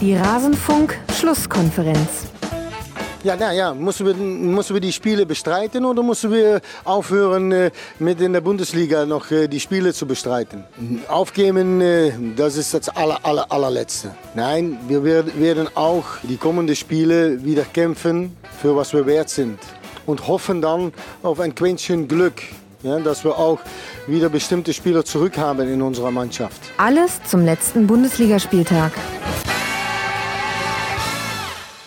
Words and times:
Die 0.00 0.14
Rasenfunk-Schlusskonferenz. 0.14 2.26
Ja, 3.24 3.34
na 3.38 3.52
ja, 3.52 3.72
müssen 3.72 4.06
wir, 4.06 4.14
müssen 4.14 4.74
wir 4.74 4.80
die 4.80 4.92
Spiele 4.92 5.24
bestreiten 5.24 5.86
oder 5.86 6.02
müssen 6.02 6.30
wir 6.30 6.60
aufhören, 6.84 7.50
äh, 7.50 7.70
mit 7.98 8.20
in 8.20 8.34
der 8.34 8.42
Bundesliga 8.42 9.06
noch 9.06 9.30
äh, 9.30 9.48
die 9.48 9.58
Spiele 9.58 9.94
zu 9.94 10.06
bestreiten? 10.06 10.64
Aufgeben, 11.08 11.80
äh, 11.80 12.12
das 12.36 12.58
ist 12.58 12.74
das 12.74 12.90
aller, 12.90 13.24
aller, 13.24 13.50
allerletzte. 13.50 14.14
Nein, 14.34 14.78
wir 14.86 15.02
werden 15.02 15.68
auch 15.74 16.04
die 16.22 16.36
kommenden 16.36 16.76
Spiele 16.76 17.42
wieder 17.42 17.64
kämpfen, 17.64 18.36
für 18.60 18.76
was 18.76 18.92
wir 18.92 19.06
wert 19.06 19.30
sind. 19.30 19.58
Und 20.04 20.28
hoffen 20.28 20.60
dann 20.60 20.92
auf 21.22 21.40
ein 21.40 21.54
Quäntchen 21.54 22.06
Glück. 22.06 22.42
Ja, 22.82 23.00
dass 23.00 23.24
wir 23.24 23.36
auch 23.36 23.58
wieder 24.06 24.28
bestimmte 24.28 24.74
Spieler 24.74 25.04
zurückhaben 25.04 25.72
in 25.72 25.80
unserer 25.80 26.10
Mannschaft. 26.10 26.60
Alles 26.76 27.18
zum 27.24 27.42
letzten 27.44 27.86
Bundesligaspieltag. 27.86 28.92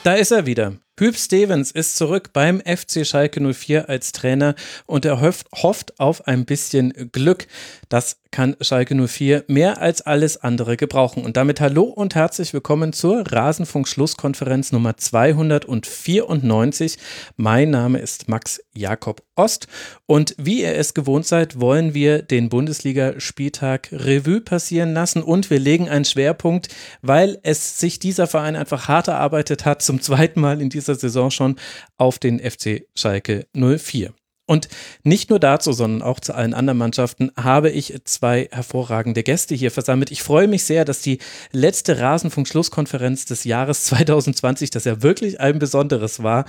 Da 0.09 0.16
ist 0.16 0.31
er 0.31 0.48
wieder. 0.48 0.73
Hüb 0.99 1.16
Stevens 1.16 1.70
ist 1.70 1.95
zurück 1.95 2.31
beim 2.34 2.62
FC 2.62 3.05
Schalke 3.05 3.54
04 3.54 3.90
als 3.90 4.12
Trainer 4.12 4.55
und 4.88 5.05
er 5.05 5.22
hofft 5.22 5.99
auf 5.99 6.26
ein 6.26 6.45
bisschen 6.45 7.12
Glück. 7.12 7.45
Das 7.90 8.18
kann 8.32 8.55
Schalke 8.59 8.95
04 8.95 9.44
mehr 9.48 9.80
als 9.80 10.02
alles 10.02 10.38
andere 10.38 10.77
gebrauchen. 10.77 11.23
Und 11.23 11.38
damit 11.38 11.62
hallo 11.62 11.84
und 11.84 12.16
herzlich 12.16 12.55
willkommen 12.55 12.91
zur 12.91 13.23
Rasenfunk-Schlusskonferenz 13.32 14.72
Nummer 14.72 14.98
294. 14.98 16.98
Mein 17.35 17.70
Name 17.70 17.99
ist 17.99 18.30
Max 18.30 18.63
Jakob 18.73 19.21
Ost 19.39 19.67
und 20.05 20.35
wie 20.38 20.61
ihr 20.61 20.75
es 20.75 20.93
gewohnt 20.93 21.25
seid, 21.25 21.59
wollen 21.59 21.93
wir 21.93 22.21
den 22.21 22.49
Bundesliga-Spieltag 22.49 23.90
Revue 23.91 24.41
passieren 24.41 24.93
lassen 24.93 25.23
und 25.23 25.49
wir 25.49 25.59
legen 25.59 25.87
einen 25.87 26.05
Schwerpunkt, 26.05 26.68
weil 27.01 27.40
es 27.43 27.79
sich 27.79 27.99
dieser 27.99 28.27
Verein 28.27 28.55
einfach 28.55 28.87
hart 28.87 29.07
erarbeitet 29.07 29.65
hat, 29.65 29.81
zum 29.81 30.01
zweiten 30.01 30.41
Mal 30.41 30.62
in 30.62 30.70
dieser 30.70 30.96
Saison 30.96 31.31
schon 31.31 31.55
auf 31.98 32.20
den 32.20 32.40
FC 32.40 32.85
Schalke 32.96 33.48
04. 33.54 34.13
Und 34.50 34.68
nicht 35.04 35.30
nur 35.30 35.40
dazu, 35.40 35.74
sondern 35.74 36.02
auch 36.02 36.20
zu 36.20 36.34
allen 36.34 36.55
anderen 36.55 36.80
Mannschaften 36.80 37.32
habe 37.38 37.70
ich 37.70 37.94
zwei 38.05 38.50
hervorragende 38.52 39.22
Gäste 39.22 39.54
hier 39.54 39.70
versammelt. 39.70 40.10
Ich 40.10 40.24
freue 40.24 40.48
mich 40.48 40.64
sehr, 40.64 40.86
dass 40.86 41.04
die 41.04 41.20
letzte 41.52 42.00
Rasenfunk-Schlusskonferenz 42.00 43.26
des 43.26 43.44
Jahres 43.44 43.84
2020, 43.86 44.72
das 44.72 44.86
ja 44.86 45.04
wirklich 45.04 45.40
ein 45.40 45.60
besonderes 45.60 46.24
war, 46.24 46.46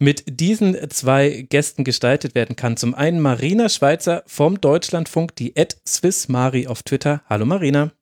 mit 0.00 0.24
diesen 0.26 0.90
zwei 0.90 1.46
Gästen 1.48 1.84
gestaltet 1.84 2.34
werden 2.34 2.56
kann. 2.56 2.76
Zum 2.76 2.92
einen 2.92 3.20
Marina 3.20 3.68
Schweizer 3.68 4.24
vom 4.26 4.60
Deutschlandfunk, 4.60 5.36
die 5.36 5.54
Ed 5.54 5.76
Swiss 5.86 6.26
Mari 6.26 6.66
auf 6.66 6.82
Twitter. 6.82 7.22
Hallo 7.28 7.46
Marina. 7.46 7.92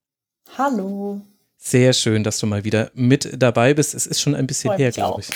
Hallo. 0.57 1.21
Sehr 1.59 1.93
schön, 1.93 2.25
dass 2.25 2.39
du 2.39 2.47
mal 2.47 2.65
wieder 2.65 2.91
mit 2.95 3.31
dabei 3.37 3.75
bist. 3.75 3.95
Es 3.95 4.07
ist 4.07 4.23
schon 4.23 4.35
ein 4.35 4.47
bisschen 4.47 4.73
her, 4.79 4.93
glaube 4.93 5.21
ich. 5.21 5.29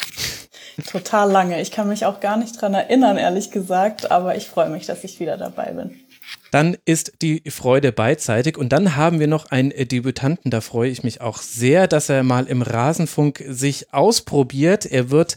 Total 0.85 1.31
lange. 1.31 1.61
Ich 1.63 1.71
kann 1.71 1.89
mich 1.89 2.05
auch 2.05 2.21
gar 2.21 2.37
nicht 2.37 2.61
dran 2.61 2.75
erinnern, 2.75 3.17
ehrlich 3.17 3.51
gesagt, 3.51 4.11
aber 4.11 4.37
ich 4.37 4.47
freue 4.47 4.69
mich, 4.69 4.87
dass 4.87 5.05
ich 5.05 5.21
wieder 5.21 5.37
dabei 5.39 5.73
bin. 5.73 6.01
Dann 6.51 6.77
ist 6.85 7.23
die 7.23 7.43
Freude 7.49 7.93
beidseitig 7.93 8.59
und 8.59 8.71
dann 8.71 8.97
haben 8.97 9.21
wir 9.21 9.27
noch 9.27 9.51
einen 9.51 9.71
Debütanten. 9.71 10.51
Da 10.51 10.61
freue 10.61 10.91
ich 10.91 11.03
mich 11.03 11.21
auch 11.21 11.39
sehr, 11.39 11.87
dass 11.87 12.09
er 12.09 12.23
mal 12.23 12.47
im 12.47 12.63
Rasenfunk 12.63 13.43
sich 13.49 13.93
ausprobiert. 13.95 14.85
Er 14.87 15.11
wird 15.11 15.37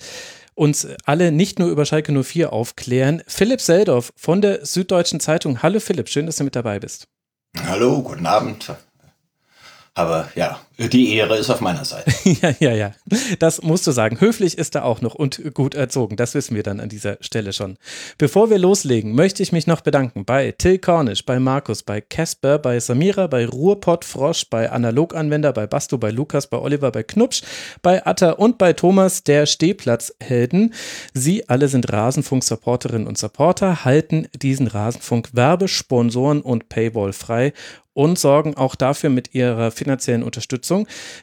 uns 0.56 0.88
alle 1.06 1.32
nicht 1.32 1.58
nur 1.58 1.70
über 1.70 1.86
Schalke 1.86 2.12
04 2.12 2.52
aufklären. 2.52 3.24
Philipp 3.28 3.62
Seldorf 3.62 4.12
von 4.18 4.42
der 4.42 4.66
Süddeutschen 4.66 5.22
Zeitung. 5.22 5.64
Hallo 5.64 5.80
Philipp, 5.80 6.10
schön, 6.10 6.26
dass 6.26 6.36
du 6.36 6.44
mit 6.44 6.56
dabei 6.56 6.80
bist. 6.80 7.08
Hallo, 7.66 8.02
guten 8.02 8.26
Abend. 8.26 8.74
Aber 9.94 10.30
ja, 10.36 10.60
die 10.88 11.14
Ehre 11.16 11.38
ist 11.38 11.50
auf 11.50 11.60
meiner 11.60 11.84
Seite. 11.84 12.12
ja, 12.42 12.54
ja, 12.60 12.74
ja. 12.74 12.92
Das 13.40 13.62
musst 13.62 13.86
du 13.86 13.92
sagen. 13.92 14.22
Höflich 14.22 14.58
ist 14.58 14.76
er 14.76 14.86
auch 14.86 15.02
noch 15.02 15.14
und 15.14 15.54
gut 15.54 15.76
erzogen. 15.76 16.16
Das 16.16 16.34
wissen 16.36 16.56
wir 16.56 16.64
dann 16.64 16.80
an 16.80 16.88
dieser 16.88 17.18
Stelle 17.20 17.52
schon. 17.52 17.78
Bevor 18.18 18.50
wir 18.50 18.58
loslegen, 18.58 19.14
möchte 19.14 19.44
ich 19.44 19.52
mich 19.52 19.68
noch 19.68 19.82
bedanken 19.82 20.24
bei 20.24 20.54
Till 20.58 20.80
Cornish, 20.80 21.26
bei 21.26 21.40
Markus, 21.40 21.84
bei 21.84 22.00
Casper, 22.00 22.60
bei 22.60 22.80
Samira, 22.80 23.28
bei 23.28 23.46
Ruhrpott 23.46 24.06
Frosch, 24.06 24.50
bei 24.50 24.72
Analoganwender, 24.72 25.52
bei 25.52 25.68
Bastu, 25.68 25.98
bei 25.98 26.12
Lukas, 26.12 26.48
bei 26.48 26.58
Oliver, 26.58 26.92
bei 26.92 27.04
Knupsch, 27.04 27.42
bei 27.82 28.06
Atta 28.06 28.32
und 28.32 28.58
bei 28.58 28.72
Thomas, 28.72 29.24
der 29.24 29.46
Stehplatzhelden. 29.46 30.74
Sie 31.14 31.50
alle 31.50 31.68
sind 31.68 31.92
Rasenfunk-Supporterinnen 31.92 33.08
und 33.08 33.18
Supporter, 33.18 33.84
halten 33.84 34.28
diesen 34.34 34.68
Rasenfunk 34.68 35.30
Werbesponsoren 35.34 36.42
und 36.42 36.70
Paywall 36.70 37.12
frei 37.12 37.54
und 38.00 38.18
sorgen 38.18 38.56
auch 38.56 38.76
dafür 38.76 39.10
mit 39.10 39.36
ihrer 39.36 39.72
finanziellen 39.72 40.24
Unterstützung, 40.24 40.69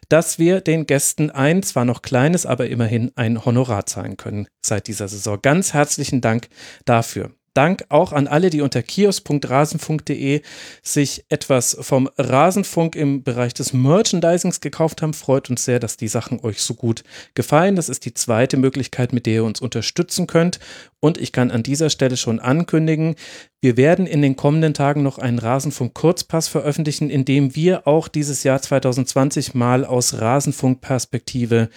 dass 0.08 0.38
wir 0.38 0.60
den 0.60 0.86
Gästen 0.86 1.30
ein, 1.30 1.62
zwar 1.62 1.84
noch 1.84 2.02
kleines, 2.02 2.46
aber 2.46 2.68
immerhin 2.68 3.12
ein 3.16 3.44
Honorar 3.44 3.86
zahlen 3.86 4.16
können 4.16 4.48
seit 4.64 4.88
dieser 4.88 5.08
Saison. 5.08 5.38
Ganz 5.40 5.72
herzlichen 5.72 6.20
Dank 6.20 6.48
dafür. 6.84 7.30
Dank 7.56 7.84
auch 7.88 8.12
an 8.12 8.26
alle, 8.26 8.50
die 8.50 8.60
unter 8.60 8.82
kiosk.rasenfunk.de 8.82 10.42
sich 10.82 11.24
etwas 11.30 11.76
vom 11.80 12.10
Rasenfunk 12.18 12.94
im 12.94 13.22
Bereich 13.22 13.54
des 13.54 13.72
Merchandisings 13.72 14.60
gekauft 14.60 15.00
haben. 15.00 15.14
Freut 15.14 15.48
uns 15.48 15.64
sehr, 15.64 15.80
dass 15.80 15.96
die 15.96 16.08
Sachen 16.08 16.40
euch 16.40 16.60
so 16.60 16.74
gut 16.74 17.02
gefallen. 17.34 17.74
Das 17.74 17.88
ist 17.88 18.04
die 18.04 18.12
zweite 18.12 18.58
Möglichkeit, 18.58 19.14
mit 19.14 19.24
der 19.24 19.34
ihr 19.34 19.44
uns 19.44 19.62
unterstützen 19.62 20.26
könnt. 20.26 20.58
Und 21.00 21.18
ich 21.18 21.32
kann 21.32 21.50
an 21.50 21.62
dieser 21.62 21.88
Stelle 21.88 22.16
schon 22.16 22.40
ankündigen, 22.40 23.16
wir 23.62 23.76
werden 23.76 24.06
in 24.06 24.22
den 24.22 24.36
kommenden 24.36 24.74
Tagen 24.74 25.02
noch 25.02 25.18
einen 25.18 25.38
Rasenfunk 25.38 25.94
Kurzpass 25.94 26.46
veröffentlichen, 26.46 27.08
in 27.10 27.24
dem 27.24 27.56
wir 27.56 27.88
auch 27.88 28.06
dieses 28.06 28.44
Jahr 28.44 28.62
2020 28.62 29.54
mal 29.54 29.84
aus 29.84 30.20
Rasenfunk-Perspektive 30.20 31.70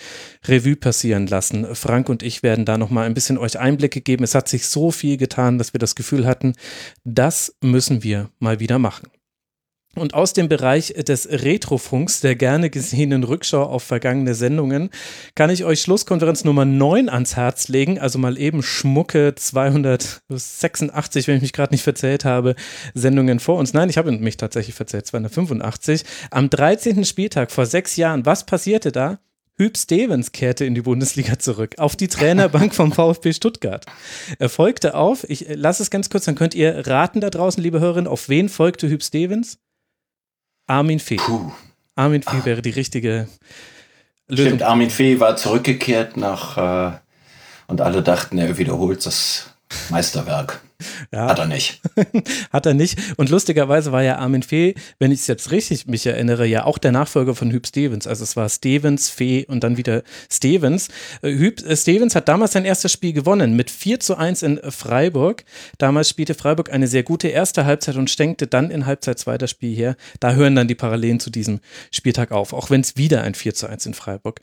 Revue 0.45 0.75
passieren 0.75 1.25
lassen. 1.25 1.73
Frank 1.73 2.09
und 2.09 2.21
ich 2.21 2.43
werden 2.43 2.65
da 2.65 2.77
noch 2.77 2.89
mal 2.89 3.05
ein 3.05 3.13
bisschen 3.13 3.37
euch 3.37 3.57
Einblicke 3.57 4.01
geben. 4.01 4.23
Es 4.23 4.35
hat 4.35 4.49
sich 4.49 4.67
so 4.67 4.91
viel 4.91 5.17
getan, 5.17 5.57
dass 5.69 5.73
wir 5.73 5.79
das 5.79 5.95
Gefühl 5.95 6.25
hatten, 6.25 6.55
das 7.03 7.55
müssen 7.61 8.03
wir 8.03 8.29
mal 8.39 8.59
wieder 8.59 8.79
machen. 8.79 9.07
Und 9.95 10.13
aus 10.13 10.33
dem 10.33 10.47
Bereich 10.47 10.93
des 10.93 11.27
Retrofunks, 11.29 12.21
der 12.21 12.35
gerne 12.35 12.69
gesehenen 12.69 13.23
Rückschau 13.23 13.63
auf 13.63 13.83
vergangene 13.83 14.35
Sendungen, 14.35 14.91
kann 15.35 15.49
ich 15.49 15.65
euch 15.65 15.81
Schlusskonferenz 15.81 16.43
Nummer 16.43 16.63
9 16.63 17.09
ans 17.09 17.35
Herz 17.35 17.67
legen. 17.67 17.99
Also 17.99 18.17
mal 18.19 18.37
eben 18.37 18.61
schmucke 18.63 19.33
286, 19.35 21.27
wenn 21.27 21.37
ich 21.37 21.41
mich 21.41 21.53
gerade 21.53 21.73
nicht 21.73 21.83
verzählt 21.83 22.23
habe, 22.23 22.55
Sendungen 22.93 23.39
vor 23.39 23.57
uns. 23.57 23.73
Nein, 23.73 23.89
ich 23.89 23.97
habe 23.97 24.11
mich 24.11 24.37
tatsächlich 24.37 24.75
verzählt, 24.75 25.07
285. 25.07 26.03
Am 26.29 26.49
13. 26.49 27.03
Spieltag 27.03 27.51
vor 27.51 27.65
sechs 27.65 27.95
Jahren, 27.95 28.25
was 28.25 28.45
passierte 28.45 28.91
da? 28.91 29.19
Hüb 29.59 29.77
Stevens 29.77 30.31
kehrte 30.31 30.63
in 30.63 30.73
die 30.73 30.81
Bundesliga 30.81 31.37
zurück, 31.37 31.75
auf 31.79 31.97
die 31.97 32.07
Trainerbank 32.07 32.73
vom 32.73 32.93
VfB 32.93 33.33
Stuttgart. 33.33 33.85
Er 34.39 34.47
folgte 34.47 34.95
auf, 34.95 35.29
ich 35.29 35.47
lasse 35.49 35.83
es 35.83 35.91
ganz 35.91 36.09
kurz, 36.09 36.23
dann 36.23 36.35
könnt 36.35 36.55
ihr 36.55 36.87
raten 36.87 37.19
da 37.19 37.29
draußen, 37.29 37.61
liebe 37.61 37.81
Hörerinnen, 37.81 38.07
auf 38.07 38.29
wen 38.29 38.47
folgte 38.47 38.89
Hüb 38.89 39.03
Stevens? 39.03 39.59
Armin 40.65 40.99
Fee. 40.99 41.17
Puh. 41.17 41.51
Armin 41.95 42.23
Fee 42.23 42.37
ah. 42.41 42.45
wäre 42.45 42.61
die 42.61 42.69
richtige 42.69 43.27
Lösung. 44.29 44.45
Stimmt, 44.45 44.63
Armin 44.63 44.89
Fee 44.89 45.19
war 45.19 45.35
zurückgekehrt 45.35 46.15
nach 46.15 46.93
äh, 46.93 46.97
und 47.67 47.81
alle 47.81 48.01
dachten, 48.01 48.37
er 48.37 48.57
wiederholt 48.57 49.05
das 49.05 49.53
Meisterwerk. 49.89 50.61
Ja. 51.11 51.27
Hat 51.27 51.39
er 51.39 51.47
nicht. 51.47 51.81
Hat 52.51 52.65
er 52.65 52.73
nicht. 52.73 52.99
Und 53.17 53.29
lustigerweise 53.29 53.91
war 53.91 54.03
ja 54.03 54.17
Armin 54.17 54.43
Fee, 54.43 54.75
wenn 54.99 55.11
ich 55.11 55.21
es 55.21 55.27
jetzt 55.27 55.51
richtig 55.51 55.87
mich 55.87 56.05
erinnere, 56.05 56.45
ja 56.45 56.65
auch 56.65 56.77
der 56.77 56.91
Nachfolger 56.91 57.35
von 57.35 57.51
Hüb 57.51 57.65
Stevens. 57.65 58.05
Also 58.05 58.23
es 58.23 58.35
war 58.35 58.47
Stevens, 58.47 59.09
Fee 59.09 59.45
und 59.45 59.63
dann 59.63 59.77
wieder 59.77 60.03
Stevens. 60.31 60.89
Äh, 61.21 61.31
Hüb 61.31 61.65
äh, 61.65 61.75
Stevens 61.75 62.15
hat 62.15 62.27
damals 62.27 62.53
sein 62.53 62.65
erstes 62.65 62.91
Spiel 62.91 63.13
gewonnen 63.13 63.55
mit 63.55 63.71
4 63.71 63.99
zu 63.99 64.17
1 64.17 64.43
in 64.43 64.59
Freiburg. 64.71 65.43
Damals 65.77 66.09
spielte 66.09 66.35
Freiburg 66.35 66.71
eine 66.71 66.87
sehr 66.87 67.03
gute 67.03 67.27
erste 67.27 67.65
Halbzeit 67.65 67.95
und 67.95 68.09
stenkte 68.09 68.47
dann 68.47 68.69
in 68.69 68.85
Halbzeit 68.85 69.19
2 69.19 69.37
das 69.37 69.49
Spiel 69.51 69.75
her. 69.75 69.95
Da 70.19 70.33
hören 70.33 70.55
dann 70.55 70.67
die 70.67 70.75
Parallelen 70.75 71.19
zu 71.19 71.29
diesem 71.29 71.59
Spieltag 71.91 72.31
auf, 72.31 72.53
auch 72.53 72.69
wenn 72.69 72.81
es 72.81 72.97
wieder 72.97 73.23
ein 73.23 73.35
4 73.35 73.53
zu 73.53 73.67
1 73.67 73.85
in 73.87 73.93
Freiburg 73.93 74.41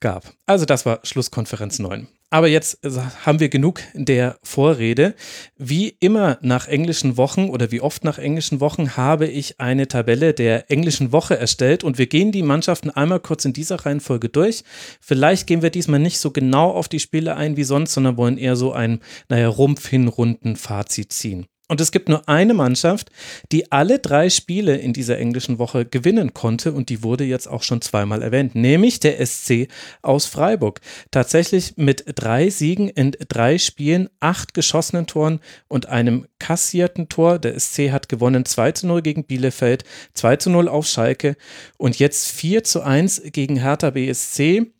gab. 0.00 0.32
Also 0.46 0.66
das 0.66 0.84
war 0.84 1.00
Schlusskonferenz 1.04 1.78
9. 1.78 2.08
Aber 2.32 2.48
jetzt 2.48 2.82
äh, 2.82 2.90
haben 3.26 3.40
wir 3.40 3.50
genug 3.50 3.82
der 3.92 4.38
Vorrede. 4.42 5.14
Wie 5.58 5.94
immer 6.00 6.38
nach 6.40 6.66
englischen 6.66 7.18
Wochen 7.18 7.50
oder 7.50 7.70
wie 7.70 7.82
oft 7.82 8.04
nach 8.04 8.18
englischen 8.18 8.58
Wochen 8.58 8.96
habe 8.96 9.26
ich 9.26 9.60
eine 9.60 9.86
Tabelle 9.86 10.32
der 10.32 10.70
englischen 10.70 11.12
Woche 11.12 11.36
erstellt 11.36 11.84
und 11.84 11.98
wir 11.98 12.06
gehen 12.06 12.32
die 12.32 12.42
Mannschaften 12.42 12.88
einmal 12.88 13.20
kurz 13.20 13.44
in 13.44 13.52
dieser 13.52 13.84
Reihenfolge 13.84 14.30
durch. 14.30 14.64
Vielleicht 14.98 15.46
gehen 15.46 15.60
wir 15.60 15.68
diesmal 15.68 16.00
nicht 16.00 16.20
so 16.20 16.30
genau 16.30 16.70
auf 16.70 16.88
die 16.88 17.00
Spiele 17.00 17.36
ein 17.36 17.58
wie 17.58 17.64
sonst, 17.64 17.92
sondern 17.92 18.16
wollen 18.16 18.38
eher 18.38 18.56
so 18.56 18.72
ein, 18.72 19.00
naja, 19.28 19.48
Rumpf 19.48 19.86
hinrunden 19.86 20.56
Fazit 20.56 21.12
ziehen. 21.12 21.46
Und 21.72 21.80
es 21.80 21.90
gibt 21.90 22.10
nur 22.10 22.28
eine 22.28 22.52
Mannschaft, 22.52 23.10
die 23.50 23.72
alle 23.72 23.98
drei 23.98 24.28
Spiele 24.28 24.76
in 24.76 24.92
dieser 24.92 25.16
englischen 25.16 25.58
Woche 25.58 25.86
gewinnen 25.86 26.34
konnte 26.34 26.74
und 26.74 26.90
die 26.90 27.02
wurde 27.02 27.24
jetzt 27.24 27.46
auch 27.46 27.62
schon 27.62 27.80
zweimal 27.80 28.20
erwähnt, 28.20 28.54
nämlich 28.54 29.00
der 29.00 29.24
SC 29.24 29.68
aus 30.02 30.26
Freiburg. 30.26 30.82
Tatsächlich 31.10 31.78
mit 31.78 32.04
drei 32.14 32.50
Siegen 32.50 32.90
in 32.90 33.12
drei 33.26 33.56
Spielen, 33.56 34.10
acht 34.20 34.52
geschossenen 34.52 35.06
Toren 35.06 35.40
und 35.66 35.86
einem 35.86 36.26
kassierten 36.38 37.08
Tor. 37.08 37.38
Der 37.38 37.58
SC 37.58 37.90
hat 37.90 38.10
gewonnen 38.10 38.44
2 38.44 38.72
zu 38.72 38.86
0 38.86 39.00
gegen 39.00 39.24
Bielefeld, 39.24 39.84
2 40.12 40.36
zu 40.36 40.50
0 40.50 40.68
auf 40.68 40.86
Schalke 40.86 41.36
und 41.78 41.98
jetzt 41.98 42.32
4 42.32 42.64
zu 42.64 42.82
1 42.82 43.22
gegen 43.32 43.56
Hertha 43.56 43.88
BSC 43.88 44.74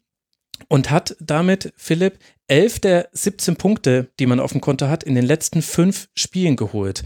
und 0.69 0.91
hat 0.91 1.17
damit, 1.21 1.73
Philipp, 1.75 2.19
elf 2.52 2.81
der 2.81 3.08
17 3.12 3.56
Punkte, 3.56 4.10
die 4.20 4.26
man 4.26 4.38
auf 4.38 4.52
dem 4.52 4.60
Konto 4.60 4.88
hat, 4.88 5.02
in 5.02 5.14
den 5.14 5.25
letzten 5.25 5.62
fünf 5.62 6.10
Spielen 6.14 6.54
geholt. 6.54 7.02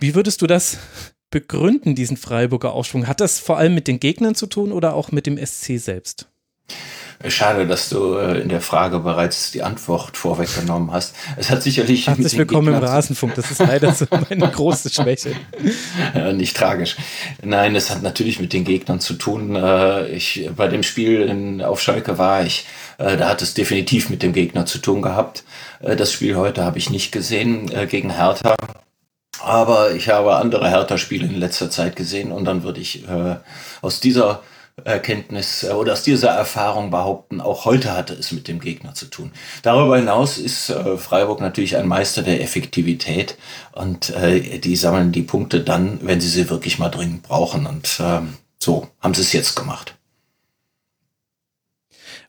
Wie 0.00 0.16
würdest 0.16 0.42
du 0.42 0.48
das 0.48 0.78
begründen, 1.30 1.94
diesen 1.94 2.16
Freiburger 2.16 2.72
Aufschwung? 2.72 3.06
Hat 3.06 3.20
das 3.20 3.38
vor 3.38 3.56
allem 3.56 3.76
mit 3.76 3.86
den 3.86 4.00
Gegnern 4.00 4.34
zu 4.34 4.48
tun 4.48 4.72
oder 4.72 4.94
auch 4.94 5.12
mit 5.12 5.26
dem 5.26 5.38
SC 5.38 5.78
selbst? 5.78 6.28
Schade, 7.28 7.66
dass 7.66 7.88
du 7.88 8.16
äh, 8.16 8.40
in 8.40 8.48
der 8.48 8.60
Frage 8.60 8.98
bereits 8.98 9.52
die 9.52 9.62
Antwort 9.62 10.16
vorweggenommen 10.16 10.92
hast. 10.92 11.14
Es 11.36 11.50
hat 11.50 11.62
sicherlich. 11.62 12.06
Herzlich 12.06 12.36
willkommen 12.36 12.74
im 12.74 12.82
Rasenfunk. 12.82 13.34
Das 13.34 13.50
ist 13.50 13.60
leider 13.60 13.92
so 13.92 14.06
meine 14.28 14.50
große 14.50 14.90
Schwäche. 14.90 15.32
Ja, 16.14 16.32
nicht 16.32 16.56
tragisch. 16.56 16.96
Nein, 17.42 17.74
es 17.74 17.90
hat 17.90 18.02
natürlich 18.02 18.38
mit 18.38 18.52
den 18.52 18.64
Gegnern 18.64 19.00
zu 19.00 19.14
tun. 19.14 19.56
Äh, 19.56 20.08
ich, 20.08 20.48
bei 20.54 20.68
dem 20.68 20.82
Spiel 20.82 21.22
in, 21.22 21.62
auf 21.62 21.80
Schalke 21.80 22.18
war 22.18 22.44
ich. 22.44 22.66
Äh, 22.98 23.16
da 23.16 23.28
hat 23.28 23.42
es 23.42 23.54
definitiv 23.54 24.10
mit 24.10 24.22
dem 24.22 24.32
Gegner 24.32 24.66
zu 24.66 24.78
tun 24.78 25.02
gehabt. 25.02 25.44
Das 25.80 26.12
Spiel 26.12 26.36
heute 26.36 26.64
habe 26.64 26.78
ich 26.78 26.90
nicht 26.90 27.12
gesehen 27.12 27.70
gegen 27.88 28.10
Hertha. 28.10 28.54
Aber 29.40 29.92
ich 29.92 30.08
habe 30.08 30.36
andere 30.36 30.70
Hertha-Spiele 30.70 31.26
in 31.26 31.34
letzter 31.34 31.70
Zeit 31.70 31.96
gesehen 31.96 32.32
und 32.32 32.44
dann 32.44 32.62
würde 32.62 32.80
ich 32.80 33.04
aus 33.82 34.00
dieser 34.00 34.42
Erkenntnis 34.82 35.62
äh, 35.62 35.70
oder 35.70 35.92
aus 35.92 36.02
dieser 36.02 36.30
Erfahrung 36.30 36.90
behaupten, 36.90 37.40
auch 37.40 37.64
heute 37.64 37.96
hatte 37.96 38.14
es 38.14 38.32
mit 38.32 38.48
dem 38.48 38.60
Gegner 38.60 38.94
zu 38.94 39.06
tun. 39.06 39.30
Darüber 39.62 39.96
hinaus 39.96 40.38
ist 40.38 40.70
äh, 40.70 40.96
Freiburg 40.96 41.40
natürlich 41.40 41.76
ein 41.76 41.86
Meister 41.86 42.22
der 42.22 42.42
Effektivität 42.42 43.36
und 43.72 44.10
äh, 44.10 44.58
die 44.58 44.76
sammeln 44.76 45.12
die 45.12 45.22
Punkte 45.22 45.60
dann, 45.60 46.00
wenn 46.02 46.20
sie 46.20 46.28
sie 46.28 46.50
wirklich 46.50 46.78
mal 46.78 46.90
dringend 46.90 47.22
brauchen. 47.22 47.66
Und 47.66 47.98
ähm, 48.00 48.34
so 48.58 48.88
haben 49.00 49.14
sie 49.14 49.22
es 49.22 49.32
jetzt 49.32 49.54
gemacht. 49.54 49.96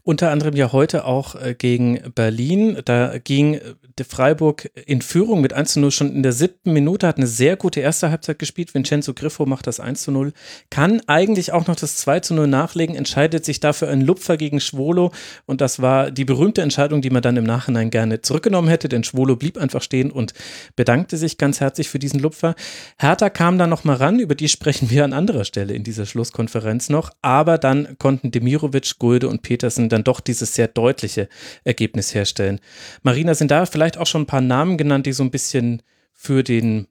Unter 0.07 0.29
anderem 0.29 0.55
ja 0.55 0.71
heute 0.71 1.05
auch 1.05 1.33
äh, 1.33 1.55
gegen 1.55 1.99
Berlin. 2.13 2.77
Da 2.85 3.17
ging 3.17 3.59
Freiburg 4.03 4.69
in 4.85 5.01
Führung 5.01 5.41
mit 5.41 5.53
1 5.53 5.73
zu 5.73 5.79
0 5.79 5.89
schon 5.89 6.13
in 6.13 6.21
der 6.21 6.31
siebten 6.31 6.73
Minute, 6.73 7.07
hat 7.07 7.17
eine 7.17 7.25
sehr 7.25 7.55
gute 7.55 7.79
erste 7.79 8.11
Halbzeit 8.11 8.37
gespielt. 8.37 8.75
Vincenzo 8.75 9.15
Griffo 9.15 9.47
macht 9.47 9.65
das 9.65 9.79
1 9.79 10.03
zu 10.03 10.11
0, 10.11 10.33
kann 10.69 11.01
eigentlich 11.07 11.53
auch 11.53 11.65
noch 11.65 11.75
das 11.75 11.97
2 11.97 12.19
zu 12.19 12.33
0 12.35 12.45
nachlegen, 12.45 12.95
entscheidet 12.95 13.45
sich 13.45 13.61
dafür 13.61 13.87
ein 13.87 14.01
Lupfer 14.01 14.37
gegen 14.37 14.59
Schwolo 14.59 15.11
und 15.47 15.59
das 15.59 15.81
war 15.81 16.11
die 16.11 16.25
berühmte 16.25 16.61
Entscheidung, 16.61 17.01
die 17.01 17.09
man 17.09 17.23
dann 17.23 17.37
im 17.37 17.45
Nachhinein 17.45 17.89
gerne 17.89 18.21
zurückgenommen 18.21 18.67
hätte, 18.67 18.89
denn 18.89 19.03
Schwolo 19.03 19.37
blieb 19.37 19.57
einfach 19.57 19.81
stehen 19.81 20.11
und 20.11 20.33
bedankte 20.75 21.17
sich 21.17 21.39
ganz 21.39 21.61
herzlich 21.61 21.89
für 21.89 21.99
diesen 21.99 22.19
Lupfer. 22.19 22.53
Hertha 22.99 23.31
kam 23.31 23.57
dann 23.57 23.71
noch 23.71 23.85
mal 23.85 23.95
ran, 23.95 24.19
über 24.19 24.35
die 24.35 24.49
sprechen 24.49 24.91
wir 24.91 25.03
an 25.03 25.13
anderer 25.13 25.45
Stelle 25.45 25.73
in 25.73 25.83
dieser 25.83 26.05
Schlusskonferenz 26.05 26.89
noch, 26.89 27.09
aber 27.23 27.57
dann 27.57 27.97
konnten 27.97 28.29
Demirovic, 28.29 28.99
Gulde 28.99 29.29
und 29.29 29.41
Petersen 29.41 29.87
dann 29.95 30.03
doch 30.03 30.19
dieses 30.19 30.53
sehr 30.53 30.67
deutliche 30.67 31.27
Ergebnis 31.63 32.13
herstellen. 32.13 32.59
Marina, 33.01 33.33
sind 33.33 33.51
da 33.51 33.65
vielleicht 33.65 33.97
auch 33.97 34.07
schon 34.07 34.23
ein 34.23 34.27
paar 34.27 34.41
Namen 34.41 34.77
genannt, 34.77 35.05
die 35.05 35.13
so 35.13 35.23
ein 35.23 35.31
bisschen 35.31 35.81
für 36.13 36.43
den 36.43 36.87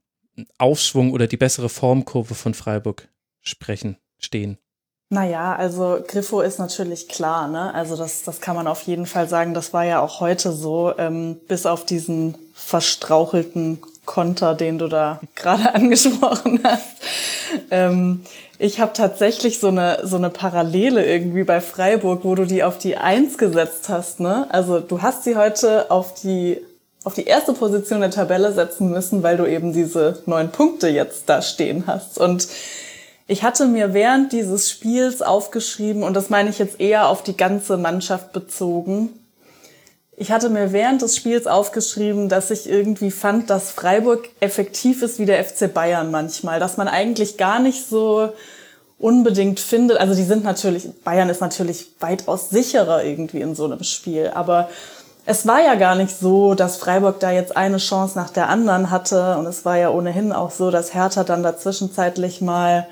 Aufschwung 0.58 1.12
oder 1.12 1.26
die 1.26 1.36
bessere 1.36 1.68
Formkurve 1.68 2.34
von 2.34 2.54
Freiburg 2.54 3.08
sprechen, 3.40 3.96
stehen. 4.18 4.58
Naja, 5.10 5.54
also 5.54 6.02
Griffo 6.06 6.40
ist 6.40 6.58
natürlich 6.58 7.08
klar, 7.08 7.46
ne? 7.46 7.72
Also 7.74 7.96
das, 7.96 8.22
das 8.22 8.40
kann 8.40 8.56
man 8.56 8.66
auf 8.66 8.82
jeden 8.82 9.06
Fall 9.06 9.28
sagen. 9.28 9.54
Das 9.54 9.72
war 9.72 9.84
ja 9.84 10.00
auch 10.00 10.20
heute 10.20 10.52
so, 10.52 10.92
ähm, 10.98 11.36
bis 11.46 11.66
auf 11.66 11.84
diesen 11.84 12.34
verstrauchelten 12.54 13.80
Konter, 14.04 14.54
den 14.54 14.78
du 14.78 14.88
da 14.88 15.20
gerade 15.34 15.74
angesprochen 15.74 16.60
hast. 16.62 16.96
Ähm, 17.70 18.22
ich 18.58 18.80
habe 18.80 18.92
tatsächlich 18.92 19.58
so 19.58 19.68
eine, 19.68 20.00
so 20.04 20.16
eine 20.16 20.30
Parallele 20.30 21.04
irgendwie 21.04 21.44
bei 21.44 21.60
Freiburg, 21.60 22.24
wo 22.24 22.34
du 22.34 22.44
die 22.44 22.62
auf 22.62 22.78
die 22.78 22.96
Eins 22.96 23.38
gesetzt 23.38 23.88
hast. 23.88 24.20
Ne? 24.20 24.46
Also 24.50 24.80
du 24.80 25.02
hast 25.02 25.24
sie 25.24 25.36
heute 25.36 25.90
auf 25.90 26.14
die 26.14 26.60
auf 27.04 27.12
die 27.12 27.24
erste 27.24 27.52
Position 27.52 28.00
der 28.00 28.10
Tabelle 28.10 28.52
setzen 28.52 28.90
müssen, 28.90 29.22
weil 29.22 29.36
du 29.36 29.44
eben 29.44 29.74
diese 29.74 30.22
neun 30.24 30.50
Punkte 30.50 30.88
jetzt 30.88 31.28
da 31.28 31.42
stehen 31.42 31.84
hast. 31.86 32.18
Und 32.18 32.48
ich 33.26 33.42
hatte 33.42 33.66
mir 33.66 33.92
während 33.92 34.32
dieses 34.32 34.70
Spiels 34.70 35.22
aufgeschrieben, 35.22 36.02
und 36.02 36.14
das 36.14 36.30
meine 36.30 36.48
ich 36.48 36.58
jetzt 36.58 36.80
eher 36.80 37.08
auf 37.08 37.22
die 37.22 37.36
ganze 37.36 37.76
Mannschaft 37.76 38.32
bezogen, 38.32 39.10
ich 40.16 40.30
hatte 40.30 40.48
mir 40.48 40.72
während 40.72 41.02
des 41.02 41.16
Spiels 41.16 41.46
aufgeschrieben, 41.46 42.28
dass 42.28 42.50
ich 42.50 42.68
irgendwie 42.68 43.10
fand, 43.10 43.50
dass 43.50 43.70
Freiburg 43.70 44.28
effektiv 44.40 45.02
ist 45.02 45.18
wie 45.18 45.26
der 45.26 45.44
FC 45.44 45.72
Bayern 45.72 46.10
manchmal, 46.10 46.60
dass 46.60 46.76
man 46.76 46.88
eigentlich 46.88 47.36
gar 47.36 47.58
nicht 47.58 47.88
so 47.88 48.32
unbedingt 48.98 49.60
findet, 49.60 49.98
also 49.98 50.14
die 50.14 50.22
sind 50.22 50.44
natürlich, 50.44 50.88
Bayern 51.02 51.28
ist 51.28 51.40
natürlich 51.40 51.88
weitaus 52.00 52.50
sicherer 52.50 53.04
irgendwie 53.04 53.40
in 53.40 53.54
so 53.54 53.64
einem 53.64 53.82
Spiel, 53.82 54.30
aber 54.32 54.68
es 55.26 55.46
war 55.46 55.62
ja 55.62 55.74
gar 55.74 55.94
nicht 55.94 56.16
so, 56.16 56.54
dass 56.54 56.76
Freiburg 56.76 57.18
da 57.20 57.30
jetzt 57.30 57.56
eine 57.56 57.78
Chance 57.78 58.18
nach 58.18 58.30
der 58.30 58.48
anderen 58.50 58.90
hatte. 58.90 59.38
Und 59.38 59.46
es 59.46 59.64
war 59.64 59.78
ja 59.78 59.90
ohnehin 59.90 60.32
auch 60.32 60.50
so, 60.50 60.70
dass 60.70 60.94
Hertha 60.94 61.24
dann 61.24 61.42
dazwischenzeitlich 61.42 62.40
mal 62.42 62.86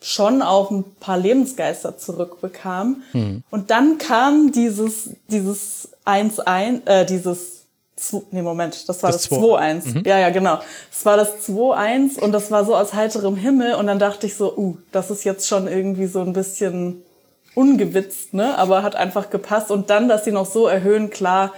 schon 0.00 0.42
auch 0.42 0.70
ein 0.70 0.84
paar 1.00 1.18
Lebensgeister 1.18 1.96
zurückbekam. 1.96 3.02
Hm. 3.12 3.42
Und 3.50 3.70
dann 3.70 3.98
kam 3.98 4.52
dieses, 4.52 5.10
dieses 5.28 5.88
1-1, 6.04 6.86
äh, 6.86 7.06
dieses, 7.06 7.66
nee, 8.30 8.42
Moment, 8.42 8.88
das 8.88 9.02
war 9.02 9.12
das, 9.12 9.28
das 9.28 9.38
2-1. 9.38 9.88
Mhm. 9.88 10.02
Ja, 10.04 10.18
ja, 10.18 10.30
genau. 10.30 10.58
Es 10.92 11.04
war 11.06 11.16
das 11.16 11.48
2-1 11.48 12.20
und 12.20 12.32
das 12.32 12.50
war 12.50 12.64
so 12.64 12.76
aus 12.76 12.92
heiterem 12.92 13.36
Himmel. 13.36 13.74
Und 13.74 13.86
dann 13.86 13.98
dachte 13.98 14.26
ich 14.26 14.36
so, 14.36 14.56
uh, 14.56 14.76
das 14.92 15.10
ist 15.10 15.24
jetzt 15.24 15.48
schon 15.48 15.68
irgendwie 15.68 16.06
so 16.06 16.20
ein 16.20 16.32
bisschen 16.32 17.02
ungewitzt, 17.54 18.34
ne? 18.34 18.58
Aber 18.58 18.82
hat 18.82 18.96
einfach 18.96 19.30
gepasst. 19.30 19.70
Und 19.70 19.90
dann, 19.90 20.08
dass 20.08 20.24
sie 20.24 20.32
noch 20.32 20.46
so 20.46 20.66
erhöhen, 20.66 21.10
klar, 21.10 21.52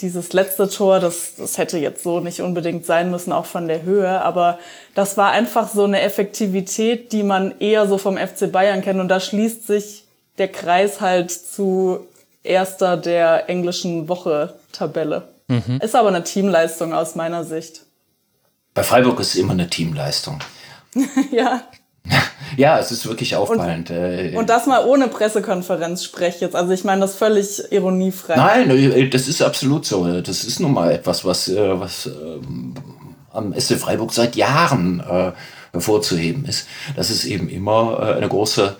dieses 0.00 0.32
letzte 0.32 0.68
Tor, 0.68 0.98
das, 0.98 1.36
das 1.36 1.56
hätte 1.56 1.78
jetzt 1.78 2.02
so 2.02 2.20
nicht 2.20 2.40
unbedingt 2.40 2.84
sein 2.84 3.10
müssen, 3.10 3.32
auch 3.32 3.46
von 3.46 3.68
der 3.68 3.82
Höhe. 3.82 4.22
Aber 4.22 4.58
das 4.94 5.16
war 5.16 5.30
einfach 5.30 5.68
so 5.68 5.84
eine 5.84 6.00
Effektivität, 6.00 7.12
die 7.12 7.22
man 7.22 7.58
eher 7.60 7.86
so 7.86 7.98
vom 7.98 8.16
FC 8.16 8.50
Bayern 8.50 8.82
kennt. 8.82 9.00
Und 9.00 9.08
da 9.08 9.20
schließt 9.20 9.66
sich 9.66 10.04
der 10.38 10.48
Kreis 10.48 11.00
halt 11.00 11.30
zu 11.30 12.06
erster 12.42 12.96
der 12.96 13.48
englischen 13.48 14.08
Woche-Tabelle. 14.08 15.28
Mhm. 15.48 15.78
Ist 15.80 15.94
aber 15.94 16.08
eine 16.08 16.24
Teamleistung 16.24 16.92
aus 16.92 17.14
meiner 17.14 17.44
Sicht. 17.44 17.82
Bei 18.74 18.82
Freiburg 18.82 19.20
ist 19.20 19.28
es 19.28 19.36
immer 19.36 19.52
eine 19.52 19.70
Teamleistung. 19.70 20.40
ja. 21.30 21.62
Ja, 22.56 22.78
es 22.78 22.92
ist 22.92 23.06
wirklich 23.06 23.34
auffallend. 23.34 23.90
Und, 23.90 23.96
äh, 23.96 24.32
und 24.36 24.48
das 24.48 24.66
mal 24.66 24.84
ohne 24.84 25.08
Pressekonferenz 25.08 26.04
spreche 26.04 26.44
jetzt. 26.44 26.54
Also 26.54 26.72
ich 26.72 26.84
meine 26.84 27.00
das 27.00 27.16
völlig 27.16 27.72
ironiefrei. 27.72 28.36
Nein, 28.36 28.70
äh, 28.70 29.08
das 29.08 29.26
ist 29.26 29.42
absolut 29.42 29.84
so. 29.84 30.20
Das 30.20 30.44
ist 30.44 30.60
nun 30.60 30.72
mal 30.72 30.92
etwas, 30.92 31.24
was, 31.24 31.48
äh, 31.48 31.80
was 31.80 32.06
ähm, 32.06 32.74
am 33.32 33.58
SC 33.58 33.76
Freiburg 33.76 34.12
seit 34.12 34.36
Jahren 34.36 35.00
äh, 35.00 35.32
hervorzuheben 35.72 36.44
ist. 36.44 36.68
Dass 36.94 37.10
es 37.10 37.24
eben 37.24 37.48
immer 37.48 37.98
äh, 38.00 38.16
eine 38.16 38.28
große, 38.28 38.76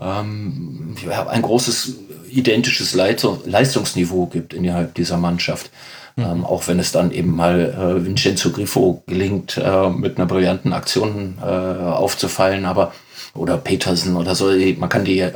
ähm, 0.00 0.96
ein 1.28 1.42
großes 1.42 1.94
identisches 2.28 2.94
Leistungsniveau 2.94 4.26
gibt 4.26 4.54
innerhalb 4.54 4.94
dieser 4.94 5.18
Mannschaft. 5.18 5.70
Mhm. 6.16 6.24
Ähm, 6.24 6.44
auch 6.44 6.68
wenn 6.68 6.78
es 6.78 6.92
dann 6.92 7.10
eben 7.10 7.34
mal 7.34 7.60
äh, 7.70 8.04
Vincenzo 8.04 8.50
Grifo 8.50 9.02
gelingt, 9.06 9.56
äh, 9.56 9.88
mit 9.88 10.18
einer 10.18 10.26
brillanten 10.26 10.72
Aktion 10.72 11.38
äh, 11.40 11.44
aufzufallen, 11.44 12.64
aber 12.64 12.92
oder 13.34 13.56
Petersen 13.56 14.16
oder 14.16 14.34
so, 14.34 14.50
man 14.76 14.88
kann 14.88 15.04
die 15.04 15.20
äh, 15.20 15.32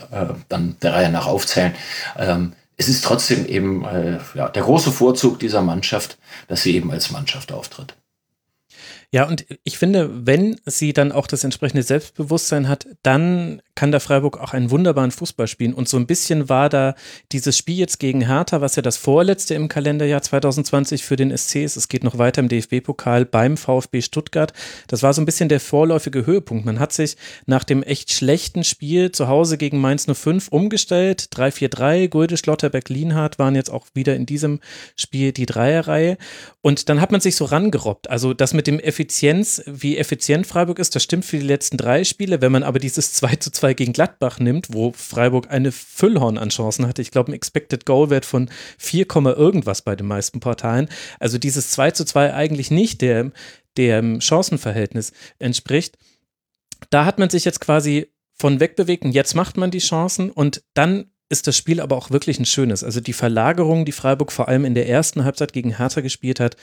dann 0.49 0.77
der 0.83 0.93
Reihe 0.93 1.11
nach 1.11 1.27
aufzählen. 1.27 1.75
Ähm, 2.19 2.53
es 2.77 2.89
ist 2.89 3.05
trotzdem 3.05 3.47
eben 3.47 3.85
äh, 3.85 4.19
ja, 4.35 4.49
der 4.49 4.63
große 4.63 4.93
Vorzug 4.93 5.39
dieser 5.39 5.63
Mannschaft, 5.63 6.19
dass 6.49 6.63
sie 6.63 6.75
eben 6.75 6.91
als 6.91 7.11
Mannschaft 7.11 7.53
auftritt. 7.53 7.95
Ja, 9.13 9.27
und 9.27 9.47
ich 9.65 9.79
finde, 9.79 10.27
wenn 10.27 10.61
sie 10.67 10.93
dann 10.93 11.13
auch 11.13 11.27
das 11.27 11.45
entsprechende 11.45 11.83
Selbstbewusstsein 11.83 12.69
hat, 12.69 12.87
dann 13.03 13.63
kann 13.77 13.93
der 13.93 14.01
Freiburg 14.01 14.41
auch 14.41 14.53
einen 14.53 14.71
wunderbaren 14.71 15.13
Fußball 15.13 15.47
spielen. 15.47 15.75
Und 15.75 15.89
so 15.89 15.97
ein 15.99 16.07
bisschen 16.07 16.49
war 16.49 16.69
da 16.69 16.97
dieses 17.31 17.57
Spiel 17.57 17.77
jetzt 17.77 18.01
gegen 18.01 18.23
Hertha, 18.23 18.61
was 18.61 18.75
ja 18.75 18.83
das 18.83 18.97
vorletzte 18.97 19.55
im 19.55 19.69
Kalenderjahr 19.69 20.23
2020 20.23 21.05
für 21.05 21.17
den 21.17 21.37
SC 21.37 21.57
ist. 21.57 21.77
Es 21.77 21.89
geht 21.89 22.03
noch 22.03 22.19
weiter 22.19 22.41
im 22.41 22.49
DFB-Pokal 22.49 23.27
beim 23.27 23.57
VfB 23.57 24.01
Stuttgart. 24.01 24.53
Das 24.89 25.03
war 25.03 25.13
so 25.13 25.21
ein 25.21 25.27
bisschen 25.27 25.49
der 25.49 25.61
vorläufige 25.61 26.27
Höhepunkt. 26.27 26.65
Man 26.65 26.81
hat 26.81 26.93
sich 26.93 27.17
nach 27.45 27.65
dem 27.65 27.83
echt 27.83 28.11
schlechten 28.13 28.65
Spiel 28.65 29.13
zu 29.13 29.29
Hause 29.29 29.59
gegen 29.59 29.79
Mainz 29.79 30.07
05 30.13 30.49
umgestellt. 30.49 31.29
3-4-3, 31.35 32.09
Gulde, 32.09 32.39
Schlotterbeck, 32.39 32.89
Lienhardt 32.89 33.39
waren 33.39 33.55
jetzt 33.55 33.71
auch 33.71 33.87
wieder 33.93 34.17
in 34.17 34.25
diesem 34.25 34.61
Spiel 34.97 35.33
die 35.33 35.47
Dreierreihe. 35.47 36.17
Und 36.63 36.89
dann 36.89 37.03
hat 37.03 37.13
man 37.13 37.21
sich 37.21 37.37
so 37.37 37.45
rangerobbt. 37.45 38.09
Also 38.09 38.33
das 38.33 38.55
mit 38.55 38.67
dem 38.67 38.81
Effizienz, 38.81 39.63
wie 39.67 39.99
effizient 39.99 40.47
Freiburg 40.47 40.79
ist, 40.79 40.95
das 40.95 41.03
stimmt 41.03 41.27
für 41.27 41.39
die 41.39 41.47
letzten 41.47 41.77
drei 41.77 42.05
Spiele. 42.05 42.41
Wenn 42.41 42.53
man 42.53 42.63
aber 42.63 42.79
dieses 42.79 43.13
2 43.13 43.37
zu 43.37 43.51
2 43.51 43.66
gegen 43.75 43.93
Gladbach 43.93 44.39
nimmt, 44.39 44.69
wo 44.73 44.93
Freiburg 44.93 45.51
eine 45.51 45.73
Füllhorn 45.73 46.39
an 46.39 46.51
Chancen 46.51 46.87
hatte, 46.87 47.03
ich 47.03 47.11
glaube, 47.11 47.33
ein 47.33 47.35
Expected 47.35 47.87
Goal-Wert 47.87 48.25
von 48.25 48.49
4, 48.79 49.07
irgendwas 49.37 49.83
bei 49.83 49.97
den 49.97 50.07
meisten 50.07 50.41
Portalen. 50.41 50.89
Also 51.19 51.39
dieses 51.39 51.71
2 51.71 51.93
zu 51.93 52.05
2 52.05 52.35
eigentlich 52.35 52.71
nicht 52.71 53.01
der, 53.01 53.33
dem 53.77 54.21
Chancenverhältnis 54.21 55.13
entspricht. 55.39 55.99
Da 56.91 57.05
hat 57.05 57.19
man 57.19 57.31
sich 57.31 57.45
jetzt 57.45 57.61
quasi 57.61 58.13
von 58.35 58.61
wegbewegt 58.61 59.05
und 59.05 59.13
jetzt 59.13 59.35
macht 59.35 59.57
man 59.57 59.71
die 59.71 59.79
Chancen 59.79 60.31
und 60.31 60.63
dann 60.75 61.11
ist 61.29 61.47
das 61.47 61.57
Spiel 61.57 61.81
aber 61.81 61.97
auch 61.97 62.11
wirklich 62.11 62.39
ein 62.39 62.47
schönes. 62.47 62.85
Also 62.85 63.01
die 63.01 63.13
Verlagerung, 63.13 63.85
die 63.85 63.93
Freiburg 63.93 64.31
vor 64.31 64.49
allem 64.49 64.65
in 64.65 64.75
der 64.75 64.89
ersten 64.89 65.25
Halbzeit 65.25 65.53
gegen 65.53 65.77
Hertha 65.77 66.01
gespielt 66.01 66.39
hat, 66.39 66.57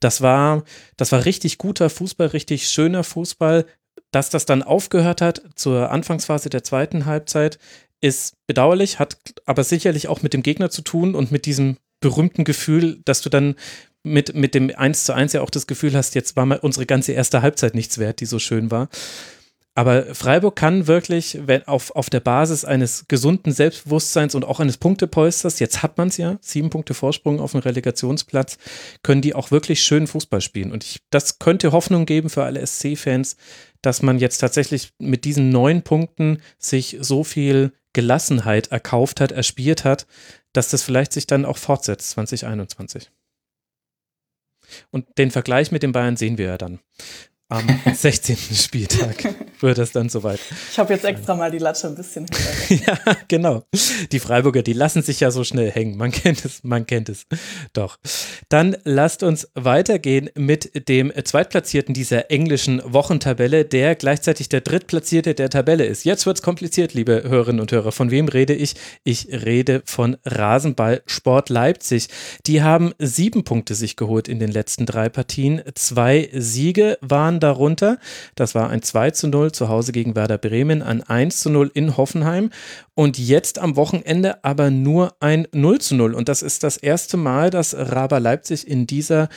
das 0.00 0.20
war, 0.20 0.64
das 0.96 1.12
war 1.12 1.24
richtig 1.24 1.56
guter 1.56 1.88
Fußball, 1.88 2.28
richtig 2.28 2.68
schöner 2.68 3.02
Fußball. 3.02 3.64
Dass 4.10 4.30
das 4.30 4.46
dann 4.46 4.62
aufgehört 4.62 5.20
hat 5.20 5.42
zur 5.54 5.90
Anfangsphase 5.90 6.50
der 6.50 6.64
zweiten 6.64 7.06
Halbzeit, 7.06 7.58
ist 8.00 8.34
bedauerlich, 8.46 8.98
hat 8.98 9.18
aber 9.44 9.62
sicherlich 9.64 10.08
auch 10.08 10.22
mit 10.22 10.32
dem 10.32 10.42
Gegner 10.42 10.70
zu 10.70 10.82
tun 10.82 11.14
und 11.14 11.30
mit 11.30 11.46
diesem 11.46 11.76
berühmten 12.00 12.44
Gefühl, 12.44 13.00
dass 13.04 13.20
du 13.20 13.28
dann 13.28 13.56
mit, 14.02 14.34
mit 14.34 14.54
dem 14.54 14.74
1 14.74 15.04
zu 15.04 15.14
1 15.14 15.34
ja 15.34 15.42
auch 15.42 15.50
das 15.50 15.66
Gefühl 15.66 15.94
hast, 15.94 16.14
jetzt 16.14 16.36
war 16.36 16.46
mal 16.46 16.58
unsere 16.58 16.86
ganze 16.86 17.12
erste 17.12 17.42
Halbzeit 17.42 17.74
nichts 17.74 17.98
wert, 17.98 18.20
die 18.20 18.26
so 18.26 18.38
schön 18.38 18.70
war. 18.70 18.88
Aber 19.76 20.14
Freiburg 20.14 20.56
kann 20.56 20.88
wirklich, 20.88 21.38
wenn 21.46 21.66
auf, 21.68 21.94
auf 21.94 22.10
der 22.10 22.20
Basis 22.20 22.64
eines 22.64 23.06
gesunden 23.06 23.52
Selbstbewusstseins 23.52 24.34
und 24.34 24.44
auch 24.44 24.58
eines 24.58 24.78
Punktepolsters, 24.78 25.60
jetzt 25.60 25.82
hat 25.82 25.96
man 25.96 26.08
es 26.08 26.16
ja, 26.16 26.38
sieben 26.40 26.70
Punkte 26.70 26.92
Vorsprung 26.92 27.40
auf 27.40 27.52
dem 27.52 27.60
Relegationsplatz, 27.60 28.58
können 29.02 29.22
die 29.22 29.34
auch 29.34 29.52
wirklich 29.52 29.82
schön 29.82 30.06
Fußball 30.06 30.40
spielen. 30.40 30.72
Und 30.72 30.84
ich, 30.84 31.00
das 31.10 31.38
könnte 31.38 31.70
Hoffnung 31.72 32.04
geben 32.04 32.30
für 32.30 32.44
alle 32.44 32.66
SC-Fans, 32.66 33.36
dass 33.82 34.02
man 34.02 34.18
jetzt 34.18 34.38
tatsächlich 34.38 34.92
mit 34.98 35.24
diesen 35.24 35.50
neun 35.50 35.82
Punkten 35.82 36.42
sich 36.58 36.98
so 37.00 37.24
viel 37.24 37.72
Gelassenheit 37.92 38.68
erkauft 38.68 39.20
hat, 39.20 39.32
erspielt 39.32 39.84
hat, 39.84 40.06
dass 40.52 40.70
das 40.70 40.82
vielleicht 40.82 41.12
sich 41.12 41.26
dann 41.26 41.44
auch 41.44 41.56
fortsetzt 41.56 42.10
2021. 42.10 43.10
Und 44.90 45.06
den 45.18 45.30
Vergleich 45.30 45.72
mit 45.72 45.82
den 45.82 45.92
Bayern 45.92 46.16
sehen 46.16 46.38
wir 46.38 46.46
ja 46.46 46.58
dann 46.58 46.80
am 47.50 47.66
16. 47.94 48.36
Spieltag 48.54 49.34
wird 49.60 49.78
es 49.78 49.92
dann 49.92 50.08
soweit. 50.08 50.40
Ich 50.70 50.78
habe 50.78 50.94
jetzt 50.94 51.04
extra 51.04 51.34
mal 51.34 51.50
die 51.50 51.58
Latte 51.58 51.88
ein 51.88 51.94
bisschen 51.96 52.26
höher. 52.68 52.78
ja, 52.86 53.16
genau. 53.28 53.64
Die 54.12 54.20
Freiburger, 54.20 54.62
die 54.62 54.72
lassen 54.72 55.02
sich 55.02 55.20
ja 55.20 55.30
so 55.30 55.44
schnell 55.44 55.70
hängen. 55.70 55.96
Man 55.96 56.12
kennt 56.12 56.44
es, 56.44 56.62
man 56.62 56.86
kennt 56.86 57.08
es. 57.08 57.26
Doch. 57.72 57.98
Dann 58.48 58.76
lasst 58.84 59.22
uns 59.22 59.48
weitergehen 59.54 60.30
mit 60.36 60.88
dem 60.88 61.12
Zweitplatzierten 61.24 61.92
dieser 61.92 62.30
englischen 62.30 62.80
Wochentabelle, 62.84 63.64
der 63.64 63.96
gleichzeitig 63.96 64.48
der 64.48 64.60
Drittplatzierte 64.60 65.34
der 65.34 65.50
Tabelle 65.50 65.84
ist. 65.84 66.04
Jetzt 66.04 66.26
wird 66.26 66.38
es 66.38 66.42
kompliziert, 66.42 66.94
liebe 66.94 67.24
Hörerinnen 67.24 67.60
und 67.60 67.72
Hörer. 67.72 67.90
Von 67.92 68.10
wem 68.10 68.28
rede 68.28 68.54
ich? 68.54 68.74
Ich 69.02 69.26
rede 69.28 69.82
von 69.84 70.16
Rasenball 70.24 71.02
Sport 71.06 71.48
Leipzig. 71.48 72.08
Die 72.46 72.62
haben 72.62 72.92
sieben 72.98 73.42
Punkte 73.42 73.74
sich 73.74 73.96
geholt 73.96 74.28
in 74.28 74.38
den 74.38 74.52
letzten 74.52 74.86
drei 74.86 75.08
Partien. 75.08 75.62
Zwei 75.74 76.30
Siege 76.32 76.96
waren 77.00 77.39
darunter. 77.40 77.98
Das 78.34 78.54
war 78.54 78.70
ein 78.70 78.82
2 78.82 79.10
zu 79.10 79.28
0 79.28 79.52
zu 79.52 79.68
Hause 79.68 79.92
gegen 79.92 80.14
Werder 80.14 80.38
Bremen, 80.38 80.82
ein 80.82 81.02
1 81.02 81.40
zu 81.40 81.50
0 81.50 81.70
in 81.74 81.96
Hoffenheim 81.96 82.50
und 82.94 83.18
jetzt 83.18 83.58
am 83.58 83.76
Wochenende 83.76 84.44
aber 84.44 84.70
nur 84.70 85.14
ein 85.20 85.48
0 85.52 85.80
zu 85.80 85.94
0. 85.94 86.14
Und 86.14 86.28
das 86.28 86.42
ist 86.42 86.62
das 86.62 86.76
erste 86.76 87.16
Mal, 87.16 87.50
dass 87.50 87.74
Raber 87.74 88.20
Leipzig 88.20 88.68
in 88.68 88.86
dieser 88.86 89.28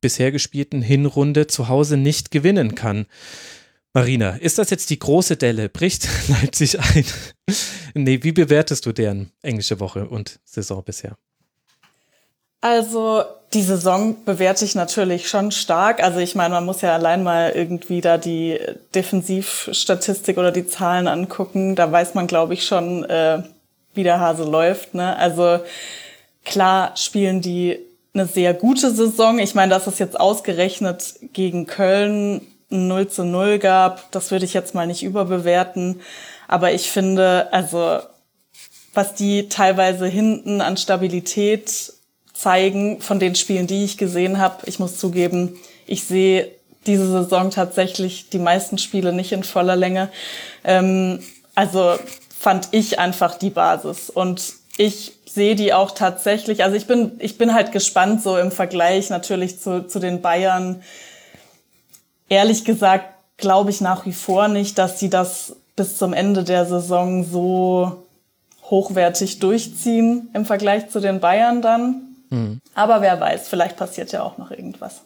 bisher 0.00 0.32
gespielten 0.32 0.82
Hinrunde 0.82 1.46
zu 1.46 1.68
Hause 1.68 1.96
nicht 1.96 2.30
gewinnen 2.30 2.74
kann. 2.74 3.06
Marina, 3.94 4.36
ist 4.36 4.58
das 4.58 4.70
jetzt 4.70 4.88
die 4.88 4.98
große 4.98 5.36
Delle? 5.36 5.68
Bricht 5.68 6.08
Leipzig 6.28 6.80
ein? 6.80 7.04
nee, 7.94 8.22
wie 8.22 8.32
bewertest 8.32 8.86
du 8.86 8.92
deren 8.92 9.32
englische 9.42 9.80
Woche 9.80 10.08
und 10.08 10.40
Saison 10.44 10.82
bisher? 10.82 11.16
Also 12.62 13.24
die 13.52 13.62
Saison 13.62 14.24
bewerte 14.24 14.64
ich 14.64 14.74
natürlich 14.74 15.28
schon 15.28 15.50
stark. 15.50 16.02
Also 16.02 16.20
ich 16.20 16.34
meine, 16.34 16.54
man 16.54 16.64
muss 16.64 16.80
ja 16.80 16.94
allein 16.94 17.22
mal 17.22 17.50
irgendwie 17.50 18.00
da 18.00 18.16
die 18.16 18.58
Defensivstatistik 18.94 20.38
oder 20.38 20.52
die 20.52 20.66
Zahlen 20.66 21.06
angucken. 21.06 21.74
Da 21.74 21.92
weiß 21.92 22.14
man, 22.14 22.26
glaube 22.26 22.54
ich, 22.54 22.64
schon, 22.64 23.04
äh, 23.04 23.42
wie 23.92 24.04
der 24.04 24.20
Hase 24.20 24.44
läuft. 24.44 24.94
Ne? 24.94 25.16
Also 25.16 25.58
klar 26.44 26.96
spielen 26.96 27.42
die 27.42 27.78
eine 28.14 28.26
sehr 28.26 28.54
gute 28.54 28.90
Saison. 28.90 29.38
Ich 29.38 29.54
meine, 29.54 29.70
dass 29.70 29.86
es 29.86 29.98
jetzt 29.98 30.18
ausgerechnet 30.18 31.16
gegen 31.32 31.66
Köln 31.66 32.46
0 32.70 33.08
zu 33.08 33.24
0 33.24 33.58
gab, 33.58 34.10
das 34.12 34.30
würde 34.30 34.46
ich 34.46 34.54
jetzt 34.54 34.74
mal 34.74 34.86
nicht 34.86 35.02
überbewerten. 35.02 36.00
Aber 36.48 36.72
ich 36.72 36.90
finde, 36.90 37.52
also 37.52 37.98
was 38.94 39.14
die 39.14 39.48
teilweise 39.48 40.06
hinten 40.06 40.60
an 40.60 40.76
Stabilität 40.76 41.92
zeigen 42.42 43.00
von 43.00 43.20
den 43.20 43.36
Spielen, 43.36 43.68
die 43.68 43.84
ich 43.84 43.98
gesehen 43.98 44.38
habe. 44.38 44.56
Ich 44.66 44.80
muss 44.80 44.98
zugeben, 44.98 45.56
ich 45.86 46.04
sehe 46.04 46.50
diese 46.86 47.08
Saison 47.08 47.50
tatsächlich 47.50 48.30
die 48.30 48.40
meisten 48.40 48.78
Spiele 48.78 49.12
nicht 49.12 49.30
in 49.30 49.44
voller 49.44 49.76
Länge. 49.76 50.08
Ähm, 50.64 51.20
also 51.54 51.94
fand 52.36 52.68
ich 52.72 52.98
einfach 52.98 53.38
die 53.38 53.50
Basis 53.50 54.10
und 54.10 54.54
ich 54.76 55.12
sehe 55.24 55.54
die 55.54 55.72
auch 55.72 55.92
tatsächlich. 55.92 56.64
Also 56.64 56.76
ich 56.76 56.86
bin 56.86 57.12
ich 57.20 57.38
bin 57.38 57.54
halt 57.54 57.70
gespannt 57.70 58.22
so 58.22 58.36
im 58.36 58.50
Vergleich 58.50 59.10
natürlich 59.10 59.60
zu 59.60 59.86
zu 59.86 60.00
den 60.00 60.20
Bayern. 60.20 60.82
Ehrlich 62.28 62.64
gesagt 62.64 63.06
glaube 63.36 63.70
ich 63.70 63.80
nach 63.80 64.04
wie 64.04 64.12
vor 64.12 64.48
nicht, 64.48 64.78
dass 64.78 64.98
sie 64.98 65.10
das 65.10 65.56
bis 65.76 65.96
zum 65.96 66.12
Ende 66.12 66.42
der 66.42 66.66
Saison 66.66 67.24
so 67.24 68.04
hochwertig 68.64 69.38
durchziehen 69.38 70.30
im 70.34 70.44
Vergleich 70.44 70.88
zu 70.88 70.98
den 70.98 71.20
Bayern 71.20 71.62
dann. 71.62 72.11
Mhm. 72.32 72.62
Aber 72.74 73.02
wer 73.02 73.20
weiß, 73.20 73.48
vielleicht 73.48 73.76
passiert 73.76 74.10
ja 74.10 74.22
auch 74.22 74.38
noch 74.38 74.50
irgendwas. 74.50 75.02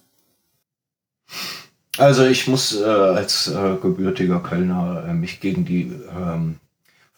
Also 1.99 2.25
ich 2.25 2.47
muss 2.47 2.79
äh, 2.81 2.85
als 2.85 3.49
äh, 3.49 3.77
gebürtiger 3.83 4.41
Kölner 4.41 5.07
äh, 5.09 5.13
mich 5.13 5.41
gegen 5.41 5.65
die 5.65 5.93
ähm, 6.17 6.61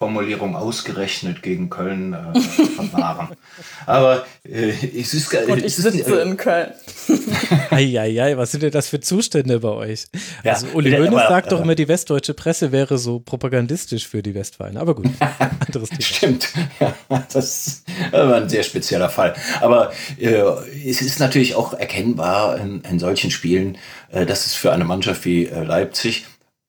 Formulierung 0.00 0.54
ausgerechnet 0.54 1.42
gegen 1.42 1.70
Köln 1.70 2.12
äh, 2.12 2.38
verwahren. 2.40 3.30
Aber 3.86 4.24
äh, 4.44 4.70
es 4.96 5.12
ist. 5.12 5.34
Und 5.34 5.64
ich 5.64 5.74
sitze 5.74 6.20
in 6.20 6.36
Köln. 6.36 6.70
Eieiei, 7.70 8.36
was 8.36 8.52
sind 8.52 8.62
denn 8.62 8.70
das 8.70 8.88
für 8.88 9.00
Zustände 9.00 9.58
bei 9.58 9.70
euch? 9.70 10.06
Ja, 10.44 10.52
also 10.52 10.68
Uli 10.74 10.92
Hoeneß 10.92 11.28
sagt 11.28 11.50
doch 11.50 11.60
immer, 11.60 11.74
die 11.74 11.88
westdeutsche 11.88 12.32
Presse 12.34 12.70
wäre 12.70 12.96
so 12.96 13.18
propagandistisch 13.18 14.06
für 14.06 14.22
die 14.22 14.36
Westfalen. 14.36 14.76
Aber 14.76 14.94
gut, 14.94 15.06
anderes 15.66 15.88
Thema. 15.88 16.00
Stimmt, 16.00 16.52
ja, 16.78 16.94
das 17.32 17.82
war 18.12 18.34
ein 18.34 18.48
sehr 18.48 18.62
spezieller 18.62 19.08
Fall. 19.08 19.34
Aber 19.60 19.92
äh, 20.20 20.42
es 20.86 21.02
ist 21.02 21.18
natürlich 21.18 21.56
auch 21.56 21.72
erkennbar 21.72 22.56
in, 22.58 22.82
in 22.82 23.00
solchen 23.00 23.32
Spielen, 23.32 23.78
äh, 24.10 24.24
dass 24.24 24.46
es 24.46 24.54
für 24.54 24.72
eine 24.72 24.84
Mannschaft 24.84 25.24
wie 25.24 25.46
äh, 25.46 25.64
Leipzig 25.64 26.24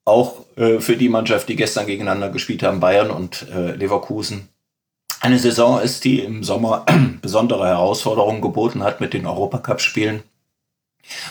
auch 0.06 0.46
äh, 0.60 0.82
für 0.82 0.98
die 0.98 1.08
Mannschaft, 1.08 1.48
die 1.48 1.56
gestern 1.56 1.88
gegeneinander 1.88 2.30
gespielt 2.30 2.64
haben, 2.64 2.82
Bayern 2.82 3.12
und 3.12 3.48
äh, 3.50 3.72
Leverkusen. 3.72 4.50
Eine 5.22 5.40
Saison 5.40 5.80
ist, 5.80 6.04
die 6.04 6.20
im 6.20 6.44
Sommer 6.44 6.86
besondere 7.22 7.66
Herausforderungen 7.66 8.42
geboten 8.42 8.84
hat 8.84 9.00
mit 9.00 9.14
den 9.14 9.26
Europacup-Spielen. 9.26 10.22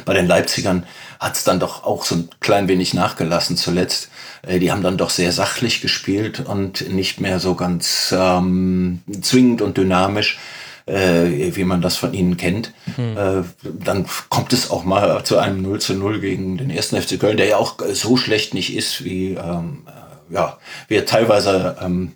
Bei 0.06 0.14
den 0.14 0.26
Leipzigern 0.26 0.86
hat 1.20 1.36
es 1.36 1.44
dann 1.44 1.60
doch 1.60 1.84
auch 1.84 2.04
so 2.04 2.14
ein 2.14 2.30
klein 2.40 2.68
wenig 2.68 2.94
nachgelassen 2.94 3.58
zuletzt. 3.58 4.10
Äh, 4.46 4.60
die 4.60 4.72
haben 4.72 4.82
dann 4.82 4.96
doch 4.96 5.10
sehr 5.10 5.32
sachlich 5.32 5.82
gespielt 5.82 6.40
und 6.40 6.88
nicht 6.88 7.20
mehr 7.20 7.38
so 7.38 7.54
ganz 7.54 8.14
ähm, 8.16 9.02
zwingend 9.20 9.60
und 9.60 9.76
dynamisch 9.76 10.38
äh, 10.88 11.54
wie 11.54 11.64
man 11.64 11.80
das 11.80 11.96
von 11.96 12.14
ihnen 12.14 12.36
kennt. 12.36 12.72
Hm. 12.96 13.16
Äh, 13.16 13.42
dann 13.62 14.06
kommt 14.28 14.52
es 14.52 14.70
auch 14.70 14.84
mal 14.84 15.22
zu 15.24 15.38
einem 15.38 15.62
0 15.62 15.80
zu 15.80 15.94
0 15.94 16.20
gegen 16.20 16.58
den 16.58 16.70
ersten 16.70 17.00
FC 17.00 17.18
Köln, 17.18 17.36
der 17.36 17.46
ja 17.46 17.56
auch 17.56 17.76
so 17.92 18.16
schlecht 18.16 18.54
nicht 18.54 18.74
ist, 18.74 19.04
wie, 19.04 19.34
ähm, 19.34 19.86
äh, 19.86 20.34
ja, 20.34 20.58
wie 20.88 20.96
er 20.96 21.06
teilweise 21.06 21.76
ähm, 21.80 22.12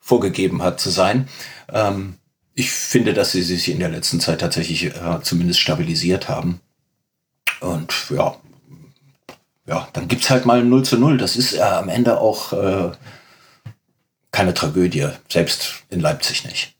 vorgegeben 0.00 0.62
hat 0.62 0.80
zu 0.80 0.90
sein. 0.90 1.28
Ähm, 1.72 2.14
ich 2.54 2.70
finde, 2.70 3.14
dass 3.14 3.32
sie 3.32 3.42
sich 3.42 3.70
in 3.70 3.80
der 3.80 3.88
letzten 3.88 4.20
Zeit 4.20 4.40
tatsächlich 4.40 4.84
äh, 4.84 5.20
zumindest 5.22 5.60
stabilisiert 5.60 6.28
haben. 6.28 6.60
Und 7.60 7.92
ja, 8.10 8.36
ja, 9.66 9.88
dann 9.92 10.08
gibt's 10.08 10.30
halt 10.30 10.46
mal 10.46 10.60
ein 10.60 10.68
0 10.68 10.84
zu 10.84 10.98
0. 10.98 11.18
Das 11.18 11.36
ist 11.36 11.54
äh, 11.54 11.60
am 11.60 11.88
Ende 11.88 12.20
auch 12.20 12.52
äh, 12.52 12.92
keine 14.30 14.54
Tragödie, 14.54 15.08
selbst 15.28 15.84
in 15.90 16.00
Leipzig 16.00 16.44
nicht. 16.44 16.73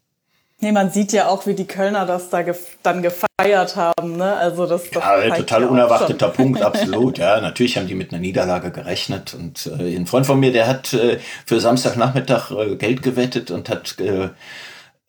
Nee, 0.64 0.73
man 0.73 0.90
sieht 0.90 1.12
ja 1.12 1.28
auch, 1.28 1.44
wie 1.44 1.52
die 1.52 1.66
Kölner 1.66 2.06
das 2.06 2.30
da 2.30 2.40
gef 2.40 2.78
dann 2.83 3.02
gefeiert 3.02 3.76
haben. 3.76 4.16
Ne? 4.16 4.35
Also 4.35 4.64
das, 4.64 4.88
das 4.88 5.04
ja, 5.04 5.37
total 5.37 5.61
ja 5.61 5.68
unerwarteter 5.68 6.30
Punkt, 6.30 6.62
absolut. 6.62 7.18
Ja, 7.18 7.38
natürlich 7.42 7.76
haben 7.76 7.87
die 7.87 7.94
mit 7.94 8.12
einer 8.12 8.21
Niederlage 8.23 8.71
gerechnet. 8.71 9.35
Und 9.35 9.66
äh, 9.78 9.94
ein 9.94 10.06
Freund 10.06 10.25
von 10.25 10.40
mir, 10.40 10.52
der 10.52 10.66
hat 10.66 10.94
äh, 10.94 11.18
für 11.44 11.61
Samstagnachmittag 11.61 12.50
äh, 12.52 12.76
Geld 12.76 13.02
gewettet 13.02 13.50
und 13.50 13.68
hat 13.68 14.00
äh, 14.00 14.30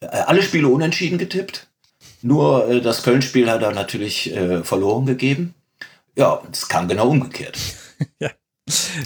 alle 0.01 0.41
Spiele 0.41 0.67
unentschieden 0.67 1.17
getippt. 1.17 1.67
Nur 2.21 2.67
äh, 2.67 2.81
das 2.81 3.03
Köln-Spiel 3.03 3.49
hat 3.49 3.61
er 3.61 3.71
natürlich 3.71 4.35
äh, 4.35 4.61
verloren 4.61 5.05
gegeben. 5.05 5.55
Ja, 6.17 6.41
es 6.51 6.67
kam 6.67 6.89
genau 6.89 7.07
umgekehrt. 7.07 7.57
ja. 8.19 8.29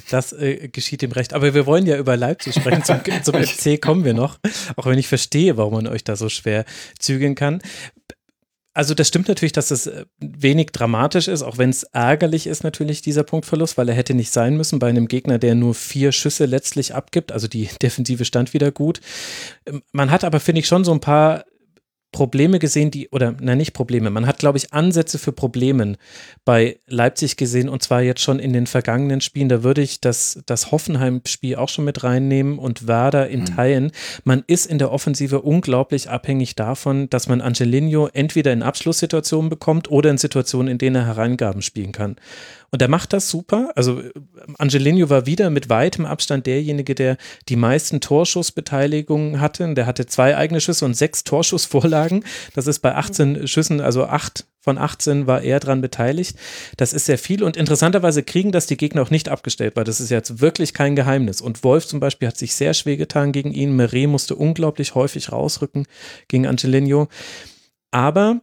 Das 0.09 0.31
äh, 0.31 0.69
geschieht 0.69 1.01
dem 1.01 1.11
Recht. 1.11 1.33
Aber 1.33 1.53
wir 1.53 1.65
wollen 1.65 1.85
ja 1.85 1.97
über 1.97 2.15
Leipzig 2.15 2.55
sprechen. 2.55 2.83
Zum, 2.83 2.99
zum 3.23 3.35
FC 3.35 3.81
kommen 3.81 4.05
wir 4.05 4.13
noch. 4.13 4.39
Auch 4.77 4.85
wenn 4.85 4.97
ich 4.97 5.07
verstehe, 5.07 5.57
warum 5.57 5.73
man 5.73 5.87
euch 5.87 6.03
da 6.03 6.15
so 6.15 6.29
schwer 6.29 6.65
zügeln 6.97 7.35
kann. 7.35 7.61
Also 8.73 8.93
das 8.93 9.09
stimmt 9.09 9.27
natürlich, 9.27 9.51
dass 9.51 9.71
es 9.71 9.87
äh, 9.87 10.05
wenig 10.19 10.67
dramatisch 10.67 11.27
ist, 11.27 11.41
auch 11.41 11.57
wenn 11.57 11.69
es 11.69 11.83
ärgerlich 11.83 12.47
ist 12.47 12.63
natürlich 12.63 13.01
dieser 13.01 13.23
Punktverlust, 13.23 13.77
weil 13.77 13.89
er 13.89 13.95
hätte 13.95 14.13
nicht 14.13 14.31
sein 14.31 14.55
müssen 14.55 14.79
bei 14.79 14.87
einem 14.87 15.09
Gegner, 15.09 15.37
der 15.37 15.55
nur 15.55 15.73
vier 15.73 16.13
Schüsse 16.13 16.45
letztlich 16.45 16.95
abgibt. 16.95 17.33
Also 17.33 17.49
die 17.49 17.67
Defensive 17.81 18.23
stand 18.23 18.53
wieder 18.53 18.71
gut. 18.71 19.01
Ähm, 19.65 19.81
man 19.91 20.11
hat 20.11 20.23
aber, 20.23 20.39
finde 20.39 20.59
ich, 20.61 20.67
schon 20.67 20.85
so 20.85 20.93
ein 20.93 21.01
paar 21.01 21.43
Probleme 22.11 22.57
gesehen, 22.57 22.89
die, 22.89 23.09
oder 23.09 23.35
nein, 23.39 23.59
nicht 23.59 23.73
Probleme, 23.73 24.09
man 24.09 24.25
hat, 24.25 24.39
glaube 24.39 24.57
ich, 24.57 24.73
Ansätze 24.73 25.19
für 25.19 25.31
Probleme 25.31 25.95
bei 26.43 26.79
Leipzig 26.87 27.37
gesehen 27.37 27.69
und 27.69 27.83
zwar 27.83 28.01
jetzt 28.01 28.21
schon 28.21 28.39
in 28.39 28.51
den 28.51 28.65
vergangenen 28.65 29.21
Spielen. 29.21 29.47
Da 29.47 29.63
würde 29.63 29.81
ich 29.81 30.01
das, 30.01 30.41
das 30.45 30.71
Hoffenheim-Spiel 30.71 31.55
auch 31.55 31.69
schon 31.69 31.85
mit 31.85 32.03
reinnehmen 32.03 32.57
und 32.57 32.87
Werder 32.87 33.29
in 33.29 33.41
mhm. 33.41 33.45
Teilen. 33.45 33.91
Man 34.23 34.43
ist 34.47 34.65
in 34.65 34.79
der 34.79 34.91
Offensive 34.91 35.41
unglaublich 35.41 36.09
abhängig 36.09 36.55
davon, 36.55 37.09
dass 37.09 37.27
man 37.27 37.41
Angelino 37.41 38.07
entweder 38.11 38.53
in 38.53 38.63
Abschlusssituationen 38.63 39.49
bekommt 39.49 39.91
oder 39.91 40.09
in 40.09 40.17
Situationen, 40.17 40.71
in 40.71 40.77
denen 40.79 40.95
er 40.95 41.05
Hereingaben 41.05 41.61
spielen 41.61 41.91
kann. 41.91 42.15
Und 42.71 42.81
er 42.81 42.87
macht 42.87 43.13
das 43.13 43.29
super. 43.29 43.71
Also 43.75 44.01
Angelino 44.57 45.09
war 45.09 45.25
wieder 45.25 45.49
mit 45.49 45.69
weitem 45.69 46.05
Abstand 46.05 46.45
derjenige, 46.45 46.95
der 46.95 47.17
die 47.47 47.55
meisten 47.55 48.01
Torschussbeteiligungen 48.01 49.41
hatte. 49.41 49.73
Der 49.73 49.85
hatte 49.85 50.05
zwei 50.05 50.37
eigene 50.37 50.61
Schüsse 50.61 50.85
und 50.85 50.95
sechs 50.95 51.23
Torschussvorlagen. 51.23 52.23
Das 52.53 52.67
ist 52.67 52.79
bei 52.79 52.95
18 52.95 53.47
Schüssen, 53.47 53.81
also 53.81 54.05
acht 54.05 54.45
von 54.61 54.77
18 54.77 55.25
war 55.25 55.41
er 55.41 55.59
dran 55.59 55.81
beteiligt. 55.81 56.37
Das 56.77 56.93
ist 56.93 57.05
sehr 57.05 57.17
viel 57.17 57.43
und 57.43 57.55
interessanterweise 57.55 58.23
kriegen 58.23 58.51
das 58.51 58.67
die 58.67 58.77
Gegner 58.77 59.01
auch 59.01 59.09
nicht 59.09 59.29
abgestellt, 59.29 59.75
weil 59.75 59.85
das 59.85 60.01
ist 60.01 60.09
jetzt 60.09 60.41
wirklich 60.41 60.73
kein 60.73 60.95
Geheimnis. 60.95 61.41
Und 61.41 61.63
Wolf 61.63 61.87
zum 61.87 61.99
Beispiel 61.99 62.27
hat 62.27 62.37
sich 62.37 62.53
sehr 62.53 62.73
schwer 62.73 62.97
getan 62.97 63.31
gegen 63.31 63.51
ihn. 63.51 63.75
Meret 63.75 64.09
musste 64.09 64.35
unglaublich 64.35 64.95
häufig 64.95 65.31
rausrücken 65.31 65.87
gegen 66.27 66.45
Angelino. 66.45 67.07
Aber 67.91 68.41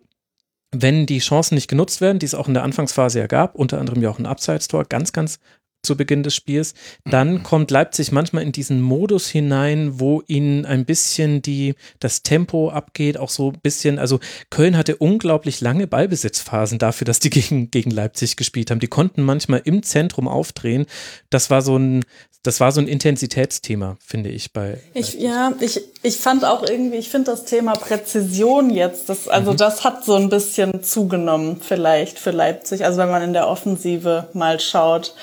wenn 0.82 1.06
die 1.06 1.18
Chancen 1.18 1.54
nicht 1.54 1.68
genutzt 1.68 2.00
werden, 2.00 2.18
die 2.18 2.26
es 2.26 2.34
auch 2.34 2.48
in 2.48 2.54
der 2.54 2.64
Anfangsphase 2.64 3.18
ja 3.18 3.26
gab, 3.26 3.54
unter 3.54 3.78
anderem 3.78 4.02
ja 4.02 4.10
auch 4.10 4.18
ein 4.18 4.26
Abseits-Tor, 4.26 4.84
ganz, 4.84 5.12
ganz 5.12 5.38
zu 5.86 5.96
Beginn 5.96 6.22
des 6.22 6.34
Spiels. 6.34 6.74
Dann 7.04 7.34
mhm. 7.34 7.42
kommt 7.42 7.70
Leipzig 7.70 8.12
manchmal 8.12 8.42
in 8.42 8.52
diesen 8.52 8.82
Modus 8.82 9.28
hinein, 9.28 10.00
wo 10.00 10.22
ihnen 10.26 10.66
ein 10.66 10.84
bisschen 10.84 11.40
die, 11.40 11.74
das 12.00 12.22
Tempo 12.22 12.70
abgeht, 12.70 13.16
auch 13.16 13.30
so 13.30 13.52
ein 13.52 13.60
bisschen, 13.62 13.98
also 13.98 14.20
Köln 14.50 14.76
hatte 14.76 14.96
unglaublich 14.96 15.60
lange 15.60 15.86
Ballbesitzphasen 15.86 16.78
dafür, 16.78 17.04
dass 17.04 17.20
die 17.20 17.30
gegen, 17.30 17.70
gegen 17.70 17.90
Leipzig 17.90 18.36
gespielt 18.36 18.70
haben. 18.70 18.80
Die 18.80 18.88
konnten 18.88 19.22
manchmal 19.22 19.62
im 19.64 19.82
Zentrum 19.82 20.28
aufdrehen. 20.28 20.86
Das 21.30 21.48
war 21.50 21.62
so 21.62 21.78
ein, 21.78 22.04
das 22.46 22.60
war 22.60 22.70
so 22.70 22.80
ein 22.80 22.86
Intensitätsthema, 22.86 23.96
finde 24.04 24.30
ich 24.30 24.52
bei. 24.52 24.78
Ich, 24.94 25.14
ja, 25.14 25.52
ich, 25.60 25.80
ich 26.02 26.18
fand 26.18 26.44
auch 26.44 26.62
irgendwie, 26.62 26.96
ich 26.96 27.08
finde 27.08 27.32
das 27.32 27.44
Thema 27.44 27.72
Präzision 27.72 28.70
jetzt, 28.70 29.08
das, 29.08 29.26
also 29.26 29.52
mhm. 29.52 29.56
das 29.56 29.84
hat 29.84 30.04
so 30.04 30.14
ein 30.14 30.28
bisschen 30.28 30.82
zugenommen, 30.82 31.60
vielleicht 31.60 32.18
für 32.18 32.30
Leipzig. 32.30 32.84
Also 32.84 32.98
wenn 32.98 33.10
man 33.10 33.22
in 33.22 33.32
der 33.32 33.48
Offensive 33.48 34.28
mal 34.32 34.60
schaut. 34.60 35.14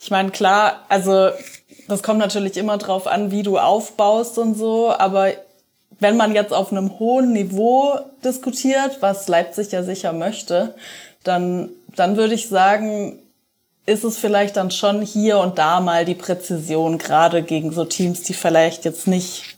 Ich 0.00 0.10
meine, 0.10 0.30
klar, 0.30 0.80
also 0.88 1.30
das 1.86 2.02
kommt 2.02 2.18
natürlich 2.18 2.56
immer 2.56 2.78
drauf 2.78 3.06
an, 3.06 3.30
wie 3.30 3.44
du 3.44 3.58
aufbaust 3.58 4.38
und 4.38 4.56
so, 4.56 4.90
aber 4.90 5.32
wenn 6.00 6.16
man 6.16 6.34
jetzt 6.34 6.52
auf 6.52 6.72
einem 6.72 6.98
hohen 6.98 7.32
Niveau 7.32 7.98
diskutiert, 8.24 8.98
was 9.00 9.28
Leipzig 9.28 9.70
ja 9.70 9.84
sicher 9.84 10.12
möchte, 10.12 10.74
dann, 11.22 11.70
dann 11.94 12.16
würde 12.16 12.34
ich 12.34 12.48
sagen, 12.48 13.21
ist 13.86 14.04
es 14.04 14.16
vielleicht 14.16 14.56
dann 14.56 14.70
schon 14.70 15.02
hier 15.02 15.38
und 15.38 15.58
da 15.58 15.80
mal 15.80 16.04
die 16.04 16.14
Präzision, 16.14 16.98
gerade 16.98 17.42
gegen 17.42 17.72
so 17.72 17.84
Teams, 17.84 18.22
die 18.22 18.34
vielleicht 18.34 18.84
jetzt 18.84 19.06
nicht 19.06 19.56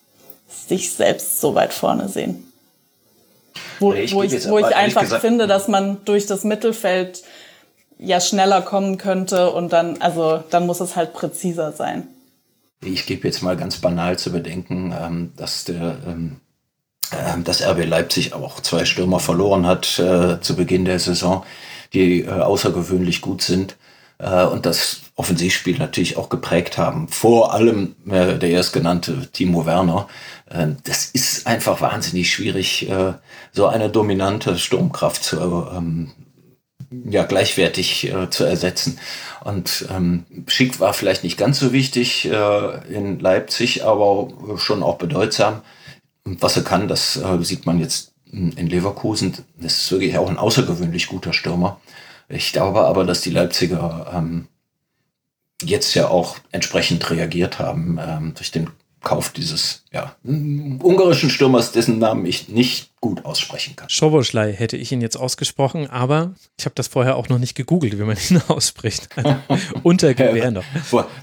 sich 0.67 0.93
selbst 0.93 1.41
so 1.41 1.55
weit 1.55 1.75
vorne 1.75 2.09
sehen. 2.09 2.51
Wo 3.81 3.93
ich, 3.93 4.15
wo 4.15 4.23
ich, 4.23 4.49
wo 4.49 4.59
ich 4.59 4.75
einfach 4.75 5.03
gesagt, 5.03 5.21
finde, 5.21 5.47
dass 5.47 5.69
man 5.69 6.05
durch 6.05 6.27
das 6.27 6.45
Mittelfeld 6.45 7.23
ja 7.99 8.21
schneller 8.21 8.63
kommen 8.63 8.99
könnte 8.99 9.51
und 9.51 9.73
dann, 9.73 10.01
also 10.01 10.43
dann 10.51 10.67
muss 10.67 10.81
es 10.81 10.97
halt 10.97 11.13
präziser 11.13 11.73
sein. 11.73 12.09
Ich 12.83 13.07
gebe 13.07 13.27
jetzt 13.27 13.43
mal 13.43 13.57
ganz 13.57 13.79
banal 13.79 14.19
zu 14.19 14.33
bedenken, 14.33 14.95
ähm, 14.99 15.33
dass 15.37 15.65
der 15.65 15.99
ähm, 16.07 16.41
äh, 17.11 17.41
dass 17.43 17.63
RB 17.63 17.85
Leipzig 17.87 18.33
auch 18.33 18.61
zwei 18.61 18.85
Stürmer 18.85 19.21
verloren 19.21 19.67
hat 19.67 19.99
äh, 19.99 20.41
zu 20.41 20.57
Beginn 20.57 20.85
der 20.85 20.99
Saison, 20.99 21.45
die 21.93 22.23
äh, 22.23 22.31
außergewöhnlich 22.31 23.21
gut 23.21 23.43
sind 23.43 23.77
äh, 24.19 24.45
und 24.45 24.67
das 24.67 25.03
Offensivspiel 25.17 25.79
natürlich 25.79 26.17
auch 26.17 26.29
geprägt 26.29 26.79
haben. 26.79 27.09
Vor 27.09 27.53
allem 27.53 27.95
äh, 28.09 28.39
der 28.39 28.51
erstgenannte 28.51 29.31
Timo 29.33 29.67
Werner. 29.67 30.09
Äh, 30.51 30.69
das 30.85 31.07
ist 31.07 31.47
einfach 31.47 31.81
wahnsinnig 31.81 32.33
schwierig, 32.33 32.89
äh, 32.89 33.15
so 33.53 33.67
eine 33.67 33.91
dominante 33.91 34.59
Sturmkraft 34.59 35.23
zu 35.23 35.67
ähm, 35.75 36.13
ja, 37.09 37.25
gleichwertig 37.25 38.13
äh, 38.13 38.31
zu 38.31 38.45
ersetzen. 38.45 38.99
Und 39.43 39.87
ähm, 39.91 40.25
Schick 40.47 40.81
war 40.81 40.95
vielleicht 40.95 41.25
nicht 41.25 41.37
ganz 41.37 41.59
so 41.59 41.73
wichtig 41.73 42.27
äh, 42.27 42.95
in 42.95 43.19
Leipzig, 43.21 43.85
aber 43.85 44.29
schon 44.57 44.83
auch 44.83 44.97
bedeutsam. 44.97 45.63
Und 46.25 46.41
was 46.43 46.57
er 46.57 46.65
kann, 46.65 46.89
das 46.89 47.17
äh, 47.17 47.43
sieht 47.43 47.67
man 47.67 47.79
jetzt 47.79 48.13
in 48.33 48.67
Leverkusen. 48.67 49.37
Das 49.61 49.77
ist 49.77 49.93
wirklich 49.93 50.19
auch 50.19 50.29
ein 50.29 50.39
außergewöhnlich 50.39 51.07
guter 51.07 51.33
Stürmer. 51.33 51.81
Ich 52.29 52.53
glaube 52.53 52.83
aber, 52.83 53.05
dass 53.05 53.21
die 53.21 53.31
Leipziger 53.31 54.11
ähm, 54.15 54.49
jetzt 55.63 55.95
ja 55.95 56.09
auch 56.09 56.39
entsprechend 56.51 57.09
reagiert 57.11 57.59
haben 57.59 57.99
ähm, 58.01 58.35
durch 58.35 58.51
den 58.51 58.71
Kauf 59.05 59.31
dieses 59.31 59.85
ja, 59.93 60.17
ungarischen 60.25 61.31
Stürmers, 61.31 61.73
dessen 61.73 61.99
Namen 61.99 62.27
ich 62.27 62.49
nicht 62.49 62.91
gut 63.01 63.25
aussprechen 63.25 63.77
kann. 63.77 63.89
Schoboschlei 63.91 64.53
hätte 64.53 64.77
ich 64.77 64.91
ihn 64.91 65.03
jetzt 65.03 65.17
ausgesprochen, 65.17 65.89
aber 65.91 66.35
ich 66.59 66.65
habe 66.65 66.75
das 66.75 66.89
vorher 66.89 67.17
auch 67.17 67.29
noch 67.29 67.39
nicht 67.39 67.55
gegoogelt, 67.55 67.99
wie 67.99 68.03
man 68.03 68.17
ihn 68.31 68.41
ausspricht. 68.49 69.09
Unter 69.83 70.15
Gewehr 70.15 70.51
noch. 70.51 70.65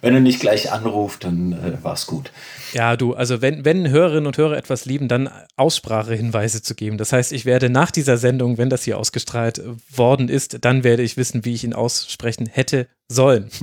Wenn 0.01 0.13
er 0.13 0.19
nicht 0.19 0.39
gleich 0.39 0.71
anruft, 0.71 1.23
dann 1.23 1.53
äh, 1.53 1.83
war 1.83 1.93
es 1.93 2.05
gut. 2.05 2.31
Ja, 2.73 2.95
du, 2.95 3.13
also 3.13 3.41
wenn, 3.41 3.65
wenn 3.65 3.89
Hörerinnen 3.89 4.27
und 4.27 4.37
Hörer 4.37 4.57
etwas 4.57 4.85
lieben, 4.85 5.07
dann 5.07 5.29
Aussprachehinweise 5.57 6.61
zu 6.61 6.75
geben. 6.75 6.97
Das 6.97 7.11
heißt, 7.11 7.33
ich 7.33 7.45
werde 7.45 7.69
nach 7.69 7.91
dieser 7.91 8.17
Sendung, 8.17 8.57
wenn 8.57 8.69
das 8.69 8.83
hier 8.83 8.97
ausgestrahlt 8.97 9.61
worden 9.89 10.29
ist, 10.29 10.59
dann 10.61 10.83
werde 10.83 11.03
ich 11.03 11.17
wissen, 11.17 11.45
wie 11.45 11.53
ich 11.53 11.63
ihn 11.63 11.73
aussprechen 11.73 12.45
hätte 12.45 12.87
sollen. 13.07 13.49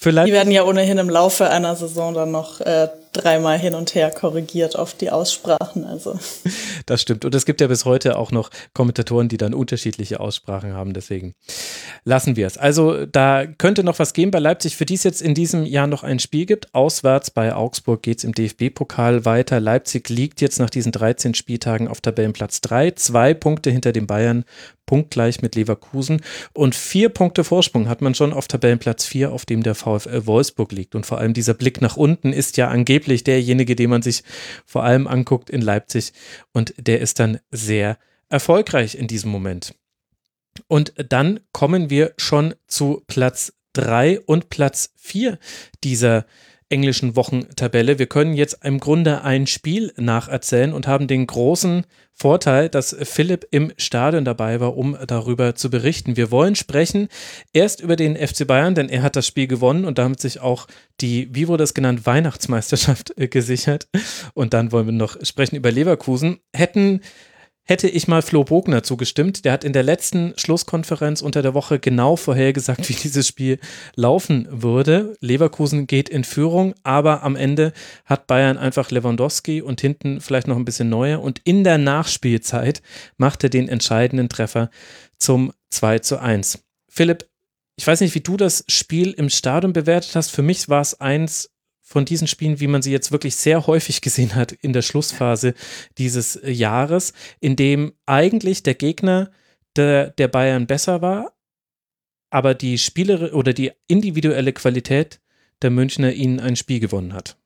Vielleicht. 0.00 0.28
Die 0.28 0.32
werden 0.32 0.52
ja 0.52 0.62
ohnehin 0.62 0.96
im 0.98 1.10
Laufe 1.10 1.50
einer 1.50 1.74
Saison 1.74 2.14
dann 2.14 2.30
noch 2.30 2.60
äh, 2.60 2.88
dreimal 3.18 3.58
hin 3.58 3.74
und 3.74 3.94
her 3.94 4.10
korrigiert 4.10 4.78
auf 4.78 4.94
die 4.94 5.10
Aussprachen. 5.10 5.84
Also. 5.84 6.18
Das 6.86 7.02
stimmt. 7.02 7.24
Und 7.24 7.34
es 7.34 7.44
gibt 7.44 7.60
ja 7.60 7.66
bis 7.66 7.84
heute 7.84 8.16
auch 8.16 8.30
noch 8.30 8.50
Kommentatoren, 8.72 9.28
die 9.28 9.36
dann 9.36 9.54
unterschiedliche 9.54 10.20
Aussprachen 10.20 10.72
haben. 10.72 10.94
Deswegen 10.94 11.34
lassen 12.04 12.36
wir 12.36 12.46
es. 12.46 12.56
Also 12.56 13.06
da 13.06 13.46
könnte 13.46 13.84
noch 13.84 13.98
was 13.98 14.12
gehen 14.12 14.30
bei 14.30 14.38
Leipzig, 14.38 14.76
für 14.76 14.86
die 14.86 14.94
es 14.94 15.04
jetzt 15.04 15.20
in 15.20 15.34
diesem 15.34 15.64
Jahr 15.64 15.86
noch 15.86 16.02
ein 16.02 16.18
Spiel 16.18 16.46
gibt. 16.46 16.74
Auswärts 16.74 17.30
bei 17.30 17.54
Augsburg 17.54 18.02
geht 18.02 18.18
es 18.18 18.24
im 18.24 18.32
DFB-Pokal 18.32 19.24
weiter. 19.24 19.60
Leipzig 19.60 20.08
liegt 20.08 20.40
jetzt 20.40 20.58
nach 20.58 20.70
diesen 20.70 20.92
13 20.92 21.34
Spieltagen 21.34 21.88
auf 21.88 22.00
Tabellenplatz 22.00 22.60
3. 22.62 22.92
Zwei 22.92 23.34
Punkte 23.34 23.70
hinter 23.70 23.92
den 23.92 24.06
Bayern, 24.06 24.44
punktgleich 24.86 25.42
mit 25.42 25.54
Leverkusen. 25.54 26.22
Und 26.54 26.74
vier 26.74 27.10
Punkte 27.10 27.44
Vorsprung 27.44 27.88
hat 27.88 28.00
man 28.00 28.14
schon 28.14 28.32
auf 28.32 28.48
Tabellenplatz 28.48 29.04
4, 29.04 29.30
auf 29.30 29.44
dem 29.44 29.62
der 29.62 29.74
VfL 29.74 30.26
Wolfsburg 30.26 30.72
liegt. 30.72 30.94
Und 30.94 31.06
vor 31.06 31.18
allem 31.18 31.34
dieser 31.34 31.54
Blick 31.54 31.80
nach 31.80 31.96
unten 31.96 32.32
ist 32.32 32.56
ja 32.56 32.68
angeblich 32.68 33.07
angeblich 33.08 33.24
derjenige, 33.24 33.74
den 33.74 33.90
man 33.90 34.02
sich 34.02 34.22
vor 34.66 34.84
allem 34.84 35.06
anguckt 35.06 35.50
in 35.50 35.62
Leipzig. 35.62 36.12
Und 36.52 36.74
der 36.76 37.00
ist 37.00 37.18
dann 37.18 37.38
sehr 37.50 37.98
erfolgreich 38.28 38.94
in 38.94 39.06
diesem 39.06 39.30
Moment. 39.30 39.74
Und 40.66 40.92
dann 40.96 41.40
kommen 41.52 41.88
wir 41.88 42.12
schon 42.18 42.54
zu 42.66 43.02
Platz 43.06 43.52
3 43.74 44.20
und 44.20 44.50
Platz 44.50 44.92
4 44.96 45.38
dieser 45.84 46.26
englischen 46.70 47.16
Wochentabelle. 47.16 47.98
Wir 47.98 48.06
können 48.06 48.34
jetzt 48.34 48.58
im 48.62 48.78
Grunde 48.78 49.22
ein 49.22 49.46
Spiel 49.46 49.92
nacherzählen 49.96 50.72
und 50.72 50.86
haben 50.86 51.06
den 51.06 51.26
großen 51.26 51.84
Vorteil, 52.12 52.68
dass 52.68 52.96
Philipp 53.02 53.46
im 53.52 53.72
Stadion 53.76 54.24
dabei 54.24 54.58
war, 54.58 54.76
um 54.76 54.96
darüber 55.06 55.54
zu 55.54 55.70
berichten. 55.70 56.16
Wir 56.16 56.32
wollen 56.32 56.56
sprechen 56.56 57.08
erst 57.52 57.80
über 57.80 57.94
den 57.94 58.16
FC 58.16 58.46
Bayern, 58.46 58.74
denn 58.74 58.88
er 58.88 59.02
hat 59.02 59.14
das 59.14 59.26
Spiel 59.26 59.46
gewonnen 59.46 59.84
und 59.84 59.98
damit 59.98 60.20
sich 60.20 60.40
auch 60.40 60.66
die, 61.00 61.32
wie 61.32 61.46
wurde 61.46 61.62
es 61.62 61.74
genannt, 61.74 62.06
Weihnachtsmeisterschaft 62.06 63.16
äh, 63.16 63.28
gesichert. 63.28 63.88
Und 64.34 64.52
dann 64.52 64.72
wollen 64.72 64.86
wir 64.86 64.92
noch 64.92 65.16
sprechen 65.24 65.56
über 65.56 65.70
Leverkusen. 65.70 66.40
Hätten 66.52 67.02
hätte 67.68 67.88
ich 67.88 68.08
mal 68.08 68.22
Flo 68.22 68.44
Bogner 68.44 68.82
zugestimmt. 68.82 69.44
Der 69.44 69.52
hat 69.52 69.62
in 69.62 69.74
der 69.74 69.82
letzten 69.82 70.32
Schlusskonferenz 70.36 71.20
unter 71.20 71.42
der 71.42 71.52
Woche 71.52 71.78
genau 71.78 72.16
vorhergesagt, 72.16 72.88
wie 72.88 72.94
dieses 72.94 73.28
Spiel 73.28 73.58
laufen 73.94 74.48
würde. 74.50 75.16
Leverkusen 75.20 75.86
geht 75.86 76.08
in 76.08 76.24
Führung, 76.24 76.74
aber 76.82 77.22
am 77.22 77.36
Ende 77.36 77.72
hat 78.06 78.26
Bayern 78.26 78.56
einfach 78.56 78.90
Lewandowski 78.90 79.60
und 79.60 79.82
hinten 79.82 80.22
vielleicht 80.22 80.48
noch 80.48 80.56
ein 80.56 80.64
bisschen 80.64 80.88
neuer. 80.88 81.20
Und 81.20 81.40
in 81.44 81.62
der 81.62 81.76
Nachspielzeit 81.76 82.80
macht 83.18 83.44
er 83.44 83.50
den 83.50 83.68
entscheidenden 83.68 84.30
Treffer 84.30 84.70
zum 85.18 85.52
2 85.70 85.98
zu 85.98 86.18
1. 86.18 86.60
Philipp, 86.90 87.28
ich 87.76 87.86
weiß 87.86 88.00
nicht, 88.00 88.14
wie 88.14 88.20
du 88.20 88.38
das 88.38 88.64
Spiel 88.66 89.12
im 89.12 89.28
Stadion 89.28 89.74
bewertet 89.74 90.16
hast. 90.16 90.30
Für 90.30 90.42
mich 90.42 90.68
war 90.70 90.80
es 90.80 91.00
eins 91.00 91.50
von 91.88 92.04
diesen 92.04 92.28
Spielen, 92.28 92.60
wie 92.60 92.66
man 92.66 92.82
sie 92.82 92.92
jetzt 92.92 93.12
wirklich 93.12 93.36
sehr 93.36 93.66
häufig 93.66 94.00
gesehen 94.02 94.34
hat 94.34 94.52
in 94.52 94.74
der 94.74 94.82
Schlussphase 94.82 95.54
dieses 95.96 96.38
Jahres, 96.44 97.14
in 97.40 97.56
dem 97.56 97.94
eigentlich 98.04 98.62
der 98.62 98.74
Gegner 98.74 99.30
der, 99.74 100.10
der 100.10 100.28
Bayern 100.28 100.66
besser 100.66 101.00
war, 101.00 101.32
aber 102.30 102.54
die 102.54 102.76
Spielere 102.76 103.32
oder 103.32 103.54
die 103.54 103.72
individuelle 103.86 104.52
Qualität 104.52 105.20
der 105.62 105.70
Münchner 105.70 106.12
ihnen 106.12 106.40
ein 106.40 106.56
Spiel 106.56 106.78
gewonnen 106.78 107.14
hat. 107.14 107.36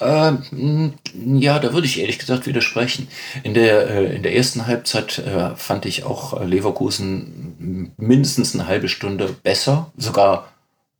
Ähm, 0.00 0.94
ja, 1.14 1.58
da 1.60 1.72
würde 1.72 1.86
ich 1.86 2.00
ehrlich 2.00 2.18
gesagt 2.18 2.46
widersprechen. 2.46 3.08
In 3.44 3.54
der, 3.54 3.88
äh, 3.88 4.16
in 4.16 4.22
der 4.24 4.36
ersten 4.36 4.66
Halbzeit 4.66 5.18
äh, 5.18 5.54
fand 5.54 5.86
ich 5.86 6.02
auch 6.02 6.38
äh, 6.38 6.44
Leverkusen 6.44 7.92
mindestens 7.96 8.54
eine 8.54 8.66
halbe 8.66 8.88
Stunde 8.88 9.34
besser, 9.42 9.92
sogar 9.96 10.52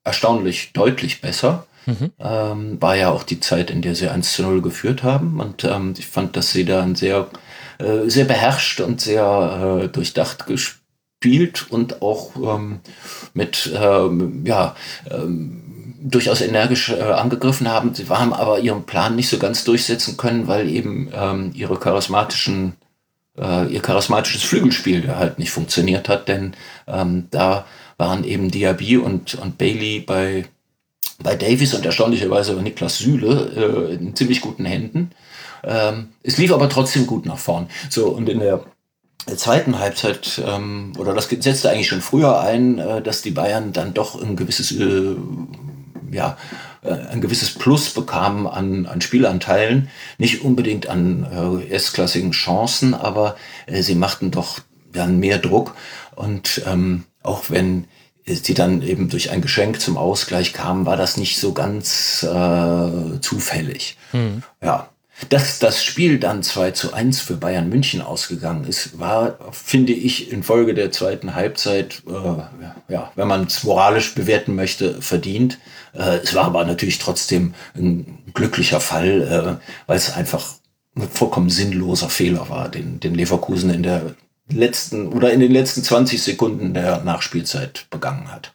erstaunlich 0.04 0.72
deutlich 0.72 1.20
besser. 1.20 1.66
Mhm. 1.86 2.12
Ähm, 2.18 2.80
war 2.80 2.96
ja 2.96 3.10
auch 3.10 3.22
die 3.22 3.40
Zeit, 3.40 3.70
in 3.70 3.82
der 3.82 3.94
sie 3.94 4.08
1 4.08 4.32
zu 4.32 4.42
0 4.42 4.62
geführt 4.62 5.02
haben. 5.02 5.40
Und 5.40 5.64
ähm, 5.64 5.94
ich 5.96 6.06
fand, 6.06 6.36
dass 6.36 6.52
sie 6.52 6.64
da 6.64 6.82
ein 6.82 6.94
sehr, 6.94 7.28
äh, 7.78 8.08
sehr 8.08 8.24
beherrscht 8.24 8.80
und 8.80 9.00
sehr 9.00 9.82
äh, 9.82 9.88
durchdacht 9.88 10.46
gespielt 10.46 11.66
und 11.70 12.02
auch 12.02 12.36
ähm, 12.36 12.80
mit, 13.34 13.70
ähm, 13.74 14.44
ja, 14.46 14.76
ähm, 15.10 15.60
durchaus 16.02 16.42
energisch 16.42 16.90
äh, 16.90 17.00
angegriffen 17.00 17.68
haben. 17.68 17.94
Sie 17.94 18.08
haben 18.08 18.34
aber 18.34 18.60
ihren 18.60 18.84
Plan 18.84 19.16
nicht 19.16 19.28
so 19.28 19.38
ganz 19.38 19.64
durchsetzen 19.64 20.16
können, 20.16 20.46
weil 20.46 20.68
eben 20.68 21.10
ähm, 21.14 21.50
ihre 21.54 21.78
charismatischen 21.78 22.74
äh, 23.38 23.66
ihr 23.72 23.80
charismatisches 23.80 24.42
Flügelspiel 24.42 25.16
halt 25.16 25.38
nicht 25.38 25.50
funktioniert 25.50 26.08
hat, 26.08 26.28
denn 26.28 26.54
da 26.86 27.64
waren 27.96 28.24
eben 28.24 28.50
Diaby 28.50 28.98
und, 28.98 29.34
und 29.34 29.58
Bailey 29.58 30.00
bei 30.00 30.44
bei 31.24 31.34
Davis 31.34 31.74
und 31.74 31.84
erstaunlicherweise 31.84 32.54
Niklas 32.54 32.98
Süle 32.98 33.88
äh, 33.90 33.94
in 33.94 34.14
ziemlich 34.14 34.40
guten 34.40 34.64
Händen. 34.64 35.10
Ähm, 35.64 36.10
es 36.22 36.36
lief 36.38 36.52
aber 36.52 36.68
trotzdem 36.68 37.06
gut 37.06 37.26
nach 37.26 37.38
vorn. 37.38 37.66
So, 37.88 38.08
und 38.10 38.28
in 38.28 38.38
der 38.38 38.64
zweiten 39.36 39.78
Halbzeit, 39.78 40.40
ähm, 40.46 40.92
oder 40.98 41.14
das 41.14 41.28
setzte 41.28 41.70
eigentlich 41.70 41.88
schon 41.88 42.02
früher 42.02 42.40
ein, 42.40 42.78
äh, 42.78 43.02
dass 43.02 43.22
die 43.22 43.30
Bayern 43.30 43.72
dann 43.72 43.94
doch 43.94 44.20
ein 44.22 44.36
gewisses, 44.36 44.70
äh, 44.72 45.16
ja, 46.12 46.36
äh, 46.82 46.92
ein 46.92 47.22
gewisses 47.22 47.54
Plus 47.54 47.90
bekamen 47.90 48.46
an, 48.46 48.86
an 48.86 49.00
Spielanteilen. 49.00 49.88
Nicht 50.18 50.44
unbedingt 50.44 50.88
an 50.88 51.26
äh, 51.64 51.72
erstklassigen 51.72 52.32
Chancen, 52.32 52.92
aber 52.94 53.36
äh, 53.66 53.82
sie 53.82 53.94
machten 53.94 54.30
doch 54.30 54.60
dann 54.92 55.18
mehr 55.18 55.38
Druck. 55.38 55.74
Und 56.14 56.62
ähm, 56.66 57.04
auch 57.22 57.44
wenn 57.48 57.86
die 58.26 58.54
dann 58.54 58.82
eben 58.82 59.08
durch 59.08 59.30
ein 59.30 59.42
Geschenk 59.42 59.80
zum 59.80 59.96
Ausgleich 59.96 60.52
kamen, 60.52 60.86
war 60.86 60.96
das 60.96 61.16
nicht 61.16 61.38
so 61.38 61.52
ganz 61.52 62.22
äh, 62.22 63.20
zufällig. 63.20 63.96
Mhm. 64.12 64.42
Ja. 64.62 64.88
Dass 65.28 65.60
das 65.60 65.84
Spiel 65.84 66.18
dann 66.18 66.42
2 66.42 66.72
zu 66.72 66.92
1 66.92 67.20
für 67.20 67.36
Bayern 67.36 67.68
München 67.68 68.00
ausgegangen 68.00 68.64
ist, 68.64 68.98
war, 68.98 69.38
finde 69.52 69.92
ich, 69.92 70.32
infolge 70.32 70.74
der 70.74 70.90
zweiten 70.90 71.36
Halbzeit, 71.36 72.02
äh, 72.08 72.92
ja, 72.92 73.12
wenn 73.14 73.28
man 73.28 73.44
es 73.44 73.62
moralisch 73.62 74.14
bewerten 74.14 74.56
möchte, 74.56 75.00
verdient. 75.00 75.58
Äh, 75.92 76.18
es 76.24 76.34
war 76.34 76.46
aber 76.46 76.64
natürlich 76.64 76.98
trotzdem 76.98 77.54
ein 77.76 78.18
glücklicher 78.34 78.80
Fall, 78.80 79.60
äh, 79.60 79.66
weil 79.86 79.96
es 79.96 80.12
einfach 80.12 80.54
ein 80.96 81.08
vollkommen 81.08 81.50
sinnloser 81.50 82.08
Fehler 82.08 82.48
war, 82.48 82.68
den, 82.68 82.98
den 82.98 83.14
Leverkusen 83.14 83.70
in 83.70 83.84
der 83.84 84.14
letzten 84.50 85.08
oder 85.08 85.32
in 85.32 85.40
den 85.40 85.52
letzten 85.52 85.82
20 85.82 86.22
Sekunden 86.22 86.74
der 86.74 87.02
Nachspielzeit 87.02 87.86
begangen 87.90 88.30
hat 88.30 88.54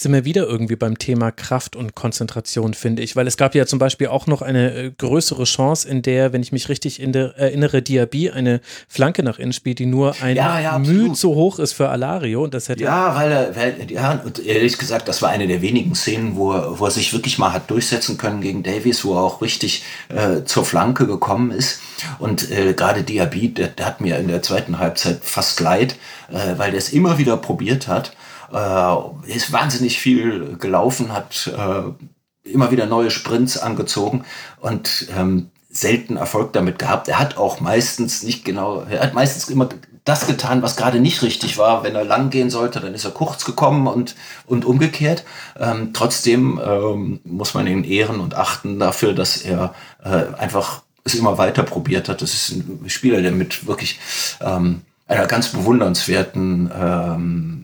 sind 0.00 0.14
wir 0.14 0.24
wieder 0.24 0.46
irgendwie 0.46 0.76
beim 0.76 0.96
Thema 0.96 1.30
Kraft 1.30 1.76
und 1.76 1.94
Konzentration, 1.94 2.72
finde 2.72 3.02
ich. 3.02 3.16
Weil 3.16 3.26
es 3.26 3.36
gab 3.36 3.54
ja 3.54 3.66
zum 3.66 3.78
Beispiel 3.78 4.06
auch 4.06 4.26
noch 4.26 4.40
eine 4.40 4.74
äh, 4.74 4.90
größere 4.96 5.44
Chance, 5.44 5.86
in 5.86 6.00
der, 6.00 6.32
wenn 6.32 6.42
ich 6.42 6.52
mich 6.52 6.70
richtig 6.70 7.02
erinnere, 7.02 7.82
Diaby 7.82 8.30
eine 8.30 8.62
Flanke 8.88 9.22
nach 9.22 9.38
innen 9.38 9.52
spielt, 9.52 9.78
die 9.78 9.84
nur 9.84 10.14
ein 10.22 10.36
ja, 10.36 10.58
ja, 10.58 10.78
Mühe 10.78 11.12
zu 11.12 11.34
hoch 11.34 11.58
ist 11.58 11.74
für 11.74 11.90
Alario. 11.90 12.42
Und 12.42 12.54
das 12.54 12.70
hätte 12.70 12.82
ja, 12.82 13.14
weil 13.14 13.30
er, 13.30 13.56
weil, 13.56 13.90
ja, 13.90 14.12
und 14.24 14.38
ehrlich 14.44 14.78
gesagt, 14.78 15.06
das 15.06 15.20
war 15.20 15.28
eine 15.28 15.46
der 15.46 15.60
wenigen 15.60 15.94
Szenen, 15.94 16.34
wo 16.34 16.52
er, 16.52 16.78
wo 16.78 16.86
er 16.86 16.90
sich 16.90 17.12
wirklich 17.12 17.36
mal 17.36 17.52
hat 17.52 17.70
durchsetzen 17.70 18.16
können 18.16 18.40
gegen 18.40 18.62
Davies, 18.62 19.04
wo 19.04 19.12
er 19.16 19.20
auch 19.20 19.42
richtig 19.42 19.84
äh, 20.08 20.44
zur 20.44 20.64
Flanke 20.64 21.06
gekommen 21.06 21.50
ist. 21.50 21.82
Und 22.18 22.50
äh, 22.50 22.72
gerade 22.72 23.02
Diaby, 23.02 23.48
der, 23.48 23.68
der 23.68 23.84
hat 23.84 24.00
mir 24.00 24.16
in 24.16 24.28
der 24.28 24.40
zweiten 24.40 24.78
Halbzeit 24.78 25.18
fast 25.20 25.60
leid, 25.60 25.96
äh, 26.30 26.56
weil 26.56 26.70
der 26.70 26.78
es 26.78 26.90
immer 26.90 27.18
wieder 27.18 27.36
probiert 27.36 27.86
hat 27.86 28.12
äh, 28.52 29.32
ist 29.32 29.52
wahnsinnig 29.52 29.98
viel 29.98 30.56
gelaufen, 30.58 31.12
hat 31.12 31.50
äh, 31.56 32.48
immer 32.50 32.70
wieder 32.70 32.86
neue 32.86 33.10
Sprints 33.10 33.58
angezogen 33.58 34.24
und 34.60 35.08
ähm, 35.16 35.50
selten 35.68 36.16
Erfolg 36.16 36.52
damit 36.52 36.78
gehabt. 36.78 37.08
Er 37.08 37.18
hat 37.18 37.36
auch 37.36 37.60
meistens 37.60 38.22
nicht 38.22 38.44
genau, 38.44 38.82
er 38.82 39.02
hat 39.02 39.14
meistens 39.14 39.48
immer 39.48 39.68
das 40.04 40.26
getan, 40.26 40.62
was 40.62 40.76
gerade 40.76 40.98
nicht 40.98 41.22
richtig 41.22 41.58
war. 41.58 41.84
Wenn 41.84 41.94
er 41.94 42.04
lang 42.04 42.30
gehen 42.30 42.50
sollte, 42.50 42.80
dann 42.80 42.94
ist 42.94 43.04
er 43.04 43.10
kurz 43.10 43.44
gekommen 43.44 43.86
und, 43.86 44.16
und 44.46 44.64
umgekehrt. 44.64 45.24
Ähm, 45.58 45.90
trotzdem 45.92 46.60
ähm, 46.64 47.20
muss 47.24 47.54
man 47.54 47.66
ihn 47.66 47.84
ehren 47.84 48.18
und 48.20 48.34
achten 48.34 48.78
dafür, 48.78 49.12
dass 49.12 49.36
er 49.36 49.74
äh, 50.02 50.34
einfach 50.38 50.82
es 51.04 51.14
immer 51.14 51.38
weiter 51.38 51.62
probiert 51.62 52.08
hat. 52.08 52.22
Das 52.22 52.34
ist 52.34 52.50
ein 52.50 52.88
Spieler, 52.88 53.22
der 53.22 53.32
mit 53.32 53.66
wirklich 53.66 54.00
ähm, 54.40 54.82
einer 55.06 55.26
ganz 55.26 55.48
bewundernswerten 55.48 56.70
ähm, 56.74 57.59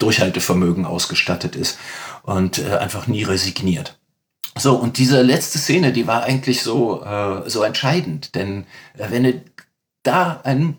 Durchhaltevermögen 0.00 0.84
ausgestattet 0.84 1.54
ist 1.56 1.78
und 2.22 2.58
äh, 2.58 2.76
einfach 2.76 3.06
nie 3.06 3.22
resigniert. 3.22 3.98
So, 4.58 4.74
und 4.74 4.98
diese 4.98 5.22
letzte 5.22 5.58
Szene, 5.58 5.92
die 5.92 6.06
war 6.06 6.24
eigentlich 6.24 6.62
so, 6.62 7.04
äh, 7.04 7.48
so 7.48 7.62
entscheidend, 7.62 8.34
denn 8.34 8.66
äh, 8.98 9.06
wenn 9.10 9.42
da 10.02 10.40
ein, 10.42 10.76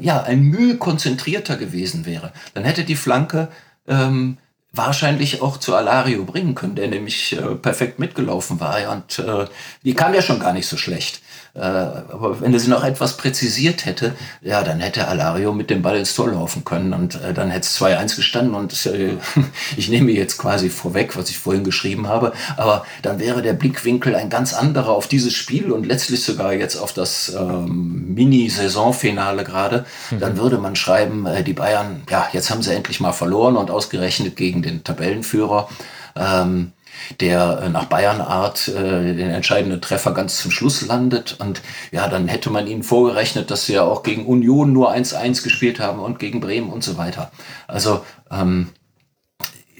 ja, 0.00 0.22
ein 0.22 0.42
Mühe 0.42 0.76
konzentrierter 0.76 1.56
gewesen 1.56 2.04
wäre, 2.04 2.32
dann 2.54 2.64
hätte 2.64 2.84
die 2.84 2.96
Flanke 2.96 3.48
ähm, 3.86 4.38
wahrscheinlich 4.72 5.40
auch 5.40 5.56
zu 5.58 5.74
Alario 5.74 6.24
bringen 6.24 6.54
können, 6.54 6.74
der 6.74 6.88
nämlich 6.88 7.32
äh, 7.32 7.54
perfekt 7.54 7.98
mitgelaufen 7.98 8.60
war. 8.60 8.90
Und 8.90 9.18
äh, 9.18 9.46
die 9.84 9.94
kam 9.94 10.14
ja 10.14 10.22
schon 10.22 10.40
gar 10.40 10.52
nicht 10.52 10.66
so 10.66 10.76
schlecht. 10.76 11.20
Äh, 11.56 11.60
aber 11.60 12.40
wenn 12.40 12.52
er 12.52 12.60
sie 12.60 12.68
noch 12.68 12.84
etwas 12.84 13.16
präzisiert 13.16 13.86
hätte, 13.86 14.14
ja, 14.42 14.62
dann 14.62 14.80
hätte 14.80 15.08
Alario 15.08 15.52
mit 15.52 15.70
dem 15.70 15.80
Ball 15.80 15.96
ins 15.96 16.14
Tor 16.14 16.30
laufen 16.30 16.64
können 16.64 16.92
und 16.92 17.14
äh, 17.22 17.32
dann 17.32 17.50
hätte 17.50 17.66
es 17.66 17.80
2-1 17.80 18.16
gestanden 18.16 18.54
und 18.54 18.86
äh, 18.86 19.16
ich 19.76 19.88
nehme 19.88 20.12
jetzt 20.12 20.36
quasi 20.36 20.68
vorweg, 20.68 21.16
was 21.16 21.30
ich 21.30 21.38
vorhin 21.38 21.64
geschrieben 21.64 22.08
habe, 22.08 22.32
aber 22.58 22.84
dann 23.00 23.18
wäre 23.18 23.40
der 23.40 23.54
Blickwinkel 23.54 24.14
ein 24.14 24.28
ganz 24.28 24.52
anderer 24.52 24.90
auf 24.90 25.08
dieses 25.08 25.32
Spiel 25.32 25.72
und 25.72 25.86
letztlich 25.86 26.22
sogar 26.22 26.52
jetzt 26.52 26.76
auf 26.76 26.92
das 26.92 27.34
ähm, 27.34 28.14
Mini-Saisonfinale 28.14 29.44
gerade. 29.44 29.86
Mhm. 30.10 30.20
Dann 30.20 30.36
würde 30.36 30.58
man 30.58 30.76
schreiben, 30.76 31.24
äh, 31.24 31.42
die 31.42 31.54
Bayern, 31.54 32.02
ja, 32.10 32.28
jetzt 32.32 32.50
haben 32.50 32.62
sie 32.62 32.74
endlich 32.74 33.00
mal 33.00 33.12
verloren 33.12 33.56
und 33.56 33.70
ausgerechnet 33.70 34.36
gegen 34.36 34.60
den 34.60 34.84
Tabellenführer. 34.84 35.68
Ähm, 36.16 36.72
der 37.20 37.60
äh, 37.62 37.68
nach 37.68 37.86
Bayern-Art 37.86 38.68
äh, 38.68 39.14
den 39.14 39.30
entscheidenden 39.30 39.80
Treffer 39.80 40.12
ganz 40.12 40.38
zum 40.38 40.50
Schluss 40.50 40.86
landet. 40.86 41.36
Und 41.38 41.62
ja, 41.92 42.08
dann 42.08 42.28
hätte 42.28 42.50
man 42.50 42.66
ihnen 42.66 42.82
vorgerechnet, 42.82 43.50
dass 43.50 43.66
sie 43.66 43.74
ja 43.74 43.82
auch 43.82 44.02
gegen 44.02 44.26
Union 44.26 44.72
nur 44.72 44.92
1-1 44.92 45.42
gespielt 45.42 45.80
haben 45.80 46.00
und 46.00 46.18
gegen 46.18 46.40
Bremen 46.40 46.70
und 46.70 46.84
so 46.84 46.96
weiter. 46.96 47.30
Also 47.66 48.04
ähm, 48.30 48.68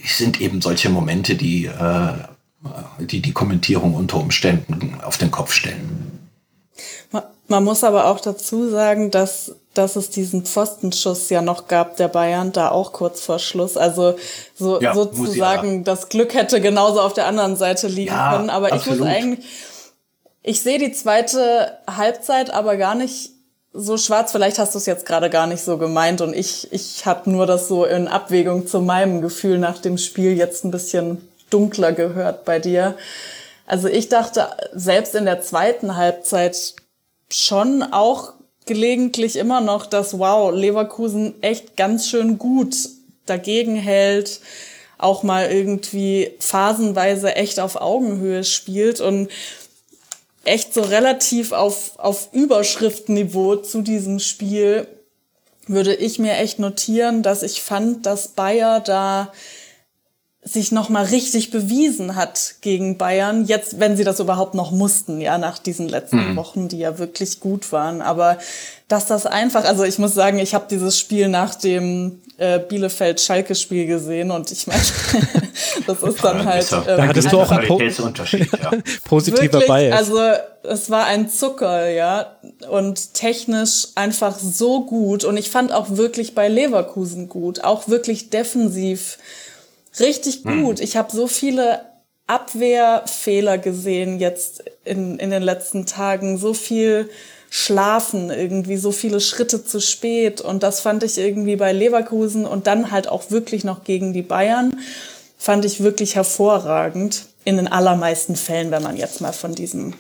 sind 0.05 0.40
eben 0.40 0.61
solche 0.61 0.88
Momente, 0.88 1.35
die, 1.35 1.66
äh, 1.66 2.12
die 3.00 3.20
die 3.20 3.33
Kommentierung 3.33 3.94
unter 3.94 4.18
Umständen 4.18 5.00
auf 5.02 5.18
den 5.18 5.31
Kopf 5.31 5.52
stellen. 5.52 6.16
Man 7.48 7.64
muss 7.64 7.85
aber 7.85 8.07
auch 8.07 8.20
dazu 8.20 8.68
sagen, 8.68 9.11
dass 9.11 9.55
dass 9.79 9.97
es 9.97 10.11
diesen 10.11 10.45
Pfostenschuss 10.45 11.29
ja 11.31 11.43
noch 11.43 11.69
gab 11.69 11.97
der 11.97 12.09
Bayern, 12.09 12.53
da 12.53 12.71
auch 12.71 12.93
kurz 12.93 13.21
vor 13.21 13.39
Schluss. 13.39 13.77
Also 13.77 14.17
so, 14.55 14.81
Ja, 14.81 14.95
sozusagen, 14.95 15.85
das 15.85 16.09
Glück 16.09 16.35
hätte 16.35 16.61
genauso 16.61 17.01
auf 17.01 17.12
der 17.12 17.27
anderen 17.27 17.57
Seite 17.57 17.89
liegen 17.89 18.15
Ja, 18.15 18.37
können. 18.37 18.51
Aber 18.51 18.69
ich 18.69 18.75
absolut. 18.75 19.01
muss 19.01 19.09
eigentlich, 19.09 19.47
ich 20.43 20.62
sehe 20.62 20.79
die 20.79 20.93
zweite 20.93 21.79
Halbzeit 21.87 22.51
aber 22.51 22.77
gar 22.77 22.95
nicht 22.95 23.31
so 23.73 23.99
schwarz. 23.99 24.33
Vielleicht 24.33 24.59
hast 24.59 24.75
du 24.75 24.79
es 24.79 24.87
jetzt 24.87 25.07
gerade 25.07 25.29
gar 25.31 25.47
nicht 25.47 25.62
so 25.62 25.77
gemeint 25.79 26.21
und 26.21 26.35
ich, 26.35 26.73
ich 26.73 27.05
habe 27.05 27.31
nur 27.31 27.47
das 27.47 27.69
so 27.69 27.85
in 27.85 28.09
Abwägung 28.09 28.67
zu 28.67 28.81
meinem 28.81 29.21
Gefühl 29.21 29.59
nach 29.59 29.79
dem 29.79 29.99
Spiel 29.99 30.37
jetzt 30.37 30.65
ein 30.65 30.71
bisschen 30.71 31.29
dunkler 31.51 31.93
gehört 31.93 32.45
bei 32.45 32.59
dir. 32.59 32.97
Also 33.67 33.89
ich 33.89 34.09
dachte 34.09 34.49
selbst 34.73 35.15
in 35.15 35.25
der 35.25 35.43
zweiten 35.43 35.97
Halbzeit 35.97 36.75
schon 37.29 37.83
auch 37.83 38.33
gelegentlich 38.66 39.37
immer 39.37 39.61
noch, 39.61 39.87
dass 39.87 40.18
wow, 40.18 40.52
Leverkusen 40.52 41.35
echt 41.42 41.76
ganz 41.76 42.09
schön 42.09 42.38
gut 42.38 42.76
dagegen 43.24 43.76
hält, 43.76 44.40
auch 44.98 45.22
mal 45.22 45.50
irgendwie 45.50 46.33
phasenweise 46.38 47.35
echt 47.35 47.61
auf 47.61 47.76
Augenhöhe 47.76 48.44
spielt 48.44 49.00
und 49.00 49.29
echt 50.44 50.74
so 50.74 50.83
relativ 50.83 51.52
auf, 51.52 51.98
auf 51.98 52.29
Überschriftniveau 52.33 53.57
zu 53.57 53.83
diesem 53.83 54.18
Spiel 54.20 54.87
würde 55.66 55.94
ich 55.94 56.18
mir 56.18 56.35
echt 56.35 56.59
notieren, 56.59 57.22
dass 57.22 57.42
ich 57.42 57.62
fand, 57.62 58.07
dass 58.07 58.29
Bayer 58.29 58.81
da 58.81 59.33
sich 60.48 60.70
noch 60.70 60.88
mal 60.88 61.04
richtig 61.04 61.50
bewiesen 61.50 62.14
hat 62.14 62.54
gegen 62.61 62.98
Bayern. 62.98 63.46
Jetzt, 63.46 63.80
wenn 63.80 63.96
sie 63.96 64.04
das 64.04 64.20
überhaupt 64.20 64.54
noch 64.54 64.70
mussten, 64.70 65.20
ja, 65.20 65.38
nach 65.38 65.59
diesen 65.59 65.88
letzten 65.88 66.37
Wochen, 66.37 66.68
die 66.68 66.78
ja 66.78 66.98
wirklich 66.98 67.40
gut 67.40 67.72
waren. 67.72 68.00
Aber 68.00 68.38
dass 68.87 69.06
das 69.06 69.26
einfach, 69.26 69.64
also 69.64 69.82
ich 69.82 69.98
muss 69.98 70.14
sagen, 70.14 70.38
ich 70.38 70.54
habe 70.54 70.66
dieses 70.70 70.96
Spiel 71.00 71.26
nach 71.28 71.56
dem 71.56 72.20
äh, 72.38 72.61
Bielefeld-Schalke-Spiel 72.61 73.87
gesehen 73.87 74.30
und 74.30 74.52
ich 74.52 74.68
meine, 74.68 74.80
das 75.88 76.02
ist 76.04 76.22
dann 76.22 76.44
halt. 76.44 76.70
Ähm, 76.70 76.82
Da 76.87 77.06
hattest 77.09 77.32
du 77.32 77.40
auch 77.40 77.50
einen 77.50 77.66
Po- 77.66 77.80
ja. 77.80 77.90
Positiver 79.04 79.52
Wirklich, 79.54 79.66
Bias. 79.66 79.96
also 79.98 80.20
es 80.62 80.90
war 80.90 81.06
ein 81.06 81.28
Zucker, 81.28 81.88
ja, 81.88 82.37
und 82.70 83.14
technisch 83.14 83.88
einfach 83.96 84.38
so 84.38 84.85
gut 84.85 85.24
und 85.24 85.37
ich 85.37 85.50
fand 85.50 85.72
auch 85.72 85.96
wirklich 85.96 86.37
bei 86.37 86.46
Leverkusen 86.48 87.28
gut, 87.28 87.64
auch 87.64 87.88
wirklich 87.88 88.30
defensiv 88.30 89.18
richtig 90.00 90.42
gut. 90.44 90.80
Ich 90.80 90.96
habe 90.96 91.14
so 91.14 91.26
viele 91.26 91.80
Abwehrfehler 92.26 93.59
gesehen 93.59 94.18
jetzt 94.18 94.64
in, 94.85 95.18
in 95.18 95.30
den 95.30 95.42
letzten 95.42 95.87
Tagen, 95.87 96.38
so 96.38 96.54
viel 96.54 97.09
Schlafen 97.50 98.30
irgendwie, 98.30 98.76
so 98.76 98.90
viele 98.90 99.20
Schritte 99.20 99.64
zu 99.64 99.80
spät 99.80 100.40
und 100.40 100.62
das 100.62 100.80
fand 100.80 101.04
ich 101.04 101.16
irgendwie 101.18 101.56
bei 101.56 101.72
Leverkusen 101.72 102.44
und 102.44 102.66
dann 102.66 102.90
halt 102.90 103.09
auch 103.09 103.30
wirklich 103.30 103.62
noch 103.62 103.85
gegen 103.85 104.12
die 104.12 104.22
Bayern 104.22 104.76
fand 105.38 105.64
ich 105.64 105.82
wirklich 105.82 106.16
hervorragend. 106.16 107.26
In 107.44 107.59
den 107.59 107.68
allermeisten 107.68 108.35
Fällen, 108.35 108.72
wenn 108.72 108.82
man 108.82 108.96
jetzt 108.96 109.20
mal 109.20 109.32
von 109.32 109.54
diesem 109.54 109.94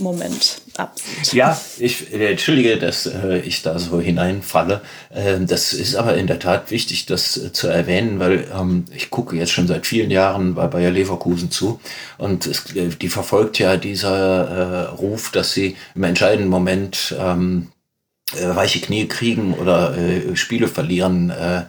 Tar-Moment 0.00 0.62
absieht. 0.76 1.32
Ja, 1.34 1.60
ich 1.78 2.12
äh, 2.12 2.30
entschuldige, 2.30 2.78
dass 2.78 3.06
äh, 3.06 3.38
ich 3.40 3.62
da 3.62 3.78
so 3.78 4.00
hineinfalle. 4.00 4.80
Ähm, 5.14 5.46
das 5.46 5.72
ist 5.72 5.94
aber 5.94 6.16
in 6.16 6.26
der 6.26 6.38
Tat 6.38 6.70
wichtig, 6.70 7.06
das 7.06 7.36
äh, 7.36 7.52
zu 7.52 7.68
erwähnen, 7.68 8.18
weil 8.18 8.46
ähm, 8.58 8.86
ich 8.94 9.10
gucke 9.10 9.36
jetzt 9.36 9.52
schon 9.52 9.66
seit 9.66 9.86
vielen 9.86 10.10
Jahren 10.10 10.54
bei 10.54 10.66
Bayer 10.66 10.90
Leverkusen 10.90 11.50
zu 11.50 11.80
und 12.18 12.46
es, 12.46 12.74
äh, 12.74 12.88
die 12.88 13.08
verfolgt 13.08 13.58
ja 13.58 13.76
dieser 13.76 14.48
äh, 14.48 14.88
Ruf, 14.96 15.30
dass 15.30 15.52
sie 15.52 15.76
im 15.94 16.04
entscheidenden 16.04 16.48
Moment 16.48 17.14
ähm, 17.18 17.68
äh, 18.34 18.54
weiche 18.54 18.80
Knie 18.80 19.06
kriegen 19.06 19.54
oder 19.54 19.96
äh, 19.96 20.36
Spiele 20.36 20.68
verlieren. 20.68 21.30
Äh, 21.30 21.64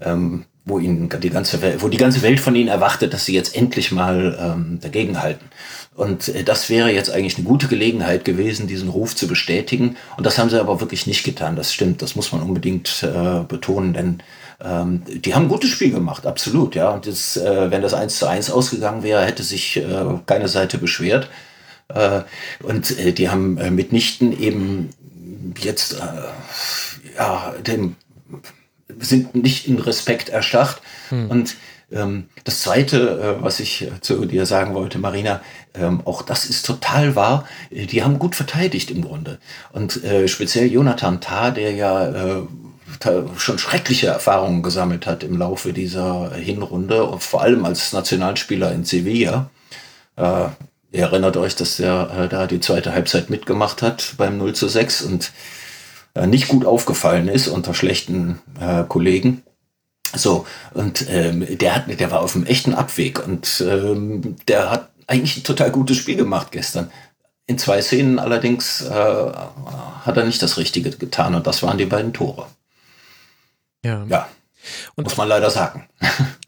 ähm, 0.00 0.44
wo 0.68 0.80
ihnen 0.80 1.08
die 1.08 1.30
ganze 1.30 1.62
Welt, 1.62 1.80
wo 1.80 1.88
die 1.88 1.96
ganze 1.96 2.22
Welt 2.22 2.40
von 2.40 2.56
ihnen 2.56 2.68
erwartet, 2.68 3.14
dass 3.14 3.24
sie 3.24 3.34
jetzt 3.34 3.56
endlich 3.56 3.92
mal 3.92 4.36
ähm, 4.38 4.80
dagegenhalten. 4.82 5.48
Und 5.96 6.28
äh, 6.28 6.44
das 6.44 6.68
wäre 6.68 6.92
jetzt 6.92 7.10
eigentlich 7.10 7.36
eine 7.36 7.46
gute 7.46 7.68
Gelegenheit 7.68 8.24
gewesen, 8.24 8.66
diesen 8.66 8.88
Ruf 8.88 9.16
zu 9.16 9.26
bestätigen. 9.26 9.96
Und 10.16 10.26
das 10.26 10.38
haben 10.38 10.50
sie 10.50 10.60
aber 10.60 10.80
wirklich 10.80 11.06
nicht 11.06 11.24
getan. 11.24 11.56
Das 11.56 11.72
stimmt, 11.72 12.02
das 12.02 12.14
muss 12.16 12.32
man 12.32 12.42
unbedingt 12.42 13.02
äh, 13.02 13.42
betonen, 13.48 13.94
denn 13.94 14.22
ähm, 14.62 15.02
die 15.06 15.34
haben 15.34 15.44
ein 15.44 15.48
gutes 15.48 15.70
Spiel 15.70 15.90
gemacht, 15.90 16.26
absolut, 16.26 16.74
ja. 16.74 16.90
Und 16.90 17.06
das, 17.06 17.36
äh, 17.36 17.70
wenn 17.70 17.82
das 17.82 17.94
1 17.94 18.18
zu 18.18 18.26
1 18.26 18.50
ausgegangen 18.50 19.02
wäre, 19.02 19.24
hätte 19.24 19.42
sich 19.42 19.76
äh, 19.76 19.84
keine 20.26 20.48
Seite 20.48 20.78
beschwert. 20.78 21.28
Äh, 21.88 22.22
und 22.62 22.98
äh, 22.98 23.12
die 23.12 23.28
haben 23.28 23.58
äh, 23.58 23.70
mitnichten 23.70 24.38
eben 24.38 24.90
jetzt 25.58 25.94
äh, 25.94 27.16
ja, 27.16 27.54
dem 27.66 27.96
sind 28.98 29.34
nicht 29.34 29.66
in 29.68 29.78
Respekt 29.78 30.28
erstarrt. 30.28 30.80
Und 31.10 31.56
ähm, 31.92 32.28
das 32.44 32.62
Zweite, 32.62 33.38
äh, 33.38 33.42
was 33.42 33.60
ich 33.60 33.82
äh, 33.82 34.00
zu 34.00 34.24
dir 34.26 34.46
sagen 34.46 34.74
wollte, 34.74 34.98
Marina, 34.98 35.40
ähm, 35.78 36.00
auch 36.04 36.22
das 36.22 36.46
ist 36.46 36.66
total 36.66 37.16
wahr. 37.16 37.46
Äh, 37.70 37.86
Die 37.86 38.02
haben 38.02 38.18
gut 38.18 38.34
verteidigt 38.34 38.90
im 38.90 39.02
Grunde. 39.02 39.38
Und 39.72 40.02
äh, 40.04 40.28
speziell 40.28 40.70
Jonathan 40.70 41.20
Tah, 41.20 41.50
der 41.50 41.72
ja 41.72 42.08
äh, 42.08 42.42
schon 43.36 43.58
schreckliche 43.58 44.06
Erfahrungen 44.06 44.62
gesammelt 44.62 45.06
hat 45.06 45.22
im 45.22 45.36
Laufe 45.36 45.72
dieser 45.72 46.34
Hinrunde 46.34 47.04
und 47.04 47.22
vor 47.22 47.42
allem 47.42 47.64
als 47.64 47.92
Nationalspieler 47.92 48.72
in 48.72 48.84
Sevilla. 48.84 49.50
Äh, 50.16 50.48
ihr 50.92 51.02
erinnert 51.02 51.36
euch, 51.36 51.56
dass 51.56 51.76
der 51.76 52.10
äh, 52.16 52.28
da 52.28 52.46
die 52.46 52.60
zweite 52.60 52.92
Halbzeit 52.92 53.28
mitgemacht 53.28 53.82
hat 53.82 54.14
beim 54.16 54.38
0 54.38 54.54
zu 54.54 54.68
6 54.68 55.02
und 55.02 55.32
äh, 56.14 56.26
nicht 56.26 56.48
gut 56.48 56.64
aufgefallen 56.64 57.28
ist 57.28 57.48
unter 57.48 57.74
schlechten 57.74 58.38
Kollegen. 58.88 59.42
So, 60.14 60.46
und 60.72 61.06
ähm, 61.10 61.46
der, 61.58 61.74
hat, 61.74 62.00
der 62.00 62.10
war 62.10 62.20
auf 62.20 62.34
einem 62.34 62.46
echten 62.46 62.74
Abweg 62.74 63.26
und 63.26 63.62
ähm, 63.66 64.36
der 64.48 64.70
hat 64.70 64.90
eigentlich 65.06 65.36
ein 65.36 65.44
total 65.44 65.70
gutes 65.70 65.96
Spiel 65.96 66.16
gemacht 66.16 66.52
gestern. 66.52 66.90
In 67.46 67.58
zwei 67.58 67.80
Szenen 67.80 68.18
allerdings 68.18 68.82
äh, 68.82 68.90
hat 68.90 70.16
er 70.16 70.24
nicht 70.24 70.42
das 70.42 70.56
Richtige 70.56 70.90
getan 70.90 71.34
und 71.34 71.46
das 71.46 71.62
waren 71.62 71.78
die 71.78 71.86
beiden 71.86 72.12
Tore. 72.12 72.46
ja. 73.84 74.04
Ja, 74.08 74.28
Und 74.96 75.04
muss 75.04 75.16
man 75.16 75.28
leider 75.28 75.50
sagen. 75.50 75.88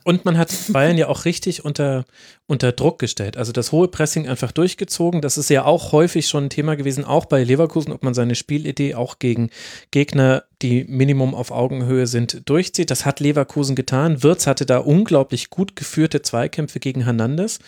Und 0.04 0.24
man 0.24 0.36
hat 0.38 0.52
Bayern 0.68 0.98
ja 0.98 1.06
auch 1.08 1.24
richtig 1.24 1.64
unter, 1.64 2.04
unter 2.48 2.72
Druck 2.72 2.98
gestellt. 2.98 3.36
Also 3.36 3.52
das 3.52 3.72
hohe 3.72 3.88
Pressing 3.88 4.26
einfach 4.26 4.52
durchgezogen. 4.52 5.20
Das 5.20 5.36
ist 5.36 5.50
ja 5.50 5.66
auch 5.66 5.92
häufig 5.92 6.26
schon 6.28 6.44
ein 6.44 6.50
Thema 6.50 6.76
gewesen, 6.76 7.04
auch 7.04 7.26
bei 7.26 7.44
Leverkusen, 7.44 7.92
ob 7.92 8.02
man 8.02 8.14
seine 8.14 8.34
Spielidee 8.34 8.94
auch 8.94 9.18
gegen 9.18 9.50
Gegner, 9.90 10.44
die 10.62 10.84
Minimum 10.88 11.34
auf 11.34 11.50
Augenhöhe 11.50 12.06
sind, 12.06 12.48
durchzieht. 12.48 12.90
Das 12.90 13.04
hat 13.04 13.20
Leverkusen 13.20 13.76
getan. 13.76 14.22
Wirtz 14.22 14.46
hatte 14.46 14.64
da 14.64 14.78
unglaublich 14.78 15.50
gut 15.50 15.76
geführte 15.76 16.22
Zweikämpfe 16.22 16.80
gegen 16.80 17.04
Hernandez. 17.04 17.58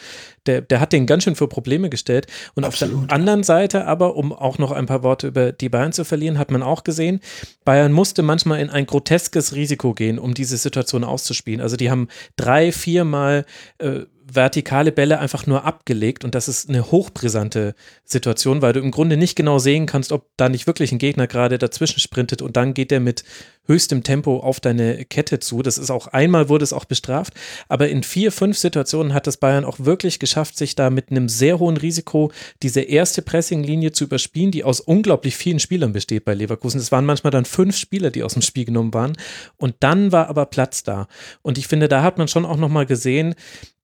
Der, 0.47 0.63
der 0.63 0.81
hat 0.81 0.95
den 0.95 1.05
ganz 1.05 1.25
schön 1.25 1.37
für 1.37 1.47
Probleme 1.47 1.91
gestellt. 1.91 2.27
Und 2.55 2.65
auf 2.65 2.73
Absolut. 2.73 3.11
der 3.11 3.15
anderen 3.15 3.43
Seite 3.43 3.87
aber, 3.87 4.17
um 4.17 4.33
auch 4.33 4.57
noch 4.57 4.73
ein 4.73 4.87
paar 4.87 5.03
Worte 5.03 5.29
über 5.29 5.53
die 5.53 5.69
Bayern 5.69 5.93
zu 5.93 6.07
verlieren, 6.07 6.39
hat 6.39 6.51
man 6.51 6.63
auch 6.63 6.85
gesehen, 6.85 7.21
Bayern 7.67 7.93
musste 7.93 8.23
manchmal 8.23 8.61
in 8.61 8.71
ein 8.71 8.87
groteskes 8.87 9.55
Risiko 9.55 9.93
gehen, 9.93 10.19
um 10.19 10.33
diese 10.33 10.57
Situation 10.57 11.05
auszuspielen. 11.05 11.61
Also 11.61 11.77
die 11.77 11.91
haben 11.91 12.09
drei, 12.37 12.73
viermal 12.73 13.45
äh, 13.77 14.07
vertikale 14.35 14.93
Bälle 14.93 15.19
einfach 15.19 15.47
nur 15.47 15.65
abgelegt 15.65 16.25
und 16.25 16.35
das 16.35 16.49
ist 16.49 16.69
eine 16.69 16.91
hochbrisante 16.91 17.75
Situation, 18.05 18.63
weil 18.63 18.73
du 18.73 18.81
im 18.81 18.91
Grunde 18.91 19.17
nicht 19.17 19.37
genau 19.37 19.59
sehen 19.59 19.87
kannst, 19.87 20.13
ob 20.13 20.29
da 20.37 20.49
nicht 20.49 20.67
wirklich 20.67 20.93
ein 20.93 20.99
Gegner 20.99 21.27
gerade 21.27 21.59
dazwischen 21.59 22.01
sprintet 22.01 22.43
und 22.43 22.57
dann 22.57 22.75
geht 22.75 22.91
der 22.91 23.01
mit 23.01 23.25
höchstem 23.67 24.03
Tempo 24.03 24.41
auf 24.41 24.59
deine 24.59 25.05
Kette 25.05 25.39
zu. 25.39 25.63
Das 25.63 25.79
ist 25.79 25.91
auch 25.91 26.09
einmal 26.09 26.49
wurde 26.49 26.65
es 26.65 26.73
auch 26.73 26.85
bestraft, 26.85 27.35
aber 27.69 27.89
in 27.89 28.03
vier, 28.03 28.33
fünf 28.33 28.59
Situationen 28.59 29.15
hat 29.15 29.27
das 29.27 29.37
Bayern 29.37 29.65
auch 29.65 29.79
wirklich 29.79 30.19
geschafft, 30.19 30.57
sich 30.57 30.75
da 30.75 30.91
mit 30.91 31.11
einem 31.11 31.29
sehr 31.29 31.59
hohen 31.59 31.77
Risiko 31.77 32.33
diese 32.63 32.81
erste 32.81 33.23
Pressinglinie 33.23 33.93
zu 33.93 34.05
überspielen, 34.05 34.51
die 34.51 34.65
aus 34.65 34.81
unglaublich 34.81 35.37
vielen 35.37 35.61
Spielern 35.61 35.93
besteht 35.93 36.25
bei 36.25 36.35
Leverkusen. 36.35 36.81
Es 36.81 36.93
waren 36.93 37.07
manchmal 37.07 37.31
dann 37.31 37.45
fünf 37.45 37.77
Spieler, 37.77 38.11
die 38.11 38.23
aus 38.23 38.33
dem 38.33 38.43
Spiel 38.43 38.65
genommen 38.65 38.93
waren 38.93 39.17
und 39.57 39.77
dann 39.81 40.13
war 40.13 40.29
aber 40.29 40.47
Platz 40.47 40.83
da. 40.83 41.07
Und 41.43 41.59
ich 41.59 41.69
finde, 41.69 41.89
da 41.89 42.03
hat 42.03 42.19
man 42.19 42.29
schon 42.29 42.45
auch 42.45 42.57
nochmal 42.57 42.87
gesehen, 42.87 43.35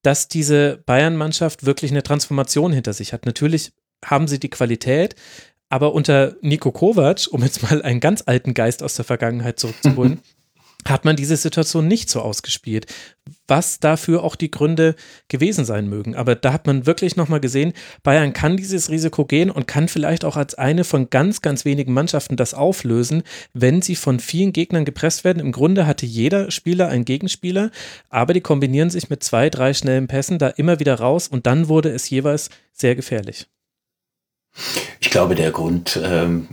dass 0.07 0.29
diese 0.29 0.83
Bayern-Mannschaft 0.87 1.67
wirklich 1.67 1.91
eine 1.91 2.05
Transformation 2.05 2.73
hinter 2.73 2.93
sich 2.93 3.13
hat. 3.13 3.27
Natürlich 3.27 3.73
haben 4.05 4.29
sie 4.29 4.39
die 4.39 4.51
Qualität, 4.51 5.17
aber 5.69 5.95
unter 5.95 6.37
Nico 6.43 6.71
Kovac, 6.71 7.27
um 7.33 7.43
jetzt 7.43 7.65
mal 7.65 7.83
einen 7.83 7.99
ganz 7.99 8.23
alten 8.25 8.55
Geist 8.55 8.85
aus 8.85 8.95
der 8.95 9.05
Vergangenheit 9.05 9.59
zurückzuholen, 9.59 10.21
hat 10.89 11.05
man 11.05 11.17
diese 11.17 11.37
Situation 11.37 11.89
nicht 11.89 12.11
so 12.11 12.21
ausgespielt, 12.21 12.87
was 13.49 13.81
dafür 13.81 14.23
auch 14.23 14.37
die 14.37 14.51
Gründe 14.51 14.95
gewesen 15.29 15.65
sein 15.65 15.89
mögen. 15.89 16.15
Aber 16.15 16.35
da 16.35 16.53
hat 16.53 16.67
man 16.67 16.87
wirklich 16.87 17.17
nochmal 17.17 17.41
gesehen, 17.41 17.73
Bayern 18.03 18.33
kann 18.33 18.57
dieses 18.57 18.91
Risiko 18.91 19.25
gehen 19.25 19.51
und 19.51 19.67
kann 19.67 19.89
vielleicht 19.89 20.25
auch 20.25 20.37
als 20.37 20.55
eine 20.55 20.85
von 20.85 21.11
ganz, 21.11 21.43
ganz 21.43 21.65
wenigen 21.65 21.93
Mannschaften 21.93 22.37
das 22.37 22.55
auflösen, 22.55 23.23
wenn 23.53 23.83
sie 23.83 23.97
von 23.97 24.21
vielen 24.21 24.53
Gegnern 24.53 24.85
gepresst 24.85 25.25
werden. 25.25 25.41
Im 25.41 25.53
Grunde 25.53 25.87
hatte 25.87 26.07
jeder 26.07 26.51
Spieler 26.51 26.89
einen 26.89 27.05
Gegenspieler, 27.05 27.71
aber 28.09 28.33
die 28.33 28.41
kombinieren 28.41 28.91
sich 28.91 29.11
mit 29.11 29.23
zwei, 29.23 29.51
drei 29.51 29.75
schnellen 29.75 30.09
Pässen 30.09 30.39
da 30.39 30.49
immer 30.49 30.81
wieder 30.81 30.95
raus 30.95 31.29
und 31.29 31.47
dann 31.47 31.69
wurde 31.69 31.91
es 31.91 32.09
jeweils 32.11 32.51
sehr 32.73 32.95
gefährlich. 32.95 33.47
Ich 35.01 35.11
glaube, 35.11 35.35
der 35.35 35.51
Grund, 35.51 36.01
ähm, 36.03 36.49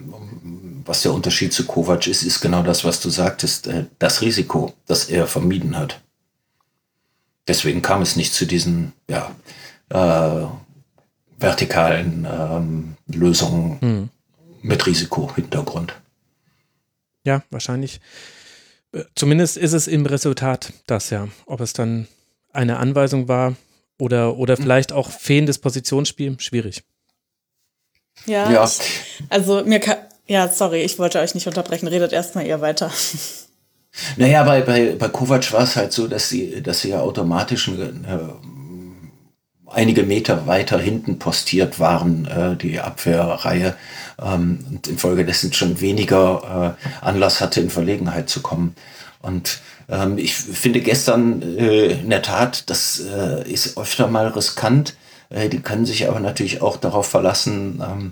was 0.86 1.02
der 1.02 1.14
Unterschied 1.14 1.54
zu 1.54 1.66
Kovac 1.66 2.08
ist, 2.08 2.24
ist 2.24 2.42
genau 2.42 2.64
das, 2.64 2.84
was 2.84 3.00
du 3.00 3.10
sagtest, 3.10 3.68
äh, 3.68 3.86
das 4.00 4.22
Risiko, 4.22 4.74
das 4.86 5.06
er 5.06 5.28
vermieden 5.28 5.78
hat. 5.78 6.02
Deswegen 7.48 7.82
kam 7.82 8.02
es 8.02 8.16
nicht 8.16 8.34
zu 8.34 8.46
diesen 8.46 8.94
ja, 9.10 9.36
äh, 9.90 10.48
vertikalen 11.38 12.28
ähm, 12.30 12.96
Lösungen 13.08 13.82
hm. 13.82 14.10
mit 14.62 14.86
Risiko-Hintergrund. 14.86 15.94
Ja, 17.26 17.44
wahrscheinlich. 17.50 18.00
Äh, 18.94 19.04
zumindest 19.16 19.58
ist 19.58 19.74
es 19.74 19.88
im 19.88 20.06
Resultat 20.06 20.72
das 20.88 21.10
ja. 21.10 21.28
Ob 21.46 21.62
es 21.62 21.74
dann 21.74 22.08
eine 22.54 22.78
Anweisung 22.78 23.28
war 23.28 23.56
oder, 23.98 24.38
oder 24.38 24.58
vielleicht 24.58 24.92
auch 24.92 25.10
fehlendes 25.10 25.60
Positionsspiel, 25.60 26.40
schwierig. 26.40 26.84
Ja, 28.26 28.50
ja. 28.52 28.64
Ich, 28.64 28.80
also 29.30 29.64
mir 29.66 29.80
kann, 29.80 29.98
ja, 30.28 30.48
sorry, 30.48 30.82
ich 30.82 31.00
wollte 31.00 31.20
euch 31.20 31.36
nicht 31.36 31.48
unterbrechen, 31.48 31.88
redet 31.88 32.14
erstmal 32.14 32.46
ihr 32.46 32.62
weiter. 32.62 32.92
Naja, 34.18 34.42
bei, 34.42 34.62
bei, 34.62 34.96
bei 34.98 35.08
Kovac 35.08 35.54
war 35.54 35.62
es 35.62 35.76
halt 35.76 35.94
so, 35.94 36.08
dass 36.08 36.28
sie, 36.28 36.64
dass 36.64 36.82
sie 36.82 36.90
ja 36.90 37.02
automatisch 37.02 37.68
äh, 37.68 37.92
einige 39.68 40.02
Meter 40.02 40.48
weiter 40.48 40.80
hinten 40.80 41.20
postiert 41.20 41.80
waren, 41.80 42.26
äh, 42.26 42.56
die 42.56 42.80
Abwehrreihe, 42.80 43.76
ähm, 44.22 44.66
und 44.70 44.88
infolgedessen 44.88 45.54
schon 45.54 45.82
weniger 45.82 46.76
äh, 46.80 47.06
Anlass 47.06 47.42
hatte, 47.42 47.62
in 47.62 47.70
Verlegenheit 47.70 48.30
zu 48.30 48.42
kommen. 48.42 48.76
Und 49.22 49.60
ähm, 49.90 50.18
ich 50.18 50.34
finde 50.36 50.82
gestern 50.82 51.42
äh, 51.58 51.94
in 51.94 52.10
der 52.10 52.22
Tat, 52.22 52.70
das 52.70 53.00
äh, 53.00 53.50
ist 53.52 53.78
öfter 53.78 54.08
mal 54.08 54.28
riskant. 54.28 54.96
Äh, 55.30 55.50
die 55.50 55.62
können 55.62 55.86
sich 55.86 56.08
aber 56.08 56.20
natürlich 56.20 56.62
auch 56.62 56.78
darauf 56.78 57.08
verlassen, 57.08 57.82
ähm, 57.86 58.12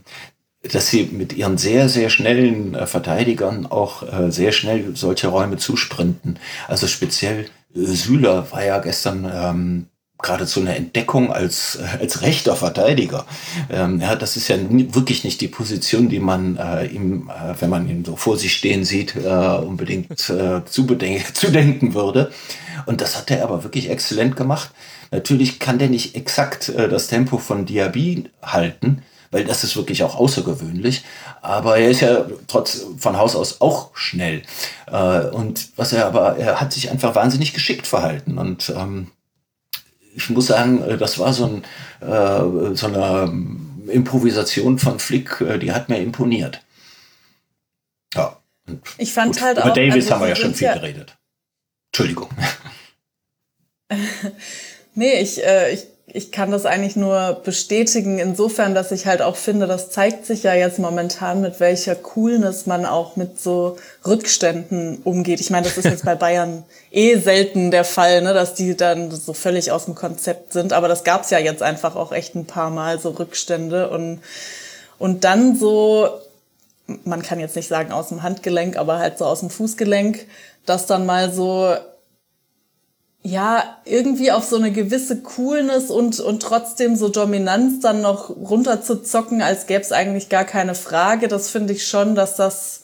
dass 0.64 0.90
sie 0.90 1.10
mit 1.12 1.34
ihren 1.34 1.58
sehr, 1.58 1.90
sehr 1.90 2.10
schnellen 2.10 2.76
äh, 2.76 2.86
Verteidigern 2.86 3.66
auch 3.66 4.04
äh, 4.04 4.32
sehr 4.32 4.52
schnell 4.52 4.96
solche 4.96 5.28
Räume 5.28 5.58
zusprinten. 5.58 6.38
Also 6.68 6.88
speziell 6.88 7.46
äh, 7.76 7.80
Süler 7.80 8.52
war 8.52 8.64
ja 8.64 8.80
gestern 8.80 9.30
ähm, 9.34 9.86
geradezu 10.22 10.60
eine 10.60 10.76
Entdeckung 10.76 11.34
als, 11.34 11.80
als 12.00 12.22
rechter 12.22 12.56
Verteidiger. 12.56 13.26
Ähm, 13.72 14.00
ja, 14.02 14.16
das 14.16 14.38
ist 14.38 14.48
ja 14.50 14.58
wirklich 14.60 15.24
nicht 15.24 15.42
die 15.42 15.48
Position, 15.48 16.10
die 16.10 16.20
man 16.20 16.58
äh, 16.58 16.86
ihm, 16.86 17.30
äh, 17.30 17.60
wenn 17.60 17.70
man 17.70 17.90
ihn 17.90 18.06
so 18.06 18.16
vor 18.16 18.38
sich 18.38 18.54
stehen 18.54 18.84
sieht, 18.84 19.16
äh, 19.16 19.28
unbedingt 19.28 20.12
äh, 20.30 20.64
zu, 20.66 20.86
zu 21.34 21.52
denken 21.52 21.94
würde. 21.94 22.32
Und 22.86 23.02
das 23.02 23.18
hat 23.18 23.32
er 23.32 23.44
aber 23.44 23.64
wirklich 23.64 23.90
exzellent 23.90 24.36
gemacht. 24.36 24.72
Natürlich 25.12 25.60
kann 25.60 25.80
der 25.80 25.90
nicht 25.90 26.16
exakt 26.16 26.70
äh, 26.70 26.88
das 26.88 27.08
Tempo 27.08 27.38
von 27.38 27.66
Diaby 27.66 28.26
halten, 28.42 29.02
weil 29.32 29.46
das 29.46 29.64
ist 29.64 29.76
wirklich 29.76 30.04
auch 30.04 30.16
außergewöhnlich. 30.16 31.04
Aber 31.42 31.78
er 31.78 31.90
ist 31.90 32.02
ja 32.02 32.26
trotz 32.48 32.86
von 32.98 33.18
Haus 33.18 33.36
aus 33.36 33.62
auch 33.62 33.96
schnell. 33.96 34.44
Äh, 34.88 35.22
und 35.28 35.70
was 35.78 35.94
er 35.94 36.06
aber, 36.06 36.38
er 36.38 36.60
hat 36.62 36.74
sich 36.74 36.92
einfach 36.92 37.16
wahnsinnig 37.16 37.54
geschickt 37.54 37.88
verhalten. 37.88 38.38
Und 38.38 38.72
ähm, 38.76 39.12
ich 40.14 40.30
muss 40.30 40.48
sagen, 40.48 40.84
äh, 40.84 40.98
das 40.98 41.18
war 41.18 41.34
so, 41.34 41.46
ein, 41.46 41.64
äh, 42.02 42.76
so 42.76 42.88
eine 42.88 43.32
Improvisation 43.88 44.78
von 44.78 45.00
Flick, 45.00 45.42
äh, 45.42 45.58
die 45.58 45.72
hat 45.72 45.90
mir 45.90 46.00
imponiert. 46.00 46.62
Ja. 48.14 48.38
Ich 48.98 49.14
fand 49.14 49.34
gut, 49.34 49.42
halt 49.42 49.58
über 49.58 49.66
auch. 49.66 49.76
Über 49.76 49.76
Davis 49.76 50.06
also 50.06 50.16
haben 50.16 50.22
wir 50.22 50.30
ja 50.30 50.36
schon 50.36 50.54
viel 50.54 50.68
ja 50.68 50.74
geredet. 50.74 51.18
Entschuldigung. 51.88 52.30
nee, 54.96 55.22
ich, 55.22 55.44
äh, 55.44 55.74
ich 55.74 55.88
ich 56.14 56.32
kann 56.32 56.52
das 56.52 56.66
eigentlich 56.66 56.96
nur 56.98 57.40
bestätigen, 57.44 58.20
insofern, 58.20 58.76
dass 58.76 58.92
ich 58.92 59.06
halt 59.06 59.22
auch 59.22 59.38
finde, 59.38 59.66
das 59.66 59.92
zeigt 59.92 60.26
sich 60.26 60.44
ja 60.44 60.54
jetzt 60.54 60.78
momentan, 60.78 61.42
mit 61.42 61.60
welcher 61.60 61.96
Coolness 61.96 62.66
man 62.66 62.86
auch 62.86 63.16
mit 63.16 63.40
so 63.40 63.78
Rückständen 64.06 65.00
umgeht. 65.04 65.40
Ich 65.40 65.52
meine, 65.52 65.68
das 65.68 65.78
ist 65.78 65.86
jetzt 65.86 66.04
bei 66.04 66.16
Bayern 66.22 66.64
eh 66.92 67.18
selten 67.18 67.72
der 67.72 67.86
Fall, 67.86 68.22
ne, 68.22 68.34
dass 68.34 68.54
die 68.56 68.76
dann 68.76 69.10
so 69.12 69.32
völlig 69.34 69.72
aus 69.72 69.86
dem 69.86 69.96
Konzept 69.96 70.52
sind. 70.52 70.74
Aber 70.74 70.90
das 70.90 71.06
gab's 71.06 71.30
ja 71.30 71.40
jetzt 71.40 71.64
einfach 71.64 71.96
auch 71.96 72.12
echt 72.12 72.36
ein 72.36 72.46
paar 72.46 72.72
Mal, 72.72 73.00
so 73.00 73.12
Rückstände. 73.12 73.90
Und, 73.90 74.20
und 75.00 75.24
dann 75.24 75.56
so, 75.56 76.10
man 77.06 77.22
kann 77.22 77.40
jetzt 77.40 77.56
nicht 77.56 77.70
sagen 77.70 77.94
aus 77.94 78.10
dem 78.10 78.22
Handgelenk, 78.22 78.76
aber 78.76 79.00
halt 79.00 79.18
so 79.18 79.26
aus 79.26 79.40
dem 79.40 79.50
Fußgelenk, 79.50 80.26
dass 80.66 80.88
dann 80.88 81.06
mal 81.06 81.32
so 81.32 81.74
ja, 83.24 83.78
irgendwie 83.86 84.32
auf 84.32 84.46
so 84.46 84.56
eine 84.56 84.72
gewisse 84.72 85.22
Coolness 85.22 85.92
und, 85.92 86.20
und 86.20 86.42
trotzdem 86.42 86.96
so 86.96 87.08
Dominanz 87.08 87.80
dann 87.80 88.02
noch 88.02 88.30
runterzuzocken, 88.30 89.42
als 89.42 89.68
gäbe 89.68 89.82
es 89.82 89.92
eigentlich 89.92 90.30
gar 90.30 90.44
keine 90.44 90.74
Frage. 90.74 91.28
Das 91.28 91.50
finde 91.50 91.74
ich 91.74 91.86
schon, 91.86 92.16
dass 92.16 92.36
das, 92.36 92.82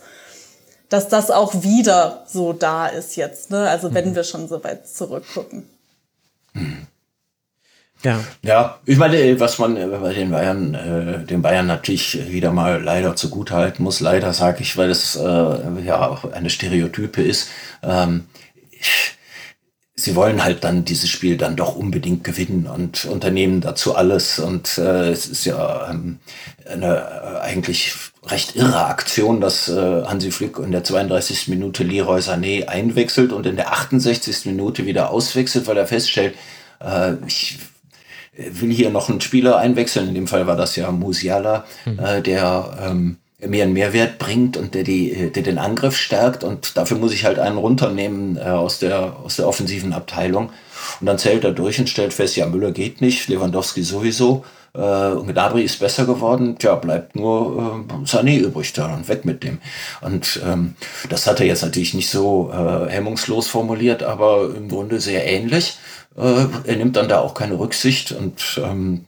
dass 0.89 1.07
das 1.07 1.31
auch 1.31 1.63
wieder 1.63 2.23
so 2.27 2.53
da 2.53 2.85
ist 2.87 3.15
jetzt. 3.15 3.49
Ne? 3.49 3.67
Also 3.67 3.95
wenn 3.95 4.11
mhm. 4.11 4.15
wir 4.15 4.23
schon 4.23 4.47
so 4.47 4.63
weit 4.63 4.87
zurückgucken. 4.87 5.67
Ja. 8.03 8.23
Ja, 8.43 8.79
ich 8.85 8.97
meine, 8.97 9.39
was 9.39 9.57
man 9.57 9.73
bei 9.73 10.13
den 10.13 10.29
Bayern, 10.29 10.75
äh, 10.75 11.25
den 11.25 11.41
Bayern 11.41 11.65
natürlich 11.65 12.29
wieder 12.29 12.51
mal 12.51 12.81
leider 12.81 13.15
zugutehalten 13.15 13.83
muss, 13.83 14.01
leider 14.01 14.33
sage 14.33 14.61
ich, 14.61 14.77
weil 14.77 14.91
es 14.91 15.15
äh, 15.15 15.81
ja 15.83 16.07
auch 16.07 16.31
eine 16.31 16.51
Stereotype 16.51 17.23
ist. 17.23 17.49
Ähm, 17.81 18.27
ich, 18.69 19.16
sie 19.99 20.15
wollen 20.15 20.43
halt 20.43 20.63
dann 20.63 20.85
dieses 20.85 21.09
Spiel 21.09 21.37
dann 21.37 21.55
doch 21.55 21.75
unbedingt 21.75 22.23
gewinnen 22.23 22.67
und 22.67 23.05
unternehmen 23.05 23.61
dazu 23.61 23.95
alles. 23.95 24.37
Und 24.39 24.77
äh, 24.77 25.09
es 25.09 25.25
ist 25.25 25.45
ja 25.45 25.89
ähm, 25.89 26.19
eine 26.69 26.97
äh, 26.97 27.39
eigentlich 27.41 27.93
recht 28.27 28.55
irre 28.55 28.85
Aktion, 28.85 29.41
dass 29.41 29.67
äh, 29.67 30.03
Hansi 30.05 30.29
Flick 30.31 30.59
in 30.59 30.71
der 30.71 30.83
32. 30.83 31.47
Minute 31.47 31.83
Leroy 31.83 32.19
Sané 32.19 32.67
einwechselt 32.67 33.33
und 33.33 33.47
in 33.47 33.55
der 33.55 33.73
68. 33.73 34.45
Minute 34.45 34.85
wieder 34.85 35.09
auswechselt, 35.09 35.65
weil 35.65 35.77
er 35.77 35.87
feststellt, 35.87 36.35
äh, 36.79 37.13
ich 37.25 37.57
will 38.37 38.71
hier 38.71 38.91
noch 38.91 39.09
einen 39.09 39.19
Spieler 39.19 39.57
einwechseln. 39.57 40.09
In 40.09 40.15
dem 40.15 40.27
Fall 40.27 40.45
war 40.45 40.55
das 40.55 40.75
ja 40.75 40.91
Musiala, 40.91 41.65
mhm. 41.85 41.99
äh, 41.99 42.21
der 42.21 42.77
ähm, 42.83 43.17
mir 43.39 43.63
einen 43.63 43.73
Mehrwert 43.73 44.17
bringt 44.17 44.57
und 44.57 44.73
der, 44.73 44.83
die, 44.83 45.31
der 45.31 45.43
den 45.43 45.59
Angriff 45.59 45.95
stärkt. 45.95 46.43
Und 46.43 46.75
dafür 46.75 46.97
muss 46.97 47.13
ich 47.13 47.25
halt 47.25 47.37
einen 47.37 47.57
runternehmen 47.57 48.37
äh, 48.37 48.41
aus, 48.41 48.79
der, 48.79 49.17
aus 49.23 49.35
der 49.35 49.47
offensiven 49.47 49.93
Abteilung. 49.93 50.49
Und 50.99 51.05
dann 51.05 51.19
zählt 51.19 51.43
er 51.43 51.51
durch 51.51 51.79
und 51.79 51.89
stellt 51.89 52.13
fest, 52.13 52.35
ja, 52.35 52.47
Müller 52.47 52.71
geht 52.71 53.01
nicht, 53.01 53.27
Lewandowski 53.27 53.83
sowieso. 53.83 54.43
Äh, 54.73 54.79
und 54.79 55.27
Gnabry 55.27 55.63
ist 55.63 55.79
besser 55.79 56.05
geworden. 56.05 56.57
Tja, 56.57 56.75
bleibt 56.75 57.15
nur 57.15 57.85
äh, 57.89 58.05
Sané 58.05 58.39
übrig 58.39 58.73
da 58.73 58.93
und 58.93 59.07
weg 59.07 59.25
mit 59.25 59.43
dem. 59.43 59.59
Und 60.01 60.39
ähm, 60.45 60.75
das 61.09 61.27
hat 61.27 61.39
er 61.39 61.45
jetzt 61.45 61.63
natürlich 61.63 61.93
nicht 61.93 62.09
so 62.09 62.51
äh, 62.51 62.89
hemmungslos 62.89 63.47
formuliert, 63.47 64.01
aber 64.01 64.49
im 64.55 64.67
Grunde 64.69 64.99
sehr 64.99 65.25
ähnlich. 65.27 65.77
Äh, 66.17 66.45
er 66.63 66.75
nimmt 66.75 66.95
dann 66.95 67.09
da 67.09 67.19
auch 67.19 67.33
keine 67.33 67.59
Rücksicht 67.59 68.11
und 68.11 68.61
ähm, 68.63 69.05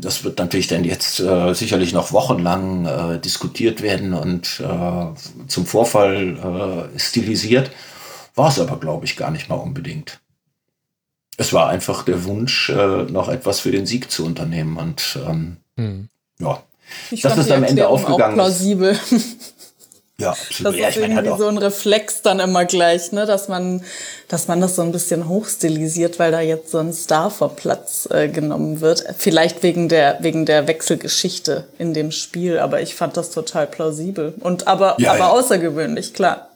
das 0.00 0.24
wird 0.24 0.38
natürlich 0.38 0.68
dann 0.68 0.84
jetzt 0.84 1.20
äh, 1.20 1.52
sicherlich 1.54 1.92
noch 1.92 2.12
wochenlang 2.12 2.86
äh, 2.86 3.18
diskutiert 3.18 3.82
werden 3.82 4.14
und 4.14 4.60
äh, 4.60 5.46
zum 5.48 5.66
Vorfall 5.66 6.90
äh, 6.94 6.98
stilisiert. 6.98 7.70
War 8.34 8.48
es 8.48 8.58
aber, 8.58 8.78
glaube 8.78 9.04
ich, 9.04 9.16
gar 9.16 9.30
nicht 9.30 9.48
mal 9.48 9.56
unbedingt. 9.56 10.20
Es 11.36 11.52
war 11.52 11.68
einfach 11.68 12.04
der 12.04 12.24
Wunsch, 12.24 12.70
äh, 12.70 13.04
noch 13.04 13.28
etwas 13.28 13.60
für 13.60 13.70
den 13.70 13.86
Sieg 13.86 14.10
zu 14.10 14.24
unternehmen. 14.24 14.76
Und 14.76 15.18
ähm, 15.26 15.56
hm. 15.76 16.08
ja, 16.38 16.62
ich 17.10 17.22
das 17.22 17.38
ist 17.38 17.50
am 17.50 17.64
Ende 17.64 17.88
aufgegangen. 17.88 18.32
Auch 18.32 18.44
plausibel. 18.44 18.98
Ja, 20.20 20.30
absolut. 20.30 20.74
Das 20.74 20.74
ist 20.74 20.96
ja, 20.96 21.02
irgendwie 21.02 21.38
so 21.38 21.48
ein 21.48 21.58
Reflex 21.58 22.22
dann 22.22 22.40
immer 22.40 22.64
gleich, 22.66 23.12
ne, 23.12 23.26
dass 23.26 23.48
man, 23.48 23.82
dass 24.28 24.48
man 24.48 24.60
das 24.60 24.76
so 24.76 24.82
ein 24.82 24.92
bisschen 24.92 25.28
hochstilisiert, 25.28 26.18
weil 26.18 26.30
da 26.30 26.40
jetzt 26.40 26.70
so 26.70 26.78
ein 26.78 26.92
Star 26.92 27.30
vor 27.30 27.56
Platz 27.56 28.06
äh, 28.10 28.28
genommen 28.28 28.80
wird. 28.80 29.02
Vielleicht 29.18 29.62
wegen 29.62 29.88
der, 29.88 30.18
wegen 30.20 30.44
der 30.44 30.66
Wechselgeschichte 30.66 31.66
in 31.78 31.94
dem 31.94 32.12
Spiel, 32.12 32.58
aber 32.58 32.82
ich 32.82 32.94
fand 32.94 33.16
das 33.16 33.30
total 33.30 33.66
plausibel 33.66 34.34
und 34.40 34.68
aber, 34.68 34.96
ja, 34.98 35.12
aber 35.12 35.18
ja. 35.18 35.28
außergewöhnlich, 35.30 36.12
klar. 36.12 36.50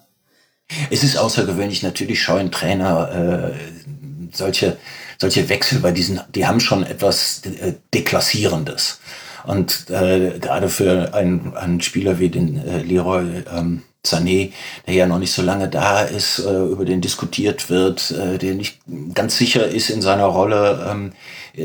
Es 0.90 1.02
ist 1.02 1.16
außergewöhnlich, 1.16 1.82
natürlich 1.82 2.22
scheuen 2.22 2.50
Trainer 2.50 3.52
äh, 3.52 4.36
solche, 4.36 4.76
solche 5.18 5.48
Wechsel, 5.48 5.82
weil 5.82 5.94
diesen, 5.94 6.20
die 6.34 6.46
haben 6.46 6.60
schon 6.60 6.84
etwas 6.84 7.42
äh, 7.44 7.74
Deklassierendes. 7.92 8.98
Und 9.46 9.90
äh, 9.90 10.38
gerade 10.40 10.68
für 10.68 11.14
einen, 11.14 11.56
einen 11.56 11.80
Spieler 11.80 12.18
wie 12.18 12.30
den 12.30 12.56
äh, 12.56 12.82
Leroy 12.82 13.44
ähm, 13.54 13.82
Sané, 14.04 14.52
der 14.86 14.94
ja 14.94 15.06
noch 15.06 15.18
nicht 15.18 15.32
so 15.32 15.42
lange 15.42 15.68
da 15.68 16.02
ist, 16.02 16.38
äh, 16.38 16.64
über 16.64 16.84
den 16.84 17.00
diskutiert 17.00 17.70
wird, 17.70 18.10
äh, 18.10 18.38
der 18.38 18.54
nicht 18.54 18.80
ganz 19.14 19.36
sicher 19.36 19.66
ist 19.66 19.90
in 19.90 20.02
seiner 20.02 20.26
Rolle, 20.26 20.86
ähm, 20.90 21.12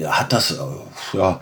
hat 0.10 0.32
das 0.34 0.52
äh, 0.52 1.18
ja 1.18 1.42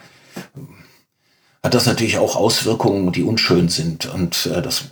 hat 1.63 1.73
das 1.73 1.85
natürlich 1.85 2.17
auch 2.17 2.35
Auswirkungen, 2.35 3.11
die 3.11 3.23
unschön 3.23 3.69
sind. 3.69 4.05
Und 4.05 4.45
äh, 4.47 4.61
das 4.61 4.85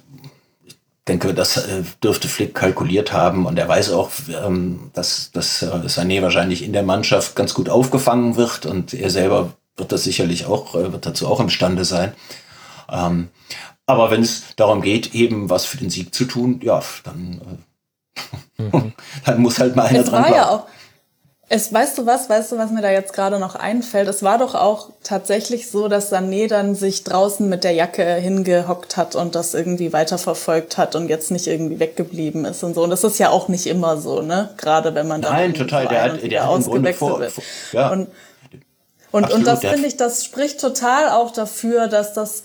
ich 0.65 0.75
denke, 1.07 1.33
das 1.33 1.57
äh, 1.57 1.83
dürfte 2.03 2.27
Flick 2.27 2.55
kalkuliert 2.55 3.13
haben 3.13 3.45
und 3.45 3.59
er 3.59 3.67
weiß 3.67 3.91
auch, 3.91 4.09
ähm, 4.43 4.89
dass, 4.93 5.31
dass 5.31 5.61
äh, 5.61 5.67
Sané 5.85 6.21
wahrscheinlich 6.23 6.63
in 6.63 6.73
der 6.73 6.81
Mannschaft 6.83 7.35
ganz 7.35 7.53
gut 7.53 7.69
aufgefangen 7.69 8.35
wird 8.37 8.65
und 8.65 8.93
er 8.93 9.11
selber 9.11 9.53
wird 9.77 9.91
das 9.91 10.03
sicherlich 10.03 10.45
auch, 10.45 10.75
äh, 10.75 10.91
wird 10.91 11.05
dazu 11.05 11.27
auch 11.27 11.39
imstande 11.39 11.85
sein. 11.85 12.13
Ähm, 12.89 13.29
Aber 13.85 14.09
wenn 14.11 14.21
es 14.21 14.55
darum 14.55 14.81
geht, 14.81 15.13
eben 15.13 15.49
was 15.49 15.65
für 15.65 15.77
den 15.77 15.89
Sieg 15.89 16.13
zu 16.13 16.25
tun, 16.25 16.59
ja, 16.63 16.81
dann, 17.03 17.61
äh, 18.57 18.61
mhm. 18.61 18.93
dann 19.25 19.41
muss 19.41 19.59
halt 19.59 19.75
mal 19.75 19.85
einer 19.87 19.99
es 19.99 20.09
dran 20.09 20.23
war 20.23 20.35
ja 20.35 20.49
auch 20.49 20.67
es, 21.47 21.71
weißt 21.71 21.97
du 21.99 22.05
was, 22.07 22.27
weißt 22.27 22.51
du, 22.51 22.57
was 22.57 22.71
mir 22.71 22.81
da 22.81 22.89
jetzt 22.89 23.13
gerade 23.13 23.39
noch 23.39 23.55
einfällt? 23.55 24.07
Es 24.07 24.23
war 24.23 24.39
doch 24.39 24.55
auch 24.55 24.89
tatsächlich 25.03 25.69
so, 25.69 25.87
dass 25.87 26.11
Sané 26.11 26.47
dann 26.47 26.73
sich 26.73 27.03
draußen 27.03 27.47
mit 27.47 27.63
der 27.63 27.73
Jacke 27.73 28.15
hingehockt 28.15 28.97
hat 28.97 29.15
und 29.15 29.35
das 29.35 29.53
irgendwie 29.53 29.93
weiterverfolgt 29.93 30.79
hat 30.79 30.95
und 30.95 31.07
jetzt 31.07 31.29
nicht 31.29 31.45
irgendwie 31.45 31.79
weggeblieben 31.79 32.45
ist 32.45 32.63
und 32.63 32.73
so. 32.73 32.83
Und 32.83 32.89
das 32.89 33.03
ist 33.03 33.19
ja 33.19 33.29
auch 33.29 33.47
nicht 33.47 33.67
immer 33.67 33.97
so, 33.97 34.21
ne? 34.21 34.49
Gerade 34.57 34.95
wenn 34.95 35.07
man 35.07 35.21
dann 35.21 35.33
Nein, 35.33 35.53
total. 35.53 35.87
Der 35.87 36.03
hat, 36.03 36.23
der 36.23 36.43
hat 36.43 36.49
ausgewechselt 36.49 36.97
vor, 36.97 37.19
wird. 37.19 37.31
Vor, 37.31 37.43
ja. 37.73 37.91
Und, 37.91 38.07
und, 39.15 39.31
und 39.31 39.47
das 39.47 39.61
finde 39.61 39.87
ich, 39.87 39.97
das 39.97 40.25
spricht 40.25 40.59
total 40.59 41.09
auch 41.09 41.31
dafür, 41.31 41.87
dass 41.87 42.13
das 42.13 42.43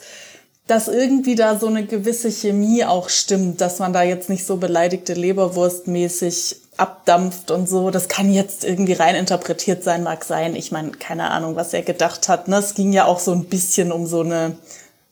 dass 0.66 0.86
irgendwie 0.86 1.34
da 1.34 1.58
so 1.58 1.66
eine 1.66 1.84
gewisse 1.84 2.30
Chemie 2.30 2.84
auch 2.84 3.08
stimmt, 3.08 3.60
dass 3.60 3.80
man 3.80 3.92
da 3.92 4.04
jetzt 4.04 4.28
nicht 4.28 4.46
so 4.46 4.56
beleidigte 4.56 5.14
Leberwurst 5.14 5.88
mäßig 5.88 6.60
abdampft 6.76 7.50
und 7.50 7.68
so. 7.68 7.90
Das 7.90 8.06
kann 8.06 8.32
jetzt 8.32 8.64
irgendwie 8.64 8.92
rein 8.92 9.16
interpretiert 9.16 9.82
sein, 9.82 10.04
mag 10.04 10.22
sein. 10.22 10.54
Ich 10.54 10.70
meine, 10.70 10.92
keine 10.92 11.32
Ahnung, 11.32 11.56
was 11.56 11.74
er 11.74 11.82
gedacht 11.82 12.28
hat. 12.28 12.46
Ne? 12.46 12.58
Es 12.58 12.74
ging 12.74 12.92
ja 12.92 13.06
auch 13.06 13.18
so 13.18 13.32
ein 13.32 13.46
bisschen 13.46 13.90
um 13.90 14.06
so 14.06 14.20
eine 14.20 14.56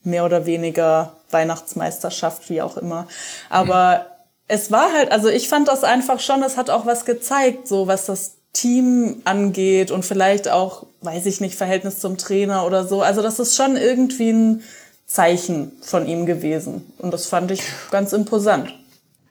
mehr 0.04 0.24
oder 0.24 0.46
weniger 0.46 1.16
Weihnachtsmeisterschaft, 1.30 2.48
wie 2.50 2.62
auch 2.62 2.76
immer. 2.76 3.09
Aber 3.50 3.98
mhm. 3.98 4.04
es 4.46 4.70
war 4.70 4.92
halt, 4.92 5.11
also 5.11 5.28
ich 5.28 5.48
fand 5.48 5.66
das 5.66 5.82
einfach 5.82 6.20
schon, 6.20 6.42
es 6.44 6.56
hat 6.56 6.70
auch 6.70 6.86
was 6.86 7.04
gezeigt, 7.04 7.66
so 7.66 7.88
was 7.88 8.06
das 8.06 8.36
Team 8.52 9.22
angeht 9.24 9.90
und 9.90 10.04
vielleicht 10.04 10.48
auch, 10.48 10.86
weiß 11.01 11.26
ich 11.26 11.40
nicht, 11.40 11.55
Verhältnis 11.55 12.01
zum 12.01 12.18
Trainer 12.18 12.66
oder 12.66 12.86
so. 12.86 13.03
Also 13.03 13.22
das 13.22 13.38
ist 13.38 13.57
schon 13.57 13.76
irgendwie 13.76 14.30
ein 14.30 14.62
Zeichen 15.07 15.72
von 15.80 16.07
ihm 16.07 16.26
gewesen. 16.26 16.92
Und 16.99 17.12
das 17.12 17.26
fand 17.26 17.51
ich 17.51 17.62
ganz 17.90 18.12
imposant. 18.12 18.74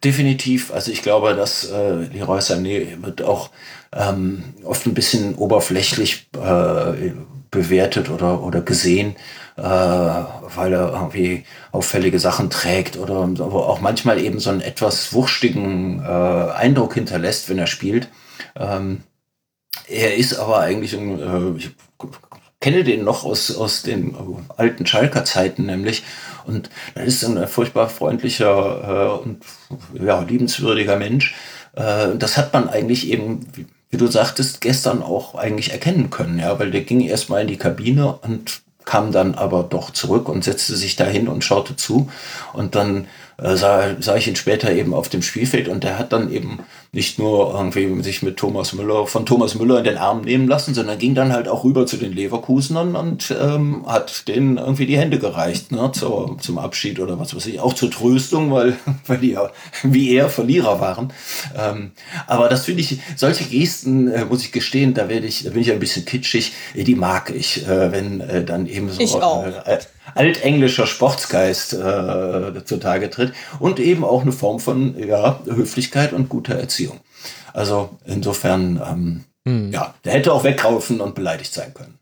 Definitiv. 0.03 0.71
Also 0.73 0.91
ich 0.91 1.01
glaube, 1.01 1.35
dass 1.35 1.69
äh, 1.69 1.93
Leroy 2.13 2.39
Sané 2.39 3.03
wird 3.03 3.21
auch 3.21 3.49
ähm, 3.93 4.43
oft 4.63 4.85
ein 4.85 4.93
bisschen 4.93 5.35
oberflächlich 5.35 6.27
äh, 6.35 7.11
bewertet 7.49 8.09
oder, 8.09 8.43
oder 8.43 8.61
gesehen, 8.61 9.15
äh, 9.57 9.61
weil 9.61 10.73
er 10.73 10.91
irgendwie 10.93 11.45
auffällige 11.71 12.19
Sachen 12.19 12.49
trägt 12.49 12.97
oder 12.97 13.21
aber 13.39 13.69
auch 13.69 13.79
manchmal 13.79 14.21
eben 14.21 14.39
so 14.39 14.49
einen 14.49 14.61
etwas 14.61 15.13
wurschigen 15.13 16.03
äh, 16.03 16.07
Eindruck 16.07 16.93
hinterlässt, 16.93 17.49
wenn 17.49 17.57
er 17.57 17.67
spielt. 17.67 18.09
Ähm, 18.55 19.01
er 19.87 20.15
ist 20.15 20.37
aber 20.37 20.59
eigentlich 20.59 20.93
ein, 20.93 21.19
äh, 21.19 21.57
ich 21.57 21.71
kenne 22.59 22.83
den 22.83 23.03
noch 23.03 23.23
aus, 23.23 23.55
aus 23.55 23.83
den 23.83 24.15
alten 24.55 24.85
Schalker 24.85 25.25
Zeiten 25.25 25.65
nämlich. 25.65 26.03
Und 26.45 26.69
er 26.95 27.03
ist 27.03 27.23
ein 27.23 27.47
furchtbar 27.47 27.89
freundlicher 27.89 29.19
äh, 29.19 29.23
und 29.23 29.43
ja, 29.93 30.21
liebenswürdiger 30.21 30.95
Mensch. 30.95 31.35
Äh, 31.75 32.15
das 32.17 32.37
hat 32.37 32.53
man 32.53 32.69
eigentlich 32.69 33.09
eben, 33.09 33.47
wie, 33.89 33.97
du 33.97 34.07
sagtest, 34.07 34.61
gestern 34.61 35.01
auch 35.01 35.35
eigentlich 35.35 35.71
erkennen 35.71 36.09
können, 36.09 36.39
ja, 36.39 36.57
weil 36.59 36.71
der 36.71 36.81
ging 36.81 37.01
erstmal 37.01 37.41
in 37.41 37.47
die 37.47 37.57
Kabine 37.57 38.17
und 38.21 38.61
kam 38.85 39.11
dann 39.11 39.35
aber 39.35 39.63
doch 39.63 39.91
zurück 39.91 40.29
und 40.29 40.45
setzte 40.45 40.75
sich 40.77 40.95
dahin 40.95 41.27
und 41.27 41.43
schaute 41.43 41.75
zu. 41.75 42.09
Und 42.53 42.75
dann 42.75 43.03
äh, 43.03 43.07
sah, 43.37 43.95
sah 43.99 44.15
ich 44.15 44.27
ihn 44.27 44.35
später 44.35 44.71
eben 44.71 44.93
auf 44.93 45.09
dem 45.09 45.21
Spielfeld 45.21 45.67
und 45.67 45.83
der 45.83 45.99
hat 45.99 46.11
dann 46.11 46.31
eben 46.31 46.59
nicht 46.91 47.19
nur 47.19 47.53
irgendwie 47.53 48.01
sich 48.01 48.23
mit 48.23 48.37
Thomas 48.37 48.73
Müller, 48.73 49.05
von 49.05 49.25
Thomas 49.27 49.53
Müller 49.53 49.77
in 49.77 49.83
den 49.83 49.97
Arm 49.97 50.21
nehmen 50.21 50.47
lassen, 50.47 50.73
sondern 50.73 50.97
ging 50.97 51.13
dann 51.13 51.31
halt 51.31 51.47
auch 51.47 51.63
rüber 51.63 51.85
zu 51.85 51.97
den 51.97 52.13
Leverkusenern 52.13 52.95
und 52.95 53.35
ähm, 53.39 53.85
hat 53.85 54.27
denen 54.27 54.57
irgendwie 54.57 54.87
die 54.87 54.97
Hände 54.97 55.19
gereicht, 55.19 55.71
ne, 55.71 55.91
zur, 55.91 56.37
zum 56.39 56.57
Abschied 56.57 56.99
oder 56.99 57.19
was 57.19 57.35
weiß 57.35 57.45
ich, 57.45 57.59
auch 57.59 57.73
zur 57.73 57.91
Tröstung, 57.91 58.51
weil, 58.51 58.77
weil 59.05 59.19
die 59.19 59.31
ja 59.31 59.51
wie 59.83 60.15
er 60.15 60.29
Verlierer 60.29 60.79
waren. 60.79 61.13
Ähm, 61.55 61.91
aber 62.25 62.49
das 62.49 62.65
finde 62.65 62.81
ich, 62.81 62.99
solche 63.15 63.43
Gesten, 63.43 64.11
äh, 64.11 64.25
muss 64.25 64.43
ich 64.43 64.51
gestehen, 64.51 64.95
da 64.95 65.09
werde 65.09 65.27
ich, 65.27 65.43
da 65.43 65.51
bin 65.51 65.61
ich 65.61 65.71
ein 65.71 65.79
bisschen 65.79 66.05
kitschig, 66.05 66.53
die 66.73 66.95
mag 66.95 67.29
ich, 67.29 67.67
äh, 67.67 67.91
wenn 67.91 68.21
äh, 68.21 68.43
dann 68.43 68.65
eben 68.65 68.89
so 68.89 69.21
äh, 69.65 69.77
altenglischer 70.15 70.87
Sportsgeist 70.87 71.73
äh, 71.73 72.63
zutage 72.65 73.09
tritt 73.09 73.33
und 73.59 73.79
eben 73.79 74.03
auch 74.03 74.21
eine 74.21 74.31
Form 74.31 74.59
von 74.59 74.97
ja, 74.97 75.39
Höflichkeit 75.45 76.13
und 76.13 76.29
guter 76.29 76.55
Erziehung. 76.55 76.99
Also 77.53 77.97
insofern, 78.05 78.81
ähm, 78.85 79.23
hm. 79.47 79.71
ja, 79.71 79.95
der 80.05 80.13
hätte 80.13 80.33
auch 80.33 80.43
wegraufen 80.43 81.01
und 81.01 81.15
beleidigt 81.15 81.53
sein 81.53 81.73
können. 81.73 81.96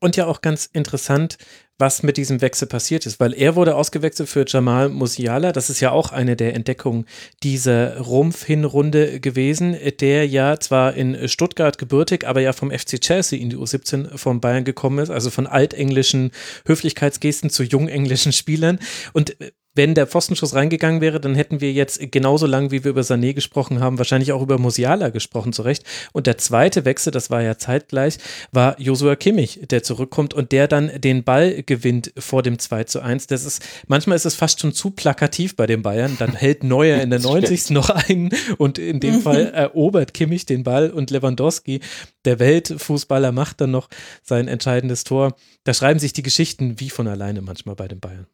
Und 0.00 0.16
ja 0.16 0.26
auch 0.26 0.40
ganz 0.40 0.66
interessant, 0.72 1.36
was 1.80 2.02
mit 2.02 2.16
diesem 2.16 2.40
Wechsel 2.40 2.68
passiert 2.68 3.06
ist, 3.06 3.20
weil 3.20 3.32
er 3.32 3.56
wurde 3.56 3.74
ausgewechselt 3.74 4.28
für 4.28 4.44
Jamal 4.46 4.88
Musiala. 4.88 5.52
Das 5.52 5.70
ist 5.70 5.80
ja 5.80 5.90
auch 5.90 6.12
eine 6.12 6.36
der 6.36 6.54
Entdeckungen 6.54 7.06
dieser 7.42 7.98
Rumpf-Hinrunde 7.98 9.20
gewesen, 9.20 9.76
der 10.00 10.26
ja 10.26 10.60
zwar 10.60 10.94
in 10.94 11.28
Stuttgart 11.28 11.78
gebürtig, 11.78 12.26
aber 12.26 12.40
ja 12.40 12.52
vom 12.52 12.70
FC 12.70 13.00
Chelsea 13.00 13.40
in 13.40 13.50
die 13.50 13.56
U17 13.56 14.16
von 14.16 14.40
Bayern 14.40 14.64
gekommen 14.64 14.98
ist, 14.98 15.10
also 15.10 15.30
von 15.30 15.46
altenglischen 15.46 16.32
Höflichkeitsgesten 16.66 17.50
zu 17.50 17.62
jungenglischen 17.62 18.32
Spielern. 18.32 18.78
Und 19.12 19.36
wenn 19.74 19.94
der 19.94 20.06
Pfostenschuss 20.06 20.54
reingegangen 20.54 21.00
wäre, 21.00 21.20
dann 21.20 21.34
hätten 21.34 21.60
wir 21.60 21.72
jetzt 21.72 22.00
genauso 22.10 22.46
lang, 22.46 22.70
wie 22.70 22.82
wir 22.82 22.90
über 22.90 23.02
Sané 23.02 23.34
gesprochen 23.34 23.80
haben, 23.80 23.98
wahrscheinlich 23.98 24.32
auch 24.32 24.42
über 24.42 24.58
Musiala 24.58 25.10
gesprochen, 25.10 25.52
zurecht. 25.52 25.84
Und 26.12 26.26
der 26.26 26.38
zweite 26.38 26.84
Wechsel, 26.84 27.12
das 27.12 27.30
war 27.30 27.42
ja 27.42 27.56
zeitgleich, 27.56 28.18
war 28.50 28.80
Josua 28.80 29.14
Kimmich, 29.14 29.60
der 29.70 29.82
zurückkommt 29.82 30.34
und 30.34 30.50
der 30.52 30.66
dann 30.66 30.90
den 31.00 31.22
Ball 31.22 31.62
gewinnt 31.62 32.12
vor 32.18 32.42
dem 32.42 32.58
2 32.58 32.84
zu 32.84 33.00
1. 33.00 33.28
Das 33.28 33.44
ist, 33.44 33.62
manchmal 33.86 34.16
ist 34.16 34.26
es 34.26 34.34
fast 34.34 34.60
schon 34.60 34.72
zu 34.72 34.90
plakativ 34.90 35.54
bei 35.54 35.66
den 35.66 35.82
Bayern. 35.82 36.16
Dann 36.18 36.34
hält 36.34 36.64
Neuer 36.64 37.00
in 37.00 37.10
der 37.10 37.20
90. 37.20 37.70
noch 37.70 37.90
einen 37.90 38.30
und 38.58 38.78
in 38.78 38.98
dem 38.98 39.16
mhm. 39.16 39.22
Fall 39.22 39.46
erobert 39.50 40.14
Kimmich 40.14 40.46
den 40.46 40.64
Ball 40.64 40.90
und 40.90 41.10
Lewandowski, 41.10 41.80
der 42.24 42.40
Weltfußballer, 42.40 43.30
macht 43.30 43.60
dann 43.60 43.70
noch 43.70 43.88
sein 44.22 44.48
entscheidendes 44.48 45.04
Tor. 45.04 45.36
Da 45.62 45.74
schreiben 45.74 46.00
sich 46.00 46.12
die 46.12 46.22
Geschichten 46.22 46.80
wie 46.80 46.90
von 46.90 47.06
alleine 47.06 47.40
manchmal 47.40 47.76
bei 47.76 47.86
den 47.86 48.00
Bayern. 48.00 48.26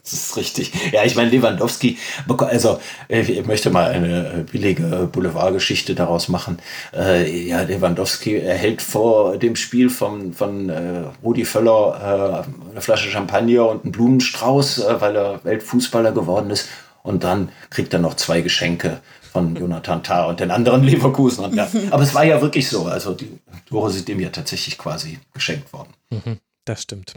das 0.02 0.12
ist 0.12 0.36
richtig. 0.36 0.72
Ja, 0.92 1.04
ich 1.04 1.14
meine, 1.14 1.30
Lewandowski, 1.30 1.98
also 2.38 2.80
ich 3.08 3.46
möchte 3.46 3.70
mal 3.70 3.90
eine 3.90 4.46
billige 4.50 5.08
Boulevardgeschichte 5.10 5.94
daraus 5.94 6.28
machen. 6.28 6.58
Äh, 6.94 7.48
ja, 7.48 7.62
Lewandowski 7.62 8.36
erhält 8.36 8.82
vor 8.82 9.38
dem 9.38 9.56
Spiel 9.56 9.90
von, 9.90 10.32
von 10.32 10.68
äh, 10.68 11.04
Rudi 11.22 11.44
Völler 11.44 12.44
äh, 12.66 12.70
eine 12.72 12.80
Flasche 12.80 13.10
Champagner 13.10 13.68
und 13.68 13.84
einen 13.84 13.92
Blumenstrauß, 13.92 14.78
äh, 14.78 15.00
weil 15.00 15.16
er 15.16 15.44
Weltfußballer 15.44 16.12
geworden 16.12 16.50
ist. 16.50 16.68
Und 17.02 17.22
dann 17.22 17.50
kriegt 17.70 17.92
er 17.92 18.00
noch 18.00 18.14
zwei 18.14 18.40
Geschenke 18.40 19.00
von 19.36 19.54
Jonathan 19.54 20.02
Tah 20.02 20.24
und 20.24 20.40
den 20.40 20.50
anderen 20.50 20.82
Leverkusen. 20.82 21.54
Ja. 21.54 21.68
Aber 21.90 22.02
es 22.02 22.14
war 22.14 22.24
ja 22.24 22.40
wirklich 22.40 22.68
so. 22.68 22.86
Also 22.86 23.12
die 23.12 23.38
Tore 23.68 23.90
sind 23.90 24.08
dem 24.08 24.18
ja 24.18 24.30
tatsächlich 24.30 24.78
quasi 24.78 25.18
geschenkt 25.34 25.72
worden. 25.72 25.90
Mhm. 26.10 26.38
Das 26.64 26.82
stimmt. 26.82 27.14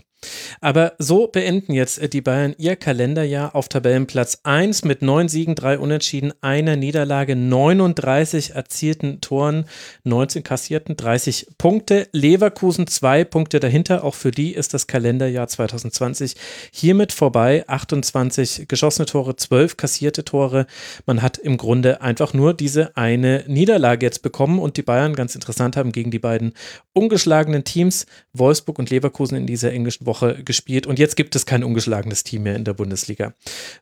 Aber 0.62 0.94
so 0.98 1.28
beenden 1.28 1.74
jetzt 1.74 2.00
äh, 2.00 2.10
die 2.10 2.22
Bayern 2.22 2.56
ihr 2.58 2.76
Kalenderjahr 2.76 3.56
auf 3.56 3.70
Tabellenplatz 3.70 4.40
1 4.44 4.84
mit 4.84 5.02
neun 5.02 5.30
Siegen, 5.30 5.56
drei 5.56 5.80
Unentschieden, 5.80 6.34
einer 6.42 6.76
Niederlage, 6.76 7.36
39 7.36 8.52
erzielten 8.52 9.22
Toren, 9.22 9.66
19 10.04 10.44
kassierten, 10.44 10.98
30 10.98 11.48
Punkte. 11.58 12.08
Leverkusen 12.12 12.88
zwei 12.88 13.24
Punkte 13.24 13.60
dahinter. 13.60 14.04
Auch 14.04 14.16
für 14.16 14.32
die 14.32 14.54
ist 14.54 14.74
das 14.74 14.88
Kalenderjahr 14.88 15.48
2020 15.48 16.36
hiermit 16.72 17.14
vorbei. 17.14 17.64
28 17.68 18.68
geschossene 18.68 19.06
Tore, 19.06 19.36
12 19.36 19.78
kassierte 19.78 20.26
Tore. 20.26 20.66
Man 21.06 21.22
hat 21.22 21.38
im 21.38 21.58
Grunde 21.58 22.02
einfach 22.02 22.34
nur 22.34 22.54
diese 22.54 22.96
eine 22.98 23.46
Niederlage 23.48 24.06
jetzt 24.06 24.22
bekommen 24.22 24.60
und 24.60 24.78
die 24.78 24.84
Bayern, 24.84 25.16
ganz 25.16 25.36
interessant, 25.36 25.78
haben 25.78 25.92
gegen 25.92 26.12
die 26.12 26.20
beiden 26.20 26.54
ungeschlagenen 26.94 27.64
Teams 27.64 28.06
Wolfsburg 28.34 28.80
und 28.80 28.90
Leverkusen 28.90 29.38
in 29.38 29.48
dieser 29.48 29.72
englischen 29.72 30.06
Woche 30.10 30.44
gespielt 30.44 30.88
und 30.88 31.00
jetzt 31.00 31.16
gibt 31.16 31.36
es 31.36 31.46
kein 31.46 31.64
ungeschlagenes 31.64 32.26
Team 32.26 32.44
mehr 32.44 32.58
in 32.58 32.66
der 32.66 32.74
Bundesliga. 32.74 33.34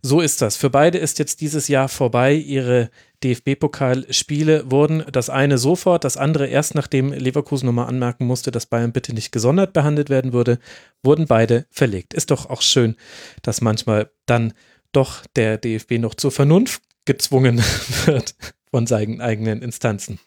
So 0.04 0.22
ist 0.22 0.44
das. 0.44 0.58
Für 0.58 0.70
beide 0.70 1.00
ist 1.00 1.18
jetzt 1.18 1.42
dieses 1.42 1.68
Jahr 1.68 1.90
vorbei. 1.90 2.34
Ihre 2.34 2.92
DFB-Pokalspiele 3.24 4.70
wurden 4.70 5.04
das 5.12 5.32
eine 5.32 5.58
sofort, 5.58 6.04
das 6.04 6.18
andere 6.18 6.46
erst 6.48 6.76
nachdem 6.76 7.14
Leverkusen 7.14 7.66
nochmal 7.66 7.88
anmerken 7.88 8.28
musste, 8.28 8.52
dass 8.52 8.68
Bayern 8.68 8.92
bitte 8.92 9.14
nicht 9.14 9.32
gesondert 9.32 9.74
behandelt 9.74 10.10
werden 10.12 10.34
würde, 10.34 10.60
wurden 11.02 11.26
beide 11.26 11.66
verlegt. 11.72 12.14
Ist 12.14 12.30
doch 12.30 12.48
auch 12.50 12.62
schön, 12.62 12.96
dass 13.42 13.62
manchmal 13.62 14.12
dann 14.28 14.54
doch 14.92 15.26
der 15.36 15.58
DFB 15.58 15.94
noch 15.94 16.14
zur 16.14 16.32
Vernunft 16.32 16.84
gezwungen 17.06 17.64
wird 18.06 18.36
von 18.70 18.86
seinen 18.86 19.22
eigenen 19.22 19.62
Instanzen. 19.62 20.20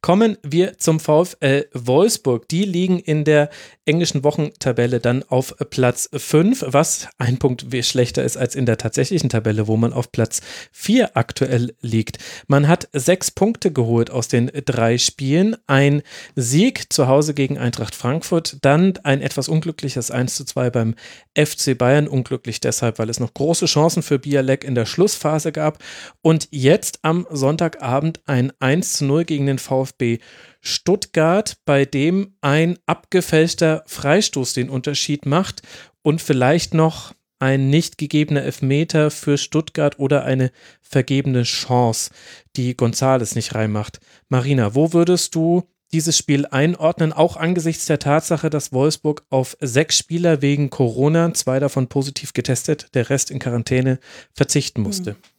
Kommen 0.00 0.38
wir 0.44 0.78
zum 0.78 1.00
VfL 1.00 1.66
Wolfsburg. 1.74 2.48
Die 2.48 2.64
liegen 2.64 3.00
in 3.00 3.24
der 3.24 3.50
englischen 3.84 4.22
Wochentabelle 4.22 5.00
dann 5.00 5.24
auf 5.24 5.56
Platz 5.70 6.08
5, 6.14 6.66
was 6.68 7.08
ein 7.18 7.38
Punkt 7.38 7.66
schlechter 7.84 8.22
ist 8.22 8.36
als 8.36 8.54
in 8.54 8.64
der 8.64 8.76
tatsächlichen 8.76 9.28
Tabelle, 9.28 9.66
wo 9.66 9.76
man 9.76 9.92
auf 9.92 10.12
Platz 10.12 10.40
4 10.70 11.16
aktuell 11.16 11.74
liegt. 11.80 12.18
Man 12.46 12.68
hat 12.68 12.88
sechs 12.92 13.32
Punkte 13.32 13.72
geholt 13.72 14.10
aus 14.10 14.28
den 14.28 14.52
drei 14.66 14.98
Spielen. 14.98 15.56
Ein 15.66 16.02
Sieg 16.36 16.92
zu 16.92 17.08
Hause 17.08 17.34
gegen 17.34 17.58
Eintracht 17.58 17.94
Frankfurt, 17.96 18.58
dann 18.62 18.94
ein 19.02 19.20
etwas 19.20 19.48
unglückliches 19.48 20.12
1 20.12 20.36
zu 20.36 20.44
2 20.44 20.70
beim 20.70 20.94
FC 21.34 21.76
Bayern. 21.76 22.06
Unglücklich 22.06 22.60
deshalb, 22.60 23.00
weil 23.00 23.10
es 23.10 23.18
noch 23.18 23.34
große 23.34 23.66
Chancen 23.66 24.04
für 24.04 24.20
Bialek 24.20 24.62
in 24.62 24.76
der 24.76 24.86
Schlussphase 24.86 25.50
gab. 25.50 25.82
Und 26.22 26.46
jetzt 26.52 27.00
am 27.02 27.26
Sonntagabend 27.30 28.20
ein 28.26 28.52
1 28.60 28.92
zu 28.92 29.06
0 29.06 29.24
gegen 29.24 29.46
den 29.46 29.58
VfB 29.88 30.18
Stuttgart, 30.60 31.56
bei 31.64 31.84
dem 31.84 32.34
ein 32.40 32.78
abgefälschter 32.86 33.84
Freistoß 33.86 34.52
den 34.54 34.70
Unterschied 34.70 35.26
macht 35.26 35.62
und 36.02 36.20
vielleicht 36.20 36.74
noch 36.74 37.12
ein 37.38 37.70
nicht 37.70 37.98
gegebener 37.98 38.42
Elfmeter 38.42 39.10
für 39.10 39.38
Stuttgart 39.38 39.98
oder 39.98 40.24
eine 40.24 40.50
vergebene 40.82 41.44
Chance, 41.44 42.10
die 42.56 42.76
Gonzales 42.76 43.34
nicht 43.34 43.54
reinmacht. 43.54 44.00
Marina, 44.28 44.74
wo 44.74 44.92
würdest 44.92 45.34
du 45.34 45.68
dieses 45.92 46.18
Spiel 46.18 46.46
einordnen, 46.46 47.12
auch 47.12 47.36
angesichts 47.36 47.86
der 47.86 47.98
Tatsache, 47.98 48.50
dass 48.50 48.72
Wolfsburg 48.72 49.24
auf 49.30 49.56
sechs 49.60 49.96
Spieler 49.96 50.42
wegen 50.42 50.68
Corona, 50.68 51.32
zwei 51.32 51.60
davon 51.60 51.88
positiv 51.88 52.32
getestet, 52.32 52.88
der 52.94 53.08
Rest 53.08 53.30
in 53.30 53.38
Quarantäne, 53.38 53.98
verzichten 54.34 54.82
musste? 54.82 55.12
Mhm. 55.12 55.37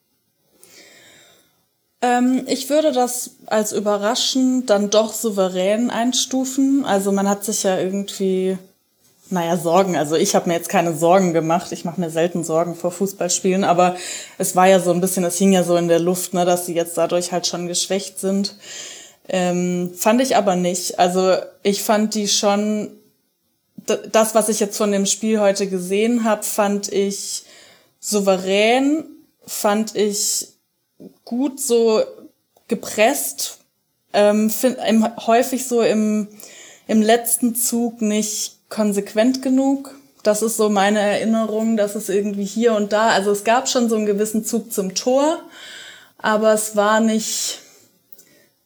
Ähm, 2.02 2.43
ich 2.47 2.70
würde 2.70 2.91
das 2.91 3.32
als 3.47 3.74
überraschend 3.74 4.70
dann 4.70 4.89
doch 4.89 5.14
souverän 5.14 5.89
einstufen. 5.89 6.86
Also 6.86 7.12
man 7.12 7.28
hat 7.28 7.43
sich 7.43 7.64
ja 7.64 7.78
irgendwie, 7.78 8.58
naja, 9.30 9.58
Sorgen. 9.58 9.97
Also 9.97 10.16
ich 10.16 10.34
habe 10.34 10.47
mir 10.47 10.56
jetzt 10.56 10.70
keine 10.70 10.95
Sorgen 10.95 11.34
gemacht. 11.34 11.72
Ich 11.72 11.84
mache 11.84 12.00
mir 12.00 12.10
selten 12.10 12.43
Sorgen 12.43 12.76
vor 12.76 12.91
Fußballspielen, 12.91 13.64
aber 13.64 13.95
es 14.38 14.56
war 14.56 14.68
ja 14.68 14.80
so 14.80 14.91
ein 14.91 15.02
bisschen, 15.02 15.26
es 15.26 15.38
hing 15.38 15.52
ja 15.52 15.64
so 15.64 15.76
in 15.76 15.89
der 15.89 16.00
Luft, 16.00 16.34
ne, 16.34 16.45
dass 16.45 16.66
sie 16.66 16.74
jetzt 16.74 16.97
dadurch 16.97 17.32
halt 17.32 17.47
schon 17.47 17.68
geschwächt 17.68 18.20
sind. 18.20 18.56
Ähm, 19.28 19.91
fand 19.95 20.22
ich 20.22 20.38
aber 20.38 20.56
nicht. 20.56 21.00
Also 21.00 21.36
ich 21.64 21.84
fand 21.84 22.16
die 22.16 22.30
schon, 22.30 22.91
das, 24.12 24.36
was 24.36 24.50
ich 24.50 24.60
jetzt 24.60 24.78
von 24.78 24.91
dem 24.91 25.06
Spiel 25.06 25.39
heute 25.39 25.68
gesehen 25.68 26.24
habe, 26.24 26.43
fand 26.43 26.91
ich 26.91 27.43
souverän, 28.00 29.06
fand 29.45 29.95
ich 29.95 30.47
gut 31.26 31.60
so 31.60 32.04
gepresst, 32.68 33.60
ähm, 34.14 34.50
find, 34.50 34.78
im, 34.88 35.06
häufig 35.28 35.68
so 35.68 35.82
im, 35.82 36.28
im 36.88 37.02
letzten 37.02 37.56
Zug 37.56 38.02
nicht 38.02 38.58
konsequent 38.70 39.41
genug. 39.41 39.95
Das 40.24 40.41
ist 40.41 40.58
so 40.58 40.70
meine 40.70 41.00
Erinnerung, 41.00 41.78
dass 41.78 41.95
es 41.95 42.10
irgendwie 42.10 42.45
hier 42.45 42.74
und 42.74 42.91
da, 42.91 43.10
also 43.10 43.32
es 43.32 43.43
gab 43.43 43.70
schon 43.70 43.89
so 43.89 43.95
einen 43.95 44.06
gewissen 44.06 44.43
Zug 44.43 44.72
zum 44.72 44.93
Tor, 44.95 45.39
aber 46.18 46.54
es 46.54 46.76
war 46.76 47.00
nicht, 47.00 47.60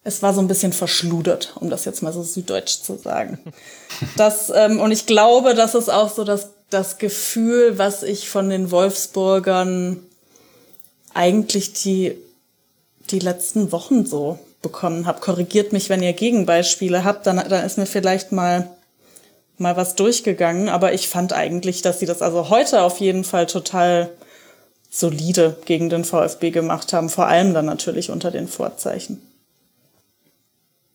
es 0.04 0.22
war 0.24 0.34
so 0.34 0.42
ein 0.42 0.48
bisschen 0.48 0.74
verschludert, 0.74 1.54
um 1.56 1.70
das 1.70 1.86
jetzt 1.86 2.02
mal 2.02 2.12
so 2.12 2.24
süddeutsch 2.24 2.82
zu 2.82 2.98
sagen. 2.98 3.40
Das, 4.18 4.52
ähm, 4.54 4.82
und 4.82 4.92
ich 4.92 5.06
glaube, 5.06 5.54
das 5.54 5.76
ist 5.76 5.88
auch 5.88 6.10
so 6.10 6.24
das, 6.24 6.50
das 6.72 6.98
Gefühl, 6.98 7.78
was 7.78 8.02
ich 8.04 8.28
von 8.28 8.50
den 8.50 8.72
Wolfsburgern 8.72 10.00
eigentlich 11.14 11.74
die, 11.74 12.18
die 13.10 13.20
letzten 13.20 13.72
Wochen 13.72 14.06
so 14.06 14.39
bekommen 14.62 15.06
habe. 15.06 15.20
Korrigiert 15.20 15.74
mich, 15.74 15.89
wenn 15.89 16.01
ihr 16.01 16.14
Gegenbeispiele 16.14 17.04
habt, 17.04 17.28
dann, 17.28 17.38
dann 17.38 17.66
ist 17.66 17.78
mir 17.78 17.86
vielleicht 17.86 18.32
mal, 18.32 18.70
mal 19.58 19.78
was 19.78 19.95
durchgegangen. 19.95 20.70
Aber 20.70 20.93
ich 20.93 21.08
fand 21.08 21.34
eigentlich, 21.34 21.82
dass 21.82 21.99
sie 21.99 22.06
das 22.06 22.22
also 22.22 22.49
heute 22.49 22.82
auf 22.82 22.99
jeden 22.99 23.24
Fall 23.24 23.45
total 23.45 24.10
solide 24.89 25.58
gegen 25.66 25.89
den 25.89 26.06
VfB 26.06 26.51
gemacht 26.51 26.93
haben. 26.93 27.10
Vor 27.10 27.28
allem 27.28 27.54
dann 27.54 27.66
natürlich 27.66 28.10
unter 28.10 28.32
den 28.32 28.47
Vorzeichen. 28.47 29.22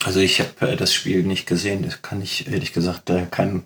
Also 0.05 0.21
ich 0.21 0.41
habe 0.41 0.73
äh, 0.73 0.77
das 0.77 0.95
Spiel 0.95 1.23
nicht 1.25 1.47
gesehen. 1.47 1.83
Das 1.83 2.03
kann 2.03 2.23
ich 2.23 2.51
ehrlich 2.51 2.73
gesagt 2.73 3.11
äh, 3.11 3.27
kein 3.31 3.59
äh, 3.59 3.63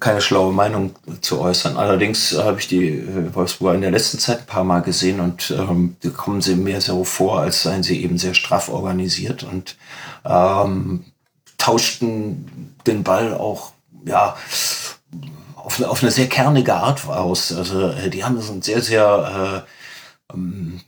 keine 0.00 0.20
schlaue 0.20 0.52
Meinung 0.52 0.94
zu 1.20 1.40
äußern. 1.40 1.76
Allerdings 1.76 2.36
habe 2.36 2.58
ich 2.58 2.68
die 2.68 2.88
äh, 2.88 3.34
Wolfsburger 3.34 3.74
in 3.74 3.80
der 3.82 3.90
letzten 3.90 4.18
Zeit 4.18 4.40
ein 4.40 4.46
paar 4.46 4.64
Mal 4.64 4.80
gesehen 4.80 5.20
und 5.20 5.50
ähm, 5.50 5.96
kommen 6.16 6.40
sie 6.40 6.56
mir 6.56 6.80
so 6.80 7.04
vor, 7.04 7.40
als 7.40 7.62
seien 7.62 7.82
sie 7.82 8.02
eben 8.02 8.18
sehr 8.18 8.34
straff 8.34 8.68
organisiert 8.68 9.42
und 9.44 9.76
ähm, 10.24 11.04
tauschten 11.58 12.74
den 12.86 13.02
Ball 13.02 13.34
auch 13.34 13.72
ja 14.04 14.36
auf, 15.54 15.82
auf 15.82 16.02
eine 16.02 16.12
sehr 16.12 16.28
kernige 16.28 16.74
Art 16.74 17.06
aus. 17.06 17.52
Also 17.52 17.90
äh, 17.90 18.10
die 18.10 18.24
haben 18.24 18.40
so 18.40 18.52
ein 18.52 18.62
sehr, 18.62 18.80
sehr 18.80 19.64
äh, 20.30 20.34
ähm, 20.34 20.80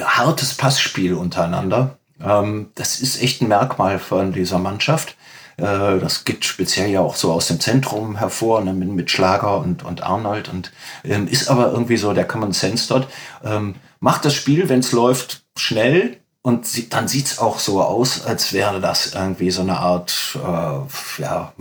hartes 0.00 0.54
Passspiel 0.54 1.14
untereinander. 1.14 1.97
Ähm, 2.22 2.70
das 2.74 3.00
ist 3.00 3.22
echt 3.22 3.42
ein 3.42 3.48
Merkmal 3.48 3.98
von 3.98 4.32
dieser 4.32 4.58
Mannschaft. 4.58 5.16
Äh, 5.56 5.98
das 5.98 6.24
geht 6.24 6.44
speziell 6.44 6.88
ja 6.88 7.00
auch 7.00 7.16
so 7.16 7.32
aus 7.32 7.48
dem 7.48 7.60
Zentrum 7.60 8.16
hervor, 8.16 8.62
ne, 8.62 8.72
mit, 8.72 8.88
mit 8.88 9.10
Schlager 9.10 9.58
und, 9.58 9.84
und 9.84 10.02
Arnold 10.02 10.48
und 10.48 10.72
ähm, 11.04 11.26
ist 11.28 11.48
aber 11.48 11.72
irgendwie 11.72 11.96
so 11.96 12.12
der 12.12 12.26
Common 12.26 12.52
Sense 12.52 12.88
dort. 12.88 13.08
Ähm, 13.44 13.74
macht 14.00 14.24
das 14.24 14.34
Spiel, 14.34 14.68
wenn 14.68 14.80
es 14.80 14.92
läuft, 14.92 15.42
schnell 15.56 16.18
und 16.42 16.66
sie, 16.66 16.88
dann 16.88 17.08
sieht's 17.08 17.38
auch 17.38 17.58
so 17.58 17.82
aus, 17.82 18.24
als 18.24 18.52
wäre 18.52 18.80
das 18.80 19.14
irgendwie 19.14 19.50
so 19.50 19.62
eine 19.62 19.78
Art 19.78 20.36
äh, 20.36 21.22
ja, 21.22 21.52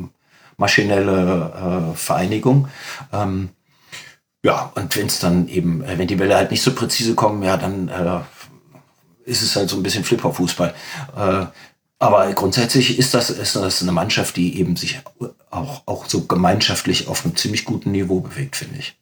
maschinelle 0.58 1.92
äh, 1.94 1.98
Vereinigung. 1.98 2.68
Ähm, 3.12 3.50
ja, 4.44 4.72
und 4.76 4.96
wenn 4.96 5.08
es 5.08 5.20
dann 5.20 5.48
eben, 5.48 5.84
äh, 5.84 5.98
wenn 5.98 6.08
die 6.08 6.16
Bälle 6.16 6.36
halt 6.36 6.52
nicht 6.52 6.62
so 6.62 6.74
präzise 6.74 7.16
kommen, 7.16 7.42
ja, 7.44 7.58
dann 7.58 7.90
äh, 7.90 8.20
ist 9.28 9.42
es 9.42 9.56
halt 9.56 9.70
so 9.70 9.76
ein 9.76 9.84
bisschen 9.84 10.04
Flipper-Fußball. 10.04 10.74
Äh, 11.16 11.46
aber 12.00 12.32
grundsätzlich 12.34 13.00
ist 13.00 13.14
das, 13.14 13.30
ist 13.30 13.56
das 13.56 13.82
eine 13.82 13.92
Mannschaft, 13.92 14.36
die 14.38 14.60
eben 14.60 14.76
sich 14.76 15.00
auch, 15.50 15.82
auch 15.86 16.06
so 16.08 16.22
gemeinschaftlich 16.22 17.08
auf 17.08 17.26
einem 17.26 17.36
ziemlich 17.36 17.66
guten 17.66 17.92
Niveau 17.92 18.20
bewegt, 18.20 18.56
finde 18.56 18.80
ich. 18.80 18.96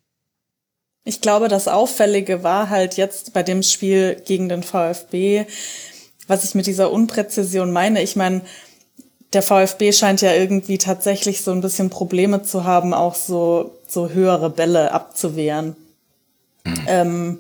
Ich 1.03 1.21
glaube, 1.21 1.49
das 1.49 1.67
Auffällige 1.67 2.43
war 2.43 2.69
halt 2.69 2.97
jetzt 2.97 3.34
bei 3.34 3.43
dem 3.43 3.63
Spiel 3.63 4.21
gegen 4.26 4.49
den 4.49 4.63
VfB, 4.63 5.45
was 6.28 6.43
ich 6.43 6.55
mit 6.55 6.65
dieser 6.65 6.91
Unpräzision 6.91 7.71
meine. 7.71 8.01
Ich 8.01 8.15
meine, 8.15 8.41
der 9.34 9.43
VfB 9.43 9.91
scheint 9.91 10.21
ja 10.21 10.34
irgendwie 10.34 10.78
tatsächlich 10.78 11.43
so 11.43 11.51
ein 11.51 11.61
bisschen 11.61 11.89
Probleme 11.89 12.41
zu 12.41 12.63
haben, 12.63 12.93
auch 12.93 13.13
so, 13.13 13.78
so 13.88 14.09
höhere 14.09 14.49
Bälle 14.49 14.93
abzuwehren. 14.93 15.76
Mhm. 16.63 16.84
Ähm, 16.88 17.39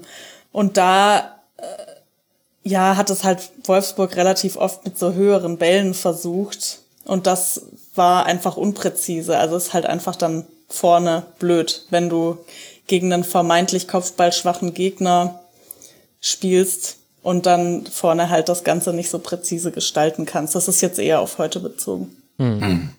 und 0.51 0.77
da 0.77 1.34
ja, 2.65 2.97
hat 2.97 3.11
es 3.11 3.23
halt 3.23 3.51
Wolfsburg 3.63 4.15
relativ 4.15 4.57
oft 4.57 4.83
mit 4.85 4.97
so 4.97 5.13
höheren 5.13 5.57
Bällen 5.57 5.93
versucht. 5.93 6.79
Und 7.05 7.27
das 7.27 7.61
war 7.93 8.25
einfach 8.25 8.57
unpräzise. 8.57 9.37
Also 9.37 9.55
ist 9.55 9.73
halt 9.73 9.85
einfach 9.85 10.15
dann 10.15 10.45
vorne 10.67 11.27
blöd, 11.37 11.85
wenn 11.91 12.09
du 12.09 12.39
gegen 12.87 13.13
einen 13.13 13.23
vermeintlich 13.23 13.87
kopfballschwachen 13.87 14.73
Gegner 14.73 15.39
spielst 16.19 16.97
und 17.21 17.45
dann 17.45 17.85
vorne 17.85 18.31
halt 18.31 18.49
das 18.49 18.63
Ganze 18.63 18.93
nicht 18.93 19.11
so 19.11 19.19
präzise 19.19 19.71
gestalten 19.71 20.25
kannst. 20.25 20.55
Das 20.55 20.67
ist 20.67 20.81
jetzt 20.81 20.97
eher 20.97 21.19
auf 21.19 21.37
heute 21.37 21.59
bezogen. 21.59 22.15
Hm. 22.39 22.89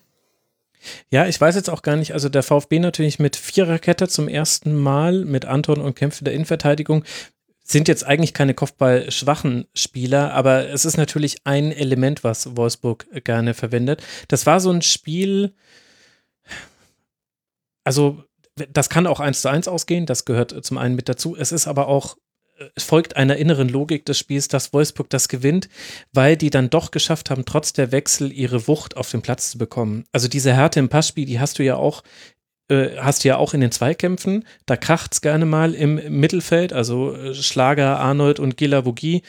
Ja, 1.09 1.27
ich 1.27 1.39
weiß 1.39 1.55
jetzt 1.55 1.69
auch 1.69 1.81
gar 1.81 1.97
nicht, 1.97 2.13
also 2.13 2.29
der 2.29 2.43
VfB 2.43 2.79
natürlich 2.79 3.19
mit 3.19 3.35
Viererkette 3.35 4.07
zum 4.07 4.29
ersten 4.29 4.73
Mal 4.73 5.25
mit 5.25 5.43
Anton 5.43 5.81
und 5.81 5.95
Kämpfe 5.95 6.23
der 6.23 6.33
Innenverteidigung 6.33 7.03
sind 7.67 7.89
jetzt 7.89 8.05
eigentlich 8.05 8.33
keine 8.33 8.53
Kopfballschwachen 8.53 9.67
Spieler, 9.73 10.33
aber 10.33 10.69
es 10.69 10.85
ist 10.85 10.97
natürlich 10.97 11.37
ein 11.43 11.71
Element, 11.71 12.23
was 12.23 12.55
Wolfsburg 12.55 13.07
gerne 13.25 13.53
verwendet. 13.53 14.01
Das 14.29 14.45
war 14.45 14.61
so 14.61 14.71
ein 14.71 14.81
Spiel, 14.81 15.53
also 17.83 18.23
das 18.71 18.89
kann 18.89 19.05
auch 19.05 19.19
eins 19.19 19.41
zu 19.41 19.49
eins 19.49 19.67
ausgehen, 19.67 20.05
das 20.05 20.23
gehört 20.23 20.65
zum 20.65 20.77
einen 20.77 20.95
mit 20.95 21.09
dazu. 21.09 21.35
Es 21.35 21.51
ist 21.51 21.67
aber 21.67 21.89
auch, 21.89 22.17
es 22.73 22.85
folgt 22.85 23.17
einer 23.17 23.35
inneren 23.35 23.67
Logik 23.67 24.05
des 24.05 24.17
Spiels, 24.17 24.47
dass 24.47 24.71
Wolfsburg 24.71 25.09
das 25.09 25.27
gewinnt, 25.27 25.67
weil 26.13 26.37
die 26.37 26.49
dann 26.49 26.69
doch 26.69 26.91
geschafft 26.91 27.29
haben, 27.29 27.43
trotz 27.45 27.73
der 27.73 27.91
Wechsel 27.91 28.31
ihre 28.31 28.67
Wucht 28.67 28.95
auf 28.95 29.11
den 29.11 29.21
Platz 29.21 29.51
zu 29.51 29.57
bekommen. 29.57 30.05
Also 30.13 30.29
diese 30.29 30.53
Härte 30.53 30.79
im 30.79 30.89
Passspiel, 30.89 31.25
die 31.25 31.39
hast 31.39 31.59
du 31.59 31.63
ja 31.63 31.75
auch 31.75 32.01
äh, 32.69 32.97
hast 32.97 33.23
du 33.23 33.29
ja 33.29 33.37
auch 33.37 33.53
in 33.53 33.61
den 33.61 33.71
Zweikämpfen, 33.71 34.45
da 34.65 34.75
kracht 34.75 35.13
es 35.13 35.21
gerne 35.21 35.45
mal 35.45 35.73
im 35.73 35.95
Mittelfeld, 36.19 36.73
also 36.73 37.15
äh, 37.15 37.33
Schlager, 37.33 37.99
Arnold 37.99 38.39
und 38.39 38.57
Gila 38.57 38.85
Vogie. 38.85 39.23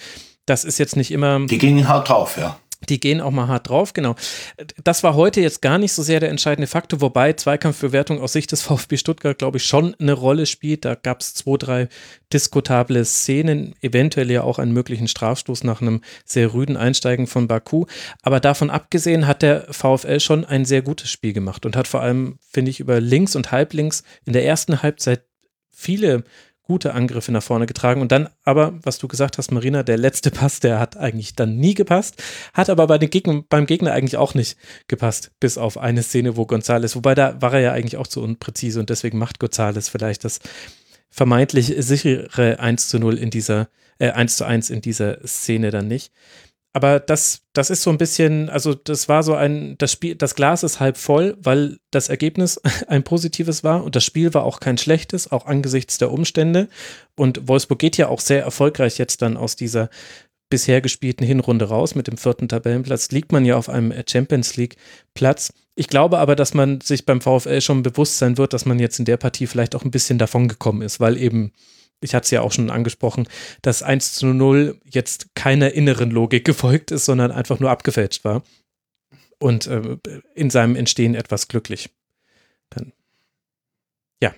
Das 0.47 0.64
ist 0.64 0.78
jetzt 0.78 0.97
nicht 0.97 1.11
immer. 1.11 1.47
Die 1.47 1.59
gingen 1.59 1.89
hart 1.89 2.09
drauf, 2.09 2.39
ja. 2.39 2.59
Die 2.89 3.01
gehen 3.01 3.20
auch 3.20 3.33
mal 3.33 3.49
hart 3.49 3.68
drauf, 3.68 3.93
genau. 3.93 4.14
Das 4.85 5.03
war 5.03 5.14
heute 5.14 5.41
jetzt 5.41 5.62
gar 5.62 5.79
nicht 5.79 5.93
so 5.93 6.03
sehr 6.03 6.20
der 6.20 6.31
entscheidende 6.31 6.68
Faktor, 6.68 7.01
wobei 7.01 7.33
Zweikampfbewertung 7.33 8.20
aus 8.20 8.33
Sicht 8.33 8.53
des 8.53 8.62
VfB 8.68 8.97
Stuttgart, 8.97 9.39
glaube 9.39 9.59
ich, 9.59 9.64
schon 9.64 9.95
eine 9.99 10.12
Rolle 10.12 10.47
spielt. 10.47 10.85
Da 10.85 10.95
gab 10.95 11.20
es 11.20 11.35
zwei, 11.35 11.57
drei 11.57 11.89
diskutable 12.33 13.05
Szenen, 13.05 13.74
eventuell 13.81 14.31
ja 14.31 14.43
auch 14.43 14.61
einen 14.61 14.72
möglichen 14.72 15.09
Strafstoß 15.09 15.64
nach 15.64 15.81
einem 15.81 16.03
sehr 16.24 16.55
rüden 16.55 16.76
Einsteigen 16.76 17.26
von 17.26 17.49
Baku. 17.49 17.87
Aber 18.22 18.39
davon 18.39 18.70
abgesehen 18.70 19.26
hat 19.26 19.43
der 19.43 19.66
VfL 19.72 20.20
schon 20.20 20.45
ein 20.45 20.64
sehr 20.64 20.83
gutes 20.83 21.11
Spiel 21.11 21.33
gemacht 21.33 21.66
und 21.66 21.74
hat 21.74 21.89
vor 21.89 22.01
allem, 22.01 22.39
finde 22.49 22.70
ich, 22.70 22.79
über 22.79 23.01
links 23.01 23.35
und 23.35 23.51
halblinks 23.51 24.05
in 24.24 24.35
der 24.35 24.45
ersten 24.45 24.83
Halbzeit 24.83 25.24
viele 25.70 26.24
gute 26.69 26.93
Angriffe 26.93 27.33
nach 27.33 27.43
vorne 27.43 27.66
getragen. 27.66 28.03
Und 28.03 28.12
dann 28.12 28.29
aber, 28.45 28.79
was 28.83 28.99
du 28.99 29.09
gesagt 29.09 29.39
hast, 29.39 29.51
Marina, 29.51 29.83
der 29.83 29.97
letzte 29.97 30.31
Pass, 30.31 30.61
der 30.61 30.79
hat 30.79 30.97
eigentlich 30.97 31.35
dann 31.35 31.57
nie 31.57 31.75
gepasst, 31.75 32.23
hat 32.53 32.71
aber 32.71 32.87
bei 32.87 32.99
den 32.99 33.11
Gegner, 33.11 33.43
beim 33.49 33.66
Gegner 33.66 33.93
eigentlich 33.93 34.19
auch 34.19 34.35
nicht 34.35 34.57
gepasst, 34.87 35.33
bis 35.41 35.59
auf 35.59 35.79
eine 35.79 36.03
Szene, 36.03 36.37
wo 36.37 36.47
Gonzales, 36.47 36.95
wobei 36.95 37.14
da 37.14 37.41
war 37.41 37.55
er 37.55 37.61
ja 37.61 37.73
eigentlich 37.73 37.97
auch 37.97 38.07
zu 38.07 38.23
unpräzise 38.23 38.79
und 38.79 38.91
deswegen 38.91 39.19
macht 39.19 39.41
Gonzales 39.41 39.89
vielleicht 39.89 40.25
das 40.25 40.41
vermeintlich 41.11 41.75
sichere 41.79 42.61
1 42.61 42.89
zu 42.89 42.99
0 42.99 43.16
in 43.16 43.31
dieser, 43.31 43.69
äh, 43.99 44.11
1 44.11 44.37
zu 44.37 44.45
1 44.45 44.69
in 44.69 44.83
dieser 44.83 45.27
Szene 45.27 45.71
dann 45.71 45.89
nicht 45.89 46.12
aber 46.73 47.01
das, 47.01 47.41
das 47.55 47.71
ist 47.71 47.83
so 47.83 47.91
ein 47.91 47.99
bisschen, 47.99 48.51
also 48.51 48.75
das 48.75 49.09
war 49.09 49.23
so 49.23 49.35
ein, 49.35 49.77
das 49.79 49.91
Spiel, 49.91 50.14
das 50.14 50.35
Glas 50.35 50.62
ist 50.62 50.81
halb 50.81 50.97
voll, 50.97 51.37
weil 51.41 51.79
das 51.91 52.09
Ergebnis 52.09 52.61
ein 52.89 53.03
positives 53.03 53.64
war 53.64 53.85
und 53.85 53.97
das 53.97 54.05
Spiel 54.05 54.35
war 54.35 54.45
auch 54.45 54.61
kein 54.61 54.79
schlechtes, 54.79 55.33
auch 55.33 55.47
angesichts 55.47 55.99
der 55.99 56.12
Umstände. 56.12 56.69
Und 57.16 57.49
Wolfsburg 57.49 57.79
geht 57.79 57.97
ja 57.97 58.09
auch 58.09 58.21
sehr 58.21 58.43
erfolgreich 58.43 58.99
jetzt 58.99 59.23
dann 59.23 59.37
aus 59.37 59.57
dieser 59.57 59.89
bisher 60.51 60.81
gespielten 60.81 61.25
Hinrunde 61.25 61.66
raus. 61.66 61.95
Mit 61.95 62.07
dem 62.07 62.16
vierten 62.16 62.49
Tabellenplatz 62.49 63.11
liegt 63.11 63.33
man 63.33 63.45
ja 63.45 63.57
auf 63.57 63.69
einem 63.69 63.93
Champions 64.09 64.57
League 64.57 64.77
Platz. 65.14 65.53
Ich 65.75 65.89
glaube 65.89 66.19
aber, 66.19 66.37
dass 66.37 66.55
man 66.55 66.81
sich 66.81 67.07
beim 67.07 67.21
VfL 67.21 67.61
schon 67.61 67.83
bewusst 67.83 68.19
sein 68.19 68.39
wird, 68.39 68.53
dass 68.53 68.66
man 68.66 68.79
jetzt 68.79 68.99
in 68.99 69.05
der 69.05 69.16
Partie 69.16 69.47
vielleicht 69.47 69.75
auch 69.75 69.85
ein 69.85 69.91
bisschen 69.91 70.19
davon 70.19 70.49
gekommen 70.49 70.83
ist, 70.83 71.01
weil 71.01 71.16
eben 71.16 71.53
ich 72.01 72.14
hatte 72.14 72.24
es 72.24 72.30
ja 72.30 72.42
auch 72.42 72.53
schon 72.53 72.70
angesprochen, 72.70 73.28
dass 73.62 73.82
1 73.82 74.14
zu 74.14 74.26
0 74.26 74.80
jetzt 74.84 75.34
keiner 75.34 75.72
inneren 75.72 76.11
Logik 76.11 76.44
gefolgt 76.44 76.90
ist, 76.90 77.05
sondern 77.05 77.30
einfach 77.30 77.61
nur 77.61 77.70
abgefälscht 77.70 78.24
war. 78.24 78.42
Und 79.40 79.66
äh, 79.66 79.99
in 80.34 80.51
seinem 80.51 80.74
Entstehen 80.74 81.14
etwas 81.14 81.49
glücklich. 81.49 81.90
Dann, 82.70 82.92
ja. 84.20 84.34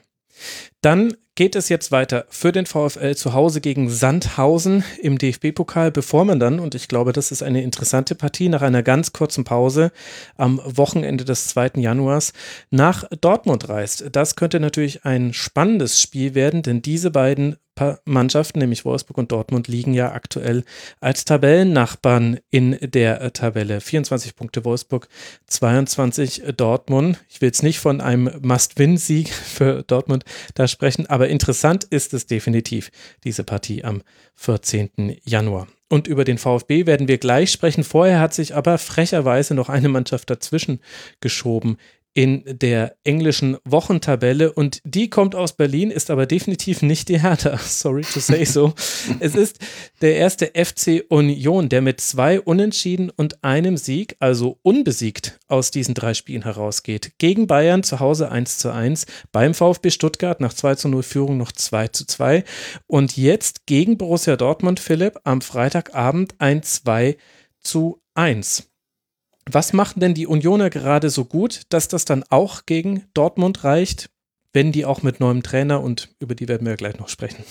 Dann 0.83 1.17
geht 1.35 1.57
es 1.57 1.69
jetzt 1.69 1.93
weiter 1.93 2.27
für 2.29 2.53
den 2.53 2.67
VfL 2.67 3.15
zu 3.15 3.33
Hause 3.33 3.61
gegen 3.61 3.89
Sandhausen 3.89 4.85
im 5.01 5.19
DFB-Pokal, 5.19 5.91
bevor 5.91 6.25
man 6.25 6.41
dann, 6.41 6.61
und 6.61 6.75
ich 6.75 6.89
glaube, 6.89 7.13
das 7.13 7.33
ist 7.33 7.43
eine 7.43 7.63
interessante 7.63 8.15
Partie, 8.15 8.49
nach 8.49 8.63
einer 8.63 8.83
ganz 8.83 9.13
kurzen 9.13 9.45
Pause 9.45 9.93
am 10.37 10.61
Wochenende 10.65 11.25
des 11.25 11.49
2. 11.49 11.73
Januars 11.77 12.33
nach 12.71 13.05
Dortmund 13.21 13.69
reist. 13.69 14.05
Das 14.13 14.37
könnte 14.37 14.61
natürlich 14.61 15.05
ein 15.05 15.33
spannendes 15.33 16.01
Spiel 16.01 16.35
werden, 16.35 16.63
denn 16.63 16.83
diese 16.83 17.11
beiden 17.11 17.57
Mannschaften, 18.05 18.59
nämlich 18.59 18.85
Wolfsburg 18.85 19.19
und 19.19 19.33
Dortmund, 19.33 19.69
liegen 19.69 19.95
ja 19.95 20.13
aktuell 20.13 20.65
als 21.01 21.25
Tabellennachbarn 21.25 22.41
in 22.51 22.79
der 22.81 23.21
äh, 23.21 23.31
Tabelle. 23.31 23.81
24 23.81 24.37
Punkte 24.37 24.65
Wolfsburg, 24.65 25.09
22 25.47 26.43
Dortmund. 26.57 27.19
Ich 27.29 27.41
will 27.41 27.49
jetzt 27.49 27.63
nicht 27.63 27.81
von 27.81 28.01
einem 28.01 28.31
Must-Win-Sieg 28.43 29.29
für 29.33 29.83
Dortmund 29.83 30.25
da 30.55 30.69
sprechen, 30.69 31.07
aber 31.07 31.29
interessant 31.29 31.85
ist 31.85 32.15
es 32.15 32.27
definitiv, 32.27 32.91
diese 33.25 33.45
Partie 33.45 33.85
am 33.85 34.03
14. 34.37 35.19
Januar. 35.25 35.67
Und 35.89 36.07
über 36.07 36.25
den 36.25 36.39
VfB 36.39 36.87
werden 36.87 37.09
wir 37.09 37.19
gleich 37.19 37.51
sprechen. 37.51 37.83
Vorher 37.83 38.21
hat 38.21 38.33
sich 38.33 38.55
aber 38.55 38.79
frecherweise 38.79 39.55
noch 39.55 39.69
eine 39.69 39.89
Mannschaft 39.89 40.31
dazwischen 40.31 40.81
geschoben 41.19 41.79
in 42.21 42.45
der 42.45 42.97
englischen 43.03 43.57
Wochentabelle 43.65 44.53
und 44.53 44.83
die 44.85 45.09
kommt 45.09 45.35
aus 45.35 45.57
Berlin, 45.57 45.91
ist 45.91 46.11
aber 46.11 46.27
definitiv 46.27 46.83
nicht 46.83 47.09
die 47.09 47.23
Hertha. 47.23 47.57
Sorry 47.65 48.03
to 48.03 48.21
say 48.21 48.45
so. 48.45 48.75
es 49.21 49.35
ist 49.35 49.59
der 50.03 50.17
erste 50.17 50.49
FC 50.49 51.03
Union, 51.09 51.71
der 51.71 51.81
mit 51.81 51.99
zwei 52.03 52.39
Unentschieden 52.39 53.09
und 53.09 53.43
einem 53.43 53.79
Sieg, 53.79 54.17
also 54.19 54.59
unbesiegt, 54.61 55.39
aus 55.49 55.71
diesen 55.71 55.95
drei 55.95 56.13
Spielen 56.13 56.43
herausgeht. 56.43 57.13
Gegen 57.17 57.47
Bayern 57.47 57.85
zu 57.85 58.01
Hause 58.01 58.31
1 58.31 58.59
zu 58.59 58.71
1, 58.71 59.07
beim 59.33 59.55
VfB 59.55 59.89
Stuttgart 59.89 60.43
nach 60.43 60.53
2 60.53 60.75
zu 60.75 60.89
0 60.91 61.03
Führung 61.03 61.39
noch 61.39 61.53
2 61.53 61.89
zu 61.89 62.05
2 62.05 62.45
und 62.87 63.17
jetzt 63.17 63.65
gegen 63.65 63.97
Borussia 63.97 64.37
Dortmund, 64.37 64.79
Philipp, 64.79 65.21
am 65.25 65.41
Freitagabend 65.41 66.35
ein 66.37 66.63
2 66.63 67.17
zu 67.63 68.03
1. 68.13 68.70
Was 69.47 69.73
machen 69.73 70.01
denn 70.01 70.15
die 70.15 70.27
Unioner 70.27 70.71
gerade 70.71 71.11
so 71.11 71.25
gut, 71.25 71.63
dass 71.71 71.89
das 71.89 72.05
dann 72.05 72.25
auch 72.29 72.67
gegen 72.67 73.05
Dortmund 73.15 73.65
reicht, 73.65 74.11
wenn 74.53 74.73
die 74.73 74.85
auch 74.85 75.03
mit 75.03 75.21
neuem 75.21 75.43
Trainer 75.43 75.81
und 75.81 76.15
über 76.19 76.35
die 76.35 76.49
werden 76.49 76.67
wir 76.67 76.77
gleich 76.77 76.99
noch 76.99 77.09
sprechen? 77.09 77.45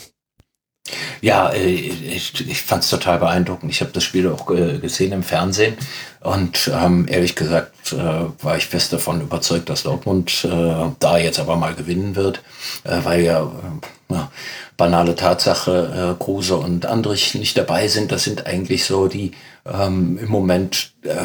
Ja, 1.21 1.49
äh, 1.49 1.69
ich, 1.69 2.47
ich 2.47 2.61
fand 2.61 2.83
es 2.83 2.89
total 2.89 3.19
beeindruckend. 3.19 3.71
Ich 3.71 3.81
habe 3.81 3.91
das 3.91 4.03
Spiel 4.03 4.29
auch 4.29 4.49
äh, 4.51 4.79
gesehen 4.79 5.11
im 5.11 5.23
Fernsehen 5.23 5.75
und 6.21 6.69
ähm, 6.73 7.07
ehrlich 7.09 7.35
gesagt 7.35 7.93
äh, 7.93 8.43
war 8.43 8.57
ich 8.57 8.67
fest 8.67 8.93
davon 8.93 9.21
überzeugt, 9.21 9.69
dass 9.69 9.83
Dortmund 9.83 10.45
äh, 10.45 10.91
da 10.99 11.17
jetzt 11.17 11.39
aber 11.39 11.55
mal 11.55 11.73
gewinnen 11.75 12.15
wird, 12.15 12.41
äh, 12.83 12.99
weil 13.03 13.21
ja, 13.21 13.43
äh, 13.43 14.13
ja 14.13 14.31
banale 14.77 15.15
Tatsache, 15.15 16.15
äh, 16.17 16.23
Kruse 16.23 16.55
und 16.55 16.85
Andrich 16.85 17.35
nicht 17.35 17.57
dabei 17.57 17.87
sind. 17.87 18.11
Das 18.11 18.23
sind 18.23 18.45
eigentlich 18.45 18.85
so 18.85 19.07
die 19.07 19.33
ähm, 19.65 20.17
im 20.17 20.29
Moment 20.29 20.93
äh, 21.03 21.15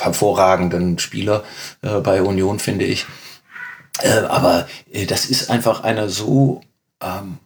hervorragenden 0.00 0.98
Spieler 0.98 1.42
äh, 1.82 2.00
bei 2.00 2.22
Union, 2.22 2.60
finde 2.60 2.84
ich. 2.84 3.06
Äh, 4.02 4.20
aber 4.20 4.68
äh, 4.92 5.06
das 5.06 5.26
ist 5.26 5.50
einfach 5.50 5.82
eine 5.82 6.08
so, 6.08 6.60
ähm, 7.02 7.38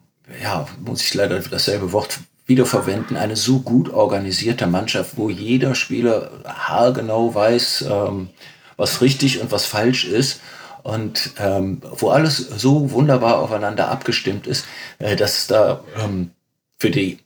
ja, 0.43 0.67
muss 0.85 1.03
ich 1.03 1.15
leider 1.15 1.39
dasselbe 1.39 1.93
Wort 1.93 2.21
wiederverwenden, 2.47 3.17
eine 3.17 3.37
so 3.37 3.61
gut 3.61 3.91
organisierte 3.91 4.67
Mannschaft, 4.67 5.17
wo 5.17 5.31
jeder 5.31 5.75
Spieler 5.75 6.31
haargenau 6.45 7.35
weiß, 7.35 7.87
ähm, 7.91 8.29
was 8.77 9.01
richtig 9.01 9.41
und 9.41 9.51
was 9.51 9.65
falsch 9.65 10.05
ist 10.05 10.41
und 10.83 11.31
ähm, 11.39 11.81
wo 11.97 12.11
alles 12.11 12.37
so 12.37 12.91
wunderbar 12.91 13.39
aufeinander 13.39 13.89
abgestimmt 13.89 14.47
ist, 14.47 14.67
äh, 14.99 15.17
dass 15.17 15.39
es 15.39 15.47
da 15.47 15.83
ähm, 16.03 16.31
für 16.79 16.91
die 16.91 17.19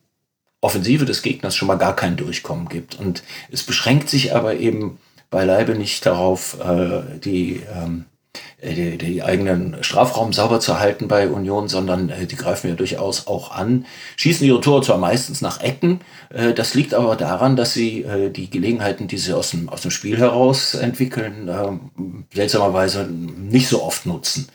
Offensive 0.60 1.04
des 1.04 1.22
Gegners 1.22 1.56
schon 1.56 1.68
mal 1.68 1.76
gar 1.76 1.96
kein 1.96 2.16
Durchkommen 2.16 2.68
gibt. 2.68 2.98
Und 2.98 3.22
es 3.50 3.62
beschränkt 3.62 4.08
sich 4.08 4.34
aber 4.34 4.56
eben 4.56 4.98
beileibe 5.30 5.74
nicht 5.74 6.04
darauf, 6.06 6.58
äh, 6.60 7.18
die, 7.18 7.62
ähm, 7.72 8.04
äh, 8.04 8.17
die, 8.62 8.98
die, 8.98 9.22
eigenen 9.22 9.76
Strafraum 9.82 10.32
sauber 10.32 10.60
zu 10.60 10.80
halten 10.80 11.06
bei 11.06 11.28
Union, 11.28 11.68
sondern 11.68 12.08
äh, 12.08 12.26
die 12.26 12.36
greifen 12.36 12.68
ja 12.68 12.74
durchaus 12.74 13.26
auch 13.26 13.52
an, 13.52 13.86
schießen 14.16 14.46
ihre 14.46 14.60
Tore 14.60 14.82
zwar 14.82 14.98
meistens 14.98 15.40
nach 15.40 15.60
Ecken, 15.60 16.00
äh, 16.30 16.52
das 16.54 16.74
liegt 16.74 16.94
aber 16.94 17.16
daran, 17.16 17.56
dass 17.56 17.72
sie 17.72 18.02
äh, 18.02 18.30
die 18.30 18.50
Gelegenheiten, 18.50 19.06
die 19.08 19.18
sie 19.18 19.32
aus 19.32 19.50
dem, 19.50 19.68
aus 19.68 19.82
dem 19.82 19.90
Spiel 19.90 20.18
heraus 20.18 20.74
entwickeln, 20.74 21.48
äh, 21.48 22.34
seltsamerweise 22.34 23.06
nicht 23.06 23.68
so 23.68 23.82
oft 23.82 24.06
nutzen. 24.06 24.48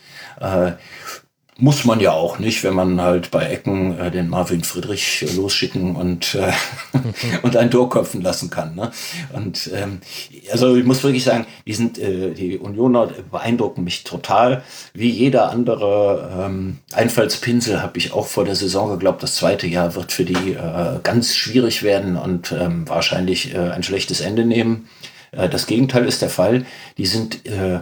Muss 1.63 1.85
man 1.85 2.01
ja 2.01 2.11
auch 2.11 2.39
nicht, 2.39 2.61
wenn 2.65 2.73
man 2.73 2.99
halt 2.99 3.31
bei 3.31 3.45
Ecken 3.45 3.97
äh, 3.97 4.11
den 4.11 4.27
Marvin 4.27 4.65
Friedrich 4.65 5.23
äh, 5.23 5.33
losschicken 5.33 5.95
und, 5.95 6.35
äh, 6.35 6.51
und 7.41 7.55
ein 7.55 7.71
Tor 7.71 7.89
köpfen 7.89 8.21
lassen 8.21 8.49
kann. 8.49 8.75
Ne? 8.75 8.91
Und 9.31 9.71
ähm, 9.73 10.01
also 10.51 10.75
ich 10.75 10.83
muss 10.83 11.01
wirklich 11.05 11.23
sagen, 11.23 11.45
die 11.65 11.73
sind 11.73 11.97
äh, 11.99 12.31
die 12.31 12.57
Unioner 12.57 13.11
beeindrucken 13.31 13.85
mich 13.85 14.03
total. 14.03 14.61
Wie 14.93 15.09
jeder 15.09 15.51
andere 15.51 16.37
ähm, 16.37 16.79
Einfallspinsel 16.91 17.81
habe 17.81 17.97
ich 17.97 18.11
auch 18.11 18.27
vor 18.27 18.43
der 18.43 18.57
Saison 18.57 18.89
geglaubt, 18.89 19.23
das 19.23 19.35
zweite 19.35 19.65
Jahr 19.65 19.95
wird 19.95 20.11
für 20.11 20.25
die 20.25 20.51
äh, 20.55 20.99
ganz 21.01 21.33
schwierig 21.33 21.81
werden 21.81 22.17
und 22.17 22.51
ähm, 22.51 22.89
wahrscheinlich 22.89 23.55
äh, 23.55 23.69
ein 23.69 23.83
schlechtes 23.83 24.19
Ende 24.19 24.43
nehmen. 24.43 24.89
Äh, 25.31 25.47
das 25.47 25.65
Gegenteil 25.65 26.03
ist 26.03 26.21
der 26.21 26.29
Fall. 26.29 26.65
Die 26.97 27.05
sind 27.05 27.45
äh, 27.45 27.79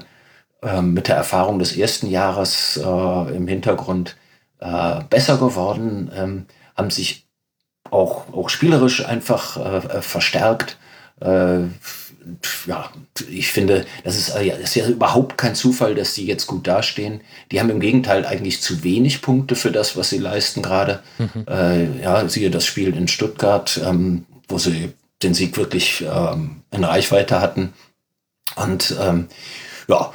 mit 0.82 1.08
der 1.08 1.16
Erfahrung 1.16 1.58
des 1.58 1.76
ersten 1.76 2.08
Jahres 2.08 2.78
äh, 2.78 3.36
im 3.36 3.48
Hintergrund 3.48 4.16
äh, 4.60 5.02
besser 5.10 5.38
geworden, 5.38 6.12
ähm, 6.16 6.46
haben 6.78 6.92
sich 6.92 7.26
auch, 7.90 8.32
auch 8.32 8.48
spielerisch 8.50 9.04
einfach 9.04 9.58
äh, 9.58 10.02
verstärkt. 10.02 10.78
Ja, 12.66 12.90
ich 13.30 13.52
finde, 13.52 13.86
das 14.04 14.18
ist, 14.18 14.30
das 14.30 14.60
ist 14.60 14.76
ja 14.76 14.88
überhaupt 14.88 15.38
kein 15.38 15.54
Zufall, 15.54 15.94
dass 15.94 16.16
die 16.16 16.26
jetzt 16.26 16.48
gut 16.48 16.66
dastehen. 16.66 17.22
Die 17.52 17.60
haben 17.60 17.70
im 17.70 17.80
Gegenteil 17.80 18.26
eigentlich 18.26 18.62
zu 18.62 18.84
wenig 18.84 19.22
Punkte 19.22 19.56
für 19.56 19.72
das, 19.72 19.96
was 19.96 20.10
sie 20.10 20.18
leisten 20.18 20.64
gerade. 20.64 21.04
Mhm. 21.20 21.46
Ja, 22.02 22.28
siehe 22.28 22.50
das 22.50 22.66
Spiel 22.66 22.96
in 22.96 23.08
Stuttgart, 23.08 23.80
ähm, 23.86 24.26
wo 24.48 24.58
sie 24.58 24.94
den 25.22 25.36
Sieg 25.36 25.58
wirklich 25.58 26.02
ähm, 26.02 26.64
in 26.72 26.84
Reichweite 26.84 27.40
hatten. 27.40 27.74
Und 28.56 28.96
ähm, 29.00 29.28
ja, 29.88 30.12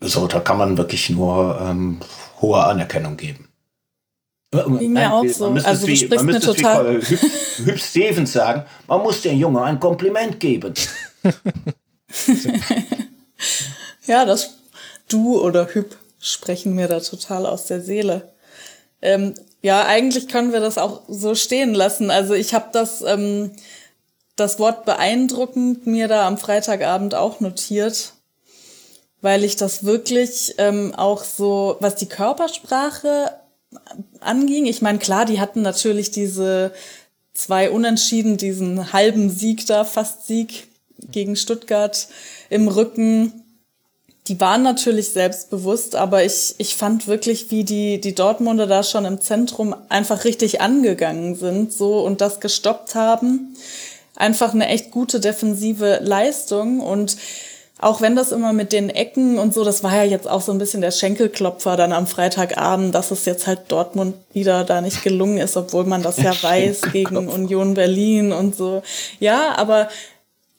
so, 0.00 0.26
da 0.26 0.40
kann 0.40 0.58
man 0.58 0.76
wirklich 0.78 1.10
nur 1.10 1.60
ähm, 1.60 2.00
hohe 2.40 2.62
Anerkennung 2.62 3.16
geben. 3.16 3.48
Ging 4.52 4.92
mir 4.92 5.12
auch 5.12 5.24
so. 5.26 5.46
Also 5.46 5.86
du 5.86 6.14
man 6.16 6.26
müsste 6.26 6.54
total... 6.54 7.00
wie 7.00 7.06
Hüb, 7.06 7.20
Hüb 7.66 7.78
Stevens 7.78 8.32
sagen, 8.32 8.64
man 8.88 9.00
muss 9.02 9.22
dem 9.22 9.38
Jungen 9.38 9.62
ein 9.62 9.78
Kompliment 9.78 10.40
geben. 10.40 10.74
ja, 14.06 14.24
das 14.24 14.56
Du 15.08 15.40
oder 15.40 15.68
Hüb 15.68 15.96
sprechen 16.20 16.74
mir 16.74 16.88
da 16.88 17.00
total 17.00 17.46
aus 17.46 17.66
der 17.66 17.80
Seele. 17.80 18.32
Ähm, 19.02 19.34
ja, 19.62 19.84
eigentlich 19.86 20.28
können 20.28 20.52
wir 20.52 20.60
das 20.60 20.78
auch 20.78 21.02
so 21.08 21.34
stehen 21.34 21.74
lassen. 21.74 22.10
Also 22.10 22.34
ich 22.34 22.54
habe 22.54 22.68
das, 22.72 23.02
ähm, 23.02 23.52
das 24.36 24.58
Wort 24.58 24.84
beeindruckend 24.84 25.86
mir 25.86 26.08
da 26.08 26.26
am 26.26 26.38
Freitagabend 26.38 27.14
auch 27.14 27.40
notiert, 27.40 28.14
weil 29.22 29.44
ich 29.44 29.56
das 29.56 29.84
wirklich 29.84 30.54
ähm, 30.58 30.94
auch 30.94 31.24
so, 31.24 31.76
was 31.80 31.94
die 31.96 32.08
Körpersprache 32.08 33.32
anging. 34.20 34.66
Ich 34.66 34.82
meine, 34.82 34.98
klar, 34.98 35.24
die 35.24 35.40
hatten 35.40 35.62
natürlich 35.62 36.10
diese 36.10 36.72
zwei 37.34 37.70
Unentschieden, 37.70 38.36
diesen 38.36 38.92
halben 38.92 39.30
Sieg 39.30 39.66
da, 39.66 39.84
fast 39.84 40.26
Sieg 40.26 40.68
gegen 41.10 41.36
Stuttgart 41.36 42.08
im 42.48 42.68
Rücken 42.68 43.44
die 44.30 44.38
waren 44.38 44.62
natürlich 44.62 45.10
selbstbewusst, 45.10 45.96
aber 45.96 46.24
ich, 46.24 46.54
ich 46.58 46.76
fand 46.76 47.08
wirklich, 47.08 47.50
wie 47.50 47.64
die, 47.64 48.00
die 48.00 48.14
Dortmunder 48.14 48.68
da 48.68 48.84
schon 48.84 49.04
im 49.04 49.20
Zentrum 49.20 49.74
einfach 49.88 50.24
richtig 50.24 50.60
angegangen 50.60 51.34
sind, 51.34 51.72
so 51.72 52.04
und 52.04 52.20
das 52.20 52.38
gestoppt 52.38 52.94
haben. 52.94 53.56
Einfach 54.14 54.54
eine 54.54 54.68
echt 54.68 54.92
gute 54.92 55.18
defensive 55.18 55.98
Leistung 56.02 56.78
und 56.78 57.16
auch 57.80 58.02
wenn 58.02 58.14
das 58.14 58.30
immer 58.30 58.52
mit 58.52 58.72
den 58.72 58.90
Ecken 58.90 59.38
und 59.38 59.54
so, 59.54 59.64
das 59.64 59.82
war 59.82 59.96
ja 59.96 60.04
jetzt 60.04 60.28
auch 60.28 60.42
so 60.42 60.52
ein 60.52 60.58
bisschen 60.58 60.82
der 60.82 60.90
Schenkelklopfer 60.90 61.76
dann 61.76 61.92
am 61.92 62.06
Freitagabend, 62.06 62.94
dass 62.94 63.10
es 63.10 63.24
jetzt 63.24 63.46
halt 63.46 63.60
Dortmund 63.68 64.16
wieder 64.34 64.64
da 64.64 64.82
nicht 64.82 65.02
gelungen 65.02 65.38
ist, 65.38 65.56
obwohl 65.56 65.84
man 65.84 66.02
das 66.02 66.18
ja 66.18 66.32
weiß 66.42 66.82
gegen 66.92 67.16
Union 67.16 67.74
Berlin 67.74 68.32
und 68.32 68.54
so. 68.54 68.82
Ja, 69.18 69.56
aber 69.56 69.88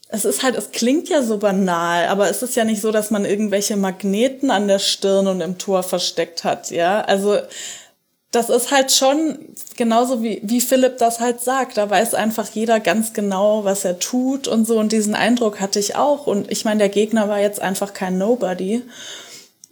es 0.07 0.25
ist 0.25 0.41
halt, 0.43 0.55
es 0.55 0.71
klingt 0.71 1.09
ja 1.09 1.21
so 1.21 1.37
banal, 1.37 2.07
aber 2.07 2.29
es 2.29 2.41
ist 2.41 2.55
ja 2.55 2.65
nicht 2.65 2.81
so, 2.81 2.91
dass 2.91 3.11
man 3.11 3.23
irgendwelche 3.23 3.77
Magneten 3.77 4.49
an 4.49 4.67
der 4.67 4.79
Stirn 4.79 5.27
und 5.27 5.41
im 5.41 5.57
Tor 5.59 5.83
versteckt 5.83 6.43
hat, 6.43 6.71
ja. 6.71 7.01
Also 7.01 7.37
das 8.31 8.49
ist 8.49 8.71
halt 8.71 8.93
schon 8.93 9.37
genauso 9.75 10.23
wie, 10.23 10.39
wie 10.43 10.61
Philipp 10.61 10.97
das 10.97 11.19
halt 11.19 11.41
sagt. 11.41 11.75
Da 11.75 11.89
weiß 11.89 12.13
einfach 12.13 12.49
jeder 12.49 12.79
ganz 12.79 13.11
genau, 13.13 13.65
was 13.65 13.83
er 13.83 13.99
tut 13.99 14.47
und 14.47 14.65
so. 14.65 14.79
Und 14.79 14.93
diesen 14.93 15.15
Eindruck 15.15 15.59
hatte 15.59 15.79
ich 15.79 15.97
auch. 15.97 16.27
Und 16.27 16.49
ich 16.49 16.63
meine, 16.63 16.79
der 16.79 16.89
Gegner 16.89 17.27
war 17.27 17.41
jetzt 17.41 17.61
einfach 17.61 17.93
kein 17.93 18.17
Nobody. 18.17 18.83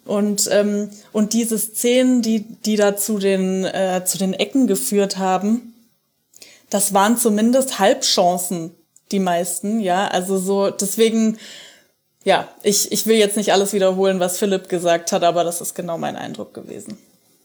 Und, 0.06 0.50
ähm, 0.52 0.90
und 1.14 1.32
diese 1.34 1.58
Szenen, 1.58 2.22
die, 2.22 2.42
die 2.42 2.76
da 2.76 2.98
zu 2.98 3.18
den, 3.18 3.64
äh, 3.64 4.04
zu 4.06 4.18
den 4.18 4.34
Ecken 4.34 4.68
geführt 4.68 5.18
haben, 5.18 5.74
das 6.70 6.94
waren 6.94 7.18
zumindest 7.18 7.80
Halbchancen 7.80 8.76
die 9.12 9.20
meisten, 9.20 9.80
ja. 9.80 10.08
Also 10.08 10.38
so, 10.38 10.70
deswegen, 10.70 11.38
ja, 12.26 12.50
ich, 12.64 12.92
ich 12.92 13.06
will 13.06 13.16
jetzt 13.16 13.38
nicht 13.38 13.54
alles 13.54 13.72
wiederholen, 13.72 14.20
was 14.20 14.38
Philipp 14.38 14.68
gesagt 14.68 15.14
hat, 15.14 15.24
aber 15.24 15.46
das 15.46 15.62
ist 15.62 15.76
genau 15.76 15.98
mein 15.98 16.18
Eindruck 16.18 16.54
gewesen. 16.54 16.98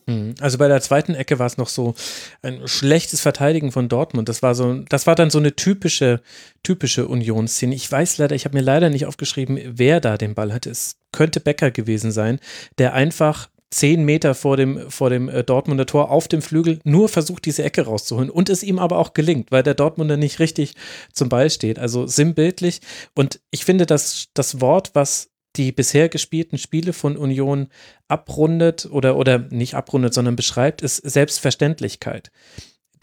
Mhm. 0.06 0.34
Also 0.40 0.58
bei 0.58 0.68
der 0.68 0.80
zweiten 0.80 1.14
Ecke 1.14 1.38
war 1.38 1.46
es 1.46 1.56
noch 1.56 1.68
so 1.68 1.94
ein 2.42 2.66
schlechtes 2.66 3.20
Verteidigen 3.20 3.72
von 3.72 3.88
Dortmund. 3.88 4.28
Das 4.28 4.42
war 4.42 4.54
so, 4.54 4.74
das 4.88 5.06
war 5.06 5.14
dann 5.14 5.30
so 5.30 5.38
eine 5.38 5.56
typische, 5.56 6.20
typische 6.62 7.08
Unionsszene. 7.08 7.74
Ich 7.74 7.90
weiß 7.90 8.18
leider, 8.18 8.34
ich 8.34 8.44
habe 8.44 8.56
mir 8.56 8.62
leider 8.62 8.90
nicht 8.90 9.06
aufgeschrieben, 9.06 9.58
wer 9.64 10.00
da 10.00 10.18
den 10.18 10.34
Ball 10.34 10.52
hatte. 10.52 10.70
Es 10.70 10.96
könnte 11.12 11.40
Becker 11.40 11.70
gewesen 11.70 12.12
sein, 12.12 12.40
der 12.78 12.94
einfach 12.94 13.48
zehn 13.74 14.04
Meter 14.04 14.34
vor 14.34 14.56
dem, 14.56 14.88
vor 14.90 15.10
dem 15.10 15.28
äh, 15.28 15.42
Dortmunder 15.42 15.86
Tor 15.86 16.10
auf 16.10 16.28
dem 16.28 16.42
Flügel 16.42 16.78
nur 16.84 17.08
versucht, 17.08 17.44
diese 17.44 17.64
Ecke 17.64 17.82
rauszuholen 17.82 18.30
und 18.30 18.48
es 18.48 18.62
ihm 18.62 18.78
aber 18.78 18.98
auch 18.98 19.14
gelingt, 19.14 19.50
weil 19.50 19.64
der 19.64 19.74
Dortmunder 19.74 20.16
nicht 20.16 20.38
richtig 20.38 20.74
zum 21.12 21.28
Ball 21.28 21.50
steht. 21.50 21.78
Also 21.78 22.06
sinnbildlich. 22.06 22.80
Und 23.14 23.40
ich 23.50 23.64
finde, 23.64 23.84
dass 23.84 24.28
das 24.34 24.60
Wort, 24.60 24.90
was 24.94 25.30
die 25.56 25.72
bisher 25.72 26.08
gespielten 26.08 26.58
Spiele 26.58 26.92
von 26.92 27.16
Union 27.16 27.68
abrundet 28.08 28.88
oder, 28.90 29.16
oder 29.16 29.38
nicht 29.38 29.74
abrundet, 29.74 30.14
sondern 30.14 30.36
beschreibt, 30.36 30.82
ist 30.82 30.96
Selbstverständlichkeit. 30.96 32.30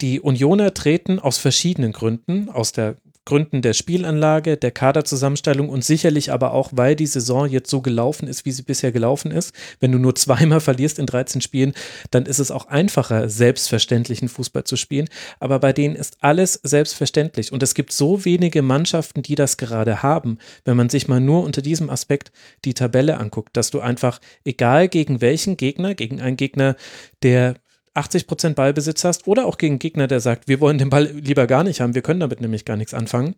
Die 0.00 0.20
Unioner 0.20 0.74
treten 0.74 1.18
aus 1.18 1.38
verschiedenen 1.38 1.92
Gründen, 1.92 2.48
aus 2.48 2.72
der 2.72 2.96
Gründen 3.24 3.62
der 3.62 3.72
Spielanlage, 3.72 4.56
der 4.56 4.72
Kaderzusammenstellung 4.72 5.68
und 5.68 5.84
sicherlich 5.84 6.32
aber 6.32 6.52
auch, 6.52 6.70
weil 6.72 6.96
die 6.96 7.06
Saison 7.06 7.48
jetzt 7.48 7.70
so 7.70 7.80
gelaufen 7.80 8.26
ist, 8.26 8.44
wie 8.44 8.50
sie 8.50 8.62
bisher 8.62 8.90
gelaufen 8.90 9.30
ist. 9.30 9.54
Wenn 9.78 9.92
du 9.92 9.98
nur 9.98 10.14
zweimal 10.14 10.60
verlierst 10.60 10.98
in 10.98 11.06
13 11.06 11.40
Spielen, 11.40 11.72
dann 12.10 12.26
ist 12.26 12.40
es 12.40 12.50
auch 12.50 12.66
einfacher, 12.66 13.28
selbstverständlichen 13.28 14.28
Fußball 14.28 14.64
zu 14.64 14.76
spielen. 14.76 15.08
Aber 15.38 15.60
bei 15.60 15.72
denen 15.72 15.94
ist 15.94 16.16
alles 16.20 16.54
selbstverständlich. 16.62 17.52
Und 17.52 17.62
es 17.62 17.74
gibt 17.74 17.92
so 17.92 18.24
wenige 18.24 18.62
Mannschaften, 18.62 19.22
die 19.22 19.36
das 19.36 19.56
gerade 19.56 20.02
haben, 20.02 20.38
wenn 20.64 20.76
man 20.76 20.88
sich 20.88 21.06
mal 21.06 21.20
nur 21.20 21.44
unter 21.44 21.62
diesem 21.62 21.90
Aspekt 21.90 22.32
die 22.64 22.74
Tabelle 22.74 23.18
anguckt, 23.18 23.56
dass 23.56 23.70
du 23.70 23.80
einfach, 23.80 24.20
egal 24.44 24.88
gegen 24.88 25.20
welchen 25.20 25.56
Gegner, 25.56 25.94
gegen 25.94 26.20
einen 26.20 26.36
Gegner, 26.36 26.76
der 27.22 27.54
80 27.94 28.26
Prozent 28.26 28.56
Ballbesitz 28.56 29.04
hast 29.04 29.26
oder 29.26 29.46
auch 29.46 29.58
gegen 29.58 29.78
Gegner, 29.78 30.06
der 30.06 30.20
sagt, 30.20 30.48
wir 30.48 30.60
wollen 30.60 30.78
den 30.78 30.90
Ball 30.90 31.06
lieber 31.06 31.46
gar 31.46 31.64
nicht 31.64 31.80
haben, 31.80 31.94
wir 31.94 32.02
können 32.02 32.20
damit 32.20 32.40
nämlich 32.40 32.64
gar 32.64 32.76
nichts 32.76 32.94
anfangen. 32.94 33.34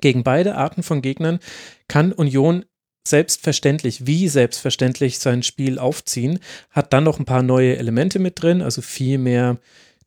Gegen 0.00 0.22
beide 0.22 0.56
Arten 0.56 0.82
von 0.82 1.02
Gegnern 1.02 1.38
kann 1.88 2.12
Union 2.12 2.64
selbstverständlich, 3.06 4.06
wie 4.06 4.28
selbstverständlich 4.28 5.18
sein 5.18 5.42
Spiel 5.42 5.78
aufziehen, 5.78 6.38
hat 6.70 6.92
dann 6.92 7.04
noch 7.04 7.18
ein 7.18 7.26
paar 7.26 7.42
neue 7.42 7.76
Elemente 7.76 8.18
mit 8.18 8.40
drin, 8.40 8.62
also 8.62 8.80
viel 8.80 9.18
mehr 9.18 9.58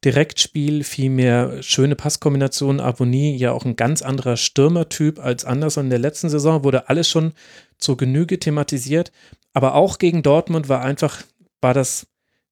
Direktspiel, 0.03 0.83
viel 0.83 1.09
mehr 1.09 1.61
schöne 1.63 1.95
Passkombinationen. 1.95 2.81
Avonie 2.81 3.35
ja 3.35 3.51
auch 3.51 3.65
ein 3.65 3.75
ganz 3.75 4.01
anderer 4.01 4.37
Stürmertyp 4.37 5.19
als 5.19 5.43
Anderson 5.43 5.85
in 5.85 5.89
der 5.89 5.99
letzten 5.99 6.29
Saison, 6.29 6.63
wurde 6.63 6.89
alles 6.89 7.09
schon 7.09 7.33
zur 7.77 7.97
Genüge 7.97 8.39
thematisiert. 8.39 9.11
Aber 9.53 9.73
auch 9.73 9.97
gegen 9.97 10.21
Dortmund 10.21 10.69
war 10.69 10.81
einfach, 10.81 11.23
war 11.61 11.73
das 11.73 12.07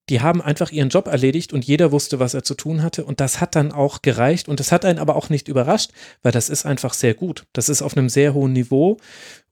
die 0.09 0.21
haben 0.21 0.41
einfach 0.41 0.71
ihren 0.71 0.89
Job 0.89 1.07
erledigt 1.07 1.51
und 1.51 1.65
jeder 1.65 1.91
wusste, 1.91 2.19
was 2.19 2.33
er 2.33 2.43
zu 2.43 2.53
tun 2.53 2.83
hatte. 2.83 3.05
Und 3.05 3.19
das 3.19 3.41
hat 3.41 3.55
dann 3.55 3.71
auch 3.71 4.01
gereicht. 4.01 4.47
Und 4.47 4.59
das 4.59 4.71
hat 4.71 4.85
einen 4.85 4.99
aber 4.99 5.15
auch 5.15 5.29
nicht 5.29 5.47
überrascht, 5.47 5.91
weil 6.21 6.31
das 6.31 6.49
ist 6.49 6.65
einfach 6.65 6.93
sehr 6.93 7.13
gut. 7.13 7.45
Das 7.53 7.69
ist 7.69 7.81
auf 7.81 7.97
einem 7.97 8.09
sehr 8.09 8.33
hohen 8.33 8.53
Niveau. 8.53 8.97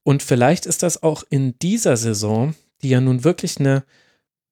Und 0.03 0.21
vielleicht 0.21 0.65
ist 0.65 0.83
das 0.83 1.01
auch 1.01 1.23
in 1.29 1.57
dieser 1.59 1.97
Saison, 1.97 2.53
die 2.83 2.89
ja 2.89 3.01
nun 3.01 3.23
wirklich 3.23 3.59
eine 3.59 3.83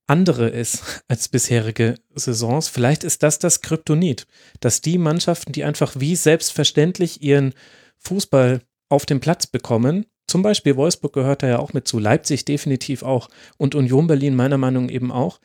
andere 0.07 0.49
ist 0.49 1.03
als 1.07 1.27
bisherige 1.27 1.95
Saisons, 2.15 2.67
vielleicht 2.67 3.03
ist 3.03 3.21
das 3.23 3.39
das 3.39 3.61
Kryptonit, 3.61 4.27
dass 4.59 4.81
die 4.81 4.97
Mannschaften, 4.97 5.51
die 5.51 5.63
einfach 5.63 5.93
wie 5.97 6.15
selbstverständlich 6.15 7.21
ihren 7.21 7.53
Fußball 7.97 8.61
auf 8.89 9.05
den 9.05 9.19
Platz 9.19 9.47
bekommen, 9.47 10.05
zum 10.27 10.43
Beispiel 10.43 10.77
Wolfsburg 10.77 11.13
gehört 11.13 11.43
da 11.43 11.47
ja 11.47 11.59
auch 11.59 11.73
mit 11.73 11.87
zu, 11.87 11.99
Leipzig 11.99 12.45
definitiv 12.45 13.03
auch 13.03 13.27
und 13.57 13.75
Union 13.75 14.07
Berlin 14.07 14.35
meiner 14.35 14.57
Meinung 14.57 14.85
nach 14.85 14.93
eben 14.93 15.11
auch, 15.11 15.39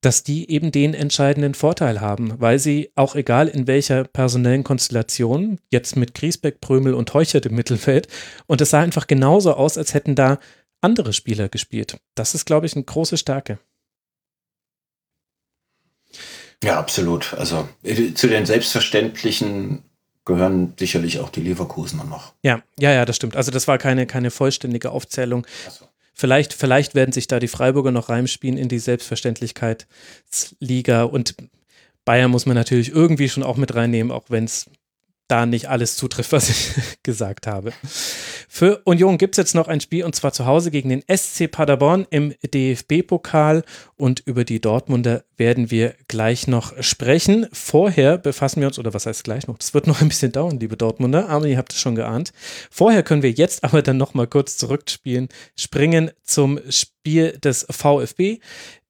dass 0.00 0.22
die 0.22 0.50
eben 0.50 0.72
den 0.72 0.94
entscheidenden 0.94 1.54
Vorteil 1.54 2.00
haben, 2.00 2.34
weil 2.38 2.58
sie 2.58 2.90
auch 2.94 3.14
egal 3.16 3.48
in 3.48 3.66
welcher 3.66 4.04
personellen 4.04 4.62
Konstellation, 4.64 5.58
jetzt 5.70 5.96
mit 5.96 6.14
Griesbeck, 6.14 6.60
Prömel 6.60 6.94
und 6.94 7.12
Heuchert 7.14 7.46
im 7.46 7.54
Mittelfeld, 7.54 8.08
und 8.46 8.60
es 8.60 8.70
sah 8.70 8.80
einfach 8.80 9.06
genauso 9.06 9.54
aus, 9.54 9.78
als 9.78 9.94
hätten 9.94 10.14
da 10.14 10.38
andere 10.80 11.12
Spieler 11.12 11.48
gespielt. 11.48 11.98
Das 12.14 12.34
ist, 12.34 12.44
glaube 12.44 12.66
ich, 12.66 12.74
eine 12.74 12.84
große 12.84 13.16
Stärke. 13.16 13.58
Ja, 16.62 16.78
absolut. 16.78 17.34
Also 17.34 17.68
äh, 17.82 18.14
zu 18.14 18.28
den 18.28 18.46
selbstverständlichen 18.46 19.82
gehören 20.24 20.74
sicherlich 20.78 21.20
auch 21.20 21.30
die 21.30 21.40
Leverkusener 21.40 22.04
noch. 22.04 22.34
Ja, 22.42 22.62
ja, 22.78 22.92
ja, 22.92 23.04
das 23.04 23.16
stimmt. 23.16 23.36
Also 23.36 23.50
das 23.50 23.68
war 23.68 23.78
keine, 23.78 24.06
keine 24.06 24.30
vollständige 24.30 24.90
Aufzählung. 24.90 25.46
So. 25.70 25.86
Vielleicht, 26.18 26.54
vielleicht 26.54 26.94
werden 26.94 27.12
sich 27.12 27.26
da 27.26 27.38
die 27.38 27.46
Freiburger 27.46 27.92
noch 27.92 28.08
reinspielen 28.08 28.56
in 28.56 28.68
die 28.68 28.78
Selbstverständlichkeitsliga 28.78 31.02
und 31.02 31.34
Bayern 32.06 32.30
muss 32.30 32.46
man 32.46 32.54
natürlich 32.54 32.90
irgendwie 32.90 33.28
schon 33.28 33.42
auch 33.42 33.58
mit 33.58 33.74
reinnehmen, 33.74 34.10
auch 34.10 34.30
wenn 34.30 34.44
es 34.44 34.70
da 35.28 35.46
nicht 35.46 35.68
alles 35.68 35.96
zutrifft, 35.96 36.32
was 36.32 36.48
ich 36.48 36.74
gesagt 37.02 37.46
habe. 37.46 37.72
Für 38.48 38.80
Union 38.84 39.18
gibt 39.18 39.34
es 39.34 39.38
jetzt 39.38 39.54
noch 39.54 39.68
ein 39.68 39.80
Spiel 39.80 40.04
und 40.04 40.14
zwar 40.14 40.32
zu 40.32 40.46
Hause 40.46 40.70
gegen 40.70 40.88
den 40.88 41.02
SC 41.14 41.50
Paderborn 41.50 42.06
im 42.10 42.34
DFB-Pokal 42.42 43.64
und 43.96 44.20
über 44.20 44.44
die 44.44 44.60
Dortmunder 44.60 45.24
werden 45.36 45.70
wir 45.70 45.94
gleich 46.08 46.46
noch 46.46 46.72
sprechen. 46.82 47.48
Vorher 47.52 48.18
befassen 48.18 48.60
wir 48.60 48.68
uns, 48.68 48.78
oder 48.78 48.94
was 48.94 49.06
heißt 49.06 49.24
gleich 49.24 49.46
noch? 49.46 49.58
Das 49.58 49.74
wird 49.74 49.86
noch 49.86 50.00
ein 50.00 50.08
bisschen 50.08 50.32
dauern, 50.32 50.58
liebe 50.58 50.76
Dortmunder, 50.76 51.28
aber 51.28 51.46
ihr 51.46 51.58
habt 51.58 51.72
es 51.72 51.80
schon 51.80 51.96
geahnt. 51.96 52.32
Vorher 52.70 53.02
können 53.02 53.22
wir 53.22 53.32
jetzt 53.32 53.64
aber 53.64 53.82
dann 53.82 53.96
noch 53.96 54.14
mal 54.14 54.26
kurz 54.26 54.56
zurückspielen, 54.56 55.28
springen 55.56 56.10
zum 56.22 56.60
Spiel 56.70 57.32
des 57.38 57.66
VfB 57.70 58.38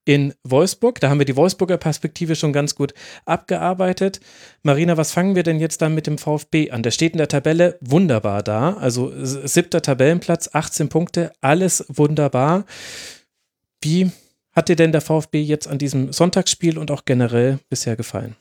in 0.07 0.33
Wolfsburg. 0.43 1.01
Da 1.01 1.09
haben 1.09 1.19
wir 1.19 1.25
die 1.25 1.35
Wolfsburger 1.35 1.75
Perspektive 1.75 2.37
schon 2.37 2.53
ganz 2.53 2.75
gut 2.75 2.93
abgearbeitet. 3.25 4.21
Marina, 4.63 4.95
was 4.95 5.11
fangen 5.11 5.35
wir 5.35 5.43
denn 5.43 5.59
jetzt 5.59 5.81
dann 5.81 5.93
mit 5.93 6.07
dem 6.07 6.17
VfB 6.17 6.71
an? 6.71 6.81
Der 6.81 6.91
steht 6.91 7.11
in 7.11 7.17
der 7.17 7.27
Tabelle 7.27 7.77
wunderbar 7.81 8.41
da. 8.41 8.77
Also 8.77 9.11
siebter 9.21 9.81
Tabellenplatz, 9.81 10.49
18 10.53 10.87
Punkte, 10.87 11.33
alles 11.41 11.83
wunderbar. 11.89 12.65
Wie 13.81 14.09
hat 14.53 14.69
dir 14.69 14.77
denn 14.77 14.93
der 14.93 15.01
VfB 15.01 15.41
jetzt 15.41 15.67
an 15.67 15.77
diesem 15.77 16.13
Sonntagsspiel 16.13 16.77
und 16.77 16.89
auch 16.89 17.03
generell 17.03 17.59
bisher 17.69 17.97
gefallen? 17.97 18.37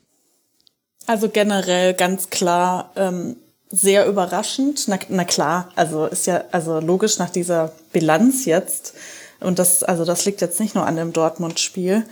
Also 1.09 1.29
generell 1.29 1.95
ganz 1.95 2.31
klar 2.31 2.93
ähm, 2.95 3.35
sehr 3.71 4.07
überraschend. 4.07 4.85
Na, 4.87 5.01
na 5.09 5.25
klar, 5.25 5.73
also 5.75 6.07
ist 6.07 6.29
ja 6.29 6.45
also 6.53 6.79
logisch 6.79 7.19
nach 7.19 7.31
dieser 7.31 7.73
Bilanz 7.93 8.45
jetzt. 8.45 8.95
Und 9.41 9.59
das, 9.59 9.82
also 9.82 10.05
das 10.05 10.24
liegt 10.24 10.41
jetzt 10.41 10.61
nicht 10.61 10.74
nur 10.74 10.87
an 10.87 10.97
dem 10.97 11.12
Dortmund-Spiel. 11.12 12.05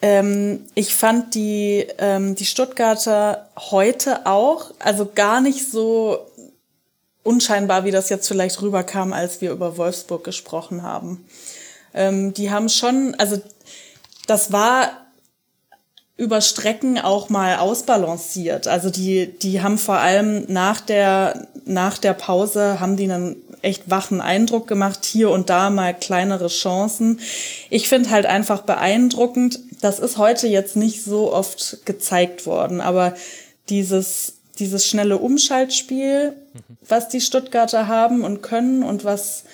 Ähm, 0.00 0.66
ich 0.74 0.94
fand 0.94 1.34
die, 1.34 1.86
ähm, 1.98 2.34
die 2.34 2.46
Stuttgarter 2.46 3.48
heute 3.56 4.26
auch, 4.26 4.72
also 4.78 5.10
gar 5.12 5.40
nicht 5.40 5.70
so 5.70 6.18
unscheinbar, 7.24 7.84
wie 7.84 7.90
das 7.90 8.08
jetzt 8.08 8.28
vielleicht 8.28 8.62
rüberkam, 8.62 9.12
als 9.12 9.40
wir 9.40 9.50
über 9.50 9.76
Wolfsburg 9.76 10.24
gesprochen 10.24 10.82
haben. 10.82 11.26
Ähm, 11.94 12.32
die 12.32 12.50
haben 12.50 12.68
schon, 12.68 13.14
also 13.18 13.40
das 14.26 14.52
war 14.52 14.90
über 16.16 16.40
Strecken 16.40 16.98
auch 16.98 17.28
mal 17.28 17.56
ausbalanciert. 17.56 18.66
Also 18.66 18.90
die, 18.90 19.38
die 19.38 19.62
haben 19.62 19.78
vor 19.78 19.98
allem 19.98 20.44
nach 20.48 20.80
der, 20.80 21.46
nach 21.64 21.96
der 21.98 22.12
Pause 22.12 22.80
haben 22.80 22.96
die 22.96 23.04
einen 23.04 23.36
echt 23.62 23.90
wachen 23.90 24.20
Eindruck 24.20 24.66
gemacht, 24.66 25.04
hier 25.04 25.30
und 25.30 25.50
da 25.50 25.70
mal 25.70 25.94
kleinere 25.94 26.48
Chancen. 26.48 27.20
Ich 27.70 27.88
finde 27.88 28.10
halt 28.10 28.26
einfach 28.26 28.62
beeindruckend, 28.62 29.60
das 29.80 29.98
ist 29.98 30.18
heute 30.18 30.48
jetzt 30.48 30.76
nicht 30.76 31.04
so 31.04 31.32
oft 31.32 31.84
gezeigt 31.84 32.46
worden, 32.46 32.80
aber 32.80 33.14
dieses, 33.68 34.34
dieses 34.58 34.86
schnelle 34.86 35.18
Umschaltspiel, 35.18 36.34
was 36.88 37.08
die 37.08 37.20
Stuttgarter 37.20 37.86
haben 37.86 38.24
und 38.24 38.42
können 38.42 38.82
und 38.82 39.04
was 39.04 39.44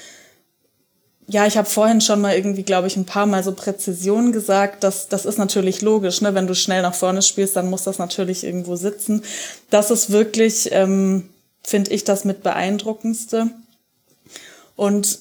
ja, 1.26 1.46
ich 1.46 1.56
habe 1.56 1.68
vorhin 1.68 2.00
schon 2.00 2.20
mal 2.20 2.36
irgendwie, 2.36 2.64
glaube 2.64 2.86
ich, 2.86 2.96
ein 2.96 3.06
paar 3.06 3.26
Mal 3.26 3.42
so 3.42 3.52
Präzision 3.52 4.32
gesagt. 4.32 4.84
Das, 4.84 5.08
das 5.08 5.24
ist 5.24 5.38
natürlich 5.38 5.80
logisch, 5.80 6.20
ne? 6.20 6.34
Wenn 6.34 6.46
du 6.46 6.54
schnell 6.54 6.82
nach 6.82 6.94
vorne 6.94 7.22
spielst, 7.22 7.56
dann 7.56 7.70
muss 7.70 7.84
das 7.84 7.98
natürlich 7.98 8.44
irgendwo 8.44 8.76
sitzen. 8.76 9.22
Das 9.70 9.90
ist 9.90 10.10
wirklich, 10.10 10.68
ähm, 10.72 11.30
finde 11.62 11.92
ich, 11.92 12.04
das 12.04 12.26
mit 12.26 12.42
beeindruckendste. 12.42 13.50
Und 14.76 15.18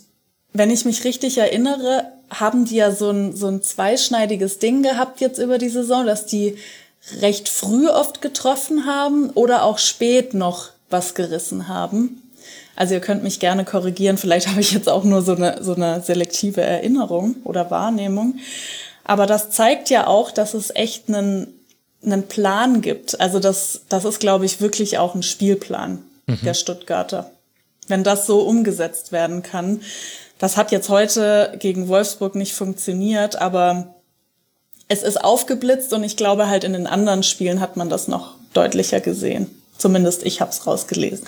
wenn 0.53 0.69
ich 0.69 0.85
mich 0.85 1.03
richtig 1.03 1.37
erinnere, 1.37 2.05
haben 2.29 2.65
die 2.65 2.75
ja 2.75 2.91
so 2.91 3.09
ein, 3.09 3.35
so 3.35 3.47
ein 3.47 3.61
zweischneidiges 3.61 4.59
Ding 4.59 4.83
gehabt 4.83 5.21
jetzt 5.21 5.39
über 5.39 5.57
die 5.57 5.69
Saison, 5.69 6.05
dass 6.05 6.25
die 6.25 6.57
recht 7.19 7.49
früh 7.49 7.87
oft 7.87 8.21
getroffen 8.21 8.85
haben 8.85 9.29
oder 9.31 9.63
auch 9.63 9.77
spät 9.77 10.33
noch 10.33 10.69
was 10.89 11.15
gerissen 11.15 11.67
haben. 11.67 12.21
Also 12.75 12.95
ihr 12.95 13.01
könnt 13.01 13.23
mich 13.23 13.39
gerne 13.39 13.65
korrigieren, 13.65 14.17
vielleicht 14.17 14.47
habe 14.47 14.61
ich 14.61 14.71
jetzt 14.71 14.89
auch 14.89 15.03
nur 15.03 15.21
so 15.21 15.35
eine, 15.35 15.61
so 15.61 15.75
eine 15.75 16.01
selektive 16.01 16.61
Erinnerung 16.61 17.35
oder 17.43 17.69
Wahrnehmung. 17.69 18.39
Aber 19.03 19.25
das 19.25 19.49
zeigt 19.51 19.89
ja 19.89 20.07
auch, 20.07 20.31
dass 20.31 20.53
es 20.53 20.73
echt 20.73 21.09
einen, 21.09 21.47
einen 22.03 22.23
Plan 22.23 22.81
gibt. 22.81 23.19
Also 23.19 23.39
das, 23.39 23.81
das 23.89 24.05
ist, 24.05 24.19
glaube 24.19 24.45
ich, 24.45 24.61
wirklich 24.61 24.97
auch 24.97 25.13
ein 25.13 25.23
Spielplan 25.23 26.03
mhm. 26.25 26.39
der 26.43 26.53
Stuttgarter. 26.53 27.29
Wenn 27.87 28.03
das 28.03 28.25
so 28.25 28.41
umgesetzt 28.41 29.11
werden 29.11 29.43
kann. 29.43 29.81
Das 30.39 30.57
hat 30.57 30.71
jetzt 30.71 30.89
heute 30.89 31.55
gegen 31.59 31.87
Wolfsburg 31.87 32.35
nicht 32.35 32.53
funktioniert, 32.53 33.37
aber 33.37 33.95
es 34.87 35.03
ist 35.03 35.23
aufgeblitzt 35.23 35.93
und 35.93 36.03
ich 36.03 36.17
glaube 36.17 36.47
halt 36.47 36.63
in 36.63 36.73
den 36.73 36.87
anderen 36.87 37.23
Spielen 37.23 37.59
hat 37.59 37.77
man 37.77 37.89
das 37.89 38.07
noch 38.07 38.35
deutlicher 38.53 38.99
gesehen. 38.99 39.49
Zumindest 39.77 40.23
ich 40.23 40.41
habe 40.41 40.51
es 40.51 40.65
rausgelesen. 40.67 41.27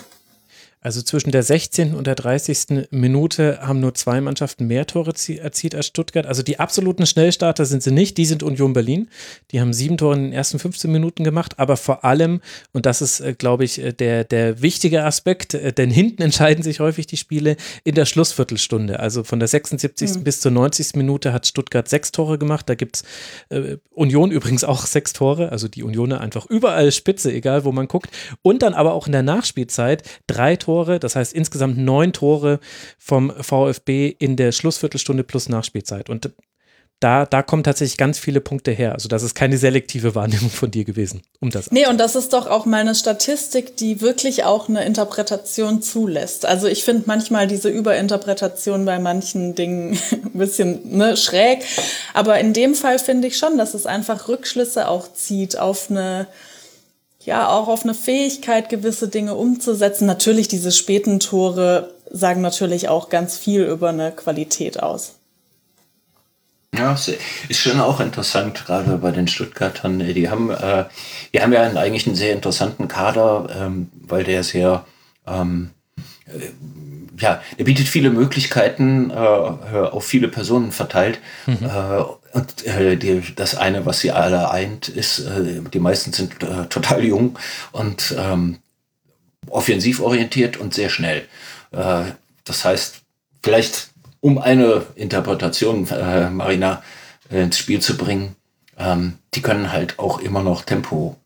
Also 0.86 1.02
zwischen 1.02 1.32
der 1.32 1.42
16. 1.42 1.94
und 1.94 2.06
der 2.06 2.14
30. 2.14 2.86
Minute 2.92 3.58
haben 3.60 3.80
nur 3.80 3.94
zwei 3.94 4.20
Mannschaften 4.20 4.68
mehr 4.68 4.86
Tore 4.86 5.14
erzielt 5.36 5.74
als 5.74 5.86
Stuttgart. 5.88 6.26
Also 6.26 6.44
die 6.44 6.60
absoluten 6.60 7.06
Schnellstarter 7.06 7.66
sind 7.66 7.82
sie 7.82 7.90
nicht. 7.90 8.16
Die 8.18 8.24
sind 8.24 8.44
Union 8.44 8.72
Berlin. 8.72 9.08
Die 9.50 9.60
haben 9.60 9.72
sieben 9.72 9.96
Tore 9.98 10.14
in 10.14 10.22
den 10.22 10.32
ersten 10.32 10.60
15 10.60 10.92
Minuten 10.92 11.24
gemacht. 11.24 11.58
Aber 11.58 11.76
vor 11.76 12.04
allem, 12.04 12.40
und 12.72 12.86
das 12.86 13.02
ist, 13.02 13.18
äh, 13.18 13.34
glaube 13.36 13.64
ich, 13.64 13.82
äh, 13.82 13.94
der, 13.94 14.22
der 14.22 14.62
wichtige 14.62 15.02
Aspekt, 15.02 15.54
äh, 15.54 15.72
denn 15.72 15.90
hinten 15.90 16.22
entscheiden 16.22 16.62
sich 16.62 16.78
häufig 16.78 17.08
die 17.08 17.16
Spiele 17.16 17.56
in 17.82 17.96
der 17.96 18.06
Schlussviertelstunde. 18.06 19.00
Also 19.00 19.24
von 19.24 19.40
der 19.40 19.48
76. 19.48 20.14
Mhm. 20.14 20.22
bis 20.22 20.40
zur 20.40 20.52
90. 20.52 20.94
Minute 20.94 21.32
hat 21.32 21.48
Stuttgart 21.48 21.88
sechs 21.88 22.12
Tore 22.12 22.38
gemacht. 22.38 22.68
Da 22.68 22.76
gibt 22.76 22.98
es 22.98 23.04
äh, 23.48 23.78
Union 23.90 24.30
übrigens 24.30 24.62
auch 24.62 24.86
sechs 24.86 25.12
Tore. 25.12 25.50
Also 25.50 25.66
die 25.66 25.82
Unioner 25.82 26.20
einfach 26.20 26.46
überall 26.46 26.92
Spitze, 26.92 27.32
egal 27.32 27.64
wo 27.64 27.72
man 27.72 27.88
guckt. 27.88 28.10
Und 28.42 28.62
dann 28.62 28.72
aber 28.72 28.94
auch 28.94 29.06
in 29.06 29.12
der 29.12 29.24
Nachspielzeit 29.24 30.04
drei 30.28 30.54
Tore 30.54 30.75
Tore, 30.76 31.00
das 31.00 31.16
heißt 31.16 31.32
insgesamt 31.32 31.78
neun 31.78 32.12
Tore 32.12 32.60
vom 32.98 33.32
VfB 33.40 34.14
in 34.18 34.36
der 34.36 34.52
Schlussviertelstunde 34.52 35.24
plus 35.24 35.48
Nachspielzeit. 35.48 36.10
Und 36.10 36.30
da, 37.00 37.26
da 37.26 37.42
kommen 37.42 37.62
tatsächlich 37.62 37.96
ganz 37.96 38.18
viele 38.18 38.40
Punkte 38.40 38.72
her. 38.72 38.92
Also 38.92 39.08
das 39.08 39.22
ist 39.22 39.34
keine 39.34 39.56
selektive 39.58 40.14
Wahrnehmung 40.14 40.50
von 40.50 40.70
dir 40.70 40.84
gewesen, 40.84 41.22
um 41.40 41.50
das. 41.50 41.70
Nee, 41.70 41.86
und 41.86 41.98
das 41.98 42.14
ist 42.14 42.32
doch 42.34 42.46
auch 42.46 42.66
mal 42.66 42.80
eine 42.80 42.94
Statistik, 42.94 43.76
die 43.76 44.02
wirklich 44.02 44.44
auch 44.44 44.68
eine 44.68 44.84
Interpretation 44.84 45.80
zulässt. 45.80 46.44
Also 46.44 46.68
ich 46.68 46.84
finde 46.84 47.04
manchmal 47.06 47.46
diese 47.46 47.70
Überinterpretation 47.70 48.84
bei 48.84 48.98
manchen 48.98 49.54
Dingen 49.54 49.98
ein 50.10 50.38
bisschen 50.38 50.96
ne, 50.96 51.16
schräg. 51.16 51.64
Aber 52.12 52.38
in 52.38 52.52
dem 52.52 52.74
Fall 52.74 52.98
finde 52.98 53.28
ich 53.28 53.38
schon, 53.38 53.56
dass 53.56 53.72
es 53.72 53.86
einfach 53.86 54.28
Rückschlüsse 54.28 54.88
auch 54.88 55.10
zieht 55.12 55.58
auf 55.58 55.90
eine 55.90 56.26
ja 57.26 57.48
auch 57.48 57.68
auf 57.68 57.82
eine 57.82 57.94
Fähigkeit, 57.94 58.68
gewisse 58.68 59.08
Dinge 59.08 59.34
umzusetzen. 59.34 60.06
Natürlich, 60.06 60.48
diese 60.48 60.72
späten 60.72 61.20
Tore 61.20 61.94
sagen 62.10 62.40
natürlich 62.40 62.88
auch 62.88 63.08
ganz 63.08 63.36
viel 63.36 63.64
über 63.64 63.90
eine 63.90 64.12
Qualität 64.12 64.82
aus. 64.82 65.16
Ja, 66.74 66.92
ist 66.92 67.60
schon 67.60 67.80
auch 67.80 68.00
interessant, 68.00 68.64
gerade 68.66 68.98
bei 68.98 69.10
den 69.10 69.28
Stuttgartern. 69.28 69.98
Die 69.98 70.28
haben, 70.28 70.50
äh, 70.50 70.84
die 71.32 71.40
haben 71.40 71.52
ja 71.52 71.62
eigentlich 71.62 72.06
einen 72.06 72.16
sehr 72.16 72.32
interessanten 72.32 72.86
Kader, 72.88 73.48
ähm, 73.58 73.90
weil 74.06 74.24
der 74.24 74.44
sehr, 74.44 74.84
ähm, 75.26 75.70
äh, 76.26 76.50
ja, 77.18 77.42
der 77.58 77.64
bietet 77.64 77.88
viele 77.88 78.10
Möglichkeiten 78.10 79.10
äh, 79.10 79.14
auf 79.14 80.04
viele 80.04 80.28
Personen 80.28 80.72
verteilt. 80.72 81.18
Mhm. 81.46 81.58
Äh, 81.62 82.02
und 82.32 82.66
äh, 82.66 82.96
die, 82.96 83.22
das 83.34 83.54
eine, 83.54 83.86
was 83.86 84.00
sie 84.00 84.10
alle 84.12 84.50
eint, 84.50 84.88
ist, 84.88 85.20
äh, 85.20 85.60
die 85.72 85.80
meisten 85.80 86.12
sind 86.12 86.42
äh, 86.42 86.66
total 86.66 87.04
jung 87.04 87.38
und 87.72 88.14
ähm, 88.18 88.58
offensiv 89.48 90.00
orientiert 90.00 90.56
und 90.56 90.74
sehr 90.74 90.88
schnell. 90.88 91.26
Äh, 91.72 92.04
das 92.44 92.64
heißt, 92.64 93.02
vielleicht 93.42 93.90
um 94.20 94.38
eine 94.38 94.86
Interpretation, 94.96 95.86
äh, 95.88 96.30
Marina, 96.30 96.82
ins 97.30 97.58
Spiel 97.58 97.80
zu 97.80 97.96
bringen, 97.96 98.36
ähm, 98.78 99.18
die 99.34 99.42
können 99.42 99.72
halt 99.72 99.98
auch 99.98 100.20
immer 100.20 100.42
noch 100.42 100.62
Tempo 100.62 101.16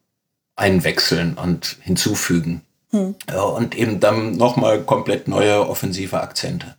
einwechseln 0.57 1.35
und 1.35 1.77
hinzufügen. 1.83 2.63
Hm. 2.91 3.15
Ja, 3.29 3.43
und 3.43 3.77
eben 3.77 4.01
dann 4.01 4.37
nochmal 4.37 4.83
komplett 4.83 5.29
neue 5.29 5.69
offensive 5.69 6.21
Akzente 6.21 6.77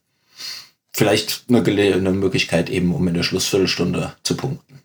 vielleicht 0.93 1.45
eine, 1.49 1.61
eine 1.61 2.11
Möglichkeit 2.11 2.69
eben, 2.69 2.93
um 2.93 3.07
in 3.07 3.13
der 3.13 3.23
Schlussviertelstunde 3.23 4.13
zu 4.23 4.35
punkten. 4.35 4.81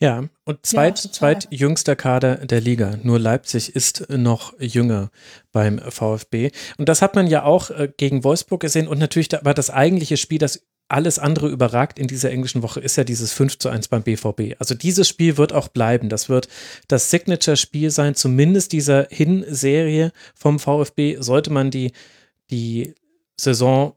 Ja, 0.00 0.24
und 0.44 0.64
zweit, 0.64 1.04
ja, 1.04 1.12
zweitjüngster 1.12 1.94
Kader 1.94 2.36
der 2.46 2.60
Liga. 2.60 2.98
Nur 3.02 3.18
Leipzig 3.18 3.76
ist 3.76 4.08
noch 4.08 4.58
jünger 4.58 5.10
beim 5.52 5.78
VfB. 5.78 6.50
Und 6.78 6.88
das 6.88 7.02
hat 7.02 7.14
man 7.14 7.26
ja 7.26 7.44
auch 7.44 7.70
äh, 7.70 7.92
gegen 7.94 8.24
Wolfsburg 8.24 8.60
gesehen. 8.60 8.88
Und 8.88 8.98
natürlich, 8.98 9.32
aber 9.38 9.52
das 9.52 9.68
eigentliche 9.68 10.16
Spiel, 10.16 10.38
das 10.38 10.66
alles 10.90 11.18
andere 11.18 11.48
überragt 11.48 11.98
in 11.98 12.06
dieser 12.06 12.30
englischen 12.30 12.62
Woche, 12.62 12.80
ist 12.80 12.96
ja 12.96 13.04
dieses 13.04 13.32
5 13.32 13.58
zu 13.58 13.68
1 13.68 13.88
beim 13.88 14.02
BVB. 14.02 14.56
Also 14.58 14.74
dieses 14.74 15.08
Spiel 15.08 15.36
wird 15.36 15.52
auch 15.52 15.68
bleiben. 15.68 16.08
Das 16.08 16.28
wird 16.28 16.48
das 16.88 17.10
Signature-Spiel 17.10 17.90
sein, 17.90 18.14
zumindest 18.14 18.72
dieser 18.72 19.06
Hinserie 19.10 20.12
vom 20.34 20.58
VfB. 20.58 21.16
Sollte 21.20 21.50
man 21.50 21.70
die, 21.70 21.92
die 22.50 22.94
Saison 23.38 23.94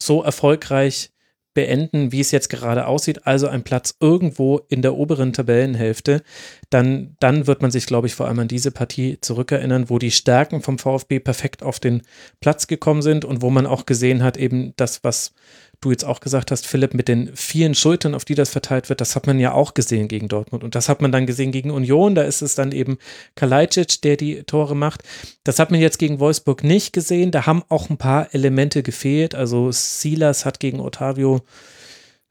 so 0.00 0.22
erfolgreich 0.22 1.10
beenden, 1.58 2.12
wie 2.12 2.20
es 2.20 2.30
jetzt 2.30 2.50
gerade 2.50 2.86
aussieht, 2.86 3.26
also 3.26 3.48
ein 3.48 3.64
Platz 3.64 3.96
irgendwo 3.98 4.60
in 4.68 4.80
der 4.80 4.94
oberen 4.94 5.32
Tabellenhälfte, 5.32 6.22
dann, 6.70 7.16
dann 7.18 7.48
wird 7.48 7.62
man 7.62 7.72
sich, 7.72 7.86
glaube 7.86 8.06
ich, 8.06 8.14
vor 8.14 8.28
allem 8.28 8.38
an 8.38 8.46
diese 8.46 8.70
Partie 8.70 9.18
zurückerinnern, 9.20 9.90
wo 9.90 9.98
die 9.98 10.12
Stärken 10.12 10.62
vom 10.62 10.78
VfB 10.78 11.18
perfekt 11.18 11.64
auf 11.64 11.80
den 11.80 12.02
Platz 12.40 12.68
gekommen 12.68 13.02
sind 13.02 13.24
und 13.24 13.42
wo 13.42 13.50
man 13.50 13.66
auch 13.66 13.86
gesehen 13.86 14.22
hat, 14.22 14.36
eben 14.36 14.72
das, 14.76 15.02
was 15.02 15.32
du 15.80 15.90
jetzt 15.90 16.04
auch 16.04 16.20
gesagt 16.20 16.50
hast, 16.50 16.66
Philipp, 16.66 16.94
mit 16.94 17.08
den 17.08 17.34
vielen 17.36 17.74
Schultern, 17.74 18.14
auf 18.14 18.24
die 18.24 18.34
das 18.34 18.50
verteilt 18.50 18.88
wird, 18.88 19.00
das 19.00 19.14
hat 19.14 19.26
man 19.26 19.38
ja 19.38 19.52
auch 19.52 19.74
gesehen 19.74 20.08
gegen 20.08 20.28
Dortmund. 20.28 20.64
Und 20.64 20.74
das 20.74 20.88
hat 20.88 21.00
man 21.00 21.12
dann 21.12 21.26
gesehen 21.26 21.52
gegen 21.52 21.70
Union. 21.70 22.14
Da 22.14 22.22
ist 22.22 22.42
es 22.42 22.54
dann 22.54 22.72
eben 22.72 22.98
Kalajdzic, 23.36 24.02
der 24.02 24.16
die 24.16 24.42
Tore 24.42 24.74
macht. 24.74 25.02
Das 25.44 25.58
hat 25.58 25.70
man 25.70 25.80
jetzt 25.80 25.98
gegen 25.98 26.18
Wolfsburg 26.18 26.64
nicht 26.64 26.92
gesehen. 26.92 27.30
Da 27.30 27.46
haben 27.46 27.62
auch 27.68 27.90
ein 27.90 27.96
paar 27.96 28.34
Elemente 28.34 28.82
gefehlt. 28.82 29.34
Also 29.34 29.70
Silas 29.70 30.44
hat 30.44 30.58
gegen 30.58 30.80
Otavio 30.80 31.42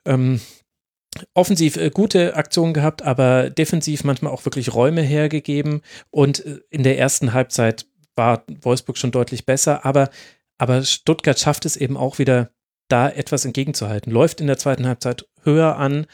ähm, 0.06 0.42
offensiv 1.34 1.78
äh, 1.78 1.90
gute 1.90 2.36
Aktionen 2.36 2.74
gehabt, 2.74 3.02
aber 3.02 3.50
defensiv 3.50 4.04
manchmal 4.04 4.34
auch 4.34 4.46
wirklich 4.46 4.74
Räume 4.74 5.02
hergegeben. 5.02 5.82
Und 6.10 6.46
äh, 6.46 6.60
in 6.70 6.84
der 6.84 6.98
ersten 6.98 7.34
Halbzeit 7.34 7.86
war 8.16 8.44
Wolfsburg 8.62 8.98
schon 8.98 9.12
deutlich 9.12 9.46
besser, 9.46 9.86
aber, 9.86 10.10
aber 10.58 10.84
Stuttgart 10.84 11.40
schafft 11.40 11.66
es 11.66 11.78
eben 11.78 11.96
auch 11.96 12.20
wieder 12.20 12.52
da 12.88 13.10
etwas 13.10 13.46
entgegenzuhalten. 13.46 14.12
Läuft 14.12 14.42
in 14.42 14.48
der 14.48 14.58
zweiten 14.58 14.88
Halbzeit 14.88 15.26
höher 15.44 15.78
an, 15.78 16.08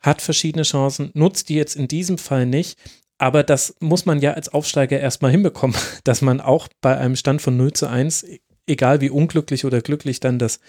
hat 0.00 0.22
verschiedene 0.22 0.64
Chancen, 0.64 1.10
nutzt 1.14 1.48
die 1.48 1.54
jetzt 1.54 1.76
in 1.76 1.88
diesem 1.88 2.18
Fall 2.18 2.46
nicht, 2.46 2.78
Aber 3.18 3.42
das 3.42 3.76
muss 3.80 4.04
man 4.04 4.20
ja 4.20 4.32
als 4.34 4.50
Aufsteiger 4.50 5.00
erstmal 5.00 5.30
hinbekommen, 5.30 5.76
dass 6.04 6.22
man 6.22 6.40
auch 6.40 6.68
bei 6.80 6.96
einem 6.96 7.16
Stand 7.16 7.42
von 7.42 7.56
0 7.56 7.72
zu 7.72 7.88
1, 7.88 8.26
egal 8.66 9.00
wie 9.00 9.10
unglücklich 9.10 9.64
oder 9.64 9.80
glücklich 9.80 10.20
dann 10.20 10.38
das 10.38 10.60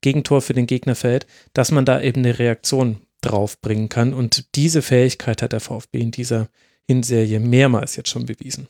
Gegentor 0.00 0.42
für 0.42 0.52
den 0.52 0.66
Gegner 0.66 0.94
fällt, 0.94 1.26
dass 1.54 1.70
man 1.70 1.84
da 1.84 2.00
eben 2.00 2.20
eine 2.20 2.38
Reaktion 2.38 3.00
drauf 3.22 3.60
bringen 3.60 3.88
kann. 3.88 4.12
Und 4.12 4.54
diese 4.54 4.82
Fähigkeit 4.82 5.40
hat 5.40 5.52
der 5.52 5.60
VfB 5.60 5.98
in 6.00 6.10
dieser 6.10 6.48
Hinserie 6.86 7.40
mehrmals 7.40 7.96
jetzt 7.96 8.10
schon 8.10 8.26
bewiesen. 8.26 8.68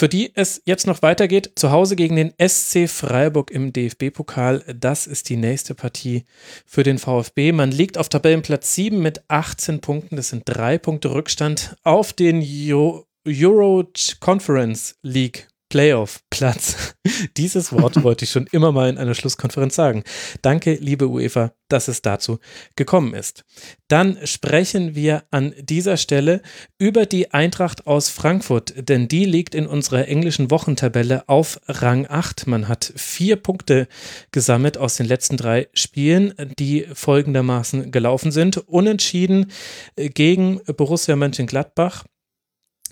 Für 0.00 0.08
die 0.08 0.32
es 0.34 0.62
jetzt 0.64 0.86
noch 0.86 1.02
weitergeht, 1.02 1.52
zu 1.56 1.72
Hause 1.72 1.94
gegen 1.94 2.16
den 2.16 2.32
SC 2.42 2.88
Freiburg 2.88 3.50
im 3.50 3.70
DFB-Pokal. 3.70 4.64
Das 4.74 5.06
ist 5.06 5.28
die 5.28 5.36
nächste 5.36 5.74
Partie 5.74 6.24
für 6.64 6.82
den 6.84 6.96
VfB. 6.96 7.52
Man 7.52 7.70
liegt 7.70 7.98
auf 7.98 8.08
Tabellenplatz 8.08 8.74
7 8.76 8.98
mit 8.98 9.22
18 9.28 9.82
Punkten. 9.82 10.16
Das 10.16 10.30
sind 10.30 10.44
drei 10.46 10.78
Punkte 10.78 11.12
Rückstand 11.12 11.76
auf 11.84 12.14
den 12.14 12.40
Euro 12.42 13.84
Conference 14.20 14.96
League 15.02 15.49
Playoff-Platz. 15.70 16.94
Dieses 17.36 17.72
Wort 17.72 18.02
wollte 18.02 18.24
ich 18.24 18.30
schon 18.30 18.46
immer 18.52 18.72
mal 18.72 18.90
in 18.90 18.98
einer 18.98 19.14
Schlusskonferenz 19.14 19.74
sagen. 19.74 20.04
Danke, 20.42 20.74
liebe 20.74 21.08
UEFA, 21.08 21.52
dass 21.68 21.88
es 21.88 22.02
dazu 22.02 22.40
gekommen 22.76 23.14
ist. 23.14 23.44
Dann 23.88 24.18
sprechen 24.24 24.94
wir 24.94 25.24
an 25.30 25.54
dieser 25.58 25.96
Stelle 25.96 26.42
über 26.78 27.06
die 27.06 27.32
Eintracht 27.32 27.86
aus 27.86 28.08
Frankfurt, 28.10 28.74
denn 28.76 29.08
die 29.08 29.24
liegt 29.24 29.54
in 29.54 29.66
unserer 29.66 30.08
englischen 30.08 30.50
Wochentabelle 30.50 31.28
auf 31.28 31.60
Rang 31.66 32.06
8. 32.08 32.48
Man 32.48 32.68
hat 32.68 32.92
vier 32.96 33.36
Punkte 33.36 33.88
gesammelt 34.32 34.76
aus 34.76 34.96
den 34.96 35.06
letzten 35.06 35.36
drei 35.36 35.68
Spielen, 35.72 36.34
die 36.58 36.86
folgendermaßen 36.92 37.92
gelaufen 37.92 38.32
sind. 38.32 38.58
Unentschieden 38.58 39.52
gegen 39.96 40.60
Borussia 40.76 41.14
Mönchengladbach. 41.14 42.04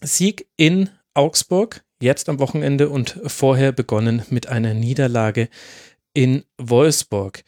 Sieg 0.01 0.47
in 0.57 0.91
Augsburg, 1.15 1.83
jetzt 2.01 2.29
am 2.29 2.39
Wochenende 2.39 2.89
und 2.89 3.19
vorher 3.27 3.73
begonnen 3.73 4.23
mit 4.31 4.49
einer 4.49 4.75
Niederlage 4.75 5.49
in 6.15 6.45
Wolfsburg. 6.59 7.43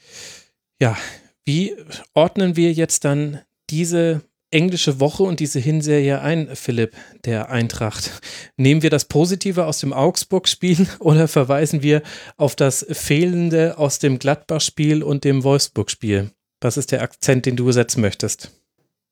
Ja, 0.81 0.97
wie 1.45 1.75
ordnen 2.15 2.57
wir 2.57 2.73
jetzt 2.73 3.05
dann 3.05 3.41
diese 3.71 4.23
englische 4.51 5.01
Woche 5.01 5.23
und 5.23 5.41
diese 5.41 5.59
Hinserie 5.59 6.21
ein, 6.21 6.55
Philipp, 6.55 6.95
der 7.25 7.51
Eintracht? 7.51 8.21
Nehmen 8.57 8.83
wir 8.83 8.91
das 8.91 9.05
Positive 9.05 9.67
aus 9.67 9.79
dem 9.79 9.93
Augsburg-Spiel 9.93 10.87
oder 10.99 11.29
verweisen 11.29 11.83
wir 11.83 12.03
auf 12.37 12.57
das 12.57 12.87
Fehlende 12.91 13.79
aus 13.79 13.99
dem 13.99 14.19
Gladbach-Spiel 14.19 15.03
und 15.03 15.25
dem 15.25 15.45
Wolfsburg-Spiel? 15.45 16.31
Was 16.61 16.77
ist 16.77 16.93
der 16.93 17.03
Akzent, 17.03 17.47
den 17.47 17.57
du 17.57 17.73
setzen 17.73 18.01
möchtest? 18.01 18.51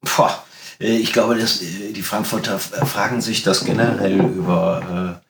Boah, 0.00 0.44
äh, 0.80 0.96
ich 0.96 1.12
glaube, 1.12 1.36
dass 1.36 1.62
äh, 1.62 1.92
die 1.92 2.02
Frankfurter 2.02 2.58
fragen 2.58 3.20
sich 3.20 3.42
das 3.42 3.64
generell 3.64 4.20
über 4.20 5.22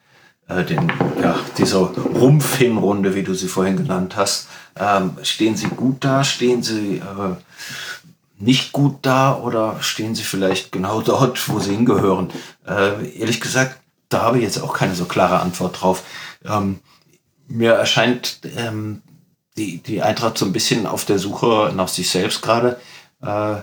äh, 0.49 0.65
den, 0.65 0.91
ja, 1.21 1.39
dieser 1.57 1.79
Rumpfhinrunde, 1.79 3.15
wie 3.15 3.23
du 3.23 3.33
sie 3.33 3.47
vorhin 3.47 3.77
genannt 3.77 4.15
hast. 4.15 4.47
Ähm, 4.75 5.17
stehen 5.21 5.55
sie 5.55 5.67
gut 5.67 6.03
da? 6.03 6.23
Stehen 6.23 6.63
sie 6.63 6.97
äh, 6.97 7.35
nicht 8.39 8.71
gut 8.71 8.97
da? 9.03 9.35
Oder 9.37 9.77
stehen 9.81 10.15
sie 10.15 10.23
vielleicht 10.23 10.71
genau 10.71 11.01
dort, 11.05 11.47
wo 11.49 11.59
sie 11.59 11.71
hingehören? 11.71 12.31
Äh, 12.67 13.17
ehrlich 13.17 13.39
gesagt, 13.39 13.79
da 14.09 14.23
habe 14.23 14.37
ich 14.37 14.43
jetzt 14.43 14.61
auch 14.61 14.73
keine 14.73 14.95
so 14.95 15.05
klare 15.05 15.39
Antwort 15.39 15.81
drauf. 15.81 16.03
Ähm, 16.43 16.79
mir 17.47 17.73
erscheint 17.73 18.39
ähm, 18.57 19.01
die, 19.57 19.77
die 19.77 20.01
Eintracht 20.01 20.37
so 20.37 20.45
ein 20.45 20.53
bisschen 20.53 20.87
auf 20.87 21.05
der 21.05 21.19
Suche 21.19 21.71
nach 21.75 21.87
sich 21.87 22.09
selbst 22.09 22.41
gerade. 22.41 22.79
Äh, 23.21 23.61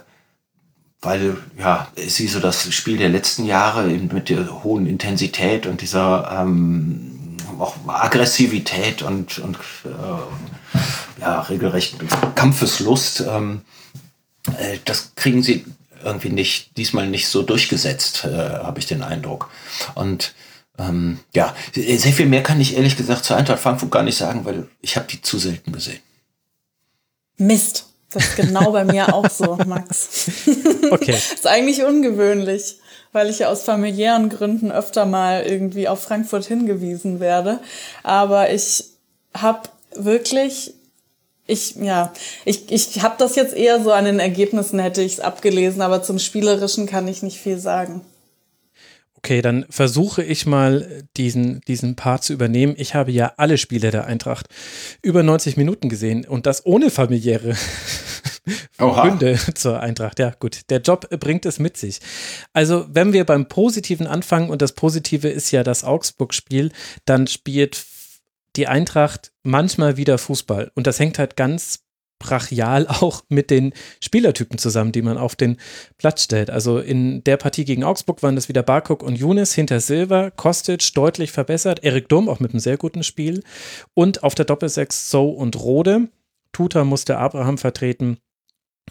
weil 1.07 1.37
ja, 1.57 1.89
sie 1.95 2.27
so 2.27 2.41
das 2.41 2.75
Spiel 2.75 2.99
der 2.99 3.09
letzten 3.09 3.47
Jahre 3.47 3.85
mit 3.85 4.29
der 4.29 4.65
hohen 4.65 4.87
Intensität 4.87 5.67
und 5.67 5.81
dieser 5.81 6.43
ähm, 6.43 7.37
auch 7.61 7.77
Aggressivität 7.87 9.03
und, 9.03 9.39
und 9.39 9.57
äh, 9.85 11.21
ja, 11.21 11.41
regelrecht 11.43 11.97
Kampfeslust, 12.35 13.21
ähm, 13.21 13.63
äh, 14.59 14.79
das 14.85 15.13
kriegen 15.15 15.45
sie 15.45 15.65
irgendwie 16.03 16.31
nicht, 16.31 16.77
diesmal 16.77 17.09
nicht 17.09 17.29
so 17.29 17.43
durchgesetzt, 17.43 18.25
äh, 18.25 18.37
habe 18.37 18.81
ich 18.81 18.87
den 18.87 19.03
Eindruck. 19.03 19.49
Und 19.95 20.35
ähm, 20.77 21.21
ja, 21.35 21.55
sehr 21.73 22.13
viel 22.13 22.27
mehr 22.27 22.43
kann 22.43 22.61
ich 22.61 22.77
ehrlich 22.77 22.97
gesagt 22.97 23.25
zur 23.25 23.37
Eintracht 23.37 23.61
Frankfurt 23.61 23.93
gar 23.93 24.03
nicht 24.03 24.19
sagen, 24.19 24.45
weil 24.45 24.69
ich 24.83 24.97
habe 24.97 25.07
die 25.07 25.23
zu 25.23 25.39
selten 25.39 25.71
gesehen. 25.71 26.01
Mist. 27.39 27.87
Das 28.11 28.25
ist 28.25 28.37
genau 28.37 28.73
bei 28.73 28.85
mir 28.85 29.13
auch 29.15 29.29
so, 29.29 29.59
Max. 29.67 30.31
Okay. 30.91 31.13
ist 31.13 31.47
eigentlich 31.49 31.83
ungewöhnlich, 31.83 32.79
weil 33.13 33.29
ich 33.29 33.41
ja 33.41 33.49
aus 33.49 33.65
familiären 33.65 34.29
Gründen 34.29 34.71
öfter 34.71 35.05
mal 35.05 35.43
irgendwie 35.43 35.89
auf 35.89 36.01
Frankfurt 36.01 36.45
hingewiesen 36.45 37.19
werde. 37.19 37.59
Aber 38.05 38.53
ich 38.53 38.85
habe 39.35 39.69
wirklich 39.97 40.75
ich 41.47 41.77
ja, 41.77 42.13
ich, 42.45 42.71
ich 42.73 43.03
habe 43.03 43.15
das 43.19 43.37
jetzt 43.37 43.55
eher 43.55 43.83
so 43.83 43.93
an 43.93 44.05
den 44.05 44.19
Ergebnissen 44.19 44.79
hätte 44.79 45.03
ich 45.03 45.15
es 45.15 45.21
abgelesen, 45.21 45.81
aber 45.81 46.03
zum 46.03 46.19
spielerischen 46.19 46.87
kann 46.87 47.07
ich 47.07 47.23
nicht 47.23 47.39
viel 47.39 47.59
sagen. 47.59 48.05
Okay, 49.19 49.43
dann 49.43 49.67
versuche 49.71 50.23
ich 50.23 50.47
mal 50.47 51.05
diesen, 51.17 51.61
diesen 51.62 51.97
Part 51.97 52.23
zu 52.23 52.33
übernehmen. 52.33 52.75
Ich 52.77 52.95
habe 52.95 53.11
ja 53.11 53.33
alle 53.37 53.59
Spiele 53.59 53.91
der 53.91 54.07
Eintracht 54.07 54.49
über 55.03 55.23
90 55.23 55.57
Minuten 55.57 55.89
gesehen 55.89 56.25
und 56.27 56.47
das 56.47 56.64
ohne 56.67 56.91
familiäre 56.91 57.57
Gründe 58.79 59.39
zur 59.55 59.81
Eintracht. 59.81 60.19
Ja, 60.19 60.33
gut, 60.39 60.61
der 60.71 60.81
Job 60.81 61.09
bringt 61.19 61.47
es 61.47 61.59
mit 61.59 61.77
sich. 61.77 62.01
Also, 62.53 62.87
wenn 62.89 63.12
wir 63.12 63.25
beim 63.25 63.49
Positiven 63.49 64.07
anfangen 64.07 64.51
und 64.51 64.62
das 64.62 64.73
Positive 64.73 65.29
ist 65.29 65.51
ja 65.51 65.62
das 65.62 65.83
Augsburg-Spiel, 65.83 66.71
dann 67.05 67.27
spielt 67.27 67.85
die 68.57 68.69
Eintracht 68.69 69.33
manchmal 69.43 69.97
wieder 69.97 70.19
Fußball 70.19 70.71
und 70.75 70.87
das 70.87 70.99
hängt 70.99 71.19
halt 71.19 71.37
ganz 71.37 71.86
brachial 72.19 72.87
auch 72.89 73.23
mit 73.29 73.51
den 73.51 73.73
Spielertypen 74.01 74.59
zusammen, 74.59 74.93
die 74.93 75.03
man 75.03 75.19
auf 75.19 75.37
den 75.37 75.57
Platz 75.99 76.23
stellt. 76.23 76.51
Also 76.51 76.79
in 76.79 77.23
der 77.25 77.37
Partie 77.37 77.64
gegen 77.64 77.85
Augsburg 77.85 78.23
waren 78.23 78.35
das 78.35 78.49
wieder 78.49 78.62
Barkok 78.62 79.03
und 79.03 79.17
Younes 79.17 79.55
hinter 79.55 79.81
Silva, 79.81 80.31
Kostic 80.31 80.95
deutlich 80.95 81.33
verbessert, 81.33 81.85
Erik 81.85 82.09
Durm 82.09 82.29
auch 82.29 82.41
mit 82.41 82.53
einem 82.53 82.61
sehr 82.61 82.77
guten 82.77 83.03
Spiel 83.03 83.43
und 83.95 84.23
auf 84.23 84.35
der 84.35 84.45
Doppelsechs 84.45 85.11
So 85.11 85.31
und 85.31 85.61
Rode. 85.61 86.09
Tuta 86.53 86.85
musste 86.85 87.19
Abraham 87.19 87.59
vertreten 87.59 88.19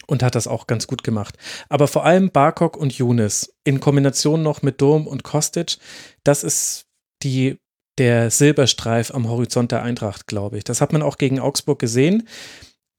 und 0.07 0.21
hat 0.21 0.35
das 0.35 0.47
auch 0.47 0.67
ganz 0.67 0.87
gut 0.87 1.03
gemacht. 1.03 1.35
Aber 1.69 1.87
vor 1.87 2.05
allem 2.05 2.29
Barkok 2.29 2.77
und 2.77 2.97
Younes 2.97 3.55
in 3.63 3.79
Kombination 3.79 4.43
noch 4.43 4.61
mit 4.61 4.81
Durm 4.81 5.07
und 5.07 5.23
Kostic, 5.23 5.77
das 6.23 6.43
ist 6.43 6.85
die 7.23 7.57
der 7.97 8.29
Silberstreif 8.29 9.11
am 9.11 9.29
Horizont 9.29 9.71
der 9.71 9.81
Eintracht, 9.81 10.27
glaube 10.27 10.57
ich. 10.57 10.65
Das 10.65 10.81
hat 10.81 10.91
man 10.91 11.01
auch 11.01 11.17
gegen 11.17 11.39
Augsburg 11.39 11.79
gesehen 11.79 12.27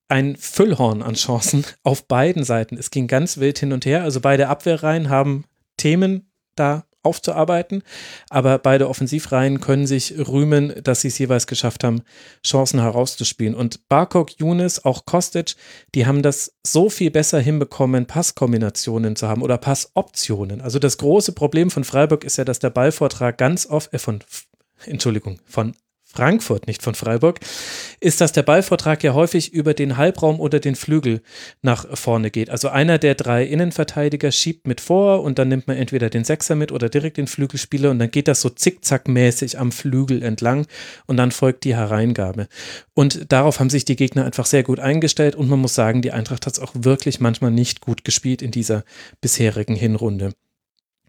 ein 0.09 0.36
Füllhorn 0.36 1.02
an 1.02 1.14
Chancen 1.14 1.64
auf 1.82 2.07
beiden 2.07 2.44
Seiten. 2.44 2.76
Es 2.76 2.90
ging 2.90 3.07
ganz 3.07 3.38
wild 3.38 3.59
hin 3.59 3.72
und 3.72 3.86
her. 3.86 4.02
Also 4.02 4.20
beide 4.20 4.48
Abwehrreihen 4.48 5.09
haben 5.09 5.44
Themen 5.76 6.30
da 6.54 6.84
aufzuarbeiten, 7.07 7.82
aber 8.28 8.59
beide 8.59 8.88
Offensivreihen 8.88 9.61
können 9.61 9.86
sich 9.86 10.14
rühmen, 10.18 10.74
dass 10.82 11.02
sie 11.02 11.09
es 11.09 11.18
jeweils 11.18 11.46
geschafft 11.46 11.84
haben, 11.84 12.02
Chancen 12.44 12.80
herauszuspielen. 12.80 13.54
Und 13.54 13.88
Barkok, 13.88 14.38
Younes, 14.38 14.84
auch 14.84 15.07
Kostic, 15.07 15.54
die 15.94 16.04
haben 16.04 16.22
das 16.22 16.57
so 16.66 16.90
viel 16.90 17.11
besser 17.11 17.38
hinbekommen, 17.38 18.07
Passkombinationen 18.07 19.16
zu 19.16 19.28
haben 19.28 19.42
oder 19.42 19.57
Passoptionen. 19.57 20.61
Also 20.61 20.78
das 20.78 20.98
große 20.98 21.32
Problem 21.32 21.70
von 21.70 21.84
Freiburg 21.84 22.24
ist 22.24 22.36
ja, 22.36 22.44
dass 22.44 22.59
der 22.59 22.70
Ballvortrag 22.70 23.38
ganz 23.38 23.66
oft, 23.66 23.94
äh, 23.94 23.98
von 23.98 24.18
Entschuldigung, 24.84 25.40
von 25.46 25.74
Frankfurt, 26.17 26.67
nicht 26.67 26.83
von 26.83 26.95
Freiburg, 26.95 27.41
ist, 28.01 28.23
dass 28.23 28.33
der 28.33 28.43
Ballvortrag 28.43 29.03
ja 29.05 29.12
häufig 29.12 29.53
über 29.53 29.75
den 29.75 29.99
Halbraum 29.99 30.41
oder 30.41 30.61
den 30.61 30.75
Flügel 30.75 31.21
nach 31.61 31.87
vorne 31.97 32.31
geht. 32.31 32.49
Also 32.49 32.69
einer 32.69 32.99
der 32.99 33.14
drei 33.14 33.45
Innenverteidiger 33.45 34.33
schiebt 34.33 34.67
mit 34.67 34.81
vor 34.81 35.23
und 35.23 35.39
dann 35.39 35.49
nimmt 35.49 35.67
man 35.67 35.77
entweder 35.77 36.09
den 36.09 36.25
Sechser 36.25 36.55
mit 36.55 36.73
oder 36.73 36.89
direkt 36.89 37.19
den 37.19 37.27
Flügelspieler 37.27 37.91
und 37.91 37.99
dann 37.99 38.11
geht 38.11 38.29
das 38.29 38.41
so 38.41 38.49
zickzackmäßig 38.49 39.59
am 39.59 39.73
Flügel 39.73 40.23
entlang 40.23 40.67
und 41.07 41.19
dann 41.19 41.33
folgt 41.33 41.64
die 41.64 41.77
Hereingabe. 41.77 42.49
Und 42.95 43.31
darauf 43.31 43.61
haben 43.61 43.71
sich 43.71 43.85
die 43.85 43.97
Gegner 43.97 44.25
einfach 44.25 44.47
sehr 44.47 44.62
gut 44.62 44.81
eingestellt 44.81 45.35
und 45.35 45.51
man 45.51 45.59
muss 45.59 45.75
sagen, 45.75 46.01
die 46.01 46.12
Eintracht 46.12 46.47
hat 46.47 46.55
es 46.55 46.61
auch 46.61 46.73
wirklich 46.75 47.21
manchmal 47.21 47.51
nicht 47.51 47.83
gut 47.83 48.05
gespielt 48.05 48.41
in 48.41 48.51
dieser 48.51 48.85
bisherigen 49.21 49.77
Hinrunde. 49.77 50.33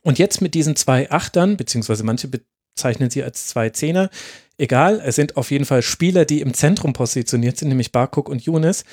Und 0.01 0.19
jetzt 0.19 0.41
mit 0.41 0.53
diesen 0.53 0.75
zwei 0.75 1.11
Achtern, 1.11 1.57
beziehungsweise 1.57 2.03
manche 2.03 2.29
bezeichnen 2.77 3.09
sie 3.09 3.23
als 3.23 3.47
zwei 3.47 3.71
Zehner, 3.71 4.09
egal, 4.57 5.01
es 5.03 5.15
sind 5.15 5.37
auf 5.37 5.51
jeden 5.51 5.65
Fall 5.65 5.81
Spieler, 5.81 6.25
die 6.25 6.41
im 6.41 6.53
Zentrum 6.53 6.93
positioniert 6.93 7.57
sind, 7.57 7.69
nämlich 7.69 7.91
Barcook 7.91 8.29
und 8.29 8.43
Younes. 8.43 8.83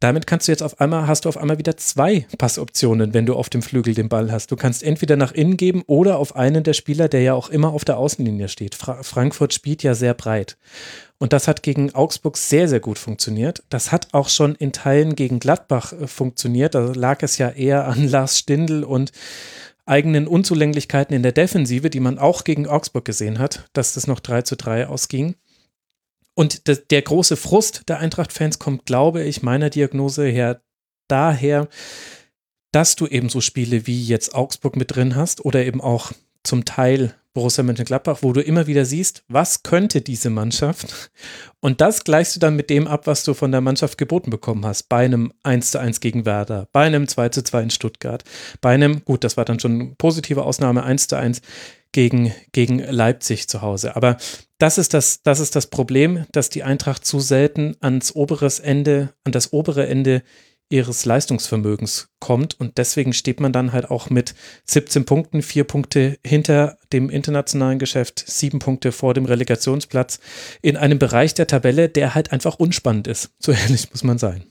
Damit 0.00 0.28
kannst 0.28 0.46
du 0.46 0.52
jetzt 0.52 0.62
auf 0.62 0.80
einmal, 0.80 1.08
hast 1.08 1.24
du 1.24 1.28
auf 1.28 1.36
einmal 1.36 1.58
wieder 1.58 1.76
zwei 1.76 2.24
Passoptionen, 2.38 3.14
wenn 3.14 3.26
du 3.26 3.34
auf 3.34 3.50
dem 3.50 3.62
Flügel 3.62 3.94
den 3.94 4.08
Ball 4.08 4.30
hast. 4.30 4.52
Du 4.52 4.56
kannst 4.56 4.84
entweder 4.84 5.16
nach 5.16 5.32
innen 5.32 5.56
geben 5.56 5.82
oder 5.86 6.18
auf 6.18 6.36
einen 6.36 6.62
der 6.62 6.74
Spieler, 6.74 7.08
der 7.08 7.22
ja 7.22 7.34
auch 7.34 7.48
immer 7.48 7.72
auf 7.72 7.84
der 7.84 7.98
Außenlinie 7.98 8.48
steht. 8.48 8.76
Fra 8.76 9.02
Frankfurt 9.02 9.52
spielt 9.54 9.82
ja 9.82 9.96
sehr 9.96 10.14
breit. 10.14 10.56
Und 11.18 11.32
das 11.32 11.48
hat 11.48 11.64
gegen 11.64 11.92
Augsburg 11.96 12.36
sehr, 12.36 12.68
sehr 12.68 12.78
gut 12.78 12.96
funktioniert. 12.96 13.64
Das 13.70 13.90
hat 13.90 14.08
auch 14.12 14.28
schon 14.28 14.54
in 14.54 14.72
Teilen 14.72 15.16
gegen 15.16 15.40
Gladbach 15.40 15.92
äh, 15.92 16.06
funktioniert. 16.06 16.76
Da 16.76 16.92
lag 16.94 17.22
es 17.22 17.38
ja 17.38 17.50
eher 17.50 17.88
an 17.88 18.06
Lars 18.06 18.38
Stindl 18.38 18.84
und 18.84 19.10
eigenen 19.88 20.26
Unzulänglichkeiten 20.26 21.14
in 21.14 21.22
der 21.22 21.32
Defensive, 21.32 21.90
die 21.90 22.00
man 22.00 22.18
auch 22.18 22.44
gegen 22.44 22.66
Augsburg 22.66 23.04
gesehen 23.04 23.38
hat, 23.38 23.68
dass 23.72 23.94
das 23.94 24.06
noch 24.06 24.20
3 24.20 24.42
zu 24.42 24.56
3 24.56 24.86
ausging. 24.88 25.36
Und 26.34 26.68
der 26.92 27.02
große 27.02 27.36
Frust 27.36 27.88
der 27.88 27.98
Eintracht-Fans 27.98 28.58
kommt, 28.60 28.86
glaube 28.86 29.24
ich, 29.24 29.42
meiner 29.42 29.70
Diagnose 29.70 30.26
her 30.26 30.62
daher, 31.08 31.68
dass 32.70 32.94
du 32.94 33.06
eben 33.06 33.28
so 33.28 33.40
Spiele 33.40 33.86
wie 33.86 34.04
jetzt 34.04 34.34
Augsburg 34.34 34.76
mit 34.76 34.94
drin 34.94 35.16
hast 35.16 35.44
oder 35.44 35.64
eben 35.64 35.80
auch 35.80 36.12
zum 36.42 36.64
Teil 36.64 37.14
Borussia 37.38 37.62
Mönchengladbach, 37.62 38.18
wo 38.22 38.32
du 38.32 38.40
immer 38.40 38.66
wieder 38.66 38.84
siehst, 38.84 39.22
was 39.28 39.62
könnte 39.62 40.00
diese 40.00 40.28
Mannschaft? 40.28 41.10
Und 41.60 41.80
das 41.80 42.02
gleichst 42.02 42.34
du 42.34 42.40
dann 42.40 42.56
mit 42.56 42.68
dem 42.68 42.88
ab, 42.88 43.06
was 43.06 43.22
du 43.22 43.32
von 43.32 43.52
der 43.52 43.60
Mannschaft 43.60 43.96
geboten 43.96 44.30
bekommen 44.30 44.66
hast. 44.66 44.88
Bei 44.88 45.04
einem 45.04 45.32
1 45.44 45.70
zu 45.70 45.78
1 45.78 46.00
gegen 46.00 46.26
Werder, 46.26 46.68
bei 46.72 46.82
einem 46.82 47.06
2 47.06 47.28
zu 47.28 47.44
2 47.44 47.62
in 47.62 47.70
Stuttgart, 47.70 48.24
bei 48.60 48.70
einem, 48.70 49.04
gut, 49.04 49.22
das 49.22 49.36
war 49.36 49.44
dann 49.44 49.60
schon 49.60 49.80
eine 49.80 49.94
positive 49.96 50.42
Ausnahme, 50.42 50.82
1 50.82 51.06
zu 51.06 51.16
1 51.16 51.40
gegen, 51.92 52.32
gegen 52.52 52.80
Leipzig 52.80 53.48
zu 53.48 53.62
Hause. 53.62 53.94
Aber 53.94 54.16
das 54.58 54.78
ist 54.78 54.92
das, 54.92 55.22
das 55.22 55.38
ist 55.38 55.54
das 55.54 55.68
Problem, 55.68 56.26
dass 56.32 56.50
die 56.50 56.64
Eintracht 56.64 57.04
zu 57.04 57.20
selten 57.20 57.76
ans 57.80 58.14
oberes 58.14 58.58
Ende, 58.58 59.14
an 59.24 59.32
das 59.32 59.52
obere 59.52 59.86
Ende 59.86 60.22
ihres 60.70 61.04
Leistungsvermögens 61.04 62.08
kommt. 62.20 62.58
Und 62.60 62.78
deswegen 62.78 63.12
steht 63.12 63.40
man 63.40 63.52
dann 63.52 63.72
halt 63.72 63.90
auch 63.90 64.10
mit 64.10 64.34
17 64.66 65.04
Punkten, 65.04 65.42
vier 65.42 65.64
Punkte 65.64 66.18
hinter 66.24 66.76
dem 66.92 67.10
internationalen 67.10 67.78
Geschäft, 67.78 68.24
sieben 68.26 68.58
Punkte 68.58 68.92
vor 68.92 69.14
dem 69.14 69.24
Relegationsplatz 69.24 70.20
in 70.62 70.76
einem 70.76 70.98
Bereich 70.98 71.34
der 71.34 71.46
Tabelle, 71.46 71.88
der 71.88 72.14
halt 72.14 72.32
einfach 72.32 72.56
unspannend 72.56 73.06
ist. 73.06 73.30
So 73.40 73.52
ehrlich 73.52 73.90
muss 73.90 74.04
man 74.04 74.18
sein. 74.18 74.44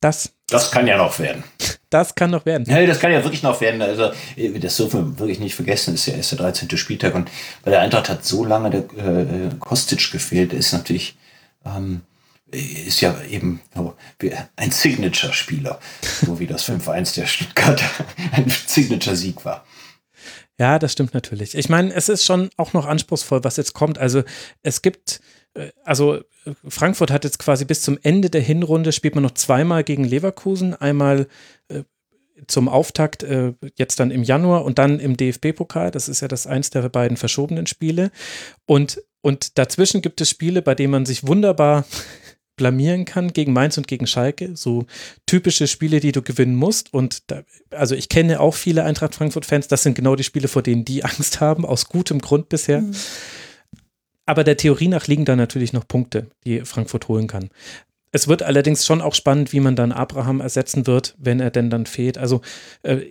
Das. 0.00 0.32
Das 0.48 0.70
kann 0.70 0.86
ja 0.86 0.98
noch 0.98 1.18
werden. 1.18 1.44
Das 1.88 2.14
kann 2.14 2.30
noch 2.30 2.44
werden. 2.44 2.66
Ja, 2.68 2.84
das 2.84 3.00
kann 3.00 3.12
ja 3.12 3.22
wirklich 3.22 3.42
noch 3.42 3.60
werden. 3.60 3.80
Also, 3.80 4.12
das 4.60 4.76
dürfen 4.76 5.12
wir 5.12 5.18
wirklich 5.18 5.40
nicht 5.40 5.54
vergessen. 5.54 5.94
Das 5.94 6.00
ist 6.00 6.06
ja 6.06 6.14
erst 6.14 6.32
der 6.32 6.38
13. 6.38 6.76
Spieltag 6.76 7.14
und 7.14 7.30
bei 7.62 7.70
der 7.70 7.80
Eintracht 7.80 8.08
hat 8.08 8.24
so 8.24 8.44
lange 8.44 8.70
der 8.70 8.80
äh, 8.98 9.50
Kostic 9.58 10.10
gefehlt. 10.10 10.52
ist 10.52 10.72
natürlich 10.72 11.16
ähm, 11.64 12.02
ist 12.52 13.00
ja 13.00 13.20
eben 13.22 13.60
ein 14.56 14.70
Signature-Spieler, 14.70 15.80
so 16.24 16.38
wie 16.40 16.46
das 16.46 16.68
5-1 16.68 17.14
der 17.14 17.26
Stuttgart 17.26 17.82
ein 18.32 18.48
Signature-Sieg 18.48 19.44
war. 19.44 19.64
Ja, 20.58 20.78
das 20.78 20.92
stimmt 20.92 21.14
natürlich. 21.14 21.54
Ich 21.54 21.70
meine, 21.70 21.94
es 21.94 22.10
ist 22.10 22.24
schon 22.24 22.50
auch 22.58 22.74
noch 22.74 22.84
anspruchsvoll, 22.84 23.44
was 23.44 23.56
jetzt 23.56 23.72
kommt. 23.72 23.96
Also 23.96 24.24
es 24.62 24.82
gibt, 24.82 25.20
äh, 25.54 25.70
also 25.84 26.20
Frankfurt 26.68 27.10
hat 27.10 27.24
jetzt 27.24 27.38
quasi 27.38 27.64
bis 27.64 27.80
zum 27.80 27.98
Ende 28.02 28.28
der 28.28 28.42
Hinrunde 28.42 28.92
spielt 28.92 29.14
man 29.14 29.24
noch 29.24 29.30
zweimal 29.32 29.84
gegen 29.84 30.04
Leverkusen, 30.04 30.74
einmal 30.74 31.28
äh, 31.68 31.84
zum 32.46 32.68
Auftakt 32.68 33.22
äh, 33.22 33.54
jetzt 33.76 34.00
dann 34.00 34.10
im 34.10 34.22
Januar 34.22 34.64
und 34.64 34.78
dann 34.78 35.00
im 35.00 35.16
DFB-Pokal. 35.16 35.90
Das 35.90 36.08
ist 36.08 36.20
ja 36.20 36.28
das 36.28 36.46
eins 36.46 36.70
der 36.70 36.88
beiden 36.88 37.16
verschobenen 37.16 37.66
Spiele. 37.66 38.10
Und, 38.66 39.02
und 39.22 39.58
dazwischen 39.58 40.02
gibt 40.02 40.20
es 40.20 40.28
Spiele, 40.28 40.62
bei 40.62 40.74
denen 40.74 40.90
man 40.90 41.06
sich 41.06 41.26
wunderbar 41.26 41.86
blamieren 42.60 43.06
kann 43.06 43.32
gegen 43.32 43.54
Mainz 43.54 43.78
und 43.78 43.88
gegen 43.88 44.06
Schalke. 44.06 44.54
So 44.54 44.84
typische 45.24 45.66
Spiele, 45.66 45.98
die 45.98 46.12
du 46.12 46.20
gewinnen 46.20 46.54
musst. 46.54 46.92
Und 46.92 47.30
da, 47.30 47.40
also 47.70 47.94
ich 47.94 48.10
kenne 48.10 48.38
auch 48.38 48.54
viele 48.54 48.84
Eintracht 48.84 49.14
Frankfurt-Fans. 49.14 49.66
Das 49.68 49.82
sind 49.82 49.94
genau 49.94 50.14
die 50.14 50.24
Spiele, 50.24 50.46
vor 50.46 50.62
denen 50.62 50.84
die 50.84 51.02
Angst 51.04 51.40
haben, 51.40 51.64
aus 51.64 51.86
gutem 51.86 52.20
Grund 52.20 52.50
bisher. 52.50 52.82
Mhm. 52.82 52.92
Aber 54.26 54.44
der 54.44 54.58
Theorie 54.58 54.88
nach 54.88 55.06
liegen 55.06 55.24
da 55.24 55.36
natürlich 55.36 55.72
noch 55.72 55.88
Punkte, 55.88 56.30
die 56.44 56.60
Frankfurt 56.60 57.08
holen 57.08 57.26
kann. 57.26 57.48
Es 58.12 58.28
wird 58.28 58.42
allerdings 58.42 58.84
schon 58.84 59.00
auch 59.00 59.14
spannend, 59.14 59.54
wie 59.54 59.60
man 59.60 59.74
dann 59.74 59.90
Abraham 59.90 60.40
ersetzen 60.40 60.86
wird, 60.86 61.14
wenn 61.18 61.40
er 61.40 61.50
denn 61.50 61.70
dann 61.70 61.86
fehlt. 61.86 62.18
Also 62.18 62.42
äh, 62.82 63.06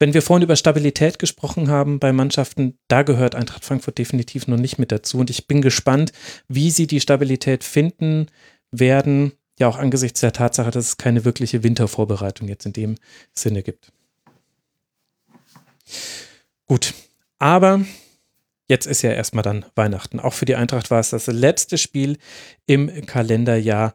wenn 0.00 0.14
wir 0.14 0.22
vorhin 0.22 0.42
über 0.42 0.56
Stabilität 0.56 1.18
gesprochen 1.18 1.68
haben 1.68 2.00
bei 2.00 2.12
Mannschaften, 2.12 2.78
da 2.88 3.02
gehört 3.02 3.34
Eintracht 3.34 3.66
Frankfurt 3.66 3.98
definitiv 3.98 4.48
noch 4.48 4.56
nicht 4.56 4.78
mit 4.78 4.90
dazu. 4.90 5.18
Und 5.18 5.28
ich 5.28 5.46
bin 5.46 5.60
gespannt, 5.60 6.12
wie 6.48 6.70
sie 6.70 6.86
die 6.86 7.00
Stabilität 7.00 7.62
finden 7.62 8.26
werden, 8.72 9.32
ja 9.58 9.68
auch 9.68 9.76
angesichts 9.76 10.20
der 10.20 10.32
Tatsache, 10.32 10.70
dass 10.70 10.86
es 10.86 10.96
keine 10.96 11.26
wirkliche 11.26 11.62
Wintervorbereitung 11.62 12.48
jetzt 12.48 12.64
in 12.64 12.72
dem 12.72 12.94
Sinne 13.34 13.62
gibt. 13.62 13.92
Gut, 16.66 16.94
aber 17.38 17.84
jetzt 18.68 18.86
ist 18.86 19.02
ja 19.02 19.12
erstmal 19.12 19.42
dann 19.42 19.66
Weihnachten. 19.74 20.18
Auch 20.18 20.32
für 20.32 20.46
die 20.46 20.54
Eintracht 20.54 20.90
war 20.90 21.00
es 21.00 21.10
das 21.10 21.26
letzte 21.26 21.76
Spiel 21.76 22.16
im 22.64 23.04
Kalenderjahr 23.04 23.94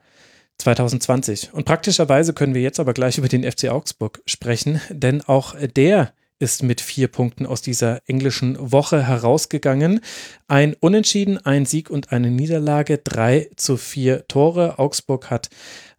2020. 0.60 1.54
Und 1.54 1.66
praktischerweise 1.66 2.34
können 2.34 2.54
wir 2.54 2.62
jetzt 2.62 2.80
aber 2.80 2.94
gleich 2.94 3.18
über 3.18 3.28
den 3.28 3.50
FC 3.50 3.70
Augsburg 3.70 4.22
sprechen, 4.26 4.82
denn 4.90 5.22
auch 5.22 5.56
der 5.76 6.14
ist 6.40 6.64
mit 6.64 6.82
vier 6.82 7.08
Punkten 7.08 7.46
aus 7.46 7.62
dieser 7.62 8.02
englischen 8.08 8.58
Woche 8.60 9.08
herausgegangen. 9.08 10.02
Ein 10.48 10.76
Unentschieden, 10.80 11.38
ein 11.46 11.66
Sieg 11.66 11.90
und 11.90 12.12
eine 12.12 12.30
Niederlage, 12.30 12.98
drei 12.98 13.50
zu 13.56 13.78
vier 13.78 14.28
Tore. 14.28 14.78
Augsburg 14.78 15.30
hat 15.30 15.50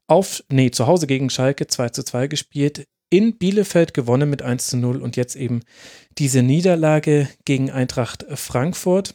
auf, 0.06 0.44
nee, 0.50 0.70
zu 0.70 0.86
Hause 0.86 1.06
gegen 1.06 1.30
Schalke 1.30 1.66
2 1.66 1.88
zu 1.88 2.04
2 2.04 2.26
gespielt, 2.28 2.86
in 3.08 3.38
Bielefeld 3.38 3.94
gewonnen 3.94 4.28
mit 4.28 4.42
1 4.42 4.66
zu 4.68 4.76
0 4.76 5.00
und 5.00 5.16
jetzt 5.16 5.36
eben 5.36 5.62
diese 6.18 6.42
Niederlage 6.42 7.28
gegen 7.44 7.70
Eintracht 7.70 8.26
Frankfurt. 8.34 9.14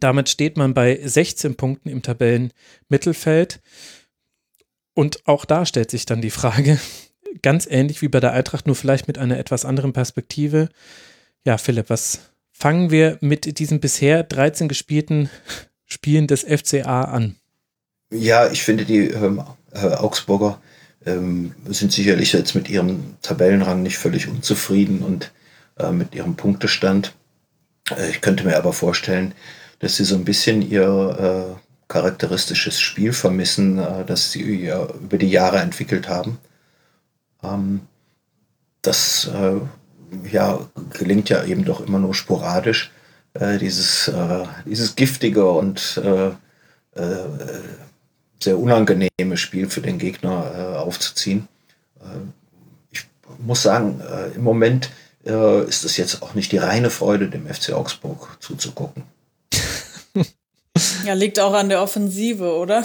Damit 0.00 0.28
steht 0.28 0.56
man 0.56 0.72
bei 0.72 0.98
16 1.02 1.56
Punkten 1.56 1.88
im 1.88 2.02
Tabellenmittelfeld. 2.02 3.60
Und 4.94 5.26
auch 5.26 5.44
da 5.44 5.64
stellt 5.64 5.90
sich 5.90 6.06
dann 6.06 6.20
die 6.20 6.30
Frage, 6.30 6.78
ganz 7.42 7.66
ähnlich 7.68 8.02
wie 8.02 8.08
bei 8.08 8.20
der 8.20 8.32
Eintracht, 8.32 8.66
nur 8.66 8.76
vielleicht 8.76 9.08
mit 9.08 9.18
einer 9.18 9.38
etwas 9.38 9.64
anderen 9.64 9.92
Perspektive. 9.92 10.68
Ja, 11.44 11.58
Philipp, 11.58 11.88
was 11.90 12.30
fangen 12.52 12.90
wir 12.90 13.18
mit 13.20 13.58
diesen 13.58 13.80
bisher 13.80 14.22
13 14.22 14.68
gespielten 14.68 15.30
Spielen 15.86 16.26
des 16.26 16.42
FCA 16.44 17.02
an? 17.02 17.36
Ja, 18.10 18.50
ich 18.50 18.62
finde, 18.62 18.84
die 18.84 19.08
ähm, 19.08 19.42
äh, 19.72 19.86
Augsburger 19.86 20.60
ähm, 21.06 21.54
sind 21.66 21.92
sicherlich 21.92 22.32
jetzt 22.32 22.54
mit 22.54 22.68
ihrem 22.68 23.16
Tabellenrang 23.22 23.82
nicht 23.82 23.98
völlig 23.98 24.28
unzufrieden 24.28 25.00
und 25.00 25.32
äh, 25.78 25.90
mit 25.90 26.14
ihrem 26.14 26.36
Punktestand. 26.36 27.14
Äh, 27.90 28.10
ich 28.10 28.20
könnte 28.20 28.44
mir 28.44 28.56
aber 28.56 28.72
vorstellen, 28.72 29.34
dass 29.78 29.96
sie 29.96 30.04
so 30.04 30.14
ein 30.14 30.24
bisschen 30.24 30.62
ihr 30.62 31.56
äh, 31.58 31.71
charakteristisches 31.88 32.80
Spiel 32.80 33.12
vermissen, 33.12 33.78
äh, 33.78 34.04
das 34.04 34.32
sie 34.32 34.40
über 34.40 35.18
die 35.18 35.30
Jahre 35.30 35.58
entwickelt 35.58 36.08
haben. 36.08 36.38
Ähm, 37.42 37.82
das 38.82 39.28
äh, 39.32 39.60
ja, 40.30 40.60
gelingt 40.90 41.28
ja 41.28 41.44
eben 41.44 41.64
doch 41.64 41.80
immer 41.86 41.98
nur 41.98 42.14
sporadisch, 42.14 42.90
äh, 43.34 43.58
dieses, 43.58 44.10
dieses 44.66 44.94
giftige 44.94 45.50
und 45.50 46.00
sehr 48.38 48.58
unangenehme 48.58 49.36
Spiel 49.36 49.70
für 49.70 49.80
den 49.80 49.98
Gegner 49.98 50.78
aufzuziehen. 50.78 51.48
ich 52.90 53.06
muss 53.38 53.62
sagen, 53.62 54.02
im 54.36 54.42
Moment 54.42 54.90
ist 55.24 55.84
es 55.86 55.96
jetzt 55.96 56.20
auch 56.22 56.34
nicht 56.34 56.52
die 56.52 56.58
reine 56.58 56.90
Freude, 56.90 57.30
dem 57.30 57.46
FC 57.46 57.72
Augsburg 57.72 58.36
zuzugucken. 58.40 59.04
Ja, 61.04 61.14
liegt 61.14 61.40
auch 61.40 61.54
an 61.54 61.68
der 61.68 61.82
Offensive, 61.82 62.54
oder? 62.54 62.84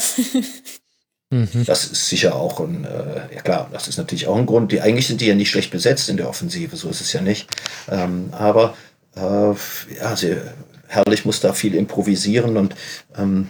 Mhm. 1.29 1.65
Das 1.65 1.85
ist 1.85 2.07
sicher 2.07 2.35
auch 2.35 2.61
ein, 2.61 2.85
äh, 2.85 3.35
ja 3.35 3.41
klar, 3.41 3.69
das 3.73 3.88
ist 3.88 3.97
natürlich 3.97 4.27
auch 4.27 4.38
ein 4.38 4.45
Grund. 4.45 4.71
Die, 4.71 4.79
eigentlich 4.79 5.07
sind 5.07 5.19
die 5.19 5.27
ja 5.27 5.35
nicht 5.35 5.49
schlecht 5.49 5.71
besetzt 5.71 6.09
in 6.09 6.17
der 6.17 6.29
Offensive, 6.29 6.75
so 6.77 6.89
ist 6.89 7.01
es 7.01 7.11
ja 7.11 7.21
nicht. 7.21 7.49
Ähm, 7.89 8.29
aber 8.31 8.75
äh, 9.15 9.19
ja, 9.19 10.15
sie, 10.15 10.38
Herrlich 10.88 11.25
muss 11.25 11.41
da 11.41 11.51
viel 11.51 11.75
improvisieren 11.75 12.55
und 12.55 12.73
ähm, 13.17 13.49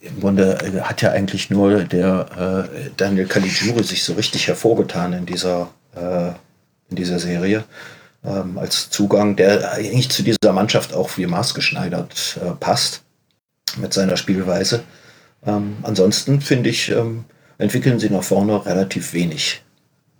im 0.00 0.20
Grunde 0.20 0.58
äh, 0.62 0.80
hat 0.82 1.02
ja 1.02 1.10
eigentlich 1.10 1.50
nur 1.50 1.82
der 1.82 2.68
äh, 2.72 2.90
Daniel 2.96 3.26
Caligiuri 3.26 3.82
sich 3.82 4.04
so 4.04 4.12
richtig 4.12 4.46
hervorgetan 4.46 5.12
in 5.12 5.26
dieser, 5.26 5.70
äh, 5.96 6.28
in 6.88 6.96
dieser 6.96 7.18
Serie. 7.18 7.64
Ähm, 8.24 8.58
als 8.58 8.90
Zugang, 8.90 9.34
der 9.34 9.72
eigentlich 9.72 10.08
zu 10.10 10.22
dieser 10.22 10.52
Mannschaft 10.52 10.94
auch 10.94 11.16
wie 11.16 11.26
maßgeschneidert 11.26 12.38
äh, 12.44 12.50
passt 12.60 13.02
mit 13.76 13.92
seiner 13.92 14.16
Spielweise. 14.16 14.84
Ähm, 15.46 15.76
ansonsten 15.82 16.40
finde 16.40 16.70
ich, 16.70 16.90
ähm, 16.90 17.24
entwickeln 17.58 17.98
sie 17.98 18.10
nach 18.10 18.24
vorne 18.24 18.64
relativ 18.64 19.12
wenig 19.12 19.62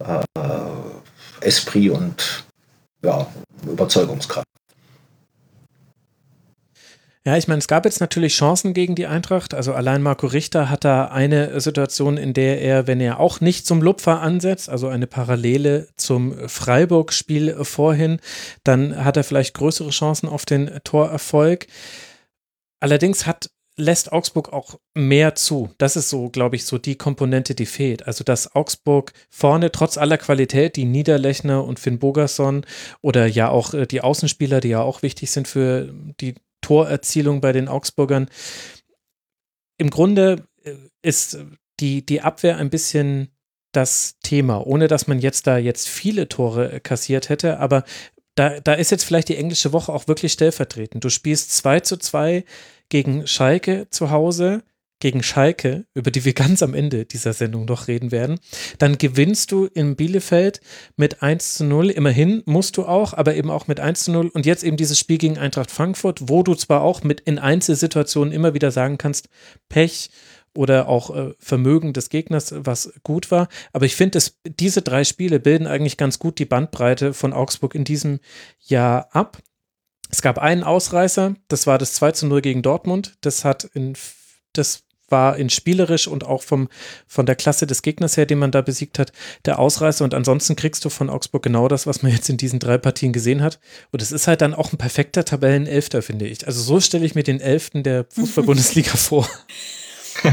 äh, 0.01 0.23
Esprit 1.41 1.91
und 1.91 2.45
ja, 3.03 3.27
Überzeugungskraft. 3.67 4.47
Ja, 7.29 7.37
ich 7.37 7.47
meine, 7.47 7.59
es 7.59 7.69
gab 7.69 7.85
jetzt 7.85 8.01
natürlich 8.01 8.35
Chancen 8.35 8.73
gegen 8.73 8.95
die 8.95 9.07
Eintracht. 9.07 9.53
Also 9.53 9.75
allein 9.75 10.01
Marco 10.01 10.27
Richter 10.27 10.71
hat 10.71 10.85
da 10.87 11.09
eine 11.09 11.61
Situation, 11.61 12.17
in 12.17 12.33
der 12.33 12.63
er, 12.63 12.87
wenn 12.87 13.03
er 13.03 13.21
auch 13.21 13.43
nicht 13.43 13.67
zum 13.67 13.83
Lupfer 13.83 14.23
ansetzt, 14.23 14.71
also 14.71 14.89
eine 14.89 15.07
Parallele 15.07 15.89
zum 15.99 16.49
Freiburg-Spiel 16.49 17.65
vorhin, 17.65 18.21
dann 18.65 19.05
hat 19.05 19.19
er 19.19 19.25
vielleicht 19.25 19.53
größere 19.53 19.91
Chancen 19.91 20.27
auf 20.27 20.47
den 20.47 20.71
Torerfolg. 20.85 21.67
Allerdings 22.81 23.27
hat 23.27 23.51
lässt 23.79 24.13
Augsburg 24.13 24.53
auch 24.53 24.79
mehr 24.95 25.37
zu. 25.37 25.71
Das 25.79 25.97
ist 25.97 26.11
so, 26.11 26.29
glaube 26.31 26.57
ich, 26.57 26.67
so 26.67 26.79
die 26.79 26.97
Komponente, 26.97 27.55
die 27.55 27.65
fehlt. 27.65 28.07
Also, 28.07 28.25
dass 28.25 28.55
Augsburg 28.55 29.13
vorne 29.31 29.71
trotz 29.71 29.97
aller 29.97 30.19
Qualität, 30.19 30.77
die 30.77 30.85
Niederlechner 30.85 31.65
und 31.65 31.79
Finn 31.79 32.01
Bogerson 32.01 32.67
oder 33.01 33.27
ja 33.27 33.49
auch 33.49 33.73
äh, 33.75 33.87
die 33.87 34.01
Außenspieler, 34.01 34.61
die 34.61 34.71
ja 34.71 34.83
auch 34.83 35.03
wichtig 35.03 35.31
sind 35.31 35.47
für 35.47 35.95
die 36.21 36.35
Torerzielung 36.61 37.41
bei 37.41 37.53
den 37.53 37.69
Augsburgern, 37.69 38.29
im 39.79 39.91
Grunde 39.91 40.45
äh, 40.65 40.75
ist 41.01 41.39
die, 41.79 42.05
die 42.05 42.21
Abwehr 42.21 42.57
ein 42.57 42.71
bisschen 42.71 43.29
das 43.73 44.19
Thema, 44.23 44.67
ohne 44.67 44.89
dass 44.89 45.07
man 45.07 45.21
jetzt 45.21 45.47
da 45.47 45.57
jetzt 45.57 45.89
viele 45.89 46.29
Tore 46.29 46.73
äh, 46.73 46.81
kassiert 46.81 47.29
hätte, 47.29 47.61
aber 47.61 47.85
da, 48.39 48.61
da 48.61 48.75
ist 48.75 48.91
jetzt 48.91 49.05
vielleicht 49.05 49.29
die 49.29 49.37
englische 49.37 49.73
Woche 49.73 49.93
auch 49.93 50.07
wirklich 50.07 50.33
stellvertretend. 50.33 51.03
Du 51.03 51.11
spielst 51.11 51.57
2 51.57 51.81
zu 51.81 51.97
2 51.97 52.45
gegen 52.89 53.27
Schalke 53.27 53.89
zu 53.91 54.11
Hause, 54.11 54.63
gegen 55.01 55.23
Schalke, 55.23 55.87
über 55.95 56.11
die 56.11 56.25
wir 56.25 56.33
ganz 56.33 56.63
am 56.63 56.75
Ende 56.75 57.05
dieser 57.05 57.33
Sendung 57.33 57.65
noch 57.67 57.89
reden 57.89 58.11
werden. 58.11 58.41
Dann 58.79 58.99
gewinnst 58.99 59.53
du 59.53 59.67
in 59.67 59.97
Bielefeld 59.97 60.61
mit 60.97 61.23
1 61.23 61.55
zu 61.55 61.65
0. 61.65 61.91
Immerhin 61.91 62.43
musst 62.47 62.77
du 62.77 62.85
auch, 62.85 63.13
aber 63.13 63.35
eben 63.35 63.51
auch 63.51 63.69
mit 63.69 63.81
1 63.81 64.05
zu 64.05 64.13
0. 64.13 64.29
Und 64.29 64.47
jetzt 64.47 64.65
eben 64.65 64.77
dieses 64.77 64.99
Spiel 64.99 65.19
gegen 65.19 65.39
Eintracht 65.39 65.71
Frankfurt, 65.71 66.29
wo 66.29 66.43
du 66.43 66.55
zwar 66.55 66.83
auch 66.83 67.03
mit 67.03 67.21
in 67.21 67.39
Einzelsituationen 67.39 68.33
immer 68.33 68.55
wieder 68.55 68.71
sagen 68.71 68.99
kannst, 68.99 69.29
Pech, 69.69 70.11
oder 70.59 70.89
auch 70.89 71.15
äh, 71.15 71.35
Vermögen 71.39 71.93
des 71.93 72.09
Gegners, 72.11 72.53
was 72.53 72.93
gut 73.05 73.31
war. 73.31 73.47
Aber 73.73 73.87
ich 73.87 73.95
finde, 73.95 74.19
diese 74.45 74.83
drei 74.83 75.05
Spiele 75.05 75.39
bilden 75.39 75.69
eigentlich 75.69 75.97
ganz 75.97 76.19
gut 76.19 76.41
die 76.41 76.47
Bandbreite 76.47 77.15
von 77.15 77.33
Augsburg 77.33 77.77
in 77.77 77.85
diesem 77.85 78.19
Jahr 78.59 79.09
ab. 79.13 79.39
Es 80.11 80.21
gab 80.21 80.37
einen 80.39 80.65
Ausreißer, 80.65 81.37
das 81.47 81.69
war 81.69 81.79
das 81.79 81.93
2 81.93 82.11
zu 82.11 82.27
0 82.27 82.41
gegen 82.41 82.63
Dortmund. 82.63 83.19
Das 83.21 83.45
hat 83.45 83.71
in, 83.73 83.95
das 84.53 84.83
war 85.09 85.37
in 85.37 85.49
spielerisch 85.49 86.09
und 86.09 86.27
auch 86.27 86.43
vom, 86.43 86.69
von 87.07 87.25
der 87.25 87.37
Klasse 87.37 87.69
des 87.69 87.83
Gegners 87.83 88.17
her, 88.17 88.27
den 88.27 88.41
man 88.41 88.51
da 88.51 88.61
besiegt 88.61 88.99
hat, 88.99 89.13
der 89.45 89.61
Ausreißer. 89.61 90.03
Und 90.03 90.13
ansonsten 90.13 90.57
kriegst 90.57 90.85
du 90.85 90.91
von 90.91 91.09
Augsburg 91.09 91.45
genau 91.45 91.69
das, 91.69 91.87
was 91.87 92.03
man 92.03 92.11
jetzt 92.11 92.29
in 92.29 92.37
diesen 92.37 92.59
drei 92.59 92.79
Partien 92.79 93.13
gesehen 93.13 93.43
hat. 93.43 93.61
Und 93.93 94.03
es 94.03 94.11
ist 94.11 94.27
halt 94.27 94.41
dann 94.41 94.55
auch 94.55 94.73
ein 94.73 94.79
perfekter 94.79 95.25
Tabellenelfter, 95.25 96.03
finde 96.03 96.27
ich. 96.27 96.45
Also 96.49 96.61
so 96.63 96.81
stelle 96.81 97.07
ich 97.07 97.15
mir 97.15 97.23
den 97.23 97.41
Elften 97.41 97.85
der 97.85 98.07
Fußball-Bundesliga 98.13 98.91
vor. 98.97 99.29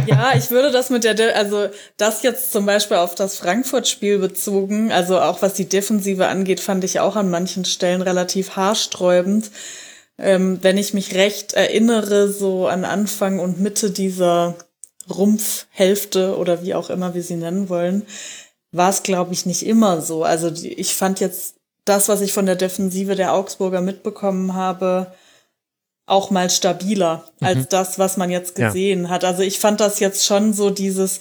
Ja, 0.08 0.34
ich 0.36 0.52
würde 0.52 0.72
das 0.72 0.90
mit 0.90 1.04
der, 1.04 1.14
De 1.14 1.32
also 1.32 1.68
das 1.98 2.24
jetzt 2.24 2.52
zum 2.52 2.66
Beispiel 2.66 2.98
auf 2.98 3.16
das 3.16 3.38
Frankfurt-Spiel 3.38 4.20
bezogen, 4.20 4.92
also 4.92 5.20
auch 5.20 5.42
was 5.42 5.54
die 5.54 5.70
Defensive 5.70 6.28
angeht, 6.28 6.60
fand 6.60 6.84
ich 6.84 7.00
auch 7.00 7.16
an 7.16 7.30
manchen 7.30 7.66
Stellen 7.66 8.02
relativ 8.02 8.56
haarsträubend. 8.56 9.52
Ähm, 10.18 10.60
wenn 10.62 10.78
ich 10.78 10.94
mich 10.94 11.16
recht 11.16 11.54
erinnere, 11.54 12.30
so 12.30 12.68
an 12.68 12.86
Anfang 12.86 13.40
und 13.40 13.60
Mitte 13.60 13.92
dieser 13.92 14.56
Rumpfhälfte 15.10 16.38
oder 16.38 16.64
wie 16.64 16.74
auch 16.74 16.90
immer 16.90 17.14
wir 17.14 17.24
sie 17.24 17.36
nennen 17.36 17.70
wollen, 17.70 18.04
war 18.72 18.90
es, 18.90 19.04
glaube 19.04 19.34
ich, 19.34 19.46
nicht 19.46 19.66
immer 19.66 20.02
so. 20.02 20.24
Also 20.24 20.50
die, 20.50 20.74
ich 20.74 20.96
fand 20.96 21.20
jetzt 21.20 21.56
das, 21.86 22.10
was 22.10 22.22
ich 22.22 22.34
von 22.34 22.46
der 22.46 22.56
Defensive 22.56 23.16
der 23.16 23.34
Augsburger 23.34 23.82
mitbekommen 23.82 24.54
habe, 24.54 25.14
auch 26.06 26.30
mal 26.30 26.50
stabiler 26.50 27.26
mhm. 27.40 27.48
als 27.48 27.68
das, 27.70 28.00
was 28.00 28.18
man 28.18 28.30
jetzt 28.30 28.56
gesehen 28.56 29.04
ja. 29.04 29.10
hat. 29.10 29.24
Also 29.24 29.42
ich 29.42 29.60
fand 29.60 29.80
das 29.80 30.00
jetzt 30.00 30.26
schon 30.26 30.54
so 30.54 30.70
dieses, 30.70 31.20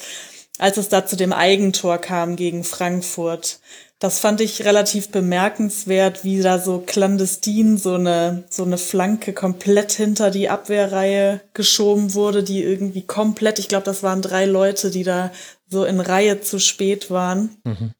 als 0.58 0.76
es 0.76 0.88
da 0.88 1.06
zu 1.06 1.16
dem 1.16 1.32
Eigentor 1.32 1.98
kam 1.98 2.36
gegen 2.36 2.64
Frankfurt. 2.64 3.60
Das 3.98 4.18
fand 4.18 4.40
ich 4.42 4.64
relativ 4.64 5.08
bemerkenswert, 5.08 6.24
wie 6.24 6.42
da 6.42 6.58
so 6.58 6.82
clandestin 6.84 7.78
so 7.78 7.94
eine, 7.94 8.44
so 8.50 8.64
eine 8.64 8.76
Flanke 8.76 9.32
komplett 9.32 9.92
hinter 9.92 10.30
die 10.30 10.50
Abwehrreihe 10.50 11.40
geschoben 11.54 12.12
wurde, 12.12 12.42
die 12.42 12.62
irgendwie 12.62 13.02
komplett, 13.02 13.58
ich 13.58 13.68
glaube, 13.68 13.84
das 13.84 14.02
waren 14.02 14.20
drei 14.20 14.44
Leute, 14.44 14.90
die 14.90 15.04
da 15.04 15.30
so 15.68 15.84
in 15.84 16.00
Reihe 16.00 16.42
zu 16.42 16.58
spät 16.58 17.10
waren. 17.10 17.56
Mhm. 17.64 17.92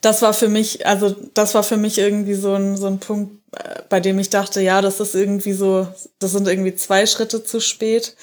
Das 0.00 0.22
war 0.22 0.34
für 0.34 0.48
mich, 0.48 0.86
also 0.86 1.14
das 1.34 1.54
war 1.54 1.62
für 1.62 1.76
mich 1.76 1.98
irgendwie 1.98 2.34
so 2.34 2.54
ein, 2.54 2.76
so 2.76 2.86
ein 2.86 2.98
Punkt, 2.98 3.40
bei 3.88 4.00
dem 4.00 4.18
ich 4.18 4.30
dachte, 4.30 4.60
ja, 4.60 4.80
das 4.80 5.00
ist 5.00 5.14
irgendwie 5.14 5.52
so, 5.52 5.86
das 6.18 6.32
sind 6.32 6.48
irgendwie 6.48 6.74
zwei 6.74 7.06
Schritte 7.06 7.44
zu 7.44 7.60
spät. 7.60 8.16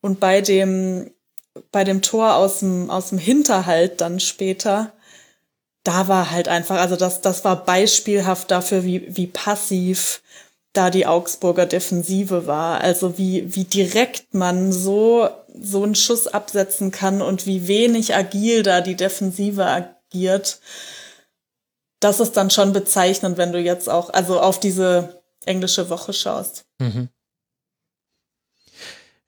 Und 0.00 0.20
bei 0.20 0.40
dem, 0.40 1.10
bei 1.72 1.84
dem 1.84 2.02
Tor 2.02 2.36
aus 2.36 2.60
dem, 2.60 2.90
aus 2.90 3.10
dem 3.10 3.18
Hinterhalt 3.18 4.00
dann 4.00 4.20
später, 4.20 4.92
da 5.84 6.08
war 6.08 6.30
halt 6.30 6.48
einfach, 6.48 6.78
also 6.78 6.96
das, 6.96 7.20
das 7.20 7.44
war 7.44 7.64
beispielhaft 7.64 8.50
dafür, 8.50 8.84
wie, 8.84 9.16
wie 9.16 9.26
passiv 9.26 10.20
da 10.72 10.90
die 10.90 11.06
Augsburger 11.06 11.66
Defensive 11.66 12.46
war. 12.46 12.80
Also 12.80 13.18
wie, 13.18 13.54
wie 13.56 13.64
direkt 13.64 14.34
man 14.34 14.72
so, 14.72 15.28
so 15.60 15.82
einen 15.82 15.94
Schuss 15.94 16.26
absetzen 16.28 16.90
kann 16.90 17.22
und 17.22 17.46
wie 17.46 17.66
wenig 17.66 18.14
agil 18.14 18.62
da 18.62 18.80
die 18.80 18.94
Defensive 18.94 19.64
agiert 20.10 20.60
das 22.00 22.20
ist 22.20 22.36
dann 22.36 22.50
schon 22.50 22.72
bezeichnend, 22.72 23.38
wenn 23.38 23.52
du 23.52 23.60
jetzt 23.60 23.88
auch, 23.88 24.10
also 24.10 24.40
auf 24.40 24.60
diese 24.60 25.22
englische 25.44 25.90
Woche 25.90 26.12
schaust. 26.12 26.64
Mhm. 26.80 27.08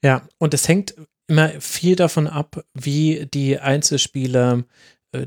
Ja, 0.03 0.27
und 0.37 0.53
es 0.53 0.67
hängt 0.67 0.95
immer 1.27 1.49
viel 1.61 1.95
davon 1.95 2.27
ab, 2.27 2.63
wie 2.73 3.27
die 3.31 3.59
Einzelspieler 3.59 4.63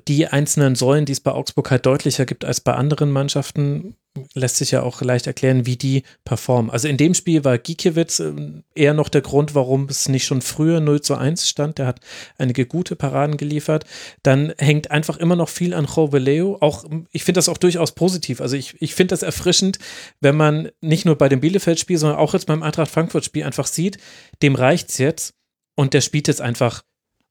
die 0.08 0.26
einzelnen 0.26 0.74
Säulen, 0.76 1.04
die 1.04 1.12
es 1.12 1.20
bei 1.20 1.32
Augsburg 1.32 1.70
halt 1.70 1.84
deutlicher 1.84 2.24
gibt 2.24 2.44
als 2.44 2.60
bei 2.60 2.74
anderen 2.74 3.10
Mannschaften, 3.10 3.96
lässt 4.34 4.56
sich 4.56 4.70
ja 4.70 4.82
auch 4.82 5.02
leicht 5.02 5.26
erklären, 5.26 5.66
wie 5.66 5.76
die 5.76 6.04
performen. 6.24 6.70
Also 6.70 6.88
in 6.88 6.96
dem 6.96 7.14
Spiel 7.14 7.44
war 7.44 7.58
Gikiewicz 7.58 8.20
ähm, 8.20 8.62
eher 8.74 8.94
noch 8.94 9.08
der 9.08 9.22
Grund, 9.22 9.54
warum 9.54 9.86
es 9.86 10.08
nicht 10.08 10.24
schon 10.24 10.40
früher 10.40 10.80
0 10.80 11.00
zu 11.00 11.16
1 11.16 11.48
stand. 11.48 11.78
Der 11.78 11.86
hat 11.86 12.00
einige 12.38 12.64
gute 12.64 12.96
Paraden 12.96 13.36
geliefert. 13.36 13.84
Dann 14.22 14.54
hängt 14.58 14.90
einfach 14.90 15.16
immer 15.16 15.36
noch 15.36 15.48
viel 15.48 15.74
an 15.74 15.86
Joveleo. 15.86 16.58
Auch, 16.60 16.84
ich 17.10 17.24
finde 17.24 17.38
das 17.38 17.48
auch 17.48 17.58
durchaus 17.58 17.92
positiv. 17.92 18.40
Also 18.40 18.56
ich, 18.56 18.80
ich 18.80 18.94
finde 18.94 19.12
das 19.12 19.22
erfrischend, 19.22 19.78
wenn 20.20 20.36
man 20.36 20.70
nicht 20.80 21.04
nur 21.04 21.18
bei 21.18 21.28
dem 21.28 21.40
Bielefeld-Spiel, 21.40 21.98
sondern 21.98 22.18
auch 22.18 22.34
jetzt 22.34 22.46
beim 22.46 22.62
Eintracht 22.62 22.90
Frankfurt-Spiel 22.90 23.44
einfach 23.44 23.66
sieht, 23.66 23.98
dem 24.42 24.54
reicht 24.54 24.90
es 24.90 24.98
jetzt 24.98 25.34
und 25.74 25.92
der 25.92 26.00
spielt 26.00 26.28
jetzt 26.28 26.40
einfach 26.40 26.84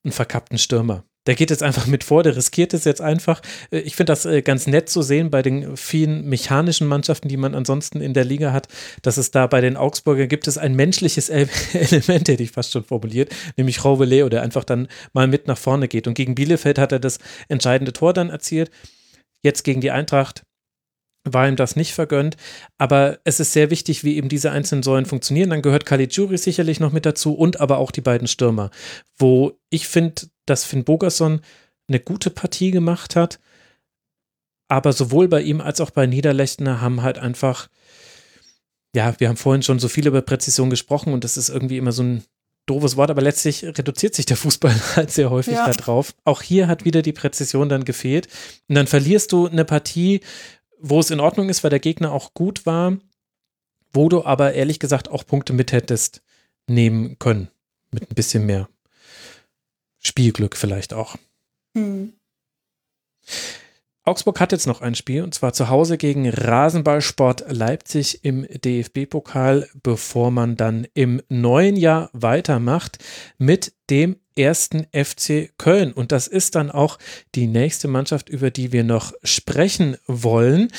einen 0.04 0.12
verkappten 0.12 0.58
Stürmer. 0.58 1.06
Der 1.26 1.36
geht 1.36 1.50
jetzt 1.50 1.64
einfach 1.64 1.88
mit 1.88 2.04
vor, 2.04 2.24
der 2.24 2.36
riskiert 2.36 2.74
es 2.74 2.84
jetzt 2.84 3.02
einfach. 3.02 3.41
Äh, 3.72 3.80
ich 3.80 3.95
finde 3.95 4.12
das 4.12 4.26
äh, 4.26 4.41
ganz 4.41 4.68
nett 4.68 4.90
zu 4.90 5.02
sehen 5.02 5.30
bei 5.30 5.41
den 5.41 5.78
vielen 5.78 6.26
mechanischen 6.26 6.88
Mannschaften, 6.88 7.30
die 7.30 7.38
man 7.38 7.56
ansonsten 7.56 8.02
in 8.02 8.14
der 8.14 8.26
Liga 8.26 8.52
hat, 8.52 8.68
dass 9.02 9.18
es 9.18 9.32
da 9.32 9.48
bei 9.48 9.62
den 9.62 9.78
Augsburgern 9.78 10.28
gibt 10.28 10.48
es 10.48 10.58
ein 10.58 10.76
menschliches 10.76 11.30
Element, 11.74 12.28
hätte 12.28 12.44
ich 12.44 12.52
fast 12.52 12.72
schon 12.72 12.84
formuliert, 12.84 13.34
nämlich 13.58 13.84
Leo, 13.84 14.30
der 14.30 14.41
einfach 14.41 14.64
dann 14.64 14.88
mal 15.14 15.28
mit 15.28 15.48
nach 15.48 15.58
vorne 15.58 15.88
geht. 15.88 16.08
Und 16.08 16.14
gegen 16.14 16.36
Bielefeld 16.36 16.78
hat 16.78 16.91
er 16.91 17.00
das 17.00 17.20
entscheidende 17.48 17.94
Tor 17.94 18.14
dann 18.14 18.30
erzielt. 18.30 18.72
Jetzt 19.44 19.64
gegen 19.64 19.82
die 19.82 19.91
Eintracht 19.91 20.44
war 21.24 21.48
ihm 21.48 21.56
das 21.56 21.76
nicht 21.76 21.94
vergönnt. 21.94 22.38
Aber 22.78 23.20
es 23.24 23.40
ist 23.40 23.54
sehr 23.54 23.70
wichtig, 23.70 24.04
wie 24.04 24.18
eben 24.18 24.30
diese 24.30 24.52
einzelnen 24.52 24.84
Säulen 24.84 25.06
funktionieren. 25.06 25.50
Dann 25.50 25.62
gehört 25.62 25.86
Caligiuri 25.86 26.38
sicherlich 26.38 26.80
noch 26.80 26.91
mit 26.91 27.06
dazu 27.06 27.34
und 27.34 27.60
aber 27.60 27.78
auch 27.78 27.91
die 27.91 28.02
beiden 28.02 28.28
Stürmer, 28.28 28.72
wo 29.18 29.54
ich 29.70 29.88
finde, 29.88 30.24
dass 30.45 30.66
Finn 30.66 30.84
Bogerson 30.84 31.41
eine 31.88 32.00
gute 32.00 32.30
Partie 32.30 32.72
gemacht 32.72 33.16
hat. 33.16 33.40
Aber 34.68 34.94
sowohl 34.94 35.28
bei 35.28 35.41
ihm 35.41 35.62
als 35.62 35.82
auch 35.82 35.91
bei 35.91 36.08
Niederlechner 36.08 36.82
haben 36.82 37.04
halt 37.04 37.20
einfach, 37.20 37.70
ja, 38.95 39.14
wir 39.20 39.30
haben 39.30 39.38
vorhin 39.38 39.64
schon 39.64 39.80
so 39.80 39.88
viel 39.88 40.08
über 40.08 40.22
Präzision 40.22 40.70
gesprochen 40.70 41.14
und 41.14 41.24
das 41.24 41.38
ist 41.38 41.50
irgendwie 41.50 41.78
immer 41.78 41.91
so 41.91 42.04
ein 42.04 42.24
doofes 42.66 42.95
Wort, 42.95 43.12
aber 43.12 43.22
letztlich 43.22 43.64
reduziert 43.66 44.16
sich 44.16 44.26
der 44.26 44.38
Fußball 44.38 44.74
halt 44.95 45.12
sehr 45.12 45.30
häufig 45.30 45.56
ja. 45.56 45.70
darauf. 45.70 46.16
Auch 46.24 46.41
hier 46.41 46.68
hat 46.68 46.86
wieder 46.86 47.02
die 47.02 47.12
Präzision 47.12 47.70
dann 47.70 47.86
gefehlt. 47.86 48.28
Und 48.68 48.76
dann 48.76 48.88
verlierst 48.88 49.32
du 49.32 49.48
eine 49.48 49.66
Partie, 49.66 50.22
wo 50.84 50.99
es 50.99 51.10
in 51.10 51.22
Ordnung 51.22 51.49
ist, 51.49 51.64
weil 51.64 51.69
der 51.69 51.80
Gegner 51.80 52.11
auch 52.11 52.34
gut 52.34 52.65
war, 52.65 52.97
wo 53.93 54.10
du 54.10 54.26
aber 54.26 54.53
ehrlich 54.53 54.80
gesagt 54.80 55.10
auch 55.10 55.26
Punkte 55.26 55.53
mit 55.53 55.72
hättest 55.72 56.22
nehmen 56.68 57.18
können. 57.19 57.47
Mit 57.91 58.11
ein 58.11 58.15
bisschen 58.15 58.45
mehr 58.45 58.68
Spielglück 59.99 60.57
vielleicht 60.57 60.93
auch. 60.93 61.15
Hm. 61.76 62.14
Augsburg 64.03 64.41
hat 64.41 64.51
jetzt 64.51 64.68
noch 64.68 64.81
ein 64.81 64.95
Spiel 64.95 65.23
und 65.23 65.34
zwar 65.34 65.53
zu 65.53 65.69
Hause 65.69 65.97
gegen 65.97 66.30
Rasenballsport 66.30 67.45
Leipzig 67.47 68.26
im 68.26 68.45
DFB-Pokal, 68.45 69.69
bevor 69.81 70.31
man 70.31 70.57
dann 70.57 70.85
im 70.93 71.22
neuen 71.30 71.77
Jahr 71.77 72.10
weitermacht 72.11 72.97
mit 73.38 73.73
dem 73.89 74.18
ersten 74.35 74.88
FC 74.93 75.51
Köln. 75.57 75.91
Und 75.93 76.11
das 76.11 76.27
ist 76.27 76.55
dann 76.55 76.72
auch 76.72 76.97
die 77.35 77.47
nächste 77.47 77.88
Mannschaft, 77.88 78.30
über 78.30 78.51
die 78.51 78.72
wir 78.72 78.84
noch 78.84 79.14
sprechen 79.23 79.97
wollen. 80.07 80.69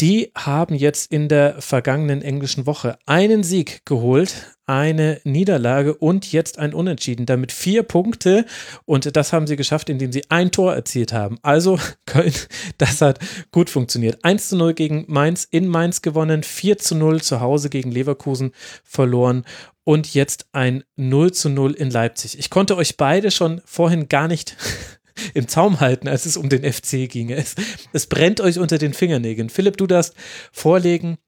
Die 0.00 0.32
haben 0.36 0.74
jetzt 0.74 1.12
in 1.12 1.28
der 1.28 1.60
vergangenen 1.60 2.22
englischen 2.22 2.66
Woche 2.66 2.98
einen 3.06 3.42
Sieg 3.42 3.84
geholt, 3.84 4.56
eine 4.70 5.20
Niederlage 5.24 5.94
und 5.94 6.30
jetzt 6.30 6.60
ein 6.60 6.74
Unentschieden. 6.74 7.26
Damit 7.26 7.50
vier 7.50 7.82
Punkte 7.82 8.44
und 8.84 9.16
das 9.16 9.32
haben 9.32 9.48
sie 9.48 9.56
geschafft, 9.56 9.90
indem 9.90 10.12
sie 10.12 10.22
ein 10.30 10.52
Tor 10.52 10.72
erzielt 10.72 11.12
haben. 11.12 11.38
Also 11.42 11.80
Köln, 12.06 12.32
das 12.78 13.00
hat 13.00 13.18
gut 13.50 13.68
funktioniert. 13.68 14.24
1 14.24 14.50
zu 14.50 14.56
0 14.56 14.74
gegen 14.74 15.04
Mainz 15.08 15.44
in 15.50 15.66
Mainz 15.66 16.02
gewonnen, 16.02 16.44
4 16.44 16.78
zu 16.78 16.94
0 16.94 17.20
zu 17.20 17.40
Hause 17.40 17.68
gegen 17.68 17.90
Leverkusen 17.90 18.52
verloren 18.84 19.44
und 19.82 20.14
jetzt 20.14 20.46
ein 20.52 20.84
0 20.94 21.32
zu 21.32 21.48
0 21.48 21.72
in 21.72 21.90
Leipzig. 21.90 22.38
Ich 22.38 22.48
konnte 22.48 22.76
euch 22.76 22.96
beide 22.96 23.32
schon 23.32 23.60
vorhin 23.64 24.08
gar 24.08 24.28
nicht 24.28 24.56
im 25.34 25.48
Zaum 25.48 25.80
halten, 25.80 26.06
als 26.06 26.26
es 26.26 26.36
um 26.36 26.48
den 26.48 26.62
FC 26.62 27.10
ging. 27.10 27.30
Es, 27.30 27.56
es 27.92 28.06
brennt 28.06 28.40
euch 28.40 28.60
unter 28.60 28.78
den 28.78 28.94
Fingernägeln. 28.94 29.50
Philipp, 29.50 29.78
du 29.78 29.88
darfst 29.88 30.14
vorlegen. 30.52 31.18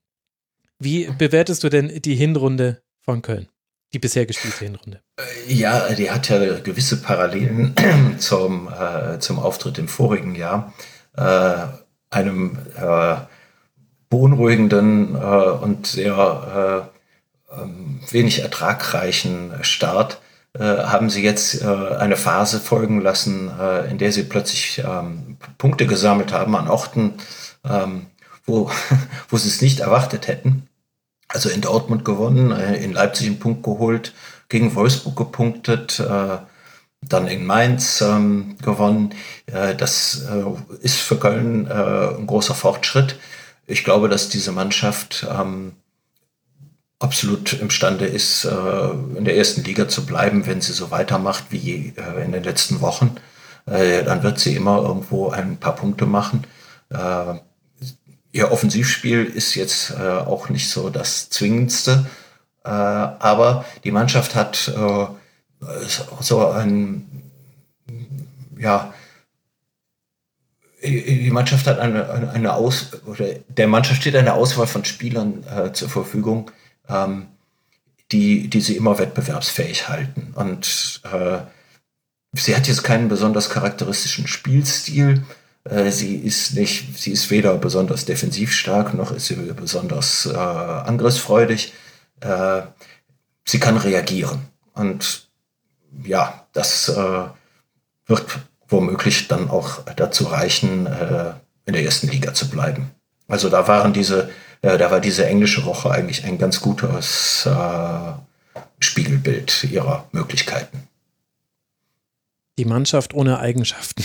Wie 0.79 1.09
bewertest 1.19 1.65
du 1.65 1.69
denn 1.71 2.01
die 2.03 2.15
Hinrunde 2.15 2.82
von 3.05 3.23
Köln? 3.23 3.49
Die 3.93 3.99
bisher 3.99 4.25
gespielte 4.25 4.65
Hinrunde. 4.65 5.03
Äh, 5.19 5.53
ja, 5.53 5.93
die 5.93 6.11
hat 6.11 6.29
ja 6.29 6.59
gewisse 6.61 7.03
Parallelen 7.03 7.75
zum, 8.19 8.69
äh, 8.73 9.19
zum 9.19 9.39
Auftritt 9.39 9.79
im 9.79 9.89
vorigen 9.89 10.35
Jahr. 10.35 10.73
Äh, 11.17 11.67
einem 12.11 12.59
äh, 12.77 13.17
beunruhigenden 14.09 15.15
äh, 15.15 15.19
und 15.19 15.87
sehr 15.87 16.91
äh, 17.53 17.61
ähm, 17.61 18.01
wenig 18.11 18.43
ertragreichen 18.43 19.53
Start 19.63 20.21
haben 20.55 21.09
sie 21.09 21.23
jetzt 21.23 21.65
eine 21.65 22.19
Phase 22.19 22.61
folgen 22.61 23.01
lassen, 23.01 23.51
in 23.89 23.97
der 23.97 24.13
sie 24.13 24.25
plötzlich 24.25 24.83
ähm, 24.87 25.39
Punkte 25.57 25.87
gesammelt 25.87 26.35
haben 26.35 26.55
an 26.55 26.69
Orten, 26.69 27.15
ähm, 27.65 28.09
wo, 28.45 28.71
wo 29.31 29.39
sie 29.39 29.49
es 29.49 29.63
nicht 29.63 29.81
erwartet 29.81 30.29
hätten. 30.29 30.69
Also 31.33 31.49
in 31.49 31.63
Dortmund 31.63 32.05
gewonnen, 32.05 32.51
in 32.53 32.93
Leipzig 32.93 33.27
einen 33.27 33.39
Punkt 33.39 33.63
geholt, 33.63 34.13
gegen 34.49 34.75
Wolfsburg 34.75 35.17
gepunktet, 35.17 35.99
dann 35.99 37.27
in 37.27 37.47
Mainz 37.47 38.03
ähm, 38.03 38.57
gewonnen. 38.61 39.15
das 39.47 40.29
ist 40.83 40.99
für 40.99 41.17
Köln 41.17 41.67
ein 41.67 42.27
großer 42.27 42.55
Fortschritt. 42.55 43.17
Ich 43.67 43.83
glaube, 43.83 44.11
dass 44.11 44.29
diese 44.29 44.53
Mannschaft 44.53 45.27
ähm, 45.31 45.73
absolut 47.03 47.53
imstande 47.55 48.07
ist, 48.07 48.45
äh, 48.45 49.19
in 49.19 49.25
der 49.25 49.37
ersten 49.37 49.65
Liga 49.65 49.89
zu 49.89 50.07
bleiben, 50.07 50.47
wenn 50.47 50.61
sie 50.61 50.73
so 50.73 50.91
weitermacht 50.91 51.45
wie 51.51 51.93
äh, 51.97 52.25
in 52.25 52.33
den 52.33 52.45
letzten 52.45 52.81
Wochen. 52.81 53.17
Äh, 53.67 54.05
dann 54.05 54.23
wird 54.23 54.39
sie 54.39 54.55
immer 54.55 54.83
irgendwo 54.83 55.31
ein 55.31 55.57
paar 55.57 55.75
Punkte 55.75 56.07
machen. 56.07 56.45
Ihr 58.33 58.51
Offensivspiel 58.51 59.25
ist 59.25 59.55
jetzt 59.55 59.95
auch 59.95 60.49
nicht 60.49 60.71
so 60.71 60.89
das 60.89 61.29
Zwingendste, 61.29 62.07
aber 62.63 63.65
die 63.85 63.91
Mannschaft 63.91 64.35
hat 64.35 64.57
so 66.21 66.47
ein, 66.49 67.23
ja, 68.59 68.95
die 70.83 71.31
Mannschaft 71.31 71.67
hat 71.67 71.79
eine, 71.79 72.31
eine 72.33 72.55
Aus, 72.55 72.91
oder 73.07 73.27
der 73.49 73.69
Mannschaft 73.69 74.01
steht 74.01 74.17
eine 74.17 74.35
Auswahl 74.35 74.67
von 74.67 74.85
Spielern 74.85 75.45
äh, 75.45 75.73
zur 75.73 75.89
Verfügung, 75.89 76.51
ähm, 76.89 77.29
die, 78.11 78.49
die 78.49 78.61
sie 78.61 78.77
immer 78.77 78.99
wettbewerbsfähig 78.99 79.89
halten. 79.89 80.33
Und 80.35 81.01
äh, 81.05 81.39
sie 82.33 82.57
hat 82.57 82.67
jetzt 82.67 82.83
keinen 82.83 83.09
besonders 83.09 83.49
charakteristischen 83.49 84.27
Spielstil. 84.27 85.23
Äh, 85.65 85.91
sie 85.91 86.17
ist 86.17 86.55
nicht, 86.55 86.99
sie 86.99 87.13
ist 87.13 87.31
weder 87.31 87.57
besonders 87.57 88.05
defensiv 88.05 88.53
stark 88.53 88.95
noch 88.95 89.13
ist 89.13 89.27
sie 89.27 89.37
besonders 89.37 90.27
äh, 90.27 90.37
angriffsfreudig. 90.37 91.73
Äh, 92.21 92.63
sie 93.45 93.61
kann 93.61 93.77
reagieren. 93.77 94.41
Und 94.75 95.29
ja, 96.05 96.47
das 96.53 96.89
äh, 96.89 97.25
wird 98.07 98.25
womöglich 98.69 99.29
dann 99.29 99.51
auch 99.51 99.85
dazu 99.97 100.25
reichen, 100.25 100.87
äh, 100.87 101.35
in 101.67 101.75
der 101.75 101.85
ersten 101.85 102.09
Liga 102.09 102.35
zu 102.35 102.49
bleiben. 102.49 102.91
Also 103.29 103.49
da 103.49 103.69
waren 103.69 103.93
diese 103.93 104.31
äh, 104.63 104.79
da 104.79 104.91
war 104.91 105.01
diese 105.01 105.27
englische 105.27 105.65
Woche 105.65 105.91
eigentlich 105.91 106.25
ein 106.25 106.39
ganz 106.39 106.61
gutes 106.61 107.49
Spiegelbild 108.79 109.65
ihrer 109.65 110.09
Möglichkeiten. 110.13 110.89
Die 112.59 112.65
Mannschaft 112.65 113.15
ohne 113.15 113.39
Eigenschaften. 113.39 114.05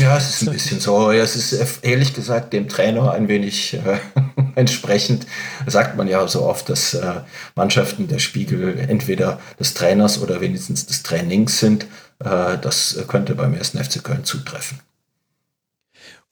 Ja, 0.00 0.16
es 0.16 0.30
ist 0.30 0.48
ein 0.48 0.52
bisschen 0.52 0.80
so. 0.80 1.10
Es 1.10 1.36
ist 1.36 1.82
ehrlich 1.82 2.14
gesagt 2.14 2.52
dem 2.52 2.68
Trainer 2.68 3.12
ein 3.12 3.28
wenig 3.28 3.74
äh, 3.74 3.98
entsprechend. 4.54 5.26
Sagt 5.66 5.96
man 5.96 6.08
ja 6.08 6.26
so 6.28 6.42
oft, 6.42 6.68
dass 6.68 6.94
äh, 6.94 7.20
Mannschaften 7.54 8.08
der 8.08 8.18
Spiegel 8.18 8.78
entweder 8.78 9.38
des 9.58 9.74
Trainers 9.74 10.20
oder 10.20 10.40
wenigstens 10.40 10.86
des 10.86 11.02
Trainings 11.02 11.58
sind. 11.58 11.84
Äh, 12.20 12.58
das 12.60 13.04
könnte 13.08 13.34
beim 13.34 13.54
ersten 13.54 13.82
FC 13.82 14.02
Köln 14.02 14.24
zutreffen. 14.24 14.80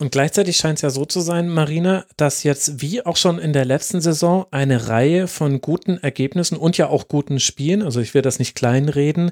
Und 0.00 0.12
gleichzeitig 0.12 0.56
scheint 0.56 0.78
es 0.78 0.82
ja 0.82 0.88
so 0.88 1.04
zu 1.04 1.20
sein, 1.20 1.50
Marina, 1.50 2.06
dass 2.16 2.42
jetzt 2.42 2.80
wie 2.80 3.04
auch 3.04 3.18
schon 3.18 3.38
in 3.38 3.52
der 3.52 3.66
letzten 3.66 4.00
Saison 4.00 4.46
eine 4.50 4.88
Reihe 4.88 5.28
von 5.28 5.60
guten 5.60 5.98
Ergebnissen 5.98 6.56
und 6.56 6.78
ja 6.78 6.88
auch 6.88 7.06
guten 7.06 7.38
Spielen, 7.38 7.82
also 7.82 8.00
ich 8.00 8.14
will 8.14 8.22
das 8.22 8.38
nicht 8.38 8.54
kleinreden, 8.54 9.30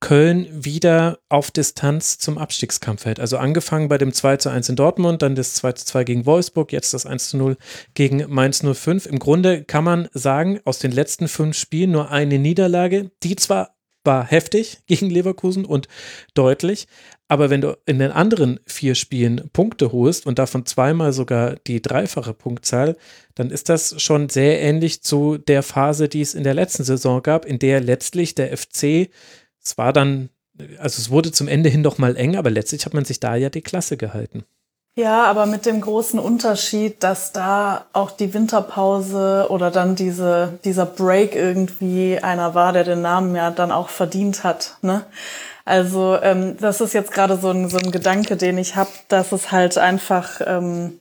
Köln 0.00 0.46
wieder 0.50 1.18
auf 1.28 1.50
Distanz 1.50 2.16
zum 2.16 2.38
Abstiegskampf 2.38 3.04
hält. 3.04 3.20
Also 3.20 3.36
angefangen 3.36 3.88
bei 3.88 3.98
dem 3.98 4.14
2 4.14 4.38
zu 4.38 4.48
1 4.48 4.70
in 4.70 4.76
Dortmund, 4.76 5.20
dann 5.20 5.34
das 5.34 5.52
2 5.52 5.72
zu 5.72 5.84
2 5.84 6.04
gegen 6.04 6.24
Wolfsburg, 6.24 6.72
jetzt 6.72 6.94
das 6.94 7.04
1 7.04 7.28
zu 7.28 7.36
0 7.36 7.58
gegen 7.92 8.24
Mainz 8.26 8.62
05. 8.64 9.04
Im 9.04 9.18
Grunde 9.18 9.64
kann 9.64 9.84
man 9.84 10.08
sagen, 10.14 10.60
aus 10.64 10.78
den 10.78 10.92
letzten 10.92 11.28
fünf 11.28 11.58
Spielen 11.58 11.90
nur 11.90 12.10
eine 12.10 12.38
Niederlage, 12.38 13.10
die 13.22 13.36
zwar 13.36 13.76
war 14.06 14.24
heftig 14.24 14.78
gegen 14.86 15.10
Leverkusen 15.10 15.66
und 15.66 15.88
deutlich, 16.32 16.86
aber 17.28 17.50
wenn 17.50 17.60
du 17.60 17.76
in 17.86 17.98
den 17.98 18.12
anderen 18.12 18.60
vier 18.66 18.94
Spielen 18.94 19.50
Punkte 19.52 19.92
holst 19.92 20.26
und 20.26 20.38
davon 20.38 20.64
zweimal 20.64 21.12
sogar 21.12 21.56
die 21.66 21.82
dreifache 21.82 22.34
Punktzahl, 22.34 22.96
dann 23.34 23.50
ist 23.50 23.68
das 23.68 24.00
schon 24.00 24.28
sehr 24.28 24.60
ähnlich 24.60 25.02
zu 25.02 25.36
der 25.36 25.62
Phase, 25.62 26.08
die 26.08 26.20
es 26.20 26.34
in 26.34 26.44
der 26.44 26.54
letzten 26.54 26.84
Saison 26.84 27.22
gab, 27.22 27.44
in 27.44 27.58
der 27.58 27.80
letztlich 27.80 28.34
der 28.34 28.56
FC, 28.56 29.10
es 29.62 29.76
war 29.76 29.92
dann, 29.92 30.30
also 30.78 31.00
es 31.00 31.10
wurde 31.10 31.32
zum 31.32 31.48
Ende 31.48 31.68
hin 31.68 31.82
doch 31.82 31.98
mal 31.98 32.16
eng, 32.16 32.36
aber 32.36 32.50
letztlich 32.50 32.86
hat 32.86 32.94
man 32.94 33.04
sich 33.04 33.18
da 33.18 33.34
ja 33.34 33.50
die 33.50 33.62
Klasse 33.62 33.96
gehalten. 33.96 34.44
Ja, 34.98 35.24
aber 35.24 35.44
mit 35.44 35.66
dem 35.66 35.82
großen 35.82 36.18
Unterschied, 36.18 37.02
dass 37.02 37.32
da 37.32 37.84
auch 37.92 38.10
die 38.10 38.32
Winterpause 38.32 39.48
oder 39.50 39.70
dann 39.70 39.94
diese, 39.94 40.58
dieser 40.64 40.86
Break 40.86 41.34
irgendwie 41.34 42.18
einer 42.18 42.54
war, 42.54 42.72
der 42.72 42.84
den 42.84 43.02
Namen 43.02 43.36
ja 43.36 43.50
dann 43.50 43.72
auch 43.72 43.90
verdient 43.90 44.42
hat. 44.42 44.78
Ne? 44.80 45.04
Also 45.66 46.16
ähm, 46.22 46.56
das 46.60 46.80
ist 46.80 46.94
jetzt 46.94 47.10
gerade 47.10 47.36
so 47.36 47.50
ein, 47.50 47.68
so 47.68 47.76
ein 47.76 47.90
Gedanke, 47.90 48.36
den 48.36 48.56
ich 48.56 48.76
habe, 48.76 48.90
dass 49.08 49.32
es 49.32 49.50
halt 49.50 49.76
einfach 49.76 50.40
ähm, 50.46 51.00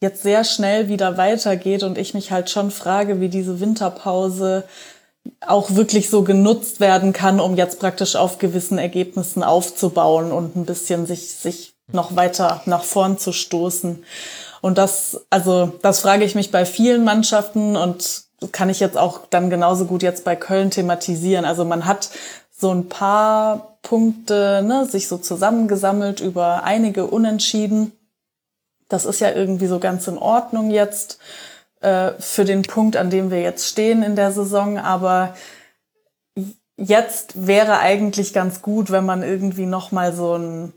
jetzt 0.00 0.24
sehr 0.24 0.42
schnell 0.42 0.88
wieder 0.88 1.16
weitergeht 1.16 1.84
und 1.84 1.96
ich 1.96 2.12
mich 2.12 2.32
halt 2.32 2.50
schon 2.50 2.72
frage, 2.72 3.20
wie 3.20 3.28
diese 3.28 3.60
Winterpause 3.60 4.64
auch 5.40 5.76
wirklich 5.76 6.10
so 6.10 6.22
genutzt 6.22 6.80
werden 6.80 7.12
kann, 7.12 7.38
um 7.38 7.56
jetzt 7.56 7.78
praktisch 7.78 8.16
auf 8.16 8.38
gewissen 8.38 8.78
Ergebnissen 8.78 9.44
aufzubauen 9.44 10.32
und 10.32 10.56
ein 10.56 10.66
bisschen 10.66 11.06
sich, 11.06 11.32
sich 11.36 11.74
noch 11.92 12.16
weiter 12.16 12.62
nach 12.66 12.82
vorn 12.82 13.18
zu 13.18 13.32
stoßen. 13.32 14.04
Und 14.62 14.78
das, 14.78 15.26
also, 15.30 15.72
das 15.82 16.00
frage 16.00 16.24
ich 16.24 16.34
mich 16.34 16.50
bei 16.50 16.66
vielen 16.66 17.04
Mannschaften 17.04 17.76
und 17.76 18.24
kann 18.50 18.68
ich 18.68 18.80
jetzt 18.80 18.98
auch 18.98 19.20
dann 19.30 19.48
genauso 19.48 19.84
gut 19.84 20.02
jetzt 20.02 20.24
bei 20.24 20.34
Köln 20.34 20.70
thematisieren. 20.72 21.44
Also 21.44 21.64
man 21.64 21.86
hat 21.86 22.10
so 22.50 22.72
ein 22.72 22.88
paar 22.88 23.75
Punkte 23.86 24.64
ne, 24.64 24.84
sich 24.84 25.06
so 25.06 25.16
zusammengesammelt 25.16 26.20
über 26.20 26.64
einige 26.64 27.06
Unentschieden. 27.06 27.92
Das 28.88 29.04
ist 29.04 29.20
ja 29.20 29.30
irgendwie 29.30 29.68
so 29.68 29.78
ganz 29.78 30.08
in 30.08 30.18
Ordnung 30.18 30.72
jetzt 30.72 31.20
äh, 31.82 32.10
für 32.18 32.44
den 32.44 32.62
Punkt, 32.62 32.96
an 32.96 33.10
dem 33.10 33.30
wir 33.30 33.40
jetzt 33.40 33.68
stehen 33.68 34.02
in 34.02 34.16
der 34.16 34.32
Saison. 34.32 34.76
Aber 34.76 35.36
jetzt 36.76 37.46
wäre 37.46 37.78
eigentlich 37.78 38.32
ganz 38.32 38.60
gut, 38.60 38.90
wenn 38.90 39.06
man 39.06 39.22
irgendwie 39.22 39.66
noch 39.66 39.92
mal 39.92 40.12
so 40.12 40.36
ein 40.36 40.72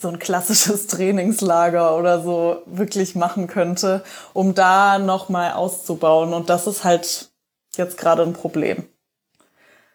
so 0.00 0.08
ein 0.08 0.18
klassisches 0.18 0.86
Trainingslager 0.88 1.96
oder 1.96 2.22
so 2.22 2.62
wirklich 2.66 3.14
machen 3.14 3.46
könnte, 3.46 4.04
um 4.34 4.54
da 4.54 4.98
noch 4.98 5.30
mal 5.30 5.52
auszubauen. 5.52 6.34
Und 6.34 6.50
das 6.50 6.66
ist 6.66 6.84
halt 6.84 7.30
jetzt 7.76 7.96
gerade 7.96 8.22
ein 8.22 8.34
Problem. 8.34 8.84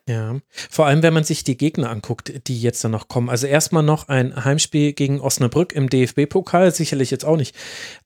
Ja, 0.05 0.35
vor 0.69 0.85
allem, 0.85 1.01
wenn 1.01 1.13
man 1.13 1.23
sich 1.23 1.45
die 1.45 1.55
Gegner 1.55 1.89
anguckt, 1.89 2.47
die 2.47 2.61
jetzt 2.61 2.83
dann 2.83 2.91
noch 2.91 3.07
kommen. 3.07 3.29
Also 3.29 3.47
erstmal 3.47 3.83
noch 3.83 4.09
ein 4.09 4.43
Heimspiel 4.43 4.91
gegen 4.91 5.21
Osnabrück 5.21 5.71
im 5.71 5.89
DFB-Pokal, 5.89 6.73
sicherlich 6.73 7.09
jetzt 7.09 7.23
auch 7.23 7.37
nicht 7.37 7.55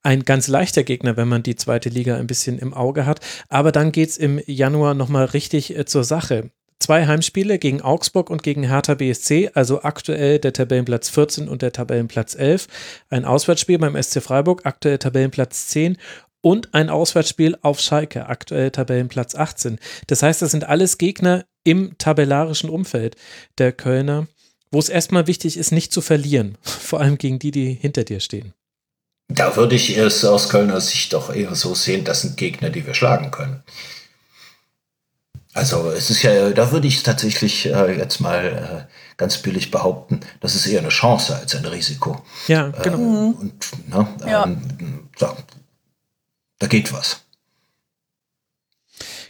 ein 0.04 0.24
ganz 0.24 0.48
leichter 0.48 0.84
Gegner, 0.84 1.18
wenn 1.18 1.28
man 1.28 1.42
die 1.42 1.56
zweite 1.56 1.90
Liga 1.90 2.16
ein 2.16 2.28
bisschen 2.28 2.60
im 2.60 2.76
Auge 2.76 3.08
hat. 3.08 3.22
Aber 3.50 3.72
dann 3.72 3.92
geht 3.92 4.10
es 4.10 4.18
im 4.18 4.40
Januar 4.46 4.94
nochmal 4.94 5.26
richtig 5.26 5.76
äh, 5.76 5.86
zur 5.86 6.04
Sache. 6.04 6.52
Zwei 6.80 7.08
Heimspiele 7.08 7.58
gegen 7.58 7.82
Augsburg 7.82 8.30
und 8.30 8.44
gegen 8.44 8.62
Hertha 8.62 8.94
BSC, 8.94 9.50
also 9.56 9.82
aktuell 9.82 10.38
der 10.38 10.54
Tabellenplatz 10.54 11.10
14 11.10 11.50
und 11.50 11.64
der 11.64 11.72
Tabellenplatz 11.72 12.36
11. 12.36 12.68
Ein 13.10 13.26
Auswärtsspiel 13.26 13.80
beim 13.80 14.02
SC 14.02 14.22
Freiburg, 14.22 14.62
aktuell 14.66 15.00
Tabellenplatz 15.00 15.70
10 15.70 15.98
und 16.42 16.76
ein 16.76 16.92
Auswärtsspiel 16.92 17.58
auf 17.64 17.80
Schalke, 17.80 18.28
aktuell 18.28 18.70
Tabellenplatz 18.70 19.34
18. 19.34 19.80
Das 20.06 20.22
heißt, 20.22 20.44
das 20.44 20.52
sind 20.52 20.66
alles 20.66 21.00
Gegner 21.00 21.46
im 21.68 21.98
tabellarischen 21.98 22.70
Umfeld 22.70 23.18
der 23.58 23.74
Kölner, 23.74 24.28
wo 24.72 24.80
es 24.80 24.88
erstmal 24.88 25.28
wichtig 25.28 25.58
ist, 25.58 25.72
nicht 25.72 25.92
zu 25.92 26.02
verlieren, 26.02 26.58
vor 26.62 27.02
allem 27.02 27.18
gegen 27.18 27.40
die, 27.40 27.52
die 27.52 27.74
hinter 27.74 28.04
dir 28.06 28.22
stehen. 28.22 28.54
Da 29.30 29.58
würde 29.58 29.76
ich 29.76 29.98
es 29.98 30.24
aus 30.24 30.48
Kölner 30.48 30.80
Sicht 30.80 31.12
doch 31.12 31.34
eher 31.36 31.54
so 31.56 31.76
sehen, 31.76 32.06
das 32.06 32.22
sind 32.22 32.38
Gegner, 32.38 32.70
die 32.70 32.86
wir 32.88 32.94
schlagen 32.94 33.30
können. 33.32 33.62
Also 35.54 35.90
es 35.92 36.10
ist 36.10 36.22
ja, 36.22 36.52
da 36.52 36.72
würde 36.72 36.88
ich 36.88 37.04
tatsächlich 37.04 37.66
äh, 37.66 37.98
jetzt 37.98 38.20
mal 38.22 38.88
äh, 38.88 38.94
ganz 39.18 39.40
billig 39.40 39.72
behaupten, 39.72 40.22
das 40.40 40.56
ist 40.56 40.68
eher 40.68 40.80
eine 40.80 40.90
Chance 40.90 41.36
als 41.36 41.56
ein 41.56 41.66
Risiko. 41.66 42.24
Ja, 42.48 42.70
genau. 42.70 42.98
Ähm, 42.98 43.34
und, 43.34 43.90
ne, 43.90 44.08
Ja. 44.26 44.46
ähm, 44.46 45.10
da, 45.18 45.36
da 46.60 46.68
geht 46.68 46.94
was. 46.94 47.22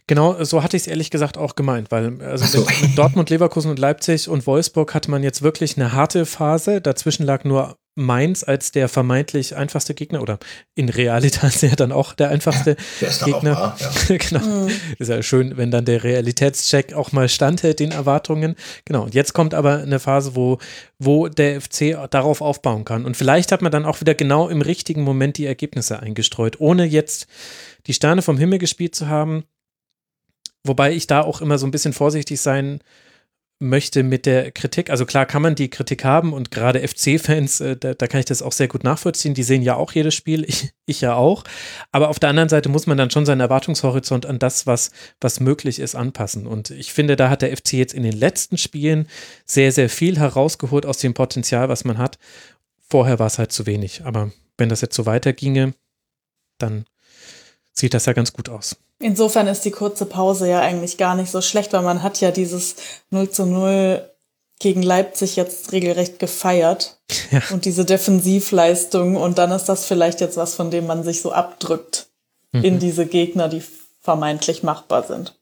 Genau, 0.08 0.42
so 0.44 0.64
hatte 0.64 0.78
ich 0.78 0.84
es 0.84 0.88
ehrlich 0.88 1.12
gesagt 1.12 1.38
auch 1.38 1.56
gemeint, 1.56 1.92
weil 1.92 2.22
also 2.22 2.46
so. 2.46 2.66
mit, 2.66 2.82
mit 2.82 2.98
Dortmund, 2.98 3.30
Leverkusen 3.30 3.70
und 3.70 3.78
Leipzig 3.78 4.30
und 4.30 4.48
Wolfsburg 4.48 4.94
hatte 4.94 5.12
man 5.12 5.22
jetzt 5.22 5.42
wirklich 5.42 5.76
eine 5.76 5.92
harte 5.92 6.26
Phase. 6.26 6.80
Dazwischen 6.80 7.26
lag 7.26 7.44
nur 7.44 7.78
Mainz 7.98 8.44
als 8.44 8.72
der 8.72 8.90
vermeintlich 8.90 9.56
einfachste 9.56 9.96
Gegner 9.96 10.22
oder 10.22 10.38
in 10.76 10.88
Realität 10.88 11.62
ja 11.62 11.76
dann 11.76 11.92
auch 11.92 12.14
der 12.14 12.30
einfachste 12.30 12.78
Der 13.02 13.10
ist 13.10 13.22
dann 13.24 13.34
auch 13.34 13.42
Gegner. 13.42 13.56
wahr, 13.56 13.78
ja. 13.80 14.18
genau. 14.30 14.68
Ist 15.00 15.10
ja 15.10 15.22
schön, 15.24 15.58
wenn 15.58 15.72
dann 15.72 15.84
der 15.84 16.04
Realitätscheck 16.04 16.94
auch 16.94 17.12
mal 17.12 17.28
standhält, 17.28 17.80
den 17.80 17.92
Erwartungen. 17.92 18.56
Genau. 18.86 19.04
Und 19.04 19.16
jetzt 19.16 19.34
kommt 19.34 19.54
aber 19.54 19.80
eine 19.80 20.00
Phase, 20.00 20.36
wo, 20.36 20.60
wo 21.00 21.28
der 21.28 21.60
FC 21.60 21.98
darauf 22.12 22.42
aufbauen 22.42 22.86
kann. 22.86 23.04
Und 23.04 23.18
vielleicht 23.18 23.52
hat 23.52 23.64
man 23.64 23.72
dann 23.72 23.86
auch 23.86 24.00
wieder 24.00 24.14
genau 24.14 24.48
im 24.48 24.62
richtigen 24.62 25.02
Moment 25.02 25.38
die 25.38 25.48
Ergebnisse 25.48 26.00
eingestreut, 26.00 26.60
ohne 26.60 26.86
jetzt 26.86 27.28
die 27.88 27.94
Sterne 27.94 28.22
vom 28.22 28.38
Himmel 28.38 28.60
gespielt 28.60 28.94
zu 28.96 29.08
haben. 29.08 29.44
Wobei 30.64 30.94
ich 30.94 31.08
da 31.08 31.22
auch 31.22 31.42
immer 31.42 31.58
so 31.58 31.66
ein 31.66 31.72
bisschen 31.72 31.94
vorsichtig 31.94 32.42
sein 32.42 32.80
möchte 33.60 34.04
mit 34.04 34.26
der 34.26 34.52
Kritik. 34.52 34.90
Also 34.90 35.06
klar 35.06 35.26
kann 35.26 35.42
man 35.42 35.56
die 35.56 35.70
Kritik 35.70 36.04
haben 36.04 36.34
und 36.34 36.52
gerade 36.52 36.88
FC-Fans, 36.88 37.60
äh, 37.62 37.76
da, 37.76 37.94
da 37.96 38.08
kann 38.08 38.20
ich 38.20 38.26
das 38.26 38.42
auch 38.42 38.52
sehr 38.52 38.68
gut 38.68 38.84
nachvollziehen. 38.84 39.34
Die 39.34 39.44
sehen 39.44 39.64
ja 39.64 39.76
auch 39.76 39.92
jedes 39.94 40.14
Spiel, 40.14 40.44
ich, 40.48 40.72
ich 40.86 41.02
ja 41.02 41.16
auch. 41.16 41.44
Aber 41.92 42.10
auf 42.10 42.20
der 42.20 42.30
anderen 42.30 42.50
Seite 42.50 42.70
muss 42.70 42.86
man 42.86 42.98
dann 42.98 43.10
schon 43.10 43.26
seinen 43.26 43.42
Erwartungshorizont 43.42 44.26
an 44.26 44.40
das, 44.40 44.68
was, 44.68 44.92
was 45.20 45.40
möglich 45.40 45.80
ist, 45.80 45.96
anpassen. 45.96 46.46
Und 46.46 46.70
ich 46.70 46.94
finde, 46.94 47.16
da 47.16 47.30
hat 47.30 47.42
der 47.42 47.56
FC 47.56 47.74
jetzt 47.74 47.94
in 47.94 48.04
den 48.04 48.18
letzten 48.18 48.58
Spielen 48.58 49.08
sehr, 49.46 49.72
sehr 49.72 49.90
viel 49.90 50.20
herausgeholt 50.20 50.86
aus 50.86 51.00
dem 51.00 51.14
Potenzial, 51.14 51.68
was 51.70 51.84
man 51.84 51.98
hat. 51.98 52.20
Vorher 52.90 53.20
war 53.20 53.28
es 53.28 53.40
halt 53.40 53.52
zu 53.52 53.66
wenig. 53.66 54.06
Aber 54.06 54.32
wenn 54.58 54.70
das 54.70 54.82
jetzt 54.82 54.96
so 54.96 55.06
weiterginge, 55.06 55.74
dann 56.60 56.86
sieht 57.74 57.94
das 57.94 58.06
ja 58.06 58.14
ganz 58.14 58.34
gut 58.34 58.50
aus. 58.50 58.78
Insofern 59.00 59.48
ist 59.48 59.64
die 59.64 59.72
kurze 59.72 60.06
Pause 60.06 60.50
ja 60.50 60.60
eigentlich 60.60 60.98
gar 60.98 61.16
nicht 61.16 61.32
so 61.32 61.42
schlecht, 61.42 61.74
weil 61.74 61.84
man 61.84 62.02
hat 62.02 62.20
ja 62.20 62.32
dieses 62.32 62.76
0 63.12 63.30
zu 63.30 63.46
0 63.46 64.10
gegen 64.60 64.82
Leipzig 64.82 65.36
jetzt 65.36 65.72
regelrecht 65.72 66.20
gefeiert. 66.20 66.96
Ja. 67.30 67.42
Und 67.52 67.66
diese 67.66 67.84
Defensivleistung. 67.84 69.18
Und 69.18 69.38
dann 69.38 69.52
ist 69.52 69.66
das 69.66 69.86
vielleicht 69.86 70.22
jetzt 70.22 70.38
was, 70.38 70.56
von 70.56 70.72
dem 70.72 70.88
man 70.88 71.04
sich 71.04 71.22
so 71.22 71.34
abdrückt 71.34 72.08
in 72.54 72.80
diese 72.80 73.06
Gegner, 73.06 73.50
die 73.50 73.62
vermeintlich 74.00 74.64
machbar 74.64 75.04
sind. 75.04 75.37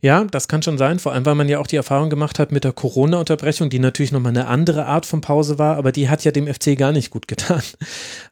Ja, 0.00 0.24
das 0.24 0.48
kann 0.48 0.62
schon 0.62 0.78
sein, 0.78 0.98
vor 0.98 1.12
allem 1.12 1.26
weil 1.26 1.34
man 1.34 1.48
ja 1.48 1.58
auch 1.58 1.66
die 1.66 1.76
Erfahrung 1.76 2.08
gemacht 2.08 2.38
hat 2.38 2.52
mit 2.52 2.64
der 2.64 2.72
Corona-Unterbrechung, 2.72 3.70
die 3.70 3.78
natürlich 3.78 4.12
nochmal 4.12 4.30
eine 4.30 4.46
andere 4.46 4.86
Art 4.86 5.04
von 5.04 5.20
Pause 5.20 5.58
war, 5.58 5.76
aber 5.76 5.92
die 5.92 6.08
hat 6.08 6.24
ja 6.24 6.30
dem 6.30 6.46
FC 6.46 6.76
gar 6.76 6.92
nicht 6.92 7.10
gut 7.10 7.28
getan. 7.28 7.62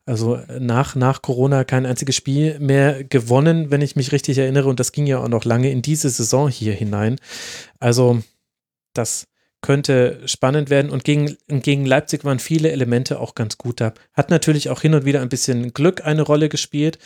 Also 0.04 0.40
nach, 0.58 0.96
nach 0.96 1.22
Corona 1.22 1.62
kein 1.62 1.86
einziges 1.86 2.16
Spiel 2.16 2.58
mehr 2.58 3.04
gewonnen, 3.04 3.70
wenn 3.70 3.80
ich 3.80 3.94
mich 3.94 4.10
richtig 4.10 4.36
erinnere, 4.36 4.68
und 4.68 4.80
das 4.80 4.90
ging 4.90 5.06
ja 5.06 5.18
auch 5.18 5.28
noch 5.28 5.44
lange 5.44 5.70
in 5.70 5.80
diese 5.80 6.10
Saison 6.10 6.48
hier 6.48 6.72
hinein. 6.72 7.20
Also 7.78 8.20
das 8.94 9.28
könnte 9.62 10.20
spannend 10.26 10.68
werden 10.68 10.90
und 10.90 11.04
gegen, 11.04 11.36
gegen 11.48 11.86
Leipzig 11.86 12.24
waren 12.24 12.40
viele 12.40 12.70
Elemente 12.72 13.20
auch 13.20 13.34
ganz 13.34 13.56
gut 13.56 13.80
da. 13.80 13.94
Hat 14.12 14.28
natürlich 14.28 14.68
auch 14.68 14.82
hin 14.82 14.94
und 14.94 15.04
wieder 15.04 15.22
ein 15.22 15.28
bisschen 15.28 15.72
Glück 15.72 16.04
eine 16.04 16.22
Rolle 16.22 16.48
gespielt. 16.48 16.98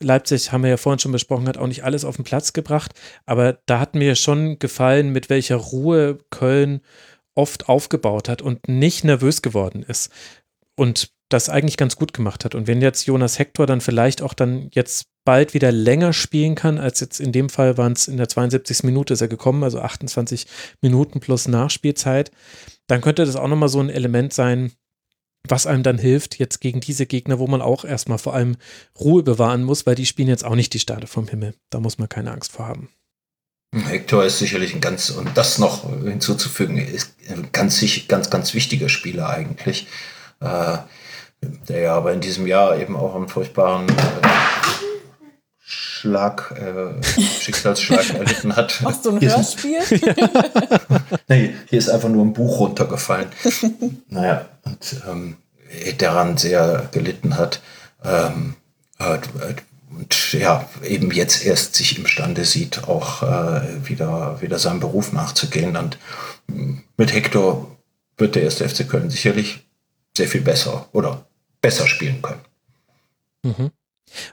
Leipzig, 0.00 0.52
haben 0.52 0.62
wir 0.62 0.70
ja 0.70 0.76
vorhin 0.76 0.98
schon 0.98 1.12
besprochen, 1.12 1.48
hat 1.48 1.56
auch 1.56 1.66
nicht 1.66 1.84
alles 1.84 2.04
auf 2.04 2.16
den 2.16 2.24
Platz 2.24 2.52
gebracht, 2.52 2.92
aber 3.24 3.58
da 3.66 3.80
hat 3.80 3.94
mir 3.94 4.14
schon 4.14 4.58
gefallen, 4.58 5.10
mit 5.10 5.30
welcher 5.30 5.56
Ruhe 5.56 6.18
Köln 6.30 6.82
oft 7.34 7.68
aufgebaut 7.68 8.28
hat 8.28 8.42
und 8.42 8.68
nicht 8.68 9.04
nervös 9.04 9.40
geworden 9.40 9.82
ist 9.82 10.12
und 10.76 11.10
das 11.30 11.48
eigentlich 11.48 11.78
ganz 11.78 11.96
gut 11.96 12.12
gemacht 12.12 12.44
hat. 12.44 12.54
Und 12.54 12.66
wenn 12.66 12.82
jetzt 12.82 13.06
Jonas 13.06 13.38
Hector 13.38 13.66
dann 13.66 13.80
vielleicht 13.80 14.20
auch 14.20 14.34
dann 14.34 14.68
jetzt 14.72 15.06
bald 15.24 15.54
wieder 15.54 15.72
länger 15.72 16.12
spielen 16.12 16.54
kann, 16.54 16.78
als 16.78 17.00
jetzt 17.00 17.20
in 17.20 17.32
dem 17.32 17.48
Fall 17.48 17.78
waren 17.78 17.92
es 17.92 18.08
in 18.08 18.16
der 18.16 18.28
72. 18.28 18.82
Minute 18.82 19.14
ist 19.14 19.20
er 19.20 19.28
gekommen, 19.28 19.62
also 19.62 19.80
28 19.80 20.46
Minuten 20.80 21.20
plus 21.20 21.48
Nachspielzeit, 21.48 22.30
dann 22.86 23.00
könnte 23.00 23.24
das 23.24 23.36
auch 23.36 23.48
nochmal 23.48 23.68
so 23.68 23.80
ein 23.80 23.90
Element 23.90 24.32
sein, 24.32 24.72
was 25.48 25.66
einem 25.66 25.82
dann 25.82 25.98
hilft, 25.98 26.38
jetzt 26.38 26.60
gegen 26.60 26.80
diese 26.80 27.06
Gegner, 27.06 27.38
wo 27.38 27.46
man 27.46 27.62
auch 27.62 27.84
erstmal 27.84 28.18
vor 28.18 28.34
allem 28.34 28.56
Ruhe 28.98 29.22
bewahren 29.22 29.64
muss, 29.64 29.86
weil 29.86 29.94
die 29.94 30.06
spielen 30.06 30.28
jetzt 30.28 30.44
auch 30.44 30.54
nicht 30.54 30.72
die 30.72 30.78
Sterne 30.78 31.06
vom 31.06 31.26
Himmel. 31.26 31.54
Da 31.70 31.80
muss 31.80 31.98
man 31.98 32.08
keine 32.08 32.30
Angst 32.30 32.52
vor 32.52 32.66
haben. 32.66 32.88
Hector 33.74 34.24
ist 34.24 34.38
sicherlich 34.38 34.74
ein 34.74 34.80
ganz, 34.80 35.10
und 35.10 35.30
das 35.34 35.58
noch 35.58 35.88
hinzuzufügen, 36.04 36.76
ist 36.76 37.14
ein 37.28 37.48
ganz, 37.52 37.82
ganz, 38.06 38.28
ganz 38.28 38.54
wichtiger 38.54 38.88
Spieler 38.88 39.30
eigentlich, 39.30 39.86
äh, 40.40 40.76
der 41.68 41.80
ja 41.80 41.96
aber 41.96 42.12
in 42.12 42.20
diesem 42.20 42.46
Jahr 42.46 42.78
eben 42.78 42.96
auch 42.96 43.16
einen 43.16 43.28
furchtbaren 43.28 43.88
äh, 43.88 44.91
Schlag, 46.02 46.52
äh, 46.58 47.00
Schicksalsschlag 47.40 48.10
erlitten 48.14 48.56
hat. 48.56 48.80
Machst 48.82 49.06
du 49.06 49.10
ein 49.10 49.20
Hier 49.20 49.36
ist 49.38 49.62
Hörspiel? 49.62 49.78
Nee, 51.28 51.54
hier 51.68 51.78
ist 51.78 51.88
einfach 51.88 52.08
nur 52.08 52.24
ein 52.24 52.32
Buch 52.32 52.58
runtergefallen. 52.58 53.28
naja, 54.08 54.48
und 54.64 54.96
ähm, 55.08 55.36
daran 55.98 56.36
sehr 56.38 56.88
gelitten 56.90 57.38
hat. 57.38 57.60
Ähm, 58.04 58.56
äh, 58.98 59.18
und 59.90 60.32
ja, 60.32 60.68
eben 60.82 61.12
jetzt 61.12 61.46
erst 61.46 61.76
sich 61.76 61.96
imstande 61.96 62.44
sieht, 62.44 62.88
auch 62.88 63.22
äh, 63.22 63.88
wieder, 63.88 64.42
wieder 64.42 64.58
seinem 64.58 64.80
Beruf 64.80 65.12
nachzugehen. 65.12 65.76
Und 65.76 65.98
mm, 66.48 66.78
mit 66.96 67.14
Hector 67.14 67.76
wird 68.16 68.34
der 68.34 68.42
erste 68.42 68.68
FC 68.68 68.88
Köln 68.88 69.08
sicherlich 69.08 69.60
sehr 70.16 70.26
viel 70.26 70.40
besser 70.40 70.88
oder 70.92 71.26
besser 71.60 71.86
spielen 71.86 72.20
können. 72.22 72.40
Mhm. 73.44 73.70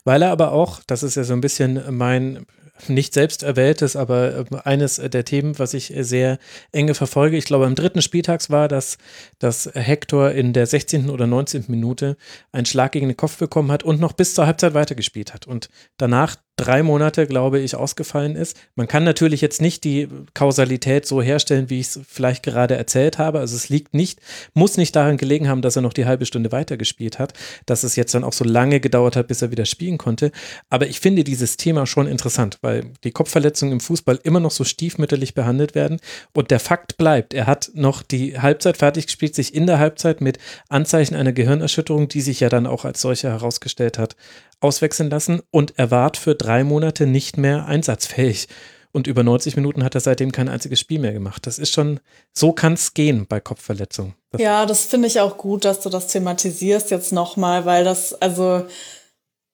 Weil 0.04 0.22
er 0.22 0.32
aber 0.32 0.52
auch, 0.52 0.82
das 0.88 1.04
ist 1.04 1.16
ja 1.16 1.24
so 1.24 1.34
ein 1.34 1.42
bisschen 1.42 1.82
mein 1.96 2.46
nicht 2.88 3.14
selbst 3.14 3.44
erwähltes, 3.44 3.96
aber 3.96 4.46
äh, 4.52 4.58
eines 4.64 4.96
der 4.96 5.26
Themen, 5.26 5.60
was 5.60 5.74
ich 5.74 5.94
sehr 5.98 6.40
enge 6.72 6.94
verfolge. 6.94 7.36
Ich 7.36 7.46
glaube, 7.46 7.66
am 7.66 7.76
dritten 7.76 8.02
Spieltags 8.02 8.50
war, 8.50 8.68
dass, 8.68 8.98
dass 9.40 9.70
Hector 9.74 10.32
in 10.32 10.54
der 10.54 10.66
16. 10.66 11.10
oder 11.10 11.28
19. 11.28 11.66
Minute 11.68 12.16
einen 12.52 12.66
Schlag 12.66 12.94
gegen 12.94 13.08
den 13.08 13.18
Kopf 13.18 13.38
bekommen 13.38 13.72
hat 13.72 13.84
und 13.84 14.00
noch 14.00 14.14
bis 14.14 14.34
zur 14.34 14.46
Halbzeit 14.46 14.74
weitergespielt 14.74 15.34
hat 15.34 15.48
und 15.48 15.70
danach 15.98 16.38
drei 16.60 16.84
Monate, 16.84 17.26
glaube 17.26 17.60
ich, 17.60 17.76
ausgefallen 17.76 18.36
ist. 18.36 18.58
Man 18.76 18.88
kann 18.88 19.04
natürlich 19.04 19.42
jetzt 19.42 19.62
nicht 19.62 19.84
die 19.84 20.08
Kausalität 20.34 21.06
so 21.06 21.22
herstellen, 21.22 21.70
wie 21.70 21.80
ich 21.80 21.88
es 21.88 22.00
vielleicht 22.08 22.44
gerade 22.44 22.76
erzählt 22.76 23.18
habe. 23.18 23.40
Also 23.40 23.56
es 23.56 23.70
liegt 23.70 23.94
nicht, 23.94 24.20
muss 24.54 24.78
nicht 24.78 24.96
daran 24.96 25.18
gelegen 25.18 25.48
haben, 25.48 25.62
dass 25.62 25.76
er 25.76 25.82
noch 25.82 25.94
die 25.94 26.06
halbe 26.06 26.26
Stunde 26.26 26.52
weitergespielt 26.52 27.20
hat, 27.20 27.34
dass 27.66 27.84
es 27.84 27.96
jetzt 27.96 28.14
dann 28.14 28.24
auch 28.24 28.34
so 28.34 28.44
lange 28.44 28.80
gedauert 28.80 29.16
hat, 29.16 29.28
bis 29.28 29.42
er 29.42 29.52
wieder 29.52 29.66
spielen 29.66 29.98
konnte. 29.98 30.32
Aber 30.70 30.88
ich 30.88 31.00
finde 31.00 31.24
dieses 31.24 31.58
Thema 31.58 31.86
schon 31.86 32.08
interessant, 32.08 32.58
weil 32.62 32.92
die 33.04 33.12
Kopfverletzungen 33.12 33.74
im 33.74 33.80
Fußball 33.80 34.20
immer 34.24 34.40
noch 34.40 34.52
so 34.52 34.64
stiefmütterlich 34.64 35.34
behandelt 35.34 35.76
werden. 35.76 36.00
Und 36.34 36.52
der 36.52 36.60
Fakt 36.60 36.98
bleibt, 36.98 37.34
er 37.34 37.48
hat 37.48 37.72
noch 37.74 38.04
die 38.04 38.40
Halbzeit 38.40 38.78
fertig 38.78 39.06
gespielt, 39.08 39.36
sich 39.36 39.56
in 39.56 39.68
der 39.68 39.80
Halbzeit 39.80 40.22
mit 40.22 40.38
Anzeichen 40.68 41.16
einer 41.16 41.34
Gehirnerschütterung, 41.34 42.08
die 42.10 42.22
sich 42.22 42.42
ja 42.42 42.50
dann 42.50 42.68
auch 42.68 42.86
als 42.86 43.02
solche 43.02 43.30
herausgestellt 43.30 43.98
hat, 43.98 44.16
auswechseln 44.62 45.10
lassen 45.10 45.42
und 45.52 45.74
er 45.78 45.92
war 45.92 46.12
für 46.16 46.36
drei 46.36 46.64
Monate 46.64 47.06
nicht 47.06 47.38
mehr 47.38 47.66
einsatzfähig. 47.66 48.48
Und 48.92 49.06
über 49.06 49.24
90 49.24 49.56
Minuten 49.56 49.84
hat 49.84 49.94
er 49.94 50.02
seitdem 50.02 50.32
kein 50.32 50.50
einziges 50.50 50.80
Spiel 50.80 51.00
mehr 51.00 51.14
gemacht. 51.14 51.46
Das 51.46 51.60
ist 51.60 51.72
schon, 51.72 52.00
so 52.34 52.54
kann 52.54 52.74
es 52.74 52.96
gehen 52.96 53.28
bei 53.28 53.40
Kopfverletzungen. 53.40 54.16
Das 54.32 54.42
Ja, 54.42 54.66
das 54.66 54.86
finde 54.86 55.08
ich 55.08 55.20
auch 55.20 55.38
gut, 55.38 55.64
dass 55.64 55.82
du 55.82 55.90
das 55.90 56.08
thematisierst 56.08 56.90
jetzt 56.90 57.12
nochmal, 57.12 57.66
weil 57.66 57.84
das, 57.84 58.20
also 58.20 58.66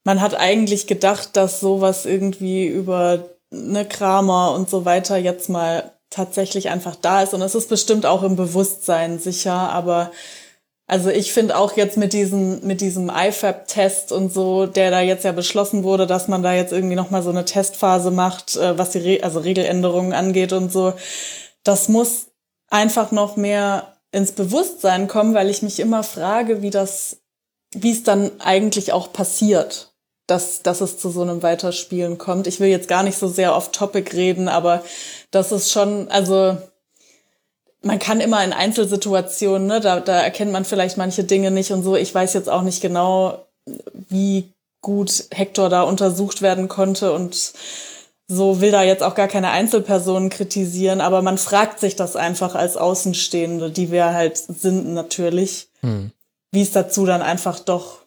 man 0.06 0.22
hat 0.22 0.36
eigentlich 0.36 0.88
gedacht, 0.88 1.32
dass 1.34 1.60
sowas 1.60 2.06
irgendwie 2.06 2.65
über 2.65 3.30
eine 3.52 3.86
Kramer 3.86 4.53
und 4.53 4.69
so 4.69 4.86
weiter 4.86 5.18
jetzt 5.18 5.49
mal 5.49 5.91
tatsächlich 6.10 6.69
einfach 6.69 6.95
da 6.95 7.22
ist. 7.22 7.34
Und 7.34 7.41
es 7.41 7.56
ist 7.56 7.68
bestimmt 7.68 8.06
auch 8.06 8.23
im 8.23 8.38
Bewusstsein 8.38 9.19
sicher, 9.19 9.53
aber 9.53 10.11
also 10.88 11.10
ich 11.10 11.34
finde 11.34 11.57
auch 11.57 11.76
jetzt 11.78 11.98
mit 11.98 12.14
diesem, 12.14 12.66
mit 12.66 12.82
diesem 12.82 13.10
IFAB-Test 13.10 14.12
und 14.12 14.32
so, 14.32 14.68
der 14.68 14.91
da 14.91 15.02
jetzt 15.02 15.26
ja 15.26 15.32
beschlossen 15.32 15.84
wurde, 15.84 16.06
dass 16.06 16.28
man 16.28 16.44
da 16.44 16.53
jetzt 16.53 16.72
irgendwie 16.72 16.95
nochmal 16.95 17.24
so 17.24 17.32
eine 17.32 17.45
Testphase 17.45 18.12
macht, 18.12 18.56
äh, 18.56 18.78
was 18.78 18.91
die 18.91 18.99
Re 18.99 19.24
also 19.24 19.40
Regeländerungen 19.40 20.14
angeht 20.14 20.53
und 20.53 20.72
so, 20.72 20.94
das 21.64 21.90
muss 21.90 22.28
einfach 22.70 23.12
noch 23.12 23.36
mehr 23.36 23.98
ins 24.12 24.32
Bewusstsein 24.34 25.07
kommen, 25.07 25.34
weil 25.34 25.49
ich 25.49 25.62
mich 25.62 25.80
immer 25.80 26.03
frage, 26.03 26.62
wie 26.62 26.70
das, 26.70 27.18
wie 27.74 27.91
es 27.91 28.03
dann 28.03 28.32
eigentlich 28.40 28.94
auch 28.94 29.12
passiert. 29.12 29.91
dass, 30.28 30.64
dass 30.64 30.82
es 30.82 30.98
zu 30.98 31.12
so 31.12 31.22
einem 31.22 31.44
Weiterspielen 31.44 32.18
kommt. 32.18 32.48
Ich 32.48 32.60
will 32.60 32.70
jetzt 32.70 32.88
gar 32.88 33.03
nicht 33.03 33.18
so 33.18 33.28
sehr 33.28 33.56
auf 33.56 33.72
Topic 33.72 34.10
reden, 34.16 34.48
aber 34.48 34.84
das 35.30 35.52
ist 35.52 35.72
schon, 35.72 36.10
also 36.10 36.57
man 37.86 37.99
kann 37.99 38.20
immer 38.20 38.44
in 38.44 38.52
Einzelsituationen, 38.52 39.68
ne, 39.68 39.80
da, 39.80 39.99
da 39.99 40.20
erkennt 40.20 40.52
man 40.52 40.66
vielleicht 40.66 40.98
manche 40.98 41.24
Dinge 41.24 41.52
nicht 41.52 41.72
und 41.72 41.84
so. 41.84 41.95
Ich 41.95 42.14
weiß 42.14 42.34
jetzt 42.34 42.49
auch 42.49 42.64
nicht 42.64 42.82
genau, 42.82 43.45
wie 44.10 44.49
gut 44.82 45.26
Hector 45.32 45.70
da 45.70 45.84
untersucht 45.84 46.41
werden 46.41 46.68
konnte 46.68 47.14
und 47.14 47.53
so 48.28 48.60
will 48.60 48.72
da 48.72 48.82
jetzt 48.82 49.03
auch 49.03 49.14
gar 49.14 49.28
keine 49.28 49.52
Einzelpersonen 49.52 50.32
kritisieren, 50.32 50.99
aber 50.99 51.22
man 51.22 51.38
fragt 51.38 51.80
sich 51.80 51.95
das 51.95 52.16
einfach 52.16 52.56
als 52.56 52.76
Außenstehende, 52.76 53.70
die 53.70 53.91
wir 53.91 54.14
halt 54.14 54.38
sind 54.38 54.94
natürlich, 54.94 55.68
hm. 55.82 56.12
wie 56.52 56.64
es 56.64 56.72
dazu 56.72 57.06
dann 57.06 57.22
einfach 57.22 57.60
doch 57.60 57.99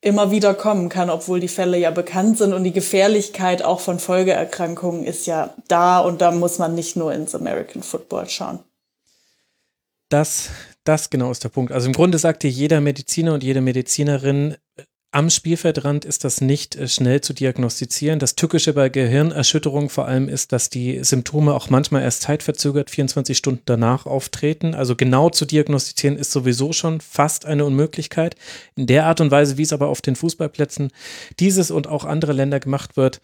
immer 0.00 0.30
wieder 0.30 0.54
kommen 0.54 0.88
kann, 0.88 1.10
obwohl 1.10 1.40
die 1.40 1.48
Fälle 1.48 1.76
ja 1.76 1.90
bekannt 1.90 2.38
sind 2.38 2.54
und 2.54 2.64
die 2.64 2.72
Gefährlichkeit 2.72 3.62
auch 3.62 3.80
von 3.80 3.98
Folgeerkrankungen 3.98 5.04
ist 5.04 5.26
ja 5.26 5.52
da 5.68 5.98
und 5.98 6.22
da 6.22 6.30
muss 6.30 6.58
man 6.58 6.74
nicht 6.74 6.96
nur 6.96 7.12
ins 7.12 7.34
American 7.34 7.82
Football 7.82 8.30
schauen. 8.30 8.60
Das, 10.16 10.48
das 10.84 11.10
genau 11.10 11.30
ist 11.30 11.44
der 11.44 11.50
Punkt. 11.50 11.72
Also 11.72 11.88
im 11.88 11.92
Grunde 11.92 12.16
sagt 12.16 12.42
dir 12.42 12.48
jeder 12.48 12.80
Mediziner 12.80 13.34
und 13.34 13.42
jede 13.42 13.60
Medizinerin, 13.60 14.56
am 15.10 15.28
Spielfeldrand 15.28 16.06
ist 16.06 16.24
das 16.24 16.40
nicht 16.40 16.74
äh, 16.74 16.88
schnell 16.88 17.20
zu 17.20 17.34
diagnostizieren. 17.34 18.18
Das 18.18 18.34
Tückische 18.34 18.72
bei 18.72 18.88
Gehirnerschütterung 18.88 19.90
vor 19.90 20.06
allem 20.06 20.30
ist, 20.30 20.52
dass 20.52 20.70
die 20.70 21.04
Symptome 21.04 21.52
auch 21.52 21.68
manchmal 21.68 22.00
erst 22.00 22.22
zeitverzögert 22.22 22.88
24 22.88 23.36
Stunden 23.36 23.60
danach 23.66 24.06
auftreten. 24.06 24.74
Also 24.74 24.96
genau 24.96 25.28
zu 25.28 25.44
diagnostizieren 25.44 26.16
ist 26.16 26.32
sowieso 26.32 26.72
schon 26.72 27.02
fast 27.02 27.44
eine 27.44 27.66
Unmöglichkeit. 27.66 28.36
In 28.74 28.86
der 28.86 29.04
Art 29.04 29.20
und 29.20 29.30
Weise, 29.30 29.58
wie 29.58 29.64
es 29.64 29.74
aber 29.74 29.88
auf 29.88 30.00
den 30.00 30.16
Fußballplätzen 30.16 30.92
dieses 31.40 31.70
und 31.70 31.88
auch 31.88 32.06
andere 32.06 32.32
Länder 32.32 32.58
gemacht 32.58 32.96
wird, 32.96 33.20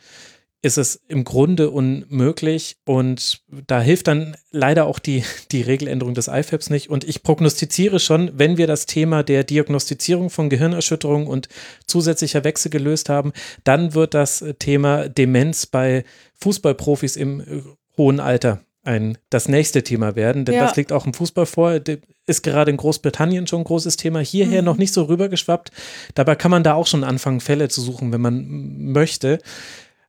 ist 0.63 0.79
es 0.79 1.01
im 1.09 1.25
Grunde 1.25 1.71
unmöglich 1.71 2.77
und 2.85 3.43
da 3.67 3.81
hilft 3.81 4.07
dann 4.07 4.37
leider 4.53 4.87
auch 4.87 5.01
die, 5.01 5.25
die 5.51 5.63
Regeländerung 5.63 6.15
des 6.15 6.29
IFABs 6.29 6.71
nicht. 6.71 6.89
Und 6.89 7.03
ich 7.03 7.25
prognostiziere 7.25 7.99
schon, 7.99 8.31
wenn 8.35 8.57
wir 8.57 8.69
das 8.69 8.87
Thema 8.87 9.25
der 9.25 9.43
Diagnostizierung 9.43 10.31
von 10.31 10.49
Gehirnerschütterung 10.49 11.27
und 11.27 11.49
zusätzlicher 11.87 12.45
Wechsel 12.45 12.71
gelöst 12.71 13.09
haben, 13.09 13.33
dann 13.65 13.95
wird 13.95 14.15
das 14.15 14.45
Thema 14.61 15.09
Demenz 15.09 15.67
bei 15.67 16.05
Fußballprofis 16.41 17.17
im 17.17 17.41
äh, 17.41 17.63
hohen 17.97 18.21
Alter 18.21 18.63
ein, 18.85 19.19
das 19.31 19.49
nächste 19.49 19.83
Thema 19.83 20.17
werden, 20.17 20.45
denn 20.45 20.57
ja. 20.57 20.65
das 20.65 20.77
liegt 20.77 20.93
auch 20.93 21.07
im 21.07 21.15
Fußball 21.15 21.47
vor, 21.47 21.79
ist 22.27 22.43
gerade 22.43 22.71
in 22.71 22.77
Großbritannien 22.77 23.47
schon 23.47 23.61
ein 23.61 23.65
großes 23.65 23.97
Thema, 23.97 24.21
hierher 24.21 24.63
mhm. 24.63 24.67
noch 24.67 24.77
nicht 24.77 24.93
so 24.93 25.05
rübergeschwappt. 25.05 25.71
Dabei 26.15 26.35
kann 26.35 26.51
man 26.51 26.65
da 26.65 26.75
auch 26.75 26.87
schon 26.87 27.05
anfangen, 27.05 27.41
Fälle 27.41 27.69
zu 27.69 27.81
suchen, 27.81 28.13
wenn 28.13 28.21
man 28.21 28.93
möchte. 28.93 29.39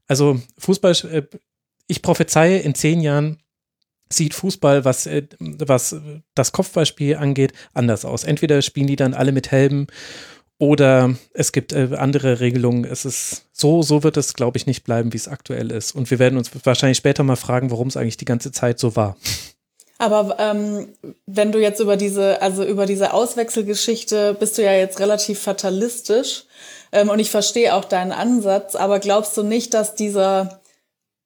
Also 0.08 0.40
Fußball, 0.58 0.94
äh, 1.12 1.24
ich 1.88 2.02
prophezeie, 2.02 2.60
in 2.60 2.76
zehn 2.76 3.02
Jahren 3.02 3.40
sieht 4.12 4.34
Fußball, 4.34 4.86
was, 4.86 5.06
äh, 5.06 5.24
was 5.40 5.96
das 6.36 6.52
Kopfballspiel 6.52 7.16
angeht, 7.16 7.54
anders 7.74 8.06
aus. 8.06 8.24
Entweder 8.24 8.62
spielen 8.62 8.88
die 8.88 8.96
dann 8.96 9.14
alle 9.14 9.32
mit 9.32 9.52
Helmen 9.52 9.88
oder 10.60 11.16
es 11.34 11.52
gibt 11.52 11.74
äh, 11.74 11.90
andere 11.98 12.40
Regelungen. 12.40 12.86
Es 12.86 13.06
ist 13.06 13.48
so, 13.52 13.82
so 13.82 14.04
wird 14.04 14.18
es, 14.18 14.34
glaube 14.34 14.58
ich, 14.58 14.66
nicht 14.66 14.84
bleiben, 14.84 15.14
wie 15.14 15.18
es 15.18 15.28
aktuell 15.28 15.72
ist. 15.72 15.94
Und 15.94 16.10
wir 16.12 16.20
werden 16.20 16.38
uns 16.38 16.52
wahrscheinlich 16.64 16.98
später 16.98 17.24
mal 17.24 17.36
fragen, 17.36 17.72
warum 17.72 17.88
es 17.88 17.98
eigentlich 17.98 18.18
die 18.18 18.26
ganze 18.26 18.52
Zeit 18.52 18.80
so 18.80 18.96
war. 18.96 19.18
Aber 19.98 20.38
ähm, 20.40 20.90
wenn 21.26 21.52
du 21.52 21.60
jetzt 21.60 21.80
über 21.80 21.98
diese, 21.98 22.42
also 22.42 22.64
über 22.64 22.86
diese 22.86 23.14
Auswechselgeschichte 23.14 24.36
bist 24.40 24.58
du 24.58 24.64
ja 24.64 24.74
jetzt 24.74 25.00
relativ 25.00 25.40
fatalistisch. 25.40 26.46
Ähm, 26.94 27.10
und 27.10 27.20
ich 27.20 27.32
verstehe 27.32 27.74
auch 27.74 27.86
deinen 27.86 28.12
Ansatz, 28.14 28.76
aber 28.76 29.00
glaubst 29.00 29.36
du 29.36 29.44
nicht, 29.44 29.74
dass 29.74 29.96
dieser, 29.96 30.62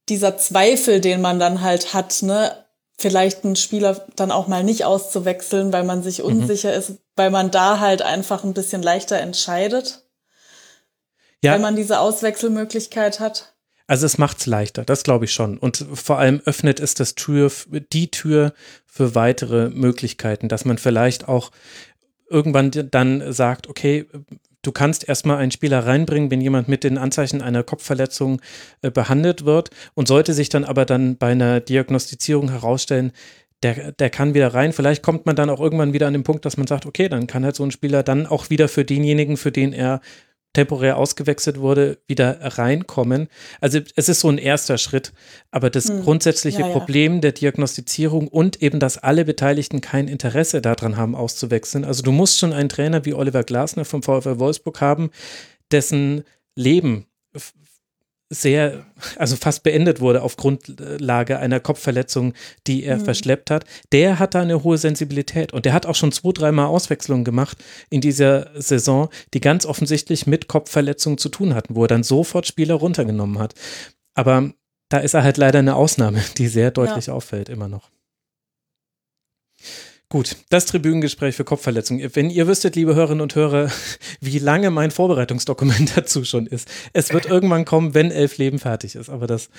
dieser 0.10 0.38
Zweifel, 0.38 1.02
den 1.02 1.22
man 1.22 1.40
dann 1.40 1.62
halt 1.62 1.94
hat, 1.94 2.24
ne, 2.24 2.66
vielleicht 2.98 3.44
einen 3.44 3.58
Spieler 3.58 4.08
dann 4.16 4.32
auch 4.32 4.48
mal 4.48 4.64
nicht 4.64 4.86
auszuwechseln, 4.86 5.72
weil 5.74 5.84
man 5.84 6.02
sich 6.02 6.20
mhm. 6.20 6.26
unsicher 6.26 6.72
mhm. 6.72 6.78
ist, 6.78 6.94
weil 7.18 7.30
man 7.30 7.52
da 7.52 7.80
halt 7.80 8.02
einfach 8.02 8.46
ein 8.46 8.54
bisschen 8.54 8.82
leichter 8.82 9.18
entscheidet? 9.20 10.06
Ja. 11.44 11.52
Weil 11.52 11.60
man 11.60 11.76
diese 11.76 12.00
Auswechselmöglichkeit 12.00 13.20
hat? 13.20 13.54
Also 13.88 14.06
es 14.06 14.18
macht 14.18 14.40
es 14.40 14.46
leichter, 14.48 14.84
das 14.84 15.04
glaube 15.04 15.26
ich 15.26 15.34
schon. 15.34 15.58
Und 15.58 15.86
vor 15.94 16.18
allem 16.18 16.42
öffnet 16.46 16.80
es 16.80 16.94
das 16.94 17.16
Tür, 17.16 17.52
die 17.94 18.10
Tür 18.10 18.54
für 18.86 19.16
weitere 19.16 19.70
Möglichkeiten, 19.70 20.50
dass 20.50 20.66
man 20.66 20.78
vielleicht 20.78 21.28
auch 21.28 21.52
irgendwann 22.30 22.72
dann 22.72 23.32
sagt, 23.32 23.68
okay, 23.68 24.08
du 24.68 24.74
kannst 24.74 25.08
erstmal 25.08 25.38
einen 25.38 25.52
Spieler 25.52 25.86
reinbringen, 25.86 26.30
wenn 26.30 26.42
jemand 26.42 26.68
mit 26.68 26.84
den 26.84 26.98
Anzeichen 26.98 27.42
einer 27.42 27.64
Kopfverletzung 27.64 28.42
äh, 28.82 28.92
behandelt 28.92 29.46
wird 29.46 29.70
und 29.94 30.10
sollte 30.10 30.34
sich 30.34 30.50
dann 30.50 30.66
aber 30.66 30.84
dann 30.84 31.16
bei 31.16 31.32
einer 31.32 31.62
Diagnostizierung 31.62 32.52
herausstellen, 32.52 33.14
der, 33.64 33.94
der 33.94 34.10
kann 34.10 34.34
wieder 34.34 34.54
rein. 34.54 34.74
Vielleicht 34.74 35.04
kommt 35.04 35.26
man 35.26 35.38
dann 35.38 35.50
auch 35.50 35.62
irgendwann 35.62 35.94
wieder 35.94 36.06
an 36.06 36.14
den 36.14 36.24
Punkt, 36.24 36.44
dass 36.44 36.58
man 36.58 36.68
sagt, 36.68 36.86
okay, 36.86 37.08
dann 37.08 37.28
kann 37.28 37.46
halt 37.46 37.56
so 37.56 37.64
ein 37.64 37.72
Spieler 37.72 38.04
dann 38.04 38.28
auch 38.28 38.50
wieder 38.50 38.68
für 38.68 38.84
denjenigen, 38.84 39.38
für 39.38 39.54
den 39.54 39.72
er 39.72 40.02
temporär 40.54 40.98
ausgewechselt 40.98 41.60
wurde, 41.60 41.98
wieder 42.08 42.40
reinkommen. 42.58 43.28
Also 43.62 43.80
es 43.96 44.10
ist 44.10 44.20
so 44.20 44.30
ein 44.30 44.38
erster 44.38 44.78
Schritt, 44.78 45.14
aber 45.52 45.70
das 45.70 45.90
hm. 45.90 46.04
grundsätzliche 46.04 46.62
ja, 46.62 46.68
ja. 46.68 46.74
Problem 46.74 47.22
der 47.22 47.32
Diagnostizierung 47.32 48.28
und 48.28 48.62
eben, 48.62 48.80
dass 48.80 48.98
alle 48.98 49.26
Beteiligten 49.26 49.82
kein 49.82 50.08
Interesse 50.08 50.62
daran 50.62 50.98
haben, 50.98 51.16
auszuwechseln. 51.16 51.86
Also 51.86 52.04
du 52.04 52.12
musst 52.12 52.40
schon 52.40 52.54
einen 52.54 52.70
Trainer 52.70 53.06
wie 53.06 53.14
Oliver 53.14 53.44
Glasner 53.44 53.86
vom 53.86 54.04
VfL 54.04 54.40
Wolfsburg 54.40 54.82
haben, 54.82 55.10
dessen 55.72 56.24
Leben 56.56 57.07
sehr, 58.30 58.86
also 59.16 59.36
fast 59.36 59.64
beendet 59.64 60.02
wurde 60.02 60.22
auf 60.22 60.36
Grundlage 60.36 61.40
einer 61.40 61.60
Kopfverletzung, 61.60 62.34
die 62.68 62.84
er 62.84 62.98
mhm. 62.98 63.06
verschleppt 63.06 63.52
hat, 63.52 63.66
der 63.92 64.20
hat 64.20 64.36
da 64.36 64.42
eine 64.42 64.64
hohe 64.64 64.78
Sensibilität 64.78 65.54
und 65.54 65.66
der 65.66 65.74
hat 65.74 65.86
auch 65.86 65.96
schon 65.96 66.12
zwei, 66.12 66.32
dreimal 66.32 66.68
Auswechslungen 66.68 67.24
gemacht 67.24 67.58
in 67.90 68.02
dieser 68.02 68.50
Saison, 68.60 69.10
die 69.34 69.40
ganz 69.40 69.66
offensichtlich 69.66 70.28
mit 70.28 70.48
Kopfverletzungen 70.48 71.18
zu 71.18 71.30
tun 71.30 71.56
hatten, 71.56 71.76
wo 71.76 71.84
er 71.84 71.88
dann 71.88 72.04
sofort 72.04 72.48
Spieler 72.48 72.76
runtergenommen 72.76 73.40
hat. 73.40 73.54
Aber 74.14 74.52
da 74.90 75.00
ist 75.00 75.14
er 75.14 75.24
halt 75.24 75.38
leider 75.38 75.60
eine 75.60 75.76
Ausnahme, 75.76 76.22
die 76.38 76.48
sehr 76.48 76.72
deutlich 76.72 77.08
ja. 77.08 77.14
auffällt, 77.14 77.50
immer 77.50 77.68
noch. 77.68 77.90
Gut, 80.10 80.38
das 80.50 80.66
Tribünengespräch 80.66 81.36
für 81.36 81.44
Kopfverletzungen. 81.44 82.10
Wenn 82.16 82.30
ihr 82.30 82.48
wüsstet, 82.48 82.78
liebe 82.78 82.96
Hörerinnen 82.96 83.22
und 83.22 83.36
Hörer, 83.36 83.70
wie 84.22 84.40
lange 84.40 84.72
mein 84.72 84.92
Vorbereitungsdokument 84.92 85.92
dazu 85.98 86.24
schon 86.24 86.48
ist. 86.48 86.70
Es 86.94 87.12
wird 87.12 87.26
irgendwann 87.26 87.66
kommen, 87.66 87.94
wenn 87.94 88.12
elf 88.12 88.38
Leben 88.38 88.60
fertig 88.60 88.96
ist, 88.96 89.10
aber 89.10 89.28
das 89.28 89.50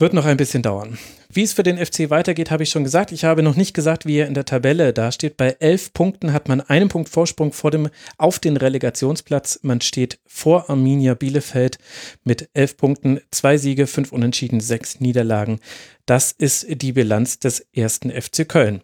wird 0.00 0.12
noch 0.12 0.24
ein 0.24 0.36
bisschen 0.36 0.64
dauern. 0.64 0.98
Wie 1.32 1.44
es 1.44 1.52
für 1.52 1.62
den 1.62 1.78
FC 1.78 2.10
weitergeht, 2.10 2.50
habe 2.50 2.64
ich 2.64 2.70
schon 2.70 2.82
gesagt. 2.82 3.12
Ich 3.12 3.24
habe 3.24 3.44
noch 3.44 3.54
nicht 3.54 3.74
gesagt, 3.74 4.06
wie 4.06 4.16
er 4.16 4.26
in 4.26 4.34
der 4.34 4.44
Tabelle 4.44 4.92
dasteht. 4.92 5.36
Bei 5.36 5.56
elf 5.60 5.92
Punkten 5.92 6.32
hat 6.32 6.48
man 6.48 6.60
einen 6.60 6.88
Punkt 6.88 7.08
Vorsprung 7.08 7.52
vor 7.52 7.70
dem, 7.70 7.88
auf 8.18 8.40
den 8.40 8.56
Relegationsplatz. 8.56 9.60
Man 9.62 9.80
steht 9.80 10.18
vor 10.26 10.68
Arminia 10.68 11.14
Bielefeld 11.14 11.78
mit 12.24 12.48
elf 12.54 12.76
Punkten, 12.76 13.20
zwei 13.30 13.56
Siege, 13.56 13.86
fünf 13.86 14.10
Unentschieden, 14.10 14.58
sechs 14.58 14.98
Niederlagen. 14.98 15.60
Das 16.06 16.32
ist 16.32 16.66
die 16.68 16.92
Bilanz 16.92 17.38
des 17.38 17.60
ersten 17.72 18.10
FC 18.10 18.48
Köln. 18.48 18.82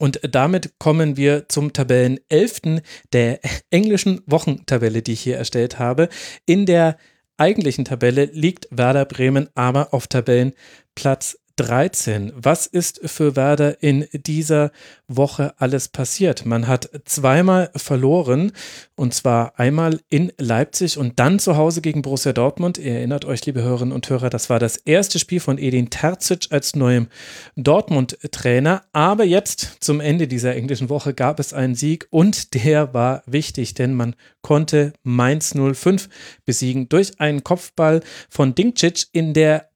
Und 0.00 0.18
damit 0.22 0.78
kommen 0.78 1.18
wir 1.18 1.50
zum 1.50 1.74
Tabellenelften 1.74 2.80
der 3.12 3.38
englischen 3.68 4.22
Wochentabelle, 4.24 5.02
die 5.02 5.12
ich 5.12 5.20
hier 5.20 5.36
erstellt 5.36 5.78
habe. 5.78 6.08
In 6.46 6.64
der 6.64 6.96
eigentlichen 7.36 7.84
Tabelle 7.84 8.24
liegt 8.24 8.66
Werder 8.70 9.04
Bremen 9.04 9.50
aber 9.54 9.92
auf 9.92 10.06
Tabellenplatz 10.06 11.36
13. 11.60 12.32
Was 12.34 12.66
ist 12.66 13.02
für 13.04 13.36
Werder 13.36 13.82
in 13.82 14.06
dieser 14.12 14.72
Woche 15.08 15.52
alles 15.58 15.88
passiert? 15.88 16.46
Man 16.46 16.66
hat 16.66 16.88
zweimal 17.04 17.70
verloren 17.76 18.52
und 18.96 19.12
zwar 19.12 19.58
einmal 19.58 20.00
in 20.08 20.32
Leipzig 20.38 20.96
und 20.96 21.18
dann 21.20 21.38
zu 21.38 21.58
Hause 21.58 21.82
gegen 21.82 22.00
Borussia 22.00 22.32
Dortmund. 22.32 22.78
Ihr 22.78 22.94
erinnert 22.94 23.26
euch, 23.26 23.44
liebe 23.44 23.62
Hörerinnen 23.62 23.92
und 23.92 24.08
Hörer, 24.08 24.30
das 24.30 24.48
war 24.48 24.58
das 24.58 24.78
erste 24.78 25.18
Spiel 25.18 25.40
von 25.40 25.58
Edin 25.58 25.90
Terzic 25.90 26.46
als 26.48 26.74
neuem 26.74 27.08
Dortmund-Trainer. 27.56 28.82
Aber 28.92 29.24
jetzt 29.24 29.76
zum 29.80 30.00
Ende 30.00 30.28
dieser 30.28 30.56
englischen 30.56 30.88
Woche 30.88 31.12
gab 31.12 31.38
es 31.40 31.52
einen 31.52 31.74
Sieg 31.74 32.06
und 32.08 32.54
der 32.54 32.94
war 32.94 33.22
wichtig, 33.26 33.74
denn 33.74 33.92
man 33.94 34.16
konnte 34.40 34.94
Mainz 35.02 35.54
05 35.54 36.08
besiegen 36.46 36.88
durch 36.88 37.20
einen 37.20 37.44
Kopfball 37.44 38.00
von 38.30 38.54
Dinkcic 38.54 39.08
in 39.12 39.34
der 39.34 39.69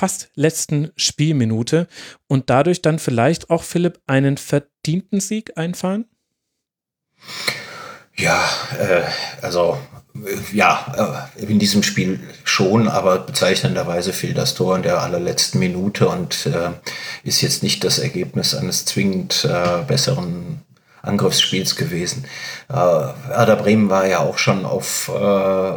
fast 0.00 0.30
letzten 0.34 0.92
Spielminute 0.96 1.86
und 2.26 2.48
dadurch 2.48 2.80
dann 2.80 2.98
vielleicht 2.98 3.50
auch 3.50 3.62
Philipp 3.62 4.00
einen 4.06 4.38
verdienten 4.38 5.20
Sieg 5.20 5.58
einfahren? 5.58 6.06
Ja, 8.16 8.42
äh, 8.78 9.02
also 9.42 9.76
ja, 10.54 11.26
äh, 11.36 11.42
in 11.42 11.58
diesem 11.58 11.82
Spiel 11.82 12.18
schon, 12.44 12.88
aber 12.88 13.18
bezeichnenderweise 13.18 14.14
fiel 14.14 14.32
das 14.32 14.54
Tor 14.54 14.74
in 14.74 14.82
der 14.82 15.02
allerletzten 15.02 15.60
Minute 15.60 16.08
und 16.08 16.46
äh, 16.46 16.70
ist 17.22 17.42
jetzt 17.42 17.62
nicht 17.62 17.84
das 17.84 17.98
Ergebnis 17.98 18.54
eines 18.54 18.86
zwingend 18.86 19.44
äh, 19.44 19.82
besseren 19.86 20.62
Angriffsspiels 21.02 21.76
gewesen. 21.76 22.24
Äh, 22.70 22.74
Werder 22.74 23.56
Bremen 23.56 23.90
war 23.90 24.06
ja 24.06 24.20
auch 24.20 24.38
schon 24.38 24.64
auf 24.64 25.10
äh, 25.14 25.72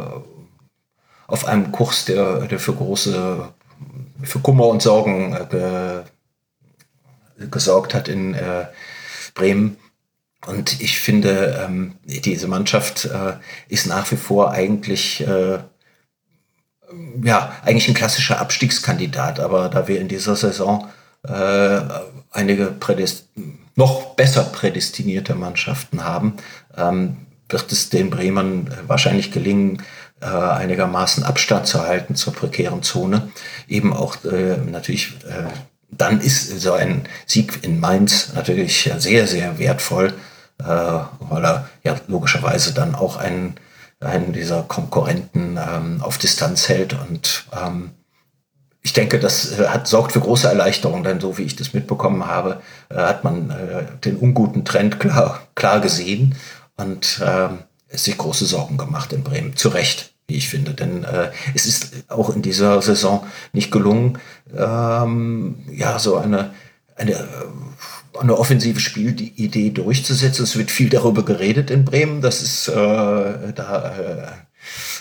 auf 1.26 1.46
einem 1.46 1.72
Kurs, 1.72 2.04
der, 2.04 2.46
der 2.46 2.58
für 2.58 2.74
große, 2.74 3.48
für 4.22 4.38
Kummer 4.40 4.66
und 4.68 4.82
Sorgen 4.82 5.34
äh, 5.34 5.46
ge, 5.50 6.02
gesorgt 7.50 7.94
hat 7.94 8.08
in 8.08 8.34
äh, 8.34 8.66
Bremen. 9.34 9.76
Und 10.46 10.80
ich 10.80 11.00
finde, 11.00 11.64
ähm, 11.64 11.94
diese 12.04 12.48
Mannschaft 12.48 13.06
äh, 13.06 13.34
ist 13.68 13.86
nach 13.86 14.10
wie 14.10 14.16
vor 14.16 14.50
eigentlich, 14.50 15.26
äh, 15.26 15.58
ja, 17.22 17.56
eigentlich 17.64 17.88
ein 17.88 17.94
klassischer 17.94 18.40
Abstiegskandidat. 18.40 19.40
Aber 19.40 19.68
da 19.68 19.88
wir 19.88 20.00
in 20.00 20.08
dieser 20.08 20.36
Saison 20.36 20.88
äh, 21.26 21.80
einige 22.30 22.74
noch 23.76 24.14
besser 24.14 24.44
prädestinierte 24.44 25.34
Mannschaften 25.34 26.04
haben, 26.04 26.34
ähm, 26.76 27.16
wird 27.48 27.72
es 27.72 27.90
den 27.90 28.10
Bremern 28.10 28.70
wahrscheinlich 28.86 29.32
gelingen, 29.32 29.82
äh, 30.24 30.26
einigermaßen 30.26 31.22
Abstand 31.22 31.66
zu 31.66 31.82
halten 31.82 32.14
zur 32.14 32.32
prekären 32.32 32.82
Zone. 32.82 33.30
Eben 33.68 33.92
auch 33.92 34.24
äh, 34.24 34.56
natürlich, 34.56 35.12
äh, 35.28 35.44
dann 35.90 36.20
ist 36.20 36.60
so 36.60 36.72
ein 36.72 37.06
Sieg 37.26 37.60
in 37.62 37.78
Mainz 37.78 38.32
natürlich 38.34 38.90
sehr, 38.98 39.26
sehr 39.26 39.58
wertvoll, 39.58 40.14
äh, 40.58 40.64
weil 40.64 41.44
er 41.44 41.68
ja 41.84 41.96
logischerweise 42.08 42.72
dann 42.72 42.94
auch 42.94 43.16
einen, 43.16 43.56
einen 44.00 44.32
dieser 44.32 44.62
Konkurrenten 44.62 45.58
ähm, 45.58 46.02
auf 46.02 46.18
Distanz 46.18 46.68
hält 46.68 46.94
und 46.94 47.44
ähm, 47.52 47.90
ich 48.84 48.92
denke, 48.92 49.18
das 49.18 49.58
äh, 49.58 49.66
hat, 49.66 49.88
sorgt 49.88 50.12
für 50.12 50.20
große 50.20 50.46
Erleichterung, 50.46 51.02
denn 51.02 51.18
so 51.18 51.38
wie 51.38 51.42
ich 51.42 51.56
das 51.56 51.72
mitbekommen 51.72 52.26
habe, 52.26 52.60
äh, 52.90 52.96
hat 52.96 53.24
man 53.24 53.50
äh, 53.50 53.84
den 54.04 54.16
unguten 54.16 54.64
Trend 54.64 55.00
klar, 55.00 55.40
klar 55.54 55.80
gesehen 55.80 56.36
und 56.76 57.20
äh, 57.20 57.48
sich 57.96 58.18
große 58.18 58.44
Sorgen 58.44 58.76
gemacht 58.76 59.12
in 59.12 59.24
Bremen. 59.24 59.56
Zu 59.56 59.70
Recht, 59.70 60.13
wie 60.26 60.36
ich 60.36 60.48
finde, 60.48 60.72
denn 60.72 61.04
äh, 61.04 61.30
es 61.54 61.66
ist 61.66 61.92
auch 62.08 62.34
in 62.34 62.42
dieser 62.42 62.80
Saison 62.80 63.26
nicht 63.52 63.70
gelungen, 63.70 64.18
ähm, 64.56 65.56
ja, 65.70 65.98
so 65.98 66.16
eine, 66.16 66.54
eine, 66.96 67.12
äh, 67.12 68.18
eine 68.18 68.38
offensive 68.38 68.80
Spielidee 68.80 69.70
durchzusetzen. 69.70 70.44
Es 70.44 70.56
wird 70.56 70.70
viel 70.70 70.88
darüber 70.88 71.24
geredet 71.24 71.70
in 71.70 71.84
Bremen, 71.84 72.20
das 72.20 72.42
ist 72.42 72.68
äh, 72.68 73.52
da 73.52 73.94
äh, 73.98 74.28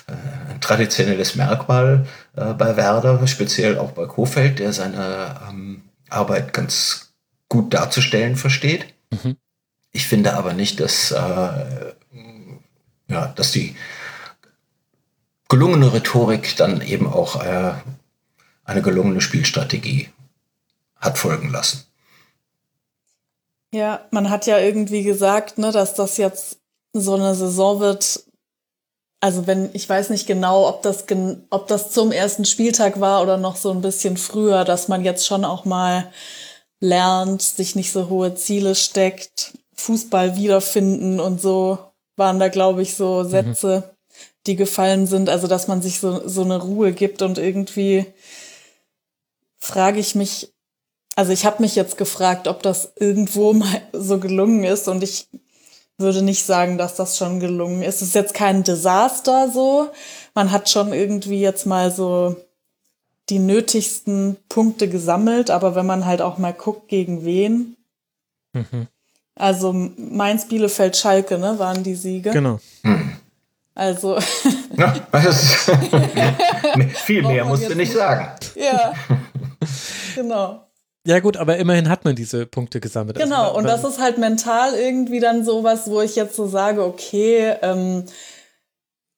äh, 0.08 0.52
ein 0.52 0.62
traditionelles 0.62 1.36
Merkmal 1.36 2.06
äh, 2.36 2.54
bei 2.54 2.76
Werder, 2.76 3.26
speziell 3.28 3.78
auch 3.78 3.92
bei 3.92 4.06
Kofeld, 4.06 4.60
der 4.60 4.74
seine 4.74 5.40
ähm, 5.50 5.84
Arbeit 6.10 6.54
ganz 6.54 7.14
gut 7.48 7.74
darzustellen 7.74 8.36
versteht. 8.36 8.86
Mhm. 9.12 9.38
Ich 9.92 10.08
finde 10.08 10.34
aber 10.34 10.54
nicht, 10.54 10.80
dass, 10.80 11.12
äh, 11.12 11.94
ja, 13.08 13.28
dass 13.36 13.52
die 13.52 13.76
gelungene 15.54 15.94
Rhetorik 15.94 16.58
dann 16.58 16.82
eben 16.82 17.06
auch 17.06 17.40
äh, 17.44 17.74
eine 18.64 18.82
gelungene 18.82 19.22
Spielstrategie 19.22 20.10
hat 20.98 21.20
folgen 21.20 21.52
lassen. 21.52 21.86
Ja, 23.72 24.08
man 24.10 24.32
hat 24.32 24.48
ja 24.48 24.58
irgendwie 24.58 25.04
gesagt, 25.04 25.60
ne, 25.60 25.72
dass 25.72 25.94
das 25.94 26.18
jetzt 26.18 26.58
so 26.92 27.14
eine 27.14 27.36
Saison 27.36 27.80
wird, 27.80 28.24
also 29.20 29.46
wenn, 29.46 29.70
ich 29.74 29.88
weiß 29.88 30.10
nicht 30.10 30.26
genau, 30.26 30.68
ob 30.68 30.82
das, 30.82 31.06
ob 31.52 31.68
das 31.68 31.92
zum 31.92 32.12
ersten 32.12 32.46
Spieltag 32.46 33.00
war 33.00 33.22
oder 33.22 33.38
noch 33.38 33.56
so 33.56 33.70
ein 33.70 33.82
bisschen 33.82 34.18
früher, 34.18 34.64
dass 34.64 34.88
man 34.88 35.04
jetzt 35.04 35.28
schon 35.28 35.46
auch 35.46 35.66
mal 35.66 36.12
lernt, 36.80 37.44
sich 37.44 37.76
nicht 37.76 37.92
so 37.92 38.10
hohe 38.10 38.34
Ziele 38.34 38.74
steckt, 38.74 39.56
Fußball 39.76 40.36
wiederfinden 40.36 41.20
und 41.20 41.40
so 41.40 41.78
waren 42.16 42.40
da, 42.40 42.48
glaube 42.48 42.82
ich, 42.82 42.96
so 42.96 43.22
mhm. 43.24 43.30
Sätze, 43.30 43.84
mhm. 43.86 43.93
Die 44.48 44.56
gefallen 44.56 45.08
sind. 45.08 45.30
Also, 45.30 45.48
dass 45.48 45.68
man 45.68 45.82
sich 45.82 46.00
so, 46.00 46.28
so 46.28 46.44
eine 46.44 46.62
Ruhe 46.62 46.92
gibt 46.94 47.22
und 47.22 47.38
irgendwie 47.38 48.06
frage 49.60 50.00
ich 50.00 50.16
mich, 50.16 50.54
also 51.16 51.32
ich 51.32 51.46
habe 51.46 51.62
mich 51.62 51.76
jetzt 51.76 51.98
gefragt, 51.98 52.48
ob 52.48 52.64
das 52.64 52.94
irgendwo 52.98 53.54
mal 53.54 53.82
so 53.94 54.20
gelungen 54.20 54.64
ist 54.64 54.88
und 54.88 55.04
ich 55.04 55.28
würde 55.98 56.22
nicht 56.22 56.44
sagen, 56.44 56.78
dass 56.78 56.96
das 56.96 57.18
schon 57.18 57.40
gelungen 57.40 57.84
ist. 57.84 57.98
Es 57.98 58.10
ist 58.10 58.16
jetzt 58.16 58.34
kein 58.34 58.64
Desaster 58.64 59.50
so. 59.52 59.90
Man 60.34 60.52
hat 60.52 60.70
schon 60.70 60.92
irgendwie 60.92 61.40
jetzt 61.40 61.66
mal 61.66 61.92
so 61.92 62.36
die 63.30 63.40
nötigsten 63.40 64.38
Punkte 64.50 64.90
gesammelt, 64.90 65.50
aber 65.50 65.76
wenn 65.76 65.86
man 65.86 66.06
halt 66.06 66.22
auch 66.22 66.38
mal 66.38 66.52
guckt, 66.54 66.90
gegen 66.90 67.24
wen. 67.24 67.78
Mhm. 68.54 68.88
Also 69.36 69.72
Mainz, 69.72 70.48
Bielefeld, 70.48 70.98
Schalke, 70.98 71.38
ne, 71.38 71.58
waren 71.58 71.84
die 71.84 71.96
Siege. 71.96 72.32
Genau. 72.32 72.60
Also. 73.76 74.18
Ja, 74.78 74.94
viel 77.06 77.24
mehr 77.24 77.46
musst 77.46 77.70
du 77.70 77.76
nicht 77.76 77.94
sagen. 77.94 78.30
Ja. 78.56 78.94
Genau. 80.16 80.68
Ja, 81.06 81.20
gut, 81.20 81.36
aber 81.36 81.58
immerhin 81.58 81.90
hat 81.90 82.06
man 82.06 82.16
diese 82.16 82.46
Punkte 82.46 82.80
gesammelt. 82.80 83.18
Also 83.18 83.28
genau, 83.28 83.48
also, 83.48 83.58
und 83.58 83.66
das 83.66 83.84
ist 83.84 84.00
halt 84.00 84.18
mental 84.18 84.74
irgendwie 84.74 85.20
dann 85.20 85.44
sowas, 85.44 85.90
wo 85.90 86.02
ich 86.02 86.16
jetzt 86.16 86.36
so 86.36 86.48
sage, 86.48 86.84
okay, 86.84 87.56
ähm, 87.62 88.06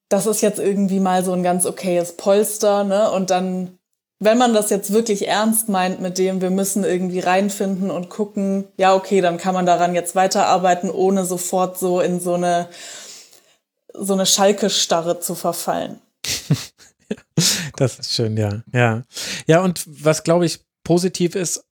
das 0.09 0.25
ist 0.25 0.41
jetzt 0.41 0.59
irgendwie 0.59 0.99
mal 0.99 1.23
so 1.23 1.33
ein 1.33 1.43
ganz 1.43 1.65
okayes 1.65 2.13
Polster, 2.13 2.83
ne? 2.83 3.11
Und 3.11 3.29
dann, 3.29 3.77
wenn 4.19 4.37
man 4.37 4.53
das 4.53 4.71
jetzt 4.71 4.93
wirklich 4.93 5.27
ernst 5.27 5.69
meint 5.69 6.01
mit 6.01 6.17
dem, 6.17 6.41
wir 6.41 6.49
müssen 6.49 6.83
irgendwie 6.83 7.19
reinfinden 7.19 7.91
und 7.91 8.09
gucken, 8.09 8.65
ja, 8.77 8.95
okay, 8.95 9.21
dann 9.21 9.37
kann 9.37 9.53
man 9.53 9.65
daran 9.67 9.93
jetzt 9.93 10.15
weiterarbeiten, 10.15 10.89
ohne 10.89 11.25
sofort 11.25 11.77
so 11.77 11.99
in 11.99 12.19
so 12.19 12.33
eine, 12.33 12.67
so 13.99 14.13
eine 14.13 14.25
Schalke-Starre 14.25 15.19
zu 15.19 15.35
verfallen. 15.35 16.01
das 17.77 17.99
ist 17.99 18.13
schön, 18.13 18.37
ja. 18.37 18.61
Ja. 18.73 19.03
Ja, 19.47 19.61
und 19.61 19.83
was 19.87 20.23
glaube 20.23 20.45
ich 20.45 20.59
positiv 20.83 21.35
ist, 21.35 21.65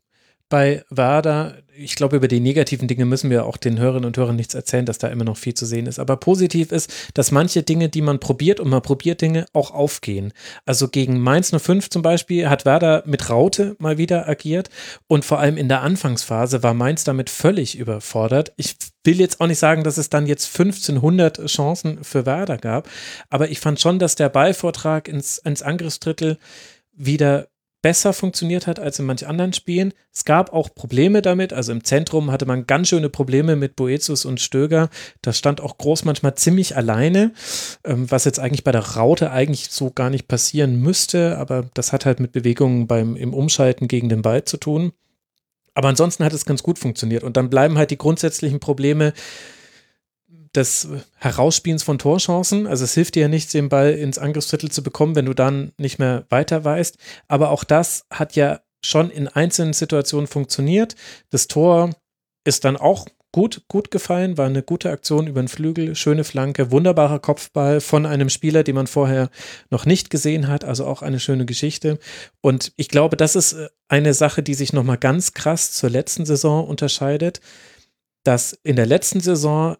bei 0.48 0.84
Werder, 0.90 1.56
ich 1.76 1.96
glaube, 1.96 2.16
über 2.16 2.28
die 2.28 2.38
negativen 2.38 2.86
Dinge 2.86 3.06
müssen 3.06 3.30
wir 3.30 3.46
auch 3.46 3.56
den 3.56 3.78
Hörerinnen 3.78 4.06
und 4.06 4.16
Hörern 4.16 4.36
nichts 4.36 4.54
erzählen, 4.54 4.86
dass 4.86 4.98
da 4.98 5.08
immer 5.08 5.24
noch 5.24 5.36
viel 5.36 5.54
zu 5.54 5.66
sehen 5.66 5.86
ist. 5.86 5.98
Aber 5.98 6.16
positiv 6.16 6.70
ist, 6.70 6.92
dass 7.14 7.32
manche 7.32 7.62
Dinge, 7.62 7.88
die 7.88 8.02
man 8.02 8.20
probiert 8.20 8.60
und 8.60 8.68
man 8.68 8.82
probiert 8.82 9.20
Dinge, 9.20 9.46
auch 9.52 9.72
aufgehen. 9.72 10.32
Also 10.64 10.88
gegen 10.88 11.18
Mainz 11.18 11.50
05 11.50 11.90
zum 11.90 12.02
Beispiel 12.02 12.48
hat 12.48 12.64
Werder 12.64 13.02
mit 13.06 13.30
Raute 13.30 13.74
mal 13.78 13.98
wieder 13.98 14.28
agiert 14.28 14.68
und 15.08 15.24
vor 15.24 15.40
allem 15.40 15.56
in 15.56 15.68
der 15.68 15.82
Anfangsphase 15.82 16.62
war 16.62 16.74
Mainz 16.74 17.04
damit 17.04 17.30
völlig 17.30 17.76
überfordert. 17.76 18.52
Ich 18.56 18.76
will 19.04 19.20
jetzt 19.20 19.40
auch 19.40 19.46
nicht 19.46 19.58
sagen, 19.58 19.84
dass 19.84 19.98
es 19.98 20.10
dann 20.10 20.26
jetzt 20.26 20.46
1500 20.58 21.46
Chancen 21.46 22.02
für 22.02 22.26
Werder 22.26 22.58
gab, 22.58 22.88
aber 23.30 23.50
ich 23.50 23.60
fand 23.60 23.80
schon, 23.80 23.98
dass 23.98 24.14
der 24.14 24.28
Ballvortrag 24.28 25.08
ins, 25.08 25.38
ins 25.38 25.62
Angriffsdrittel 25.62 26.38
wieder 26.92 27.48
besser 27.84 28.14
funktioniert 28.14 28.66
hat 28.66 28.80
als 28.80 28.98
in 28.98 29.04
manch 29.04 29.26
anderen 29.26 29.52
Spielen. 29.52 29.92
Es 30.10 30.24
gab 30.24 30.54
auch 30.54 30.74
Probleme 30.74 31.20
damit, 31.20 31.52
also 31.52 31.70
im 31.70 31.84
Zentrum 31.84 32.30
hatte 32.30 32.46
man 32.46 32.66
ganz 32.66 32.88
schöne 32.88 33.10
Probleme 33.10 33.56
mit 33.56 33.76
Boetius 33.76 34.24
und 34.24 34.40
Stöger. 34.40 34.88
Das 35.20 35.36
stand 35.36 35.60
auch 35.60 35.76
groß 35.76 36.06
manchmal 36.06 36.34
ziemlich 36.34 36.76
alleine, 36.76 37.34
ähm, 37.84 38.10
was 38.10 38.24
jetzt 38.24 38.40
eigentlich 38.40 38.64
bei 38.64 38.72
der 38.72 38.96
Raute 38.96 39.32
eigentlich 39.32 39.68
so 39.68 39.90
gar 39.90 40.08
nicht 40.08 40.28
passieren 40.28 40.76
müsste, 40.76 41.36
aber 41.36 41.66
das 41.74 41.92
hat 41.92 42.06
halt 42.06 42.20
mit 42.20 42.32
Bewegungen 42.32 42.86
beim 42.86 43.16
im 43.16 43.34
Umschalten 43.34 43.86
gegen 43.86 44.08
den 44.08 44.22
Ball 44.22 44.44
zu 44.44 44.56
tun. 44.56 44.92
Aber 45.74 45.88
ansonsten 45.88 46.24
hat 46.24 46.32
es 46.32 46.46
ganz 46.46 46.62
gut 46.62 46.78
funktioniert. 46.78 47.24
Und 47.24 47.36
dann 47.36 47.50
bleiben 47.50 47.76
halt 47.76 47.90
die 47.90 47.98
grundsätzlichen 47.98 48.60
Probleme 48.60 49.12
des 50.54 50.88
Herausspielens 51.16 51.82
von 51.82 51.98
Torchancen. 51.98 52.66
Also 52.66 52.84
es 52.84 52.94
hilft 52.94 53.16
dir 53.16 53.22
ja 53.22 53.28
nichts, 53.28 53.52
den 53.52 53.68
Ball 53.68 53.92
ins 53.92 54.18
Angriffsdrittel 54.18 54.70
zu 54.70 54.82
bekommen, 54.82 55.16
wenn 55.16 55.26
du 55.26 55.34
dann 55.34 55.72
nicht 55.78 55.98
mehr 55.98 56.26
weiter 56.30 56.64
weißt. 56.64 56.96
Aber 57.28 57.50
auch 57.50 57.64
das 57.64 58.06
hat 58.10 58.36
ja 58.36 58.60
schon 58.84 59.10
in 59.10 59.28
einzelnen 59.28 59.72
Situationen 59.72 60.26
funktioniert. 60.26 60.94
Das 61.30 61.48
Tor 61.48 61.90
ist 62.44 62.64
dann 62.64 62.76
auch 62.76 63.06
gut, 63.34 63.62
gut 63.66 63.90
gefallen, 63.90 64.38
war 64.38 64.46
eine 64.46 64.62
gute 64.62 64.92
Aktion 64.92 65.26
über 65.26 65.42
den 65.42 65.48
Flügel, 65.48 65.96
schöne 65.96 66.22
Flanke, 66.22 66.70
wunderbarer 66.70 67.18
Kopfball 67.18 67.80
von 67.80 68.06
einem 68.06 68.28
Spieler, 68.28 68.62
den 68.62 68.76
man 68.76 68.86
vorher 68.86 69.28
noch 69.70 69.86
nicht 69.86 70.08
gesehen 70.08 70.46
hat, 70.46 70.64
also 70.64 70.86
auch 70.86 71.02
eine 71.02 71.18
schöne 71.18 71.44
Geschichte. 71.44 71.98
Und 72.42 72.72
ich 72.76 72.88
glaube, 72.88 73.16
das 73.16 73.34
ist 73.34 73.54
äh, 73.54 73.68
eine 73.88 74.14
Sache, 74.14 74.44
die 74.44 74.54
sich 74.54 74.72
nochmal 74.72 74.98
ganz 74.98 75.32
krass 75.32 75.72
zur 75.72 75.90
letzten 75.90 76.24
Saison 76.24 76.64
unterscheidet, 76.64 77.40
dass 78.22 78.52
in 78.62 78.76
der 78.76 78.86
letzten 78.86 79.18
Saison 79.18 79.78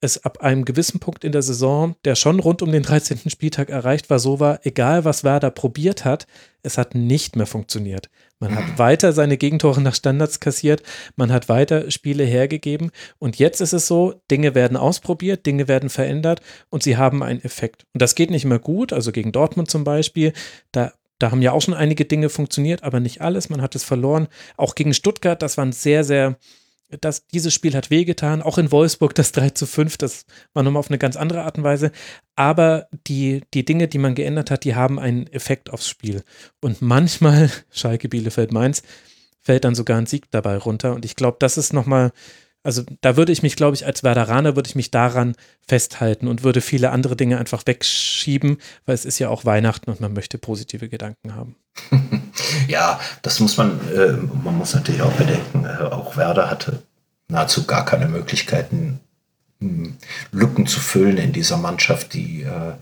es 0.00 0.24
ab 0.24 0.40
einem 0.40 0.64
gewissen 0.64 0.98
Punkt 0.98 1.22
in 1.22 1.30
der 1.30 1.42
Saison, 1.42 1.94
der 2.04 2.16
schon 2.16 2.40
rund 2.40 2.62
um 2.62 2.72
den 2.72 2.82
13. 2.82 3.30
Spieltag 3.30 3.70
erreicht 3.70 4.10
war, 4.10 4.18
so 4.18 4.40
war, 4.40 4.66
egal 4.66 5.04
was 5.04 5.22
Werder 5.22 5.52
probiert 5.52 6.04
hat, 6.04 6.26
es 6.64 6.76
hat 6.76 6.96
nicht 6.96 7.36
mehr 7.36 7.46
funktioniert. 7.46 8.10
Man 8.40 8.54
hat 8.54 8.78
weiter 8.78 9.12
seine 9.12 9.36
Gegentore 9.36 9.80
nach 9.80 9.94
Standards 9.94 10.38
kassiert, 10.38 10.82
man 11.16 11.32
hat 11.32 11.48
weiter 11.48 11.90
Spiele 11.90 12.24
hergegeben 12.24 12.90
und 13.18 13.38
jetzt 13.38 13.60
ist 13.60 13.72
es 13.72 13.86
so, 13.86 14.20
Dinge 14.30 14.54
werden 14.54 14.76
ausprobiert, 14.76 15.44
Dinge 15.44 15.66
werden 15.66 15.90
verändert 15.90 16.40
und 16.70 16.82
sie 16.82 16.96
haben 16.96 17.22
einen 17.22 17.42
Effekt. 17.42 17.84
Und 17.94 18.02
das 18.02 18.14
geht 18.14 18.30
nicht 18.30 18.44
mehr 18.44 18.60
gut, 18.60 18.92
also 18.92 19.10
gegen 19.10 19.32
Dortmund 19.32 19.70
zum 19.70 19.84
Beispiel, 19.84 20.32
da 20.72 20.92
da 21.18 21.32
haben 21.32 21.42
ja 21.42 21.52
auch 21.52 21.60
schon 21.60 21.74
einige 21.74 22.04
Dinge 22.04 22.28
funktioniert, 22.28 22.84
aber 22.84 23.00
nicht 23.00 23.20
alles. 23.20 23.50
Man 23.50 23.60
hat 23.60 23.74
es 23.74 23.82
verloren. 23.82 24.28
Auch 24.56 24.76
gegen 24.76 24.94
Stuttgart, 24.94 25.42
das 25.42 25.56
war 25.56 25.66
ein 25.66 25.72
sehr, 25.72 26.04
sehr 26.04 26.36
dass 27.00 27.26
dieses 27.26 27.52
Spiel 27.52 27.74
hat 27.74 27.90
wehgetan, 27.90 28.42
auch 28.42 28.58
in 28.58 28.72
Wolfsburg 28.72 29.14
das 29.14 29.32
3 29.32 29.50
zu 29.50 29.66
5, 29.66 29.98
das 29.98 30.24
war 30.54 30.62
nochmal 30.62 30.80
auf 30.80 30.88
eine 30.88 30.98
ganz 30.98 31.16
andere 31.16 31.42
Art 31.42 31.58
und 31.58 31.64
Weise. 31.64 31.92
Aber 32.36 32.88
die, 33.06 33.42
die 33.52 33.64
Dinge, 33.64 33.88
die 33.88 33.98
man 33.98 34.14
geändert 34.14 34.50
hat, 34.50 34.64
die 34.64 34.74
haben 34.74 34.98
einen 34.98 35.26
Effekt 35.26 35.70
aufs 35.70 35.88
Spiel. 35.88 36.22
Und 36.60 36.80
manchmal, 36.80 37.50
Schalke, 37.70 38.08
Bielefeld, 38.08 38.52
Mainz, 38.52 38.82
fällt 39.40 39.64
dann 39.64 39.74
sogar 39.74 39.98
ein 39.98 40.06
Sieg 40.06 40.30
dabei 40.30 40.56
runter. 40.56 40.94
Und 40.94 41.04
ich 41.04 41.16
glaube, 41.16 41.36
das 41.40 41.58
ist 41.58 41.72
nochmal, 41.72 42.12
also 42.62 42.82
da 43.00 43.16
würde 43.16 43.32
ich 43.32 43.42
mich, 43.42 43.56
glaube 43.56 43.76
ich, 43.76 43.86
als 43.86 44.02
Werderaner 44.02 44.56
würde 44.56 44.68
ich 44.68 44.74
mich 44.74 44.90
daran 44.90 45.34
festhalten 45.66 46.26
und 46.26 46.42
würde 46.42 46.60
viele 46.60 46.90
andere 46.90 47.16
Dinge 47.16 47.38
einfach 47.38 47.66
wegschieben, 47.66 48.58
weil 48.86 48.94
es 48.94 49.04
ist 49.04 49.18
ja 49.18 49.28
auch 49.28 49.44
Weihnachten 49.44 49.90
und 49.90 50.00
man 50.00 50.12
möchte 50.12 50.38
positive 50.38 50.88
Gedanken 50.88 51.34
haben. 51.34 51.56
Ja, 52.68 53.00
das 53.22 53.40
muss 53.40 53.56
man, 53.56 53.80
äh, 53.94 54.12
man 54.12 54.56
muss 54.56 54.74
natürlich 54.74 55.02
auch 55.02 55.12
bedenken, 55.12 55.64
äh, 55.64 55.84
auch 55.84 56.16
Werder 56.16 56.50
hatte 56.50 56.82
nahezu 57.28 57.66
gar 57.66 57.84
keine 57.84 58.06
Möglichkeiten, 58.08 59.00
mh, 59.60 59.68
hm, 59.68 59.96
Lücken 60.32 60.66
zu 60.66 60.78
füllen 60.78 61.16
in 61.16 61.32
dieser 61.32 61.56
Mannschaft, 61.56 62.12
die, 62.12 62.42
äh, 62.42 62.72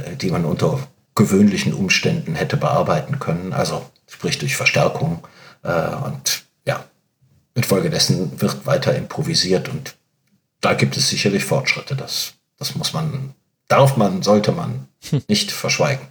äh, 0.00 0.16
die 0.16 0.30
man 0.30 0.44
unter 0.44 0.86
gewöhnlichen 1.14 1.74
Umständen 1.74 2.36
hätte 2.36 2.56
bearbeiten 2.56 3.18
können. 3.18 3.52
Also 3.52 3.84
sprich 4.06 4.38
durch 4.38 4.56
Verstärkung. 4.56 5.26
Äh, 5.64 5.88
und 6.04 6.44
ja, 6.64 6.84
infolgedessen 7.54 8.40
wird 8.40 8.66
weiter 8.66 8.94
improvisiert 8.94 9.68
und 9.68 9.96
da 10.60 10.74
gibt 10.74 10.96
es 10.96 11.08
sicherlich 11.08 11.44
Fortschritte. 11.44 11.96
Das, 11.96 12.34
das 12.56 12.76
muss 12.76 12.92
man, 12.92 13.34
darf 13.66 13.96
man, 13.96 14.22
sollte 14.22 14.52
man 14.52 14.86
nicht 15.28 15.50
verschweigen. 15.50 16.06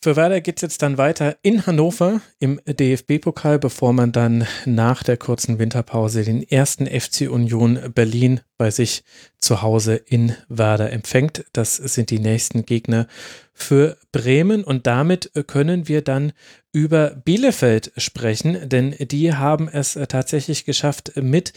Für 0.00 0.14
Werder 0.14 0.40
geht 0.40 0.58
es 0.58 0.62
jetzt 0.62 0.82
dann 0.82 0.96
weiter 0.96 1.38
in 1.42 1.66
Hannover 1.66 2.20
im 2.38 2.60
DFB-Pokal, 2.64 3.58
bevor 3.58 3.92
man 3.92 4.12
dann 4.12 4.46
nach 4.64 5.02
der 5.02 5.16
kurzen 5.16 5.58
Winterpause 5.58 6.22
den 6.22 6.40
ersten 6.40 6.86
FC 6.86 7.22
Union 7.22 7.80
Berlin 7.92 8.40
bei 8.58 8.70
sich 8.70 9.02
zu 9.38 9.60
Hause 9.60 9.96
in 9.96 10.36
Werder 10.48 10.92
empfängt. 10.92 11.46
Das 11.52 11.74
sind 11.74 12.10
die 12.10 12.20
nächsten 12.20 12.64
Gegner 12.64 13.08
für 13.52 13.96
Bremen 14.12 14.62
und 14.62 14.86
damit 14.86 15.32
können 15.48 15.88
wir 15.88 16.02
dann 16.02 16.32
über 16.70 17.16
Bielefeld 17.24 17.90
sprechen, 17.96 18.68
denn 18.68 18.94
die 19.00 19.34
haben 19.34 19.68
es 19.68 19.98
tatsächlich 20.08 20.64
geschafft, 20.64 21.14
mit 21.16 21.52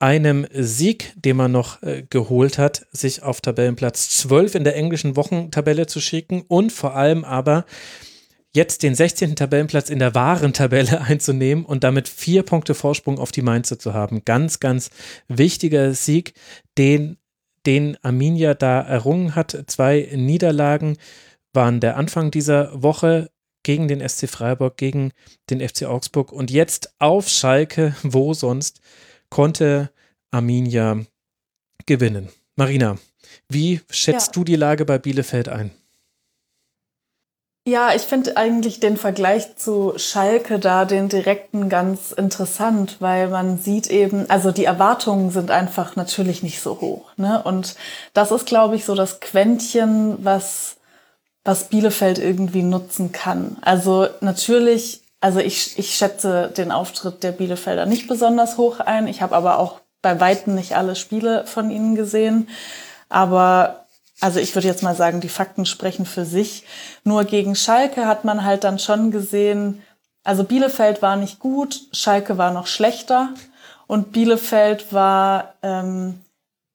einem 0.00 0.46
Sieg, 0.52 1.12
den 1.14 1.36
man 1.36 1.52
noch 1.52 1.82
äh, 1.82 2.02
geholt 2.08 2.58
hat, 2.58 2.86
sich 2.90 3.22
auf 3.22 3.40
Tabellenplatz 3.40 4.08
12 4.18 4.56
in 4.56 4.64
der 4.64 4.74
englischen 4.74 5.14
Wochentabelle 5.14 5.86
zu 5.86 6.00
schicken 6.00 6.42
und 6.48 6.72
vor 6.72 6.96
allem 6.96 7.24
aber 7.24 7.66
jetzt 8.52 8.82
den 8.82 8.94
16. 8.94 9.36
Tabellenplatz 9.36 9.90
in 9.90 9.98
der 9.98 10.14
wahren 10.14 10.54
Tabelle 10.54 11.00
einzunehmen 11.06 11.64
und 11.64 11.84
damit 11.84 12.08
vier 12.08 12.42
Punkte 12.42 12.74
Vorsprung 12.74 13.18
auf 13.18 13.30
die 13.30 13.42
Mainzer 13.42 13.78
zu 13.78 13.92
haben. 13.92 14.24
Ganz, 14.24 14.58
ganz 14.58 14.90
wichtiger 15.28 15.92
Sieg, 15.92 16.32
den, 16.78 17.18
den 17.66 17.96
Arminia 18.02 18.54
da 18.54 18.80
errungen 18.80 19.34
hat. 19.34 19.64
Zwei 19.66 20.08
Niederlagen 20.14 20.96
waren 21.52 21.80
der 21.80 21.98
Anfang 21.98 22.30
dieser 22.30 22.82
Woche 22.82 23.30
gegen 23.62 23.86
den 23.86 24.06
SC 24.06 24.28
Freiburg, 24.28 24.78
gegen 24.78 25.12
den 25.50 25.60
FC 25.60 25.84
Augsburg 25.84 26.32
und 26.32 26.50
jetzt 26.50 26.94
auf 26.98 27.28
Schalke, 27.28 27.94
wo 28.02 28.32
sonst 28.32 28.80
konnte 29.30 29.90
Arminia 30.30 31.00
gewinnen. 31.86 32.28
Marina, 32.56 32.98
wie 33.48 33.80
schätzt 33.90 34.28
ja. 34.28 34.32
du 34.34 34.44
die 34.44 34.56
Lage 34.56 34.84
bei 34.84 34.98
Bielefeld 34.98 35.48
ein? 35.48 35.70
Ja, 37.66 37.94
ich 37.94 38.02
finde 38.02 38.36
eigentlich 38.38 38.80
den 38.80 38.96
Vergleich 38.96 39.56
zu 39.56 39.92
Schalke 39.96 40.58
da, 40.58 40.86
den 40.86 41.08
direkten, 41.08 41.68
ganz 41.68 42.10
interessant, 42.10 42.96
weil 43.00 43.28
man 43.28 43.58
sieht 43.58 43.88
eben, 43.88 44.28
also 44.30 44.50
die 44.50 44.64
Erwartungen 44.64 45.30
sind 45.30 45.50
einfach 45.50 45.94
natürlich 45.94 46.42
nicht 46.42 46.60
so 46.60 46.80
hoch. 46.80 47.10
Ne? 47.16 47.42
Und 47.42 47.76
das 48.14 48.32
ist, 48.32 48.46
glaube 48.46 48.76
ich, 48.76 48.86
so 48.86 48.94
das 48.94 49.20
Quäntchen, 49.20 50.16
was, 50.24 50.78
was 51.44 51.68
Bielefeld 51.68 52.18
irgendwie 52.18 52.62
nutzen 52.62 53.12
kann. 53.12 53.58
Also 53.60 54.08
natürlich 54.22 54.99
also 55.20 55.38
ich, 55.38 55.78
ich 55.78 55.94
schätze 55.94 56.52
den 56.56 56.72
Auftritt 56.72 57.22
der 57.22 57.32
Bielefelder 57.32 57.86
nicht 57.86 58.08
besonders 58.08 58.56
hoch 58.56 58.80
ein. 58.80 59.06
Ich 59.06 59.22
habe 59.22 59.36
aber 59.36 59.58
auch 59.58 59.80
bei 60.02 60.18
Weitem 60.18 60.54
nicht 60.54 60.76
alle 60.76 60.96
Spiele 60.96 61.46
von 61.46 61.70
ihnen 61.70 61.94
gesehen. 61.94 62.48
Aber 63.08 63.86
also 64.20 64.38
ich 64.40 64.54
würde 64.54 64.68
jetzt 64.68 64.82
mal 64.82 64.94
sagen, 64.94 65.20
die 65.20 65.28
Fakten 65.28 65.66
sprechen 65.66 66.06
für 66.06 66.24
sich. 66.24 66.64
Nur 67.04 67.24
gegen 67.24 67.54
Schalke 67.54 68.06
hat 68.06 68.24
man 68.24 68.44
halt 68.44 68.64
dann 68.64 68.78
schon 68.78 69.10
gesehen, 69.10 69.82
also 70.22 70.44
Bielefeld 70.44 71.00
war 71.00 71.16
nicht 71.16 71.38
gut, 71.38 71.80
Schalke 71.92 72.36
war 72.36 72.52
noch 72.52 72.66
schlechter 72.66 73.30
und 73.86 74.12
Bielefeld 74.12 74.92
war 74.92 75.54
ähm, 75.62 76.20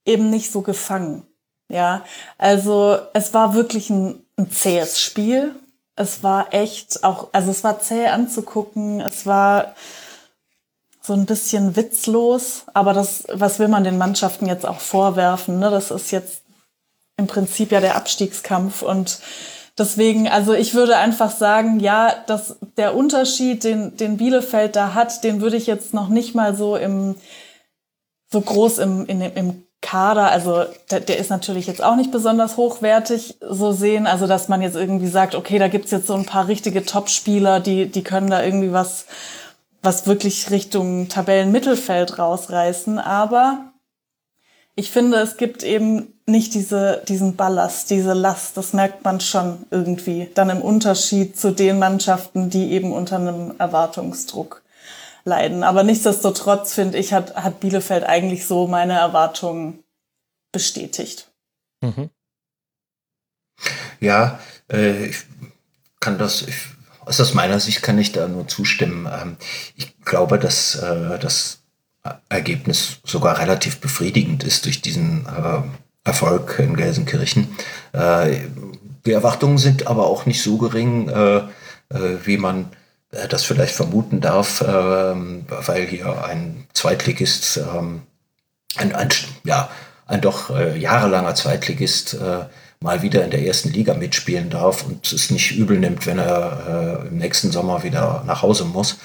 eben 0.05 0.29
nicht 0.29 0.51
so 0.51 0.61
gefangen. 0.61 1.27
Ja, 1.67 2.03
also 2.37 2.97
es 3.13 3.33
war 3.33 3.55
wirklich 3.55 3.89
ein, 3.89 4.23
ein 4.37 4.51
zähes 4.51 4.99
Spiel 4.99 5.55
es 5.95 6.23
war 6.23 6.53
echt 6.53 7.03
auch, 7.03 7.29
also 7.31 7.51
es 7.51 7.63
war 7.63 7.79
zäh 7.79 8.07
anzugucken, 8.07 9.01
es 9.01 9.25
war 9.25 9.75
so 11.01 11.13
ein 11.13 11.25
bisschen 11.25 11.75
witzlos, 11.75 12.63
aber 12.73 12.93
das, 12.93 13.23
was 13.31 13.59
will 13.59 13.67
man 13.67 13.83
den 13.83 13.97
Mannschaften 13.97 14.47
jetzt 14.47 14.65
auch 14.65 14.79
vorwerfen? 14.79 15.59
Ne? 15.59 15.69
Das 15.69 15.91
ist 15.91 16.11
jetzt 16.11 16.41
im 17.17 17.27
Prinzip 17.27 17.71
ja 17.71 17.79
der 17.79 17.95
Abstiegskampf 17.95 18.81
und 18.81 19.19
deswegen, 19.77 20.27
also 20.27 20.53
ich 20.53 20.73
würde 20.73 20.97
einfach 20.97 21.31
sagen, 21.31 21.79
ja, 21.79 22.13
dass 22.27 22.57
der 22.77 22.95
Unterschied, 22.95 23.63
den, 23.63 23.95
den 23.97 24.17
Bielefeld 24.17 24.75
da 24.75 24.93
hat, 24.93 25.23
den 25.23 25.41
würde 25.41 25.57
ich 25.57 25.67
jetzt 25.67 25.93
noch 25.93 26.09
nicht 26.09 26.35
mal 26.35 26.55
so 26.55 26.75
im, 26.75 27.15
so 28.31 28.41
groß 28.41 28.79
im, 28.79 29.05
in, 29.05 29.21
im 29.21 29.64
Kader, 29.85 30.31
also 30.31 30.65
der, 30.89 30.99
der, 30.99 31.19
ist 31.19 31.29
natürlich 31.29 31.67
jetzt 31.67 31.83
auch 31.83 31.95
nicht 31.95 32.11
besonders 32.11 32.57
hochwertig 32.57 33.37
so 33.39 33.71
sehen, 33.71 34.07
also 34.07 34.25
dass 34.25 34.47
man 34.47 34.63
jetzt 34.63 34.75
irgendwie 34.75 35.07
sagt, 35.07 35.35
okay, 35.35 35.59
da 35.59 35.67
gibt's 35.67 35.91
jetzt 35.91 36.07
so 36.07 36.15
ein 36.15 36.25
paar 36.25 36.47
richtige 36.47 36.83
Top-Spieler, 36.83 37.59
die, 37.59 37.85
die 37.85 38.03
können 38.03 38.31
da 38.31 38.43
irgendwie 38.43 38.73
was, 38.73 39.05
was 39.83 40.07
wirklich 40.07 40.49
Richtung 40.49 41.07
Tabellenmittelfeld 41.07 42.17
rausreißen, 42.17 42.97
aber 42.97 43.73
ich 44.73 44.89
finde, 44.89 45.19
es 45.19 45.37
gibt 45.37 45.61
eben 45.61 46.15
nicht 46.25 46.55
diese, 46.55 47.03
diesen 47.07 47.35
Ballast, 47.35 47.91
diese 47.91 48.13
Last, 48.13 48.57
das 48.57 48.73
merkt 48.73 49.05
man 49.05 49.21
schon 49.21 49.67
irgendwie, 49.69 50.31
dann 50.33 50.49
im 50.49 50.61
Unterschied 50.61 51.39
zu 51.39 51.51
den 51.51 51.77
Mannschaften, 51.77 52.49
die 52.49 52.71
eben 52.71 52.91
unter 52.91 53.17
einem 53.17 53.53
Erwartungsdruck 53.59 54.63
leiden. 55.25 55.63
Aber 55.63 55.83
nichtsdestotrotz, 55.83 56.73
finde 56.73 56.97
ich, 56.97 57.11
hat, 57.11 57.35
hat 57.35 57.59
Bielefeld 57.59 58.03
eigentlich 58.03 58.45
so 58.45 58.67
meine 58.67 58.93
Erwartungen 58.93 59.83
bestätigt. 60.51 61.31
Mhm. 61.81 62.09
Ja, 63.99 64.39
äh, 64.71 65.07
ich 65.07 65.17
kann 65.99 66.17
das, 66.17 66.43
ich, 66.43 66.55
aus 67.05 67.33
meiner 67.33 67.59
Sicht 67.59 67.81
kann 67.81 67.97
ich 67.97 68.11
da 68.11 68.27
nur 68.27 68.47
zustimmen. 68.47 69.07
Ähm, 69.11 69.37
ich 69.75 69.99
glaube, 70.01 70.39
dass 70.39 70.75
äh, 70.75 71.19
das 71.19 71.63
Ergebnis 72.29 72.99
sogar 73.03 73.39
relativ 73.39 73.81
befriedigend 73.81 74.43
ist 74.43 74.65
durch 74.65 74.81
diesen 74.81 75.25
äh, 75.25 75.61
Erfolg 76.03 76.59
in 76.59 76.75
Gelsenkirchen. 76.75 77.55
Äh, 77.93 78.41
die 79.05 79.11
Erwartungen 79.11 79.57
sind 79.57 79.87
aber 79.87 80.05
auch 80.05 80.25
nicht 80.25 80.43
so 80.43 80.57
gering, 80.57 81.09
äh, 81.09 81.37
äh, 81.37 82.17
wie 82.23 82.37
man 82.37 82.65
äh, 82.65 82.84
das 83.29 83.43
vielleicht 83.43 83.75
vermuten 83.75 84.21
darf, 84.21 84.63
ähm, 84.67 85.45
weil 85.47 85.85
hier 85.85 86.25
ein 86.25 86.67
Zweitligist, 86.73 87.57
ähm, 87.57 88.01
ein, 88.75 88.93
ein, 88.93 89.09
ja, 89.43 89.69
ein 90.05 90.21
doch 90.21 90.49
äh, 90.49 90.77
jahrelanger 90.77 91.35
Zweitligist 91.35 92.15
äh, 92.15 92.45
mal 92.81 93.01
wieder 93.01 93.23
in 93.23 93.31
der 93.31 93.43
ersten 93.43 93.71
Liga 93.71 93.93
mitspielen 93.93 94.49
darf 94.49 94.85
und 94.85 95.11
es 95.11 95.31
nicht 95.31 95.57
übel 95.57 95.79
nimmt, 95.79 96.05
wenn 96.05 96.19
er 96.19 97.01
äh, 97.03 97.07
im 97.07 97.17
nächsten 97.17 97.51
Sommer 97.51 97.83
wieder 97.83 98.23
nach 98.27 98.41
Hause 98.41 98.65
muss. 98.65 98.97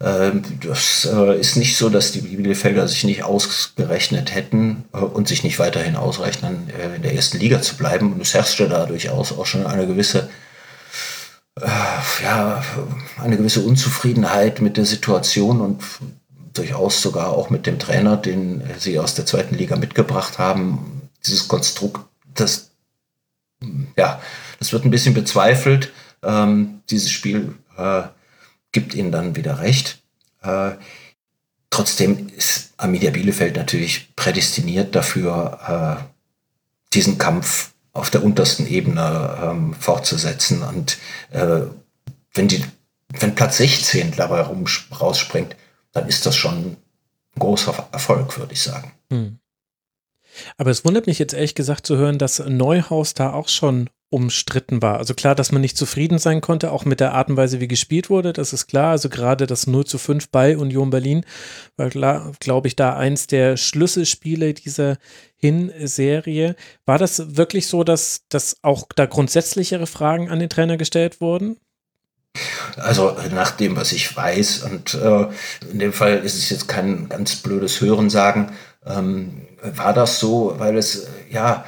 Ähm, 0.00 0.42
das 0.62 1.06
äh, 1.12 1.38
ist 1.38 1.56
nicht 1.56 1.76
so, 1.76 1.90
dass 1.90 2.12
die 2.12 2.20
Bielefelder 2.20 2.86
sich 2.88 3.04
nicht 3.04 3.24
ausgerechnet 3.24 4.34
hätten 4.34 4.84
äh, 4.94 4.98
und 4.98 5.28
sich 5.28 5.44
nicht 5.44 5.58
weiterhin 5.58 5.96
ausrechnen, 5.96 6.70
äh, 6.70 6.96
in 6.96 7.02
der 7.02 7.14
ersten 7.14 7.38
Liga 7.38 7.60
zu 7.60 7.76
bleiben. 7.76 8.12
Und 8.12 8.22
es 8.22 8.32
herrschte 8.32 8.68
da 8.68 8.86
durchaus 8.86 9.36
auch 9.36 9.46
schon 9.46 9.66
eine 9.66 9.86
gewisse 9.86 10.20
äh, 10.20 10.30
ja, 11.60 12.62
eine 13.18 13.36
gewisse 13.36 13.60
Unzufriedenheit 13.62 14.60
mit 14.60 14.76
der 14.76 14.84
Situation 14.84 15.60
und 15.60 15.82
durchaus 16.52 17.00
sogar 17.02 17.30
auch 17.30 17.50
mit 17.50 17.66
dem 17.66 17.78
Trainer, 17.78 18.16
den 18.16 18.62
sie 18.78 18.98
aus 18.98 19.14
der 19.14 19.26
zweiten 19.26 19.54
Liga 19.54 19.76
mitgebracht 19.76 20.38
haben. 20.38 21.08
Dieses 21.24 21.48
Konstrukt, 21.48 22.00
das, 22.34 22.70
ja, 23.96 24.20
das 24.58 24.72
wird 24.72 24.84
ein 24.84 24.90
bisschen 24.90 25.14
bezweifelt. 25.14 25.92
Ähm, 26.22 26.82
dieses 26.90 27.10
Spiel 27.10 27.54
äh, 27.76 28.02
gibt 28.72 28.94
ihnen 28.94 29.12
dann 29.12 29.36
wieder 29.36 29.60
recht. 29.60 30.02
Äh, 30.42 30.72
trotzdem 31.70 32.28
ist 32.36 32.74
Arminia 32.76 33.10
Bielefeld 33.10 33.56
natürlich 33.56 34.14
prädestiniert 34.16 34.94
dafür, 34.94 35.98
äh, 36.00 36.04
diesen 36.94 37.18
Kampf 37.18 37.72
auf 37.96 38.10
der 38.10 38.22
untersten 38.22 38.66
Ebene 38.66 39.38
ähm, 39.42 39.74
fortzusetzen. 39.74 40.62
Und 40.62 40.98
äh, 41.30 41.62
wenn 42.34 42.48
die, 42.48 42.64
wenn 43.20 43.34
Platz 43.34 43.58
16 43.58 44.12
dabei 44.16 44.42
rum, 44.42 44.66
rausspringt, 45.00 45.56
dann 45.92 46.08
ist 46.08 46.26
das 46.26 46.36
schon 46.36 46.54
ein 46.54 46.76
großer 47.38 47.88
Erfolg, 47.92 48.38
würde 48.38 48.52
ich 48.52 48.62
sagen. 48.62 48.92
Hm. 49.10 49.38
Aber 50.58 50.70
es 50.70 50.84
wundert 50.84 51.06
mich 51.06 51.18
jetzt 51.18 51.32
ehrlich 51.32 51.54
gesagt 51.54 51.86
zu 51.86 51.96
hören, 51.96 52.18
dass 52.18 52.38
Neuhaus 52.40 53.14
da 53.14 53.32
auch 53.32 53.48
schon 53.48 53.88
umstritten 54.08 54.82
war. 54.82 54.98
Also 54.98 55.14
klar, 55.14 55.34
dass 55.34 55.50
man 55.50 55.60
nicht 55.60 55.76
zufrieden 55.76 56.18
sein 56.18 56.40
konnte, 56.40 56.70
auch 56.70 56.84
mit 56.84 57.00
der 57.00 57.12
Art 57.12 57.28
und 57.28 57.36
Weise, 57.36 57.60
wie 57.60 57.66
gespielt 57.66 58.08
wurde, 58.08 58.32
das 58.32 58.52
ist 58.52 58.68
klar. 58.68 58.92
Also 58.92 59.08
gerade 59.08 59.46
das 59.46 59.66
0 59.66 59.84
zu 59.84 59.98
5 59.98 60.28
bei 60.28 60.56
Union 60.56 60.90
Berlin 60.90 61.24
war, 61.76 61.90
glaube 62.38 62.68
ich, 62.68 62.76
da 62.76 62.96
eins 62.96 63.26
der 63.26 63.56
Schlüsselspiele 63.56 64.54
dieser 64.54 64.98
Hinserie. 65.36 66.54
War 66.84 66.98
das 66.98 67.36
wirklich 67.36 67.66
so, 67.66 67.82
dass, 67.82 68.22
dass 68.28 68.56
auch 68.62 68.86
da 68.94 69.06
grundsätzlichere 69.06 69.86
Fragen 69.86 70.30
an 70.30 70.38
den 70.38 70.50
Trainer 70.50 70.76
gestellt 70.76 71.20
wurden? 71.20 71.56
Also 72.76 73.16
nach 73.32 73.52
dem, 73.52 73.76
was 73.76 73.92
ich 73.92 74.14
weiß, 74.14 74.62
und 74.64 74.94
äh, 74.94 75.26
in 75.70 75.78
dem 75.78 75.92
Fall 75.92 76.18
ist 76.18 76.34
es 76.34 76.50
jetzt 76.50 76.68
kein 76.68 77.08
ganz 77.08 77.36
blödes 77.36 77.80
Hörensagen, 77.80 78.52
ähm, 78.84 79.46
war 79.62 79.92
das 79.92 80.20
so, 80.20 80.54
weil 80.58 80.76
es 80.76 81.08
ja 81.30 81.64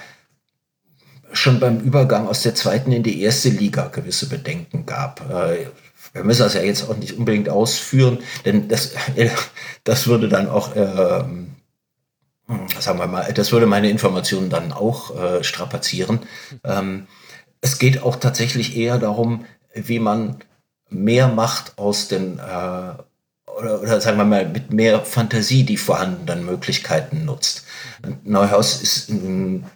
schon 1.33 1.61
beim 1.61 1.81
Übergang 1.81 2.27
aus 2.27 2.43
der 2.43 2.55
zweiten 2.55 2.93
in 2.93 3.03
die 3.03 3.23
erste 3.23 3.51
Liga 3.51 3.89
gewisse 3.89 4.29
Bedenken 4.29 4.87
gab. 4.87 5.29
Äh, 5.31 5.67
wir 6.13 6.25
müssen 6.25 6.43
das 6.43 6.55
ja 6.55 6.63
jetzt 6.63 6.89
auch 6.89 6.97
nicht 6.97 7.19
unbedingt 7.19 7.49
ausführen, 7.49 8.19
denn 8.45 8.69
das, 8.69 8.93
das 9.85 10.07
würde 10.07 10.29
dann 10.29 10.49
auch, 10.49 10.75
äh, 10.75 11.25
sagen 12.79 12.99
wir 12.99 13.07
mal, 13.07 13.33
das 13.33 13.53
würde 13.53 13.67
meine 13.67 13.91
Informationen 13.91 14.51
dann 14.51 14.73
auch 14.73 15.17
äh, 15.17 15.45
strapazieren. 15.45 16.21
Ähm, 16.65 17.07
es 17.61 17.79
geht 17.79 18.03
auch 18.03 18.17
tatsächlich 18.17 18.77
eher 18.77 18.99
darum, 18.99 19.45
wie 19.75 19.99
man 19.99 20.39
mehr 20.89 21.29
Macht 21.29 21.77
aus 21.77 22.09
den, 22.09 22.39
äh, 22.39 22.43
oder, 22.43 23.83
oder 23.83 24.01
sagen 24.01 24.17
wir 24.17 24.25
mal, 24.25 24.49
mit 24.49 24.73
mehr 24.73 25.05
Fantasie 25.05 25.65
die 25.65 25.77
vorhandenen 25.77 26.47
Möglichkeiten 26.47 27.25
nutzt. 27.25 27.65
Neuhaus 28.25 28.81
ist 28.81 29.11
ein 29.11 29.67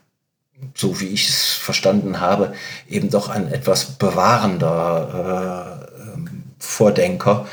so 0.75 1.01
wie 1.01 1.07
ich 1.07 1.29
es 1.29 1.53
verstanden 1.53 2.21
habe, 2.21 2.55
eben 2.89 3.11
doch 3.11 3.29
ein 3.29 3.53
etwas 3.53 3.93
bewahrender 3.99 5.89
äh, 5.89 6.21
Vordenker. 6.59 7.47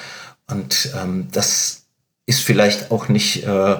Und 0.48 0.92
ähm, 0.96 1.28
das 1.32 1.86
ist 2.26 2.42
vielleicht 2.42 2.92
auch 2.92 3.10
nicht 3.10 3.44
äh, 3.44 3.76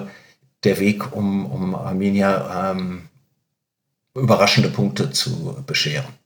der 0.64 0.78
Weg, 0.78 1.14
um, 1.14 1.46
um 1.46 1.74
Arminia 1.74 2.72
ähm, 2.72 3.08
überraschende 4.14 4.68
Punkte 4.68 5.10
zu 5.10 5.62
bescheren. 5.66 6.19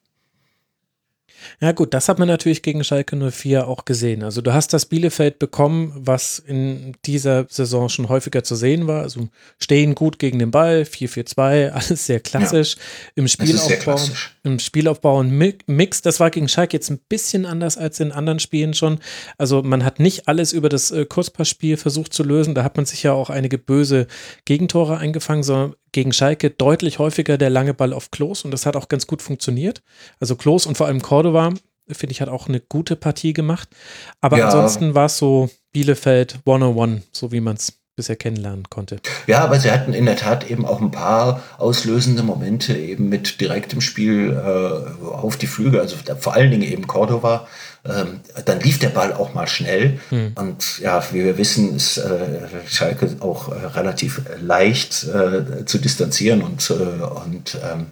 Ja 1.60 1.72
gut, 1.72 1.94
das 1.94 2.08
hat 2.08 2.18
man 2.18 2.28
natürlich 2.28 2.62
gegen 2.62 2.84
Schalke 2.84 3.16
04 3.16 3.68
auch 3.68 3.84
gesehen. 3.84 4.22
Also 4.22 4.40
du 4.40 4.52
hast 4.52 4.72
das 4.72 4.86
Bielefeld 4.86 5.38
bekommen, 5.38 5.92
was 5.96 6.38
in 6.38 6.96
dieser 7.04 7.46
Saison 7.48 7.88
schon 7.88 8.08
häufiger 8.08 8.42
zu 8.44 8.56
sehen 8.56 8.86
war. 8.86 9.02
Also 9.02 9.28
stehen 9.58 9.94
gut 9.94 10.18
gegen 10.18 10.38
den 10.38 10.50
Ball, 10.50 10.82
4-4-2, 10.82 11.70
alles 11.70 12.06
sehr 12.06 12.20
klassisch. 12.20 12.76
Ja, 12.76 12.82
Im 13.16 13.28
Spielaufbau, 13.28 14.00
im 14.42 14.58
Spielaufbau 14.58 15.18
und 15.18 15.30
Mix, 15.66 16.02
das 16.02 16.20
war 16.20 16.30
gegen 16.30 16.48
Schalke 16.48 16.76
jetzt 16.76 16.90
ein 16.90 17.00
bisschen 17.08 17.46
anders 17.46 17.78
als 17.78 18.00
in 18.00 18.12
anderen 18.12 18.40
Spielen 18.40 18.74
schon. 18.74 18.98
Also 19.38 19.62
man 19.62 19.84
hat 19.84 20.00
nicht 20.00 20.28
alles 20.28 20.52
über 20.52 20.68
das 20.68 20.90
äh, 20.90 21.06
Kurzpassspiel 21.06 21.76
versucht 21.76 22.12
zu 22.12 22.22
lösen. 22.22 22.54
Da 22.54 22.64
hat 22.64 22.76
man 22.76 22.86
sich 22.86 23.02
ja 23.02 23.12
auch 23.12 23.30
einige 23.30 23.58
böse 23.58 24.06
Gegentore 24.44 24.98
eingefangen, 24.98 25.42
sondern 25.42 25.74
gegen 25.94 26.12
Schalke 26.12 26.50
deutlich 26.50 26.98
häufiger 26.98 27.38
der 27.38 27.48
lange 27.48 27.72
Ball 27.72 27.92
auf 27.92 28.10
Klos 28.10 28.44
und 28.44 28.50
das 28.50 28.66
hat 28.66 28.76
auch 28.76 28.88
ganz 28.88 29.06
gut 29.06 29.22
funktioniert. 29.22 29.80
Also 30.20 30.34
Klos 30.34 30.66
und 30.66 30.76
vor 30.76 30.88
allem 30.88 31.00
Cordova, 31.00 31.53
finde 31.90 32.12
ich, 32.12 32.20
hat 32.20 32.28
auch 32.28 32.48
eine 32.48 32.60
gute 32.60 32.96
Partie 32.96 33.32
gemacht. 33.32 33.68
Aber 34.20 34.38
ja. 34.38 34.46
ansonsten 34.46 34.94
war 34.94 35.06
es 35.06 35.18
so 35.18 35.50
Bielefeld 35.72 36.40
101, 36.46 37.04
so 37.12 37.32
wie 37.32 37.40
man 37.40 37.56
es 37.56 37.72
bisher 37.96 38.16
kennenlernen 38.16 38.68
konnte. 38.70 38.98
Ja, 39.26 39.44
aber 39.44 39.60
sie 39.60 39.70
hatten 39.70 39.92
in 39.92 40.04
der 40.06 40.16
Tat 40.16 40.50
eben 40.50 40.66
auch 40.66 40.80
ein 40.80 40.90
paar 40.90 41.42
auslösende 41.58 42.22
Momente 42.22 42.76
eben 42.76 43.08
mit 43.08 43.40
direktem 43.40 43.80
Spiel 43.80 44.32
äh, 44.32 45.06
auf 45.06 45.36
die 45.36 45.46
Flügel, 45.46 45.80
also 45.80 45.96
vor 46.18 46.34
allen 46.34 46.50
Dingen 46.50 46.64
eben 46.64 46.86
Cordova. 46.86 47.46
Ähm, 47.84 48.20
dann 48.46 48.60
lief 48.60 48.78
der 48.78 48.88
Ball 48.88 49.12
auch 49.12 49.34
mal 49.34 49.46
schnell 49.46 50.00
hm. 50.08 50.32
und 50.36 50.78
ja, 50.80 51.04
wie 51.12 51.22
wir 51.22 51.36
wissen, 51.36 51.76
ist 51.76 51.98
äh, 51.98 52.48
Schalke 52.66 53.16
auch 53.20 53.48
äh, 53.48 53.66
relativ 53.66 54.22
leicht 54.40 55.04
äh, 55.04 55.64
zu 55.66 55.78
distanzieren 55.78 56.42
und, 56.42 56.70
äh, 56.70 56.72
und 56.72 57.58
ähm, 57.62 57.88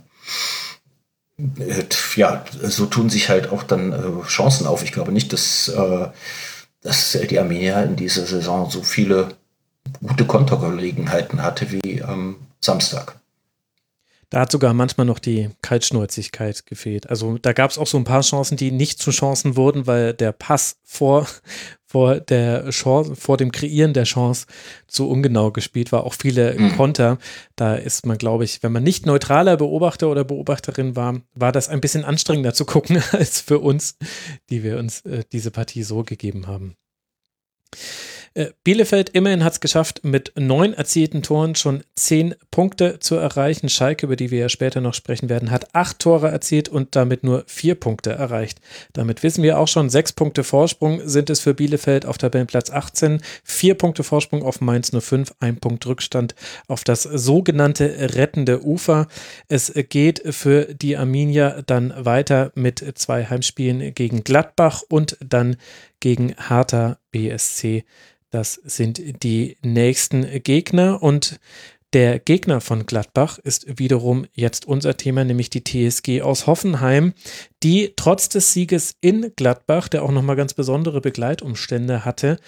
ja, 2.17 2.45
so 2.63 2.87
tun 2.87 3.11
sich 3.11 3.29
halt 3.29 3.51
auch 3.51 3.63
dann 3.63 3.93
äh, 3.93 4.27
Chancen 4.27 4.67
auf. 4.67 4.83
Ich 4.85 4.93
glaube 4.93 5.13
nicht, 5.13 5.33
dass, 5.33 5.73
dass 6.83 7.19
die 7.31 7.39
Armenier 7.39 7.83
in 7.83 7.97
dieser 7.97 8.27
Saison 8.27 8.71
so 8.71 8.83
viele 8.83 9.35
gute 10.01 10.27
Kontergelegenheiten 10.27 11.43
hatte 11.43 11.71
wie 11.73 12.03
am 12.03 12.37
Samstag. 12.61 13.17
Da 14.33 14.41
hat 14.41 14.51
sogar 14.51 14.73
manchmal 14.73 15.05
noch 15.05 15.19
die 15.19 15.51
Kaltschnäuzigkeit 15.61 16.65
gefehlt. 16.65 17.11
Also 17.11 17.37
da 17.37 17.53
gab 17.53 17.71
es 17.71 17.77
auch 17.77 17.87
so 17.87 17.99
ein 17.99 18.05
paar 18.05 18.23
Chancen, 18.23 18.57
die 18.57 18.71
nicht 18.71 18.99
zu 18.99 19.11
Chancen 19.11 19.57
wurden, 19.57 19.87
weil 19.87 20.15
der 20.15 20.33
Pass 20.33 20.77
vor, 20.85 21.27
vor 21.93 22.21
der 22.21 22.71
Chance, 22.71 23.15
vor 23.17 23.37
dem 23.37 23.53
Kreieren 23.53 23.93
der 23.93 24.05
Chance 24.05 24.47
zu 24.87 25.11
ungenau 25.11 25.51
gespielt 25.51 25.93
war. 25.93 26.05
Auch 26.05 26.15
viele 26.15 26.55
mhm. 26.59 26.75
Konter. 26.75 27.19
Da 27.55 27.75
ist 27.75 28.07
man, 28.07 28.17
glaube 28.17 28.45
ich, 28.45 28.63
wenn 28.63 28.73
man 28.73 28.83
nicht 28.83 29.05
neutraler 29.05 29.59
Beobachter 29.59 30.09
oder 30.09 30.25
Beobachterin 30.25 30.97
war, 30.97 31.21
war 31.35 31.53
das 31.53 31.69
ein 31.69 31.83
bisschen 31.83 32.05
anstrengender 32.05 32.55
zu 32.55 32.65
gucken 32.65 33.03
als 33.13 33.43
für 33.43 33.59
uns, 33.59 33.99
die 34.49 34.63
wir 34.63 34.79
uns 34.79 35.03
äh, 35.03 35.23
diese 35.33 35.51
Partie 35.51 35.83
so 35.83 36.03
gegeben 36.03 36.47
haben. 36.47 36.77
Äh, 38.35 38.51
Bielefeld 38.65 39.11
immerhin 39.11 39.45
hat 39.45 39.55
es 39.55 39.61
geschafft, 39.61 40.05
mit 40.05 40.33
neun 40.37 40.73
erzielten 40.73 41.23
Toren 41.23 41.55
schon 41.55 41.83
zehn 41.97 42.35
Punkte 42.51 42.99
zu 42.99 43.17
erreichen. 43.17 43.69
Schalke, 43.69 44.07
über 44.07 44.17
die 44.17 44.31
wir 44.31 44.39
ja 44.39 44.49
später 44.49 44.81
noch 44.81 44.95
sprechen 44.95 45.29
werden, 45.29 45.51
hat 45.51 45.75
acht 45.75 45.99
Tore 45.99 46.29
erzielt 46.29 46.69
und 46.69 46.97
damit 46.97 47.25
nur 47.25 47.45
vier 47.47 47.75
Punkte 47.75 48.13
erreicht. 48.13 48.61
Damit 48.95 49.23
wissen 49.23 49.43
wir 49.43 49.59
auch 49.59 49.69
schon, 49.69 49.91
sechs 49.91 50.13
Punkte 50.13 50.45
Vorsprung 50.45 51.07
sind 51.07 51.29
es 51.29 51.41
für 51.41 51.53
Bielefeld 51.53 52.07
auf 52.07 52.17
Tabellenplatz 52.17 52.71
18, 52.71 53.21
vier 53.45 53.75
Punkte 53.75 54.03
Vorsprung 54.03 54.43
auf 54.43 54.61
Mainz 54.61 54.91
05, 54.99 55.35
ein 55.41 55.57
Punkt 55.57 55.87
Rückstand 55.87 56.35
auf 56.69 56.85
das 56.85 57.03
sogenannte 57.03 58.15
rettende 58.15 58.65
Ufer. 58.65 59.09
Es 59.49 59.73
geht 59.91 60.23
für 60.35 60.75
die 60.75 60.97
Arminia 60.97 61.63
dann 61.67 61.93
weiter 61.97 62.53
mit 62.55 62.85
zwei 62.95 63.27
Heimspielen 63.27 63.95
gegen 63.95 64.25
Gladbach 64.25 64.83
und 64.89 65.19
dann 65.21 65.57
gegen 66.01 66.35
Hertha 66.49 66.99
BSC 67.13 67.85
das 68.33 68.55
sind 68.55 69.23
die 69.23 69.57
nächsten 69.63 70.43
Gegner 70.43 71.03
und 71.03 71.39
der 71.93 72.19
Gegner 72.19 72.63
von 72.63 72.87
Gladbach 72.87 73.39
ist 73.39 73.79
wiederum 73.79 74.25
jetzt 74.33 74.67
unser 74.67 74.97
Thema, 74.97 75.25
nämlich 75.25 75.51
die 75.51 75.63
TSG 75.63 76.23
aus 76.23 76.47
Hoffenheim, 76.47 77.13
die 77.63 77.93
trotz 77.95 78.31
des 78.31 78.55
Sieges 78.55 78.97
in 79.03 79.33
Gladbach, 79.37 79.89
der 79.89 80.03
auch 80.03 80.11
nochmal 80.11 80.37
ganz 80.37 80.55
besondere 80.55 81.03
Begleitumstände 81.03 82.07
hatte, 82.07 82.39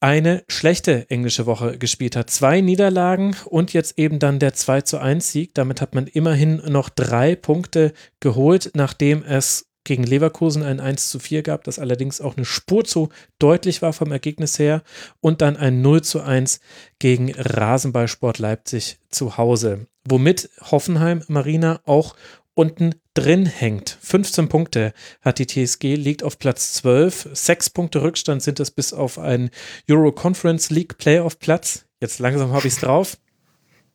eine 0.00 0.44
schlechte 0.48 1.08
englische 1.08 1.46
Woche 1.46 1.78
gespielt 1.78 2.14
hat. 2.14 2.28
Zwei 2.28 2.60
Niederlagen 2.60 3.34
und 3.46 3.72
jetzt 3.72 3.98
eben 3.98 4.18
dann 4.18 4.38
der 4.38 4.52
2 4.52 4.82
zu 4.82 4.98
1 4.98 5.32
Sieg. 5.32 5.54
Damit 5.54 5.80
hat 5.80 5.94
man 5.94 6.06
immerhin 6.06 6.56
noch 6.68 6.90
drei 6.90 7.34
Punkte 7.34 7.94
geholt, 8.20 8.72
nachdem 8.74 9.24
es 9.24 9.67
gegen 9.88 10.04
Leverkusen 10.04 10.62
ein 10.62 10.80
1 10.80 11.08
zu 11.08 11.18
4 11.18 11.42
gab, 11.42 11.64
das 11.64 11.78
allerdings 11.78 12.20
auch 12.20 12.36
eine 12.36 12.44
Spur 12.44 12.84
zu 12.84 13.08
deutlich 13.38 13.80
war 13.80 13.94
vom 13.94 14.12
Ergebnis 14.12 14.58
her 14.58 14.82
und 15.20 15.40
dann 15.40 15.56
ein 15.56 15.80
0 15.80 16.02
zu 16.02 16.20
1 16.20 16.60
gegen 16.98 17.32
Rasenballsport 17.34 18.38
Leipzig 18.38 18.98
zu 19.08 19.38
Hause. 19.38 19.86
Womit 20.06 20.50
Hoffenheim 20.60 21.24
Marina 21.28 21.80
auch 21.86 22.14
unten 22.52 22.96
drin 23.14 23.46
hängt. 23.46 23.96
15 24.02 24.50
Punkte 24.50 24.92
hat 25.22 25.38
die 25.38 25.46
TSG, 25.46 25.94
liegt 25.94 26.22
auf 26.22 26.38
Platz 26.38 26.74
12. 26.74 27.30
Sechs 27.32 27.70
Punkte 27.70 28.02
Rückstand 28.02 28.42
sind 28.42 28.60
es 28.60 28.70
bis 28.70 28.92
auf 28.92 29.18
einen 29.18 29.48
Euro 29.90 30.12
Conference 30.12 30.68
League 30.68 30.98
Playoff 30.98 31.38
Platz. 31.38 31.86
Jetzt 31.98 32.18
langsam 32.18 32.52
habe 32.52 32.66
ich 32.66 32.74
es 32.74 32.80
drauf. 32.80 33.16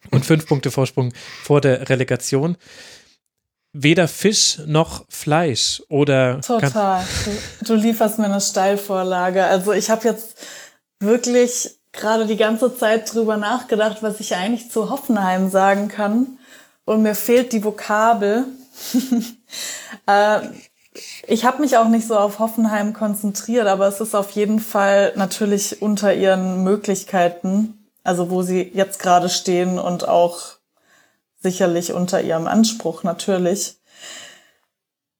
Und 0.09 0.25
fünf 0.25 0.47
Punkte 0.47 0.71
Vorsprung 0.71 1.13
vor 1.43 1.61
der 1.61 1.87
Relegation 1.89 2.57
weder 3.73 4.07
Fisch 4.07 4.59
noch 4.65 5.03
Fleisch 5.09 5.83
oder. 5.89 6.39
Total. 6.41 7.03
Du, 7.59 7.65
du 7.65 7.75
lieferst 7.75 8.19
mir 8.19 8.25
eine 8.25 8.39
Steilvorlage. 8.39 9.43
Also 9.43 9.73
ich 9.73 9.89
habe 9.89 10.07
jetzt 10.07 10.37
wirklich 10.99 11.71
gerade 11.91 12.25
die 12.25 12.37
ganze 12.37 12.75
Zeit 12.75 13.13
drüber 13.13 13.37
nachgedacht, 13.37 13.97
was 14.01 14.19
ich 14.19 14.35
eigentlich 14.35 14.71
zu 14.71 14.89
Hoffenheim 14.89 15.49
sagen 15.49 15.87
kann. 15.87 16.37
Und 16.85 17.01
mir 17.01 17.15
fehlt 17.15 17.51
die 17.51 17.63
Vokabel. 17.63 18.45
äh, 20.07 20.39
ich 21.27 21.45
habe 21.45 21.61
mich 21.61 21.77
auch 21.77 21.87
nicht 21.87 22.07
so 22.07 22.17
auf 22.17 22.39
Hoffenheim 22.39 22.93
konzentriert, 22.93 23.67
aber 23.67 23.87
es 23.87 23.99
ist 23.99 24.15
auf 24.15 24.31
jeden 24.31 24.59
Fall 24.59 25.13
natürlich 25.15 25.81
unter 25.81 26.13
ihren 26.13 26.63
Möglichkeiten, 26.63 27.89
also 28.03 28.29
wo 28.29 28.43
sie 28.43 28.69
jetzt 28.73 28.99
gerade 28.99 29.29
stehen 29.29 29.79
und 29.79 30.07
auch 30.07 30.57
sicherlich 31.43 31.93
unter 31.93 32.21
ihrem 32.21 32.47
Anspruch 32.47 33.03
natürlich. 33.03 33.75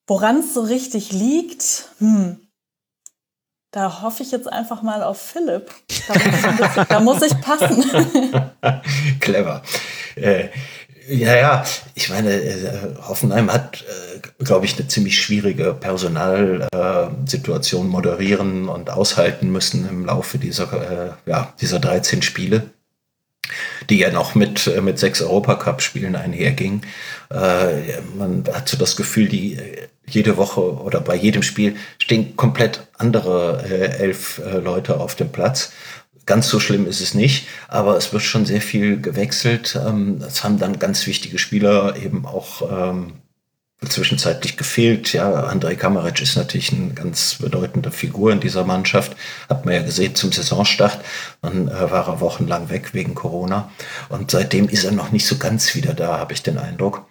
Woran 0.08 0.40
es 0.40 0.54
so 0.54 0.62
richtig 0.62 1.12
liegt, 1.12 1.90
hm. 2.00 2.40
Da 3.72 4.02
hoffe 4.04 4.22
ich 4.22 4.32
jetzt 4.32 4.54
einfach 4.54 4.84
mal 4.84 5.02
auf 5.02 5.20
Philipp. 5.20 5.72
Da 6.08 6.14
muss 6.14 6.36
ich, 6.36 6.58
bisschen, 6.58 6.86
da 6.90 7.00
muss 7.00 7.24
ich 7.24 7.42
passen. 7.42 7.84
Clever. 9.20 9.64
Äh, 10.16 10.50
ja, 11.08 11.36
ja, 11.36 11.66
ich 11.96 12.10
meine, 12.10 12.34
äh, 12.34 12.96
Hoffenheim 13.02 13.52
hat, 13.52 13.82
äh, 13.82 14.20
glaube 14.44 14.68
ich, 14.68 14.78
eine 14.78 14.88
ziemlich 14.88 15.20
schwierige 15.20 15.74
Personalsituation 15.74 17.90
moderieren 17.90 18.70
und 18.70 18.92
aushalten 18.92 19.52
müssen 19.52 19.90
im 19.90 20.06
Laufe 20.06 20.38
dieser, 20.38 20.72
äh, 20.72 21.14
ja, 21.26 21.52
dieser 21.60 21.80
13 21.80 22.22
Spiele 22.22 22.70
die 23.90 23.98
ja 23.98 24.12
noch 24.12 24.36
mit, 24.36 24.68
äh, 24.68 24.82
mit 24.82 25.00
sechs 25.00 25.22
Europacup-Spielen 25.22 26.16
einherging. 26.16 26.82
Äh, 27.30 28.02
man 28.18 28.44
hat 28.52 28.70
so 28.70 28.78
das 28.78 28.96
Gefühl, 28.96 29.28
die 29.28 29.56
äh, 29.56 29.88
jede 30.08 30.38
Woche 30.38 30.62
oder 30.62 31.02
bei 31.02 31.16
jedem 31.16 31.44
Spiel 31.44 31.76
stehen 31.98 32.36
komplett 32.36 32.88
andere 32.98 33.64
äh, 33.70 33.98
elf 34.02 34.42
äh, 34.46 34.60
Leute 34.60 35.00
auf 35.00 35.16
dem 35.16 35.30
Platz. 35.30 35.72
Ganz 36.26 36.48
so 36.48 36.60
schlimm 36.60 36.88
ist 36.88 37.02
es 37.02 37.14
nicht, 37.14 37.48
aber 37.68 37.98
es 37.98 38.14
wird 38.14 38.24
schon 38.24 38.46
sehr 38.46 38.62
viel 38.62 39.02
gewechselt. 39.02 39.78
Ähm, 39.86 40.24
es 40.26 40.44
haben 40.44 40.58
dann 40.58 40.80
ganz 40.80 41.06
wichtige 41.06 41.38
Spieler 41.38 41.98
eben 41.98 42.26
auch 42.26 42.62
ähm, 42.92 43.14
zwischenzeitlich 43.90 44.58
gefehlt. 44.58 45.14
Ja, 45.14 45.50
André 45.50 45.76
Kamaric 45.76 46.22
ist 46.22 46.36
natürlich 46.36 46.72
eine 46.74 46.94
ganz 46.94 47.36
bedeutende 47.36 47.92
Figur 47.92 48.32
in 48.32 48.40
dieser 48.40 48.64
Mannschaft. 48.64 49.16
Hat 49.50 49.66
man 49.66 49.74
ja 49.76 49.82
gesehen 49.82 50.16
zum 50.16 50.32
Saisonstart. 50.32 51.00
Dann 51.42 51.68
äh, 51.68 51.92
war 51.92 52.08
er 52.08 52.20
wochenlang 52.20 52.70
weg 52.70 52.94
wegen 52.94 53.16
Corona. 53.16 53.72
Und 54.10 54.32
seitdem 54.32 54.70
ist 54.70 54.84
er 54.84 54.92
noch 54.92 55.12
nicht 55.12 55.26
so 55.26 55.38
ganz 55.38 55.76
wieder 55.76 55.94
da, 55.94 56.18
habe 56.18 56.34
ich 56.34 56.44
den 56.44 56.58
Eindruck. 56.58 57.06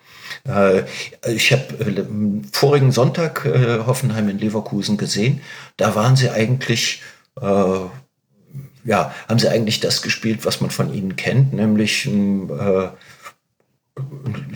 Äh, 0.46 0.82
ich 1.26 1.52
habe 1.52 1.62
äh, 1.84 2.04
vorigen 2.52 2.92
Sonntag 2.92 3.44
äh, 3.44 3.80
Hoffenheim 3.86 4.28
in 4.28 4.38
Leverkusen 4.38 4.96
gesehen. 4.96 5.40
Da 5.76 5.94
waren 5.94 6.16
sie 6.16 6.30
eigentlich 6.30 7.02
ja, 8.84 9.14
haben 9.26 9.38
sie 9.38 9.48
eigentlich 9.48 9.80
das 9.80 10.02
gespielt, 10.02 10.44
was 10.44 10.60
man 10.60 10.68
von 10.68 10.92
ihnen 10.92 11.16
kennt, 11.16 11.54
nämlich 11.54 12.04
ein 12.04 12.50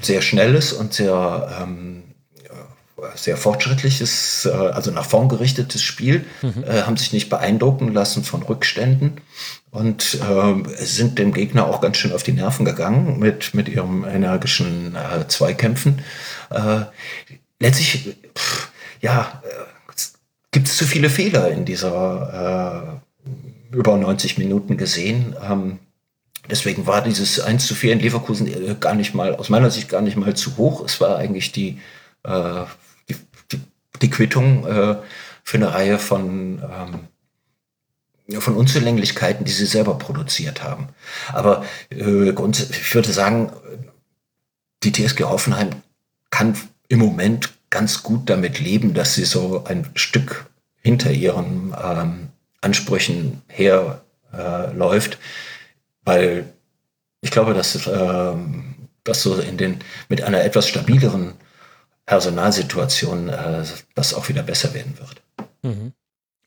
sehr 0.02 0.20
schnelles 0.20 0.74
und 0.74 0.92
sehr 0.92 1.58
ähm, 1.58 1.95
sehr 3.14 3.36
fortschrittliches, 3.36 4.46
äh, 4.46 4.50
also 4.50 4.90
nach 4.90 5.04
vorn 5.04 5.28
gerichtetes 5.28 5.82
Spiel, 5.82 6.24
mhm. 6.42 6.64
äh, 6.64 6.82
haben 6.82 6.96
sich 6.96 7.12
nicht 7.12 7.28
beeindrucken 7.28 7.92
lassen 7.92 8.24
von 8.24 8.42
Rückständen 8.42 9.20
und 9.70 10.14
äh, 10.14 10.84
sind 10.84 11.18
dem 11.18 11.32
Gegner 11.32 11.66
auch 11.66 11.80
ganz 11.80 11.98
schön 11.98 12.12
auf 12.12 12.22
die 12.22 12.32
Nerven 12.32 12.64
gegangen 12.64 13.18
mit, 13.18 13.54
mit 13.54 13.68
ihrem 13.68 14.04
energischen 14.04 14.96
äh, 14.96 15.26
Zweikämpfen. 15.28 16.02
Letztlich, 17.58 18.16
pff, 18.38 18.68
ja, 19.00 19.42
gibt 20.52 20.68
es 20.68 20.76
zu 20.76 20.84
viele 20.84 21.10
Fehler 21.10 21.50
in 21.50 21.64
dieser 21.64 23.02
über 23.72 23.96
90 23.96 24.38
Minuten 24.38 24.76
gesehen. 24.76 25.34
Ähm, 25.42 25.80
deswegen 26.48 26.86
war 26.86 27.02
dieses 27.02 27.40
1 27.40 27.66
zu 27.66 27.74
4 27.74 27.94
in 27.94 28.00
Leverkusen 28.00 28.78
gar 28.78 28.94
nicht 28.94 29.12
mal, 29.12 29.34
aus 29.34 29.48
meiner 29.48 29.72
Sicht 29.72 29.88
gar 29.88 30.02
nicht 30.02 30.16
mal 30.16 30.34
zu 30.34 30.56
hoch. 30.56 30.84
Es 30.84 31.00
war 31.00 31.16
eigentlich 31.16 31.50
die 31.50 31.78
die 34.02 34.10
Quittung 34.10 34.66
äh, 34.66 34.96
für 35.42 35.56
eine 35.56 35.72
Reihe 35.72 35.98
von, 35.98 36.62
ähm, 38.28 38.40
von 38.40 38.56
Unzulänglichkeiten, 38.56 39.44
die 39.44 39.52
sie 39.52 39.66
selber 39.66 39.98
produziert 39.98 40.62
haben. 40.62 40.88
Aber 41.32 41.64
äh, 41.90 42.30
ich 42.30 42.94
würde 42.94 43.12
sagen, 43.12 43.52
die 44.82 44.92
TSG 44.92 45.24
Hoffenheim 45.24 45.70
kann 46.30 46.56
im 46.88 46.98
Moment 46.98 47.52
ganz 47.70 48.02
gut 48.02 48.28
damit 48.30 48.60
leben, 48.60 48.94
dass 48.94 49.14
sie 49.14 49.24
so 49.24 49.64
ein 49.64 49.86
Stück 49.94 50.46
hinter 50.82 51.10
ihren 51.10 51.74
ähm, 51.82 52.28
Ansprüchen 52.60 53.42
herläuft, 53.48 55.14
äh, 55.14 55.18
weil 56.04 56.52
ich 57.20 57.30
glaube, 57.30 57.54
dass, 57.54 57.86
äh, 57.86 58.32
dass 59.04 59.22
so 59.22 59.36
in 59.38 59.56
den 59.56 59.78
mit 60.08 60.22
einer 60.22 60.42
etwas 60.44 60.68
stabileren 60.68 61.34
Personalsituation 62.06 63.28
äh, 63.28 63.64
das 63.94 64.14
auch 64.14 64.28
wieder 64.28 64.42
besser 64.42 64.72
werden 64.74 64.96
wird. 64.98 65.22
Mhm. 65.62 65.92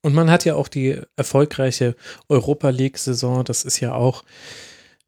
Und 0.01 0.13
man 0.13 0.31
hat 0.31 0.45
ja 0.45 0.55
auch 0.55 0.69
die 0.69 0.99
erfolgreiche 1.17 1.95
Europa 2.29 2.69
League-Saison. 2.69 3.43
Das 3.43 3.65
ist 3.65 3.81
ja 3.81 3.93
auch 3.93 4.23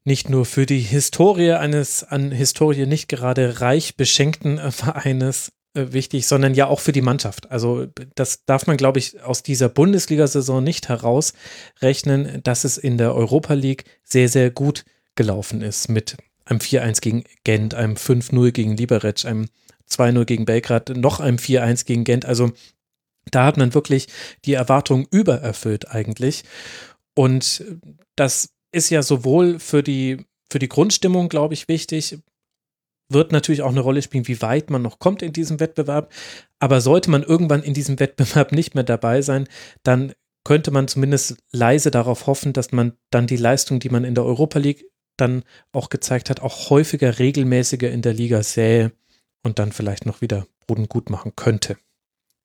nicht 0.03 0.29
nur 0.29 0.45
für 0.45 0.65
die 0.65 0.79
Historie 0.79 1.53
eines 1.53 2.03
an 2.03 2.31
Historie 2.31 2.85
nicht 2.85 3.07
gerade 3.07 3.61
reich 3.61 3.95
beschenkten 3.95 4.57
äh, 4.57 4.71
Vereines 4.71 5.53
äh, 5.73 5.93
wichtig, 5.93 6.27
sondern 6.27 6.53
ja 6.53 6.67
auch 6.67 6.81
für 6.81 6.91
die 6.91 7.01
Mannschaft. 7.01 7.49
Also 7.51 7.87
das 8.15 8.43
darf 8.45 8.67
man, 8.67 8.75
glaube 8.75 8.99
ich, 8.99 9.21
aus 9.23 9.43
dieser 9.43 9.69
Bundesliga-Saison 9.69 10.61
nicht 10.61 10.89
herausrechnen, 10.89 12.41
dass 12.43 12.65
es 12.65 12.77
in 12.77 12.97
der 12.97 13.15
Europa 13.15 13.53
League 13.53 13.85
sehr, 14.03 14.27
sehr 14.27 14.51
gut 14.51 14.83
gelaufen 15.15 15.61
ist 15.61 15.87
mit 15.87 16.17
einem 16.45 16.59
4-1 16.59 17.01
gegen 17.01 17.23
Gent, 17.45 17.73
einem 17.75 17.95
5-0 17.95 18.51
gegen 18.51 18.75
Liberec, 18.75 19.25
einem 19.25 19.47
2-0 19.91 20.25
gegen 20.25 20.45
Belgrad, 20.45 20.89
noch 20.95 21.19
einem 21.19 21.37
4-1 21.37 21.85
gegen 21.85 22.03
Gent. 22.03 22.25
Also 22.25 22.51
da 23.29 23.45
hat 23.45 23.57
man 23.57 23.73
wirklich 23.73 24.07
die 24.45 24.53
Erwartungen 24.53 25.07
übererfüllt 25.11 25.89
eigentlich. 25.89 26.43
Und 27.13 27.63
das 28.15 28.49
ist 28.71 28.89
ja 28.89 29.03
sowohl 29.03 29.59
für 29.59 29.83
die, 29.83 30.25
für 30.49 30.59
die 30.59 30.69
Grundstimmung, 30.69 31.29
glaube 31.29 31.53
ich, 31.53 31.67
wichtig, 31.67 32.19
wird 33.09 33.31
natürlich 33.31 33.61
auch 33.61 33.71
eine 33.71 33.81
Rolle 33.81 34.01
spielen, 34.01 34.27
wie 34.27 34.41
weit 34.41 34.69
man 34.69 34.81
noch 34.81 34.99
kommt 34.99 35.21
in 35.21 35.33
diesem 35.33 35.59
Wettbewerb. 35.59 36.11
Aber 36.59 36.81
sollte 36.81 37.11
man 37.11 37.23
irgendwann 37.23 37.63
in 37.63 37.73
diesem 37.73 37.99
Wettbewerb 37.99 38.51
nicht 38.51 38.73
mehr 38.73 38.85
dabei 38.85 39.21
sein, 39.21 39.47
dann 39.83 40.13
könnte 40.43 40.71
man 40.71 40.87
zumindest 40.87 41.37
leise 41.51 41.91
darauf 41.91 42.27
hoffen, 42.27 42.53
dass 42.53 42.71
man 42.71 42.93
dann 43.11 43.27
die 43.27 43.37
Leistung, 43.37 43.79
die 43.79 43.89
man 43.89 44.03
in 44.03 44.15
der 44.15 44.25
Europa 44.25 44.59
League 44.59 44.85
dann 45.17 45.43
auch 45.71 45.89
gezeigt 45.89 46.29
hat, 46.29 46.39
auch 46.41 46.69
häufiger, 46.69 47.19
regelmäßiger 47.19 47.91
in 47.91 48.01
der 48.01 48.13
Liga 48.13 48.41
sähe 48.41 48.91
und 49.43 49.59
dann 49.59 49.71
vielleicht 49.71 50.05
noch 50.05 50.21
wieder 50.21 50.45
Boden 50.67 50.87
gut 50.87 51.09
machen 51.09 51.33
könnte. 51.35 51.77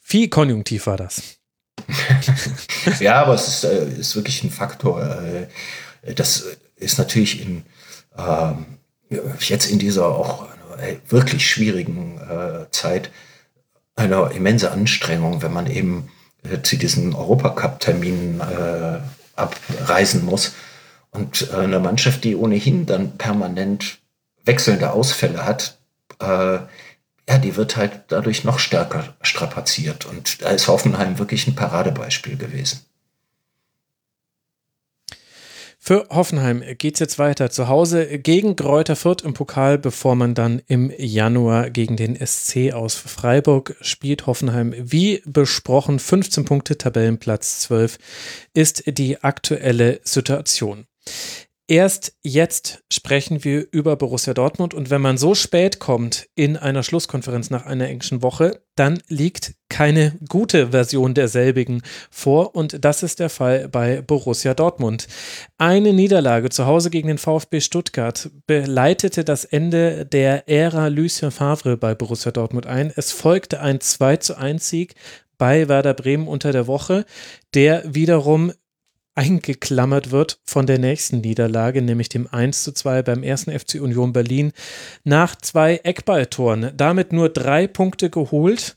Viel 0.01 0.29
Konjunktiv 0.29 0.87
war 0.87 0.97
das. 0.97 1.39
ja, 3.01 3.23
aber 3.23 3.35
es 3.35 3.49
ist, 3.49 3.65
äh, 3.65 3.89
ist, 3.89 4.17
wirklich 4.17 4.43
ein 4.43 4.51
Faktor. 4.51 5.03
Äh, 5.03 6.15
das 6.15 6.45
ist 6.77 6.99
natürlich 6.99 7.43
in, 7.43 7.65
äh, 8.17 8.53
jetzt 9.41 9.71
in 9.71 9.79
dieser 9.79 10.07
auch 10.07 10.47
äh, 10.79 10.97
wirklich 11.09 11.49
schwierigen 11.49 12.19
äh, 12.19 12.71
Zeit 12.71 13.11
eine 13.95 14.31
immense 14.35 14.71
Anstrengung, 14.71 15.43
wenn 15.43 15.53
man 15.53 15.67
eben 15.71 16.11
äh, 16.45 16.61
zu 16.63 16.77
diesen 16.77 17.15
Europacup-Terminen 17.15 18.41
abreisen 19.35 20.25
muss. 20.25 20.55
Und 21.11 21.51
eine 21.53 21.79
Mannschaft, 21.79 22.25
die 22.25 22.37
ohnehin 22.37 22.87
dann 22.87 23.17
permanent 23.19 23.99
wechselnde 24.45 24.93
Ausfälle 24.93 25.45
hat, 25.45 25.79
ja, 27.29 27.39
die 27.39 27.57
wird 27.57 27.77
halt 27.77 28.05
dadurch 28.09 28.45
noch 28.45 28.59
stärker 28.59 29.17
strapaziert. 29.21 30.05
Und 30.05 30.43
da 30.43 30.51
ist 30.51 30.69
Hoffenheim 30.69 31.19
wirklich 31.19 31.47
ein 31.47 31.57
Paradebeispiel 31.57 32.37
gewesen. 32.37 32.81
Für 35.79 36.09
Hoffenheim 36.11 36.65
geht 36.79 36.95
es 36.95 37.01
jetzt 37.01 37.19
weiter 37.21 37.49
zu 37.51 37.69
Hause 37.69 38.19
gegen 38.19 38.57
Kräuter 38.57 38.97
Fürth 38.97 39.23
im 39.23 39.35
Pokal, 39.35 39.79
bevor 39.79 40.17
man 40.17 40.35
dann 40.35 40.61
im 40.67 40.93
Januar 40.99 41.71
gegen 41.71 41.97
den 41.97 42.17
SC 42.17 42.73
aus 42.73 42.97
Freiburg 42.97 43.77
spielt. 43.81 44.27
Hoffenheim, 44.27 44.75
wie 44.77 45.23
besprochen, 45.27 46.01
15 46.01 46.45
Punkte, 46.45 46.77
Tabellenplatz 46.77 47.61
12 47.61 47.99
ist 48.53 48.83
die 48.99 49.23
aktuelle 49.23 50.01
Situation. 50.03 50.87
Erst 51.69 52.13
jetzt 52.23 52.85
sprechen 52.93 53.43
wir 53.43 53.67
über 53.73 53.97
Borussia 53.97 54.35
Dortmund 54.35 54.73
und 54.73 54.89
wenn 54.89 55.01
man 55.01 55.19
so 55.19 55.35
spät 55.35 55.81
kommt 55.81 56.29
in 56.37 56.57
einer 56.57 56.85
Schlusskonferenz 56.85 57.51
nach 57.51 57.67
einer 57.67 57.89
englischen 57.89 58.23
Woche, 58.23 58.61
dann 58.77 59.03
liegt 59.09 59.55
keine 59.69 60.17
gute 60.29 60.69
Version 60.71 61.15
derselbigen 61.15 61.83
vor 62.09 62.55
und 62.55 62.85
das 62.85 63.03
ist 63.03 63.19
der 63.19 63.31
Fall 63.31 63.69
bei 63.69 64.01
Borussia 64.01 64.55
Dortmund. 64.55 65.09
Eine 65.59 65.93
Niederlage 65.93 66.51
zu 66.51 66.67
Hause 66.67 66.89
gegen 66.89 67.09
den 67.09 67.19
VfB 67.19 67.61
Stuttgart 67.61 68.31
beleitete 68.47 69.25
das 69.25 69.45
Ende 69.45 70.07
der 70.07 70.49
Ära 70.49 70.87
Lucien 70.87 71.33
Favre 71.33 71.77
bei 71.77 71.97
Borussia 71.97 72.31
Dortmund 72.31 72.67
ein. 72.67 72.93
Es 72.95 73.11
folgte 73.11 73.61
ein 73.61 73.81
2 73.81 74.19
zu 74.19 74.39
1 74.39 74.69
Sieg 74.69 74.95
bei 75.37 75.69
Werder 75.69 75.95
Bremen 75.95 76.29
unter 76.29 76.53
der 76.53 76.69
Woche, 76.69 77.05
der 77.55 77.83
wiederum 77.93 78.53
eingeklammert 79.17 80.11
wird 80.11 80.41
von 80.45 80.67
der 80.67 80.79
nächsten 80.79 81.23
Niederlage, 81.23 81.83
nämlich 81.83 82.09
dem 82.09 82.29
1 82.31 82.63
zu 82.63 82.73
2 82.73 83.03
beim 83.03 83.23
ersten 83.23 83.59
FC 83.59 83.81
Union 83.81 84.13
Berlin 84.13 84.53
nach 85.05 85.35
zwei 85.35 85.81
Eckballtoren. 85.83 86.73
Damit 86.77 87.13
nur 87.13 87.31
drei 87.31 87.67
Punkte 87.67 88.11
geholt 88.11 88.77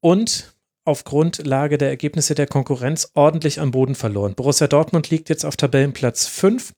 und 0.00 0.54
auf 0.84 1.04
Grundlage 1.04 1.76
der 1.76 1.90
Ergebnisse 1.90 2.34
der 2.34 2.46
Konkurrenz 2.46 3.10
ordentlich 3.14 3.60
am 3.60 3.72
Boden 3.72 3.94
verloren. 3.94 4.34
Borussia 4.34 4.66
Dortmund 4.66 5.10
liegt 5.10 5.28
jetzt 5.28 5.44
auf 5.44 5.56
Tabellenplatz 5.56 6.26
5. 6.26 6.72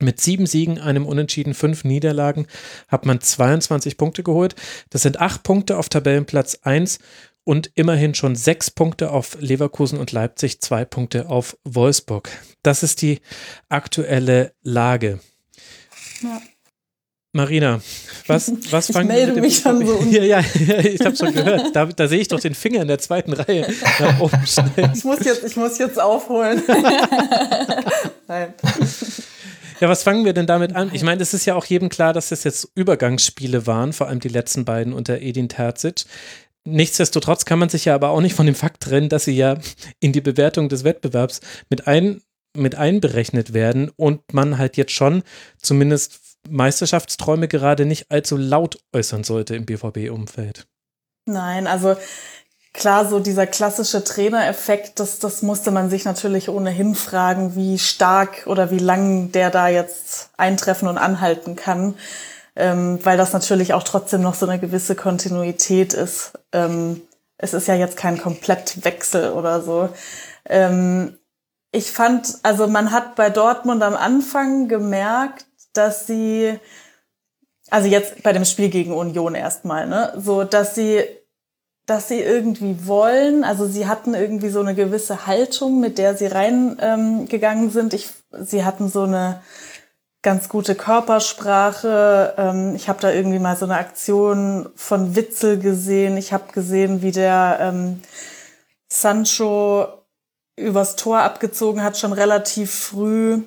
Mit 0.00 0.20
sieben 0.20 0.46
Siegen, 0.46 0.78
einem 0.78 1.06
Unentschieden, 1.06 1.54
fünf 1.54 1.84
Niederlagen 1.84 2.46
hat 2.88 3.06
man 3.06 3.20
22 3.20 3.96
Punkte 3.96 4.22
geholt. 4.22 4.54
Das 4.90 5.02
sind 5.02 5.20
acht 5.20 5.44
Punkte 5.44 5.78
auf 5.78 5.88
Tabellenplatz 5.88 6.58
1 6.62 6.98
und 7.44 7.70
immerhin 7.74 8.14
schon 8.14 8.34
sechs 8.36 8.70
Punkte 8.70 9.10
auf 9.10 9.36
Leverkusen 9.40 9.98
und 9.98 10.12
Leipzig, 10.12 10.60
zwei 10.60 10.84
Punkte 10.84 11.28
auf 11.28 11.56
Wolfsburg. 11.64 12.30
Das 12.62 12.82
ist 12.82 13.02
die 13.02 13.20
aktuelle 13.68 14.52
Lage. 14.62 15.20
Ja. 16.22 16.40
Marina, 17.34 17.80
was, 18.28 18.52
was 18.70 18.92
fangen 18.92 19.10
ich 19.10 19.16
melde 19.16 19.40
mich 19.40 19.58
schon 19.58 19.84
so. 19.84 20.00
Ja, 20.10 20.22
ja, 20.22 20.40
ja 20.40 20.78
ich 20.78 21.04
habe 21.04 21.16
schon 21.16 21.34
gehört. 21.34 21.74
Da, 21.74 21.86
da, 21.86 22.06
sehe 22.06 22.20
ich 22.20 22.28
doch 22.28 22.38
den 22.38 22.54
Finger 22.54 22.82
in 22.82 22.88
der 22.88 23.00
zweiten 23.00 23.32
Reihe 23.32 23.66
nach 23.98 24.20
oben 24.20 24.38
Ich 24.94 25.04
muss 25.04 25.24
jetzt, 25.24 25.44
ich 25.44 25.56
muss 25.56 25.78
jetzt 25.78 26.00
aufholen. 26.00 26.62
Nein. 28.28 28.54
Ja, 29.80 29.88
was 29.88 30.04
fangen 30.04 30.24
wir 30.24 30.32
denn 30.32 30.46
damit 30.46 30.76
an? 30.76 30.90
Ich 30.92 31.02
meine, 31.02 31.20
es 31.22 31.34
ist 31.34 31.44
ja 31.44 31.56
auch 31.56 31.64
jedem 31.64 31.88
klar, 31.88 32.12
dass 32.12 32.28
das 32.28 32.44
jetzt 32.44 32.68
Übergangsspiele 32.76 33.66
waren, 33.66 33.92
vor 33.92 34.06
allem 34.06 34.20
die 34.20 34.28
letzten 34.28 34.64
beiden 34.64 34.92
unter 34.92 35.20
Edin 35.20 35.48
Terzic. 35.48 36.04
Nichtsdestotrotz 36.66 37.44
kann 37.44 37.58
man 37.58 37.68
sich 37.68 37.84
ja 37.84 37.94
aber 37.94 38.10
auch 38.10 38.20
nicht 38.20 38.34
von 38.34 38.46
dem 38.46 38.54
Fakt 38.54 38.82
trennen, 38.82 39.08
dass 39.08 39.24
sie 39.24 39.36
ja 39.36 39.58
in 40.00 40.12
die 40.12 40.22
Bewertung 40.22 40.68
des 40.68 40.82
Wettbewerbs 40.82 41.40
mit, 41.68 41.86
ein, 41.86 42.22
mit 42.56 42.74
einberechnet 42.74 43.52
werden 43.52 43.90
und 43.96 44.32
man 44.32 44.56
halt 44.56 44.76
jetzt 44.76 44.92
schon 44.92 45.22
zumindest 45.60 46.20
Meisterschaftsträume 46.48 47.48
gerade 47.48 47.84
nicht 47.86 48.10
allzu 48.10 48.36
laut 48.36 48.78
äußern 48.92 49.24
sollte 49.24 49.56
im 49.56 49.66
BVB-Umfeld. 49.66 50.66
Nein, 51.26 51.66
also 51.66 51.96
klar, 52.72 53.08
so 53.08 53.20
dieser 53.20 53.46
klassische 53.46 54.04
Trainereffekt, 54.04 55.00
das, 55.00 55.18
das 55.18 55.42
musste 55.42 55.70
man 55.70 55.88
sich 55.90 56.04
natürlich 56.04 56.48
ohnehin 56.48 56.94
fragen, 56.94 57.54
wie 57.56 57.78
stark 57.78 58.46
oder 58.46 58.70
wie 58.70 58.78
lang 58.78 59.32
der 59.32 59.50
da 59.50 59.68
jetzt 59.68 60.30
eintreffen 60.36 60.88
und 60.88 60.98
anhalten 60.98 61.56
kann, 61.56 61.94
ähm, 62.56 62.98
weil 63.04 63.16
das 63.16 63.32
natürlich 63.32 63.74
auch 63.74 63.82
trotzdem 63.82 64.22
noch 64.22 64.34
so 64.34 64.46
eine 64.46 64.58
gewisse 64.58 64.94
Kontinuität 64.94 65.92
ist. 65.94 66.32
Ähm, 66.52 67.02
es 67.36 67.54
ist 67.54 67.68
ja 67.68 67.74
jetzt 67.74 67.96
kein 67.96 68.20
Komplettwechsel 68.20 69.32
oder 69.32 69.60
so. 69.60 69.88
Ähm, 70.46 71.18
ich 71.72 71.90
fand, 71.90 72.38
also 72.44 72.68
man 72.68 72.92
hat 72.92 73.16
bei 73.16 73.30
Dortmund 73.30 73.82
am 73.82 73.96
Anfang 73.96 74.68
gemerkt, 74.68 75.46
dass 75.72 76.06
sie, 76.06 76.58
also 77.70 77.88
jetzt 77.88 78.22
bei 78.22 78.32
dem 78.32 78.44
Spiel 78.44 78.68
gegen 78.68 78.92
Union 78.92 79.34
erstmal, 79.34 79.88
ne, 79.88 80.12
so, 80.16 80.44
dass 80.44 80.76
sie, 80.76 81.02
dass 81.86 82.06
sie 82.06 82.20
irgendwie 82.20 82.86
wollen, 82.86 83.42
also 83.42 83.66
sie 83.66 83.88
hatten 83.88 84.14
irgendwie 84.14 84.50
so 84.50 84.60
eine 84.60 84.76
gewisse 84.76 85.26
Haltung, 85.26 85.80
mit 85.80 85.98
der 85.98 86.16
sie 86.16 86.26
reingegangen 86.26 87.64
ähm, 87.64 87.70
sind. 87.70 87.92
Ich, 87.92 88.08
sie 88.30 88.64
hatten 88.64 88.88
so 88.88 89.02
eine 89.02 89.42
ganz 90.24 90.48
gute 90.48 90.74
Körpersprache. 90.74 92.34
Ähm, 92.36 92.74
ich 92.74 92.88
habe 92.88 93.00
da 93.00 93.12
irgendwie 93.12 93.38
mal 93.38 93.56
so 93.56 93.66
eine 93.66 93.76
Aktion 93.76 94.68
von 94.74 95.14
Witzel 95.14 95.60
gesehen. 95.60 96.16
Ich 96.16 96.32
habe 96.32 96.50
gesehen, 96.52 97.02
wie 97.02 97.12
der 97.12 97.58
ähm, 97.60 98.02
Sancho 98.88 99.86
übers 100.56 100.96
Tor 100.96 101.20
abgezogen 101.20 101.82
hat, 101.82 101.98
schon 101.98 102.12
relativ 102.12 102.74
früh. 102.74 103.42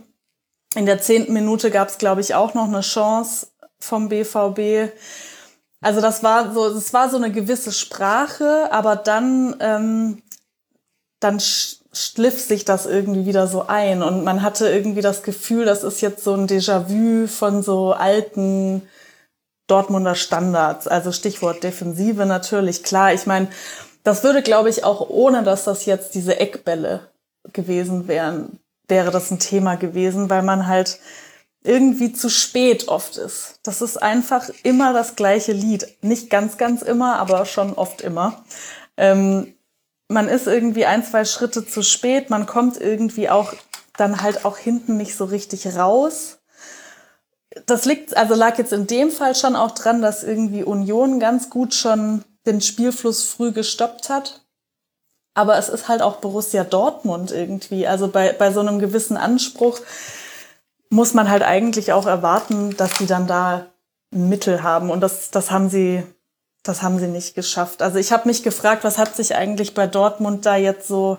In 0.76 0.86
der 0.86 1.02
zehnten 1.02 1.34
Minute 1.34 1.72
gab 1.72 1.90
es, 1.90 1.98
glaube 1.98 2.22
ich, 2.22 2.36
auch 2.36 2.54
noch 2.54 2.68
eine 2.68 2.82
Chance 2.82 3.48
vom 3.80 4.08
BVB. 4.10 4.92
Also 5.82 6.00
das 6.00 6.22
war 6.22 6.54
so, 6.54 6.68
es 6.68 6.94
war 6.94 7.10
so 7.10 7.18
eine 7.18 7.32
gewisse 7.32 7.72
Sprache, 7.72 8.72
aber 8.72 8.96
dann, 8.96 9.56
ähm, 9.62 10.22
dann 11.20 11.40
schliff 12.06 12.40
sich 12.40 12.66
das 12.66 12.86
irgendwie 12.86 13.26
wieder 13.26 13.48
so 13.48 13.68
ein 13.68 14.04
und 14.04 14.24
man 14.24 14.42
hatte 14.42 14.70
irgendwie 14.70 15.02
das 15.02 15.24
Gefühl, 15.24 15.66
das 15.66 15.84
ist 15.84 16.02
jetzt 16.02 16.24
so 16.24 16.34
ein 16.34 16.48
Déjà-vu 16.48 17.28
von 17.28 17.64
so 17.64 17.94
alten 17.94 18.84
Dortmunder 19.68 20.16
Standards. 20.16 20.88
Also 20.88 21.12
Stichwort 21.12 21.64
Defensive 21.64 22.26
natürlich, 22.26 22.84
klar. 22.84 23.14
Ich 23.14 23.26
meine, 23.26 23.48
das 24.04 24.24
würde, 24.24 24.42
glaube 24.42 24.70
ich, 24.70 24.84
auch 24.84 25.10
ohne, 25.10 25.44
dass 25.44 25.66
das 25.66 25.86
jetzt 25.86 26.16
diese 26.16 26.40
Eckbälle 26.40 27.12
gewesen 27.54 28.08
wären, 28.08 28.60
wäre 28.88 29.12
das 29.12 29.32
ein 29.32 29.40
Thema 29.40 29.76
gewesen, 29.76 30.30
weil 30.30 30.44
man 30.44 30.68
halt 30.68 31.00
irgendwie 31.64 32.14
zu 32.14 32.30
spät 32.30 32.88
oft 32.88 33.18
ist. 33.18 33.60
Das 33.64 33.82
ist 33.82 34.02
einfach 34.02 34.50
immer 34.64 34.94
das 34.94 35.16
gleiche 35.16 35.52
Lied. 35.52 35.98
Nicht 36.02 36.30
ganz, 36.30 36.58
ganz 36.58 36.82
immer, 36.82 37.18
aber 37.20 37.46
schon 37.46 37.74
oft 37.74 38.02
immer. 38.02 38.46
Ähm, 38.96 39.54
man 40.08 40.28
ist 40.28 40.48
irgendwie 40.48 40.86
ein, 40.86 41.04
zwei 41.04 41.26
Schritte 41.26 41.66
zu 41.66 41.84
spät. 41.84 42.30
Man 42.30 42.46
kommt 42.46 42.80
irgendwie 42.80 43.30
auch 43.30 43.54
dann 43.98 44.22
halt 44.22 44.46
auch 44.46 44.58
hinten 44.58 44.98
nicht 44.98 45.16
so 45.16 45.26
richtig 45.26 45.76
raus. 45.76 46.40
Das 47.66 47.86
liegt, 47.86 48.16
also 48.16 48.36
lag 48.36 48.58
jetzt 48.58 48.74
in 48.74 48.88
dem 48.88 49.10
Fall 49.12 49.36
schon 49.36 49.56
auch 49.56 49.72
dran, 49.72 50.02
dass 50.02 50.24
irgendwie 50.24 50.64
Union 50.64 51.20
ganz 51.20 51.50
gut 51.50 51.74
schon 51.74 52.24
den 52.46 52.62
Spielfluss 52.62 53.26
früh 53.26 53.52
gestoppt 53.52 54.10
hat. 54.10 54.46
Aber 55.34 55.58
es 55.58 55.70
ist 55.70 55.88
halt 55.88 56.02
auch 56.02 56.18
Borussia 56.18 56.64
Dortmund 56.64 57.32
irgendwie. 57.32 57.88
Also 57.88 58.08
bei, 58.08 58.34
bei 58.34 58.52
so 58.52 58.60
einem 58.60 58.80
gewissen 58.80 59.18
Anspruch 59.18 59.80
muss 60.90 61.14
man 61.14 61.30
halt 61.30 61.44
eigentlich 61.44 61.94
auch 61.94 62.06
erwarten, 62.06 62.76
dass 62.78 62.94
die 62.94 63.06
dann 63.06 63.28
da 63.28 63.68
Mittel 64.12 64.64
haben. 64.64 64.90
Und 64.90 65.02
das, 65.02 65.32
das 65.32 65.52
haben 65.52 65.70
sie, 65.70 66.04
das 66.64 66.82
haben 66.82 67.00
sie 67.00 67.08
nicht 67.08 67.36
geschafft. 67.36 67.82
Also 67.82 67.98
ich 67.98 68.12
habe 68.12 68.28
mich 68.28 68.44
gefragt, 68.44 68.84
was 68.84 68.98
hat 68.98 69.16
sich 69.16 69.36
eigentlich 69.36 69.74
bei 69.74 69.88
Dortmund 69.88 70.46
da 70.46 70.56
jetzt 70.56 70.88
so 70.88 71.18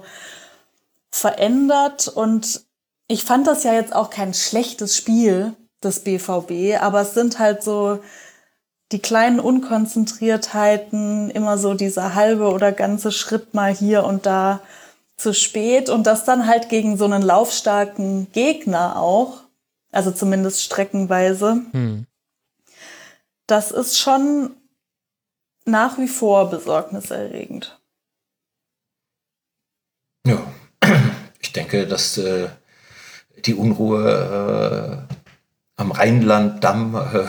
verändert? 1.11 2.09
Und 2.09 2.63
ich 3.07 3.25
fand 3.25 3.47
das 3.47 3.65
ja 3.65 3.73
jetzt 3.73 3.95
auch 3.95 4.11
kein 4.11 4.35
schlechtes 4.35 4.97
Spiel 4.97 5.55
des 5.83 6.01
BVB, 6.01 6.81
aber 6.83 7.03
es 7.03 7.15
sind 7.15 7.39
halt 7.39 7.63
so 7.63 8.01
die 8.93 8.99
kleinen 9.01 9.39
Unkonzentriertheiten, 9.39 11.31
immer 11.31 11.59
so 11.59 11.75
dieser 11.75 12.15
halbe 12.15 12.51
oder 12.51 12.73
ganze 12.73 13.13
Schritt 13.13 13.55
mal 13.55 13.75
hier 13.75 14.05
und 14.05 14.27
da 14.27 14.61
zu 15.17 15.35
spät 15.35 15.91
und 15.91 16.07
das 16.07 16.25
dann 16.25 16.47
halt 16.47 16.69
gegen 16.69 16.97
so 16.97 17.05
einen 17.05 17.23
laufstarken 17.23 18.29
Gegner 18.33 18.97
auch, 18.97 19.43
also 19.93 20.11
zumindest 20.11 20.63
streckenweise. 20.63 21.63
Hm. 21.73 22.07
Das 23.47 23.73
ist 23.73 23.99
schon 23.99 24.51
nach 25.69 25.99
wie 25.99 26.09
vor 26.09 26.51
besorgniserregend. 26.51 27.79
Ja, 30.27 30.39
ich 31.41 31.53
denke, 31.53 31.87
dass 31.87 32.19
äh, 32.19 32.49
die 33.45 33.55
Unruhe 33.55 35.07
äh, 35.09 35.15
am 35.77 35.93
Rheinlanddamm, 35.93 36.97
äh, 36.97 37.25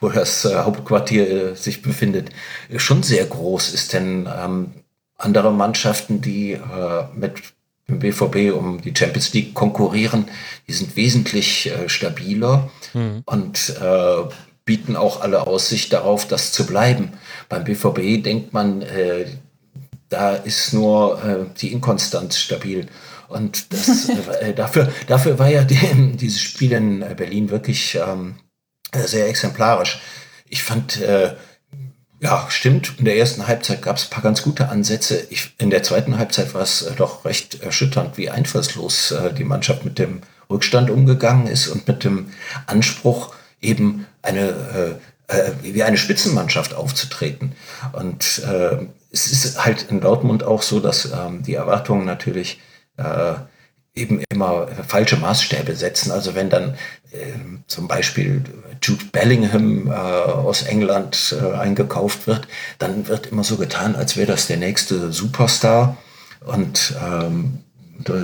wo 0.00 0.10
das 0.10 0.44
äh, 0.44 0.54
Hauptquartier 0.54 1.52
äh, 1.52 1.56
sich 1.56 1.82
befindet, 1.82 2.30
schon 2.76 3.02
sehr 3.02 3.24
groß 3.24 3.72
ist. 3.72 3.92
Denn 3.92 4.28
ähm, 4.32 4.72
andere 5.16 5.52
Mannschaften, 5.52 6.20
die 6.20 6.52
äh, 6.52 7.04
mit 7.14 7.42
dem 7.88 7.98
BVB 7.98 8.54
um 8.56 8.80
die 8.80 8.94
Champions 8.96 9.32
League 9.32 9.54
konkurrieren, 9.54 10.26
die 10.68 10.72
sind 10.72 10.96
wesentlich 10.96 11.70
äh, 11.70 11.88
stabiler 11.88 12.70
mhm. 12.94 13.22
und 13.26 13.76
äh, 13.80 14.22
bieten 14.70 14.94
auch 14.94 15.20
alle 15.20 15.48
Aussicht 15.48 15.92
darauf, 15.92 16.28
das 16.28 16.52
zu 16.52 16.64
bleiben. 16.64 17.14
Beim 17.48 17.64
BVB 17.64 18.22
denkt 18.22 18.52
man, 18.52 18.84
da 20.08 20.36
ist 20.36 20.72
nur 20.72 21.50
die 21.60 21.72
Inkonstanz 21.72 22.38
stabil. 22.38 22.86
Und 23.30 23.72
das, 23.72 24.08
äh, 24.40 24.52
dafür, 24.52 24.92
dafür 25.06 25.38
war 25.40 25.48
ja 25.48 25.64
die, 25.64 25.78
dieses 26.16 26.40
Spiel 26.40 26.72
in 26.72 27.00
Berlin 27.16 27.50
wirklich 27.50 27.96
ähm, 27.96 28.36
sehr 28.92 29.28
exemplarisch. 29.28 30.00
Ich 30.48 30.62
fand, 30.62 31.00
äh, 31.00 31.34
ja, 32.20 32.46
stimmt, 32.50 32.94
in 32.98 33.06
der 33.06 33.16
ersten 33.16 33.46
Halbzeit 33.46 33.82
gab 33.82 33.96
es 33.96 34.04
ein 34.04 34.10
paar 34.10 34.22
ganz 34.22 34.42
gute 34.42 34.68
Ansätze. 34.68 35.26
Ich, 35.30 35.54
in 35.58 35.70
der 35.70 35.82
zweiten 35.82 36.18
Halbzeit 36.18 36.54
war 36.54 36.62
es 36.62 36.82
äh, 36.82 36.92
doch 36.94 37.24
recht 37.24 37.62
erschütternd, 37.62 38.18
wie 38.18 38.30
einfallslos 38.30 39.12
äh, 39.12 39.32
die 39.32 39.44
Mannschaft 39.44 39.84
mit 39.84 39.98
dem 39.98 40.20
Rückstand 40.50 40.90
umgegangen 40.90 41.46
ist 41.46 41.68
und 41.68 41.86
mit 41.86 42.04
dem 42.04 42.32
Anspruch, 42.66 43.34
eben 43.62 44.06
eine, 44.22 44.98
äh, 45.28 45.36
äh 45.36 45.52
wie 45.62 45.82
eine 45.82 45.96
Spitzenmannschaft 45.96 46.74
aufzutreten. 46.74 47.52
Und 47.92 48.42
äh, 48.44 48.86
es 49.12 49.32
ist 49.32 49.64
halt 49.64 49.86
in 49.90 50.00
Dortmund 50.00 50.44
auch 50.44 50.62
so, 50.62 50.80
dass 50.80 51.06
ähm, 51.06 51.42
die 51.42 51.54
Erwartungen 51.54 52.04
natürlich 52.04 52.60
äh, 52.96 53.34
eben 53.94 54.22
immer 54.30 54.68
falsche 54.86 55.16
Maßstäbe 55.16 55.74
setzen. 55.74 56.12
Also 56.12 56.34
wenn 56.34 56.48
dann 56.48 56.74
äh, 57.10 57.32
zum 57.66 57.88
Beispiel 57.88 58.44
Jude 58.82 59.06
Bellingham 59.06 59.88
äh, 59.88 59.92
aus 59.92 60.62
England 60.62 61.34
äh, 61.40 61.56
eingekauft 61.56 62.26
wird, 62.26 62.46
dann 62.78 63.08
wird 63.08 63.26
immer 63.26 63.44
so 63.44 63.56
getan, 63.56 63.96
als 63.96 64.16
wäre 64.16 64.28
das 64.28 64.46
der 64.46 64.58
nächste 64.58 65.12
Superstar 65.12 65.96
und 66.46 66.94
ähm, 67.04 67.58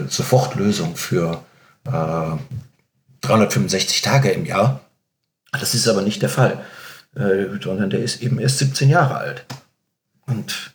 Sofortlösung 0.09 0.97
für 0.97 1.43
365 1.85 3.99
äh, 3.99 4.03
Tage 4.03 4.31
im 4.31 4.47
Jahr. 4.47 4.81
Das 5.53 5.75
ist 5.75 5.89
aber 5.89 6.03
nicht 6.03 6.23
der 6.23 6.29
Fall, 6.29 6.65
äh, 7.15 7.47
sondern 7.63 7.91
der 7.91 8.01
ist 8.01 8.23
eben 8.23 8.39
erst 8.39 8.59
17 8.59 8.89
Jahre 8.89 9.17
alt. 9.17 9.47
Und 10.27 10.75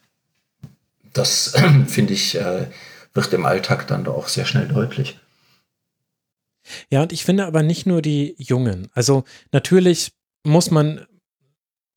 das 1.13 1.53
finde 1.87 2.13
ich 2.13 2.37
wird 3.13 3.33
im 3.33 3.45
Alltag 3.45 3.87
dann 3.87 4.03
doch 4.03 4.15
auch 4.15 4.27
sehr 4.27 4.45
schnell 4.45 4.67
deutlich. 4.67 5.19
Ja, 6.89 7.01
und 7.01 7.11
ich 7.11 7.25
finde 7.25 7.45
aber 7.45 7.63
nicht 7.63 7.85
nur 7.85 8.01
die 8.01 8.35
Jungen. 8.37 8.89
Also 8.93 9.23
natürlich 9.51 10.13
muss 10.43 10.71
man, 10.71 11.05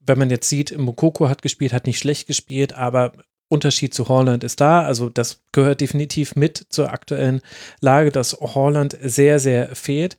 wenn 0.00 0.18
man 0.18 0.30
jetzt 0.30 0.48
sieht, 0.48 0.76
Mokoko 0.76 1.28
hat 1.28 1.42
gespielt, 1.42 1.72
hat 1.72 1.86
nicht 1.86 1.98
schlecht 1.98 2.26
gespielt, 2.26 2.72
aber 2.72 3.12
Unterschied 3.48 3.94
zu 3.94 4.08
Holland 4.08 4.42
ist 4.42 4.60
da. 4.60 4.82
Also 4.82 5.10
das 5.10 5.42
gehört 5.52 5.80
definitiv 5.80 6.34
mit 6.34 6.66
zur 6.70 6.92
aktuellen 6.92 7.40
Lage, 7.80 8.10
dass 8.10 8.32
Holland 8.40 8.96
sehr, 9.00 9.38
sehr 9.38 9.76
fehlt. 9.76 10.16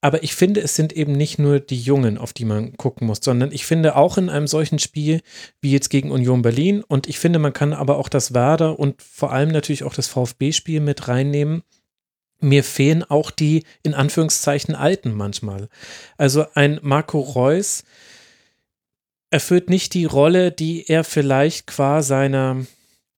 Aber 0.00 0.22
ich 0.22 0.34
finde, 0.34 0.60
es 0.60 0.76
sind 0.76 0.92
eben 0.92 1.12
nicht 1.12 1.38
nur 1.38 1.58
die 1.58 1.80
Jungen, 1.80 2.18
auf 2.18 2.32
die 2.32 2.44
man 2.44 2.76
gucken 2.76 3.06
muss, 3.06 3.18
sondern 3.20 3.50
ich 3.50 3.66
finde 3.66 3.96
auch 3.96 4.16
in 4.16 4.30
einem 4.30 4.46
solchen 4.46 4.78
Spiel 4.78 5.22
wie 5.60 5.72
jetzt 5.72 5.88
gegen 5.88 6.12
Union 6.12 6.42
Berlin 6.42 6.84
und 6.86 7.08
ich 7.08 7.18
finde, 7.18 7.40
man 7.40 7.52
kann 7.52 7.72
aber 7.72 7.96
auch 7.96 8.08
das 8.08 8.32
Werder 8.32 8.78
und 8.78 9.02
vor 9.02 9.32
allem 9.32 9.50
natürlich 9.50 9.82
auch 9.82 9.94
das 9.94 10.06
VfB-Spiel 10.06 10.80
mit 10.80 11.08
reinnehmen. 11.08 11.62
Mir 12.40 12.62
fehlen 12.62 13.02
auch 13.02 13.32
die 13.32 13.64
in 13.82 13.94
Anführungszeichen 13.94 14.76
Alten 14.76 15.12
manchmal. 15.12 15.68
Also 16.16 16.46
ein 16.54 16.78
Marco 16.82 17.18
Reus, 17.18 17.82
erfüllt 19.30 19.68
nicht 19.70 19.94
die 19.94 20.04
Rolle, 20.04 20.52
die 20.52 20.88
er 20.88 21.04
vielleicht 21.04 21.66
qua 21.66 22.02
seiner 22.02 22.64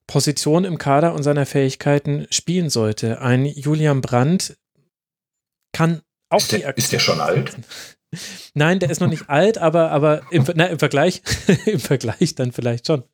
Position 0.06 0.64
im 0.64 0.78
Kader 0.78 1.14
und 1.14 1.22
seiner 1.22 1.46
Fähigkeiten 1.46 2.26
spielen 2.30 2.68
sollte. 2.68 3.20
Ein 3.20 3.46
Julian 3.46 4.00
Brandt 4.00 4.56
kann 5.72 6.02
auch 6.30 6.38
ist 6.38 6.52
der, 6.52 6.76
ist 6.76 6.92
der 6.92 6.98
schon 6.98 7.20
alt? 7.20 7.52
Nein, 8.54 8.80
der 8.80 8.90
ist 8.90 9.00
noch 9.00 9.08
nicht 9.08 9.28
alt, 9.30 9.58
aber, 9.58 9.92
aber 9.92 10.22
im, 10.30 10.44
na, 10.54 10.66
im, 10.66 10.78
Vergleich, 10.78 11.22
im 11.66 11.78
Vergleich 11.78 12.34
dann 12.34 12.50
vielleicht 12.50 12.88
schon. 12.88 13.04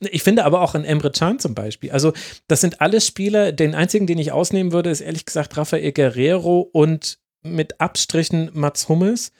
Ich 0.00 0.24
finde 0.24 0.44
aber 0.44 0.62
auch 0.62 0.74
ein 0.74 0.84
Emre 0.84 1.12
Can 1.12 1.38
zum 1.38 1.54
Beispiel. 1.54 1.92
Also, 1.92 2.12
das 2.48 2.60
sind 2.60 2.80
alles 2.80 3.06
Spieler. 3.06 3.52
Den 3.52 3.74
einzigen, 3.74 4.08
den 4.08 4.18
ich 4.18 4.32
ausnehmen 4.32 4.72
würde, 4.72 4.90
ist 4.90 5.00
ehrlich 5.00 5.26
gesagt 5.26 5.56
Rafael 5.56 5.92
Guerrero 5.92 6.60
und 6.60 7.18
mit 7.42 7.80
Abstrichen 7.80 8.50
Mats 8.52 8.88
Hummels. 8.88 9.32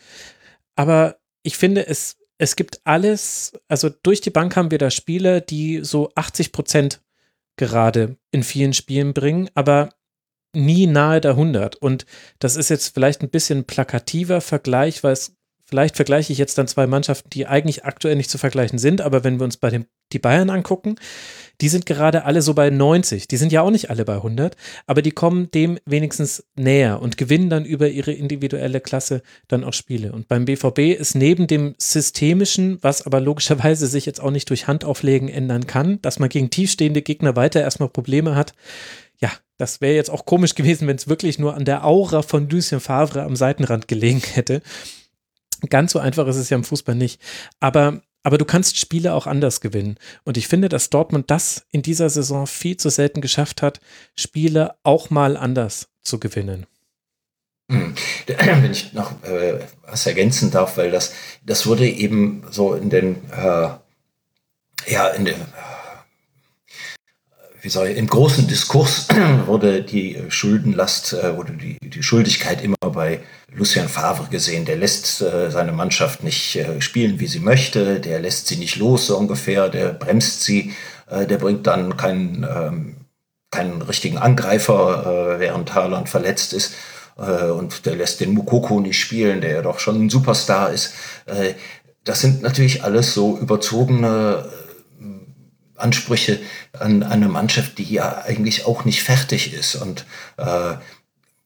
Aber 0.77 1.17
ich 1.43 1.57
finde, 1.57 1.87
es 1.87 2.19
es 2.43 2.57
gibt 2.57 2.81
alles, 2.83 3.53
also 3.69 3.89
durch 3.89 4.21
die 4.21 4.31
Bank 4.31 4.57
haben 4.57 4.73
wir 4.73 4.79
da 4.79 4.91
Spieler, 4.91 5.41
die 5.41 5.85
so 5.85 6.11
80 6.17 6.51
Prozent 6.51 7.01
gerade 7.55 8.17
in 8.33 8.43
vielen 8.43 8.73
Spielen 8.73 9.15
bringen, 9.15 9.49
aber 9.55 9.91
nie 10.55 10.87
nahe 10.87 11.21
der 11.21 11.33
100. 11.33 11.77
Und 11.77 12.07
das 12.39 12.57
ist 12.57 12.69
jetzt 12.69 12.95
vielleicht 12.95 13.23
ein 13.23 13.31
bisschen 13.31 13.65
plakativer 13.65 14.41
Vergleich, 14.41 15.03
weil 15.03 15.13
es 15.13 15.37
vielleicht 15.65 15.97
vergleiche 15.97 16.33
ich 16.33 16.39
jetzt 16.39 16.59
dann 16.59 16.69
zwei 16.69 16.87
Mannschaften, 16.87 17.31
die 17.31 17.47
eigentlich 17.47 17.85
aktuell 17.85 18.17
nicht 18.17 18.31
zu 18.31 18.37
vergleichen 18.37 18.79
sind, 18.79 19.01
aber 19.01 19.25
wenn 19.25 19.39
wir 19.39 19.45
uns 19.45 19.57
bei 19.57 19.71
den 19.71 19.87
die 20.13 20.19
Bayern 20.19 20.51
angucken, 20.51 20.97
die 21.61 21.69
sind 21.69 21.87
gerade 21.87 22.25
alle 22.25 22.43
so 22.43 22.55
bei 22.55 22.71
90. 22.71 23.29
Die 23.29 23.37
sind 23.37 23.53
ja 23.53 23.63
auch 23.63 23.71
nicht 23.71 23.89
alle 23.89 24.05
bei 24.05 24.17
100, 24.17 24.57
aber 24.87 25.01
die 25.01 25.13
kommen 25.13 25.51
dem 25.53 25.79
wenigstens 25.85 26.45
näher 26.57 27.01
und 27.01 27.17
gewinnen 27.17 27.51
dann 27.51 27.65
über 27.65 27.89
ihre 27.89 28.13
individuelle 28.13 28.81
Klasse 28.81 29.23
dann 29.49 29.65
auch 29.65 29.73
Spiele. 29.73 30.13
Und 30.13 30.29
beim 30.29 30.45
BVB 30.45 30.99
ist 30.99 31.15
neben 31.15 31.47
dem 31.47 31.75
systemischen, 31.79 32.79
was 32.83 33.07
aber 33.07 33.21
logischerweise 33.21 33.87
sich 33.87 34.07
jetzt 34.07 34.21
auch 34.21 34.31
nicht 34.31 34.51
durch 34.51 34.67
Handauflegen 34.67 35.29
ändern 35.29 35.67
kann, 35.67 36.01
dass 36.03 36.19
man 36.19 36.29
gegen 36.29 36.51
tiefstehende 36.51 37.03
Gegner 37.03 37.37
weiter 37.37 37.61
erstmal 37.61 37.89
Probleme 37.89 38.35
hat. 38.35 38.55
Das 39.63 39.81
wäre 39.81 39.95
jetzt 39.95 40.11
auch 40.11 40.27
komisch 40.27 40.57
gewesen, 40.57 40.89
wenn 40.89 40.97
es 40.97 41.07
wirklich 41.07 41.39
nur 41.39 41.55
an 41.55 41.65
der 41.65 41.85
Aura 41.85 42.23
von 42.23 42.49
Lucien 42.49 42.81
Favre 42.81 43.23
am 43.23 43.37
Seitenrand 43.37 43.87
gelegen 43.87 44.19
hätte. 44.19 44.61
Ganz 45.71 45.93
so 45.93 46.01
einfach 46.01 46.27
ist 46.27 46.35
es 46.35 46.51
ja 46.51 46.57
im 46.57 46.65
Fußball 46.65 46.97
nicht. 46.97 47.21
Aber 47.61 48.03
aber 48.25 48.39
du 48.39 48.45
kannst 48.45 48.77
Spiele 48.77 49.15
auch 49.15 49.29
anders 49.29 49.61
gewinnen. 49.61 49.99
Und 50.25 50.37
ich 50.37 50.49
finde, 50.49 50.69
dass 50.69 50.91
Dortmund 50.91 51.31
das 51.31 51.65
in 51.71 51.83
dieser 51.83 52.11
Saison 52.11 52.49
viel 52.49 52.77
zu 52.77 52.89
selten 52.89 53.21
geschafft 53.21 53.63
hat, 53.63 53.81
Spiele 54.17 54.75
auch 54.83 55.11
mal 55.11 55.37
anders 55.37 55.91
zu 56.03 56.19
gewinnen. 56.19 56.67
Hm. 57.71 57.95
Wenn 58.27 58.73
ich 58.73 58.93
noch 58.93 59.23
äh, 59.23 59.61
was 59.87 60.07
ergänzen 60.07 60.51
darf, 60.51 60.77
weil 60.77 60.91
das, 60.91 61.13
das 61.47 61.67
wurde 61.67 61.89
eben 61.89 62.43
so 62.51 62.75
in 62.75 62.91
den, 62.91 63.31
äh, 63.31 63.69
ja, 64.89 65.07
in 65.17 65.25
den, 65.25 65.37
wie 67.63 67.69
soll 67.69 67.89
ich, 67.89 67.97
im 67.97 68.09
großen 68.09 68.49
Diskurs 68.49 69.07
wurde 69.47 69.83
die 69.83 70.19
Schuldenlast, 70.29 71.13
äh, 71.13 71.37
wurde 71.37 71.53
die, 71.53 71.79
die 71.81 72.03
Schuldigkeit 72.03 72.63
immer 72.63 72.77
bei 72.93 73.21
Lucien 73.55 73.89
Favre 73.89 74.27
gesehen. 74.29 74.65
Der 74.65 74.77
lässt 74.77 75.23
äh, 75.23 75.51
seine 75.51 75.73
Mannschaft 75.73 76.25
nicht 76.25 76.57
äh, 76.57 76.81
spielen, 76.81 77.21
wie 77.21 77.29
sie 77.29 77.39
möchte, 77.39 78.01
der 78.01 78.19
lässt 78.19 78.49
sie 78.49 78.57
nicht 78.57 78.77
los, 78.77 79.07
so 79.07 79.17
ungefähr, 79.17 79.69
der 79.69 79.93
bremst 79.93 80.43
sie, 80.43 80.75
äh, 81.09 81.25
der 81.25 81.39
bringt 81.39 81.67
dann 81.69 81.97
keinen, 81.97 82.45
ähm, 82.45 82.97
keinen 83.53 83.81
richtigen 83.81 84.19
Angreifer, 84.19 85.37
äh, 85.37 85.41
während 85.41 85.73
Haaland 85.73 86.09
verletzt 86.09 86.53
ist. 86.55 86.75
Äh, 87.17 87.51
und 87.51 87.87
der 87.87 87.95
lässt 87.95 88.21
den 88.21 88.33
Mukoko 88.33 88.81
nicht 88.81 88.99
spielen, 88.99 89.41
der 89.41 89.53
ja 89.53 89.63
doch 89.63 89.79
schon 89.79 90.07
ein 90.07 90.11
Superstar 90.11 90.73
ist. 90.73 90.95
das 92.05 92.21
sind 92.21 92.43
natürlich 92.43 92.83
alles 92.83 93.15
so 93.15 93.39
überzogene 93.39 94.45
Ansprüche 95.83 96.39
an, 96.73 97.03
an 97.03 97.13
eine 97.13 97.29
Mannschaft, 97.29 97.79
die 97.79 97.85
ja 97.85 98.23
eigentlich 98.25 98.67
auch 98.67 98.85
nicht 98.85 99.03
fertig 99.03 99.53
ist. 99.53 99.75
Und 99.75 100.07
äh, 100.37 100.75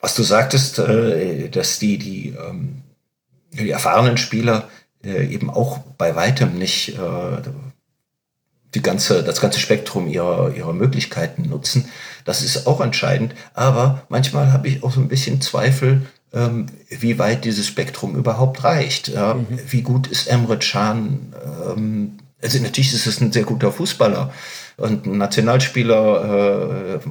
was 0.00 0.14
du 0.14 0.22
sagtest, 0.22 0.78
äh, 0.78 1.48
dass 1.48 1.78
die, 1.78 1.98
die, 1.98 2.28
ähm, 2.28 2.82
die 3.52 3.70
erfahrenen 3.70 4.18
Spieler 4.18 4.68
äh, 5.04 5.26
eben 5.26 5.50
auch 5.50 5.78
bei 5.98 6.14
weitem 6.14 6.58
nicht 6.58 6.90
äh, 6.90 7.42
die 8.74 8.82
ganze, 8.82 9.22
das 9.22 9.40
ganze 9.40 9.58
Spektrum 9.58 10.06
ihrer, 10.06 10.54
ihrer 10.54 10.72
Möglichkeiten 10.72 11.48
nutzen, 11.48 11.88
das 12.24 12.42
ist 12.42 12.66
auch 12.66 12.80
entscheidend. 12.80 13.34
Aber 13.54 14.02
manchmal 14.08 14.52
habe 14.52 14.68
ich 14.68 14.82
auch 14.82 14.92
so 14.92 15.00
ein 15.00 15.08
bisschen 15.08 15.40
Zweifel, 15.40 16.06
ähm, 16.32 16.66
wie 16.88 17.18
weit 17.18 17.44
dieses 17.44 17.66
Spektrum 17.66 18.16
überhaupt 18.16 18.64
reicht. 18.64 19.08
Ja? 19.08 19.34
Mhm. 19.34 19.46
Wie 19.68 19.82
gut 19.82 20.06
ist 20.08 20.26
Emre 20.26 20.58
Can? 20.58 21.34
Ähm, 21.66 22.18
also 22.46 22.62
natürlich 22.62 22.94
ist 22.94 23.06
es 23.06 23.20
ein 23.20 23.32
sehr 23.32 23.42
guter 23.42 23.72
Fußballer 23.72 24.32
und 24.76 25.04
ein 25.04 25.18
Nationalspieler 25.18 27.00
äh, 27.02 27.08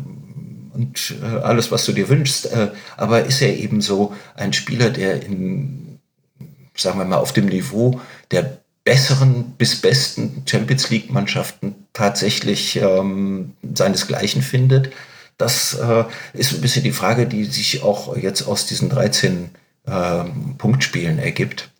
und 0.73 1.13
äh, 1.21 1.39
alles, 1.41 1.71
was 1.71 1.85
du 1.85 1.91
dir 1.91 2.07
wünschst. 2.07 2.51
Äh, 2.53 2.69
aber 2.95 3.25
ist 3.25 3.41
er 3.41 3.57
eben 3.57 3.81
so 3.81 4.15
ein 4.35 4.53
Spieler, 4.53 4.89
der 4.89 5.23
in, 5.23 5.99
sagen 6.75 6.99
wir 6.99 7.05
mal, 7.05 7.17
auf 7.17 7.33
dem 7.33 7.47
Niveau 7.47 7.99
der 8.31 8.59
besseren 8.85 9.55
bis 9.57 9.81
besten 9.81 10.43
Champions 10.45 10.89
League-Mannschaften 10.89 11.75
tatsächlich 11.91 12.77
ähm, 12.77 13.53
seinesgleichen 13.73 14.41
findet? 14.41 14.91
Das 15.37 15.73
äh, 15.73 16.05
ist 16.31 16.53
ein 16.53 16.61
bisschen 16.61 16.83
die 16.83 16.93
Frage, 16.93 17.25
die 17.25 17.43
sich 17.43 17.83
auch 17.83 18.15
jetzt 18.15 18.43
aus 18.43 18.67
diesen 18.67 18.89
13 18.89 19.49
ähm, 19.85 20.55
Punktspielen 20.57 21.19
ergibt 21.19 21.71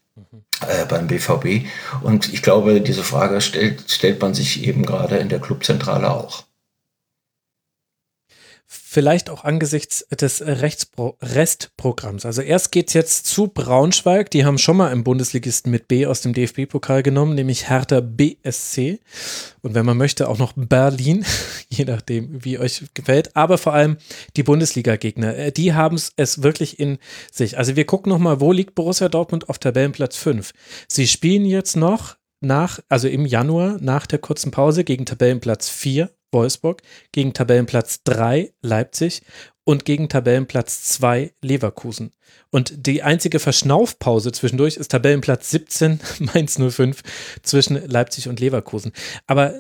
äh, 0.62 0.86
beim 0.86 1.08
BVB. 1.08 1.68
Und 2.02 2.34
ich 2.34 2.42
glaube, 2.42 2.82
diese 2.82 3.04
Frage 3.04 3.42
stellt, 3.42 3.90
stellt 3.90 4.22
man 4.22 4.34
sich 4.34 4.66
eben 4.66 4.86
gerade 4.86 5.18
in 5.18 5.30
der 5.30 5.40
Clubzentrale 5.40 6.12
auch. 6.12 6.44
Vielleicht 8.96 9.30
auch 9.30 9.44
angesichts 9.44 10.08
des 10.08 10.42
Rechtspro 10.42 11.18
Restprogramms. 11.22 12.26
Also 12.26 12.42
erst 12.42 12.72
geht 12.72 12.88
es 12.88 12.94
jetzt 12.94 13.26
zu 13.26 13.50
Braunschweig. 13.50 14.32
Die 14.32 14.46
haben 14.46 14.58
schon 14.58 14.78
mal 14.78 14.90
einen 14.90 15.04
Bundesligisten 15.04 15.70
mit 15.70 15.90
B 15.90 16.06
aus 16.06 16.22
dem 16.22 16.32
DFB-Pokal 16.32 17.04
genommen, 17.04 17.36
nämlich 17.36 17.68
Hertha 17.68 18.00
BSC. 18.00 19.02
Und 19.62 19.74
wenn 19.74 19.86
man 19.86 19.98
möchte, 19.98 20.30
auch 20.30 20.38
noch 20.38 20.54
Berlin, 20.56 21.26
je 21.68 21.84
nachdem, 21.84 22.46
wie 22.46 22.58
euch 22.58 22.86
gefällt. 22.94 23.36
Aber 23.36 23.58
vor 23.58 23.74
allem 23.74 23.98
die 24.38 24.44
Bundesliga-Gegner, 24.44 25.36
äh, 25.36 25.52
die 25.52 25.74
haben 25.74 25.98
es 26.16 26.42
wirklich 26.42 26.80
in 26.80 26.98
sich. 27.34 27.58
Also 27.58 27.76
wir 27.76 27.86
gucken 27.86 28.10
nochmal, 28.14 28.40
wo 28.40 28.54
liegt 28.54 28.76
Borussia 28.76 29.10
Dortmund 29.10 29.50
auf 29.50 29.60
Tabellenplatz 29.60 30.16
5. 30.16 30.54
Sie 30.88 31.08
spielen 31.08 31.44
jetzt 31.44 31.76
noch 31.76 32.16
nach, 32.40 32.80
also 32.88 33.10
im 33.10 33.26
Januar, 33.26 33.78
nach 33.82 34.08
der 34.08 34.20
kurzen 34.20 34.52
Pause 34.52 34.86
gegen 34.86 35.06
Tabellenplatz 35.06 35.68
4 35.68 36.12
Wolfsburg, 36.36 36.84
gegen 37.12 37.34
Tabellenplatz 37.34 38.04
3 38.04 38.54
Leipzig 38.62 39.24
und 39.64 39.84
gegen 39.84 40.08
Tabellenplatz 40.10 40.84
2 40.84 41.34
Leverkusen. 41.42 42.12
Und 42.52 42.86
die 42.86 43.02
einzige 43.02 43.40
Verschnaufpause 43.40 44.32
zwischendurch 44.32 44.78
ist 44.78 44.92
Tabellenplatz 44.92 45.50
17 45.50 46.00
Mainz 46.20 46.60
05 46.60 47.02
zwischen 47.42 47.84
Leipzig 47.90 48.28
und 48.28 48.40
Leverkusen. 48.40 48.92
Aber 49.26 49.56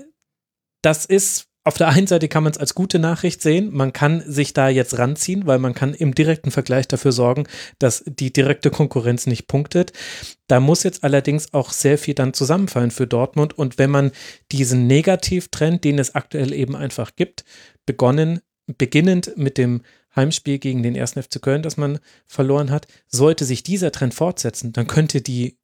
das 0.83 1.05
ist 1.05 1.47
auf 1.65 1.77
der 1.77 1.87
einen 1.87 2.05
Seite 2.05 2.27
kann 2.27 2.43
man 2.43 2.51
es 2.51 2.59
als 2.59 2.75
gute 2.75 2.99
Nachricht 2.99 3.41
sehen. 3.41 3.73
Man 3.73 3.91
kann 3.91 4.23
sich 4.25 4.53
da 4.53 4.69
jetzt 4.69 4.99
ranziehen, 4.99 5.47
weil 5.47 5.57
man 5.57 5.73
kann 5.73 5.95
im 5.95 6.13
direkten 6.13 6.51
Vergleich 6.51 6.87
dafür 6.87 7.11
sorgen, 7.11 7.47
dass 7.79 8.03
die 8.05 8.31
direkte 8.31 8.69
Konkurrenz 8.69 9.25
nicht 9.25 9.47
punktet. 9.47 9.91
Da 10.47 10.59
muss 10.59 10.83
jetzt 10.83 11.03
allerdings 11.03 11.55
auch 11.55 11.71
sehr 11.71 11.97
viel 11.97 12.13
dann 12.13 12.35
zusammenfallen 12.35 12.91
für 12.91 13.07
Dortmund. 13.07 13.57
Und 13.57 13.79
wenn 13.79 13.89
man 13.89 14.11
diesen 14.51 14.85
Negativtrend, 14.85 15.83
den 15.83 15.97
es 15.97 16.13
aktuell 16.13 16.53
eben 16.53 16.75
einfach 16.75 17.15
gibt, 17.15 17.45
begonnen, 17.87 18.41
beginnend 18.67 19.35
mit 19.35 19.57
dem 19.57 19.81
Heimspiel 20.15 20.59
gegen 20.59 20.83
den 20.83 20.95
1. 20.95 21.13
FC 21.13 21.41
Köln, 21.41 21.63
das 21.63 21.77
man 21.77 21.97
verloren 22.27 22.69
hat, 22.69 22.85
sollte 23.07 23.43
sich 23.43 23.63
dieser 23.63 23.91
Trend 23.91 24.13
fortsetzen, 24.13 24.71
dann 24.71 24.85
könnte 24.85 25.21
die 25.21 25.57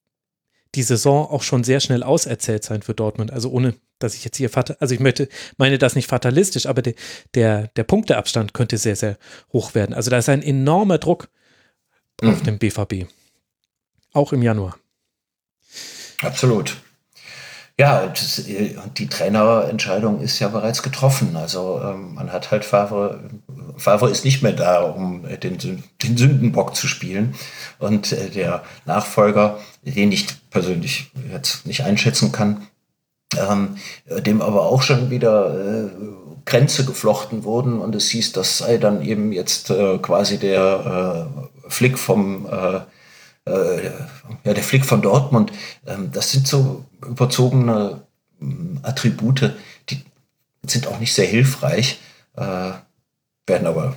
die 0.75 0.83
Saison 0.83 1.27
auch 1.27 1.43
schon 1.43 1.63
sehr 1.63 1.79
schnell 1.79 2.03
auserzählt 2.03 2.63
sein 2.63 2.81
für 2.81 2.93
Dortmund. 2.93 3.31
Also 3.31 3.49
ohne, 3.49 3.75
dass 3.99 4.15
ich 4.15 4.23
jetzt 4.23 4.37
hier, 4.37 4.49
also 4.79 4.93
ich 4.93 4.99
möchte, 4.99 5.27
meine 5.57 5.77
das 5.77 5.95
nicht 5.95 6.07
fatalistisch, 6.07 6.65
aber 6.65 6.81
de, 6.81 6.95
der, 7.33 7.67
der 7.75 7.83
Punkteabstand 7.83 8.53
könnte 8.53 8.77
sehr, 8.77 8.95
sehr 8.95 9.17
hoch 9.51 9.75
werden. 9.75 9.93
Also 9.93 10.09
da 10.09 10.17
ist 10.17 10.29
ein 10.29 10.43
enormer 10.43 10.97
Druck 10.97 11.29
mhm. 12.21 12.29
auf 12.29 12.41
dem 12.43 12.57
BVB. 12.57 13.05
Auch 14.13 14.33
im 14.33 14.41
Januar. 14.41 14.77
Absolut. 16.21 16.77
Ja, 17.77 18.01
und, 18.01 18.47
äh, 18.47 18.75
und 18.83 18.99
die 18.99 19.07
Trainerentscheidung 19.07 20.21
ist 20.21 20.39
ja 20.39 20.49
bereits 20.49 20.83
getroffen. 20.83 21.35
Also 21.35 21.81
ähm, 21.83 22.13
man 22.13 22.31
hat 22.31 22.51
halt 22.51 22.63
Favre, 22.63 23.29
Favre 23.81 24.09
ist 24.09 24.25
nicht 24.25 24.41
mehr 24.41 24.53
da, 24.53 24.81
um 24.81 25.23
den, 25.41 25.83
den 26.01 26.17
Sündenbock 26.17 26.75
zu 26.75 26.87
spielen. 26.87 27.35
Und 27.79 28.11
äh, 28.11 28.29
der 28.29 28.63
Nachfolger, 28.85 29.59
den 29.83 30.11
ich 30.11 30.27
persönlich 30.49 31.11
jetzt 31.31 31.65
nicht 31.65 31.83
einschätzen 31.83 32.31
kann, 32.31 32.67
ähm, 33.37 33.77
dem 34.05 34.41
aber 34.41 34.63
auch 34.63 34.81
schon 34.81 35.09
wieder 35.09 35.85
äh, 35.85 35.89
Grenze 36.45 36.85
geflochten 36.85 37.43
wurden. 37.43 37.79
Und 37.79 37.95
es 37.95 38.09
hieß, 38.09 38.31
das 38.33 38.59
sei 38.59 38.77
dann 38.77 39.01
eben 39.01 39.31
jetzt 39.31 39.69
äh, 39.69 39.97
quasi 39.97 40.37
der 40.37 41.27
äh, 41.65 41.69
Flick 41.69 41.97
vom 41.97 42.45
äh, 42.45 42.81
äh, 43.45 43.85
ja, 44.43 44.53
der 44.53 44.63
Flick 44.63 44.85
von 44.85 45.01
Dortmund, 45.01 45.51
ähm, 45.87 46.11
das 46.11 46.31
sind 46.31 46.47
so 46.47 46.85
überzogene 47.05 48.01
ähm, 48.39 48.79
Attribute, 48.83 49.53
die 49.89 50.03
sind 50.65 50.87
auch 50.87 50.99
nicht 50.99 51.13
sehr 51.13 51.25
hilfreich, 51.25 51.99
äh, 52.35 52.71
werden 53.47 53.67
aber 53.67 53.95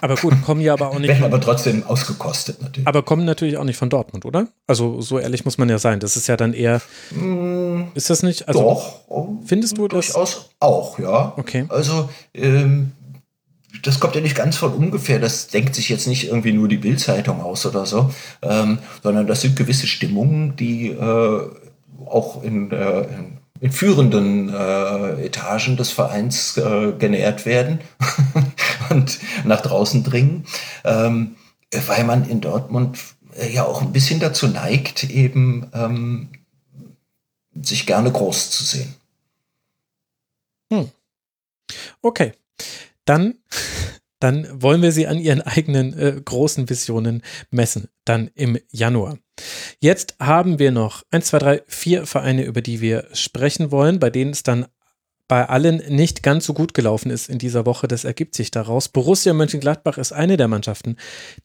aber 0.00 0.16
gut, 0.16 0.34
kommen 0.42 0.60
ja 0.60 0.72
aber 0.72 0.88
auch 0.88 0.98
nicht. 0.98 1.08
Werden 1.10 1.24
aber 1.24 1.40
trotzdem 1.40 1.84
ausgekostet 1.84 2.60
natürlich. 2.60 2.86
Aber 2.86 3.02
kommen 3.02 3.24
natürlich 3.24 3.56
auch 3.56 3.64
nicht 3.64 3.76
von 3.76 3.88
Dortmund, 3.88 4.24
oder? 4.24 4.48
Also 4.66 5.00
so 5.00 5.18
ehrlich 5.18 5.44
muss 5.44 5.58
man 5.58 5.68
ja 5.68 5.78
sein. 5.78 6.00
Das 6.00 6.16
ist 6.16 6.26
ja 6.26 6.36
dann 6.36 6.54
eher. 6.54 6.80
Mm, 7.10 7.84
ist 7.94 8.10
das 8.10 8.22
nicht? 8.22 8.48
Also, 8.48 8.60
doch. 8.60 9.00
Findest 9.44 9.78
du 9.78 9.88
das? 9.88 10.06
Durchaus 10.06 10.50
auch, 10.58 10.98
ja. 10.98 11.32
Okay. 11.36 11.66
Also 11.68 12.08
ähm, 12.34 12.92
das 13.82 14.00
kommt 14.00 14.14
ja 14.14 14.20
nicht 14.20 14.36
ganz 14.36 14.56
von 14.56 14.72
ungefähr. 14.72 15.18
Das 15.18 15.48
denkt 15.48 15.74
sich 15.74 15.88
jetzt 15.88 16.06
nicht 16.06 16.28
irgendwie 16.28 16.52
nur 16.52 16.68
die 16.68 16.78
Bildzeitung 16.78 17.40
aus 17.40 17.64
oder 17.64 17.86
so, 17.86 18.10
ähm, 18.42 18.78
sondern 19.02 19.26
das 19.26 19.40
sind 19.40 19.56
gewisse 19.56 19.86
Stimmungen, 19.86 20.56
die 20.56 20.88
äh, 20.90 21.40
auch 22.06 22.42
in, 22.42 22.70
äh, 22.70 23.00
in, 23.02 23.38
in 23.62 23.70
führenden 23.70 24.48
äh, 24.48 25.24
Etagen 25.24 25.76
des 25.76 25.92
Vereins 25.92 26.56
äh, 26.56 26.92
genährt 26.98 27.46
werden 27.46 27.78
und 28.90 29.20
nach 29.44 29.60
draußen 29.60 30.02
dringen, 30.02 30.46
ähm, 30.84 31.36
weil 31.86 32.02
man 32.02 32.28
in 32.28 32.40
Dortmund 32.40 32.98
äh, 33.36 33.52
ja 33.52 33.64
auch 33.64 33.80
ein 33.80 33.92
bisschen 33.92 34.18
dazu 34.18 34.48
neigt, 34.48 35.04
eben 35.04 35.70
ähm, 35.74 36.30
sich 37.54 37.86
gerne 37.86 38.10
groß 38.10 38.50
zu 38.50 38.64
sehen. 38.64 38.94
Hm. 40.72 40.90
Okay. 42.02 42.32
Dann, 43.04 43.38
dann 44.18 44.60
wollen 44.60 44.82
wir 44.82 44.90
sie 44.90 45.06
an 45.06 45.20
ihren 45.20 45.40
eigenen 45.40 45.96
äh, 45.96 46.20
großen 46.24 46.68
Visionen 46.68 47.22
messen, 47.50 47.88
dann 48.04 48.28
im 48.34 48.58
Januar. 48.72 49.18
Jetzt 49.80 50.16
haben 50.20 50.58
wir 50.58 50.70
noch 50.70 51.02
ein, 51.10 51.22
zwei, 51.22 51.38
drei, 51.38 51.62
vier 51.66 52.06
Vereine, 52.06 52.44
über 52.44 52.62
die 52.62 52.80
wir 52.80 53.06
sprechen 53.12 53.70
wollen, 53.70 53.98
bei 53.98 54.10
denen 54.10 54.30
es 54.30 54.42
dann 54.42 54.66
bei 55.32 55.48
allen 55.48 55.78
nicht 55.88 56.22
ganz 56.22 56.44
so 56.44 56.52
gut 56.52 56.74
gelaufen 56.74 57.10
ist 57.10 57.30
in 57.30 57.38
dieser 57.38 57.64
Woche. 57.64 57.88
Das 57.88 58.04
ergibt 58.04 58.34
sich 58.34 58.50
daraus. 58.50 58.90
Borussia 58.90 59.32
Mönchengladbach 59.32 59.96
ist 59.96 60.12
eine 60.12 60.36
der 60.36 60.46
Mannschaften, 60.46 60.98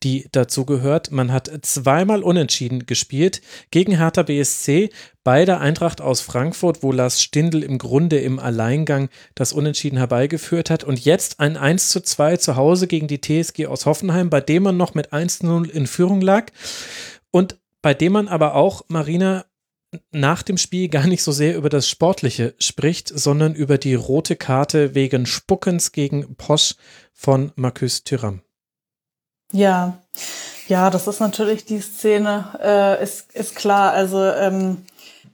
die 0.03 0.27
dazu 0.33 0.65
gehört. 0.65 1.11
Man 1.11 1.31
hat 1.31 1.49
zweimal 1.61 2.21
unentschieden 2.21 2.85
gespielt 2.85 3.41
gegen 3.71 3.95
Hertha 3.95 4.23
BSC 4.23 4.89
bei 5.23 5.45
der 5.45 5.61
Eintracht 5.61 6.01
aus 6.01 6.19
Frankfurt, 6.19 6.83
wo 6.83 6.91
Lars 6.91 7.21
Stindl 7.21 7.63
im 7.63 7.77
Grunde 7.77 8.19
im 8.19 8.39
Alleingang 8.39 9.07
das 9.35 9.53
Unentschieden 9.53 9.97
herbeigeführt 9.97 10.69
hat. 10.69 10.83
Und 10.83 11.05
jetzt 11.05 11.39
ein 11.39 11.55
1 11.55 11.87
zu 11.87 12.01
2 12.01 12.35
zu 12.35 12.57
Hause 12.57 12.87
gegen 12.87 13.07
die 13.07 13.21
TSG 13.21 13.67
aus 13.67 13.85
Hoffenheim, 13.85 14.29
bei 14.29 14.41
dem 14.41 14.63
man 14.63 14.75
noch 14.75 14.95
mit 14.95 15.13
1 15.13 15.39
zu 15.39 15.45
0 15.45 15.69
in 15.69 15.87
Führung 15.87 16.19
lag. 16.19 16.51
Und 17.31 17.57
bei 17.87 17.93
dem 17.93 18.11
man 18.11 18.27
aber 18.27 18.53
auch, 18.55 18.81
Marina, 18.89 19.45
nach 20.11 20.43
dem 20.43 20.57
Spiel 20.57 20.89
gar 20.89 21.07
nicht 21.07 21.23
so 21.23 21.31
sehr 21.31 21.55
über 21.55 21.69
das 21.69 21.87
Sportliche 21.87 22.53
spricht, 22.59 23.07
sondern 23.07 23.55
über 23.55 23.77
die 23.77 23.95
rote 23.95 24.35
Karte 24.35 24.93
wegen 24.93 25.25
Spuckens 25.25 25.93
gegen 25.93 26.35
Posch 26.35 26.75
von 27.13 27.53
Marcus 27.55 28.03
Thuram. 28.03 28.41
Ja, 29.53 29.99
ja, 30.67 30.89
das 30.89 31.07
ist 31.07 31.21
natürlich 31.21 31.63
die 31.63 31.79
Szene, 31.79 32.59
äh, 32.61 33.01
ist, 33.01 33.33
ist 33.33 33.55
klar. 33.55 33.93
Also 33.93 34.21
ähm, 34.21 34.85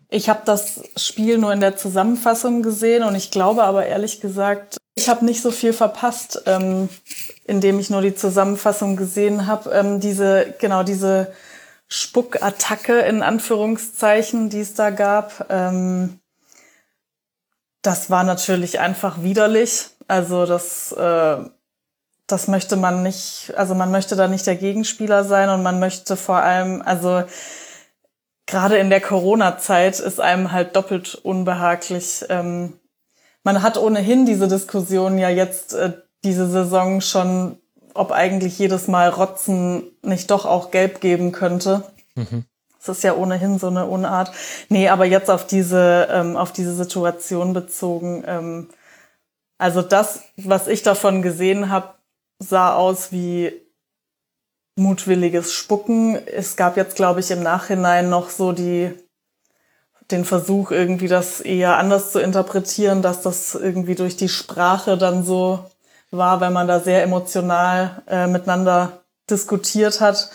ich 0.10 0.30
habe 0.30 0.42
das 0.46 0.84
Spiel 0.96 1.40
nur 1.40 1.54
in 1.54 1.60
der 1.60 1.76
Zusammenfassung 1.76 2.62
gesehen 2.62 3.02
und 3.02 3.16
ich 3.16 3.32
glaube 3.32 3.64
aber 3.64 3.88
ehrlich 3.88 4.22
gesagt, 4.22 4.78
ich 4.94 5.10
habe 5.10 5.26
nicht 5.26 5.42
so 5.42 5.50
viel 5.50 5.74
verpasst, 5.74 6.44
ähm, 6.46 6.88
indem 7.46 7.80
ich 7.80 7.90
nur 7.90 8.04
die 8.04 8.14
Zusammenfassung 8.14 8.96
gesehen 8.96 9.48
habe. 9.48 9.72
Ähm, 9.72 10.00
diese, 10.00 10.54
genau, 10.60 10.84
diese 10.84 11.34
Spuckattacke 11.94 13.02
in 13.02 13.22
Anführungszeichen, 13.22 14.50
die 14.50 14.62
es 14.62 14.74
da 14.74 14.90
gab. 14.90 15.46
Ähm, 15.52 16.20
das 17.84 18.10
war 18.10 18.24
natürlich 18.24 18.80
einfach 18.80 19.22
widerlich. 19.22 19.92
Also 20.08 20.48
das, 20.48 20.92
äh, 20.94 21.38
das 22.26 22.48
möchte 22.48 22.78
man 22.78 23.04
nicht, 23.04 23.54
also 23.56 23.76
man 23.76 23.92
möchte 23.92 24.16
da 24.16 24.28
nicht 24.28 24.48
der 24.48 24.56
Gegenspieler 24.56 25.24
sein 25.24 25.50
und 25.50 25.62
man 25.62 25.80
möchte 25.80 26.16
vor 26.16 26.38
allem, 26.38 26.82
also 26.82 27.26
gerade 28.48 28.78
in 28.78 28.90
der 28.90 29.02
Corona-Zeit 29.02 30.00
ist 30.00 30.20
einem 30.20 30.52
halt 30.52 30.76
doppelt 30.76 31.14
unbehaglich. 31.14 32.26
Ähm, 32.30 32.80
man 33.44 33.62
hat 33.62 33.78
ohnehin 33.78 34.26
diese 34.26 34.48
Diskussion 34.48 35.20
ja 35.20 35.30
jetzt 35.30 35.76
äh, 35.76 35.94
diese 36.24 36.50
Saison 36.50 37.02
schon 37.02 37.60
ob 37.94 38.12
eigentlich 38.12 38.58
jedes 38.60 38.88
Mal 38.88 39.10
Rotzen 39.10 39.84
nicht 40.02 40.32
doch 40.32 40.46
auch 40.46 40.72
gelb 40.72 41.02
geben 41.02 41.32
könnte. 41.32 41.84
Mhm. 42.16 42.46
Das 42.86 42.98
ist 42.98 43.04
ja 43.04 43.16
ohnehin 43.16 43.60
so 43.60 43.68
eine 43.68 43.86
Unart. 43.86 44.32
Nee, 44.70 44.90
aber 44.90 45.06
jetzt 45.06 45.30
auf 45.30 45.48
diese, 45.48 46.08
ähm, 46.12 46.36
auf 46.36 46.52
diese 46.52 46.76
Situation 46.76 47.54
bezogen. 47.54 48.24
Ähm, 48.28 48.70
also 49.58 49.82
das, 49.82 50.24
was 50.36 50.68
ich 50.68 50.84
davon 50.84 51.22
gesehen 51.22 51.70
habe, 51.70 51.94
sah 52.40 52.76
aus 52.76 53.12
wie 53.14 53.54
mutwilliges 54.76 55.54
Spucken. 55.54 56.16
Es 56.28 56.56
gab 56.58 56.76
jetzt, 56.76 56.96
glaube 56.96 57.22
ich, 57.22 57.32
im 57.32 57.44
Nachhinein 57.44 58.10
noch 58.10 58.30
so 58.30 58.52
die, 58.52 58.92
den 60.12 60.26
Versuch, 60.26 60.72
irgendwie 60.72 61.08
das 61.08 61.40
eher 61.40 61.78
anders 61.78 62.12
zu 62.12 62.20
interpretieren, 62.20 63.02
dass 63.02 63.22
das 63.22 63.56
irgendwie 63.56 63.96
durch 63.96 64.18
die 64.18 64.30
Sprache 64.30 64.98
dann 64.98 65.24
so 65.24 65.64
war, 66.14 66.42
wenn 66.42 66.54
man 66.54 66.68
da 66.68 66.80
sehr 66.80 67.04
emotional 67.04 68.02
äh, 68.08 68.28
miteinander 68.28 69.04
diskutiert 69.30 70.02
hat. 70.02 70.30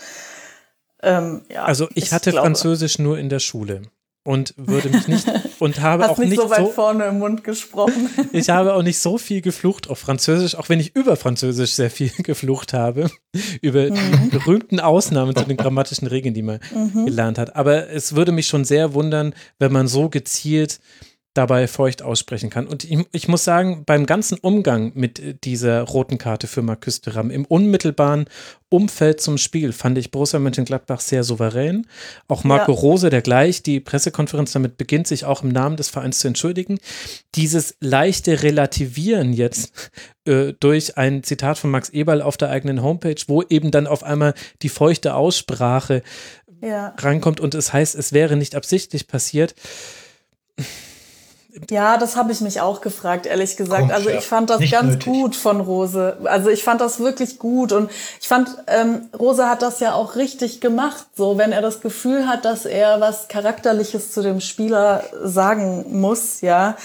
Ähm, 1.03 1.43
ja, 1.53 1.65
also 1.65 1.89
ich, 1.95 2.05
ich 2.05 2.13
hatte 2.13 2.31
glaube. 2.31 2.47
Französisch 2.47 2.99
nur 2.99 3.19
in 3.19 3.29
der 3.29 3.39
Schule 3.39 3.83
und 4.29 4.53
würde 4.59 4.91
mich 4.91 5.09
nicht 5.09 5.27
und 5.59 5.81
habe 5.81 6.03
Hast 6.03 6.11
auch 6.11 6.19
nicht, 6.19 6.31
nicht 6.31 6.43
so 6.43 6.51
weit 6.51 6.59
so, 6.59 6.67
vorne 6.67 7.07
im 7.07 7.19
Mund 7.19 7.45
gesprochen. 7.45 8.11
ich 8.33 8.51
habe 8.51 8.75
auch 8.75 8.83
nicht 8.83 8.99
so 8.99 9.17
viel 9.17 9.41
geflucht 9.41 9.89
auf 9.89 10.01
Französisch, 10.01 10.55
auch 10.55 10.69
wenn 10.69 10.81
ich 10.81 10.95
über 10.95 11.17
Französisch 11.17 11.73
sehr 11.73 11.91
viel 11.91 12.11
geflucht 12.19 12.75
habe, 12.75 13.11
über 13.63 13.91
mhm. 13.91 13.95
die 13.95 14.29
berühmten 14.29 14.81
Ausnahmen 14.81 15.35
zu 15.35 15.45
den 15.45 15.57
grammatischen 15.57 16.09
Regeln, 16.09 16.35
die 16.35 16.43
man 16.43 16.61
mhm. 16.75 17.07
gelernt 17.07 17.39
hat. 17.39 17.57
Aber 17.57 17.89
es 17.89 18.17
würde 18.17 18.33
mich 18.33 18.49
schon 18.49 18.67
sehr 18.67 18.93
wundern, 18.93 19.35
wenn 19.59 19.73
man 19.73 19.89
so 19.89 20.11
gezielt 20.11 20.81
dabei 21.35 21.69
feucht 21.69 22.03
aussprechen 22.03 22.51
kann. 22.51 22.67
Und 22.67 22.85
ich, 22.85 22.99
ich, 23.13 23.29
muss 23.29 23.45
sagen, 23.45 23.85
beim 23.85 24.07
ganzen 24.07 24.39
Umgang 24.39 24.93
mit 24.95 25.21
äh, 25.21 25.35
dieser 25.35 25.83
roten 25.83 26.19
Karte 26.19 26.47
für 26.47 26.63
Marcus 26.63 27.01
Thuram 27.01 27.31
im 27.31 27.45
unmittelbaren 27.45 28.27
Umfeld 28.71 29.21
zum 29.21 29.39
Spiel 29.39 29.73
fand 29.73 29.97
ich 29.99 30.11
Borussia 30.11 30.39
Mönchengladbach 30.39 31.01
sehr 31.01 31.25
souverän. 31.25 31.87
Auch 32.27 32.45
Marco 32.45 32.73
ja. 32.73 32.79
Rose, 32.79 33.11
der 33.11 33.23
gleich 33.23 33.63
die 33.63 33.81
Pressekonferenz 33.81 34.53
damit 34.53 34.77
beginnt, 34.77 35.07
sich 35.07 35.25
auch 35.25 35.43
im 35.43 35.51
Namen 35.51 35.77
des 35.77 35.89
Vereins 35.89 36.19
zu 36.19 36.29
entschuldigen. 36.29 36.79
Dieses 37.35 37.77
leichte 37.81 38.43
Relativieren 38.43 39.33
jetzt 39.33 39.91
äh, 40.25 40.55
durch 40.59 40.99
ein 40.99 41.23
Zitat 41.23 41.59
von 41.59 41.71
Max 41.71 41.89
Eberl 41.91 42.21
auf 42.21 42.37
der 42.37 42.51
eigenen 42.51 42.83
Homepage, 42.83 43.23
wo 43.27 43.43
eben 43.43 43.71
dann 43.71 43.87
auf 43.87 44.03
einmal 44.03 44.35
die 44.63 44.69
feuchte 44.69 45.15
Aussprache 45.15 46.03
ja. 46.63 46.95
rankommt 46.99 47.39
und 47.39 47.55
es 47.55 47.73
heißt, 47.73 47.95
es 47.95 48.13
wäre 48.13 48.37
nicht 48.37 48.55
absichtlich 48.55 49.07
passiert 49.07 49.55
ja, 51.71 51.97
das 51.97 52.17
habe 52.17 52.31
ich 52.31 52.41
mich 52.43 52.61
auch 52.61 52.83
gefragt, 52.83 53.25
ehrlich 53.25 53.57
gesagt. 53.57 53.91
Also 53.91 54.11
ich 54.11 54.27
fand 54.27 54.51
das 54.51 54.61
ganz 54.71 54.93
nötig. 54.93 55.07
gut 55.07 55.35
von 55.35 55.61
Rose. 55.61 56.19
Also 56.25 56.51
ich 56.51 56.63
fand 56.63 56.81
das 56.81 57.01
wirklich 57.01 57.39
gut 57.39 57.73
und 57.73 57.91
ich 58.21 58.29
fand, 58.29 58.51
ähm, 58.67 59.09
Rose 59.19 59.49
hat 59.49 59.63
das 59.63 59.81
ja 59.81 59.95
auch 59.95 60.17
richtig 60.17 60.61
gemacht. 60.61 61.07
So, 61.17 61.39
wenn 61.39 61.53
er 61.53 61.63
das 61.63 61.81
Gefühl 61.81 62.29
hat, 62.29 62.45
dass 62.45 62.67
er 62.67 63.01
was 63.01 63.29
Charakterliches 63.29 64.13
zu 64.13 64.23
dem 64.23 64.41
Spieler 64.41 65.05
sagen 65.23 65.99
muss, 65.99 66.43
ja, 66.43 66.77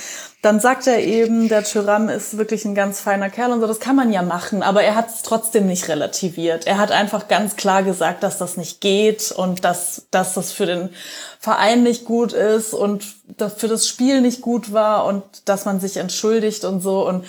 dann 0.44 0.60
sagt 0.60 0.88
er 0.88 1.00
eben, 1.00 1.48
der 1.48 1.64
Tyrann 1.64 2.10
ist 2.10 2.38
wirklich 2.38 2.66
ein 2.66 2.76
ganz 2.76 3.00
feiner 3.00 3.30
Kerl 3.30 3.54
und 3.54 3.62
so. 3.62 3.68
Das 3.68 3.80
kann 3.80 3.96
man 3.96 4.12
ja 4.12 4.22
machen, 4.22 4.62
aber 4.62 4.84
er 4.84 4.94
hat 4.94 5.08
es 5.08 5.22
trotzdem 5.22 5.68
nicht 5.68 5.88
relativiert. 5.88 6.68
Er 6.68 6.80
hat 6.80 6.92
einfach 6.92 7.30
ganz 7.30 7.56
klar 7.56 7.82
gesagt, 7.82 8.24
dass 8.24 8.40
das 8.40 8.58
nicht 8.58 8.82
geht 8.82 9.32
und 9.32 9.64
dass, 9.64 10.06
dass 10.12 10.34
das 10.34 10.52
für 10.52 10.66
den 10.66 10.90
Verein 11.40 11.84
nicht 11.84 12.04
gut 12.04 12.34
ist 12.34 12.74
und 12.74 13.16
dass 13.38 13.54
für 13.54 13.70
das 13.70 13.88
Spiel 13.88 14.20
nicht 14.20 14.42
gut 14.42 14.74
war 14.74 15.06
und 15.06 15.24
dass 15.46 15.64
man 15.64 15.80
sich 15.80 15.96
entschuldigt 15.96 16.66
und 16.66 16.82
so. 16.82 17.08
Und 17.08 17.24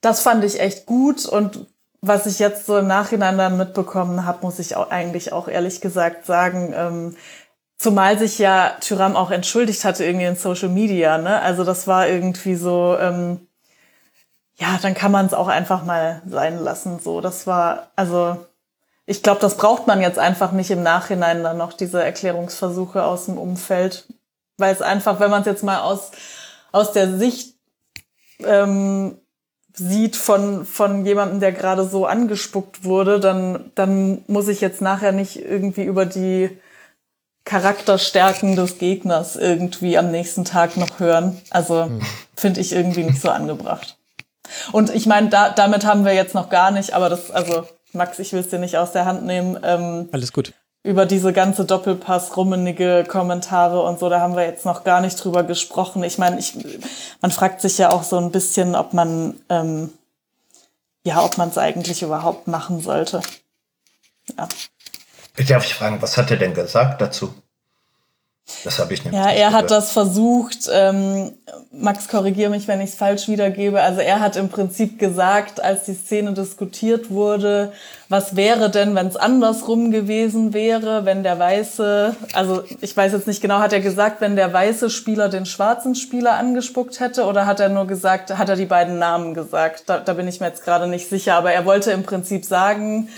das 0.00 0.22
fand 0.22 0.44
ich 0.44 0.60
echt 0.60 0.86
gut 0.86 1.26
und 1.26 1.66
was 2.00 2.24
ich 2.24 2.38
jetzt 2.38 2.64
so 2.64 2.78
im 2.78 2.86
Nachhinein 2.86 3.36
dann 3.36 3.58
mitbekommen 3.58 4.24
habe, 4.24 4.46
muss 4.46 4.58
ich 4.60 4.76
auch 4.76 4.90
eigentlich 4.90 5.34
auch 5.34 5.46
ehrlich 5.46 5.82
gesagt 5.82 6.24
sagen, 6.24 6.72
ähm, 6.74 7.16
Zumal 7.78 8.18
sich 8.18 8.38
ja 8.38 8.76
Tyram 8.80 9.14
auch 9.14 9.30
entschuldigt 9.30 9.84
hatte 9.84 10.04
irgendwie 10.04 10.26
in 10.26 10.36
Social 10.36 10.68
Media, 10.68 11.16
ne? 11.18 11.40
Also 11.40 11.62
das 11.64 11.86
war 11.86 12.08
irgendwie 12.08 12.56
so, 12.56 12.96
ähm, 12.98 13.46
ja, 14.56 14.78
dann 14.82 14.94
kann 14.94 15.12
man 15.12 15.26
es 15.26 15.34
auch 15.34 15.46
einfach 15.48 15.84
mal 15.84 16.20
sein 16.26 16.58
lassen. 16.58 16.98
So, 16.98 17.20
das 17.20 17.46
war, 17.46 17.92
also 17.94 18.36
ich 19.06 19.22
glaube, 19.22 19.40
das 19.40 19.56
braucht 19.56 19.86
man 19.86 20.00
jetzt 20.00 20.18
einfach 20.18 20.52
nicht 20.52 20.70
im 20.70 20.82
Nachhinein 20.82 21.42
dann 21.42 21.56
noch 21.56 21.72
diese 21.72 22.02
Erklärungsversuche 22.02 23.04
aus 23.04 23.26
dem 23.26 23.38
Umfeld, 23.38 24.06
weil 24.58 24.74
es 24.74 24.82
einfach, 24.82 25.20
wenn 25.20 25.30
man 25.30 25.40
es 25.42 25.46
jetzt 25.46 25.64
mal 25.64 25.80
aus 25.80 26.10
aus 26.72 26.92
der 26.92 27.16
Sicht 27.16 27.54
ähm, 28.40 29.18
sieht 29.72 30.16
von 30.16 30.66
von 30.66 31.06
jemandem, 31.06 31.40
der 31.40 31.52
gerade 31.52 31.84
so 31.88 32.06
angespuckt 32.06 32.84
wurde, 32.84 33.20
dann 33.20 33.70
dann 33.76 34.24
muss 34.26 34.48
ich 34.48 34.60
jetzt 34.60 34.82
nachher 34.82 35.12
nicht 35.12 35.36
irgendwie 35.42 35.84
über 35.84 36.04
die 36.04 36.58
Charakterstärken 37.48 38.56
des 38.56 38.76
Gegners 38.76 39.34
irgendwie 39.34 39.96
am 39.96 40.10
nächsten 40.10 40.44
Tag 40.44 40.76
noch 40.76 41.00
hören. 41.00 41.40
Also 41.48 41.84
hm. 41.84 42.02
finde 42.36 42.60
ich 42.60 42.72
irgendwie 42.72 43.04
nicht 43.04 43.22
so 43.22 43.30
angebracht. 43.30 43.96
Und 44.70 44.94
ich 44.94 45.06
meine, 45.06 45.30
da, 45.30 45.48
damit 45.48 45.86
haben 45.86 46.04
wir 46.04 46.12
jetzt 46.12 46.34
noch 46.34 46.50
gar 46.50 46.70
nicht, 46.70 46.92
aber 46.92 47.08
das, 47.08 47.30
also 47.30 47.64
Max, 47.92 48.18
ich 48.18 48.34
will 48.34 48.40
es 48.40 48.48
dir 48.48 48.58
nicht 48.58 48.76
aus 48.76 48.92
der 48.92 49.06
Hand 49.06 49.24
nehmen. 49.24 49.58
Ähm, 49.62 50.10
Alles 50.12 50.34
gut. 50.34 50.52
Über 50.82 51.06
diese 51.06 51.32
ganze 51.32 51.64
Doppelpass, 51.64 52.36
rummenige 52.36 53.04
Kommentare 53.08 53.80
und 53.80 53.98
so, 53.98 54.10
da 54.10 54.20
haben 54.20 54.36
wir 54.36 54.44
jetzt 54.44 54.66
noch 54.66 54.84
gar 54.84 55.00
nicht 55.00 55.16
drüber 55.16 55.42
gesprochen. 55.42 56.02
Ich 56.02 56.18
meine, 56.18 56.38
ich, 56.38 56.54
man 57.22 57.30
fragt 57.30 57.62
sich 57.62 57.78
ja 57.78 57.90
auch 57.90 58.02
so 58.02 58.18
ein 58.18 58.30
bisschen, 58.30 58.74
ob 58.74 58.92
man, 58.92 59.40
ähm, 59.48 59.90
ja, 61.02 61.24
ob 61.24 61.38
man 61.38 61.48
es 61.48 61.56
eigentlich 61.56 62.02
überhaupt 62.02 62.46
machen 62.46 62.80
sollte. 62.82 63.22
Ja. 64.36 64.48
Ich 65.38 65.46
darf 65.46 65.64
ich 65.64 65.74
fragen, 65.74 66.02
was 66.02 66.16
hat 66.16 66.30
er 66.30 66.36
denn 66.36 66.52
gesagt 66.52 67.00
dazu? 67.00 67.32
Das 68.64 68.78
habe 68.78 68.94
ich 68.94 69.04
nämlich 69.04 69.20
Ja, 69.20 69.30
er 69.30 69.52
hat 69.52 69.70
das 69.70 69.92
versucht. 69.92 70.70
Ähm, 70.72 71.32
Max, 71.70 72.08
korrigiere 72.08 72.50
mich, 72.50 72.66
wenn 72.66 72.80
ich 72.80 72.90
es 72.90 72.96
falsch 72.96 73.28
wiedergebe. 73.28 73.80
Also 73.82 74.00
er 74.00 74.20
hat 74.20 74.36
im 74.36 74.48
Prinzip 74.48 74.98
gesagt, 74.98 75.62
als 75.62 75.84
die 75.84 75.94
Szene 75.94 76.32
diskutiert 76.32 77.10
wurde, 77.10 77.72
was 78.08 78.36
wäre 78.36 78.70
denn, 78.70 78.94
wenn 78.94 79.06
es 79.06 79.16
andersrum 79.16 79.90
gewesen 79.90 80.54
wäre, 80.54 81.04
wenn 81.04 81.22
der 81.22 81.38
weiße, 81.38 82.16
also 82.32 82.64
ich 82.80 82.96
weiß 82.96 83.12
jetzt 83.12 83.26
nicht 83.26 83.42
genau, 83.42 83.58
hat 83.58 83.74
er 83.74 83.80
gesagt, 83.80 84.22
wenn 84.22 84.34
der 84.34 84.52
weiße 84.52 84.88
Spieler 84.88 85.28
den 85.28 85.44
schwarzen 85.44 85.94
Spieler 85.94 86.38
angespuckt 86.38 87.00
hätte 87.00 87.26
oder 87.26 87.44
hat 87.44 87.60
er 87.60 87.68
nur 87.68 87.86
gesagt, 87.86 88.36
hat 88.36 88.48
er 88.48 88.56
die 88.56 88.66
beiden 88.66 88.98
Namen 88.98 89.34
gesagt? 89.34 89.84
Da, 89.86 89.98
da 89.98 90.14
bin 90.14 90.26
ich 90.26 90.40
mir 90.40 90.46
jetzt 90.46 90.64
gerade 90.64 90.88
nicht 90.88 91.08
sicher, 91.08 91.34
aber 91.34 91.52
er 91.52 91.66
wollte 91.66 91.92
im 91.92 92.02
Prinzip 92.02 92.46
sagen, 92.46 93.08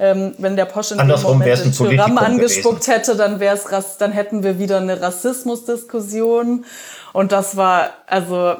ähm, 0.00 0.34
wenn 0.38 0.56
der 0.56 0.64
Posch 0.64 0.92
in 0.92 0.98
dem 0.98 1.08
Moment 1.08 1.64
den 1.64 1.72
Tyram 1.72 2.16
angespuckt 2.16 2.80
gewesen. 2.80 2.92
hätte, 2.92 3.16
dann 3.16 3.38
wäre 3.38 3.54
es 3.56 3.96
dann 3.98 4.12
hätten 4.12 4.42
wir 4.42 4.58
wieder 4.58 4.78
eine 4.78 5.00
Rassismusdiskussion. 5.00 6.64
Und 7.12 7.32
das 7.32 7.56
war, 7.56 7.90
also 8.06 8.56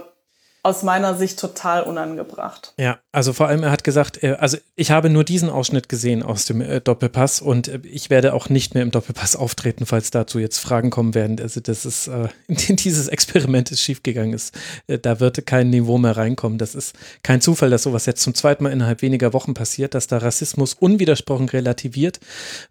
aus 0.62 0.82
meiner 0.82 1.15
Sicht 1.15 1.39
total 1.39 1.82
unangebracht. 1.82 2.74
Ja, 2.77 2.99
also 3.12 3.32
vor 3.32 3.49
allem, 3.49 3.62
er 3.62 3.70
hat 3.70 3.82
gesagt, 3.82 4.23
äh, 4.23 4.37
also 4.39 4.59
ich 4.77 4.91
habe 4.91 5.09
nur 5.09 5.24
diesen 5.24 5.49
Ausschnitt 5.49 5.89
gesehen 5.89 6.23
aus 6.23 6.45
dem 6.45 6.61
äh, 6.61 6.81
Doppelpass 6.82 7.41
und 7.41 7.69
äh, 7.69 7.81
ich 7.85 8.11
werde 8.11 8.35
auch 8.35 8.51
nicht 8.51 8.74
mehr 8.74 8.82
im 8.82 8.91
Doppelpass 8.91 9.37
auftreten, 9.37 9.87
falls 9.87 10.11
dazu 10.11 10.39
jetzt 10.39 10.59
Fragen 10.59 10.91
kommen 10.91 11.15
werden. 11.15 11.41
Also 11.41 11.61
das 11.61 11.87
ist, 11.87 12.09
äh, 12.09 12.28
dieses 12.49 13.09
Experiment 13.09 13.70
ist 13.70 13.81
schiefgegangen. 13.81 14.35
Ist, 14.35 14.55
da 14.87 15.19
wird 15.19 15.47
kein 15.47 15.70
Niveau 15.70 15.97
mehr 15.97 16.16
reinkommen. 16.16 16.59
Das 16.59 16.74
ist 16.74 16.95
kein 17.23 17.41
Zufall, 17.41 17.70
dass 17.70 17.85
sowas 17.85 18.05
jetzt 18.05 18.23
zum 18.23 18.35
zweiten 18.35 18.65
Mal 18.65 18.70
innerhalb 18.70 19.01
weniger 19.01 19.32
Wochen 19.32 19.55
passiert, 19.55 19.95
dass 19.95 20.09
da 20.09 20.19
Rassismus 20.19 20.74
unwidersprochen 20.74 21.49
relativiert 21.49 22.20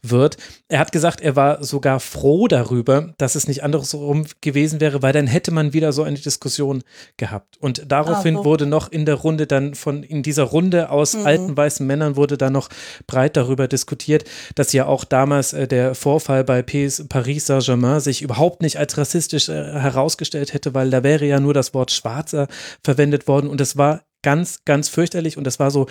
wird. 0.03 0.37
Er 0.67 0.79
hat 0.79 0.91
gesagt, 0.91 1.21
er 1.21 1.35
war 1.35 1.63
sogar 1.63 1.99
froh 1.99 2.47
darüber, 2.47 3.13
dass 3.17 3.33
es 3.33 3.47
nicht 3.47 3.63
andersrum 3.63 4.25
gewesen 4.41 4.79
wäre, 4.79 5.01
weil 5.01 5.13
dann 5.13 5.27
hätte 5.27 5.51
man 5.51 5.73
wieder 5.73 5.91
so 5.91 6.03
eine 6.03 6.19
Diskussion 6.19 6.83
gehabt. 7.17 7.57
Und 7.57 7.78
daraufhin 7.87 8.37
ah, 8.37 8.43
wurde 8.45 8.65
noch 8.65 8.91
in 8.91 9.05
der 9.05 9.15
Runde 9.15 9.47
dann 9.47 9.75
von, 9.75 10.03
in 10.03 10.23
dieser 10.23 10.43
Runde 10.43 10.89
aus 10.89 11.15
mhm. 11.15 11.25
alten 11.25 11.57
weißen 11.57 11.85
Männern 11.85 12.15
wurde 12.15 12.37
dann 12.37 12.53
noch 12.53 12.69
breit 13.07 13.37
darüber 13.37 13.67
diskutiert, 13.67 14.25
dass 14.55 14.73
ja 14.73 14.85
auch 14.85 15.03
damals 15.03 15.53
äh, 15.53 15.67
der 15.67 15.95
Vorfall 15.95 16.43
bei 16.43 16.61
PS, 16.61 17.05
Paris 17.07 17.47
Saint-Germain 17.47 17.99
sich 17.99 18.21
überhaupt 18.21 18.61
nicht 18.61 18.77
als 18.77 18.97
rassistisch 18.97 19.49
äh, 19.49 19.53
herausgestellt 19.53 20.53
hätte, 20.53 20.73
weil 20.73 20.89
da 20.89 21.03
wäre 21.03 21.25
ja 21.25 21.39
nur 21.39 21.53
das 21.53 21.73
Wort 21.73 21.91
Schwarzer 21.91 22.47
verwendet 22.83 23.27
worden 23.27 23.49
und 23.49 23.61
es 23.61 23.77
war 23.77 24.03
ganz, 24.21 24.65
ganz 24.65 24.89
fürchterlich 24.89 25.37
und 25.37 25.45
das 25.45 25.59
war 25.59 25.71
so, 25.71 25.87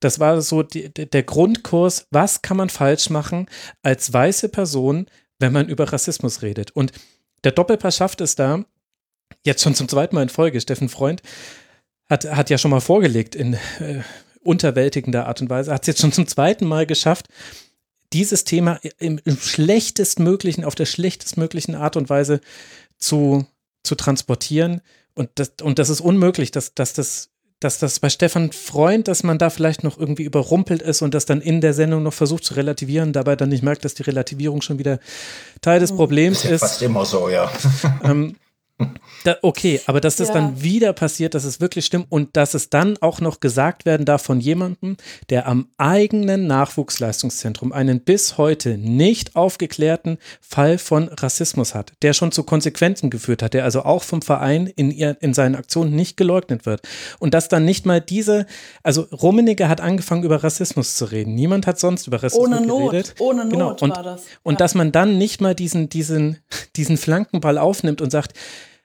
das 0.00 0.20
war 0.20 0.40
so 0.40 0.62
die, 0.62 0.90
der 0.90 1.22
Grundkurs, 1.22 2.06
was 2.10 2.42
kann 2.42 2.56
man 2.56 2.70
falsch 2.70 3.10
machen 3.10 3.46
als 3.82 4.12
weiße 4.12 4.48
Person, 4.48 5.06
wenn 5.38 5.52
man 5.52 5.68
über 5.68 5.92
Rassismus 5.92 6.42
redet. 6.42 6.70
Und 6.72 6.92
der 7.44 7.52
Doppelpass 7.52 7.96
schafft 7.96 8.20
es 8.20 8.34
da, 8.34 8.64
jetzt 9.44 9.62
schon 9.62 9.74
zum 9.74 9.88
zweiten 9.88 10.14
Mal 10.14 10.22
in 10.22 10.28
Folge, 10.28 10.60
Steffen 10.60 10.88
Freund, 10.88 11.22
hat, 12.08 12.24
hat 12.24 12.50
ja 12.50 12.58
schon 12.58 12.70
mal 12.70 12.80
vorgelegt 12.80 13.34
in 13.34 13.54
äh, 13.54 14.02
unterwältigender 14.42 15.26
Art 15.26 15.40
und 15.40 15.50
Weise, 15.50 15.72
hat 15.72 15.82
es 15.82 15.88
jetzt 15.88 16.00
schon 16.00 16.12
zum 16.12 16.26
zweiten 16.26 16.66
Mal 16.66 16.86
geschafft, 16.86 17.26
dieses 18.12 18.44
Thema 18.44 18.80
im, 18.98 19.20
im 19.24 19.36
schlechtestmöglichen, 19.36 20.64
auf 20.64 20.74
der 20.74 20.86
schlechtestmöglichen 20.86 21.74
Art 21.74 21.96
und 21.96 22.08
Weise 22.08 22.40
zu, 22.96 23.46
zu 23.82 23.94
transportieren. 23.94 24.80
Und 25.14 25.30
das, 25.34 25.52
und 25.62 25.78
das 25.78 25.90
ist 25.90 26.00
unmöglich, 26.00 26.50
dass, 26.50 26.74
dass 26.74 26.94
das 26.94 27.30
dass 27.60 27.80
das 27.80 27.98
bei 27.98 28.08
Stefan 28.08 28.52
Freund, 28.52 29.08
dass 29.08 29.24
man 29.24 29.38
da 29.38 29.50
vielleicht 29.50 29.82
noch 29.82 29.98
irgendwie 29.98 30.22
überrumpelt 30.22 30.80
ist 30.80 31.02
und 31.02 31.12
das 31.12 31.26
dann 31.26 31.40
in 31.40 31.60
der 31.60 31.74
Sendung 31.74 32.04
noch 32.04 32.12
versucht 32.12 32.44
zu 32.44 32.54
relativieren, 32.54 33.12
dabei 33.12 33.34
dann 33.34 33.48
nicht 33.48 33.64
merkt, 33.64 33.84
dass 33.84 33.94
die 33.94 34.04
Relativierung 34.04 34.62
schon 34.62 34.78
wieder 34.78 35.00
Teil 35.60 35.80
des 35.80 35.90
Problems 35.90 36.38
ist. 36.38 36.44
Ja 36.44 36.54
ist. 36.54 36.60
Fast 36.60 36.82
immer 36.82 37.04
so, 37.04 37.28
ja. 37.28 37.50
Ähm, 38.04 38.36
da, 39.24 39.36
okay, 39.42 39.80
aber 39.86 40.00
dass 40.00 40.16
das 40.16 40.28
ja. 40.28 40.34
dann 40.34 40.62
wieder 40.62 40.92
passiert, 40.92 41.34
dass 41.34 41.44
es 41.44 41.60
wirklich 41.60 41.84
stimmt 41.84 42.06
und 42.10 42.36
dass 42.36 42.54
es 42.54 42.70
dann 42.70 42.96
auch 42.98 43.20
noch 43.20 43.40
gesagt 43.40 43.84
werden 43.84 44.06
darf 44.06 44.22
von 44.22 44.40
jemandem, 44.40 44.96
der 45.30 45.48
am 45.48 45.68
eigenen 45.76 46.46
Nachwuchsleistungszentrum 46.46 47.72
einen 47.72 48.00
bis 48.00 48.38
heute 48.38 48.78
nicht 48.78 49.34
aufgeklärten 49.34 50.18
Fall 50.40 50.78
von 50.78 51.08
Rassismus 51.08 51.74
hat, 51.74 51.92
der 52.02 52.12
schon 52.12 52.30
zu 52.30 52.44
Konsequenzen 52.44 53.10
geführt 53.10 53.42
hat, 53.42 53.54
der 53.54 53.64
also 53.64 53.82
auch 53.82 54.04
vom 54.04 54.22
Verein 54.22 54.68
in, 54.68 54.92
ihr, 54.92 55.16
in 55.20 55.34
seinen 55.34 55.56
Aktionen 55.56 55.96
nicht 55.96 56.16
geleugnet 56.16 56.64
wird. 56.64 56.82
Und 57.18 57.34
dass 57.34 57.48
dann 57.48 57.64
nicht 57.64 57.84
mal 57.84 58.00
diese, 58.00 58.46
also 58.84 59.02
Rummenigge 59.10 59.68
hat 59.68 59.80
angefangen 59.80 60.22
über 60.22 60.44
Rassismus 60.44 60.94
zu 60.96 61.06
reden. 61.06 61.34
Niemand 61.34 61.66
hat 61.66 61.80
sonst 61.80 62.06
über 62.06 62.22
Rassismus 62.22 62.46
ohne 62.46 62.66
geredet. 62.66 63.14
Not, 63.18 63.28
ohne 63.28 63.44
Not 63.44 63.52
genau. 63.52 63.76
und, 63.80 63.96
war 63.96 64.02
das. 64.04 64.24
Ja. 64.24 64.30
Und 64.44 64.60
dass 64.60 64.76
man 64.76 64.92
dann 64.92 65.18
nicht 65.18 65.40
mal 65.40 65.56
diesen, 65.56 65.88
diesen, 65.88 66.38
diesen 66.76 66.96
Flankenball 66.96 67.58
aufnimmt 67.58 68.00
und 68.00 68.10
sagt, 68.10 68.34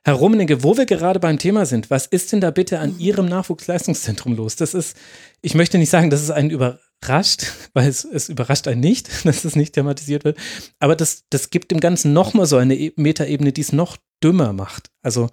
Herr 0.06 0.16
Rummenigge, 0.16 0.64
wo 0.64 0.76
wir 0.76 0.86
gerade 0.86 1.22
beim 1.22 1.40
Thema 1.40 1.66
sind, 1.66 1.90
was 1.90 2.08
ist 2.08 2.34
denn 2.34 2.42
da 2.42 2.52
bitte 2.52 2.80
an 2.80 3.00
Ihrem 3.00 3.26
Nachwuchsleistungszentrum 3.26 4.36
los? 4.36 4.58
Das 4.58 4.74
ist, 4.74 4.98
ich 5.42 5.56
möchte 5.56 5.78
nicht 5.78 5.90
sagen, 5.90 6.10
dass 6.10 6.22
es 6.22 6.30
einen 6.30 6.50
überrascht, 6.50 7.46
weil 7.74 7.88
es, 7.88 8.04
es 8.04 8.28
überrascht 8.28 8.68
einen 8.68 8.82
nicht, 8.82 9.10
dass 9.26 9.46
es 9.46 9.56
nicht 9.56 9.74
thematisiert 9.74 10.26
wird, 10.26 10.38
aber 10.80 10.96
das, 10.96 11.24
das 11.30 11.50
gibt 11.50 11.72
dem 11.72 11.80
Ganzen 11.80 12.12
nochmal 12.12 12.48
so 12.48 12.58
eine 12.58 12.76
e-, 12.76 12.92
Metaebene, 12.98 13.54
die 13.54 13.62
es 13.62 13.72
noch 13.72 13.96
dümmer 14.22 14.52
macht. 14.52 14.90
Also 15.02 15.30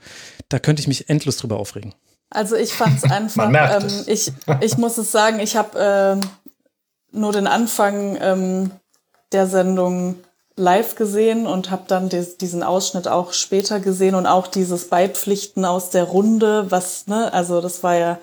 da 0.49 0.61
könnte 0.61 0.81
ich 0.81 0.89
mich 0.89 1.09
endlos 1.09 1.37
drüber 1.37 1.59
aufregen. 1.59 1.95
Also 2.31 2.55
ich 2.55 2.73
fand 2.73 2.97
es 3.03 3.11
einfach, 3.11 3.51
ähm, 3.51 3.89
ich, 4.07 4.33
ich 4.61 4.79
muss 4.79 4.99
es 4.99 5.11
sagen, 5.11 5.41
ich 5.41 5.57
habe 5.57 6.21
äh, 6.23 7.17
nur 7.17 7.33
den 7.33 7.49
Anfang 7.49 8.17
ähm, 8.21 8.71
der 9.33 9.49
Sendung 9.49 10.17
live 10.61 10.95
gesehen 10.95 11.47
und 11.47 11.71
habe 11.71 11.83
dann 11.89 12.09
des, 12.09 12.37
diesen 12.37 12.63
Ausschnitt 12.63 13.09
auch 13.09 13.33
später 13.33 13.81
gesehen 13.81 14.15
und 14.15 14.27
auch 14.27 14.47
dieses 14.47 14.89
Beipflichten 14.89 15.65
aus 15.65 15.91
der 15.91 16.05
Runde, 16.05 16.67
was, 16.71 17.07
ne, 17.07 17.33
also 17.33 17.61
das 17.61 17.83
war 17.83 17.97
ja, 17.97 18.19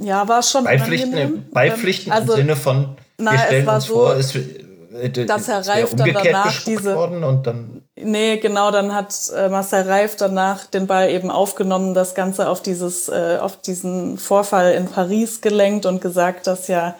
ja, 0.00 0.26
war 0.28 0.42
schon. 0.42 0.64
Beipflichten, 0.64 1.16
ähm, 1.16 1.44
Beipflichten 1.52 2.12
also, 2.12 2.32
im 2.32 2.38
Sinne 2.38 2.56
von, 2.56 2.96
na, 3.18 3.32
wir 3.32 3.38
stellen 3.38 3.68
uns 3.68 3.86
so, 3.86 3.94
vor, 3.94 4.16
ist, 4.16 4.34
äh, 4.34 5.26
dass 5.26 5.48
Herr 5.48 5.66
Reif 5.66 5.94
dann 5.94 6.12
danach 6.12 6.64
diese. 6.64 6.96
und 6.96 7.46
dann 7.46 7.82
nee, 7.96 8.38
genau, 8.38 8.70
dann 8.70 8.94
hat 8.94 9.14
äh, 9.36 9.48
Marcel 9.48 9.82
Reif 9.82 10.16
danach 10.16 10.66
den 10.66 10.86
Ball 10.86 11.10
eben 11.10 11.30
aufgenommen, 11.30 11.94
das 11.94 12.14
Ganze 12.14 12.48
auf 12.48 12.62
dieses, 12.62 13.08
äh, 13.08 13.38
auf 13.40 13.60
diesen 13.60 14.18
Vorfall 14.18 14.72
in 14.72 14.86
Paris 14.86 15.40
gelenkt 15.40 15.86
und 15.86 16.00
gesagt, 16.00 16.46
dass 16.46 16.68
ja 16.68 16.94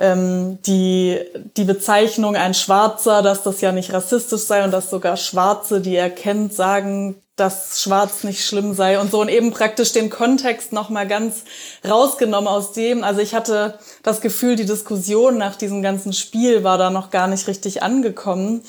ähm, 0.00 0.58
die, 0.62 1.20
die 1.58 1.64
Bezeichnung 1.64 2.34
ein 2.34 2.54
Schwarzer, 2.54 3.20
dass 3.20 3.42
das 3.42 3.60
ja 3.60 3.70
nicht 3.70 3.92
rassistisch 3.92 4.40
sei 4.40 4.64
und 4.64 4.70
dass 4.70 4.88
sogar 4.88 5.18
Schwarze, 5.18 5.82
die 5.82 5.94
er 5.94 6.08
kennt, 6.08 6.54
sagen, 6.54 7.20
dass 7.36 7.82
Schwarz 7.82 8.24
nicht 8.24 8.44
schlimm 8.44 8.74
sei 8.74 8.98
und 8.98 9.10
so 9.10 9.20
und 9.20 9.28
eben 9.28 9.50
praktisch 9.50 9.92
den 9.92 10.08
Kontext 10.08 10.72
nochmal 10.72 11.06
ganz 11.06 11.44
rausgenommen 11.86 12.48
aus 12.48 12.72
dem. 12.72 13.04
Also 13.04 13.20
ich 13.20 13.34
hatte 13.34 13.78
das 14.02 14.22
Gefühl, 14.22 14.56
die 14.56 14.64
Diskussion 14.64 15.36
nach 15.36 15.56
diesem 15.56 15.82
ganzen 15.82 16.14
Spiel 16.14 16.64
war 16.64 16.78
da 16.78 16.88
noch 16.88 17.10
gar 17.10 17.28
nicht 17.28 17.46
richtig 17.46 17.82
angekommen, 17.82 18.62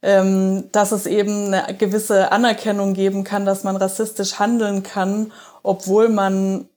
ähm, 0.00 0.68
dass 0.70 0.92
es 0.92 1.06
eben 1.06 1.52
eine 1.52 1.76
gewisse 1.76 2.30
Anerkennung 2.30 2.94
geben 2.94 3.24
kann, 3.24 3.46
dass 3.46 3.64
man 3.64 3.76
rassistisch 3.76 4.38
handeln 4.38 4.84
kann, 4.84 5.32
obwohl 5.64 6.08
man 6.08 6.68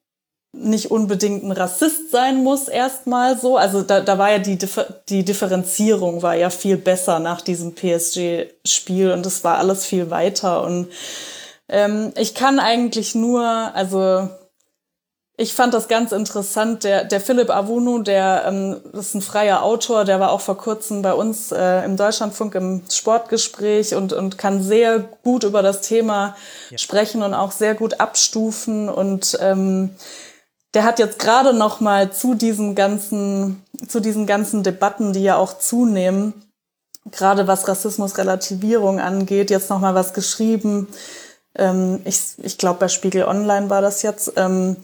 nicht 0.58 0.92
unbedingt 0.92 1.44
ein 1.44 1.52
Rassist 1.52 2.12
sein 2.12 2.44
muss 2.44 2.68
erstmal 2.68 3.38
so. 3.38 3.58
Also 3.58 3.82
da, 3.82 4.00
da 4.00 4.18
war 4.18 4.32
ja 4.32 4.40
die, 4.40 4.58
die 5.10 5.26
Differenzierung 5.26 6.22
war 6.22 6.36
ja 6.36 6.50
viel 6.50 6.78
besser 6.78 7.20
nach 7.20 7.42
diesem 7.42 7.76
PSG-Spiel 7.76 9.12
und 9.12 9.26
es 9.26 9.44
war 9.44 9.58
alles 9.58 9.86
viel 9.86 10.10
weiter. 10.10 10.64
Und 10.64 10.88
ähm, 11.68 12.14
ich 12.16 12.36
kann 12.36 12.60
eigentlich 12.60 13.16
nur, 13.16 13.44
also 13.44 14.30
ich 15.38 15.54
fand 15.54 15.74
das 15.74 15.90
ganz 15.90 16.14
interessant. 16.14 16.86
Der, 16.86 17.04
der 17.04 17.20
Philipp 17.20 17.50
Avunu, 17.50 18.02
der 18.02 18.46
ähm, 18.48 18.82
ist 18.94 19.16
ein 19.16 19.22
freier 19.22 19.64
Autor, 19.64 20.06
der 20.06 20.20
war 20.22 20.32
auch 20.32 20.40
vor 20.40 20.58
kurzem 20.58 21.02
bei 21.02 21.14
uns 21.14 21.52
äh, 21.52 21.84
im 21.84 21.98
Deutschlandfunk 21.98 22.56
im 22.56 22.84
Sportgespräch 22.90 23.96
und, 23.96 24.14
und 24.14 24.38
kann 24.38 24.64
sehr 24.64 25.00
gut 25.24 25.44
über 25.44 25.62
das 25.62 25.82
Thema 25.82 26.38
ja. 26.70 26.78
sprechen 26.78 27.22
und 27.22 27.34
auch 27.34 27.52
sehr 27.52 27.76
gut 27.76 28.00
abstufen. 28.00 28.88
Und 28.88 29.38
ähm, 29.42 29.92
der 30.76 30.84
hat 30.84 31.00
jetzt 31.00 31.20
gerade 31.20 31.54
noch 31.54 31.80
mal 31.80 32.12
zu 32.12 32.36
diesen 32.36 32.76
ganzen, 32.76 33.64
zu 33.88 34.02
diesen 34.02 34.28
ganzen 34.28 34.62
Debatten, 34.62 35.14
die 35.14 35.24
ja 35.24 35.38
auch 35.38 35.58
zunehmen, 35.58 36.34
gerade 37.10 37.48
was 37.48 37.68
Rassismusrelativierung 37.68 39.00
angeht, 39.00 39.50
jetzt 39.50 39.70
noch 39.70 39.80
mal 39.80 39.96
was 39.96 40.14
geschrieben. 40.14 40.88
Ähm, 41.58 42.02
ich 42.04 42.20
ich 42.44 42.58
glaube, 42.58 42.80
bei 42.80 42.88
Spiegel 42.90 43.24
Online 43.24 43.70
war 43.70 43.82
das 43.82 44.02
jetzt. 44.02 44.34
Ähm, 44.36 44.76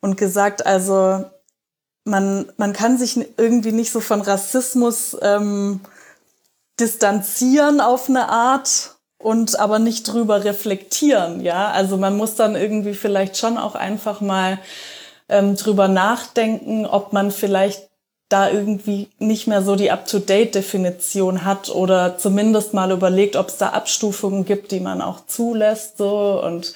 und 0.00 0.16
gesagt, 0.16 0.64
also 0.64 1.24
man, 2.04 2.50
man 2.56 2.72
kann 2.72 2.96
sich 2.96 3.18
irgendwie 3.36 3.72
nicht 3.72 3.92
so 3.92 4.00
von 4.00 4.22
Rassismus 4.22 5.16
ähm, 5.20 5.80
distanzieren 6.78 7.80
auf 7.80 8.08
eine 8.08 8.28
Art 8.30 8.96
und 9.18 9.60
aber 9.60 9.78
nicht 9.78 10.04
drüber 10.04 10.44
reflektieren, 10.44 11.40
ja. 11.42 11.70
Also 11.70 11.98
man 11.98 12.16
muss 12.16 12.36
dann 12.36 12.56
irgendwie 12.56 12.94
vielleicht 12.94 13.36
schon 13.36 13.58
auch 13.58 13.74
einfach 13.74 14.22
mal 14.22 14.58
ähm, 15.30 15.56
drüber 15.56 15.88
nachdenken, 15.88 16.86
ob 16.86 17.12
man 17.12 17.30
vielleicht 17.30 17.88
da 18.30 18.48
irgendwie 18.48 19.08
nicht 19.18 19.48
mehr 19.48 19.62
so 19.62 19.74
die 19.74 19.90
Up-to-Date-Definition 19.90 21.44
hat 21.44 21.68
oder 21.68 22.16
zumindest 22.16 22.74
mal 22.74 22.92
überlegt, 22.92 23.34
ob 23.34 23.48
es 23.48 23.56
da 23.56 23.70
Abstufungen 23.70 24.44
gibt, 24.44 24.70
die 24.70 24.78
man 24.78 25.02
auch 25.02 25.26
zulässt, 25.26 25.98
so. 25.98 26.40
Und 26.42 26.72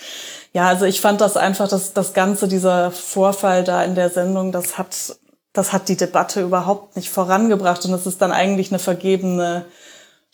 ja, 0.52 0.66
also 0.66 0.84
ich 0.84 1.00
fand 1.00 1.20
das 1.20 1.36
einfach, 1.36 1.68
dass 1.68 1.92
das 1.92 2.12
Ganze, 2.12 2.48
dieser 2.48 2.90
Vorfall 2.90 3.62
da 3.62 3.84
in 3.84 3.94
der 3.94 4.10
Sendung, 4.10 4.50
das 4.50 4.78
hat, 4.78 5.16
das 5.52 5.72
hat 5.72 5.88
die 5.88 5.96
Debatte 5.96 6.42
überhaupt 6.42 6.96
nicht 6.96 7.10
vorangebracht. 7.10 7.84
Und 7.84 7.92
es 7.94 8.06
ist 8.06 8.20
dann 8.20 8.32
eigentlich 8.32 8.72
eine 8.72 8.80
vergebene 8.80 9.64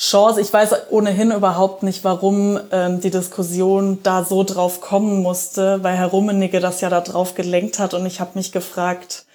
Chance. 0.00 0.40
Ich 0.40 0.50
weiß 0.50 0.90
ohnehin 0.90 1.30
überhaupt 1.30 1.82
nicht, 1.82 2.04
warum 2.04 2.58
ähm, 2.72 3.02
die 3.02 3.10
Diskussion 3.10 3.98
da 4.02 4.24
so 4.24 4.44
drauf 4.44 4.80
kommen 4.80 5.20
musste, 5.22 5.84
weil 5.84 5.94
Herr 5.94 6.06
Rummenigge 6.06 6.58
das 6.58 6.80
ja 6.80 6.88
da 6.88 7.02
drauf 7.02 7.34
gelenkt 7.34 7.78
hat 7.78 7.92
und 7.92 8.06
ich 8.06 8.18
habe 8.18 8.30
mich 8.34 8.50
gefragt, 8.50 9.26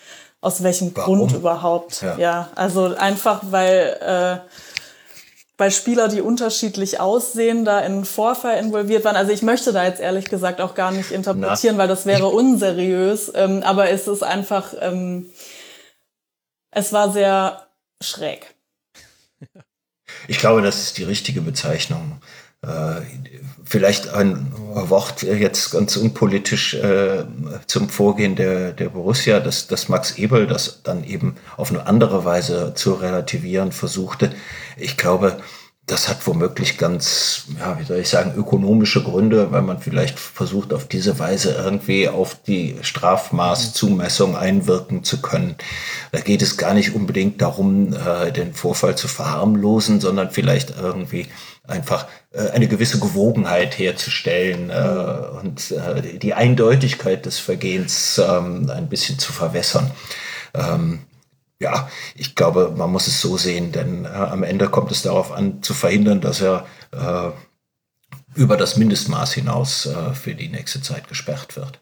aus 0.42 0.64
welchem 0.64 0.96
warum? 0.96 1.20
Grund 1.20 1.34
überhaupt. 1.34 2.02
Ja. 2.02 2.18
ja, 2.18 2.50
also 2.56 2.96
einfach, 2.96 3.42
weil 3.52 3.98
äh, 4.02 4.50
bei 5.56 5.70
Spieler, 5.70 6.08
die 6.08 6.22
unterschiedlich 6.22 7.00
aussehen, 7.00 7.64
da 7.64 7.80
in 7.82 8.04
Vorfall 8.04 8.58
involviert 8.58 9.06
waren. 9.06 9.16
Also 9.16 9.32
ich 9.32 9.44
möchte 9.44 9.72
da 9.72 9.86
jetzt 9.86 10.02
ehrlich 10.02 10.26
gesagt 10.26 10.62
auch 10.62 10.74
gar 10.74 10.92
nicht 10.92 11.12
interpretieren, 11.12 11.76
Na. 11.76 11.84
weil 11.84 11.88
das 11.88 12.08
wäre 12.08 12.28
unseriös. 12.28 13.32
Ähm, 13.36 13.62
aber 13.64 13.92
es 13.92 14.08
ist 14.08 14.24
einfach, 14.24 14.74
ähm, 14.82 15.30
es 16.72 16.92
war 16.92 17.12
sehr 17.12 17.68
schräg. 18.02 18.55
Ich 20.28 20.40
glaube, 20.40 20.62
das 20.62 20.82
ist 20.82 20.98
die 20.98 21.04
richtige 21.04 21.42
Bezeichnung. 21.42 22.20
Äh, 22.62 23.02
vielleicht 23.64 24.10
ein 24.10 24.52
Wort 24.56 25.24
jetzt 25.24 25.72
ganz 25.72 25.98
unpolitisch 25.98 26.74
äh, 26.76 27.26
zum 27.68 27.90
Vorgehen 27.90 28.36
der, 28.36 28.72
der 28.72 28.90
Borussia, 28.90 29.40
dass, 29.40 29.68
dass 29.68 29.90
Max 29.90 30.18
Ebel 30.18 30.48
das 30.48 30.82
dann 30.84 31.04
eben 31.04 31.36
auf 31.58 31.72
eine 31.72 31.86
andere 31.86 32.26
Weise 32.26 32.74
zu 32.76 32.94
relativieren 32.94 33.72
versuchte. 33.72 34.32
Ich 34.78 34.98
glaube, 34.98 35.38
das 35.88 36.10
hat 36.10 36.26
womöglich 36.26 36.80
ganz, 36.80 37.44
ja, 37.60 37.80
wie 37.80 37.84
soll 37.84 38.00
ich 38.00 38.10
sagen, 38.10 38.34
ökonomische 38.36 39.04
Gründe, 39.04 39.52
weil 39.52 39.62
man 39.62 39.80
vielleicht 39.80 40.20
versucht, 40.20 40.74
auf 40.74 40.88
diese 40.88 41.20
Weise 41.20 41.54
irgendwie 41.54 42.10
auf 42.10 42.36
die 42.42 42.78
Strafmaßzumessung 42.82 44.36
einwirken 44.36 45.04
zu 45.04 45.22
können. 45.22 45.56
Da 46.12 46.22
geht 46.22 46.42
es 46.42 46.58
gar 46.58 46.74
nicht 46.74 46.96
unbedingt 46.96 47.40
darum, 47.40 47.94
äh, 47.94 48.32
den 48.32 48.56
Vorfall 48.56 48.98
zu 48.98 49.08
verharmlosen, 49.08 50.02
sondern 50.02 50.32
vielleicht 50.32 50.74
irgendwie 50.76 51.28
einfach 51.68 52.08
äh, 52.32 52.50
eine 52.50 52.68
gewisse 52.68 53.00
Gewogenheit 53.00 53.78
herzustellen 53.78 54.72
äh, 54.72 55.38
und 55.40 55.74
die 56.22 56.34
Eindeutigkeit 56.34 57.28
des 57.28 57.38
Vergehens 57.38 58.18
ähm, 58.18 58.72
ein 58.72 58.90
bisschen 58.90 59.20
zu 59.20 59.32
verwässern. 59.32 59.92
Ähm, 60.56 61.02
ja, 61.60 61.90
ich 62.16 62.36
glaube, 62.36 62.74
man 62.76 62.92
muss 62.92 63.08
es 63.08 63.22
so 63.22 63.38
sehen, 63.38 63.72
denn 63.72 64.06
äh, 64.06 64.10
am 64.10 64.44
Ende 64.44 64.70
kommt 64.70 64.92
es 64.92 65.02
darauf 65.02 65.32
an, 65.32 65.62
zu 65.62 65.74
verhindern, 65.74 66.22
dass 66.22 66.42
er 66.42 66.66
äh, 66.92 67.32
über 68.36 68.58
das 68.58 68.76
Mindestmaß 68.76 69.34
hinaus 69.34 69.86
äh, 69.86 70.14
für 70.14 70.36
die 70.36 70.50
nächste 70.50 70.82
Zeit 70.82 71.08
gesperrt 71.08 71.56
wird. 71.56 71.80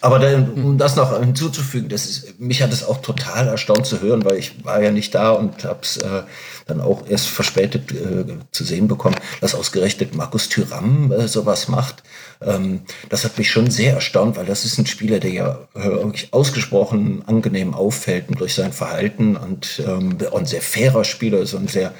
Aber 0.00 0.18
dann, 0.18 0.50
um 0.50 0.78
das 0.78 0.96
noch 0.96 1.18
hinzuzufügen, 1.18 1.88
das 1.88 2.06
ist, 2.06 2.40
mich 2.40 2.62
hat 2.62 2.72
es 2.72 2.84
auch 2.84 2.98
total 3.02 3.48
erstaunt 3.48 3.86
zu 3.86 4.00
hören, 4.00 4.24
weil 4.24 4.36
ich 4.36 4.64
war 4.64 4.80
ja 4.80 4.90
nicht 4.90 5.14
da 5.14 5.32
und 5.32 5.64
habe 5.64 5.80
es 5.82 5.96
äh, 5.96 6.22
dann 6.66 6.80
auch 6.80 7.08
erst 7.08 7.28
verspätet 7.28 7.90
äh, 7.92 8.24
zu 8.52 8.64
sehen 8.64 8.86
bekommen, 8.86 9.16
dass 9.40 9.54
ausgerechnet 9.54 10.14
Markus 10.14 10.48
Thüram 10.48 11.10
äh, 11.10 11.26
sowas 11.26 11.68
macht. 11.68 12.04
Ähm, 12.40 12.82
das 13.08 13.24
hat 13.24 13.38
mich 13.38 13.50
schon 13.50 13.70
sehr 13.70 13.94
erstaunt, 13.94 14.36
weil 14.36 14.46
das 14.46 14.64
ist 14.64 14.78
ein 14.78 14.86
Spieler, 14.86 15.18
der 15.18 15.32
ja 15.32 15.58
äh, 15.74 15.84
wirklich 15.84 16.32
ausgesprochen 16.32 17.24
angenehm 17.26 17.74
auffällt 17.74 18.26
durch 18.38 18.54
sein 18.54 18.72
Verhalten 18.72 19.36
und 19.36 19.82
ähm, 19.84 20.16
ein 20.32 20.46
sehr 20.46 20.62
fairer 20.62 21.04
Spieler, 21.04 21.44
so 21.46 21.56
ein 21.56 21.68
sehr 21.68 21.92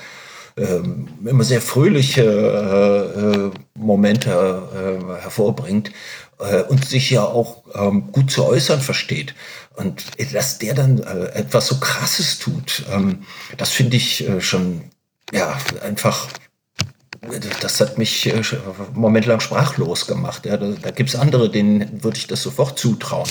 ähm, 0.56 1.08
immer 1.24 1.44
sehr 1.44 1.60
fröhliche 1.60 2.22
äh, 2.24 3.20
äh 3.20 3.50
Momente 3.74 4.62
äh, 4.74 5.22
hervorbringt 5.22 5.92
äh, 6.38 6.62
und 6.62 6.84
sich 6.84 7.10
ja 7.10 7.24
auch 7.24 7.62
ähm, 7.74 8.12
gut 8.12 8.30
zu 8.30 8.44
äußern 8.44 8.80
versteht. 8.80 9.34
Und 9.76 10.06
dass 10.32 10.58
der 10.58 10.74
dann 10.74 10.98
äh, 10.98 11.26
etwas 11.34 11.68
so 11.68 11.78
Krasses 11.78 12.38
tut, 12.38 12.84
ähm, 12.92 13.24
das 13.56 13.70
finde 13.70 13.96
ich 13.96 14.28
äh, 14.28 14.40
schon 14.40 14.90
ja 15.32 15.56
einfach 15.82 16.28
das 17.60 17.80
hat 17.80 17.98
mich 17.98 18.26
äh, 18.26 18.42
momentan 18.94 19.40
sprachlos 19.40 20.06
gemacht. 20.06 20.46
Ja, 20.46 20.56
da 20.56 20.72
da 20.80 20.90
gibt 20.90 21.08
es 21.08 21.16
andere, 21.16 21.50
denen 21.50 22.02
würde 22.02 22.16
ich 22.16 22.26
das 22.26 22.42
sofort 22.42 22.78
zutrauen. 22.78 23.28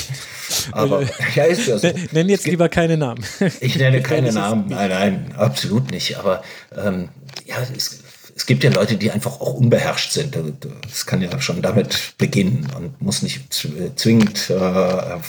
Aber 0.71 1.03
ja, 1.35 1.45
ist 1.45 1.67
ja 1.67 1.77
so. 1.77 1.89
Nenn 2.11 2.29
jetzt 2.29 2.45
lieber 2.45 2.69
keine 2.69 2.97
Namen. 2.97 3.23
Ich 3.61 3.77
nenne 3.77 4.01
keine 4.03 4.31
Namen. 4.33 4.65
Nein, 4.67 4.89
nein, 4.89 5.33
absolut 5.37 5.91
nicht. 5.91 6.17
Aber 6.17 6.43
ähm, 6.75 7.09
ja, 7.45 7.55
es, 7.75 8.03
es 8.37 8.45
gibt 8.45 8.63
ja 8.63 8.69
Leute, 8.69 8.97
die 8.97 9.09
einfach 9.09 9.41
auch 9.41 9.55
unbeherrscht 9.55 10.11
sind. 10.11 10.37
Das 10.83 11.07
kann 11.07 11.23
ja 11.23 11.41
schon 11.41 11.63
damit 11.63 12.13
beginnen 12.19 12.67
und 12.75 13.01
muss 13.01 13.23
nicht 13.23 13.51
zwingend 13.51 14.51
äh, 14.51 15.19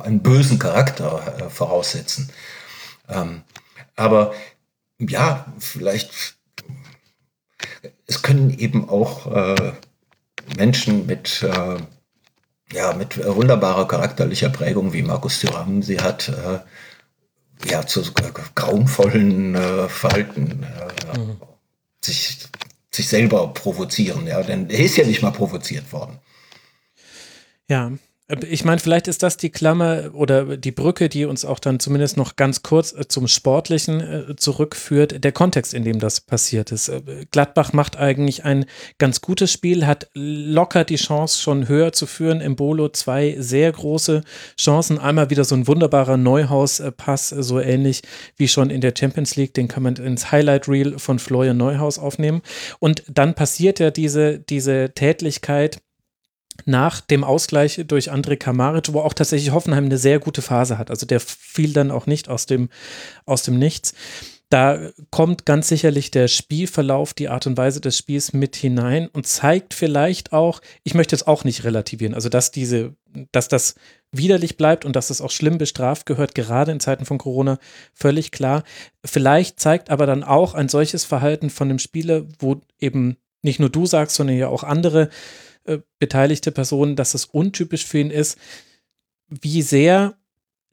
einen 0.00 0.22
bösen 0.24 0.58
Charakter 0.58 1.36
äh, 1.38 1.50
voraussetzen. 1.50 2.30
Ähm, 3.08 3.42
aber 3.94 4.34
ja, 4.98 5.46
vielleicht, 5.60 6.34
es 8.08 8.22
können 8.22 8.50
eben 8.50 8.88
auch 8.88 9.32
äh, 9.32 9.72
Menschen 10.56 11.06
mit, 11.06 11.44
äh, 11.44 11.76
ja, 12.72 12.92
mit 12.94 13.24
wunderbarer 13.24 13.86
charakterlicher 13.86 14.48
Prägung, 14.48 14.92
wie 14.92 15.02
Markus 15.02 15.38
Thüram 15.38 15.80
sie 15.82 16.00
hat, 16.00 16.28
äh, 16.28 16.58
ja, 17.70 17.86
zu 17.86 18.02
grauenvollen 18.56 19.54
äh, 19.54 19.88
Verhalten 19.88 20.66
mhm 21.16 21.51
sich, 22.04 22.38
sich 22.90 23.08
selber 23.08 23.52
provozieren, 23.52 24.26
ja, 24.26 24.42
denn 24.42 24.68
er 24.70 24.80
ist 24.80 24.96
ja 24.96 25.06
nicht 25.06 25.22
mal 25.22 25.30
provoziert 25.30 25.92
worden. 25.92 26.18
Ja, 27.68 27.92
ich 28.48 28.64
meine, 28.64 28.78
vielleicht 28.78 29.08
ist 29.08 29.22
das 29.22 29.36
die 29.36 29.50
Klammer 29.50 30.10
oder 30.14 30.56
die 30.56 30.70
Brücke, 30.70 31.08
die 31.08 31.24
uns 31.24 31.44
auch 31.44 31.58
dann 31.58 31.80
zumindest 31.80 32.16
noch 32.16 32.36
ganz 32.36 32.62
kurz 32.62 32.92
äh, 32.92 33.06
zum 33.06 33.28
Sportlichen 33.28 34.00
äh, 34.00 34.36
zurückführt, 34.36 35.22
der 35.22 35.32
Kontext, 35.32 35.74
in 35.74 35.84
dem 35.84 35.98
das 35.98 36.20
passiert 36.20 36.72
ist. 36.72 36.88
Äh, 36.88 37.26
Gladbach 37.30 37.72
macht 37.72 37.96
eigentlich 37.98 38.44
ein 38.44 38.64
ganz 38.98 39.20
gutes 39.20 39.52
Spiel, 39.52 39.86
hat 39.86 40.08
locker 40.14 40.84
die 40.84 40.96
Chance, 40.96 41.40
schon 41.40 41.68
höher 41.68 41.92
zu 41.92 42.06
führen. 42.06 42.40
Im 42.40 42.56
Bolo 42.56 42.88
zwei 42.88 43.36
sehr 43.38 43.70
große 43.72 44.22
Chancen. 44.58 44.98
Einmal 44.98 45.30
wieder 45.30 45.44
so 45.44 45.54
ein 45.54 45.66
wunderbarer 45.66 46.16
Neuhaus-Pass, 46.16 47.28
so 47.30 47.60
ähnlich 47.60 48.02
wie 48.36 48.48
schon 48.48 48.70
in 48.70 48.80
der 48.80 48.94
Champions 48.98 49.36
League. 49.36 49.54
Den 49.54 49.68
kann 49.68 49.82
man 49.82 49.96
ins 49.96 50.32
Highlight-Reel 50.32 50.98
von 50.98 51.18
Florian 51.18 51.56
Neuhaus 51.56 51.98
aufnehmen. 51.98 52.42
Und 52.78 53.02
dann 53.12 53.34
passiert 53.34 53.78
ja 53.78 53.90
diese, 53.90 54.38
diese 54.38 54.92
Tätlichkeit, 54.94 55.82
nach 56.64 57.00
dem 57.00 57.24
Ausgleich 57.24 57.82
durch 57.86 58.12
André 58.12 58.36
Kamaric, 58.36 58.92
wo 58.92 59.00
auch 59.00 59.14
tatsächlich 59.14 59.52
Hoffenheim 59.52 59.86
eine 59.86 59.98
sehr 59.98 60.18
gute 60.18 60.42
Phase 60.42 60.78
hat. 60.78 60.90
Also 60.90 61.06
der 61.06 61.20
fiel 61.20 61.72
dann 61.72 61.90
auch 61.90 62.06
nicht 62.06 62.28
aus 62.28 62.46
dem, 62.46 62.68
aus 63.26 63.42
dem 63.42 63.58
Nichts. 63.58 63.94
da 64.52 64.90
kommt 65.10 65.46
ganz 65.46 65.68
sicherlich 65.68 66.10
der 66.10 66.28
Spielverlauf, 66.28 67.14
die 67.14 67.30
Art 67.30 67.46
und 67.46 67.56
Weise 67.56 67.80
des 67.80 67.96
Spiels 67.96 68.34
mit 68.34 68.54
hinein 68.54 69.08
und 69.08 69.26
zeigt 69.26 69.72
vielleicht 69.72 70.34
auch, 70.34 70.60
ich 70.82 70.92
möchte 70.92 71.16
es 71.16 71.26
auch 71.26 71.44
nicht 71.44 71.64
relativieren, 71.64 72.12
also 72.12 72.28
dass 72.28 72.50
diese, 72.50 72.94
dass 73.32 73.48
das 73.48 73.76
widerlich 74.10 74.58
bleibt 74.58 74.84
und 74.84 74.94
dass 74.94 75.08
es 75.08 75.22
auch 75.22 75.30
schlimm 75.30 75.56
bestraft 75.56 76.04
gehört, 76.04 76.34
gerade 76.34 76.70
in 76.70 76.80
Zeiten 76.80 77.06
von 77.06 77.16
Corona, 77.16 77.58
völlig 77.94 78.30
klar. 78.30 78.62
Vielleicht 79.02 79.58
zeigt 79.58 79.88
aber 79.88 80.04
dann 80.04 80.22
auch 80.22 80.52
ein 80.52 80.68
solches 80.68 81.06
Verhalten 81.06 81.48
von 81.48 81.70
dem 81.70 81.78
Spieler, 81.78 82.26
wo 82.38 82.60
eben 82.78 83.16
nicht 83.40 83.58
nur 83.58 83.70
du 83.70 83.86
sagst, 83.86 84.16
sondern 84.16 84.36
ja 84.36 84.48
auch 84.48 84.64
andere 84.64 85.08
äh, 85.64 85.78
beteiligte 85.98 86.52
Personen, 86.52 86.96
dass 86.96 87.14
es 87.14 87.24
untypisch 87.24 87.86
für 87.86 87.98
ihn 87.98 88.10
ist, 88.10 88.38
wie 89.28 89.62
sehr 89.62 90.14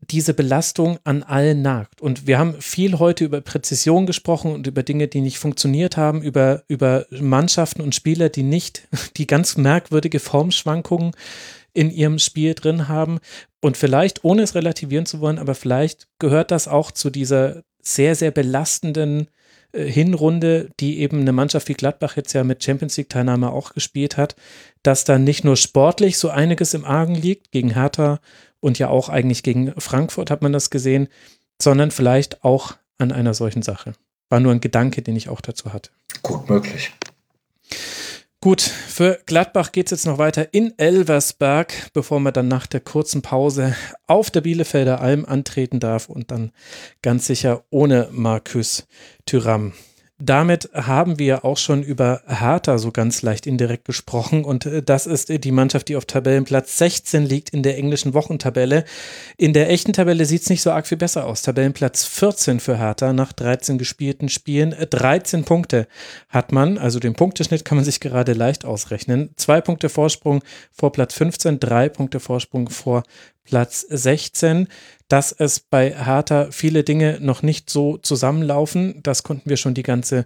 diese 0.01 0.33
Belastung 0.33 0.97
an 1.03 1.23
allen 1.23 1.61
nagt. 1.61 2.01
Und 2.01 2.25
wir 2.25 2.39
haben 2.39 2.59
viel 2.61 2.99
heute 2.99 3.25
über 3.25 3.41
Präzision 3.41 4.05
gesprochen 4.05 4.53
und 4.53 4.65
über 4.65 4.83
Dinge, 4.83 5.07
die 5.07 5.21
nicht 5.21 5.39
funktioniert 5.39 5.97
haben, 5.97 6.21
über, 6.21 6.63
über 6.67 7.05
Mannschaften 7.09 7.81
und 7.81 7.95
Spieler, 7.95 8.29
die 8.29 8.43
nicht, 8.43 8.87
die 9.17 9.27
ganz 9.27 9.57
merkwürdige 9.57 10.19
Formschwankungen 10.19 11.11
in 11.73 11.91
ihrem 11.91 12.19
Spiel 12.19 12.55
drin 12.55 12.87
haben. 12.87 13.19
Und 13.61 13.77
vielleicht, 13.77 14.23
ohne 14.23 14.43
es 14.43 14.55
relativieren 14.55 15.05
zu 15.05 15.19
wollen, 15.19 15.37
aber 15.37 15.53
vielleicht 15.53 16.07
gehört 16.17 16.51
das 16.51 16.67
auch 16.67 16.91
zu 16.91 17.09
dieser 17.09 17.63
sehr, 17.81 18.15
sehr 18.15 18.31
belastenden 18.31 19.29
Hinrunde, 19.73 20.69
die 20.79 20.99
eben 20.99 21.21
eine 21.21 21.31
Mannschaft 21.31 21.67
wie 21.69 21.73
Gladbach 21.73 22.15
jetzt 22.15 22.33
ja 22.33 22.43
mit 22.43 22.63
Champions 22.63 22.97
League-Teilnahme 22.97 23.51
auch 23.51 23.73
gespielt 23.73 24.17
hat, 24.17 24.35
dass 24.83 25.03
da 25.03 25.19
nicht 25.19 25.43
nur 25.43 25.57
sportlich 25.57 26.17
so 26.17 26.29
einiges 26.29 26.73
im 26.73 26.85
Argen 26.85 27.15
liegt, 27.15 27.51
gegen 27.51 27.73
Hertha 27.73 28.19
und 28.59 28.79
ja 28.79 28.89
auch 28.89 29.09
eigentlich 29.09 29.43
gegen 29.43 29.73
Frankfurt 29.79 30.31
hat 30.31 30.41
man 30.41 30.53
das 30.53 30.69
gesehen, 30.69 31.07
sondern 31.61 31.91
vielleicht 31.91 32.43
auch 32.43 32.75
an 32.97 33.11
einer 33.11 33.33
solchen 33.33 33.61
Sache. 33.61 33.93
War 34.29 34.39
nur 34.39 34.51
ein 34.51 34.61
Gedanke, 34.61 35.01
den 35.01 35.15
ich 35.15 35.29
auch 35.29 35.41
dazu 35.41 35.71
hatte. 35.73 35.91
Gut 36.23 36.49
möglich. 36.49 36.91
Gut, 38.41 38.61
für 38.61 39.19
Gladbach 39.25 39.73
geht 39.73 39.87
es 39.87 39.91
jetzt 39.91 40.05
noch 40.05 40.17
weiter 40.17 40.53
in 40.53 40.73
Elversberg, 40.77 41.91
bevor 41.91 42.21
man 42.21 42.31
dann 42.31 42.47
nach 42.47 42.67
der 42.67 42.79
kurzen 42.79 43.21
Pause 43.21 43.75
auf 44.07 44.31
der 44.31 44.39
Bielefelder 44.39 45.01
Alm 45.01 45.25
antreten 45.25 45.81
darf 45.81 46.07
und 46.07 46.31
dann 46.31 46.53
ganz 47.01 47.27
sicher 47.27 47.65
ohne 47.69 48.07
Markus 48.13 48.87
Thüram 49.25 49.73
damit 50.21 50.69
haben 50.73 51.17
wir 51.17 51.45
auch 51.45 51.57
schon 51.57 51.81
über 51.81 52.21
Hertha 52.27 52.77
so 52.77 52.91
ganz 52.91 53.21
leicht 53.21 53.47
indirekt 53.47 53.85
gesprochen 53.85 54.43
und 54.43 54.65
äh, 54.65 54.83
das 54.83 55.07
ist 55.07 55.29
die 55.29 55.51
Mannschaft, 55.51 55.87
die 55.87 55.95
auf 55.95 56.05
Tabellenplatz 56.05 56.77
16 56.77 57.25
liegt 57.25 57.51
in 57.51 57.63
der 57.63 57.77
englischen 57.77 58.13
Wochentabelle. 58.13 58.83
In 59.37 59.53
der 59.53 59.69
echten 59.69 59.93
Tabelle 59.93 60.25
sieht 60.25 60.41
es 60.41 60.49
nicht 60.49 60.61
so 60.61 60.71
arg 60.71 60.87
viel 60.87 60.97
besser 60.97 61.25
aus. 61.25 61.41
Tabellenplatz 61.41 62.03
14 62.03 62.59
für 62.59 62.77
Hertha 62.77 63.13
nach 63.13 63.31
13 63.31 63.77
gespielten 63.77 64.27
Spielen. 64.27 64.75
13 64.77 65.45
Punkte 65.45 65.87
hat 66.27 66.51
man, 66.51 66.77
also 66.77 66.99
den 66.99 67.13
Punkteschnitt 67.13 67.63
kann 67.63 67.77
man 67.77 67.85
sich 67.85 68.01
gerade 68.01 68.33
leicht 68.33 68.65
ausrechnen. 68.65 69.29
Zwei 69.37 69.61
Punkte 69.61 69.87
Vorsprung 69.87 70.43
vor 70.71 70.91
Platz 70.91 71.13
15, 71.13 71.59
drei 71.59 71.87
Punkte 71.87 72.19
Vorsprung 72.19 72.69
vor 72.69 73.03
Platz 73.49 73.85
16 73.89 74.67
dass 75.09 75.31
es 75.31 75.59
bei 75.59 75.91
Hertha 76.05 76.49
viele 76.51 76.83
Dinge 76.83 77.17
noch 77.19 77.41
nicht 77.41 77.69
so 77.69 77.97
zusammenlaufen. 77.97 79.01
Das 79.03 79.23
konnten 79.23 79.49
wir 79.49 79.57
schon 79.57 79.73
die 79.73 79.83
ganze 79.83 80.25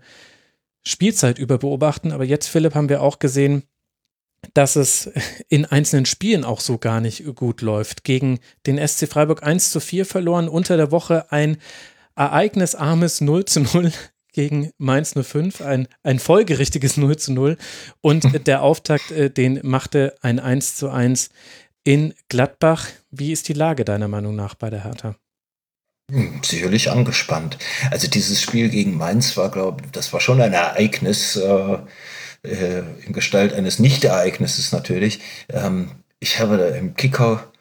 Spielzeit 0.85 1.39
über 1.39 1.57
beobachten. 1.57 2.11
Aber 2.11 2.25
jetzt, 2.25 2.47
Philipp, 2.47 2.75
haben 2.75 2.89
wir 2.89 3.01
auch 3.01 3.17
gesehen, 3.17 3.63
dass 4.53 4.75
es 4.75 5.09
in 5.47 5.65
einzelnen 5.65 6.05
Spielen 6.05 6.43
auch 6.43 6.59
so 6.59 6.77
gar 6.77 6.99
nicht 6.99 7.23
gut 7.35 7.61
läuft. 7.61 8.03
Gegen 8.03 8.39
den 8.67 8.77
SC 8.85 9.07
Freiburg 9.07 9.41
1 9.41 9.71
zu 9.71 9.79
4 9.79 10.05
verloren, 10.05 10.49
unter 10.49 10.75
der 10.75 10.91
Woche 10.91 11.31
ein 11.31 11.57
ereignisarmes 12.17 13.21
0 13.21 13.45
zu 13.45 13.61
0 13.61 13.93
gegen 14.33 14.71
Mainz 14.77 15.13
05, 15.13 15.61
ein, 15.61 15.87
ein 16.01 16.19
folgerichtiges 16.19 16.97
0 16.97 17.15
zu 17.17 17.31
0 17.31 17.57
und 18.01 18.25
der 18.47 18.63
Auftakt, 18.63 19.11
äh, 19.11 19.29
den 19.29 19.61
machte 19.63 20.15
ein 20.21 20.39
1 20.39 20.75
zu 20.75 20.89
1 20.89 21.29
in 21.83 22.13
Gladbach. 22.29 22.87
Wie 23.11 23.31
ist 23.31 23.47
die 23.47 23.53
Lage 23.53 23.85
deiner 23.85 24.07
Meinung 24.07 24.35
nach 24.35 24.55
bei 24.55 24.69
der 24.69 24.83
Hertha? 24.83 25.15
Hm, 26.11 26.41
sicherlich 26.43 26.91
angespannt. 26.91 27.57
Also 27.91 28.07
dieses 28.07 28.41
Spiel 28.41 28.69
gegen 28.69 28.97
Mainz 28.97 29.37
war, 29.37 29.49
glaube 29.49 29.83
ich, 29.85 29.91
das 29.91 30.11
war 30.13 30.19
schon 30.19 30.41
ein 30.41 30.53
Ereignis 30.53 31.35
äh, 31.35 31.77
äh, 32.43 32.83
in 33.05 33.13
Gestalt 33.13 33.53
eines 33.53 33.79
Nicht-Ereignisses 33.79 34.71
natürlich. 34.71 35.21
Ähm, 35.49 35.91
ich 36.19 36.39
habe 36.39 36.57
im 36.77 36.95
Kicker, 36.95 37.51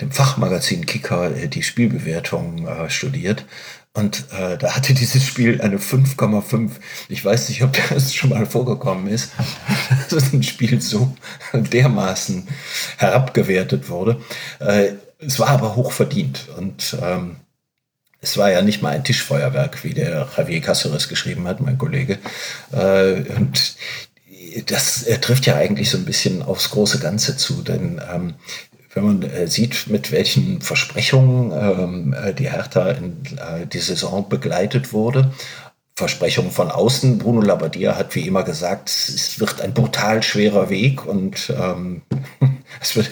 dem 0.00 0.12
Fachmagazin 0.12 0.84
Kicker, 0.84 1.34
äh, 1.34 1.48
die 1.48 1.62
Spielbewertung 1.62 2.66
äh, 2.66 2.90
studiert 2.90 3.46
und 3.96 4.26
äh, 4.38 4.58
da 4.58 4.76
hatte 4.76 4.92
dieses 4.92 5.24
Spiel 5.24 5.60
eine 5.62 5.78
5,5. 5.78 6.70
Ich 7.08 7.24
weiß 7.24 7.48
nicht, 7.48 7.62
ob 7.62 7.76
das 7.88 8.14
schon 8.14 8.30
mal 8.30 8.44
vorgekommen 8.44 9.08
ist, 9.08 9.32
dass 10.10 10.32
ein 10.32 10.42
Spiel 10.42 10.80
so 10.82 11.16
dermaßen 11.52 12.46
herabgewertet 12.98 13.88
wurde. 13.88 14.20
Äh, 14.60 14.92
es 15.18 15.38
war 15.38 15.48
aber 15.48 15.76
hoch 15.76 15.92
verdient 15.92 16.48
und 16.58 16.96
ähm, 17.02 17.36
es 18.20 18.36
war 18.36 18.50
ja 18.50 18.60
nicht 18.60 18.82
mal 18.82 18.90
ein 18.90 19.04
Tischfeuerwerk, 19.04 19.82
wie 19.82 19.94
der 19.94 20.28
Javier 20.36 20.62
Cáceres 20.62 21.08
geschrieben 21.08 21.46
hat, 21.46 21.60
mein 21.60 21.78
Kollege. 21.78 22.18
Äh, 22.72 23.22
und 23.34 23.76
das 24.66 25.06
trifft 25.22 25.46
ja 25.46 25.56
eigentlich 25.56 25.90
so 25.90 25.96
ein 25.96 26.04
bisschen 26.04 26.42
aufs 26.42 26.70
große 26.70 26.98
Ganze 26.98 27.36
zu, 27.36 27.62
denn 27.62 28.00
ähm, 28.12 28.34
wenn 28.96 29.04
man 29.04 29.22
äh, 29.22 29.46
sieht, 29.46 29.88
mit 29.88 30.10
welchen 30.10 30.62
Versprechungen 30.62 31.52
ähm, 31.52 32.14
äh, 32.14 32.32
die 32.32 32.50
Hertha 32.50 32.90
in 32.92 33.18
äh, 33.36 33.66
die 33.66 33.78
Saison 33.78 34.28
begleitet 34.28 34.92
wurde. 34.92 35.30
Versprechungen 35.98 36.50
von 36.50 36.70
außen. 36.70 37.18
Bruno 37.18 37.40
Labbadia 37.40 37.96
hat 37.96 38.14
wie 38.14 38.26
immer 38.26 38.42
gesagt, 38.42 38.90
es 38.90 39.38
wird 39.40 39.62
ein 39.62 39.72
brutal 39.72 40.22
schwerer 40.22 40.68
Weg 40.68 41.06
und 41.06 41.52
ähm, 41.58 42.02
es 42.80 42.96
wird, 42.96 43.10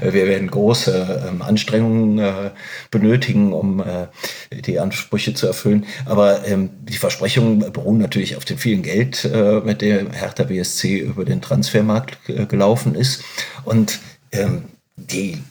wir 0.00 0.12
werden 0.26 0.48
große 0.50 1.28
ähm, 1.28 1.42
Anstrengungen 1.42 2.18
äh, 2.18 2.50
benötigen, 2.90 3.52
um 3.52 3.80
äh, 3.80 4.06
die 4.52 4.78
Ansprüche 4.78 5.34
zu 5.34 5.46
erfüllen. 5.48 5.86
Aber 6.04 6.46
ähm, 6.46 6.70
die 6.82 6.96
Versprechungen 6.96 7.72
beruhen 7.72 7.98
natürlich 7.98 8.36
auf 8.36 8.44
dem 8.44 8.58
vielen 8.58 8.82
Geld, 8.82 9.24
äh, 9.24 9.60
mit 9.60 9.82
dem 9.82 10.12
Hertha 10.12 10.44
BSC 10.44 10.98
über 10.98 11.24
den 11.24 11.42
Transfermarkt 11.42 12.18
gelaufen 12.48 12.94
ist. 12.94 13.24
Und 13.64 13.98
ähm, 14.30 14.64
die 14.96 15.42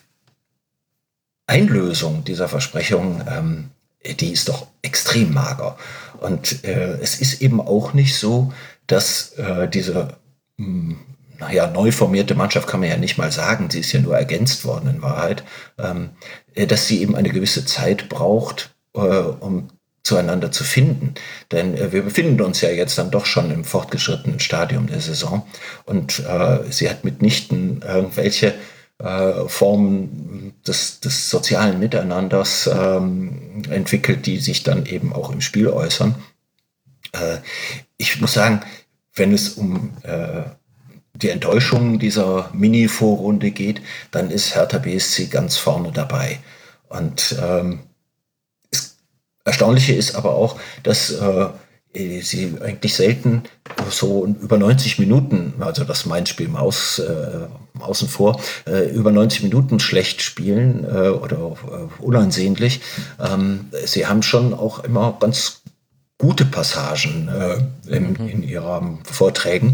Einlösung 1.47 2.23
dieser 2.23 2.47
Versprechung, 2.47 3.23
ähm, 3.29 3.69
die 4.19 4.31
ist 4.31 4.49
doch 4.49 4.67
extrem 4.81 5.33
mager. 5.33 5.77
Und 6.19 6.63
äh, 6.63 6.97
es 7.01 7.19
ist 7.19 7.41
eben 7.41 7.59
auch 7.61 7.93
nicht 7.93 8.15
so, 8.17 8.53
dass 8.87 9.33
äh, 9.33 9.67
diese, 9.67 10.17
mh, 10.57 10.65
hm, 10.65 10.97
naja, 11.37 11.67
neu 11.67 11.91
formierte 11.91 12.33
Mannschaft 12.33 12.67
kann 12.67 12.79
man 12.79 12.89
ja 12.89 12.97
nicht 12.97 13.17
mal 13.17 13.31
sagen, 13.31 13.69
sie 13.69 13.81
ist 13.81 13.91
ja 13.91 13.99
nur 13.99 14.15
ergänzt 14.17 14.63
worden 14.63 14.89
in 14.89 15.01
Wahrheit, 15.01 15.43
ähm, 15.77 16.11
äh, 16.53 16.65
dass 16.65 16.87
sie 16.87 17.01
eben 17.01 17.15
eine 17.15 17.29
gewisse 17.29 17.65
Zeit 17.65 18.07
braucht, 18.09 18.73
äh, 18.93 18.99
um 18.99 19.67
zueinander 20.03 20.51
zu 20.51 20.63
finden. 20.63 21.15
Denn 21.51 21.75
äh, 21.75 21.91
wir 21.91 22.03
befinden 22.03 22.41
uns 22.41 22.61
ja 22.61 22.69
jetzt 22.69 22.97
dann 22.97 23.11
doch 23.11 23.25
schon 23.25 23.51
im 23.51 23.65
fortgeschrittenen 23.65 24.39
Stadium 24.39 24.87
der 24.87 25.01
Saison 25.01 25.45
und 25.85 26.19
äh, 26.19 26.59
sie 26.69 26.89
hat 26.89 27.03
mitnichten 27.03 27.81
irgendwelche 27.85 28.53
äh, 28.99 29.47
Formen 29.47 30.53
des, 30.65 30.99
des 30.99 31.29
sozialen 31.29 31.79
Miteinanders 31.79 32.67
ähm, 32.67 33.63
entwickelt, 33.69 34.25
die 34.25 34.39
sich 34.39 34.63
dann 34.63 34.85
eben 34.85 35.13
auch 35.13 35.31
im 35.31 35.41
Spiel 35.41 35.67
äußern. 35.67 36.15
Äh, 37.11 37.37
ich 37.97 38.21
muss 38.21 38.33
sagen, 38.33 38.61
wenn 39.13 39.33
es 39.33 39.49
um 39.49 39.91
äh, 40.03 40.43
die 41.13 41.29
Enttäuschung 41.29 41.99
dieser 41.99 42.49
Mini-Vorrunde 42.53 43.51
geht, 43.51 43.81
dann 44.11 44.29
ist 44.29 44.55
Hertha 44.55 44.77
BSC 44.77 45.27
ganz 45.27 45.57
vorne 45.57 45.91
dabei. 45.91 46.39
Und 46.89 47.35
ähm, 47.41 47.79
das 48.71 48.97
Erstaunliche 49.45 49.93
ist 49.93 50.15
aber 50.15 50.35
auch, 50.35 50.59
dass 50.83 51.11
äh, 51.11 51.49
sie 52.21 52.55
eigentlich 52.61 52.93
selten 52.93 53.43
so 53.89 54.25
über 54.25 54.57
90 54.57 54.99
Minuten, 54.99 55.53
also 55.59 55.83
das 55.83 56.05
mein 56.05 56.25
Spiel 56.25 56.47
mal 56.47 56.59
aus, 56.59 56.99
äh, 56.99 57.47
außen 57.79 58.07
vor, 58.07 58.39
äh, 58.67 58.89
über 58.89 59.11
90 59.11 59.43
Minuten 59.43 59.79
schlecht 59.79 60.21
spielen 60.21 60.83
äh, 60.83 61.09
oder 61.09 61.55
äh, 61.67 62.03
unansehnlich. 62.03 62.81
Ähm, 63.19 63.69
sie 63.85 64.07
haben 64.07 64.23
schon 64.23 64.53
auch 64.53 64.83
immer 64.83 65.17
ganz 65.19 65.61
gute 66.17 66.45
Passagen 66.45 67.29
äh, 67.29 67.95
in, 67.95 68.13
mhm. 68.13 68.27
in 68.27 68.43
ihren 68.43 69.03
Vorträgen. 69.05 69.71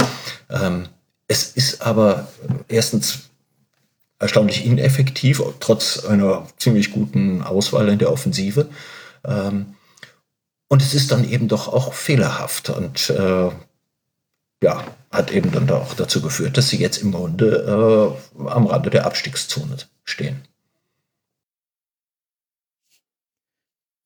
Ähm, 0.50 0.88
es 1.27 1.51
ist 1.51 1.82
aber 1.82 2.27
erstens 2.67 3.30
erstaunlich 4.19 4.66
ineffektiv, 4.66 5.41
trotz 5.59 6.06
einer 6.06 6.48
ziemlich 6.58 6.91
guten 6.91 7.41
Auswahl 7.41 7.90
in 7.90 8.00
der 8.00 8.11
Offensive. 8.11 8.67
Ähm, 9.25 9.75
und 10.72 10.82
es 10.82 10.93
ist 10.93 11.11
dann 11.11 11.30
eben 11.30 11.50
doch 11.50 11.67
auch 11.67 11.91
fehlerhaft 11.91 12.69
und 12.69 13.09
äh, 13.09 13.50
ja, 14.64 14.83
hat 15.11 15.30
eben 15.32 15.51
dann 15.51 15.69
auch 15.69 15.93
dazu 15.95 16.22
geführt, 16.22 16.56
dass 16.56 16.69
sie 16.69 16.77
jetzt 16.77 17.00
im 17.00 17.11
Grunde 17.11 18.16
äh, 18.38 18.48
am 18.48 18.67
Rande 18.67 18.90
der 18.90 19.06
Abstiegszone 19.06 19.75
stehen. 20.06 20.48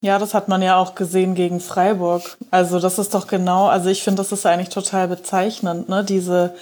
Ja, 0.02 0.18
das 0.18 0.34
hat 0.34 0.48
man 0.48 0.64
ja 0.64 0.78
auch 0.78 0.96
gesehen 0.96 1.36
gegen 1.36 1.60
Freiburg. 1.60 2.36
Also 2.50 2.80
das 2.80 2.98
ist 2.98 3.14
doch 3.14 3.28
genau, 3.28 3.68
also 3.68 3.90
ich 3.90 4.02
finde, 4.02 4.24
das 4.24 4.32
ist 4.32 4.48
eigentlich 4.48 4.70
total 4.70 5.08
bezeichnend, 5.08 5.88
ne? 5.88 6.04
Diese, 6.04 6.56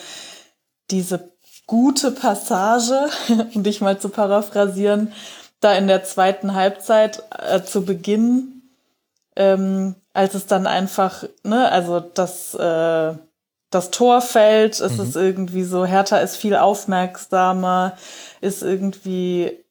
diese 0.91 1.31
gute 1.65 2.11
Passage, 2.11 3.07
um 3.53 3.63
dich 3.63 3.79
mal 3.79 3.97
zu 3.97 4.09
paraphrasieren, 4.09 5.13
da 5.61 5.73
in 5.75 5.87
der 5.87 6.03
zweiten 6.03 6.55
Halbzeit 6.55 7.23
äh, 7.39 7.63
zu 7.63 7.85
Beginn, 7.85 8.52
ähm, 9.35 9.95
als 10.13 10.35
es 10.35 10.45
dann 10.45 10.67
einfach, 10.67 11.23
ne, 11.43 11.71
also 11.71 11.99
das, 11.99 12.53
äh, 12.53 13.13
das 13.69 13.91
Tor 13.91 14.21
fällt, 14.21 14.79
es 14.79 14.97
mhm. 14.97 15.03
ist 15.03 15.15
irgendwie 15.15 15.63
so, 15.63 15.85
Hertha 15.85 16.17
ist 16.17 16.35
viel 16.35 16.55
aufmerksamer, 16.55 17.97
ist 18.41 18.61
irgendwie 18.61 19.63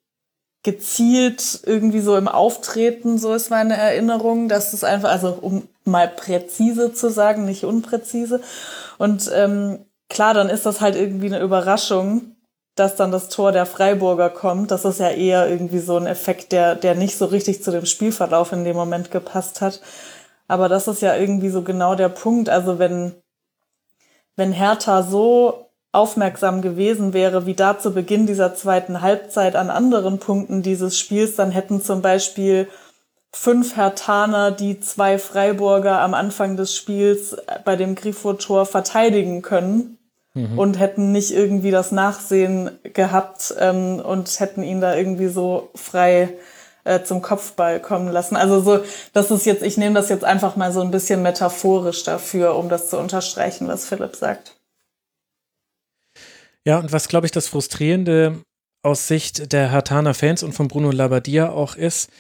gezielt 0.65 1.61
irgendwie 1.65 2.01
so 2.01 2.17
im 2.17 2.29
Auftreten, 2.29 3.19
so 3.19 3.35
ist 3.35 3.51
meine 3.51 3.77
Erinnerung, 3.77 4.49
dass 4.49 4.73
es 4.73 4.85
einfach, 4.85 5.11
also 5.11 5.39
um 5.41 5.69
mal 5.85 6.09
präzise 6.09 6.93
zu 6.93 7.11
sagen, 7.11 7.45
nicht 7.45 7.65
unpräzise. 7.65 8.41
Und 8.99 9.31
ähm, 9.35 9.87
klar, 10.09 10.35
dann 10.35 10.49
ist 10.49 10.65
das 10.67 10.81
halt 10.81 10.95
irgendwie 10.95 11.27
eine 11.27 11.41
Überraschung, 11.41 12.37
dass 12.75 12.97
dann 12.97 13.13
das 13.13 13.29
Tor 13.29 13.53
der 13.53 13.67
Freiburger 13.67 14.31
kommt. 14.31 14.71
Das 14.71 14.85
ist 14.85 15.01
ja 15.01 15.11
eher 15.11 15.49
irgendwie 15.49 15.79
so 15.79 15.97
ein 15.97 16.07
Effekt, 16.07 16.53
der, 16.53 16.75
der 16.75 16.95
nicht 16.95 17.19
so 17.19 17.27
richtig 17.27 17.63
zu 17.63 17.71
dem 17.71 17.85
Spielverlauf 17.85 18.53
in 18.53 18.65
dem 18.65 18.77
Moment 18.77 19.11
gepasst 19.11 19.61
hat. 19.61 19.81
Aber 20.49 20.69
das 20.69 20.89
ist 20.89 21.03
ja 21.03 21.17
irgendwie 21.17 21.51
so 21.51 21.63
genau 21.63 21.95
der 21.95 22.09
Punkt. 22.09 22.49
Also 22.49 22.79
wenn, 22.79 23.15
wenn 24.37 24.53
Hertha 24.53 25.03
so 25.03 25.67
aufmerksam 25.93 26.63
gewesen 26.63 27.13
wäre, 27.13 27.45
wie 27.45 27.55
da 27.55 27.79
zu 27.79 27.93
Beginn 27.93 28.27
dieser 28.27 28.55
zweiten 28.55 29.03
Halbzeit 29.03 29.57
an 29.57 29.69
anderen 29.69 30.19
Punkten 30.19 30.63
dieses 30.63 30.99
Spiels, 30.99 31.37
dann 31.37 31.51
hätten 31.51 31.83
zum 31.83 32.01
Beispiel 32.01 32.69
fünf 33.35 33.77
Hertaner 33.77 34.51
die 34.51 34.81
zwei 34.81 35.19
Freiburger 35.19 36.01
am 36.01 36.15
Anfang 36.15 36.57
des 36.57 36.75
Spiels 36.75 37.37
bei 37.67 37.77
dem 37.77 37.95
Grifo-Tor 37.95 38.65
verteidigen 38.65 39.43
können 39.43 39.99
mhm. 40.35 40.59
und 40.59 40.79
hätten 40.79 41.13
nicht 41.13 41.33
irgendwie 41.33 41.71
das 41.71 41.93
Nachsehen 41.93 42.71
gehabt 42.83 43.55
ähm, 43.59 44.01
und 44.01 44.41
hätten 44.41 44.63
ihn 44.63 44.81
da 44.81 44.97
irgendwie 44.97 45.29
so 45.29 45.71
frei 45.75 46.35
äh, 46.85 47.03
zum 47.03 47.23
Kopfball 47.23 47.81
kommen 47.81 48.09
lassen. 48.09 48.37
Also 48.37 48.61
so, 48.61 48.85
das 49.13 49.31
ist 49.31 49.47
jetzt, 49.47 49.63
ich 49.63 49.77
nehme 49.77 49.95
das 49.95 50.09
jetzt 50.09 50.25
einfach 50.25 50.57
mal 50.57 50.73
so 50.73 50.81
ein 50.81 50.91
bisschen 50.91 51.23
metaphorisch 51.23 52.05
dafür, 52.05 52.57
um 52.57 52.69
das 52.69 52.89
zu 52.89 52.99
unterstreichen, 52.99 53.69
was 53.69 53.87
Philipp 53.87 54.17
sagt. 54.17 54.57
Ja, 56.65 56.79
und 56.79 56.93
was, 56.93 57.09
glaube 57.09 57.27
ich, 57.27 57.33
das 57.33 57.49
Frustrierende 57.49 58.41
aus 58.85 59.09
Sicht 59.09 59.53
der 59.53 59.71
Hartaner 59.71 60.15
Fans 60.15 60.43
und 60.43 60.53
von 60.53 60.69
Bruno 60.69 60.91
Labbadia 60.91 61.51
auch 61.51 61.77
ist, 61.77 62.11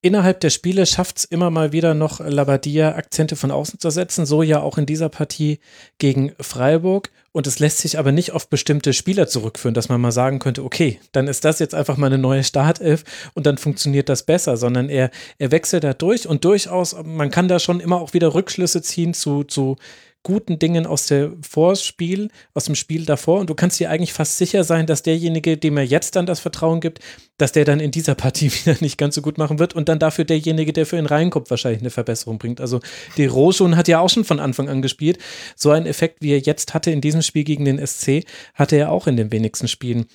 innerhalb 0.00 0.40
der 0.40 0.50
Spiele 0.50 0.86
schafft 0.86 1.18
es 1.18 1.24
immer 1.24 1.50
mal 1.50 1.72
wieder 1.72 1.94
noch 1.94 2.20
Labadia 2.20 2.94
Akzente 2.94 3.36
von 3.36 3.50
außen 3.50 3.80
zu 3.80 3.90
setzen, 3.90 4.26
so 4.26 4.42
ja 4.42 4.60
auch 4.60 4.78
in 4.78 4.86
dieser 4.86 5.08
Partie 5.08 5.58
gegen 5.98 6.32
Freiburg. 6.40 7.10
Und 7.32 7.46
es 7.46 7.58
lässt 7.58 7.78
sich 7.78 7.98
aber 7.98 8.10
nicht 8.10 8.32
auf 8.32 8.48
bestimmte 8.48 8.92
Spieler 8.92 9.28
zurückführen, 9.28 9.74
dass 9.74 9.88
man 9.88 10.00
mal 10.00 10.12
sagen 10.12 10.38
könnte, 10.38 10.64
okay, 10.64 10.98
dann 11.12 11.28
ist 11.28 11.44
das 11.44 11.58
jetzt 11.58 11.74
einfach 11.74 11.96
mal 11.96 12.06
eine 12.06 12.18
neue 12.18 12.42
Startelf 12.42 13.04
und 13.34 13.46
dann 13.46 13.58
funktioniert 13.58 14.08
das 14.08 14.24
besser, 14.24 14.56
sondern 14.56 14.88
er, 14.88 15.10
er 15.38 15.50
wechselt 15.50 15.84
da 15.84 15.92
durch 15.92 16.26
und 16.26 16.44
durchaus, 16.44 16.96
man 17.04 17.30
kann 17.30 17.48
da 17.48 17.58
schon 17.58 17.80
immer 17.80 18.00
auch 18.00 18.12
wieder 18.12 18.34
Rückschlüsse 18.34 18.82
ziehen 18.82 19.14
zu, 19.14 19.44
zu 19.44 19.76
guten 20.22 20.58
Dingen 20.58 20.86
aus 20.86 21.06
dem 21.06 21.42
Vorspiel, 21.42 22.28
aus 22.54 22.64
dem 22.64 22.74
Spiel 22.74 23.04
davor. 23.04 23.40
Und 23.40 23.50
du 23.50 23.54
kannst 23.54 23.80
dir 23.80 23.90
eigentlich 23.90 24.12
fast 24.12 24.38
sicher 24.38 24.64
sein, 24.64 24.86
dass 24.86 25.02
derjenige, 25.02 25.56
dem 25.56 25.76
er 25.76 25.84
jetzt 25.84 26.16
dann 26.16 26.26
das 26.26 26.40
Vertrauen 26.40 26.80
gibt, 26.80 27.00
dass 27.38 27.52
der 27.52 27.64
dann 27.64 27.80
in 27.80 27.90
dieser 27.90 28.14
Partie 28.14 28.50
wieder 28.64 28.76
nicht 28.80 28.98
ganz 28.98 29.14
so 29.14 29.22
gut 29.22 29.38
machen 29.38 29.58
wird 29.58 29.74
und 29.74 29.88
dann 29.88 29.98
dafür 29.98 30.24
derjenige, 30.24 30.72
der 30.72 30.86
für 30.86 30.98
ihn 30.98 31.06
reinkommt, 31.06 31.50
wahrscheinlich 31.50 31.80
eine 31.80 31.90
Verbesserung 31.90 32.38
bringt. 32.38 32.60
Also 32.60 32.80
die 33.16 33.26
Roschon 33.26 33.76
hat 33.76 33.88
ja 33.88 34.00
auch 34.00 34.10
schon 34.10 34.24
von 34.24 34.40
Anfang 34.40 34.68
an 34.68 34.82
gespielt. 34.82 35.18
So 35.56 35.70
einen 35.70 35.86
Effekt, 35.86 36.22
wie 36.22 36.32
er 36.32 36.40
jetzt 36.40 36.74
hatte 36.74 36.90
in 36.90 37.00
diesem 37.00 37.22
Spiel 37.22 37.44
gegen 37.44 37.64
den 37.64 37.84
SC, 37.84 38.24
hatte 38.54 38.76
er 38.76 38.90
auch 38.92 39.06
in 39.06 39.16
den 39.16 39.32
wenigsten 39.32 39.68
Spielen. 39.68 40.06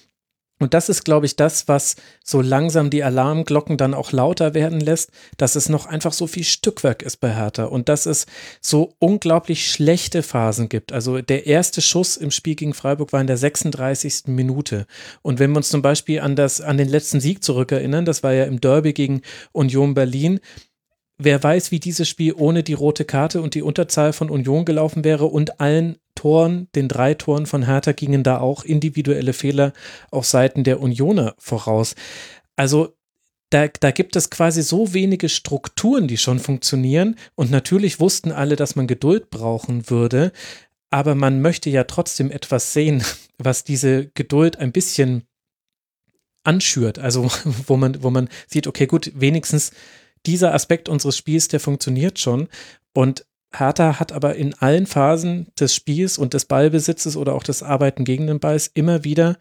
Und 0.59 0.73
das 0.73 0.87
ist, 0.87 1.03
glaube 1.03 1.25
ich, 1.25 1.35
das, 1.35 1.67
was 1.67 1.95
so 2.23 2.39
langsam 2.41 2.89
die 2.89 3.03
Alarmglocken 3.03 3.75
dann 3.75 3.93
auch 3.93 4.11
lauter 4.11 4.53
werden 4.53 4.79
lässt, 4.79 5.11
dass 5.37 5.55
es 5.55 5.67
noch 5.67 5.87
einfach 5.87 6.13
so 6.13 6.27
viel 6.27 6.43
Stückwerk 6.43 7.01
ist 7.01 7.17
bei 7.17 7.33
Hertha 7.33 7.65
und 7.65 7.89
dass 7.89 8.05
es 8.05 8.27
so 8.61 8.93
unglaublich 8.99 9.69
schlechte 9.69 10.23
Phasen 10.23 10.69
gibt. 10.69 10.93
Also 10.93 11.21
der 11.21 11.47
erste 11.47 11.81
Schuss 11.81 12.15
im 12.15 12.31
Spiel 12.31 12.55
gegen 12.55 12.73
Freiburg 12.73 13.11
war 13.11 13.19
in 13.19 13.27
der 13.27 13.37
36. 13.37 14.27
Minute. 14.27 14.85
Und 15.21 15.39
wenn 15.39 15.51
wir 15.51 15.57
uns 15.57 15.69
zum 15.69 15.81
Beispiel 15.81 16.21
an, 16.21 16.35
das, 16.35 16.61
an 16.61 16.77
den 16.77 16.87
letzten 16.87 17.19
Sieg 17.19 17.43
zurückerinnern, 17.43 18.05
das 18.05 18.23
war 18.23 18.33
ja 18.33 18.45
im 18.45 18.61
Derby 18.61 18.93
gegen 18.93 19.21
Union 19.51 19.93
Berlin, 19.93 20.39
wer 21.23 21.41
weiß, 21.41 21.71
wie 21.71 21.79
dieses 21.79 22.07
Spiel 22.07 22.33
ohne 22.33 22.63
die 22.63 22.73
rote 22.73 23.05
Karte 23.05 23.41
und 23.41 23.55
die 23.55 23.61
Unterzahl 23.61 24.13
von 24.13 24.29
Union 24.29 24.65
gelaufen 24.65 25.03
wäre 25.03 25.25
und 25.25 25.59
allen 25.59 25.97
Toren, 26.15 26.67
den 26.75 26.87
drei 26.87 27.13
Toren 27.13 27.45
von 27.45 27.65
Hertha 27.65 27.91
gingen 27.91 28.23
da 28.23 28.39
auch 28.39 28.63
individuelle 28.63 29.33
Fehler 29.33 29.73
auf 30.11 30.25
Seiten 30.25 30.63
der 30.63 30.79
Unioner 30.79 31.35
voraus. 31.37 31.95
Also 32.55 32.95
da, 33.49 33.67
da, 33.67 33.91
gibt 33.91 34.15
es 34.15 34.29
quasi 34.29 34.63
so 34.63 34.93
wenige 34.93 35.29
Strukturen, 35.29 36.07
die 36.07 36.17
schon 36.17 36.39
funktionieren. 36.39 37.15
Und 37.35 37.51
natürlich 37.51 37.99
wussten 37.99 38.31
alle, 38.31 38.55
dass 38.55 38.75
man 38.75 38.87
Geduld 38.87 39.29
brauchen 39.29 39.89
würde. 39.89 40.31
Aber 40.89 41.13
man 41.13 41.41
möchte 41.41 41.69
ja 41.69 41.83
trotzdem 41.83 42.31
etwas 42.31 42.73
sehen, 42.73 43.03
was 43.37 43.63
diese 43.63 44.07
Geduld 44.15 44.57
ein 44.57 44.71
bisschen 44.71 45.23
anschürt. 46.43 46.97
Also 46.99 47.29
wo 47.67 47.77
man, 47.77 48.01
wo 48.01 48.09
man 48.09 48.27
sieht, 48.47 48.65
okay, 48.67 48.87
gut, 48.87 49.11
wenigstens 49.15 49.71
dieser 50.25 50.53
Aspekt 50.53 50.89
unseres 50.89 51.17
Spiels, 51.17 51.47
der 51.47 51.59
funktioniert 51.59 52.19
schon. 52.19 52.47
Und 52.93 53.25
Hertha 53.55 53.99
hat 53.99 54.11
aber 54.11 54.35
in 54.35 54.53
allen 54.55 54.87
Phasen 54.87 55.47
des 55.59 55.75
Spiels 55.75 56.17
und 56.17 56.33
des 56.33 56.45
Ballbesitzes 56.45 57.15
oder 57.17 57.33
auch 57.33 57.43
des 57.43 57.63
Arbeiten 57.63 58.03
gegen 58.03 58.27
den 58.27 58.39
Ball 58.39 58.59
immer 58.73 59.03
wieder 59.03 59.37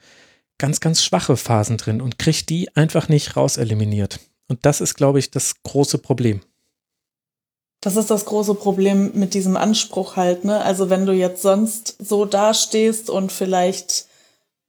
ganz, 0.59 0.81
ganz 0.81 1.03
schwache 1.03 1.37
Phasen 1.37 1.77
drin 1.77 2.01
und 2.01 2.19
kriegt 2.19 2.49
die 2.49 2.75
einfach 2.77 3.09
nicht 3.09 3.37
rauseliminiert. 3.37 4.21
Und 4.49 4.65
das 4.67 4.81
ist, 4.81 4.95
glaube 4.95 5.19
ich, 5.19 5.31
das 5.31 5.63
große 5.63 5.99
Problem. 5.99 6.43
Das 7.81 7.97
ist 7.97 8.11
das 8.11 8.27
große 8.27 8.55
Problem 8.55 9.11
mit 9.15 9.35
diesem 9.35 9.57
Anspruch 9.57 10.15
halt, 10.15 10.45
ne? 10.45 10.63
Also 10.63 10.89
wenn 10.89 11.05
du 11.05 11.13
jetzt 11.13 11.43
sonst 11.43 11.97
so 11.99 12.25
dastehst 12.25 13.11
und 13.11 13.33
vielleicht 13.33 14.07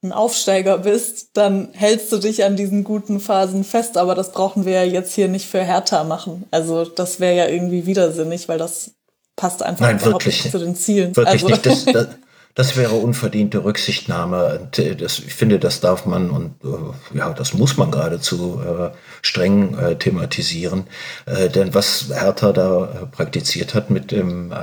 ein 0.03 0.11
Aufsteiger 0.11 0.79
bist, 0.79 1.29
dann 1.33 1.69
hältst 1.73 2.11
du 2.11 2.17
dich 2.17 2.43
an 2.43 2.55
diesen 2.55 2.83
guten 2.83 3.19
Phasen 3.19 3.63
fest. 3.63 3.97
Aber 3.97 4.15
das 4.15 4.31
brauchen 4.31 4.65
wir 4.65 4.73
ja 4.73 4.83
jetzt 4.83 5.13
hier 5.13 5.27
nicht 5.27 5.47
für 5.47 5.63
Hertha 5.63 6.03
machen. 6.03 6.45
Also 6.51 6.85
das 6.85 7.19
wäre 7.19 7.35
ja 7.35 7.47
irgendwie 7.47 7.85
widersinnig, 7.85 8.49
weil 8.49 8.57
das 8.57 8.91
passt 9.35 9.63
einfach 9.63 9.85
Nein, 9.85 10.03
wirklich, 10.03 10.43
nicht 10.43 10.51
zu 10.51 10.59
den 10.59 10.75
Zielen. 10.75 11.15
Wirklich 11.15 11.43
also. 11.43 11.47
nicht. 11.47 11.65
Das, 11.65 11.85
das, 11.93 12.07
das, 12.53 12.77
wäre 12.77 12.95
unverdiente 12.95 13.63
Rücksichtnahme. 13.63 14.69
Äh, 14.77 14.95
das, 14.95 15.19
ich 15.19 15.33
finde, 15.33 15.57
das 15.57 15.79
darf 15.79 16.05
man 16.05 16.29
und 16.29 16.55
äh, 16.63 17.17
ja, 17.17 17.33
das 17.33 17.53
muss 17.53 17.77
man 17.77 17.89
geradezu 17.89 18.61
äh, 18.61 18.91
streng 19.21 19.77
äh, 19.77 19.95
thematisieren. 19.95 20.85
Äh, 21.25 21.49
denn 21.49 21.73
was 21.73 22.07
Hertha 22.13 22.51
da 22.51 22.85
äh, 22.85 23.05
praktiziert 23.07 23.73
hat 23.73 23.89
mit 23.89 24.11
dem 24.11 24.53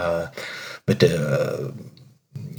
mit 0.87 1.03
der 1.03 1.73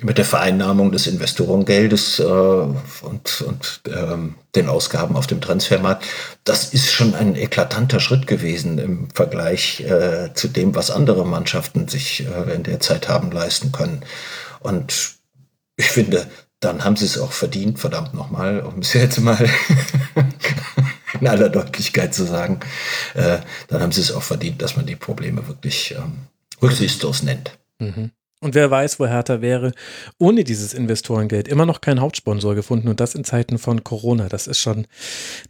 mit 0.03 0.17
der 0.17 0.25
Vereinnahmung 0.25 0.91
des 0.91 1.07
Investorengeldes 1.07 2.19
äh, 2.19 2.23
und, 2.23 3.41
und 3.41 3.81
ähm, 3.87 4.35
den 4.55 4.67
Ausgaben 4.67 5.15
auf 5.15 5.27
dem 5.27 5.41
Transfermarkt, 5.41 6.05
das 6.43 6.73
ist 6.73 6.91
schon 6.91 7.13
ein 7.13 7.35
eklatanter 7.35 7.99
Schritt 7.99 8.27
gewesen 8.27 8.77
im 8.79 9.09
Vergleich 9.11 9.81
äh, 9.81 10.33
zu 10.33 10.47
dem, 10.47 10.75
was 10.75 10.91
andere 10.91 11.25
Mannschaften 11.25 11.87
sich 11.87 12.25
äh, 12.25 12.53
in 12.53 12.63
der 12.63 12.79
Zeit 12.79 13.09
haben 13.09 13.31
leisten 13.31 13.71
können. 13.71 14.03
Und 14.59 15.15
ich 15.75 15.87
finde, 15.87 16.27
dann 16.59 16.83
haben 16.83 16.95
sie 16.95 17.05
es 17.05 17.17
auch 17.17 17.31
verdient, 17.31 17.79
verdammt 17.79 18.13
nochmal, 18.13 18.61
um 18.61 18.79
es 18.79 18.93
jetzt 18.93 19.19
mal 19.19 19.49
in 21.19 21.27
aller 21.27 21.49
Deutlichkeit 21.49 22.13
zu 22.13 22.23
sagen, 22.23 22.59
äh, 23.13 23.39
dann 23.67 23.81
haben 23.81 23.91
sie 23.91 24.01
es 24.01 24.11
auch 24.11 24.23
verdient, 24.23 24.61
dass 24.61 24.75
man 24.75 24.85
die 24.85 24.95
Probleme 24.95 25.47
wirklich 25.47 25.95
ähm, 25.97 26.27
rücksichtslos 26.61 27.23
nennt. 27.23 27.57
Mhm. 27.79 28.11
Und 28.43 28.55
wer 28.55 28.71
weiß, 28.71 28.99
wo 28.99 29.05
Hertha 29.05 29.41
wäre, 29.41 29.71
ohne 30.17 30.43
dieses 30.43 30.73
Investorengeld. 30.73 31.47
Immer 31.47 31.67
noch 31.67 31.79
kein 31.79 32.01
Hauptsponsor 32.01 32.55
gefunden 32.55 32.87
und 32.87 32.99
das 32.99 33.13
in 33.13 33.23
Zeiten 33.23 33.59
von 33.59 33.83
Corona. 33.83 34.29
Das 34.29 34.47
ist 34.47 34.59
schon, 34.59 34.87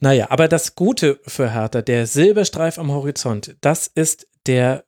naja, 0.01 0.27
aber 0.29 0.49
das 0.49 0.75
Gute 0.75 1.19
für 1.25 1.53
Hertha, 1.53 1.81
der 1.81 2.05
Silberstreif 2.05 2.77
am 2.77 2.91
Horizont, 2.91 3.55
das 3.61 3.87
ist 3.87 4.27
der 4.45 4.83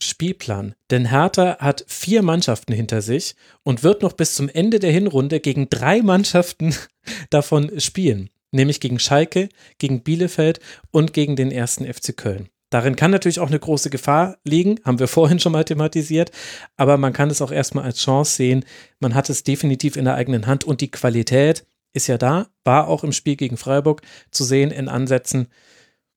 Spielplan. 0.00 0.76
Denn 0.90 1.10
Hertha 1.10 1.58
hat 1.58 1.84
vier 1.88 2.22
Mannschaften 2.22 2.72
hinter 2.72 3.02
sich 3.02 3.34
und 3.64 3.82
wird 3.82 4.02
noch 4.02 4.12
bis 4.12 4.36
zum 4.36 4.48
Ende 4.48 4.78
der 4.78 4.92
Hinrunde 4.92 5.40
gegen 5.40 5.68
drei 5.68 6.02
Mannschaften 6.02 6.74
davon 7.30 7.80
spielen. 7.80 8.30
Nämlich 8.52 8.78
gegen 8.78 9.00
Schalke, 9.00 9.48
gegen 9.78 10.02
Bielefeld 10.02 10.60
und 10.92 11.12
gegen 11.12 11.34
den 11.34 11.50
ersten 11.50 11.84
FC 11.92 12.16
Köln. 12.16 12.48
Darin 12.70 12.96
kann 12.96 13.10
natürlich 13.10 13.40
auch 13.40 13.48
eine 13.48 13.58
große 13.58 13.90
Gefahr 13.90 14.38
liegen, 14.44 14.80
haben 14.84 15.00
wir 15.00 15.08
vorhin 15.08 15.40
schon 15.40 15.52
mal 15.52 15.64
thematisiert, 15.64 16.30
aber 16.76 16.96
man 16.96 17.12
kann 17.12 17.28
es 17.28 17.42
auch 17.42 17.50
erstmal 17.50 17.84
als 17.84 17.98
Chance 17.98 18.36
sehen. 18.36 18.64
Man 19.00 19.14
hat 19.14 19.28
es 19.28 19.42
definitiv 19.42 19.96
in 19.96 20.04
der 20.04 20.14
eigenen 20.14 20.46
Hand 20.46 20.64
und 20.64 20.80
die 20.80 20.90
Qualität 20.90 21.66
ist 21.92 22.06
ja 22.06 22.16
da, 22.16 22.46
war 22.64 22.88
auch 22.88 23.02
im 23.02 23.12
Spiel 23.12 23.36
gegen 23.36 23.56
Freiburg 23.56 24.02
zu 24.30 24.44
sehen 24.44 24.70
in 24.70 24.88
Ansätzen. 24.88 25.48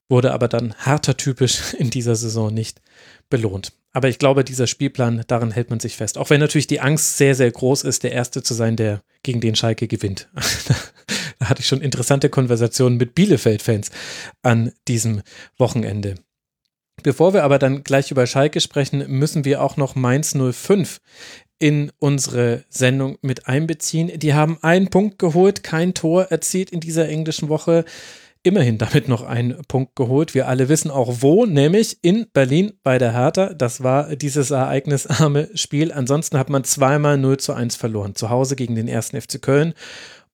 wurde 0.09 0.31
aber 0.33 0.47
dann 0.47 0.75
härter 0.77 1.17
typisch 1.17 1.73
in 1.77 1.89
dieser 1.89 2.15
Saison 2.15 2.53
nicht 2.53 2.81
belohnt. 3.29 3.73
Aber 3.93 4.09
ich 4.09 4.19
glaube, 4.19 4.43
dieser 4.43 4.67
Spielplan, 4.67 5.23
daran 5.27 5.51
hält 5.51 5.69
man 5.69 5.79
sich 5.79 5.95
fest. 5.95 6.17
Auch 6.17 6.29
wenn 6.29 6.39
natürlich 6.39 6.67
die 6.67 6.81
Angst 6.81 7.17
sehr, 7.17 7.35
sehr 7.35 7.51
groß 7.51 7.83
ist, 7.83 8.03
der 8.03 8.11
Erste 8.11 8.43
zu 8.43 8.53
sein, 8.53 8.75
der 8.75 9.03
gegen 9.21 9.39
den 9.39 9.55
Schalke 9.55 9.87
gewinnt. 9.87 10.29
da 11.39 11.49
hatte 11.49 11.61
ich 11.61 11.67
schon 11.67 11.81
interessante 11.81 12.29
Konversationen 12.29 12.97
mit 12.97 13.15
Bielefeld-Fans 13.15 13.91
an 14.41 14.71
diesem 14.87 15.21
Wochenende. 15.57 16.15
Bevor 17.03 17.33
wir 17.33 17.43
aber 17.43 17.59
dann 17.59 17.83
gleich 17.83 18.11
über 18.11 18.25
Schalke 18.25 18.61
sprechen, 18.61 19.05
müssen 19.07 19.45
wir 19.45 19.61
auch 19.61 19.77
noch 19.77 19.95
Mainz 19.95 20.33
05 20.33 20.99
in 21.59 21.91
unsere 21.99 22.63
Sendung 22.69 23.17
mit 23.21 23.47
einbeziehen. 23.47 24.11
Die 24.19 24.33
haben 24.33 24.57
einen 24.61 24.89
Punkt 24.89 25.19
geholt, 25.19 25.63
kein 25.63 25.93
Tor 25.93 26.23
erzielt 26.23 26.71
in 26.71 26.79
dieser 26.79 27.07
englischen 27.07 27.49
Woche 27.49 27.85
immerhin 28.43 28.77
damit 28.77 29.07
noch 29.07 29.23
einen 29.23 29.61
Punkt 29.67 29.95
geholt. 29.95 30.33
Wir 30.33 30.47
alle 30.47 30.67
wissen 30.67 30.91
auch 30.91 31.21
wo, 31.21 31.45
nämlich 31.45 31.97
in 32.01 32.27
Berlin 32.33 32.73
bei 32.83 32.97
der 32.97 33.13
Hertha. 33.13 33.53
Das 33.53 33.83
war 33.83 34.15
dieses 34.15 34.51
ereignisarme 34.51 35.49
Spiel. 35.55 35.91
Ansonsten 35.91 36.37
hat 36.37 36.49
man 36.49 36.65
zweimal 36.65 37.17
0 37.17 37.37
zu 37.37 37.53
1 37.53 37.77
verloren. 37.77 38.15
Zu 38.15 38.29
Hause 38.29 38.55
gegen 38.55 38.75
den 38.75 38.89
ersten 38.89 39.19
FC 39.19 39.41
Köln 39.41 39.73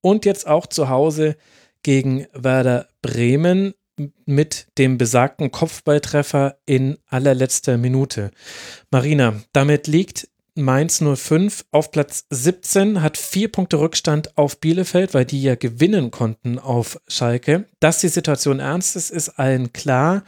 und 0.02 0.26
jetzt 0.26 0.48
auch 0.48 0.66
zu 0.66 0.90
Hause 0.90 1.36
gegen 1.84 2.26
Werder 2.34 2.88
Bremen 3.02 3.74
mit 4.26 4.68
dem 4.78 4.98
besagten 4.98 5.52
Kopfballtreffer 5.52 6.58
in 6.66 6.98
allerletzter 7.08 7.78
Minute. 7.78 8.32
Marina, 8.92 9.42
damit 9.54 9.88
liegt 9.88 10.28
Mainz 10.56 11.02
05 11.02 11.66
auf 11.72 11.92
Platz 11.92 12.26
17, 12.30 13.02
hat 13.02 13.18
vier 13.18 13.52
Punkte 13.52 13.80
Rückstand 13.80 14.38
auf 14.38 14.60
Bielefeld, 14.60 15.14
weil 15.14 15.26
die 15.26 15.42
ja 15.42 15.56
gewinnen 15.56 16.12
konnten 16.12 16.60
auf 16.60 17.00
Schalke. 17.08 17.66
Dass 17.80 18.00
die 18.00 18.10
Situation 18.10 18.60
ernst 18.60 18.96
ist, 18.96 19.10
ist 19.10 19.30
allen 19.30 19.74
klar. 19.74 20.24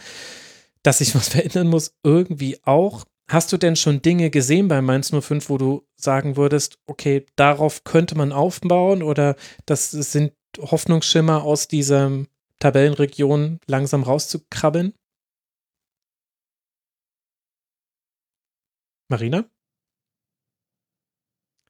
Dass 0.83 0.99
sich 0.99 1.15
was 1.15 1.29
verändern 1.29 1.67
muss, 1.67 1.93
irgendwie 2.03 2.59
auch. 2.63 3.05
Hast 3.27 3.53
du 3.53 3.57
denn 3.57 3.75
schon 3.75 4.01
Dinge 4.01 4.29
gesehen 4.29 4.67
bei 4.67 4.81
Mainz 4.81 5.11
05, 5.11 5.49
wo 5.49 5.57
du 5.57 5.83
sagen 5.95 6.35
würdest, 6.35 6.79
okay, 6.85 7.25
darauf 7.35 7.83
könnte 7.83 8.17
man 8.17 8.31
aufbauen 8.31 9.03
oder 9.03 9.35
das 9.65 9.91
sind 9.91 10.33
Hoffnungsschimmer 10.59 11.43
aus 11.43 11.67
dieser 11.67 12.11
Tabellenregion 12.61 13.59
langsam 13.65 14.03
rauszukrabbeln? 14.03 14.93
Marina? 19.09 19.43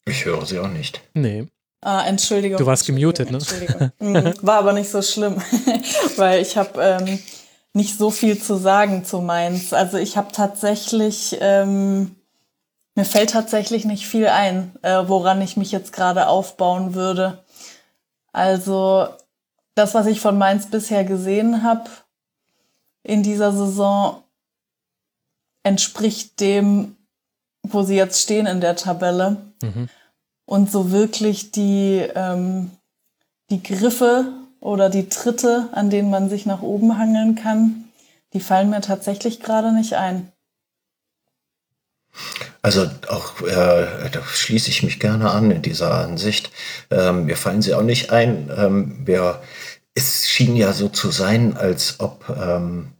Ich 0.05 0.25
höre 0.25 0.45
sie 0.45 0.59
auch 0.59 0.67
nicht. 0.67 1.01
Nee. 1.13 1.47
Ah, 1.83 2.05
Entschuldigung. 2.05 2.57
Du 2.57 2.65
warst 2.65 2.85
gemutet, 2.85 3.31
ne? 3.31 3.39
Mhm, 3.99 4.33
war 4.41 4.59
aber 4.59 4.73
nicht 4.73 4.91
so 4.91 5.01
schlimm, 5.01 5.37
weil 6.17 6.41
ich 6.41 6.57
habe 6.57 6.79
ähm, 6.81 7.19
nicht 7.73 7.97
so 7.97 8.11
viel 8.11 8.39
zu 8.39 8.57
sagen 8.57 9.05
zu 9.05 9.21
Mainz. 9.21 9.73
Also 9.73 9.97
ich 9.97 10.17
habe 10.17 10.31
tatsächlich, 10.31 11.37
ähm, 11.39 12.15
mir 12.95 13.05
fällt 13.05 13.31
tatsächlich 13.31 13.85
nicht 13.85 14.05
viel 14.05 14.27
ein, 14.27 14.75
äh, 14.83 15.03
woran 15.07 15.41
ich 15.41 15.57
mich 15.57 15.71
jetzt 15.71 15.93
gerade 15.93 16.27
aufbauen 16.27 16.93
würde. 16.93 17.43
Also 18.33 19.07
das, 19.75 19.93
was 19.93 20.07
ich 20.07 20.19
von 20.19 20.37
Mainz 20.37 20.69
bisher 20.69 21.03
gesehen 21.03 21.63
habe 21.63 21.89
in 23.03 23.23
dieser 23.23 23.51
Saison, 23.51 24.23
entspricht 25.63 26.39
dem, 26.39 26.95
wo 27.63 27.83
sie 27.83 27.95
jetzt 27.95 28.21
stehen 28.21 28.47
in 28.47 28.61
der 28.61 28.75
Tabelle. 28.75 29.37
Mhm. 29.61 29.89
Und 30.45 30.71
so 30.71 30.91
wirklich 30.91 31.51
die, 31.51 32.05
ähm, 32.15 32.71
die 33.49 33.63
Griffe 33.63 34.33
oder 34.59 34.89
die 34.89 35.09
Tritte, 35.09 35.69
an 35.71 35.89
denen 35.89 36.09
man 36.09 36.29
sich 36.29 36.45
nach 36.45 36.61
oben 36.61 36.97
hangeln 36.97 37.35
kann, 37.35 37.85
die 38.33 38.39
fallen 38.39 38.69
mir 38.69 38.81
tatsächlich 38.81 39.39
gerade 39.39 39.73
nicht 39.73 39.93
ein. 39.93 40.31
Also 42.61 42.87
auch, 43.07 43.41
äh, 43.41 44.09
da 44.11 44.21
schließe 44.23 44.69
ich 44.69 44.83
mich 44.83 44.99
gerne 44.99 45.31
an 45.31 45.49
in 45.49 45.61
dieser 45.61 45.93
Ansicht. 45.95 46.51
Ähm, 46.91 47.25
mir 47.25 47.35
fallen 47.35 47.61
sie 47.61 47.73
auch 47.73 47.81
nicht 47.81 48.11
ein. 48.11 48.51
Ähm, 48.55 49.01
wir, 49.05 49.41
es 49.93 50.29
schien 50.29 50.55
ja 50.55 50.73
so 50.73 50.89
zu 50.89 51.11
sein, 51.11 51.57
als 51.57 51.99
ob, 51.99 52.29
ähm, 52.29 52.93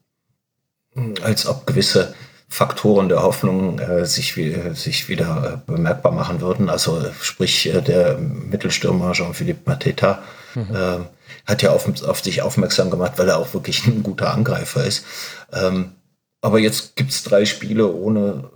als 1.22 1.46
ob 1.46 1.66
gewisse 1.66 2.14
Faktoren 2.50 3.08
der 3.08 3.24
Hoffnung 3.24 3.80
äh, 3.80 4.06
sich, 4.06 4.36
äh, 4.38 4.74
sich 4.74 5.08
wieder 5.08 5.62
äh, 5.66 5.72
bemerkbar 5.72 6.12
machen 6.12 6.42
würden. 6.42 6.70
Also 6.70 7.02
sprich, 7.22 7.74
äh, 7.74 7.82
der 7.82 8.18
Mittelstürmer 8.18 9.14
Jean-Philippe 9.14 9.70
Mateta 9.70 10.22
mhm. 10.54 10.76
Äh, 10.76 11.00
hat 11.46 11.62
ja 11.62 11.72
auf, 11.72 11.88
auf, 12.04 12.22
sich 12.22 12.42
aufmerksam 12.42 12.90
gemacht, 12.90 13.14
weil 13.16 13.30
er 13.30 13.38
auch 13.38 13.54
wirklich 13.54 13.88
ein 13.88 14.04
guter 14.04 14.34
Angreifer 14.34 14.84
ist. 14.84 15.06
Ähm, 15.54 15.94
aber 16.42 16.60
jetzt 16.60 16.98
gibt 16.98 17.12
es 17.12 17.24
drei 17.24 17.46
Spiele 17.46 17.90
ohne, 17.92 18.50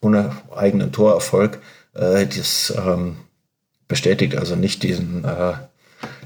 ohne 0.00 0.36
eigenen 0.54 0.90
Torerfolg. 0.90 1.60
Äh, 1.94 2.26
das 2.26 2.74
ähm, 2.76 3.18
bestätigt 3.86 4.36
also 4.36 4.56
nicht 4.56 4.82
diesen, 4.82 5.24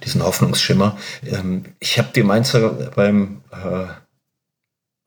diesen 0.06 0.22
Hoffnungsschimmer. 0.22 0.96
Ähm, 1.26 1.66
ich 1.80 1.98
habe 1.98 2.08
die 2.14 2.22
Mainzer 2.22 2.70
beim 2.94 3.42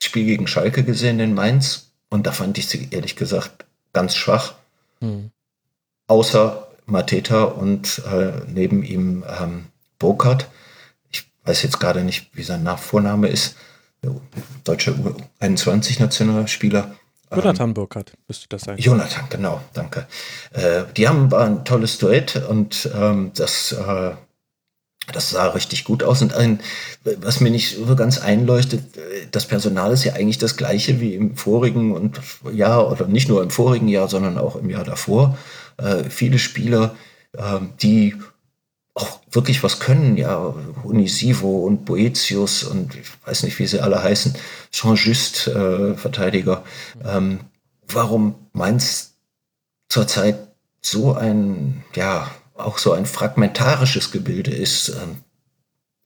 Spiel 0.02 0.26
gegen 0.26 0.48
Schalke 0.48 0.84
gesehen 0.84 1.20
in 1.20 1.34
Mainz 1.34 1.92
und 2.10 2.26
da 2.26 2.32
fand 2.32 2.58
ich 2.58 2.68
sie 2.68 2.88
ehrlich 2.92 3.16
gesagt 3.16 3.66
ganz 3.94 4.16
schwach. 4.16 4.56
Hm. 5.02 5.32
Außer 6.08 6.68
Mateta 6.86 7.44
und 7.44 8.02
äh, 8.12 8.42
neben 8.48 8.84
ihm 8.84 9.24
ähm, 9.40 9.66
Burkhardt. 10.00 10.48
Ich 11.12 11.30
weiß 11.46 11.64
jetzt 11.64 11.80
gerade 11.80 12.04
nicht, 12.04 12.30
wie 12.34 12.44
sein 12.44 12.64
Nachvorname 12.64 13.28
ist. 13.28 13.56
Deutscher 14.64 14.94
21-Nationalspieler. 15.42 16.96
Jonathan 17.32 17.70
ähm, 17.70 17.74
Burkhardt 17.74 18.14
müsste 18.28 18.48
das 18.50 18.64
sein. 18.64 18.78
Jonathan, 18.78 19.26
genau, 19.30 19.62
danke. 19.74 20.08
Äh, 20.52 20.86
die 20.96 21.08
haben 21.08 21.30
war 21.30 21.46
ein 21.46 21.66
tolles 21.66 21.98
Duett 22.00 22.38
und 22.38 22.90
ähm, 22.96 23.32
das 23.36 23.74
äh, 23.74 24.12
das 25.12 25.30
sah 25.30 25.48
richtig 25.48 25.84
gut 25.84 26.04
aus. 26.04 26.22
Und 26.22 26.34
ein, 26.34 26.60
was 27.04 27.40
mir 27.40 27.52
nicht 27.52 27.78
so 27.78 27.96
ganz 27.96 28.20
einleuchtet, 28.20 28.84
das 29.32 29.46
Personal 29.46 29.92
ist 29.92 30.04
ja 30.04 30.14
eigentlich 30.14 30.38
das 30.38 30.58
gleiche 30.58 31.00
wie 31.00 31.16
im 31.16 31.36
vorigen 31.36 31.94
und 31.94 32.20
Jahr 32.52 32.92
oder 32.92 33.08
nicht 33.08 33.30
nur 33.30 33.44
im 33.44 33.50
vorigen 33.50 33.88
Jahr, 33.88 34.08
sondern 34.08 34.38
auch 34.38 34.56
im 34.56 34.70
Jahr 34.70 34.84
davor. 34.84 35.38
Äh, 35.78 36.06
viele 36.10 36.40
Spieler, 36.40 36.96
äh, 37.34 37.60
die 37.82 38.16
auch 38.94 39.20
wirklich 39.32 39.64
was 39.64 39.80
können, 39.80 40.18
ja, 40.18 40.54
Unisivo 40.84 41.66
und 41.66 41.86
Boetius 41.86 42.64
und 42.64 42.96
ich 42.96 43.08
weiß 43.26 43.44
nicht, 43.44 43.58
wie 43.60 43.68
sie 43.68 43.80
alle 43.80 44.04
heißen, 44.04 44.36
Jean-Just, 44.72 45.48
äh, 45.48 45.96
Verteidiger. 45.96 46.64
Ähm, 47.06 47.40
warum 47.88 48.36
Mainz 48.54 49.14
zurzeit 49.88 50.50
so 50.82 51.14
ein, 51.14 51.84
ja, 51.96 52.30
auch 52.60 52.78
so 52.78 52.94
ein 52.94 53.06
fragmentarisches 53.06 54.12
Gebilde 54.12 54.52
ist, 54.52 54.90
ähm, 54.90 55.24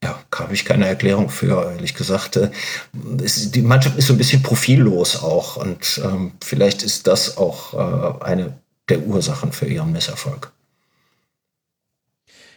ja, 0.04 0.22
habe 0.36 0.54
ich 0.54 0.66
keine 0.66 0.86
Erklärung 0.88 1.30
für, 1.30 1.72
ehrlich 1.72 1.96
gesagt. 1.96 2.36
Äh, 2.36 2.52
die 2.94 3.62
Mannschaft 3.62 3.98
ist 3.98 4.08
so 4.08 4.14
ein 4.14 4.18
bisschen 4.18 4.44
profillos 4.44 5.22
auch 5.24 5.56
und 5.56 6.02
ähm, 6.04 6.34
vielleicht 6.44 6.84
ist 6.84 7.08
das 7.08 7.38
auch 7.38 7.74
äh, 7.74 8.24
eine 8.24 8.58
der 8.90 9.00
Ursachen 9.00 9.54
für 9.54 9.66
ihren 9.66 9.92
Misserfolg. 9.94 10.52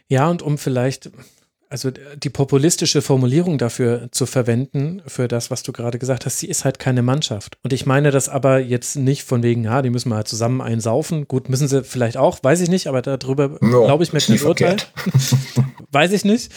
Ja, 0.09 0.29
und 0.29 0.43
um 0.43 0.59
vielleicht 0.59 1.11
also 1.69 1.91
die 1.91 2.31
populistische 2.31 3.03
Formulierung 3.03 3.59
dafür 3.59 4.09
zu 4.13 4.27
verwenden, 4.27 5.03
für 5.07 5.29
das, 5.29 5.51
was 5.51 5.63
du 5.63 5.73
gerade 5.73 5.99
gesagt 5.99 6.27
hast, 6.27 6.39
sie 6.39 6.47
ist 6.47 6.65
halt 6.65 6.79
keine 6.79 7.03
Mannschaft. 7.03 7.59
Und 7.63 7.73
ich 7.73 7.87
meine 7.87 8.11
das 8.11 8.29
aber 8.29 8.59
jetzt 8.59 8.97
nicht 8.97 9.25
von 9.25 9.43
wegen, 9.43 9.65
ja, 9.65 9.83
die 9.83 9.91
müssen 9.91 10.09
mal 10.09 10.17
halt 10.17 10.29
zusammen 10.29 10.61
einsaufen. 10.61 11.27
Gut, 11.27 11.49
müssen 11.49 11.69
sie 11.69 11.83
vielleicht 11.83 12.17
auch, 12.17 12.39
weiß 12.43 12.61
ich 12.61 12.69
nicht, 12.69 12.87
aber 12.87 13.03
darüber 13.03 13.59
ja, 13.61 13.69
glaube 13.69 14.05
ich 14.05 14.13
mir 14.13 14.21
kein 14.21 14.43
Urteil. 14.45 14.77
weiß 15.91 16.13
ich 16.13 16.25
nicht. 16.25 16.53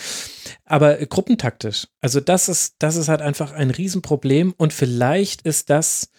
Aber 0.65 0.97
gruppentaktisch, 0.97 1.87
also 2.01 2.19
das 2.19 2.47
ist, 2.47 2.75
das 2.79 2.95
ist 2.95 3.07
halt 3.07 3.21
einfach 3.21 3.51
ein 3.51 3.71
Riesenproblem 3.71 4.53
und 4.57 4.73
vielleicht 4.73 5.41
ist 5.41 5.69
das 5.69 6.09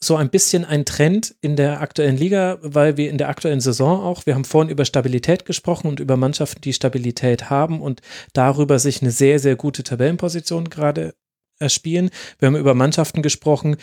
so 0.00 0.16
ein 0.16 0.30
bisschen 0.30 0.64
ein 0.64 0.84
Trend 0.84 1.34
in 1.40 1.56
der 1.56 1.80
aktuellen 1.80 2.16
Liga, 2.16 2.58
weil 2.62 2.96
wir 2.96 3.10
in 3.10 3.18
der 3.18 3.28
aktuellen 3.28 3.60
Saison 3.60 4.00
auch, 4.00 4.26
wir 4.26 4.34
haben 4.34 4.44
vorhin 4.44 4.70
über 4.70 4.84
Stabilität 4.84 5.44
gesprochen 5.44 5.88
und 5.88 5.98
über 5.98 6.16
Mannschaften, 6.16 6.60
die 6.60 6.72
Stabilität 6.72 7.50
haben 7.50 7.82
und 7.82 8.00
darüber 8.32 8.78
sich 8.78 9.02
eine 9.02 9.10
sehr, 9.10 9.40
sehr 9.40 9.56
gute 9.56 9.82
Tabellenposition 9.82 10.70
gerade 10.70 11.14
erspielen. 11.58 12.10
Wir 12.38 12.46
haben 12.46 12.56
über 12.56 12.74
Mannschaften 12.74 13.22
gesprochen, 13.22 13.76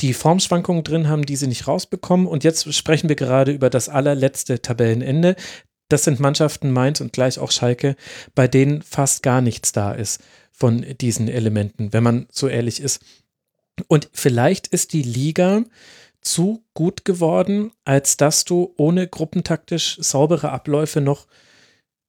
die 0.00 0.14
Formschwankungen 0.14 0.84
drin 0.84 1.08
haben, 1.08 1.26
die 1.26 1.36
sie 1.36 1.46
nicht 1.46 1.68
rausbekommen. 1.68 2.26
Und 2.26 2.44
jetzt 2.44 2.72
sprechen 2.74 3.10
wir 3.10 3.16
gerade 3.16 3.52
über 3.52 3.68
das 3.68 3.90
allerletzte 3.90 4.62
Tabellenende. 4.62 5.36
Das 5.90 6.04
sind 6.04 6.20
Mannschaften 6.20 6.70
Mainz 6.70 7.00
und 7.00 7.12
gleich 7.12 7.38
auch 7.38 7.50
Schalke, 7.50 7.96
bei 8.34 8.48
denen 8.48 8.82
fast 8.82 9.22
gar 9.22 9.40
nichts 9.42 9.72
da 9.72 9.92
ist 9.92 10.22
von 10.52 10.84
diesen 11.00 11.28
Elementen, 11.28 11.92
wenn 11.92 12.02
man 12.02 12.26
so 12.32 12.48
ehrlich 12.48 12.80
ist. 12.80 13.00
Und 13.86 14.10
vielleicht 14.12 14.66
ist 14.66 14.92
die 14.92 15.02
Liga 15.02 15.64
zu 16.20 16.64
gut 16.74 17.04
geworden, 17.04 17.72
als 17.84 18.16
dass 18.16 18.44
du 18.44 18.74
ohne 18.76 19.06
gruppentaktisch 19.06 19.98
saubere 20.00 20.50
Abläufe 20.50 21.00
noch 21.00 21.26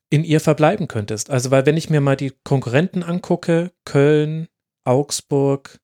in 0.09 0.23
ihr 0.23 0.39
verbleiben 0.39 0.87
könntest. 0.87 1.29
Also, 1.29 1.51
weil 1.51 1.65
wenn 1.65 1.77
ich 1.77 1.89
mir 1.89 2.01
mal 2.01 2.15
die 2.15 2.33
Konkurrenten 2.43 3.03
angucke, 3.03 3.71
Köln, 3.85 4.47
Augsburg, 4.83 5.79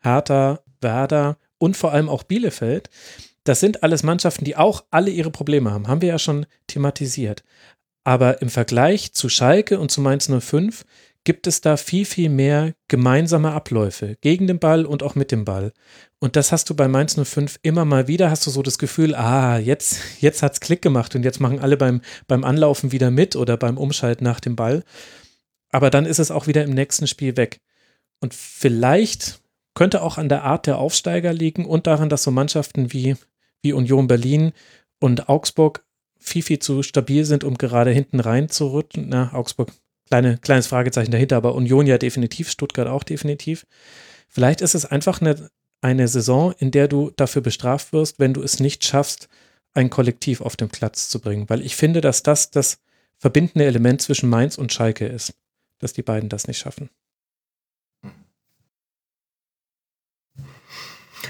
Hertha, 0.00 0.60
Werder 0.80 1.38
und 1.58 1.76
vor 1.76 1.92
allem 1.92 2.08
auch 2.08 2.22
Bielefeld. 2.22 2.90
Das 3.44 3.60
sind 3.60 3.82
alles 3.82 4.02
Mannschaften, 4.02 4.44
die 4.44 4.56
auch 4.56 4.84
alle 4.90 5.10
ihre 5.10 5.30
Probleme 5.30 5.70
haben. 5.70 5.88
Haben 5.88 6.02
wir 6.02 6.08
ja 6.08 6.18
schon 6.18 6.46
thematisiert. 6.66 7.44
Aber 8.04 8.42
im 8.42 8.48
Vergleich 8.48 9.12
zu 9.12 9.28
Schalke 9.28 9.78
und 9.78 9.90
zu 9.90 10.00
Mainz 10.00 10.30
05 10.30 10.84
gibt 11.24 11.46
es 11.46 11.60
da 11.60 11.76
viel, 11.76 12.04
viel 12.04 12.30
mehr 12.30 12.74
gemeinsame 12.88 13.52
Abläufe 13.52 14.16
gegen 14.20 14.46
den 14.46 14.58
Ball 14.58 14.86
und 14.86 15.02
auch 15.02 15.14
mit 15.14 15.30
dem 15.30 15.44
Ball. 15.44 15.72
Und 16.18 16.36
das 16.36 16.52
hast 16.52 16.70
du 16.70 16.74
bei 16.74 16.88
Mainz 16.88 17.18
05 17.22 17.58
immer 17.62 17.84
mal 17.84 18.08
wieder, 18.08 18.30
hast 18.30 18.46
du 18.46 18.50
so 18.50 18.62
das 18.62 18.78
Gefühl, 18.78 19.14
ah, 19.14 19.58
jetzt, 19.58 20.00
jetzt 20.20 20.42
es 20.42 20.60
Klick 20.60 20.82
gemacht 20.82 21.14
und 21.14 21.22
jetzt 21.22 21.40
machen 21.40 21.60
alle 21.60 21.76
beim, 21.76 22.00
beim 22.26 22.44
Anlaufen 22.44 22.92
wieder 22.92 23.10
mit 23.10 23.36
oder 23.36 23.56
beim 23.56 23.76
Umschalten 23.76 24.24
nach 24.24 24.40
dem 24.40 24.56
Ball. 24.56 24.82
Aber 25.70 25.90
dann 25.90 26.06
ist 26.06 26.18
es 26.18 26.30
auch 26.30 26.46
wieder 26.46 26.64
im 26.64 26.70
nächsten 26.70 27.06
Spiel 27.06 27.36
weg. 27.36 27.60
Und 28.20 28.34
vielleicht 28.34 29.40
könnte 29.74 30.02
auch 30.02 30.18
an 30.18 30.28
der 30.28 30.44
Art 30.44 30.66
der 30.66 30.78
Aufsteiger 30.78 31.32
liegen 31.32 31.64
und 31.64 31.86
daran, 31.86 32.08
dass 32.08 32.22
so 32.22 32.30
Mannschaften 32.30 32.92
wie, 32.92 33.16
wie 33.62 33.72
Union 33.72 34.06
Berlin 34.06 34.52
und 34.98 35.28
Augsburg 35.28 35.84
viel, 36.18 36.42
viel 36.42 36.58
zu 36.58 36.82
stabil 36.82 37.24
sind, 37.24 37.44
um 37.44 37.56
gerade 37.56 37.90
hinten 37.90 38.20
rein 38.20 38.48
zu 38.48 38.66
rutschen. 38.66 39.08
Na, 39.08 39.32
Augsburg, 39.32 39.70
kleine, 40.10 40.38
kleines 40.38 40.66
Fragezeichen 40.66 41.12
dahinter, 41.12 41.36
aber 41.36 41.54
Union 41.54 41.86
ja 41.86 41.96
definitiv, 41.96 42.50
Stuttgart 42.50 42.88
auch 42.88 43.04
definitiv. 43.04 43.66
Vielleicht 44.28 44.60
ist 44.60 44.74
es 44.74 44.84
einfach 44.84 45.20
eine, 45.20 45.50
eine 45.80 46.08
Saison, 46.08 46.52
in 46.58 46.70
der 46.70 46.88
du 46.88 47.12
dafür 47.16 47.42
bestraft 47.42 47.92
wirst, 47.92 48.18
wenn 48.18 48.34
du 48.34 48.42
es 48.42 48.60
nicht 48.60 48.84
schaffst, 48.84 49.28
ein 49.72 49.88
Kollektiv 49.88 50.40
auf 50.40 50.56
den 50.56 50.68
Platz 50.68 51.08
zu 51.08 51.20
bringen. 51.20 51.48
Weil 51.48 51.62
ich 51.62 51.76
finde, 51.76 52.00
dass 52.00 52.22
das 52.22 52.50
das 52.50 52.78
verbindende 53.18 53.66
Element 53.66 54.02
zwischen 54.02 54.28
Mainz 54.28 54.58
und 54.58 54.72
Schalke 54.72 55.06
ist, 55.06 55.34
dass 55.78 55.92
die 55.92 56.02
beiden 56.02 56.28
das 56.28 56.48
nicht 56.48 56.58
schaffen. 56.58 56.90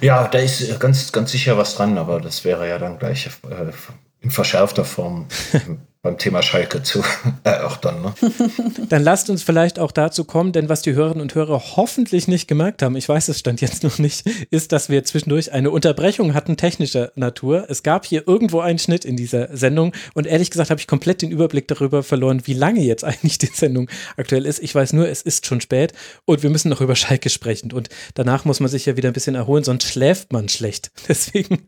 Ja, 0.00 0.28
da 0.28 0.38
ist 0.38 0.80
ganz, 0.80 1.12
ganz 1.12 1.30
sicher 1.32 1.58
was 1.58 1.74
dran, 1.74 1.98
aber 1.98 2.20
das 2.20 2.44
wäre 2.44 2.66
ja 2.66 2.78
dann 2.78 2.98
gleich 2.98 3.26
äh, 3.26 3.72
in 4.20 4.30
verschärfter 4.30 4.84
Form 4.86 5.28
beim 6.02 6.16
Thema 6.16 6.42
Schalke 6.42 6.82
zu 6.82 7.02
erörtern. 7.44 8.00
Ne? 8.00 8.14
Dann 8.88 9.02
lasst 9.02 9.28
uns 9.28 9.42
vielleicht 9.42 9.78
auch 9.78 9.92
dazu 9.92 10.24
kommen, 10.24 10.52
denn 10.52 10.70
was 10.70 10.80
die 10.80 10.94
Hörerinnen 10.94 11.20
und 11.20 11.34
Hörer 11.34 11.60
hoffentlich 11.76 12.26
nicht 12.26 12.48
gemerkt 12.48 12.82
haben, 12.82 12.96
ich 12.96 13.06
weiß 13.06 13.28
es 13.28 13.38
stand 13.38 13.60
jetzt 13.60 13.82
noch 13.82 13.98
nicht, 13.98 14.26
ist, 14.50 14.72
dass 14.72 14.88
wir 14.88 15.04
zwischendurch 15.04 15.52
eine 15.52 15.70
Unterbrechung 15.70 16.32
hatten 16.32 16.56
technischer 16.56 17.12
Natur. 17.16 17.66
Es 17.68 17.82
gab 17.82 18.06
hier 18.06 18.26
irgendwo 18.26 18.60
einen 18.60 18.78
Schnitt 18.78 19.04
in 19.04 19.16
dieser 19.16 19.54
Sendung 19.54 19.92
und 20.14 20.26
ehrlich 20.26 20.50
gesagt 20.50 20.70
habe 20.70 20.80
ich 20.80 20.86
komplett 20.86 21.20
den 21.20 21.30
Überblick 21.30 21.68
darüber 21.68 22.02
verloren, 22.02 22.42
wie 22.46 22.54
lange 22.54 22.80
jetzt 22.80 23.04
eigentlich 23.04 23.36
die 23.36 23.46
Sendung 23.46 23.90
aktuell 24.16 24.46
ist. 24.46 24.62
Ich 24.62 24.74
weiß 24.74 24.94
nur, 24.94 25.06
es 25.06 25.20
ist 25.20 25.44
schon 25.44 25.60
spät 25.60 25.92
und 26.24 26.42
wir 26.42 26.48
müssen 26.48 26.70
noch 26.70 26.80
über 26.80 26.96
Schalke 26.96 27.28
sprechen 27.28 27.72
und 27.72 27.90
danach 28.14 28.46
muss 28.46 28.60
man 28.60 28.70
sich 28.70 28.86
ja 28.86 28.96
wieder 28.96 29.10
ein 29.10 29.14
bisschen 29.14 29.34
erholen, 29.34 29.64
sonst 29.64 29.84
schläft 29.84 30.32
man 30.32 30.48
schlecht. 30.48 30.92
Deswegen 31.08 31.66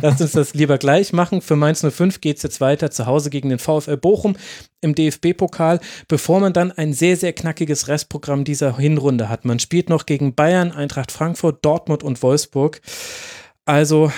lasst 0.00 0.22
uns 0.22 0.32
das 0.32 0.54
lieber 0.54 0.78
gleich 0.78 1.12
machen. 1.12 1.42
Für 1.42 1.56
Mainz 1.56 1.84
05 1.86 2.22
geht 2.22 2.38
es 2.38 2.42
jetzt 2.42 2.62
weiter 2.62 2.90
zu 2.90 3.04
Hause 3.04 3.28
gegen 3.28 3.50
den 3.50 3.58
VfL 3.58 3.73
VfL 3.80 3.96
Bochum 3.96 4.36
im 4.80 4.94
DFB-Pokal, 4.94 5.80
bevor 6.08 6.40
man 6.40 6.52
dann 6.52 6.72
ein 6.72 6.92
sehr, 6.92 7.16
sehr 7.16 7.32
knackiges 7.32 7.88
Restprogramm 7.88 8.44
dieser 8.44 8.76
Hinrunde 8.76 9.28
hat. 9.28 9.44
Man 9.44 9.58
spielt 9.58 9.88
noch 9.88 10.06
gegen 10.06 10.34
Bayern, 10.34 10.72
Eintracht 10.72 11.12
Frankfurt, 11.12 11.64
Dortmund 11.64 12.02
und 12.02 12.22
Wolfsburg. 12.22 12.80
Also 13.64 14.12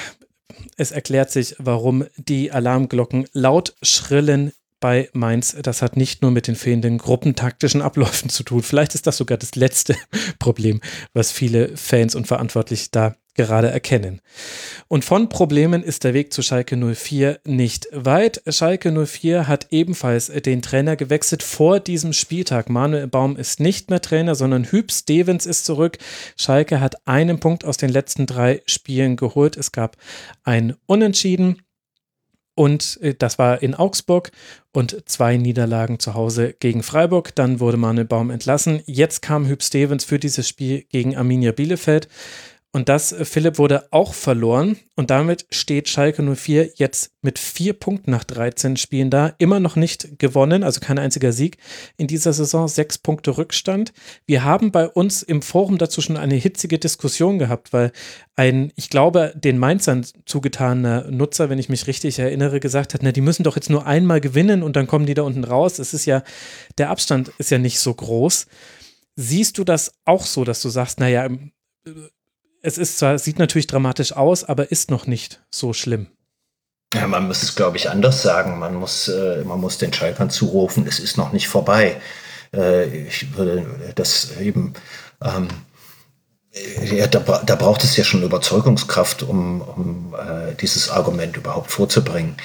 es 0.76 0.91
erklärt 0.91 1.31
sich, 1.31 1.55
warum 1.59 2.05
die 2.17 2.52
Alarmglocken 2.52 3.26
laut 3.33 3.75
schrillen 3.83 4.52
bei 4.81 5.09
Mainz. 5.12 5.57
Das 5.62 5.83
hat 5.83 5.97
nicht 5.97 6.23
nur 6.23 6.31
mit 6.31 6.47
den 6.47 6.57
fehlenden 6.57 6.99
gruppentaktischen 6.99 7.83
Abläufen 7.83 8.28
zu 8.31 8.43
tun. 8.43 8.62
Vielleicht 8.62 8.94
ist 8.94 9.07
das 9.07 9.17
sogar 9.17 9.39
das 9.39 9.55
letzte 9.55 9.97
Problem, 10.39 10.81
was 11.12 11.33
viele 11.33 11.76
Fans 11.76 12.15
und 12.15 12.26
Verantwortliche 12.26 12.89
da 12.91 13.17
gerade 13.36 13.70
erkennen. 13.70 14.20
Und 14.89 15.05
von 15.05 15.28
Problemen 15.28 15.82
ist 15.82 16.05
der 16.05 16.15
Weg 16.15 16.32
zu 16.32 16.42
Schalke 16.42 16.76
04 16.76 17.40
nicht 17.44 17.89
weit. 17.92 18.42
Schalke 18.48 18.92
04 19.06 19.47
hat 19.47 19.68
ebenfalls 19.70 20.26
den 20.26 20.62
Trainer 20.62 20.97
gewechselt 20.97 21.42
vor 21.42 21.81
diesem 21.81 22.12
Spieltag. 22.12 22.68
Manuel 22.68 23.06
Baum 23.06 23.36
ist 23.36 23.60
nicht 23.60 23.90
mehr 23.90 24.00
Trainer, 24.00 24.34
sondern 24.34 24.65
Hüb 24.65 24.90
Stevens 24.92 25.47
ist 25.47 25.65
zurück. 25.65 25.98
Schalke 26.36 26.81
hat 26.81 27.06
einen 27.06 27.40
Punkt 27.40 27.65
aus 27.65 27.76
den 27.76 27.90
letzten 27.90 28.26
drei 28.26 28.62
Spielen 28.66 29.16
geholt. 29.16 29.56
Es 29.56 29.73
gab 29.73 29.97
ein 30.44 30.76
Unentschieden. 30.86 31.62
Und 32.56 32.98
äh, 33.02 33.15
das 33.15 33.39
war 33.39 33.62
in 33.62 33.74
Augsburg 33.74 34.32
und 34.73 35.08
zwei 35.08 35.36
Niederlagen 35.36 36.00
zu 36.00 36.15
Hause 36.15 36.55
gegen 36.58 36.82
Freiburg. 36.82 37.34
Dann 37.34 37.60
wurde 37.60 37.76
Manuel 37.76 38.06
Baum 38.06 38.31
entlassen. 38.31 38.82
Jetzt 38.86 39.23
kam 39.23 39.47
Hüb 39.47 39.62
Stevens 39.62 40.05
für 40.05 40.18
dieses 40.18 40.48
Spiel 40.48 40.82
gegen 40.90 41.16
Arminia 41.16 41.52
Bielefeld. 41.52 42.08
Und 42.77 42.91
das, 42.91 43.11
äh, 43.11 43.25
Philipp, 43.25 43.57
wurde 43.57 43.91
auch 43.91 44.13
verloren. 44.13 44.77
Und 44.97 45.09
damit 45.09 45.47
steht 45.49 45.89
Schalke 45.89 46.23
04 46.23 46.73
jetzt 46.75 47.11
mit 47.23 47.39
vier 47.39 47.73
Punkten 47.73 48.11
nach 48.11 48.23
13 48.23 48.77
Spielen 48.77 49.09
da. 49.09 49.33
Immer 49.39 49.61
noch 49.61 49.77
nicht 49.77 50.19
gewonnen, 50.19 50.63
also 50.63 50.81
kein 50.81 50.99
einziger 50.99 51.33
Sieg 51.33 51.57
in 51.97 52.07
dieser 52.07 52.35
Saison. 52.35 52.69
Sechs 52.69 52.99
Punkte 52.99 53.39
Rückstand. 53.39 53.95
Wir 54.27 54.45
haben 54.45 54.73
bei 54.73 54.87
uns 54.89 55.23
im 55.23 55.41
Forum 55.41 55.79
dazu 55.79 56.03
schon 56.03 56.19
eine 56.19 56.35
hitzige 56.35 56.79
Diskussion 56.79 57.39
gehabt, 57.39 57.73
weil 57.73 57.93
ein, 58.35 58.75
ich 58.77 58.91
glaube, 58.91 59.33
den 59.35 59.57
Mainzern 59.57 60.05
zugetaner 60.27 61.11
Nutzer, 61.11 61.49
wenn 61.49 61.59
ich 61.59 61.71
mich 61.71 61.87
richtig 61.87 62.19
erinnere, 62.19 62.61
gesagt 62.61 62.93
hat, 62.93 63.03
na, 63.03 63.11
die 63.11 63.23
müssen 63.23 63.43
doch 63.43 63.57
jetzt 63.57 63.71
nur 63.71 63.87
einmal 63.87 64.21
gewinnen 64.21 64.63
und 64.63 64.77
dann 64.77 64.87
kommen 64.87 65.07
die 65.07 65.15
da 65.15 65.23
unten 65.23 65.45
raus. 65.45 65.79
Es 65.79 65.95
ist 65.95 66.05
ja, 66.05 66.23
der 66.77 66.91
Abstand 66.91 67.33
ist 67.39 67.51
ja 67.51 67.57
nicht 67.57 67.81
so 67.81 67.95
groß. 67.95 68.47
Siehst 69.15 69.57
du 69.57 69.65
das 69.65 69.95
auch 70.05 70.27
so, 70.27 70.45
dass 70.45 70.61
du 70.61 70.69
sagst, 70.69 71.01
naja, 71.01 71.31
es 72.67 72.78
ist 72.78 72.99
zwar, 72.99 73.19
sieht 73.19 73.39
natürlich 73.39 73.69
dramatisch 73.69 74.12
aus, 74.12 74.43
aber 74.43 74.73
ist 74.73 74.91
noch 74.91 75.07
nicht 75.07 75.41
so 75.51 75.73
schlimm. 75.73 76.09
Ja, 76.93 77.07
man 77.07 77.28
muss 77.28 77.43
es, 77.43 77.55
glaube 77.55 77.77
ich, 77.77 77.91
anders 77.91 78.23
sagen. 78.23 78.59
Man 78.59 78.75
muss, 78.75 79.09
äh, 79.09 79.45
man 79.45 79.61
muss 79.61 79.78
den 79.78 79.93
Schalkern 79.93 80.31
zurufen, 80.31 80.86
es 80.89 80.99
ist 80.99 81.17
noch 81.17 81.33
nicht 81.33 81.47
vorbei. 81.47 82.01
Äh, 82.53 83.07
ich 83.07 83.36
würde 83.36 83.67
das 83.95 84.33
eben, 84.41 84.75
ähm, 85.23 85.49
ja, 86.91 87.07
da, 87.07 87.20
da, 87.45 87.55
braucht 87.55 87.85
es 87.85 87.97
ja 87.97 88.05
schon 88.05 88.23
Überzeugungskraft, 88.23 89.23
um, 89.23 89.61
um 89.61 90.15
äh, 90.15 90.55
dieses 90.55 90.91
Argument 90.91 91.36
überhaupt 91.36 91.70
vorzubringen. 91.70 92.36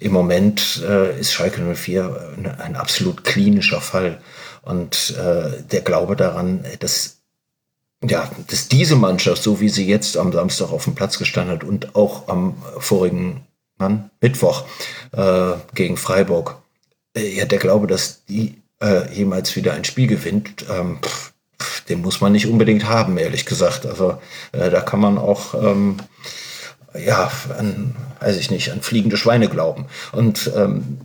Im 0.00 0.12
Moment 0.12 0.82
äh, 0.88 1.20
ist 1.20 1.34
Schalke 1.34 1.60
04 1.60 2.34
ein, 2.36 2.46
ein 2.46 2.76
absolut 2.76 3.24
klinischer 3.24 3.80
Fall. 3.80 4.20
Und 4.62 5.14
äh, 5.16 5.62
der 5.70 5.82
Glaube 5.82 6.16
daran, 6.16 6.64
dass 6.80 7.17
ja, 8.04 8.30
dass 8.46 8.68
diese 8.68 8.96
Mannschaft, 8.96 9.42
so 9.42 9.60
wie 9.60 9.68
sie 9.68 9.86
jetzt 9.86 10.16
am 10.16 10.32
Samstag 10.32 10.70
auf 10.70 10.84
dem 10.84 10.94
Platz 10.94 11.18
gestanden 11.18 11.54
hat 11.56 11.64
und 11.64 11.96
auch 11.96 12.28
am 12.28 12.62
vorigen 12.78 13.46
Mann, 13.76 14.10
Mittwoch 14.20 14.64
äh, 15.12 15.52
gegen 15.74 15.96
Freiburg, 15.96 16.56
äh, 17.16 17.36
ja, 17.36 17.44
der 17.44 17.58
Glaube, 17.58 17.86
dass 17.86 18.24
die 18.26 18.62
äh, 18.80 19.12
jemals 19.12 19.56
wieder 19.56 19.72
ein 19.72 19.84
Spiel 19.84 20.06
gewinnt, 20.06 20.66
ähm, 20.70 20.98
pff, 21.02 21.32
den 21.88 22.02
muss 22.02 22.20
man 22.20 22.32
nicht 22.32 22.46
unbedingt 22.46 22.84
haben, 22.84 23.18
ehrlich 23.18 23.46
gesagt. 23.46 23.86
Also 23.86 24.20
äh, 24.52 24.70
da 24.70 24.80
kann 24.80 25.00
man 25.00 25.18
auch 25.18 25.54
ähm, 25.54 25.96
ja, 26.94 27.30
an, 27.56 27.96
weiß 28.20 28.36
ich 28.36 28.50
nicht, 28.50 28.70
an 28.70 28.82
fliegende 28.82 29.16
Schweine 29.16 29.48
glauben. 29.48 29.86
Und 30.12 30.50
ähm, 30.54 30.98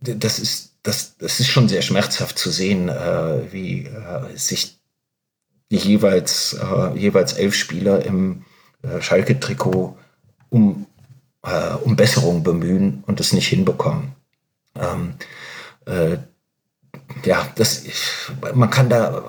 das 0.00 0.38
ist, 0.38 0.72
das, 0.82 1.16
das 1.18 1.38
ist 1.38 1.48
schon 1.48 1.68
sehr 1.68 1.82
schmerzhaft 1.82 2.38
zu 2.38 2.50
sehen, 2.50 2.88
äh, 2.88 3.52
wie 3.52 3.86
äh, 3.86 4.36
sich 4.36 4.78
die 5.72 5.78
jeweils, 5.78 6.52
äh, 6.52 6.98
jeweils 6.98 7.32
elf 7.32 7.54
Spieler 7.54 8.04
im 8.04 8.44
äh, 8.82 9.00
Schalke-Trikot 9.00 9.96
um, 10.50 10.86
äh, 11.42 11.74
um 11.82 11.96
Besserung 11.96 12.42
bemühen 12.42 13.02
und 13.06 13.20
es 13.20 13.32
nicht 13.32 13.48
hinbekommen. 13.48 14.12
Ähm, 14.78 15.14
äh, 15.86 16.18
ja, 17.24 17.48
das, 17.54 17.84
man 18.54 18.68
kann 18.68 18.90
da 18.90 19.18
äh, 19.18 19.22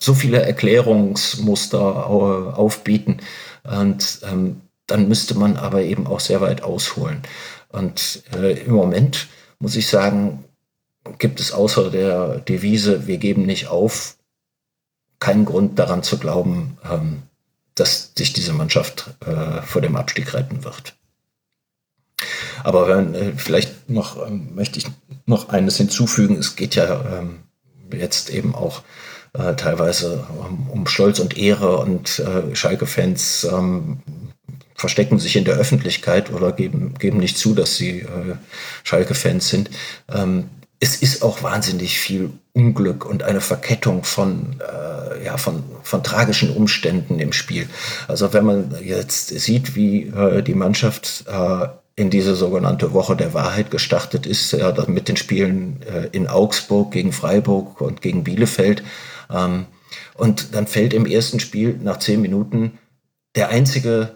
so 0.00 0.14
viele 0.14 0.42
Erklärungsmuster 0.42 2.06
aufbieten 2.08 3.18
und 3.62 4.20
ähm, 4.24 4.62
dann 4.88 5.08
müsste 5.08 5.38
man 5.38 5.56
aber 5.56 5.82
eben 5.82 6.08
auch 6.08 6.20
sehr 6.20 6.40
weit 6.40 6.62
ausholen. 6.62 7.22
Und 7.68 8.24
äh, 8.34 8.64
im 8.64 8.72
Moment 8.72 9.28
muss 9.60 9.76
ich 9.76 9.86
sagen, 9.86 10.44
gibt 11.18 11.38
es 11.38 11.52
außer 11.52 11.90
der 11.90 12.40
Devise, 12.40 13.06
wir 13.06 13.18
geben 13.18 13.46
nicht 13.46 13.68
auf, 13.68 14.13
keinen 15.20 15.44
Grund 15.44 15.78
daran 15.78 16.02
zu 16.02 16.18
glauben, 16.18 16.78
ähm, 16.90 17.22
dass 17.74 18.12
sich 18.16 18.32
diese 18.32 18.52
Mannschaft 18.52 19.14
äh, 19.26 19.62
vor 19.62 19.82
dem 19.82 19.96
Abstieg 19.96 20.34
retten 20.34 20.64
wird. 20.64 20.94
Aber 22.62 22.88
wenn, 22.88 23.14
äh, 23.14 23.32
vielleicht 23.36 23.90
noch 23.90 24.26
ähm, 24.26 24.54
möchte 24.54 24.78
ich 24.78 24.86
noch 25.26 25.48
eines 25.48 25.76
hinzufügen. 25.76 26.36
Es 26.36 26.56
geht 26.56 26.74
ja 26.74 27.18
ähm, 27.18 27.40
jetzt 27.92 28.30
eben 28.30 28.54
auch 28.54 28.82
äh, 29.32 29.54
teilweise 29.54 30.26
um, 30.38 30.70
um, 30.70 30.86
Stolz 30.86 31.18
und 31.18 31.36
Ehre 31.36 31.78
und 31.78 32.18
äh, 32.18 32.54
Schalke-Fans 32.54 33.44
ähm, 33.44 34.02
verstecken 34.74 35.18
sich 35.18 35.36
in 35.36 35.44
der 35.44 35.56
Öffentlichkeit 35.56 36.32
oder 36.32 36.52
geben, 36.52 36.94
geben 36.98 37.18
nicht 37.18 37.38
zu, 37.38 37.54
dass 37.54 37.76
sie 37.76 38.00
äh, 38.00 38.36
Schalke-Fans 38.82 39.48
sind. 39.48 39.70
Ähm, 40.12 40.50
es 40.80 40.96
ist 40.96 41.22
auch 41.22 41.42
wahnsinnig 41.42 41.98
viel 41.98 42.30
Unglück 42.54 43.04
und 43.04 43.24
eine 43.24 43.40
Verkettung 43.40 44.04
von, 44.04 44.60
äh, 44.60 45.24
ja, 45.24 45.36
von, 45.36 45.64
von 45.82 46.04
tragischen 46.04 46.50
Umständen 46.54 47.18
im 47.18 47.32
Spiel. 47.32 47.68
Also 48.06 48.32
wenn 48.32 48.44
man 48.44 48.74
jetzt 48.82 49.28
sieht, 49.28 49.74
wie 49.74 50.04
äh, 50.04 50.40
die 50.40 50.54
Mannschaft 50.54 51.24
äh, 51.26 51.66
in 51.96 52.10
diese 52.10 52.36
sogenannte 52.36 52.92
Woche 52.92 53.16
der 53.16 53.34
Wahrheit 53.34 53.70
gestartet 53.70 54.26
ist, 54.26 54.52
ja, 54.52 54.72
mit 54.86 55.08
den 55.08 55.16
Spielen 55.16 55.82
äh, 55.82 56.08
in 56.12 56.28
Augsburg 56.28 56.92
gegen 56.92 57.12
Freiburg 57.12 57.80
und 57.80 58.00
gegen 58.00 58.22
Bielefeld. 58.22 58.84
Ähm, 59.32 59.66
und 60.14 60.54
dann 60.54 60.68
fällt 60.68 60.94
im 60.94 61.06
ersten 61.06 61.40
Spiel 61.40 61.78
nach 61.82 61.98
zehn 61.98 62.20
Minuten 62.20 62.78
der 63.34 63.48
einzige 63.48 64.14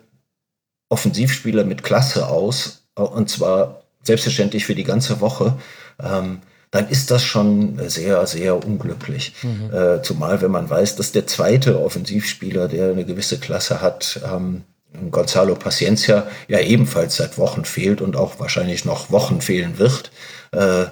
Offensivspieler 0.88 1.64
mit 1.64 1.82
Klasse 1.82 2.28
aus, 2.28 2.84
äh, 2.96 3.02
und 3.02 3.30
zwar 3.30 3.82
selbstverständlich 4.02 4.64
für 4.64 4.76
die 4.76 4.84
ganze 4.84 5.20
Woche. 5.20 5.58
Ähm, 6.00 6.40
dann 6.70 6.88
ist 6.88 7.10
das 7.10 7.24
schon 7.24 7.78
sehr, 7.88 8.26
sehr 8.26 8.64
unglücklich. 8.64 9.34
Mhm. 9.42 9.74
Äh, 9.74 10.02
zumal, 10.02 10.40
wenn 10.42 10.50
man 10.50 10.68
weiß, 10.68 10.96
dass 10.96 11.12
der 11.12 11.26
zweite 11.26 11.80
Offensivspieler, 11.80 12.68
der 12.68 12.90
eine 12.90 13.04
gewisse 13.04 13.38
Klasse 13.38 13.80
hat, 13.80 14.20
ähm, 14.24 14.64
Gonzalo 15.10 15.54
Paciencia, 15.54 16.26
ja 16.48 16.60
ebenfalls 16.60 17.16
seit 17.16 17.38
Wochen 17.38 17.64
fehlt 17.64 18.00
und 18.00 18.16
auch 18.16 18.40
wahrscheinlich 18.40 18.84
noch 18.84 19.10
Wochen 19.10 19.40
fehlen 19.40 19.78
wird. 19.78 20.10
Äh, 20.52 20.86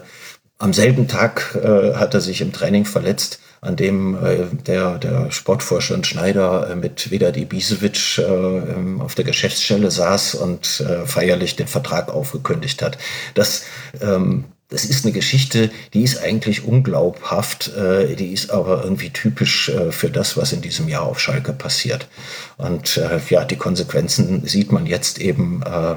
am 0.58 0.72
selben 0.72 1.08
Tag 1.08 1.58
äh, 1.62 1.94
hat 1.94 2.14
er 2.14 2.20
sich 2.20 2.40
im 2.40 2.52
Training 2.52 2.86
verletzt, 2.86 3.40
an 3.60 3.76
dem 3.76 4.14
äh, 4.24 4.46
der, 4.66 4.98
der 4.98 5.30
Sportvorstand 5.30 6.06
Schneider 6.06 6.70
äh, 6.70 6.76
mit 6.76 7.10
Vedadi 7.10 7.44
Bisevic 7.44 8.18
äh, 8.18 9.00
auf 9.00 9.14
der 9.14 9.24
Geschäftsstelle 9.24 9.90
saß 9.90 10.36
und 10.36 10.80
äh, 10.80 11.06
feierlich 11.06 11.56
den 11.56 11.66
Vertrag 11.66 12.10
aufgekündigt 12.10 12.80
hat. 12.82 12.96
Das 13.34 13.64
ähm, 14.00 14.44
das 14.68 14.84
ist 14.84 15.04
eine 15.04 15.12
Geschichte, 15.12 15.70
die 15.94 16.02
ist 16.02 16.18
eigentlich 16.18 16.64
unglaubhaft, 16.64 17.68
äh, 17.76 18.16
die 18.16 18.32
ist 18.32 18.50
aber 18.50 18.82
irgendwie 18.82 19.10
typisch 19.10 19.68
äh, 19.68 19.92
für 19.92 20.10
das, 20.10 20.36
was 20.36 20.52
in 20.52 20.60
diesem 20.60 20.88
Jahr 20.88 21.04
auf 21.04 21.20
Schalke 21.20 21.52
passiert. 21.52 22.08
Und 22.56 22.96
äh, 22.96 23.20
ja, 23.28 23.44
die 23.44 23.56
Konsequenzen 23.56 24.46
sieht 24.46 24.72
man 24.72 24.86
jetzt 24.86 25.18
eben 25.18 25.62
äh, 25.62 25.96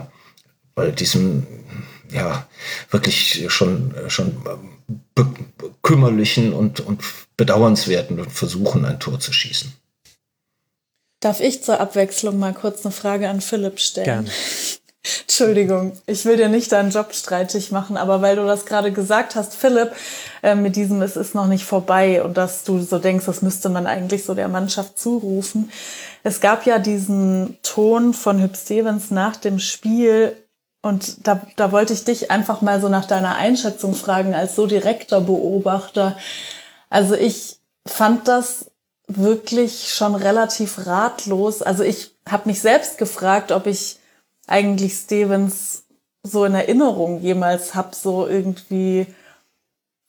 bei 0.76 0.92
diesem 0.92 1.48
ja 2.12 2.48
wirklich 2.90 3.46
schon 3.50 3.94
schon 4.08 4.38
kümmerlichen 5.84 6.54
und, 6.54 6.80
und 6.80 7.04
bedauernswerten 7.38 8.30
Versuchen, 8.30 8.86
ein 8.86 9.00
Tor 9.00 9.20
zu 9.20 9.32
schießen. 9.32 9.74
Darf 11.20 11.42
ich 11.42 11.64
zur 11.64 11.80
Abwechslung 11.80 12.40
mal 12.40 12.54
kurz 12.54 12.86
eine 12.86 12.94
Frage 12.94 13.30
an 13.30 13.42
Philipp 13.42 13.80
stellen? 13.80 14.06
Gerne. 14.06 14.32
Entschuldigung, 15.02 15.94
ich 16.08 16.26
will 16.26 16.36
dir 16.36 16.50
nicht 16.50 16.72
deinen 16.74 16.92
Job 16.92 17.14
streitig 17.14 17.72
machen, 17.72 17.96
aber 17.96 18.22
weil 18.22 18.36
du 18.36 18.46
das 18.46 18.66
gerade 18.66 18.92
gesagt 18.92 19.36
hast, 19.36 19.56
Philipp, 19.56 19.94
äh, 20.44 20.56
mit 20.56 20.76
diesem 20.76 21.02
Es 21.02 21.16
ist 21.16 21.34
noch 21.34 21.48
nicht 21.48 21.64
vorbei 21.64 22.22
und 22.22 22.36
dass 22.36 22.66
du 22.66 22.80
so 22.82 23.00
denkst, 23.00 23.26
das 23.26 23.42
müsste 23.42 23.70
man 23.70 23.88
eigentlich 23.88 24.26
so 24.26 24.34
der 24.34 24.50
Mannschaft 24.50 25.00
zurufen. 25.00 25.72
Es 26.24 26.42
gab 26.42 26.66
ja 26.66 26.80
diesen 26.80 27.58
Ton 27.64 28.14
von 28.14 28.42
Hüb 28.42 28.58
Stevens 28.58 29.10
nach 29.10 29.38
dem 29.38 29.60
Spiel 29.60 30.36
und 30.82 31.26
da, 31.26 31.42
da 31.56 31.72
wollte 31.72 31.94
ich 31.94 32.04
dich 32.04 32.32
einfach 32.32 32.62
mal 32.62 32.82
so 32.82 32.90
nach 32.90 33.06
deiner 33.06 33.36
Einschätzung 33.36 33.94
fragen 33.94 34.34
als 34.34 34.56
so 34.56 34.66
direkter 34.66 35.22
Beobachter. 35.22 36.18
Also 36.90 37.16
ich 37.16 37.58
fand 37.86 38.28
das 38.28 38.72
wirklich 39.08 39.94
schon 39.94 40.16
relativ 40.16 40.86
ratlos. 40.86 41.62
Also 41.62 41.84
ich 41.84 42.12
habe 42.30 42.50
mich 42.50 42.62
selbst 42.62 42.98
gefragt, 42.98 43.52
ob 43.52 43.66
ich 43.66 43.99
eigentlich 44.50 44.94
Stevens 44.96 45.84
so 46.24 46.44
in 46.44 46.56
Erinnerung 46.56 47.22
jemals 47.22 47.76
hab, 47.76 47.96
so 47.96 48.28
irgendwie, 48.28 49.06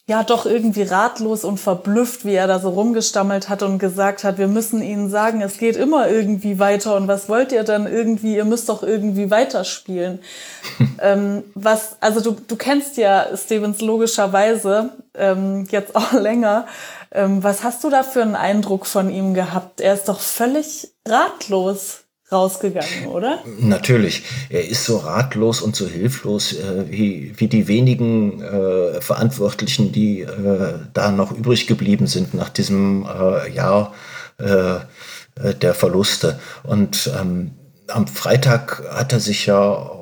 ja, 0.06 0.24
doch 0.24 0.44
irgendwie 0.44 0.82
ratlos 0.82 1.44
und 1.44 1.58
verblüfft, 1.58 2.24
wie 2.24 2.34
er 2.34 2.48
da 2.48 2.58
so 2.58 2.70
rumgestammelt 2.70 3.48
hat 3.48 3.62
und 3.62 3.78
gesagt 3.78 4.24
hat, 4.24 4.38
wir 4.38 4.48
müssen 4.48 4.82
ihnen 4.82 5.08
sagen, 5.08 5.40
es 5.40 5.58
geht 5.58 5.76
immer 5.76 6.08
irgendwie 6.08 6.58
weiter 6.58 6.96
und 6.96 7.06
was 7.06 7.28
wollt 7.28 7.52
ihr 7.52 7.62
dann 7.62 7.86
irgendwie, 7.86 8.34
ihr 8.34 8.44
müsst 8.44 8.68
doch 8.68 8.82
irgendwie 8.82 9.30
weiterspielen. 9.30 10.18
ähm, 11.00 11.44
was, 11.54 11.96
also 12.00 12.20
du, 12.20 12.36
du 12.46 12.56
kennst 12.56 12.96
ja 12.96 13.26
Stevens 13.36 13.80
logischerweise, 13.80 14.90
ähm, 15.14 15.66
jetzt 15.70 15.94
auch 15.94 16.12
länger. 16.20 16.66
Ähm, 17.12 17.44
was 17.44 17.62
hast 17.62 17.84
du 17.84 17.90
da 17.90 18.02
für 18.02 18.22
einen 18.22 18.36
Eindruck 18.36 18.86
von 18.86 19.10
ihm 19.10 19.34
gehabt? 19.34 19.80
Er 19.80 19.94
ist 19.94 20.08
doch 20.08 20.20
völlig 20.20 20.92
ratlos 21.06 22.04
rausgegangen, 22.30 23.06
oder? 23.08 23.40
Natürlich. 23.58 24.22
Er 24.48 24.68
ist 24.68 24.84
so 24.84 24.98
ratlos 24.98 25.60
und 25.60 25.74
so 25.74 25.86
hilflos 25.86 26.52
äh, 26.52 26.84
wie, 26.88 27.32
wie 27.36 27.48
die 27.48 27.68
wenigen 27.68 28.40
äh, 28.40 29.00
Verantwortlichen, 29.00 29.92
die 29.92 30.20
äh, 30.20 30.74
da 30.92 31.10
noch 31.10 31.32
übrig 31.32 31.66
geblieben 31.66 32.06
sind 32.06 32.34
nach 32.34 32.48
diesem 32.48 33.06
äh, 33.06 33.52
Jahr 33.52 33.94
äh, 34.38 34.76
äh, 34.76 35.54
der 35.60 35.74
Verluste. 35.74 36.38
Und 36.62 37.10
ähm, 37.20 37.52
am 37.88 38.06
Freitag 38.06 38.82
hat 38.90 39.12
er 39.12 39.20
sich 39.20 39.46
ja 39.46 39.96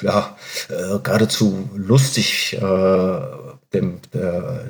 ja, 0.00 0.36
geradezu 1.02 1.68
lustig 1.74 2.56
dem, 2.60 4.00
der, 4.14 4.64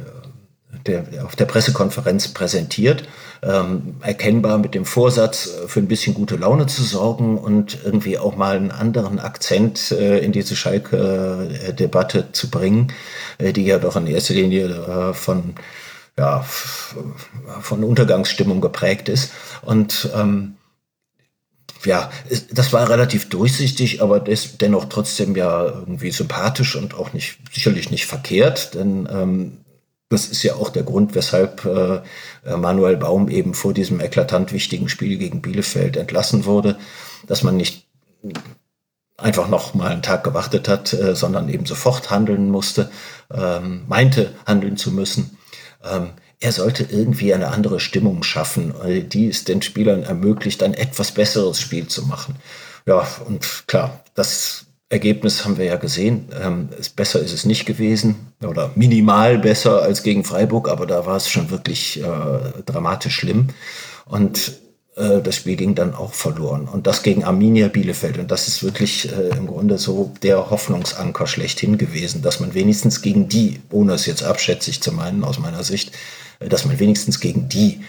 der, 0.89 1.25
auf 1.25 1.36
der 1.36 1.44
Pressekonferenz 1.44 2.28
präsentiert 2.28 3.05
ähm, 3.42 3.97
erkennbar 4.00 4.58
mit 4.58 4.75
dem 4.75 4.84
Vorsatz, 4.84 5.47
äh, 5.47 5.68
für 5.68 5.81
ein 5.81 5.89
bisschen 5.89 6.15
gute 6.15 6.36
Laune 6.36 6.67
zu 6.67 6.83
sorgen 6.83 7.39
und 7.39 7.78
irgendwie 7.84 8.18
auch 8.18 8.36
mal 8.36 8.57
einen 8.57 8.70
anderen 8.70 9.20
Akzent 9.20 9.92
äh, 9.92 10.18
in 10.18 10.33
diese 10.33 10.57
Schalke-Debatte 10.57 12.33
zu 12.33 12.50
bringen, 12.50 12.92
äh, 13.39 13.52
die 13.52 13.65
ja 13.65 13.78
doch 13.78 13.97
in 13.97 14.07
erster 14.07 14.34
Linie 14.34 14.67
äh, 14.67 15.15
von 15.15 15.55
ja, 16.18 16.41
von 16.41 17.84
Untergangsstimmung 17.84 18.60
geprägt 18.60 19.08
ist. 19.08 19.31
Und 19.62 20.10
ähm, 20.17 20.57
ja, 21.84 22.10
das 22.50 22.73
war 22.73 22.89
relativ 22.89 23.28
durchsichtig, 23.28 24.02
aber 24.02 24.18
des, 24.18 24.58
dennoch 24.58 24.86
trotzdem 24.86 25.36
ja 25.36 25.65
irgendwie 25.65 26.10
sympathisch 26.10 26.75
und 26.75 26.94
auch 26.94 27.12
nicht 27.12 27.39
sicherlich 27.52 27.92
nicht 27.92 28.07
verkehrt, 28.07 28.75
denn 28.75 29.08
ähm, 29.08 29.58
das 30.08 30.26
ist 30.26 30.42
ja 30.42 30.54
auch 30.54 30.70
der 30.70 30.84
Grund, 30.84 31.14
weshalb 31.14 31.64
äh, 31.64 32.00
Manuel 32.56 32.96
Baum 32.96 33.28
eben 33.28 33.54
vor 33.54 33.74
diesem 33.74 34.00
eklatant 34.00 34.52
wichtigen 34.52 34.88
Spiel 34.88 35.18
gegen 35.18 35.42
Bielefeld 35.42 35.96
entlassen 35.96 36.44
wurde, 36.44 36.78
dass 37.26 37.42
man 37.42 37.56
nicht 37.56 37.86
einfach 39.18 39.48
noch 39.48 39.74
mal 39.74 39.90
einen 39.90 40.02
Tag 40.02 40.24
gewartet 40.24 40.68
hat, 40.68 40.92
äh, 40.92 41.14
sondern 41.14 41.48
eben 41.48 41.66
sofort 41.66 42.10
handeln 42.10 42.50
musste, 42.50 42.90
ähm, 43.32 43.84
meinte 43.88 44.32
handeln 44.46 44.76
zu 44.76 44.92
müssen. 44.92 45.36
Ähm, 45.84 46.10
er 46.40 46.52
sollte 46.52 46.84
irgendwie 46.84 47.34
eine 47.34 47.48
andere 47.48 47.80
Stimmung 47.80 48.22
schaffen, 48.22 48.74
äh, 48.80 49.02
die 49.02 49.28
es 49.28 49.44
den 49.44 49.60
Spielern 49.60 50.04
ermöglicht, 50.04 50.62
ein 50.62 50.74
etwas 50.74 51.12
besseres 51.12 51.60
Spiel 51.60 51.88
zu 51.88 52.06
machen. 52.06 52.36
Ja, 52.86 53.06
und 53.26 53.64
klar, 53.66 54.04
das 54.14 54.67
Ergebnis 54.91 55.44
haben 55.44 55.58
wir 55.58 55.67
ja 55.67 55.76
gesehen. 55.76 56.28
Ähm, 56.41 56.70
besser 56.97 57.20
ist 57.20 57.33
es 57.33 57.44
nicht 57.44 57.67
gewesen 57.67 58.33
oder 58.42 58.70
minimal 58.75 59.39
besser 59.39 59.83
als 59.83 60.02
gegen 60.02 60.25
Freiburg, 60.25 60.68
aber 60.68 60.86
da 60.86 61.05
war 61.05 61.17
es 61.17 61.28
schon 61.28 61.50
wirklich 61.50 62.02
äh, 62.02 62.62
dramatisch 62.65 63.17
schlimm. 63.17 63.49
Und 64.07 64.58
äh, 64.97 65.20
das 65.20 65.36
Spiel 65.36 65.57
ging 65.57 65.75
dann 65.75 65.94
auch 65.94 66.15
verloren. 66.15 66.68
Und 66.68 66.86
das 66.86 67.02
gegen 67.02 67.23
Arminia 67.25 67.68
Bielefeld. 67.68 68.18
Und 68.18 68.31
das 68.31 68.49
ist 68.49 68.62
wirklich 68.62 69.12
äh, 69.12 69.36
im 69.36 69.47
Grunde 69.47 69.76
so 69.76 70.12
der 70.23 70.50
Hoffnungsanker 70.50 71.26
schlechthin 71.26 71.76
gewesen, 71.76 72.23
dass 72.23 72.41
man 72.41 72.55
wenigstens 72.55 73.02
gegen 73.02 73.28
die, 73.28 73.60
ohne 73.70 73.92
es 73.92 74.07
jetzt 74.07 74.23
abschätzig 74.23 74.83
zu 74.83 74.92
meinen 74.92 75.23
aus 75.23 75.39
meiner 75.39 75.65
Sicht, 75.65 75.92
äh, 76.41 76.49
dass 76.49 76.65
man 76.65 76.78
wenigstens 76.78 77.20
gegen 77.20 77.49
die 77.50 77.81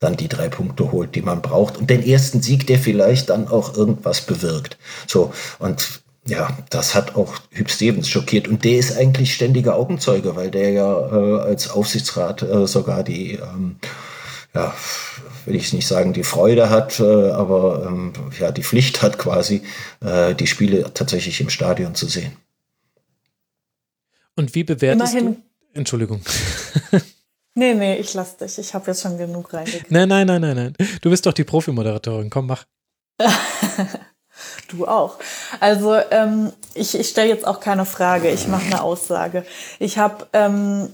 dann 0.00 0.16
die 0.16 0.28
drei 0.28 0.48
Punkte 0.48 0.92
holt, 0.92 1.14
die 1.14 1.22
man 1.22 1.42
braucht. 1.42 1.76
Und 1.76 1.90
den 1.90 2.04
ersten 2.04 2.42
Sieg, 2.42 2.66
der 2.66 2.78
vielleicht 2.78 3.30
dann 3.30 3.48
auch 3.48 3.76
irgendwas 3.76 4.20
bewirkt. 4.20 4.78
So, 5.06 5.32
und 5.58 6.02
ja, 6.28 6.56
das 6.70 6.94
hat 6.94 7.16
auch 7.16 7.34
Hüb 7.50 7.70
Stevens 7.70 8.08
schockiert. 8.08 8.48
Und 8.48 8.64
der 8.64 8.78
ist 8.78 8.96
eigentlich 8.96 9.34
ständiger 9.34 9.76
Augenzeuge, 9.76 10.36
weil 10.36 10.50
der 10.50 10.70
ja 10.70 11.10
äh, 11.10 11.40
als 11.40 11.70
Aufsichtsrat 11.70 12.42
äh, 12.42 12.66
sogar 12.66 13.02
die, 13.02 13.34
ähm, 13.34 13.76
ja, 14.54 14.74
will 15.46 15.56
ich 15.56 15.72
nicht 15.72 15.86
sagen, 15.86 16.12
die 16.12 16.24
Freude 16.24 16.68
hat, 16.68 17.00
äh, 17.00 17.30
aber 17.30 17.86
ähm, 17.86 18.12
ja, 18.38 18.52
die 18.52 18.62
Pflicht 18.62 19.00
hat 19.02 19.18
quasi, 19.18 19.62
äh, 20.04 20.34
die 20.34 20.46
Spiele 20.46 20.92
tatsächlich 20.92 21.40
im 21.40 21.48
Stadion 21.48 21.94
zu 21.94 22.06
sehen. 22.06 22.36
Und 24.36 24.54
wie 24.54 24.64
bewertest 24.64 25.14
Immerhin. 25.14 25.34
du? 25.34 25.78
Entschuldigung. 25.78 26.20
Nee, 27.54 27.74
nee, 27.74 27.96
ich 27.96 28.14
lass 28.14 28.36
dich. 28.36 28.56
Ich 28.58 28.72
habe 28.72 28.86
jetzt 28.86 29.02
schon 29.02 29.18
genug 29.18 29.52
reingekriegt. 29.52 29.90
Nein, 29.90 30.08
nein, 30.08 30.28
nein, 30.28 30.40
nein, 30.40 30.54
nein. 30.54 30.74
Du 31.02 31.10
bist 31.10 31.26
doch 31.26 31.32
die 31.32 31.42
Profi-Moderatorin. 31.42 32.30
Komm, 32.30 32.46
mach. 32.46 32.64
Du 34.68 34.86
auch. 34.86 35.16
Also 35.60 35.96
ähm, 36.10 36.52
ich, 36.74 36.98
ich 36.98 37.08
stelle 37.08 37.28
jetzt 37.28 37.46
auch 37.46 37.60
keine 37.60 37.86
Frage, 37.86 38.30
ich 38.30 38.46
mache 38.48 38.66
eine 38.66 38.82
Aussage. 38.82 39.44
Ich 39.78 39.98
habe 39.98 40.26
ähm, 40.32 40.90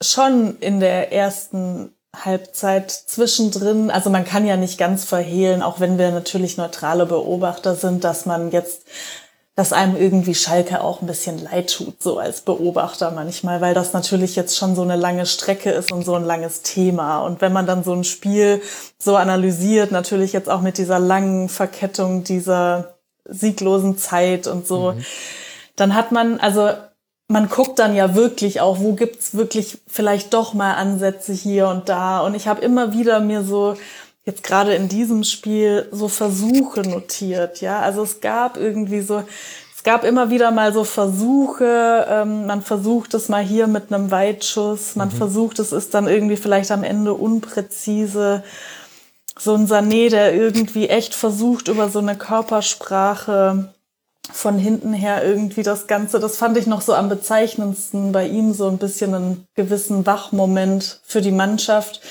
schon 0.00 0.56
in 0.60 0.80
der 0.80 1.12
ersten 1.12 1.92
Halbzeit 2.16 2.90
zwischendrin, 2.90 3.90
also 3.90 4.08
man 4.08 4.24
kann 4.24 4.46
ja 4.46 4.56
nicht 4.56 4.78
ganz 4.78 5.04
verhehlen, 5.04 5.62
auch 5.62 5.80
wenn 5.80 5.98
wir 5.98 6.10
natürlich 6.10 6.56
neutrale 6.56 7.06
Beobachter 7.06 7.74
sind, 7.74 8.04
dass 8.04 8.24
man 8.24 8.50
jetzt 8.50 8.86
dass 9.58 9.72
einem 9.72 9.96
irgendwie 9.96 10.36
Schalke 10.36 10.80
auch 10.84 11.02
ein 11.02 11.08
bisschen 11.08 11.42
leid 11.42 11.74
tut, 11.74 12.00
so 12.00 12.20
als 12.20 12.42
Beobachter 12.42 13.10
manchmal, 13.10 13.60
weil 13.60 13.74
das 13.74 13.92
natürlich 13.92 14.36
jetzt 14.36 14.56
schon 14.56 14.76
so 14.76 14.82
eine 14.82 14.94
lange 14.94 15.26
Strecke 15.26 15.72
ist 15.72 15.90
und 15.90 16.04
so 16.04 16.14
ein 16.14 16.22
langes 16.22 16.62
Thema. 16.62 17.22
Und 17.22 17.40
wenn 17.40 17.52
man 17.52 17.66
dann 17.66 17.82
so 17.82 17.92
ein 17.92 18.04
Spiel 18.04 18.62
so 19.00 19.16
analysiert, 19.16 19.90
natürlich 19.90 20.32
jetzt 20.32 20.48
auch 20.48 20.60
mit 20.60 20.78
dieser 20.78 21.00
langen 21.00 21.48
Verkettung 21.48 22.22
dieser 22.22 22.97
sieglosen 23.28 23.98
Zeit 23.98 24.46
und 24.46 24.66
so, 24.66 24.92
mhm. 24.92 25.04
dann 25.76 25.94
hat 25.94 26.12
man, 26.12 26.40
also 26.40 26.70
man 27.28 27.48
guckt 27.48 27.78
dann 27.78 27.94
ja 27.94 28.14
wirklich 28.14 28.60
auch, 28.60 28.80
wo 28.80 28.94
gibt's 28.94 29.34
wirklich 29.36 29.78
vielleicht 29.86 30.32
doch 30.32 30.54
mal 30.54 30.74
Ansätze 30.74 31.32
hier 31.32 31.68
und 31.68 31.88
da. 31.88 32.20
Und 32.20 32.34
ich 32.34 32.48
habe 32.48 32.62
immer 32.62 32.94
wieder 32.94 33.20
mir 33.20 33.44
so 33.44 33.76
jetzt 34.24 34.42
gerade 34.42 34.74
in 34.74 34.88
diesem 34.88 35.24
Spiel 35.24 35.88
so 35.90 36.08
Versuche 36.08 36.82
notiert, 36.82 37.60
ja. 37.60 37.80
Also 37.80 38.02
es 38.02 38.20
gab 38.20 38.56
irgendwie 38.56 39.02
so, 39.02 39.24
es 39.76 39.82
gab 39.82 40.04
immer 40.04 40.30
wieder 40.30 40.50
mal 40.50 40.72
so 40.72 40.84
Versuche, 40.84 42.06
ähm, 42.08 42.46
man 42.46 42.62
versucht 42.62 43.14
es 43.14 43.28
mal 43.28 43.42
hier 43.42 43.66
mit 43.66 43.92
einem 43.92 44.10
Weitschuss, 44.10 44.96
man 44.96 45.08
mhm. 45.08 45.12
versucht 45.12 45.58
es 45.58 45.72
ist 45.72 45.94
dann 45.94 46.08
irgendwie 46.08 46.36
vielleicht 46.36 46.70
am 46.70 46.82
Ende 46.82 47.14
unpräzise. 47.14 48.42
So 49.38 49.54
ein 49.54 49.66
Sané, 49.66 50.10
der 50.10 50.34
irgendwie 50.34 50.88
echt 50.88 51.14
versucht, 51.14 51.68
über 51.68 51.88
so 51.88 52.00
eine 52.00 52.16
Körpersprache 52.16 53.72
von 54.30 54.58
hinten 54.58 54.92
her 54.92 55.24
irgendwie 55.24 55.62
das 55.62 55.86
Ganze, 55.86 56.20
das 56.20 56.36
fand 56.36 56.58
ich 56.58 56.66
noch 56.66 56.82
so 56.82 56.92
am 56.92 57.08
bezeichnendsten 57.08 58.12
bei 58.12 58.26
ihm, 58.26 58.52
so 58.52 58.68
ein 58.68 58.76
bisschen 58.76 59.14
einen 59.14 59.46
gewissen 59.54 60.04
Wachmoment 60.04 61.00
für 61.04 61.22
die 61.22 61.32
Mannschaft 61.32 62.02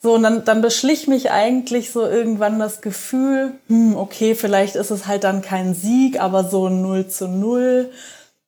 so, 0.00 0.14
und 0.14 0.22
dann, 0.22 0.44
dann 0.44 0.62
beschlich 0.62 1.08
mich 1.08 1.32
eigentlich 1.32 1.90
so 1.90 2.06
irgendwann 2.06 2.60
das 2.60 2.80
Gefühl, 2.80 3.54
hm, 3.66 3.96
okay, 3.96 4.36
vielleicht 4.36 4.76
ist 4.76 4.90
es 4.90 5.06
halt 5.06 5.24
dann 5.24 5.42
kein 5.42 5.74
Sieg, 5.74 6.20
aber 6.20 6.44
so 6.44 6.68
ein 6.68 6.82
0 6.82 7.08
zu 7.08 7.26
0. 7.26 7.90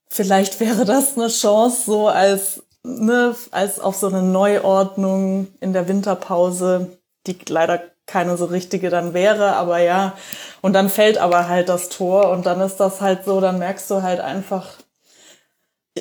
Vielleicht 0.09 0.59
wäre 0.61 0.85
das 0.85 1.17
eine 1.17 1.27
Chance, 1.27 1.83
so 1.85 2.07
als, 2.07 2.63
ne, 2.83 3.35
als 3.51 3.79
auf 3.81 3.97
so 3.97 4.07
eine 4.07 4.23
Neuordnung 4.23 5.47
in 5.59 5.73
der 5.73 5.89
Winterpause, 5.89 6.97
die 7.27 7.37
leider 7.49 7.81
keine 8.11 8.37
so 8.37 8.45
richtige 8.45 8.89
dann 8.89 9.13
wäre, 9.13 9.55
aber 9.55 9.79
ja. 9.79 10.13
Und 10.61 10.73
dann 10.73 10.89
fällt 10.89 11.17
aber 11.17 11.47
halt 11.47 11.69
das 11.69 11.89
Tor 11.89 12.29
und 12.29 12.45
dann 12.45 12.61
ist 12.61 12.77
das 12.77 13.01
halt 13.01 13.25
so, 13.25 13.41
dann 13.41 13.59
merkst 13.59 13.89
du 13.89 14.01
halt 14.01 14.19
einfach, 14.19 14.67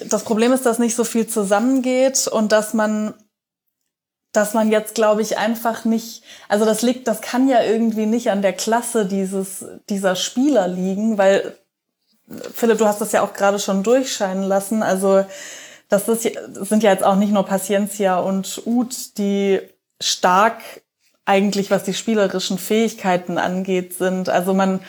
das 0.06 0.24
Problem 0.24 0.52
ist, 0.52 0.66
dass 0.66 0.78
nicht 0.78 0.94
so 0.94 1.04
viel 1.04 1.26
zusammengeht 1.26 2.28
und 2.28 2.52
dass 2.52 2.74
man 2.74 3.14
dass 4.32 4.54
man 4.54 4.70
jetzt, 4.70 4.94
glaube 4.94 5.22
ich, 5.22 5.38
einfach 5.38 5.84
nicht, 5.84 6.22
also 6.48 6.64
das 6.64 6.82
liegt, 6.82 7.08
das 7.08 7.20
kann 7.20 7.48
ja 7.48 7.62
irgendwie 7.62 8.06
nicht 8.06 8.30
an 8.30 8.42
der 8.42 8.52
Klasse 8.52 9.06
dieses, 9.06 9.64
dieser 9.88 10.14
Spieler 10.14 10.68
liegen, 10.68 11.18
weil, 11.18 11.58
Philipp, 12.54 12.78
du 12.78 12.86
hast 12.86 13.00
das 13.00 13.10
ja 13.10 13.22
auch 13.22 13.32
gerade 13.32 13.58
schon 13.58 13.82
durchscheinen 13.82 14.44
lassen, 14.44 14.82
also 14.84 15.24
das, 15.88 16.06
ist, 16.06 16.24
das 16.26 16.68
sind 16.68 16.84
ja 16.84 16.92
jetzt 16.92 17.02
auch 17.02 17.16
nicht 17.16 17.32
nur 17.32 17.44
Paciencia 17.44 18.20
und 18.20 18.62
Ud, 18.66 19.18
die 19.18 19.60
stark 20.00 20.62
eigentlich, 21.30 21.70
was 21.70 21.84
die 21.84 21.94
spielerischen 21.94 22.58
Fähigkeiten 22.58 23.38
angeht, 23.38 23.96
sind. 23.96 24.28
Also 24.28 24.52
man, 24.52 24.80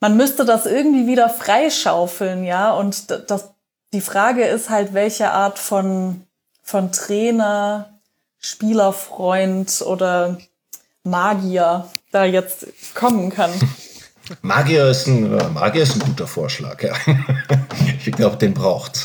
man 0.00 0.16
müsste 0.16 0.46
das 0.46 0.64
irgendwie 0.64 1.06
wieder 1.06 1.28
freischaufeln, 1.28 2.42
ja, 2.44 2.72
und 2.72 3.10
das, 3.28 3.50
die 3.92 4.00
Frage 4.00 4.44
ist 4.44 4.70
halt, 4.70 4.94
welche 4.94 5.30
Art 5.30 5.58
von, 5.58 6.22
von 6.62 6.90
Trainer, 6.90 8.00
Spielerfreund 8.38 9.82
oder 9.82 10.38
Magier 11.04 11.86
da 12.12 12.24
jetzt 12.24 12.66
kommen 12.94 13.30
kann. 13.30 13.50
Magier 14.40 14.88
ist 14.88 15.06
ein, 15.06 15.38
äh, 15.38 15.48
Magier 15.48 15.82
ist 15.82 15.94
ein 15.96 16.00
guter 16.00 16.26
Vorschlag, 16.26 16.82
ja. 16.82 16.94
Ich 18.06 18.12
glaube, 18.12 18.36
den 18.36 18.54
braucht's. 18.54 19.04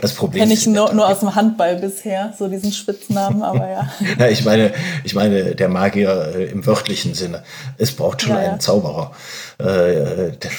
Das 0.00 0.14
Problem 0.14 0.42
Kenne 0.42 0.54
ich 0.54 0.66
nur, 0.66 0.92
nur 0.92 1.08
aus 1.08 1.20
dem 1.20 1.34
Handball 1.34 1.76
bisher, 1.76 2.34
so 2.38 2.48
diesen 2.48 2.72
Spitznamen, 2.72 3.42
aber 3.42 3.68
ja. 3.68 3.90
ja 4.18 4.28
ich 4.28 4.44
meine, 4.44 4.72
ich 5.04 5.14
meine, 5.14 5.54
der 5.54 5.68
Magier 5.68 6.32
äh, 6.34 6.44
im 6.44 6.66
wörtlichen 6.66 7.14
Sinne. 7.14 7.44
Es 7.78 7.92
braucht 7.92 8.22
schon 8.22 8.32
ja, 8.32 8.38
einen 8.38 8.52
ja. 8.52 8.58
Zauberer. 8.58 9.12
Äh, 9.58 9.64
der, 9.64 10.50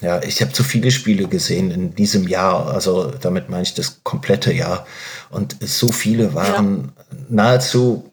ja, 0.00 0.22
ich 0.22 0.40
habe 0.40 0.52
zu 0.52 0.62
viele 0.62 0.90
Spiele 0.90 1.28
gesehen 1.28 1.70
in 1.70 1.94
diesem 1.94 2.28
Jahr, 2.28 2.68
also 2.68 3.10
damit 3.20 3.48
meine 3.48 3.62
ich 3.62 3.74
das 3.74 4.00
komplette 4.04 4.52
Jahr. 4.52 4.86
Und 5.30 5.56
so 5.60 5.92
viele 5.92 6.34
waren 6.34 6.92
nahezu 7.28 8.12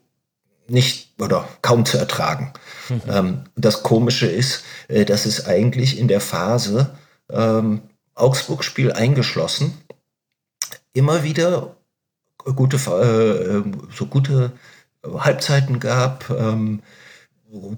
nicht 0.68 1.10
oder 1.20 1.48
kaum 1.62 1.86
zu 1.86 1.98
ertragen. 1.98 2.54
Mhm. 2.90 3.02
Ähm, 3.10 3.42
das 3.56 3.84
Komische 3.84 4.28
ist, 4.28 4.64
äh, 4.88 5.06
dass 5.06 5.26
es 5.26 5.46
eigentlich 5.46 5.98
in 6.00 6.08
der 6.08 6.22
Phase 6.22 6.92
ähm, 7.30 7.82
Augsburg-Spiel 8.16 8.92
eingeschlossen 8.92 9.78
immer 10.96 11.24
wieder 11.24 11.76
gute, 12.56 12.78
äh, 12.78 13.64
so 13.96 14.08
gute 14.08 14.52
Halbzeiten 15.04 15.80
gab, 15.80 16.30
ähm, 16.32 16.82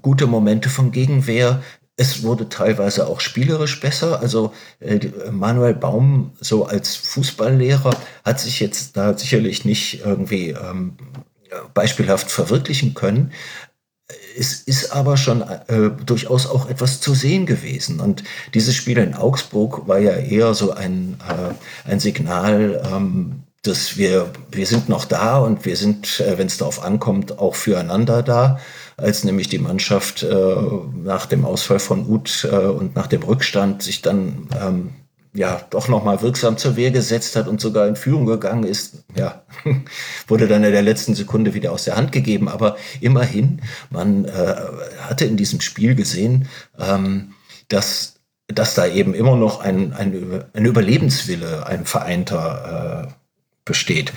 gute 0.00 0.26
Momente 0.26 0.70
von 0.70 0.92
Gegenwehr. 0.92 1.62
Es 1.96 2.22
wurde 2.22 2.48
teilweise 2.48 3.08
auch 3.08 3.20
spielerisch 3.20 3.80
besser. 3.80 4.20
Also 4.20 4.54
äh, 4.80 5.00
Manuel 5.30 5.74
Baum 5.74 6.32
so 6.40 6.64
als 6.64 6.96
Fußballlehrer 6.96 7.96
hat 8.24 8.40
sich 8.40 8.60
jetzt 8.60 8.96
da 8.96 9.18
sicherlich 9.18 9.64
nicht 9.64 10.04
irgendwie 10.04 10.50
ähm, 10.50 10.96
beispielhaft 11.74 12.30
verwirklichen 12.30 12.94
können. 12.94 13.32
Es 14.38 14.62
ist 14.62 14.92
aber 14.92 15.16
schon 15.16 15.42
äh, 15.42 15.90
durchaus 16.06 16.46
auch 16.46 16.68
etwas 16.68 17.00
zu 17.00 17.14
sehen 17.14 17.44
gewesen. 17.44 18.00
Und 18.00 18.22
dieses 18.54 18.76
Spiel 18.76 18.98
in 18.98 19.14
Augsburg 19.14 19.88
war 19.88 19.98
ja 19.98 20.12
eher 20.12 20.54
so 20.54 20.72
ein, 20.72 21.16
äh, 21.28 21.90
ein 21.90 21.98
Signal, 21.98 22.82
ähm, 22.92 23.42
dass 23.62 23.96
wir, 23.96 24.30
wir 24.52 24.66
sind 24.66 24.88
noch 24.88 25.04
da 25.04 25.38
und 25.38 25.64
wir 25.64 25.76
sind, 25.76 26.20
äh, 26.20 26.38
wenn 26.38 26.46
es 26.46 26.58
darauf 26.58 26.82
ankommt, 26.82 27.38
auch 27.38 27.56
füreinander 27.56 28.22
da, 28.22 28.60
als 28.96 29.24
nämlich 29.24 29.48
die 29.48 29.58
Mannschaft 29.58 30.22
äh, 30.22 30.56
nach 31.02 31.26
dem 31.26 31.44
Ausfall 31.44 31.80
von 31.80 32.06
Uth 32.06 32.48
äh, 32.50 32.56
und 32.56 32.94
nach 32.94 33.08
dem 33.08 33.22
Rückstand 33.22 33.82
sich 33.82 34.02
dann 34.02 34.48
ähm, 34.60 34.90
ja 35.34 35.60
doch 35.70 35.88
nochmal 35.88 36.22
wirksam 36.22 36.56
zur 36.56 36.76
Wehr 36.76 36.90
gesetzt 36.90 37.36
hat 37.36 37.48
und 37.48 37.60
sogar 37.60 37.86
in 37.86 37.96
Führung 37.96 38.26
gegangen 38.26 38.64
ist, 38.64 39.04
ja, 39.16 39.42
wurde 40.28 40.48
dann 40.48 40.64
in 40.64 40.72
der 40.72 40.82
letzten 40.82 41.14
Sekunde 41.14 41.54
wieder 41.54 41.72
aus 41.72 41.84
der 41.84 41.96
Hand 41.96 42.12
gegeben. 42.12 42.48
Aber 42.48 42.76
immerhin, 43.00 43.60
man 43.90 44.24
äh, 44.24 44.54
hatte 45.00 45.24
in 45.24 45.36
diesem 45.36 45.60
Spiel 45.60 45.94
gesehen, 45.94 46.48
ähm, 46.78 47.34
dass, 47.68 48.20
dass 48.46 48.74
da 48.74 48.86
eben 48.86 49.14
immer 49.14 49.36
noch 49.36 49.60
ein, 49.60 49.92
ein, 49.92 50.44
ein 50.52 50.64
Überlebenswille, 50.64 51.66
ein 51.66 51.84
vereinter 51.84 53.08
äh, 53.08 53.12
besteht. 53.64 54.12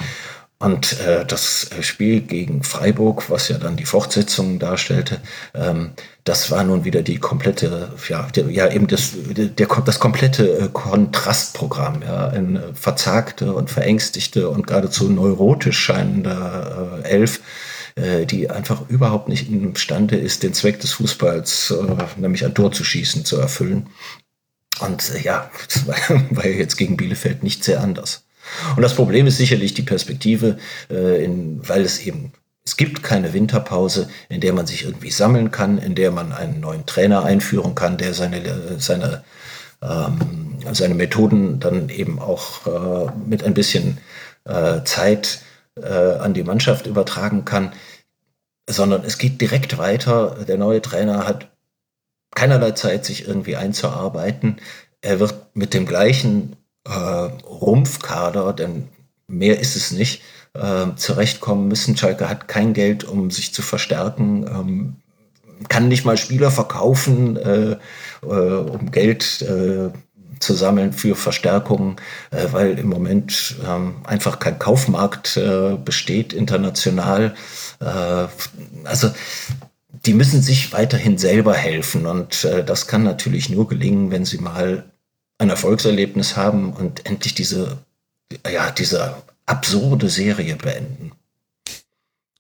Und 0.62 1.00
äh, 1.00 1.26
das 1.26 1.72
Spiel 1.82 2.22
gegen 2.22 2.62
Freiburg, 2.62 3.32
was 3.32 3.48
ja 3.48 3.58
dann 3.58 3.78
die 3.78 3.86
Fortsetzung 3.86 4.60
darstellte, 4.60 5.20
ähm, 5.56 5.94
das 6.24 6.52
war 6.52 6.64
nun 6.64 6.86
wieder 6.86 7.02
die 7.02 7.18
komplette, 7.18 7.92
ja, 8.08 8.28
der, 8.36 8.48
ja 8.52 8.70
eben 8.72 8.86
das, 8.86 9.14
der, 9.16 9.66
das 9.66 10.00
komplette 10.00 10.60
äh, 10.60 10.70
Kontrastprogramm, 10.72 12.04
ja, 12.04 12.28
eine 12.28 12.76
verzagte 12.76 13.54
und 13.54 13.72
verängstigte 13.72 14.50
und 14.50 14.68
geradezu 14.68 15.10
neurotisch 15.10 15.80
scheinende 15.80 17.02
äh, 17.04 17.10
Elf, 17.10 17.40
äh, 17.96 18.28
die 18.28 18.52
einfach 18.52 18.88
überhaupt 18.88 19.30
nicht 19.30 19.52
imstande 19.52 20.16
ist, 20.16 20.44
den 20.44 20.54
Zweck 20.54 20.80
des 20.80 20.94
Fußballs, 20.94 21.72
äh, 21.72 22.20
nämlich 22.22 22.46
ein 22.46 22.54
Tor 22.54 22.72
zu 22.72 22.84
schießen, 22.84 23.26
zu 23.26 23.38
erfüllen. 23.38 23.90
Und 24.80 25.12
äh, 25.16 25.22
ja, 25.22 25.50
das 25.74 25.88
war, 25.88 25.96
war 26.30 26.46
jetzt 26.46 26.78
gegen 26.78 26.98
Bielefeld 26.98 27.42
nicht 27.42 27.64
sehr 27.64 27.82
anders. 27.82 28.26
Und 28.76 28.82
das 28.82 28.96
Problem 28.96 29.28
ist 29.28 29.38
sicherlich 29.38 29.74
die 29.74 29.84
Perspektive, 29.84 30.58
äh, 30.90 31.24
in, 31.24 31.68
weil 31.68 31.82
es 31.82 32.00
eben 32.00 32.34
es 32.64 32.78
gibt 32.78 33.02
keine 33.04 33.34
Winterpause, 33.34 34.10
in 34.30 34.40
der 34.40 34.54
man 34.54 34.68
sich 34.68 34.86
irgendwie 34.86 35.12
sammeln 35.12 35.52
kann, 35.52 35.78
in 35.78 35.96
der 35.96 36.12
man 36.12 36.32
einen 36.32 36.60
neuen 36.60 36.86
Trainer 36.86 37.24
einführen 37.24 37.76
kann, 37.76 37.98
der 37.98 38.14
seine, 38.14 38.80
seine, 38.80 39.24
ähm, 39.82 40.60
seine 40.72 40.94
Methoden 40.94 41.60
dann 41.60 41.90
eben 41.90 42.20
auch 42.20 42.68
äh, 42.68 43.12
mit 43.28 43.44
ein 43.44 43.56
bisschen 43.56 43.98
äh, 44.46 44.84
Zeit 44.84 45.42
äh, 45.76 45.88
an 45.88 46.34
die 46.34 46.44
Mannschaft 46.44 46.86
übertragen 46.86 47.46
kann, 47.46 47.74
sondern 48.70 49.04
es 49.04 49.18
geht 49.18 49.42
direkt 49.42 49.78
weiter. 49.78 50.46
Der 50.48 50.58
neue 50.58 50.82
Trainer 50.82 51.28
hat 51.28 51.50
keinerlei 52.36 52.72
Zeit, 52.72 53.06
sich 53.06 53.28
irgendwie 53.28 53.56
einzuarbeiten. 53.56 54.58
Er 55.02 55.20
wird 55.20 55.56
mit 55.56 55.74
dem 55.74 55.86
gleichen 55.88 56.56
äh, 56.86 56.92
Rumpfkader, 56.92 58.54
denn 58.54 58.90
mehr 59.28 59.60
ist 59.60 59.76
es 59.76 59.92
nicht, 59.92 60.22
äh, 60.54 60.88
zurechtkommen 60.96 61.68
müssen. 61.68 61.96
Schalke 61.96 62.30
hat 62.30 62.48
kein 62.48 62.74
Geld, 62.74 63.04
um 63.04 63.32
sich 63.32 63.54
zu 63.54 63.62
verstärken, 63.62 64.46
ähm, 64.48 64.96
kann 65.70 65.88
nicht 65.88 66.06
mal 66.06 66.18
Spieler 66.18 66.52
verkaufen, 66.52 67.38
äh, 67.38 67.78
äh, 68.24 68.26
um 68.26 68.92
Geld 68.92 69.42
äh, 69.42 69.90
zu 70.40 70.54
sammeln 70.54 70.92
für 70.92 71.16
Verstärkungen, 71.16 71.98
äh, 72.32 72.48
weil 72.52 72.80
im 72.80 72.90
Moment 72.90 73.56
ähm, 73.66 73.98
einfach 74.04 74.40
kein 74.40 74.60
Kaufmarkt 74.60 75.38
äh, 75.38 75.78
besteht 75.84 76.34
international. 76.34 77.34
Also 78.84 79.10
die 80.06 80.14
müssen 80.14 80.44
sich 80.44 80.72
weiterhin 80.72 81.18
selber 81.18 81.56
helfen 81.56 82.06
und 82.06 82.48
das 82.68 82.86
kann 82.86 83.02
natürlich 83.02 83.50
nur 83.50 83.68
gelingen, 83.68 84.12
wenn 84.12 84.24
sie 84.24 84.38
mal 84.38 84.91
ein 85.42 85.50
Erfolgserlebnis 85.50 86.38
haben 86.38 86.72
und 86.72 87.06
endlich 87.08 87.34
diese, 87.34 87.80
ja, 88.48 88.70
diese 88.70 89.16
absurde 89.48 90.08
Serie 90.08 90.56
beenden. 90.56 91.14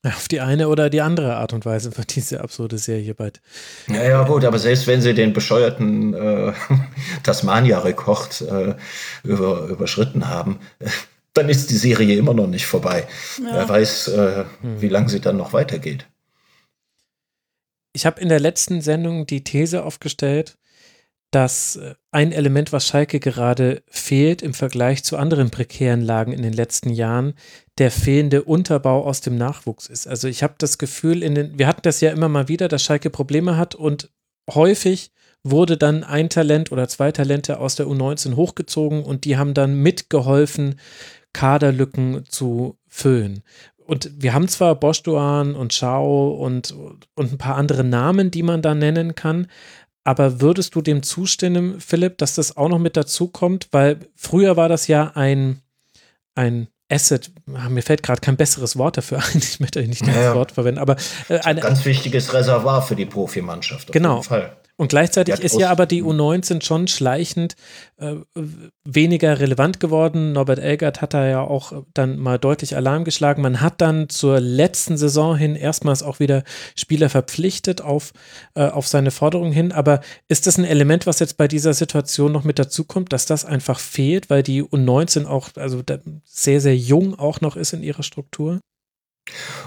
Auf 0.03 0.27
die 0.27 0.39
eine 0.39 0.67
oder 0.67 0.89
die 0.89 1.01
andere 1.01 1.35
Art 1.35 1.53
und 1.53 1.65
Weise 1.65 1.97
wird 1.97 2.15
diese 2.15 2.41
absurde 2.41 2.77
Serie 2.77 3.15
bald. 3.15 3.41
Ja, 3.87 4.03
ja, 4.03 4.23
gut, 4.23 4.45
aber 4.45 4.59
selbst 4.59 4.85
wenn 4.85 5.01
sie 5.01 5.15
den 5.15 5.33
bescheuerten 5.33 6.13
äh, 6.13 6.53
Tasmania-Rekord 7.23 8.41
äh, 8.41 8.75
über, 9.23 9.65
überschritten 9.65 10.27
haben, 10.27 10.59
dann 11.33 11.49
ist 11.49 11.71
die 11.71 11.77
Serie 11.77 12.17
immer 12.17 12.35
noch 12.35 12.47
nicht 12.47 12.67
vorbei. 12.67 13.07
Ja. 13.39 13.53
Wer 13.53 13.69
weiß, 13.69 14.07
äh, 14.09 14.45
hm. 14.61 14.81
wie 14.81 14.89
lange 14.89 15.09
sie 15.09 15.21
dann 15.21 15.37
noch 15.37 15.53
weitergeht. 15.53 16.05
Ich 17.93 18.05
habe 18.05 18.21
in 18.21 18.29
der 18.29 18.39
letzten 18.39 18.81
Sendung 18.81 19.25
die 19.25 19.43
These 19.43 19.83
aufgestellt, 19.83 20.57
dass 21.31 21.77
äh, 21.77 21.95
ein 22.11 22.31
Element, 22.31 22.71
was 22.71 22.87
Schalke 22.87 23.19
gerade 23.19 23.81
fehlt 23.87 24.41
im 24.41 24.53
Vergleich 24.53 25.03
zu 25.03 25.17
anderen 25.17 25.49
prekären 25.49 26.01
Lagen 26.01 26.33
in 26.33 26.41
den 26.41 26.53
letzten 26.53 26.89
Jahren, 26.89 27.33
der 27.77 27.89
fehlende 27.89 28.43
Unterbau 28.43 29.05
aus 29.05 29.21
dem 29.21 29.37
Nachwuchs 29.37 29.87
ist. 29.87 30.07
Also 30.07 30.27
ich 30.27 30.43
habe 30.43 30.55
das 30.57 30.77
Gefühl, 30.77 31.23
in 31.23 31.35
den, 31.35 31.57
wir 31.57 31.67
hatten 31.67 31.81
das 31.83 32.01
ja 32.01 32.11
immer 32.11 32.29
mal 32.29 32.47
wieder, 32.47 32.67
dass 32.67 32.83
Schalke 32.83 33.09
Probleme 33.09 33.57
hat 33.57 33.75
und 33.75 34.09
häufig 34.53 35.11
wurde 35.43 35.77
dann 35.77 36.03
ein 36.03 36.29
Talent 36.29 36.71
oder 36.71 36.87
zwei 36.87 37.11
Talente 37.11 37.59
aus 37.59 37.75
der 37.75 37.87
U19 37.87 38.35
hochgezogen 38.35 39.03
und 39.03 39.25
die 39.25 39.37
haben 39.37 39.53
dann 39.53 39.75
mitgeholfen, 39.75 40.79
Kaderlücken 41.33 42.25
zu 42.27 42.77
füllen. 42.87 43.41
Und 43.91 44.09
wir 44.15 44.33
haben 44.33 44.47
zwar 44.47 44.75
Boschduan 44.75 45.55
und 45.55 45.73
Schau 45.73 46.31
und, 46.31 46.73
und 47.15 47.33
ein 47.33 47.37
paar 47.37 47.55
andere 47.55 47.83
Namen, 47.83 48.31
die 48.31 48.43
man 48.43 48.61
da 48.61 48.75
nennen 48.75 49.15
kann, 49.15 49.47
aber 50.03 50.41
würdest 50.41 50.75
du 50.75 50.81
dem 50.81 51.03
zustimmen, 51.03 51.79
Philipp, 51.79 52.17
dass 52.17 52.35
das 52.35 52.57
auch 52.57 52.69
noch 52.69 52.79
mit 52.79 52.97
dazu 52.97 53.27
kommt? 53.27 53.67
Weil 53.71 53.99
früher 54.15 54.57
war 54.57 54.69
das 54.69 54.87
ja 54.87 55.11
ein, 55.15 55.61
ein 56.35 56.67
Asset, 56.91 57.31
ah, 57.53 57.69
mir 57.69 57.81
fällt 57.83 58.03
gerade 58.03 58.19
kein 58.19 58.35
besseres 58.35 58.77
Wort 58.77 58.97
dafür 58.97 59.19
ein, 59.33 59.37
ich 59.37 59.59
möchte 59.59 59.81
nicht 59.81 60.05
das 60.05 60.15
ja, 60.15 60.35
Wort 60.35 60.51
verwenden, 60.51 60.79
aber 60.79 60.97
äh, 61.29 61.39
ein 61.39 61.59
ganz 61.59 61.85
wichtiges 61.85 62.33
Reservoir 62.33 62.81
für 62.81 62.95
die 62.95 63.05
Profimannschaft. 63.05 63.91
Genau. 63.91 64.21
Und 64.81 64.87
gleichzeitig 64.87 65.39
ist 65.41 65.59
ja 65.59 65.69
aber 65.69 65.85
die 65.85 66.01
U19 66.01 66.63
schon 66.63 66.87
schleichend 66.87 67.55
äh, 67.97 68.15
weniger 68.83 69.39
relevant 69.39 69.79
geworden. 69.79 70.31
Norbert 70.31 70.57
Elgert 70.57 71.01
hat 71.01 71.13
da 71.13 71.27
ja 71.27 71.41
auch 71.41 71.83
dann 71.93 72.17
mal 72.17 72.39
deutlich 72.39 72.75
Alarm 72.75 73.03
geschlagen. 73.03 73.43
Man 73.43 73.61
hat 73.61 73.79
dann 73.79 74.09
zur 74.09 74.39
letzten 74.39 74.97
Saison 74.97 75.37
hin 75.37 75.55
erstmals 75.55 76.01
auch 76.01 76.19
wieder 76.19 76.43
Spieler 76.75 77.09
verpflichtet 77.09 77.81
auf, 77.81 78.11
äh, 78.55 78.69
auf 78.69 78.87
seine 78.87 79.11
Forderungen 79.11 79.51
hin. 79.51 79.71
Aber 79.71 80.01
ist 80.27 80.47
das 80.47 80.57
ein 80.57 80.65
Element, 80.65 81.05
was 81.05 81.19
jetzt 81.19 81.37
bei 81.37 81.47
dieser 81.47 81.75
Situation 81.75 82.31
noch 82.31 82.43
mit 82.43 82.57
dazu 82.57 82.83
kommt, 82.83 83.13
dass 83.13 83.27
das 83.27 83.45
einfach 83.45 83.79
fehlt, 83.79 84.31
weil 84.31 84.41
die 84.41 84.63
U19 84.63 85.27
auch 85.27 85.49
also 85.57 85.83
sehr, 86.23 86.59
sehr 86.59 86.75
jung 86.75 87.19
auch 87.19 87.39
noch 87.39 87.55
ist 87.55 87.73
in 87.73 87.83
ihrer 87.83 88.01
Struktur? 88.01 88.61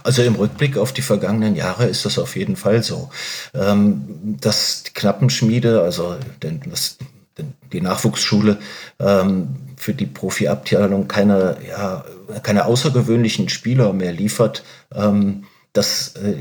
Also 0.02 0.22
im 0.22 0.34
Rückblick 0.34 0.76
auf 0.76 0.92
die 0.92 1.02
vergangenen 1.02 1.56
Jahre 1.56 1.86
ist 1.86 2.04
das 2.04 2.18
auf 2.18 2.36
jeden 2.36 2.56
Fall 2.56 2.82
so. 2.82 3.10
Ähm, 3.54 4.36
dass 4.40 4.82
die 4.82 4.92
Knappenschmiede, 4.92 5.82
also 5.82 6.16
den, 6.42 6.60
das, 6.68 6.98
den, 7.38 7.54
die 7.72 7.80
Nachwuchsschule 7.80 8.58
ähm, 8.98 9.56
für 9.76 9.94
die 9.94 10.06
Profiabteilung 10.06 11.08
keine, 11.08 11.56
ja, 11.68 12.04
keine 12.42 12.66
außergewöhnlichen 12.66 13.48
Spieler 13.48 13.92
mehr 13.92 14.12
liefert, 14.12 14.64
ähm, 14.94 15.44
das 15.72 16.14
äh, 16.16 16.36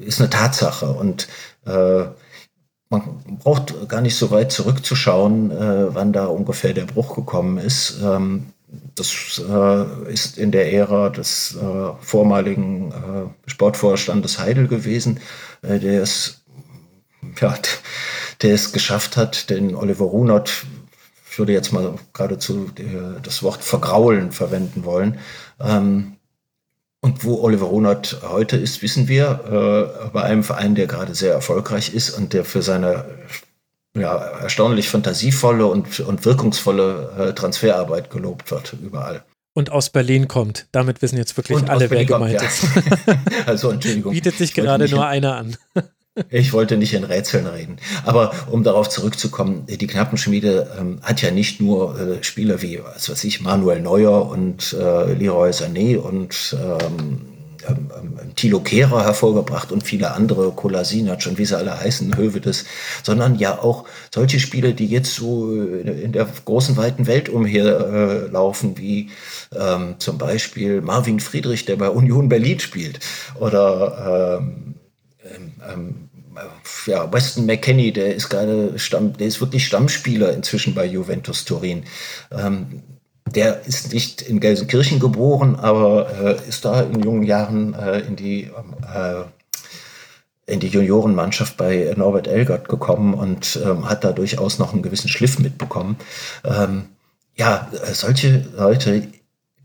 ist 0.00 0.20
eine 0.20 0.30
Tatsache. 0.30 0.86
Und 0.86 1.28
äh, 1.66 2.04
man 2.88 3.02
braucht 3.42 3.88
gar 3.88 4.00
nicht 4.02 4.16
so 4.16 4.30
weit 4.30 4.52
zurückzuschauen, 4.52 5.50
äh, 5.50 5.94
wann 5.94 6.12
da 6.12 6.26
ungefähr 6.26 6.74
der 6.74 6.84
Bruch 6.84 7.14
gekommen 7.14 7.58
ist. 7.58 8.00
Ähm, 8.02 8.52
das 8.94 9.42
äh, 9.48 10.12
ist 10.12 10.38
in 10.38 10.50
der 10.50 10.72
Ära 10.72 11.10
des 11.10 11.56
äh, 11.56 11.92
vormaligen 12.00 12.92
äh, 12.92 13.50
Sportvorstandes 13.50 14.38
Heidel 14.38 14.68
gewesen, 14.68 15.20
äh, 15.62 15.78
der 15.78 16.02
es, 16.02 16.44
ja, 17.40 17.54
der 18.42 18.54
es 18.54 18.72
geschafft 18.72 19.16
hat, 19.16 19.50
den 19.50 19.74
Oliver 19.74 20.06
Runert, 20.06 20.64
ich 21.30 21.38
würde 21.38 21.52
jetzt 21.52 21.72
mal 21.72 21.94
geradezu 22.12 22.70
äh, 22.76 23.20
das 23.22 23.42
Wort 23.42 23.64
vergraulen 23.64 24.32
verwenden 24.32 24.84
wollen. 24.84 25.18
Ähm, 25.60 26.16
und 27.00 27.24
wo 27.24 27.42
Oliver 27.42 27.66
Runert 27.66 28.20
heute 28.28 28.56
ist, 28.56 28.82
wissen 28.82 29.08
wir, 29.08 30.00
äh, 30.04 30.08
bei 30.10 30.22
einem 30.22 30.44
Verein, 30.44 30.74
der 30.74 30.86
gerade 30.86 31.14
sehr 31.14 31.32
erfolgreich 31.32 31.94
ist 31.94 32.10
und 32.10 32.32
der 32.32 32.44
für 32.44 32.62
seine 32.62 33.06
ja, 33.96 34.16
erstaunlich 34.16 34.88
fantasievolle 34.88 35.66
und, 35.66 36.00
und 36.00 36.24
wirkungsvolle 36.24 37.12
äh, 37.18 37.32
Transferarbeit 37.34 38.10
gelobt 38.10 38.50
wird, 38.50 38.74
überall. 38.82 39.24
Und 39.54 39.70
aus 39.70 39.90
Berlin 39.90 40.28
kommt. 40.28 40.66
Damit 40.72 41.02
wissen 41.02 41.18
jetzt 41.18 41.36
wirklich 41.36 41.58
und 41.58 41.68
alle, 41.68 41.90
wer 41.90 42.04
gemeint 42.06 42.38
kommt, 42.38 42.50
ist. 42.50 42.64
Ja. 43.06 43.14
also 43.46 43.70
Entschuldigung. 43.70 44.12
Bietet 44.12 44.36
sich 44.36 44.54
gerade 44.54 44.88
nur 44.88 45.06
einer 45.06 45.36
an. 45.36 45.56
Ich 46.28 46.52
wollte 46.52 46.76
nicht 46.76 46.92
in 46.92 47.04
Rätseln 47.04 47.46
reden. 47.46 47.78
Aber 48.04 48.34
um 48.50 48.62
darauf 48.62 48.90
zurückzukommen, 48.90 49.64
die 49.66 49.86
Knappenschmiede 49.86 50.76
ähm, 50.78 51.00
hat 51.02 51.22
ja 51.22 51.30
nicht 51.30 51.58
nur 51.62 51.98
äh, 51.98 52.22
Spieler 52.22 52.60
wie, 52.60 52.80
was 52.84 53.08
weiß 53.08 53.24
ich, 53.24 53.40
Manuel 53.40 53.80
Neuer 53.80 54.28
und 54.28 54.74
äh, 54.74 55.14
Leroy 55.14 55.52
Sané 55.52 55.96
und 55.96 56.54
ähm, 56.60 57.31
ähm, 57.68 58.34
Thilo 58.34 58.60
Kehrer 58.60 59.04
hervorgebracht 59.04 59.72
und 59.72 59.82
viele 59.82 60.12
andere, 60.12 60.52
Kolasinac 60.52 61.26
und 61.26 61.38
wie 61.38 61.44
sie 61.44 61.56
alle 61.56 61.78
heißen, 61.78 62.16
Hövedes, 62.16 62.64
sondern 63.02 63.38
ja 63.38 63.58
auch 63.58 63.84
solche 64.12 64.40
Spiele, 64.40 64.74
die 64.74 64.86
jetzt 64.86 65.14
so 65.14 65.52
in 65.52 66.12
der 66.12 66.26
großen, 66.44 66.76
weiten 66.76 67.06
Welt 67.06 67.28
umherlaufen, 67.28 68.74
äh, 68.74 68.78
wie 68.78 69.10
ähm, 69.54 69.96
zum 69.98 70.18
Beispiel 70.18 70.80
Marvin 70.80 71.20
Friedrich, 71.20 71.64
der 71.64 71.76
bei 71.76 71.90
Union 71.90 72.28
Berlin 72.28 72.60
spielt, 72.60 73.00
oder 73.38 74.38
ähm, 74.40 74.74
ähm, 75.24 75.52
ähm 75.70 76.08
ja, 76.86 77.12
Weston 77.12 77.46
McKenney, 77.46 77.92
der 77.92 78.14
ist 78.14 78.28
gerade 78.28 78.78
Stamm, 78.78 79.16
der 79.16 79.26
ist 79.26 79.40
wirklich 79.40 79.66
Stammspieler 79.66 80.32
inzwischen 80.32 80.74
bei 80.74 80.86
Juventus 80.86 81.44
Turin. 81.44 81.84
Ähm, 82.30 82.82
der 83.32 83.66
ist 83.66 83.92
nicht 83.92 84.22
in 84.22 84.40
Gelsenkirchen 84.40 85.00
geboren, 85.00 85.56
aber 85.56 86.10
äh, 86.20 86.48
ist 86.48 86.64
da 86.64 86.82
in 86.82 87.02
jungen 87.02 87.22
Jahren 87.22 87.74
äh, 87.74 88.00
in 88.00 88.16
die 88.16 88.44
äh, 88.44 89.24
in 90.46 90.60
die 90.60 90.68
Juniorenmannschaft 90.68 91.56
bei 91.56 91.94
Norbert 91.96 92.26
Elgert 92.26 92.68
gekommen 92.68 93.14
und 93.14 93.58
ähm, 93.64 93.88
hat 93.88 94.04
da 94.04 94.12
durchaus 94.12 94.58
noch 94.58 94.72
einen 94.72 94.82
gewissen 94.82 95.08
Schliff 95.08 95.38
mitbekommen. 95.38 95.96
Ähm, 96.44 96.86
ja, 97.36 97.68
solche 97.92 98.44
Leute, 98.56 99.08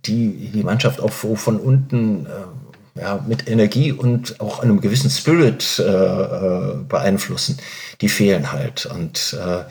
die 0.06 0.50
die 0.54 0.64
Mannschaft 0.64 1.02
auch 1.02 1.12
von 1.12 1.60
unten 1.60 2.28
äh, 2.28 3.02
ja, 3.02 3.24
mit 3.28 3.50
Energie 3.50 3.92
und 3.92 4.40
auch 4.40 4.60
einem 4.60 4.82
gewissen 4.82 5.10
Spirit 5.10 5.80
äh, 5.80 5.84
äh 5.84 6.76
beeinflussen, 6.88 7.58
die 8.02 8.10
fehlen 8.10 8.52
halt. 8.52 8.86
Und 8.86 9.38
äh, 9.40 9.64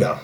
ja, 0.00 0.20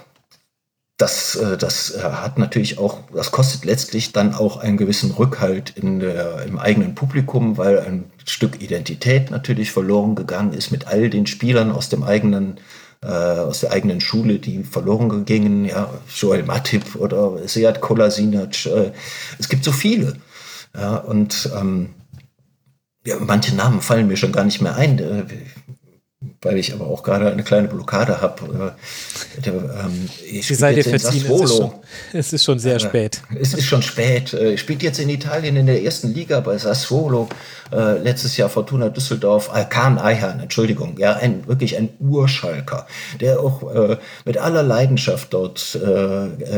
das, 0.96 1.34
äh, 1.34 1.56
das 1.56 1.96
äh, 1.96 2.02
hat 2.02 2.38
natürlich 2.38 2.78
auch, 2.78 3.00
das 3.12 3.32
kostet 3.32 3.64
letztlich 3.64 4.12
dann 4.12 4.34
auch 4.34 4.58
einen 4.58 4.76
gewissen 4.76 5.10
Rückhalt 5.10 5.70
in 5.70 5.98
der, 5.98 6.44
im 6.46 6.58
eigenen 6.58 6.94
Publikum, 6.94 7.56
weil 7.56 7.80
ein 7.80 8.04
Stück 8.24 8.62
Identität 8.62 9.30
natürlich 9.30 9.72
verloren 9.72 10.14
gegangen 10.14 10.52
ist 10.52 10.70
mit 10.70 10.86
all 10.86 11.10
den 11.10 11.26
Spielern 11.26 11.72
aus 11.72 11.88
dem 11.88 12.04
eigenen, 12.04 12.58
äh, 13.02 13.08
aus 13.08 13.60
der 13.60 13.72
eigenen 13.72 14.00
Schule, 14.00 14.38
die 14.38 14.62
verloren 14.62 15.24
gingen, 15.24 15.64
ja, 15.64 15.92
Joel 16.14 16.44
Matip 16.44 16.94
oder 16.94 17.46
Seat 17.48 17.80
Kolasinac. 17.80 18.66
Äh, 18.66 18.92
es 19.38 19.48
gibt 19.48 19.64
so 19.64 19.72
viele. 19.72 20.16
Ja, 20.76 20.96
und 20.96 21.50
ähm, 21.56 21.90
ja, 23.06 23.16
manche 23.18 23.54
Namen 23.54 23.80
fallen 23.80 24.06
mir 24.06 24.16
schon 24.16 24.32
gar 24.32 24.44
nicht 24.44 24.60
mehr 24.60 24.76
ein. 24.76 24.98
Äh, 24.98 25.24
weil 26.44 26.58
ich 26.58 26.72
aber 26.72 26.86
auch 26.86 27.02
gerade 27.02 27.30
eine 27.30 27.42
kleine 27.42 27.68
Blockade 27.68 28.20
habe. 28.20 28.74
Äh, 29.44 29.48
ähm, 29.48 30.08
Sie 30.42 30.54
sei 30.54 30.74
dir 30.74 30.84
verziehen, 30.84 31.24
es 31.26 31.40
ist, 31.40 31.56
schon, 31.56 31.72
es 32.12 32.32
ist 32.32 32.44
schon 32.44 32.58
sehr 32.58 32.78
spät. 32.78 33.22
Es 33.40 33.54
ist 33.54 33.64
schon 33.64 33.82
spät. 33.82 34.32
Äh, 34.34 34.58
spielt 34.58 34.82
jetzt 34.82 35.00
in 35.00 35.08
Italien 35.08 35.56
in 35.56 35.66
der 35.66 35.82
ersten 35.82 36.12
Liga 36.12 36.40
bei 36.40 36.56
Sassuolo 36.58 37.28
äh, 37.72 37.98
letztes 37.98 38.36
Jahr 38.36 38.50
Fortuna 38.50 38.90
Düsseldorf, 38.90 39.50
Alkan 39.52 39.98
Ayhan, 39.98 40.40
Entschuldigung, 40.40 40.96
ja, 40.98 41.14
ein, 41.14 41.46
wirklich 41.46 41.76
ein 41.78 41.88
Urschalker, 41.98 42.86
der 43.20 43.40
auch 43.40 43.74
äh, 43.74 43.96
mit 44.24 44.36
aller 44.38 44.62
Leidenschaft 44.62 45.32
dort 45.32 45.78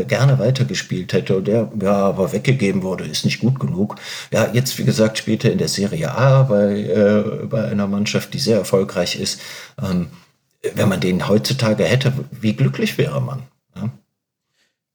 gerne 0.09 0.39
weitergespielt 0.39 1.13
hätte 1.13 1.37
und 1.37 1.47
der 1.47 1.71
ja 1.81 1.93
aber 1.93 2.33
weggegeben 2.33 2.83
wurde, 2.83 3.05
ist 3.05 3.25
nicht 3.25 3.41
gut 3.41 3.61
genug. 3.61 3.97
Ja, 4.33 4.49
jetzt, 4.53 4.79
wie 4.79 4.85
gesagt, 4.85 5.19
spielt 5.19 5.45
er 5.45 5.53
in 5.53 5.59
der 5.59 5.69
Serie 5.69 6.13
A 6.13 6.43
bei, 6.43 7.47
bei 7.49 7.65
einer 7.65 7.87
Mannschaft, 7.87 8.35
die 8.35 8.39
sehr 8.39 8.59
erfolgreich 8.59 9.19
ist. 9.19 9.41
Ähm, 9.83 10.09
wenn 10.75 10.89
man 10.89 11.01
den 11.01 11.29
heutzutage 11.29 11.85
hätte, 11.85 12.13
wie 12.31 12.55
glücklich 12.55 12.99
wäre 12.99 13.21
man? 13.21 13.45
Ja? 13.75 13.91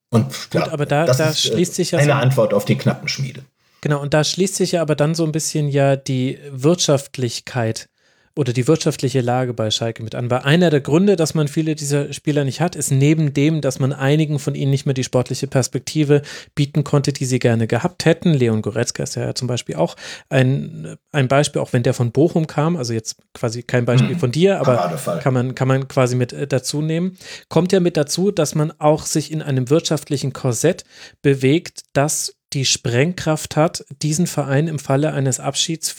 Und 0.10 0.26
Gut, 0.26 0.53
ja, 0.53 0.72
aber 0.72 0.85
da, 0.85 1.06
das 1.06 1.18
da 1.18 1.30
ist, 1.30 1.45
äh, 1.45 1.53
schließt 1.53 1.76
sich 1.76 1.92
ja 1.92 2.00
eine 2.00 2.14
so 2.14 2.18
Antwort 2.18 2.53
auf 2.53 2.66
die 2.66 2.77
Knappenschmiede. 2.77 3.43
Genau, 3.82 4.01
und 4.01 4.14
da 4.14 4.24
schließt 4.24 4.56
sich 4.56 4.74
ja 4.74 4.82
aber 4.82 4.95
dann 4.95 5.16
so 5.16 5.24
ein 5.24 5.32
bisschen 5.32 5.68
ja 5.68 5.95
die 5.95 6.40
Wirtschaftlichkeit 6.51 7.90
oder 8.35 8.53
die 8.53 8.68
wirtschaftliche 8.68 9.22
Lage 9.22 9.53
bei 9.53 9.69
Schalke 9.72 10.03
mit 10.03 10.16
an. 10.16 10.32
Weil 10.32 10.40
einer 10.40 10.69
der 10.69 10.82
Gründe, 10.82 11.16
dass 11.16 11.34
man 11.34 11.48
viele 11.48 11.76
dieser 11.76 12.14
Spieler 12.14 12.45
nicht 12.45 12.61
hat, 12.61 12.76
ist 12.76 12.92
neben 12.92 13.34
dem, 13.34 13.61
dass 13.61 13.80
man 13.80 13.92
einigen 13.92 14.40
von 14.40 14.56
ihnen 14.56 14.72
nicht 14.72 14.85
mehr 14.85 14.93
die 14.93 15.03
sportliche 15.03 15.48
Perspektive 15.48 16.22
bieten 16.56 16.84
konnte, 16.84 17.11
die 17.11 17.26
sie 17.26 17.40
gerne 17.40 17.68
gehabt 17.68 18.06
hätten. 18.06 18.34
Leon 18.34 18.61
Goretzka 18.61 19.03
ist 19.03 19.16
ja 19.16 19.35
zum 19.35 19.48
Beispiel 19.48 19.76
auch 19.76 19.95
ein, 20.30 20.95
ein 21.11 21.27
Beispiel, 21.27 21.61
auch 21.61 21.74
wenn 21.74 21.84
der 21.84 21.93
von 21.93 22.11
Bochum 22.11 22.48
kam, 22.48 22.77
also 22.77 22.93
jetzt 22.93 23.18
quasi 23.34 23.64
kein 23.64 23.85
Beispiel 23.85 24.16
mhm. 24.16 24.19
von 24.19 24.32
dir, 24.32 24.60
aber 24.60 24.98
kann 25.22 25.34
man, 25.34 25.53
kann 25.56 25.68
man 25.68 25.88
quasi 25.88 26.16
mit 26.16 26.32
äh, 26.32 26.48
dazu 26.48 26.82
nehmen. 26.82 27.18
Kommt 27.50 27.72
ja 27.74 27.80
mit 27.80 27.98
dazu, 27.98 28.32
dass 28.32 28.56
man 28.56 28.72
auch 28.80 29.06
sich 29.06 29.32
in 29.32 29.42
einem 29.42 29.69
wirtschaftlichen 29.69 30.32
Korsett 30.32 30.85
bewegt, 31.22 31.82
das 31.93 32.35
die 32.53 32.66
Sprengkraft 32.66 33.56
hat, 33.56 33.85
diesen 34.01 34.27
Verein 34.27 34.68
im 34.68 34.80
Falle 34.80 35.14
eines 35.14 35.40
Abschieds, 35.40 35.90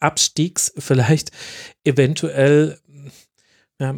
Abstiegs 0.00 0.72
vielleicht 0.78 1.30
eventuell 1.84 2.78
ja, 3.80 3.94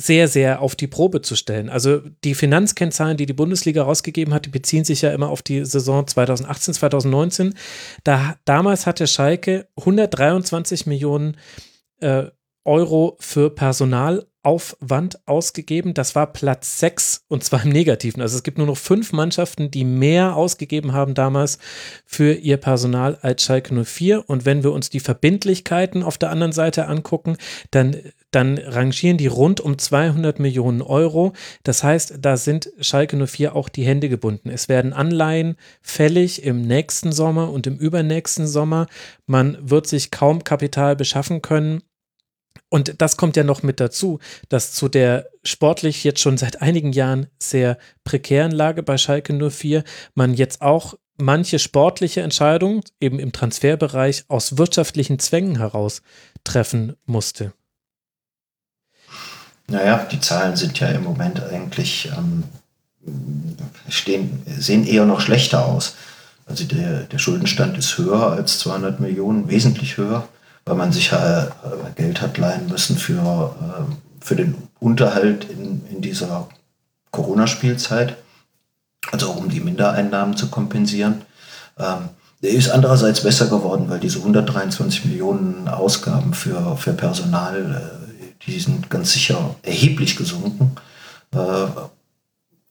sehr, 0.00 0.28
sehr 0.28 0.62
auf 0.62 0.74
die 0.74 0.86
Probe 0.86 1.20
zu 1.20 1.36
stellen. 1.36 1.68
Also 1.68 2.00
die 2.24 2.34
Finanzkennzahlen, 2.34 3.16
die 3.16 3.26
die 3.26 3.32
Bundesliga 3.32 3.82
rausgegeben 3.82 4.32
hat, 4.32 4.46
die 4.46 4.50
beziehen 4.50 4.84
sich 4.84 5.02
ja 5.02 5.12
immer 5.12 5.28
auf 5.28 5.42
die 5.42 5.64
Saison 5.64 6.06
2018, 6.06 6.74
2019. 6.74 7.54
Da, 8.02 8.36
damals 8.44 8.86
hatte 8.86 9.06
Schalke 9.06 9.68
123 9.76 10.86
Millionen 10.86 11.36
äh, 12.00 12.26
Euro 12.64 13.16
für 13.20 13.50
Personalaufwand 14.42 15.20
ausgegeben. 15.26 15.94
Das 15.94 16.14
war 16.14 16.32
Platz 16.32 16.80
6 16.80 17.24
und 17.28 17.44
zwar 17.44 17.62
im 17.64 17.70
Negativen. 17.70 18.22
Also 18.22 18.36
es 18.36 18.42
gibt 18.42 18.58
nur 18.58 18.66
noch 18.66 18.76
fünf 18.76 19.12
Mannschaften, 19.12 19.70
die 19.70 19.84
mehr 19.84 20.36
ausgegeben 20.36 20.92
haben 20.92 21.14
damals 21.14 21.58
für 22.06 22.32
ihr 22.32 22.56
Personal 22.56 23.18
als 23.20 23.42
Schalke 23.42 23.84
04. 23.84 24.28
Und 24.28 24.44
wenn 24.44 24.62
wir 24.62 24.72
uns 24.72 24.90
die 24.90 25.00
Verbindlichkeiten 25.00 26.02
auf 26.02 26.18
der 26.18 26.30
anderen 26.30 26.52
Seite 26.52 26.86
angucken, 26.86 27.36
dann, 27.70 27.96
dann 28.30 28.58
rangieren 28.58 29.18
die 29.18 29.26
rund 29.26 29.60
um 29.60 29.78
200 29.78 30.38
Millionen 30.38 30.82
Euro. 30.82 31.32
Das 31.62 31.84
heißt, 31.84 32.14
da 32.20 32.36
sind 32.36 32.72
Schalke 32.80 33.16
04 33.26 33.54
auch 33.54 33.68
die 33.68 33.84
Hände 33.84 34.08
gebunden. 34.08 34.50
Es 34.50 34.68
werden 34.68 34.92
Anleihen 34.92 35.56
fällig 35.82 36.42
im 36.42 36.62
nächsten 36.62 37.12
Sommer 37.12 37.50
und 37.52 37.66
im 37.66 37.76
übernächsten 37.76 38.46
Sommer. 38.46 38.86
Man 39.26 39.58
wird 39.60 39.86
sich 39.86 40.10
kaum 40.10 40.44
Kapital 40.44 40.96
beschaffen 40.96 41.42
können 41.42 41.82
und 42.70 43.02
das 43.02 43.16
kommt 43.16 43.36
ja 43.36 43.44
noch 43.44 43.62
mit 43.62 43.80
dazu, 43.80 44.20
dass 44.48 44.72
zu 44.72 44.88
der 44.88 45.28
sportlich 45.44 46.04
jetzt 46.04 46.20
schon 46.20 46.38
seit 46.38 46.62
einigen 46.62 46.92
Jahren 46.92 47.26
sehr 47.38 47.76
prekären 48.04 48.52
Lage 48.52 48.82
bei 48.82 48.96
Schalke 48.96 49.50
04 49.50 49.84
man 50.14 50.34
jetzt 50.34 50.62
auch 50.62 50.94
manche 51.18 51.58
sportliche 51.58 52.22
Entscheidungen 52.22 52.82
eben 53.00 53.18
im 53.18 53.32
Transferbereich 53.32 54.24
aus 54.28 54.56
wirtschaftlichen 54.56 55.18
Zwängen 55.18 55.58
heraus 55.58 56.00
treffen 56.44 56.94
musste. 57.04 57.52
Naja, 59.66 60.06
die 60.10 60.20
Zahlen 60.20 60.56
sind 60.56 60.78
ja 60.80 60.88
im 60.88 61.04
Moment 61.04 61.42
eigentlich 61.42 62.10
ähm, 62.16 62.44
stehen, 63.88 64.42
sehen 64.46 64.86
eher 64.86 65.06
noch 65.06 65.20
schlechter 65.20 65.66
aus. 65.66 65.96
Also 66.46 66.64
der, 66.64 67.02
der 67.02 67.18
Schuldenstand 67.18 67.76
ist 67.78 67.98
höher 67.98 68.32
als 68.32 68.60
200 68.60 69.00
Millionen, 69.00 69.48
wesentlich 69.48 69.96
höher 69.96 70.28
weil 70.70 70.76
man 70.76 70.92
sich 70.92 71.10
äh, 71.10 71.46
Geld 71.96 72.22
hat 72.22 72.38
leihen 72.38 72.68
müssen 72.68 72.96
für, 72.96 73.56
äh, 73.60 74.24
für 74.24 74.36
den 74.36 74.54
Unterhalt 74.78 75.44
in, 75.50 75.84
in 75.90 76.00
dieser 76.00 76.46
Corona-Spielzeit, 77.10 78.16
also 79.10 79.32
um 79.32 79.48
die 79.48 79.58
Mindereinnahmen 79.58 80.36
zu 80.36 80.48
kompensieren. 80.48 81.22
Ähm, 81.76 82.10
der 82.40 82.52
ist 82.52 82.70
andererseits 82.70 83.24
besser 83.24 83.48
geworden, 83.48 83.86
weil 83.88 83.98
diese 83.98 84.20
123 84.20 85.06
Millionen 85.06 85.66
Ausgaben 85.66 86.34
für, 86.34 86.76
für 86.76 86.92
Personal, 86.92 87.90
äh, 88.22 88.46
die 88.46 88.60
sind 88.60 88.88
ganz 88.90 89.12
sicher 89.12 89.56
erheblich 89.62 90.14
gesunken. 90.14 90.76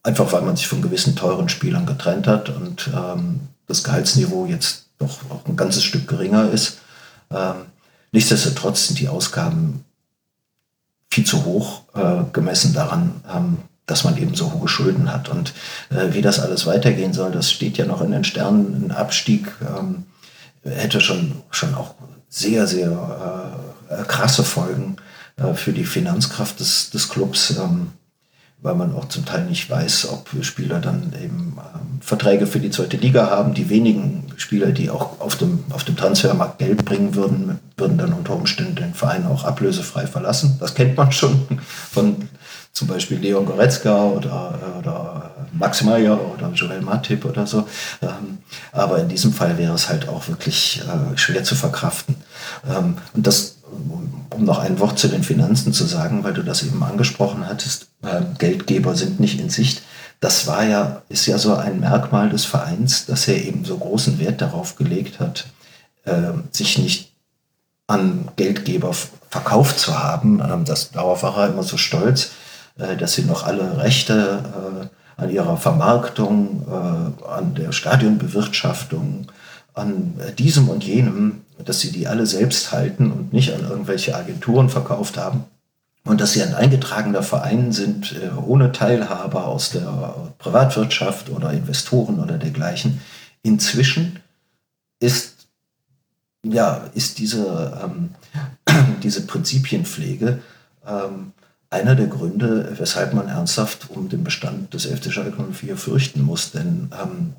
Einfach 0.02 0.32
weil 0.32 0.42
man 0.42 0.56
sich 0.56 0.68
von 0.68 0.82
gewissen 0.82 1.16
teuren 1.16 1.50
Spielern 1.50 1.86
getrennt 1.86 2.26
hat 2.26 2.48
und 2.48 2.90
ähm, 2.94 3.40
das 3.66 3.84
Gehaltsniveau 3.84 4.46
jetzt 4.46 4.86
doch 4.98 5.18
auch 5.30 5.46
ein 5.46 5.56
ganzes 5.56 5.84
Stück 5.84 6.08
geringer 6.08 6.50
ist. 6.50 6.78
Ähm, 7.30 7.69
Nichtsdestotrotz 8.12 8.88
sind 8.88 8.98
die 8.98 9.08
Ausgaben 9.08 9.84
viel 11.10 11.24
zu 11.24 11.44
hoch 11.44 11.82
äh, 11.94 12.24
gemessen 12.32 12.72
daran, 12.72 13.22
ähm, 13.32 13.58
dass 13.86 14.04
man 14.04 14.16
eben 14.16 14.34
so 14.34 14.52
hohe 14.52 14.68
Schulden 14.68 15.12
hat. 15.12 15.28
Und 15.28 15.52
äh, 15.90 16.12
wie 16.12 16.22
das 16.22 16.38
alles 16.38 16.66
weitergehen 16.66 17.12
soll, 17.12 17.32
das 17.32 17.50
steht 17.50 17.76
ja 17.78 17.84
noch 17.86 18.00
in 18.00 18.12
den 18.12 18.24
Sternen. 18.24 18.84
Ein 18.84 18.90
Abstieg 18.92 19.52
ähm, 19.60 20.04
hätte 20.62 21.00
schon, 21.00 21.42
schon 21.50 21.74
auch 21.74 21.94
sehr, 22.28 22.66
sehr 22.66 23.56
äh, 23.88 24.04
krasse 24.04 24.44
Folgen 24.44 24.96
äh, 25.36 25.54
für 25.54 25.72
die 25.72 25.84
Finanzkraft 25.84 26.60
des, 26.60 26.90
des 26.90 27.08
Clubs. 27.08 27.56
Ähm, 27.58 27.92
weil 28.62 28.74
man 28.74 28.94
auch 28.94 29.08
zum 29.08 29.24
Teil 29.24 29.44
nicht 29.46 29.70
weiß, 29.70 30.08
ob 30.10 30.28
Spieler 30.44 30.80
dann 30.80 31.12
eben 31.22 31.56
ähm, 31.58 32.00
Verträge 32.00 32.46
für 32.46 32.60
die 32.60 32.70
zweite 32.70 32.96
Liga 32.98 33.30
haben. 33.30 33.54
Die 33.54 33.70
wenigen 33.70 34.24
Spieler, 34.36 34.72
die 34.72 34.90
auch 34.90 35.20
auf 35.20 35.36
dem, 35.36 35.64
auf 35.70 35.84
dem 35.84 35.96
Transfermarkt 35.96 36.58
Geld 36.58 36.84
bringen 36.84 37.14
würden, 37.14 37.58
würden 37.76 37.96
dann 37.96 38.12
unter 38.12 38.34
Umständen 38.34 38.74
den 38.76 38.94
Verein 38.94 39.26
auch 39.26 39.44
ablösefrei 39.44 40.06
verlassen. 40.06 40.56
Das 40.60 40.74
kennt 40.74 40.96
man 40.96 41.10
schon 41.12 41.60
von 41.90 42.28
zum 42.72 42.86
Beispiel 42.86 43.18
Leon 43.18 43.46
Goretzka 43.46 44.04
oder, 44.04 44.76
oder 44.78 45.30
Max 45.52 45.82
Meyer 45.82 46.18
oder 46.32 46.50
Joel 46.52 46.82
Matip 46.82 47.24
oder 47.24 47.46
so. 47.46 47.66
Ähm, 48.02 48.38
aber 48.72 48.98
in 48.98 49.08
diesem 49.08 49.32
Fall 49.32 49.58
wäre 49.58 49.74
es 49.74 49.88
halt 49.88 50.08
auch 50.08 50.28
wirklich 50.28 50.82
äh, 50.82 51.16
schwer 51.16 51.42
zu 51.44 51.54
verkraften. 51.54 52.14
Ähm, 52.68 52.96
und 53.12 53.26
das 53.26 53.56
um 54.30 54.44
noch 54.44 54.58
ein 54.58 54.78
Wort 54.78 54.98
zu 54.98 55.08
den 55.08 55.22
Finanzen 55.22 55.72
zu 55.72 55.84
sagen, 55.84 56.24
weil 56.24 56.34
du 56.34 56.42
das 56.42 56.62
eben 56.62 56.82
angesprochen 56.82 57.46
hattest, 57.46 57.88
äh, 58.02 58.22
Geldgeber 58.38 58.94
sind 58.94 59.20
nicht 59.20 59.40
in 59.40 59.50
Sicht. 59.50 59.82
Das 60.20 60.46
war 60.46 60.64
ja, 60.64 61.02
ist 61.08 61.26
ja 61.26 61.38
so 61.38 61.54
ein 61.54 61.80
Merkmal 61.80 62.28
des 62.28 62.44
Vereins, 62.44 63.06
dass 63.06 63.26
er 63.28 63.42
eben 63.42 63.64
so 63.64 63.78
großen 63.78 64.18
Wert 64.18 64.40
darauf 64.40 64.76
gelegt 64.76 65.18
hat, 65.18 65.46
äh, 66.04 66.32
sich 66.52 66.78
nicht 66.78 67.12
an 67.86 68.28
Geldgeber 68.36 68.92
verkauft 69.28 69.78
zu 69.78 69.98
haben. 69.98 70.40
Ähm, 70.40 70.64
das, 70.64 70.90
darauf 70.90 71.22
war 71.22 71.36
er 71.38 71.48
immer 71.48 71.62
so 71.62 71.76
stolz, 71.76 72.30
äh, 72.78 72.96
dass 72.96 73.14
sie 73.14 73.24
noch 73.24 73.44
alle 73.44 73.78
Rechte 73.78 74.42
äh, 75.18 75.22
an 75.22 75.30
ihrer 75.30 75.56
Vermarktung, 75.56 76.66
äh, 76.68 77.26
an 77.26 77.54
der 77.54 77.72
Stadionbewirtschaftung, 77.72 79.26
an 79.74 80.14
diesem 80.38 80.68
und 80.68 80.84
jenem 80.84 81.42
dass 81.64 81.80
sie 81.80 81.92
die 81.92 82.06
alle 82.08 82.26
selbst 82.26 82.72
halten 82.72 83.10
und 83.10 83.32
nicht 83.32 83.52
an 83.52 83.62
irgendwelche 83.68 84.16
Agenturen 84.16 84.68
verkauft 84.68 85.16
haben. 85.16 85.44
Und 86.04 86.20
dass 86.20 86.32
sie 86.32 86.42
ein 86.42 86.54
eingetragener 86.54 87.22
Verein 87.22 87.72
sind, 87.72 88.12
äh, 88.12 88.30
ohne 88.34 88.72
Teilhaber 88.72 89.46
aus 89.46 89.70
der 89.70 90.32
Privatwirtschaft 90.38 91.28
oder 91.30 91.52
Investoren 91.52 92.18
oder 92.20 92.38
dergleichen. 92.38 93.00
Inzwischen 93.42 94.18
ist, 94.98 95.48
ja, 96.42 96.88
ist 96.94 97.18
diese, 97.18 97.80
ähm, 97.84 98.10
diese 99.02 99.26
Prinzipienpflege 99.26 100.40
ähm, 100.86 101.32
einer 101.70 101.94
der 101.94 102.08
Gründe, 102.08 102.74
weshalb 102.78 103.14
man 103.14 103.28
ernsthaft 103.28 103.90
um 103.90 104.08
den 104.08 104.24
Bestand 104.24 104.74
des 104.74 104.86
11. 104.86 105.12
Schalke 105.12 105.42
04 105.52 105.76
fürchten 105.76 106.22
muss. 106.22 106.50
Denn 106.50 106.90
ähm, 107.00 107.34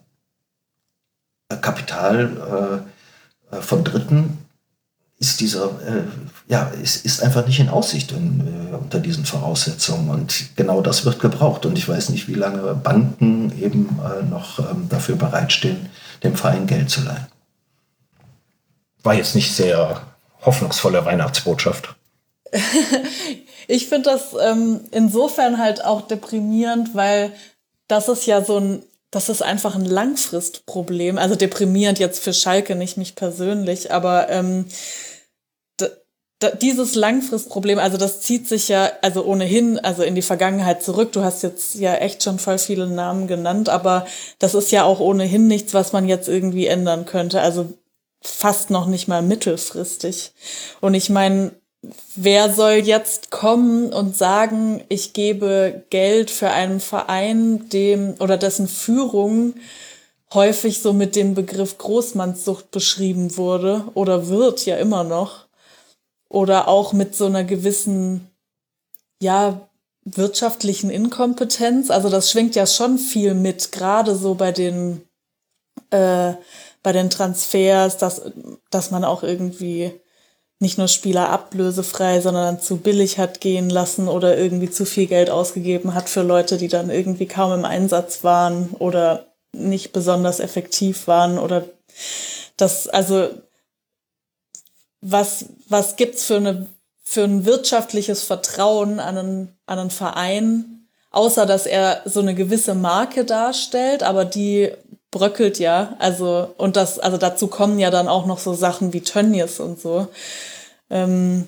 Kapital 1.60 2.86
äh, 2.86 3.01
von 3.60 3.84
Dritten 3.84 4.38
ist 5.22 5.40
dieser, 5.40 5.66
äh, 5.66 6.04
ja, 6.48 6.72
ist, 6.82 7.06
ist 7.06 7.22
einfach 7.22 7.46
nicht 7.46 7.60
in 7.60 7.70
Aussicht 7.70 8.12
in, 8.12 8.72
äh, 8.72 8.76
unter 8.76 9.00
diesen 9.00 9.24
Voraussetzungen. 9.24 10.10
Und 10.10 10.56
genau 10.56 10.82
das 10.82 11.06
wird 11.06 11.20
gebraucht. 11.20 11.66
Und 11.68 11.78
ich 11.78 11.88
weiß 11.88 12.10
nicht, 12.10 12.28
wie 12.28 12.34
lange 12.34 12.74
Banken 12.74 13.54
eben 13.62 14.00
äh, 14.04 14.24
noch 14.24 14.58
ähm, 14.58 14.90
dafür 14.90 15.16
bereitstehen, 15.16 15.90
dem 16.24 16.36
Verein 16.36 16.66
Geld 16.66 16.90
zu 16.90 17.04
leihen. 17.04 17.28
War 19.04 19.14
jetzt 19.14 19.36
nicht 19.36 19.56
sehr 19.56 20.02
hoffnungsvolle 20.42 21.06
Weihnachtsbotschaft. 21.06 21.94
ich 23.68 23.88
finde 23.88 24.10
das 24.10 24.36
ähm, 24.42 24.82
insofern 24.90 25.60
halt 25.60 25.86
auch 25.86 26.08
deprimierend, 26.08 26.96
weil 26.96 27.32
das 27.88 28.10
ist 28.10 28.26
ja 28.26 28.44
so 28.44 28.58
ein 28.58 28.84
das 29.12 29.30
ist 29.30 29.44
einfach 29.44 29.76
ein 29.76 29.86
Langfristproblem. 29.86 31.18
Also 31.18 31.36
deprimierend 31.36 32.00
jetzt 32.00 32.24
für 32.24 32.34
Schalke, 32.34 32.76
nicht 32.76 32.98
mich 32.98 33.16
persönlich, 33.16 33.92
aber 33.92 34.30
ähm, 34.30 34.66
dieses 36.62 36.96
Langfristproblem, 36.96 37.78
also 37.78 37.98
das 37.98 38.22
zieht 38.22 38.48
sich 38.48 38.68
ja 38.68 38.92
also 39.02 39.24
ohnehin 39.24 39.78
also 39.80 40.04
in 40.04 40.16
die 40.16 40.22
Vergangenheit 40.22 40.82
zurück. 40.82 41.12
Du 41.12 41.24
hast 41.24 41.44
jetzt 41.44 41.76
ja 41.76 41.96
echt 41.96 42.24
schon 42.24 42.40
voll 42.40 42.58
viele 42.58 42.88
Namen 42.88 43.28
genannt, 43.28 43.70
aber 43.70 44.08
das 44.40 44.56
ist 44.56 44.72
ja 44.72 44.84
auch 44.84 45.00
ohnehin 45.00 45.48
nichts, 45.48 45.74
was 45.74 45.94
man 45.94 46.08
jetzt 46.08 46.28
irgendwie 46.28 46.68
ändern 46.68 47.06
könnte. 47.06 47.42
Also 47.42 47.74
fast 48.22 48.70
noch 48.70 48.88
nicht 48.88 49.08
mal 49.08 49.22
mittelfristig. 49.22 50.32
Und 50.80 50.94
ich 50.94 51.10
meine, 51.10 51.52
wer 52.16 52.54
soll 52.54 52.74
jetzt 52.74 53.32
kommen 53.32 53.92
und 53.94 54.16
sagen, 54.16 54.84
ich 54.90 55.14
gebe 55.14 55.84
Geld 55.90 56.32
für 56.32 56.50
einen 56.52 56.80
Verein, 56.80 57.70
dem 57.70 58.16
oder 58.20 58.38
dessen 58.38 58.68
Führung 58.68 59.56
häufig 60.34 60.82
so 60.82 60.94
mit 60.94 61.16
dem 61.16 61.34
Begriff 61.36 61.78
Großmannssucht 61.78 62.72
beschrieben 62.72 63.36
wurde 63.38 63.86
oder 63.96 64.28
wird 64.30 64.66
ja 64.66 64.78
immer 64.78 65.04
noch. 65.04 65.48
oder 66.30 66.68
auch 66.68 66.94
mit 66.94 67.16
so 67.16 67.26
einer 67.26 67.44
gewissen, 67.44 68.30
ja, 69.22 69.70
wirtschaftlichen 70.06 70.90
Inkompetenz. 70.90 71.92
Also 71.92 72.10
das 72.10 72.32
schwingt 72.32 72.56
ja 72.56 72.66
schon 72.66 72.98
viel 72.98 73.34
mit, 73.34 73.72
gerade 73.72 74.16
so 74.16 74.36
bei 74.36 74.52
den, 74.52 75.02
äh, 75.92 76.34
bei 76.84 76.92
den 76.94 77.10
Transfers, 77.10 77.98
dass, 77.98 78.22
dass 78.72 78.92
man 78.92 79.04
auch 79.04 79.24
irgendwie 79.24 79.92
nicht 80.62 80.78
nur 80.78 80.88
Spieler 80.88 81.30
ablösefrei, 81.30 82.22
sondern 82.22 82.62
zu 82.62 82.78
billig 82.78 83.18
hat 83.18 83.42
gehen 83.42 83.72
lassen 83.72 84.08
oder 84.08 84.38
irgendwie 84.38 84.70
zu 84.70 84.86
viel 84.86 85.08
Geld 85.08 85.32
ausgegeben 85.32 85.96
hat 85.96 86.08
für 86.08 86.22
Leute, 86.22 86.58
die 86.58 86.68
dann 86.68 86.92
irgendwie 86.92 87.26
kaum 87.26 87.52
im 87.52 87.66
Einsatz 87.66 88.24
waren 88.24 88.70
oder 88.78 89.26
nicht 89.54 89.92
besonders 89.92 90.40
effektiv 90.40 91.08
waren 91.08 91.40
oder 91.40 91.66
das, 92.58 92.88
also 92.88 93.30
was, 95.02 95.46
was 95.68 95.96
gibt's 95.96 96.26
für 96.26 96.38
eine, 96.38 96.68
für 97.02 97.24
ein 97.24 97.46
wirtschaftliches 97.46 98.22
Vertrauen 98.22 99.00
an 99.00 99.18
einen, 99.18 99.58
an 99.66 99.80
einen 99.80 99.90
Verein, 99.90 100.88
außer 101.10 101.48
dass 101.48 101.66
er 101.66 102.04
so 102.06 102.20
eine 102.20 102.36
gewisse 102.36 102.76
Marke 102.76 103.26
darstellt, 103.26 104.04
aber 104.04 104.26
die 104.26 104.72
bröckelt 105.12 105.60
ja, 105.60 105.96
also, 106.00 106.54
und 106.58 106.76
das, 106.78 106.98
also 106.98 107.18
dazu 107.18 107.48
kommen 107.48 107.80
ja 107.80 107.92
dann 107.92 108.08
auch 108.08 108.26
noch 108.26 108.40
so 108.40 108.54
Sachen 108.54 108.94
wie 108.94 109.02
Tönnies 109.02 109.60
und 109.60 109.80
so. 109.80 110.08
Ähm, 110.90 111.48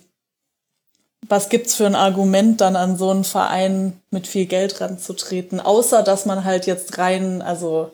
was 1.28 1.48
gibt's 1.48 1.76
für 1.76 1.86
ein 1.86 1.96
Argument, 1.96 2.60
dann 2.60 2.76
an 2.76 2.98
so 2.98 3.10
einen 3.10 3.24
Verein 3.24 4.02
mit 4.12 4.28
viel 4.28 4.46
Geld 4.46 4.82
ranzutreten, 4.82 5.62
außer 5.62 6.04
dass 6.04 6.26
man 6.26 6.44
halt 6.44 6.68
jetzt 6.68 6.98
rein, 6.98 7.42
also 7.42 7.92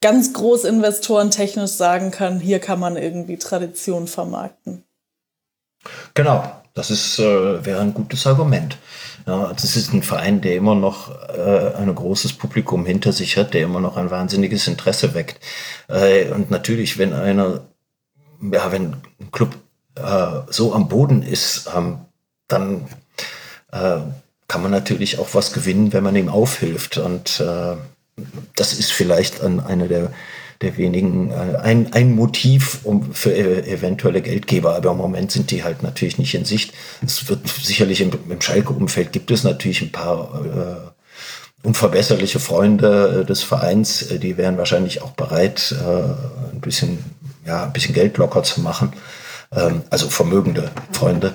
ganz 0.00 0.32
groß 0.32 0.64
Investoren 0.64 1.30
technisch 1.30 1.70
sagen 1.72 2.10
kann, 2.10 2.40
hier 2.40 2.58
kann 2.58 2.80
man 2.80 2.96
irgendwie 2.96 3.38
Tradition 3.38 4.08
vermarkten. 4.08 4.84
Genau, 6.14 6.50
das 6.74 6.90
ist, 6.90 7.18
äh, 7.20 7.64
wäre 7.64 7.80
ein 7.80 7.94
gutes 7.94 8.26
Argument. 8.26 8.76
Ja, 9.28 9.52
das 9.52 9.76
ist 9.76 9.92
ein 9.92 10.02
Verein, 10.02 10.40
der 10.40 10.56
immer 10.56 10.74
noch 10.74 11.10
äh, 11.28 11.74
ein 11.74 11.94
großes 11.94 12.32
Publikum 12.32 12.86
hinter 12.86 13.12
sich 13.12 13.36
hat, 13.36 13.52
der 13.52 13.64
immer 13.64 13.78
noch 13.78 13.98
ein 13.98 14.10
wahnsinniges 14.10 14.66
Interesse 14.66 15.12
weckt. 15.12 15.38
Äh, 15.86 16.30
und 16.30 16.50
natürlich, 16.50 16.96
wenn 16.96 17.12
einer, 17.12 17.60
ja, 18.40 18.72
wenn 18.72 18.94
ein 19.20 19.30
Club 19.30 19.54
äh, 19.96 20.40
so 20.48 20.72
am 20.72 20.88
Boden 20.88 21.22
ist, 21.22 21.68
ähm, 21.76 21.98
dann 22.46 22.86
äh, 23.70 23.98
kann 24.48 24.62
man 24.62 24.70
natürlich 24.70 25.18
auch 25.18 25.34
was 25.34 25.52
gewinnen, 25.52 25.92
wenn 25.92 26.04
man 26.04 26.16
ihm 26.16 26.30
aufhilft. 26.30 26.96
Und 26.96 27.38
äh, 27.40 27.76
das 28.56 28.72
ist 28.72 28.92
vielleicht 28.92 29.42
an 29.42 29.60
einer 29.60 29.88
der, 29.88 30.10
der 30.60 30.76
wenigen, 30.76 31.30
äh, 31.30 31.56
ein, 31.62 31.92
ein 31.92 32.14
Motiv 32.14 32.80
um, 32.84 33.12
für 33.12 33.30
e 33.30 33.70
eventuelle 33.70 34.22
Geldgeber. 34.22 34.74
Aber 34.74 34.90
im 34.90 34.96
Moment 34.96 35.30
sind 35.30 35.50
die 35.50 35.62
halt 35.62 35.82
natürlich 35.82 36.18
nicht 36.18 36.34
in 36.34 36.44
Sicht. 36.44 36.72
Es 37.04 37.28
wird 37.28 37.48
sicherlich 37.48 38.00
im, 38.00 38.10
im 38.28 38.40
Schalke-Umfeld 38.40 39.12
gibt 39.12 39.30
es 39.30 39.44
natürlich 39.44 39.82
ein 39.82 39.92
paar 39.92 40.44
äh, 40.44 41.66
unverbesserliche 41.66 42.40
Freunde 42.40 43.20
äh, 43.22 43.24
des 43.24 43.42
Vereins. 43.42 44.02
Äh, 44.02 44.18
die 44.18 44.36
wären 44.36 44.58
wahrscheinlich 44.58 45.02
auch 45.02 45.12
bereit, 45.12 45.74
äh, 45.80 46.52
ein 46.52 46.60
bisschen, 46.60 46.98
ja, 47.46 47.64
ein 47.64 47.72
bisschen 47.72 47.94
Geld 47.94 48.16
locker 48.18 48.42
zu 48.42 48.60
machen. 48.60 48.92
Ähm, 49.52 49.82
also 49.90 50.08
vermögende 50.08 50.70
Freunde. 50.92 51.34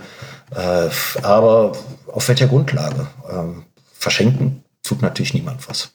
Äh, 0.56 0.90
aber 1.22 1.72
auf 2.08 2.28
welcher 2.28 2.48
Grundlage? 2.48 3.08
Ähm, 3.32 3.64
verschenken 3.94 4.64
tut 4.84 5.02
natürlich 5.02 5.34
niemand 5.34 5.68
was. 5.70 5.92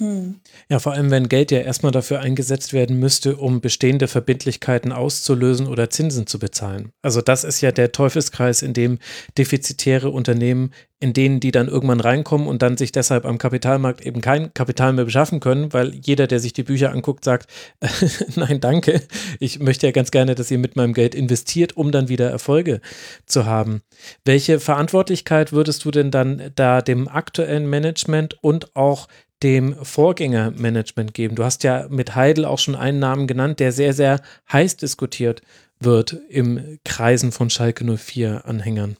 Hm. 0.00 0.40
Ja, 0.68 0.78
vor 0.78 0.92
allem, 0.92 1.10
wenn 1.10 1.28
Geld 1.28 1.50
ja 1.50 1.60
erstmal 1.60 1.92
dafür 1.92 2.20
eingesetzt 2.20 2.72
werden 2.72 2.98
müsste, 2.98 3.36
um 3.36 3.60
bestehende 3.60 4.08
Verbindlichkeiten 4.08 4.90
auszulösen 4.90 5.68
oder 5.68 5.90
Zinsen 5.90 6.26
zu 6.26 6.38
bezahlen. 6.38 6.92
Also 7.02 7.20
das 7.20 7.44
ist 7.44 7.60
ja 7.60 7.72
der 7.72 7.92
Teufelskreis, 7.92 8.62
in 8.62 8.72
dem 8.72 8.98
defizitäre 9.38 10.10
Unternehmen, 10.10 10.72
in 10.98 11.12
denen 11.12 11.40
die 11.40 11.50
dann 11.50 11.68
irgendwann 11.68 12.00
reinkommen 12.00 12.46
und 12.46 12.62
dann 12.62 12.76
sich 12.76 12.92
deshalb 12.92 13.24
am 13.24 13.38
Kapitalmarkt 13.38 14.00
eben 14.00 14.20
kein 14.20 14.54
Kapital 14.54 14.92
mehr 14.92 15.04
beschaffen 15.04 15.40
können, 15.40 15.72
weil 15.72 15.94
jeder, 15.94 16.26
der 16.26 16.40
sich 16.40 16.52
die 16.52 16.62
Bücher 16.62 16.90
anguckt, 16.90 17.24
sagt, 17.24 17.50
nein, 18.36 18.60
danke, 18.60 19.02
ich 19.40 19.58
möchte 19.58 19.86
ja 19.86 19.92
ganz 19.92 20.10
gerne, 20.10 20.34
dass 20.34 20.50
ihr 20.50 20.58
mit 20.58 20.74
meinem 20.74 20.94
Geld 20.94 21.14
investiert, 21.14 21.76
um 21.76 21.92
dann 21.92 22.08
wieder 22.08 22.30
Erfolge 22.30 22.80
zu 23.26 23.46
haben. 23.46 23.82
Welche 24.24 24.58
Verantwortlichkeit 24.58 25.52
würdest 25.52 25.84
du 25.84 25.90
denn 25.90 26.10
dann 26.10 26.50
da 26.54 26.82
dem 26.82 27.08
aktuellen 27.08 27.68
Management 27.68 28.42
und 28.42 28.74
auch 28.74 29.08
dem 29.42 29.74
Vorgängermanagement 29.84 31.14
geben. 31.14 31.34
Du 31.34 31.44
hast 31.44 31.64
ja 31.64 31.86
mit 31.88 32.14
Heidel 32.14 32.44
auch 32.44 32.58
schon 32.58 32.76
einen 32.76 32.98
Namen 32.98 33.26
genannt, 33.26 33.60
der 33.60 33.72
sehr, 33.72 33.92
sehr 33.92 34.20
heiß 34.52 34.76
diskutiert 34.76 35.42
wird 35.80 36.16
im 36.28 36.78
Kreisen 36.84 37.32
von 37.32 37.50
Schalke 37.50 37.84
04 37.84 38.42
Anhängern. 38.46 38.96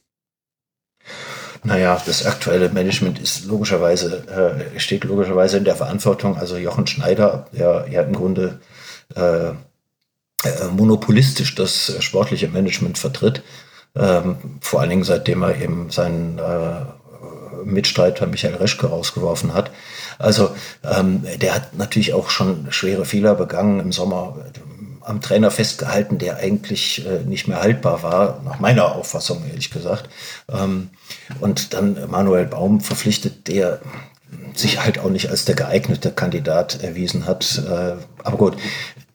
Naja, 1.65 2.01
das 2.05 2.27
aktuelle 2.27 2.71
Management 2.71 3.21
ist 3.21 3.45
logischerweise, 3.45 4.67
äh, 4.75 4.81
steht 4.81 5.05
logischerweise 5.05 5.59
in 5.59 5.65
der 5.65 5.77
Verantwortung. 5.77 6.37
Also 6.37 6.57
Jochen 6.57 6.89
Schneider, 6.89 7.47
der 7.53 7.87
ja 7.89 8.03
im 8.03 8.15
Grunde 8.15 8.61
äh, 9.15 9.51
äh, 9.51 9.55
monopolistisch 10.73 11.55
das 11.55 11.97
sportliche 12.01 12.49
Management 12.49 12.99
vertritt, 12.99 13.43
ähm, 13.95 14.59
vor 14.61 14.81
allen 14.81 14.91
Dingen 14.91 15.05
seitdem 15.05 15.43
er 15.43 15.61
eben 15.61 15.91
seinen 15.91 16.39
äh, 16.39 16.85
Mitstreiter 17.65 18.27
Michael 18.27 18.57
Reschke 18.57 18.89
rausgeworfen 18.89 19.55
hat. 19.55 19.71
Also 20.19 20.55
ähm, 20.85 21.25
der 21.41 21.55
hat 21.55 21.75
natürlich 21.77 22.15
auch 22.15 22.31
schon 22.31 22.67
schwere 22.71 23.05
Fehler 23.05 23.35
begangen 23.35 23.81
im 23.81 23.93
Sommer 23.93 24.37
äh, 24.55 24.59
am 25.05 25.21
Trainer 25.21 25.51
festgehalten, 25.51 26.19
der 26.19 26.37
eigentlich 26.37 27.05
äh, 27.07 27.25
nicht 27.25 27.49
mehr 27.49 27.61
haltbar 27.61 28.03
war, 28.03 28.41
nach 28.45 28.61
meiner 28.61 28.95
Auffassung 28.95 29.45
ehrlich 29.49 29.71
gesagt. 29.71 30.09
Ähm, 30.49 30.91
und 31.41 31.75
dann 31.75 32.11
Manuel 32.11 32.47
Baum 32.47 32.81
verpflichtet, 32.81 33.49
der 33.49 33.81
sich 34.55 34.83
halt 34.83 34.99
auch 34.99 35.11
nicht 35.11 35.31
als 35.31 35.45
der 35.45 35.55
geeignete 35.55 36.11
Kandidat 36.11 36.83
erwiesen 36.83 37.27
hat. 37.27 37.63
Äh, 37.67 37.97
aber 38.23 38.37
gut, 38.37 38.57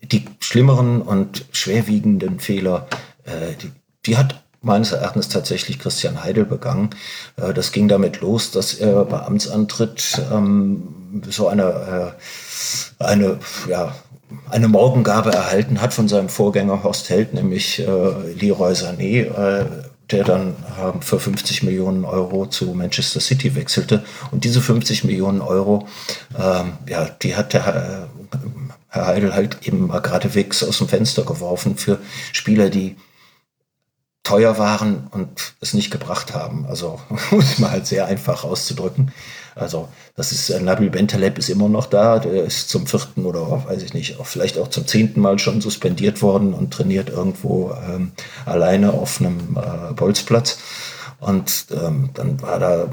die 0.01 0.25
schlimmeren 0.39 1.01
und 1.01 1.45
schwerwiegenden 1.51 2.39
Fehler, 2.39 2.87
äh, 3.23 3.55
die, 3.61 3.71
die 4.05 4.17
hat 4.17 4.43
meines 4.67 4.91
Erachtens 4.91 5.29
tatsächlich 5.29 5.79
Christian 5.79 6.23
Heidel 6.23 6.45
begangen. 6.45 6.91
Äh, 7.37 7.53
das 7.53 7.71
ging 7.71 7.87
damit 7.87 8.21
los, 8.21 8.51
dass 8.51 8.75
er 8.75 9.05
bei 9.05 9.19
Amtsantritt 9.21 10.21
ähm, 10.31 10.83
so 11.27 11.47
eine, 11.47 12.13
äh, 12.99 13.03
eine, 13.03 13.39
ja, 13.67 13.95
eine 14.49 14.67
Morgengabe 14.67 15.31
erhalten 15.31 15.81
hat 15.81 15.93
von 15.93 16.07
seinem 16.07 16.29
Vorgänger 16.29 16.83
Horst 16.83 17.09
Held, 17.09 17.33
nämlich 17.33 17.79
äh, 17.79 17.83
Leroy 17.85 18.73
Sané, 18.73 19.23
äh, 19.23 19.65
der 20.11 20.23
dann 20.23 20.49
äh, 20.49 21.01
für 21.01 21.19
50 21.19 21.63
Millionen 21.63 22.05
Euro 22.05 22.45
zu 22.45 22.65
Manchester 22.73 23.21
City 23.21 23.55
wechselte. 23.55 24.03
Und 24.31 24.43
diese 24.43 24.61
50 24.61 25.05
Millionen 25.05 25.41
Euro, 25.41 25.87
ähm, 26.37 26.73
ja, 26.87 27.05
die 27.21 27.35
hat 27.35 27.53
der 27.53 27.67
äh, 27.67 28.37
Herr 28.89 29.07
Heidel 29.07 29.33
halt 29.33 29.59
eben 29.63 29.87
mal 29.87 30.01
geradewegs 30.01 30.63
aus 30.63 30.77
dem 30.77 30.87
Fenster 30.87 31.23
geworfen 31.23 31.77
für 31.77 31.99
Spieler, 32.33 32.69
die 32.69 32.97
teuer 34.27 34.57
waren 34.57 35.07
und 35.11 35.53
es 35.61 35.73
nicht 35.73 35.89
gebracht 35.89 36.33
haben. 36.33 36.65
Also 36.67 36.99
um 37.31 37.39
es 37.39 37.59
mal 37.59 37.71
halt 37.71 37.87
sehr 37.87 38.05
einfach 38.07 38.43
auszudrücken. 38.43 39.13
Also 39.55 39.87
das 40.15 40.31
ist 40.33 40.49
äh, 40.49 40.59
Nabil 40.59 40.89
Bentaleb 40.89 41.37
ist 41.37 41.49
immer 41.49 41.69
noch 41.69 41.85
da. 41.85 42.19
Der 42.19 42.43
ist 42.43 42.69
zum 42.69 42.87
vierten 42.87 43.25
oder 43.25 43.65
weiß 43.65 43.81
ich 43.83 43.93
nicht, 43.93 44.19
auch 44.19 44.25
vielleicht 44.25 44.59
auch 44.59 44.67
zum 44.67 44.85
zehnten 44.85 45.21
Mal 45.21 45.39
schon 45.39 45.61
suspendiert 45.61 46.21
worden 46.21 46.53
und 46.53 46.71
trainiert 46.71 47.09
irgendwo 47.09 47.73
ähm, 47.89 48.11
alleine 48.45 48.91
auf 48.93 49.19
einem 49.21 49.57
äh, 49.57 49.93
Bolzplatz. 49.93 50.59
Und 51.19 51.67
ähm, 51.71 52.09
dann 52.13 52.41
war 52.41 52.59
da 52.59 52.89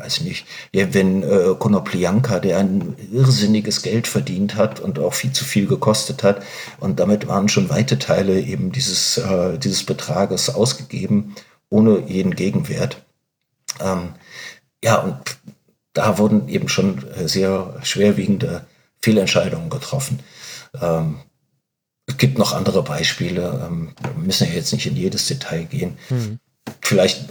weiß 0.00 0.18
ich 0.18 0.24
nicht, 0.24 0.46
wenn 0.72 1.22
äh, 1.22 1.54
Konoplyanka, 1.58 2.40
der 2.40 2.58
ein 2.58 2.96
irrsinniges 3.12 3.82
Geld 3.82 4.06
verdient 4.06 4.56
hat 4.56 4.80
und 4.80 4.98
auch 4.98 5.14
viel 5.14 5.32
zu 5.32 5.44
viel 5.44 5.66
gekostet 5.66 6.22
hat, 6.22 6.42
und 6.80 6.98
damit 6.98 7.28
waren 7.28 7.48
schon 7.48 7.70
weite 7.70 7.98
Teile 7.98 8.40
eben 8.40 8.72
dieses, 8.72 9.18
äh, 9.18 9.58
dieses 9.58 9.84
Betrages 9.84 10.50
ausgegeben, 10.50 11.34
ohne 11.68 12.04
jeden 12.06 12.34
Gegenwert. 12.34 13.02
Ähm, 13.80 14.14
ja, 14.82 14.96
und 14.96 15.38
da 15.92 16.18
wurden 16.18 16.48
eben 16.48 16.68
schon 16.68 17.04
sehr 17.24 17.78
schwerwiegende 17.82 18.64
Fehlentscheidungen 19.00 19.70
getroffen. 19.70 20.20
Ähm, 20.80 21.18
es 22.06 22.16
gibt 22.16 22.38
noch 22.38 22.52
andere 22.54 22.82
Beispiele, 22.82 23.66
ähm, 23.66 23.92
wir 24.02 24.24
müssen 24.24 24.48
ja 24.48 24.54
jetzt 24.54 24.72
nicht 24.72 24.86
in 24.86 24.96
jedes 24.96 25.26
Detail 25.26 25.64
gehen. 25.64 25.98
Mhm 26.08 26.38
vielleicht 26.82 27.26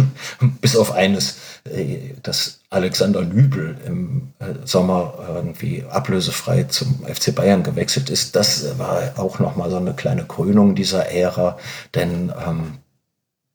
bis 0.60 0.76
auf 0.76 0.92
eines, 0.92 1.36
äh, 1.64 2.14
dass 2.22 2.60
Alexander 2.70 3.22
Nübel 3.22 3.78
im 3.86 4.32
äh, 4.38 4.54
Sommer 4.64 5.14
irgendwie 5.28 5.84
ablösefrei 5.84 6.64
zum 6.64 7.04
FC 7.04 7.34
Bayern 7.34 7.62
gewechselt 7.62 8.10
ist. 8.10 8.36
Das 8.36 8.78
war 8.78 9.18
auch 9.18 9.38
nochmal 9.38 9.70
so 9.70 9.76
eine 9.76 9.94
kleine 9.94 10.24
Krönung 10.24 10.74
dieser 10.74 11.10
Ära, 11.10 11.58
denn 11.94 12.32
ähm, 12.46 12.78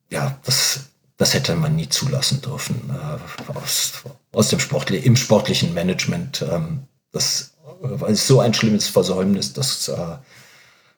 ja, 0.10 0.38
das, 0.46 0.82
das 1.18 1.34
hätte 1.34 1.56
man 1.56 1.76
nie 1.76 1.90
zulassen 1.90 2.42
dürfen 2.42 2.90
äh, 2.90 3.52
aus, 3.58 4.04
aus 4.32 4.50
dem 4.50 4.60
Sportli 4.60 5.00
im 5.00 5.16
sportlichen 5.16 5.74
Management. 5.74 6.46
Ähm, 6.50 6.84
das 7.12 7.54
ist 8.08 8.28
so 8.28 8.40
ein 8.40 8.54
schlimmes 8.54 8.88
Versäumnis, 8.88 9.54
das 9.54 9.88
äh, 9.88 10.18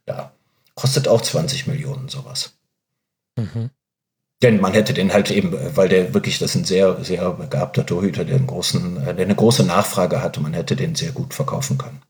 ja, 0.08 0.32
kostet 0.76 1.08
auch 1.08 1.22
20 1.22 1.68
Millionen 1.68 2.10
sowas. 2.10 2.54
Mhm. 3.38 3.70
Denn 4.42 4.62
man 4.62 4.74
hätte 4.74 4.94
den 4.94 5.12
halt 5.12 5.32
eben, 5.32 5.54
weil 5.76 5.90
der 5.90 6.14
wirklich, 6.14 6.40
das 6.40 6.52
ist 6.52 6.62
ein 6.62 6.66
sehr, 6.66 7.04
sehr 7.04 7.30
begabter 7.32 7.86
Torhüter, 7.86 8.24
der, 8.24 8.40
großen, 8.40 8.98
äh, 9.06 9.16
der 9.16 9.26
eine 9.26 9.36
große 9.36 9.66
Nachfrage 9.66 10.22
hatte, 10.22 10.40
man 10.40 10.54
hätte 10.54 10.76
den 10.76 10.96
sehr 10.96 11.12
gut 11.12 11.34
verkaufen 11.34 11.78
können. 11.78 12.02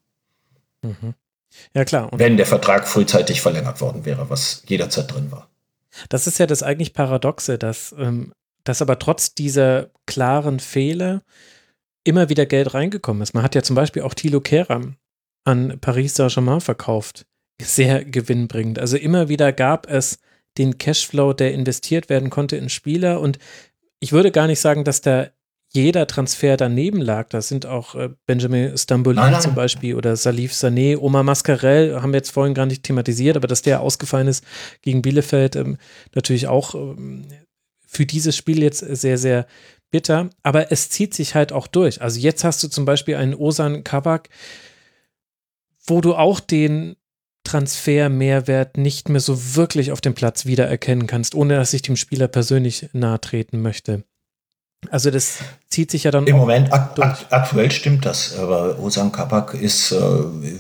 Mhm. 0.83 1.16
Ja, 1.74 1.85
klar. 1.85 2.14
Und 2.14 2.19
Wenn 2.19 2.38
der 2.38 2.45
Vertrag 2.45 2.88
frühzeitig 2.88 3.41
verlängert 3.41 3.82
worden 3.82 4.06
wäre, 4.06 4.30
was 4.30 4.64
jederzeit 4.67 5.11
drin 5.11 5.32
war. 5.32 5.49
Das 6.09 6.27
ist 6.27 6.38
ja 6.38 6.45
das 6.45 6.61
eigentlich 6.61 6.93
Paradoxe, 6.93 7.58
dass, 7.58 7.95
ähm, 7.98 8.33
dass 8.64 8.83
aber 8.83 8.99
trotz 8.99 9.33
dieser 9.33 9.90
klaren 10.06 10.59
Fehler 10.59 11.24
immer 12.03 12.30
wieder 12.30 12.45
Geld 12.45 12.74
reingekommen 12.75 13.24
ist. 13.24 13.33
Man 13.33 13.43
hat 13.43 13.56
ja 13.56 13.64
zum 13.64 13.75
Beispiel 13.75 14.03
auch 14.03 14.14
Thilo 14.14 14.40
Keram 14.40 14.95
an 15.45 15.80
Paris 15.82 16.16
Saint-Germain 16.16 16.61
verkauft. 16.61 17.25
Sehr 17.61 18.06
gewinnbringend. 18.06 18.80
Also 18.80 18.98
immer 18.98 19.30
wieder 19.30 19.51
gab 19.51 19.90
es 19.90 20.19
den 20.59 20.77
Cashflow, 20.77 21.33
der 21.33 21.53
investiert 21.53 22.09
werden 22.09 22.29
konnte 22.29 22.57
in 22.57 22.69
Spieler. 22.69 23.19
Und 23.19 23.39
ich 23.99 24.11
würde 24.11 24.31
gar 24.31 24.45
nicht 24.45 24.59
sagen, 24.59 24.83
dass 24.83 25.01
da 25.01 25.29
jeder 25.71 26.07
Transfer 26.07 26.57
daneben 26.57 26.99
lag. 26.99 27.29
Da 27.29 27.41
sind 27.41 27.65
auch 27.65 27.95
äh, 27.95 28.09
Benjamin 28.25 28.77
Stambouli 28.77 29.39
zum 29.39 29.55
Beispiel 29.55 29.95
oder 29.95 30.15
Salif 30.15 30.51
Sané, 30.53 30.97
Omar 30.97 31.23
Mascarell, 31.23 32.01
haben 32.01 32.11
wir 32.11 32.17
jetzt 32.17 32.31
vorhin 32.31 32.55
gar 32.55 32.65
nicht 32.65 32.83
thematisiert, 32.83 33.38
aber 33.38 33.47
dass 33.47 33.61
der 33.61 33.81
ausgefallen 33.81 34.27
ist 34.27 34.43
gegen 34.81 35.01
Bielefeld, 35.01 35.55
ähm, 35.55 35.77
natürlich 36.15 36.47
auch 36.47 36.73
ähm, 36.73 37.27
für 37.85 38.05
dieses 38.05 38.35
Spiel 38.35 38.63
jetzt 38.63 38.79
sehr, 38.79 39.17
sehr 39.17 39.45
bitter. 39.91 40.29
Aber 40.43 40.71
es 40.71 40.89
zieht 40.89 41.13
sich 41.13 41.35
halt 41.35 41.51
auch 41.51 41.67
durch. 41.67 42.01
Also 42.01 42.19
jetzt 42.19 42.43
hast 42.43 42.63
du 42.63 42.67
zum 42.67 42.85
Beispiel 42.85 43.15
einen 43.15 43.35
Osan 43.35 43.83
Kabak, 43.83 44.29
wo 45.85 46.01
du 46.01 46.15
auch 46.15 46.39
den 46.39 46.95
Transfermehrwert 47.49 48.77
nicht 48.77 49.09
mehr 49.09 49.21
so 49.21 49.55
wirklich 49.55 49.91
auf 49.91 50.01
dem 50.01 50.13
Platz 50.13 50.45
wiedererkennen 50.45 51.07
kannst, 51.07 51.33
ohne 51.33 51.55
dass 51.55 51.73
ich 51.73 51.81
dem 51.81 51.95
Spieler 51.95 52.27
persönlich 52.27 52.89
nahe 52.93 53.19
treten 53.19 53.63
möchte. 53.63 54.03
Also 54.91 55.09
das 55.09 55.39
zieht 55.67 55.89
sich 55.89 56.03
ja 56.03 56.11
dann 56.11 56.27
im 56.27 56.37
Moment 56.37 56.71
ak 56.71 56.99
ak 56.99 57.25
aktuell 57.31 57.71
stimmt 57.71 58.05
das, 58.05 58.37
aber 58.37 58.77
Osan 58.79 59.11
Kabak 59.11 59.55
ist 59.55 59.91
äh, 59.91 59.97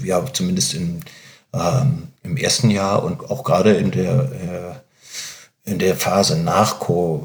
ja 0.03 0.25
zumindest 0.33 0.73
in, 0.73 1.01
ähm, 1.53 2.07
im 2.23 2.37
ersten 2.37 2.71
Jahr 2.71 3.03
und 3.03 3.29
auch 3.29 3.43
gerade 3.43 3.73
in 3.73 3.91
der 3.91 4.31
äh, 5.65 5.71
in 5.71 5.77
der 5.77 5.95
Phase 5.95 6.39
nach, 6.39 6.79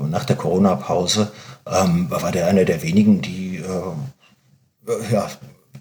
nach 0.09 0.27
der 0.27 0.37
Corona-Pause 0.37 1.33
ähm, 1.67 2.11
war 2.11 2.31
der 2.31 2.49
einer 2.49 2.67
der 2.67 2.83
wenigen, 2.83 3.23
die 3.23 3.57
äh, 3.57 5.13
ja, 5.13 5.31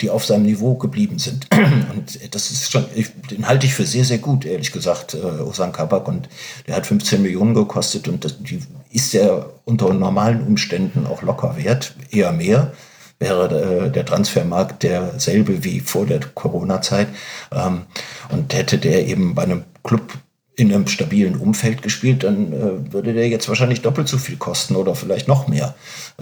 die 0.02 0.10
auf 0.10 0.26
seinem 0.26 0.44
Niveau 0.44 0.76
geblieben 0.76 1.20
sind. 1.20 1.48
Und 1.94 2.34
das 2.34 2.52
ist 2.52 2.72
schon, 2.72 2.86
den 3.30 3.48
halte 3.48 3.66
ich 3.66 3.74
für 3.74 3.86
sehr, 3.86 4.06
sehr 4.06 4.18
gut, 4.18 4.46
ehrlich 4.46 4.72
gesagt, 4.72 5.14
äh, 5.14 5.42
Osan 5.42 5.72
Kabak. 5.72 6.08
Und 6.08 6.30
der 6.68 6.76
hat 6.76 6.86
15 6.86 7.22
Millionen 7.22 7.54
gekostet 7.54 8.08
und 8.08 8.26
das, 8.26 8.42
die 8.42 8.60
ist 8.92 9.14
ja 9.14 9.46
unter 9.66 9.94
normalen 9.94 10.42
Umständen 10.42 11.06
auch 11.06 11.22
locker 11.22 11.58
wert, 11.58 11.96
eher 12.12 12.32
mehr. 12.32 12.74
Wäre 13.20 13.86
äh, 13.86 13.92
der 13.92 14.06
Transfermarkt 14.06 14.84
derselbe 14.84 15.64
wie 15.64 15.80
vor 15.80 16.06
der 16.06 16.20
Corona-Zeit. 16.20 17.08
Ähm, 17.52 17.84
und 18.30 18.54
hätte 18.54 18.78
der 18.78 19.08
eben 19.08 19.36
bei 19.36 19.44
einem 19.44 19.64
Club 19.84 20.14
in 20.56 20.72
einem 20.72 20.88
stabilen 20.88 21.36
Umfeld 21.36 21.82
gespielt, 21.82 22.24
dann 22.24 22.54
äh, 22.54 22.94
würde 22.94 23.14
der 23.14 23.28
jetzt 23.28 23.50
wahrscheinlich 23.50 23.82
doppelt 23.82 24.08
so 24.08 24.18
viel 24.18 24.38
kosten 24.38 24.76
oder 24.76 24.94
vielleicht 24.96 25.28
noch 25.28 25.48
mehr. 25.48 25.74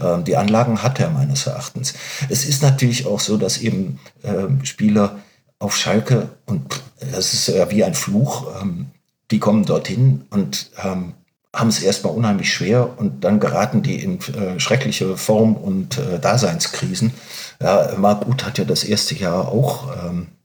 Ähm, 0.01 0.23
die 0.23 0.37
Anlagen 0.37 0.83
hat 0.83 0.99
er 0.99 1.09
meines 1.09 1.47
Erachtens. 1.47 1.93
Es 2.29 2.45
ist 2.45 2.63
natürlich 2.63 3.05
auch 3.05 3.19
so, 3.19 3.37
dass 3.37 3.57
eben 3.57 3.99
ähm, 4.23 4.63
Spieler 4.63 5.19
auf 5.59 5.75
Schalke, 5.75 6.29
und 6.45 6.81
das 7.11 7.33
ist 7.33 7.47
ja 7.47 7.69
wie 7.71 7.83
ein 7.83 7.93
Fluch, 7.93 8.47
ähm, 8.61 8.87
die 9.31 9.39
kommen 9.39 9.65
dorthin 9.65 10.23
und 10.29 10.71
ähm, 10.83 11.13
haben 11.53 11.69
es 11.69 11.83
erstmal 11.83 12.13
unheimlich 12.13 12.53
schwer 12.53 12.97
und 12.97 13.23
dann 13.23 13.39
geraten 13.39 13.81
die 13.81 14.01
in 14.01 14.19
äh, 14.19 14.59
schreckliche 14.59 15.17
Form- 15.17 15.55
und 15.55 15.97
äh, 15.97 16.19
Daseinskrisen. 16.19 17.13
Ja, 17.61 17.93
Marc 17.97 18.25
Uth 18.27 18.45
hat 18.45 18.57
ja 18.57 18.63
das 18.63 18.83
erste 18.85 19.15
Jahr 19.15 19.49
auch 19.49 19.89
ähm, 20.05 20.27
äh, 20.27 20.40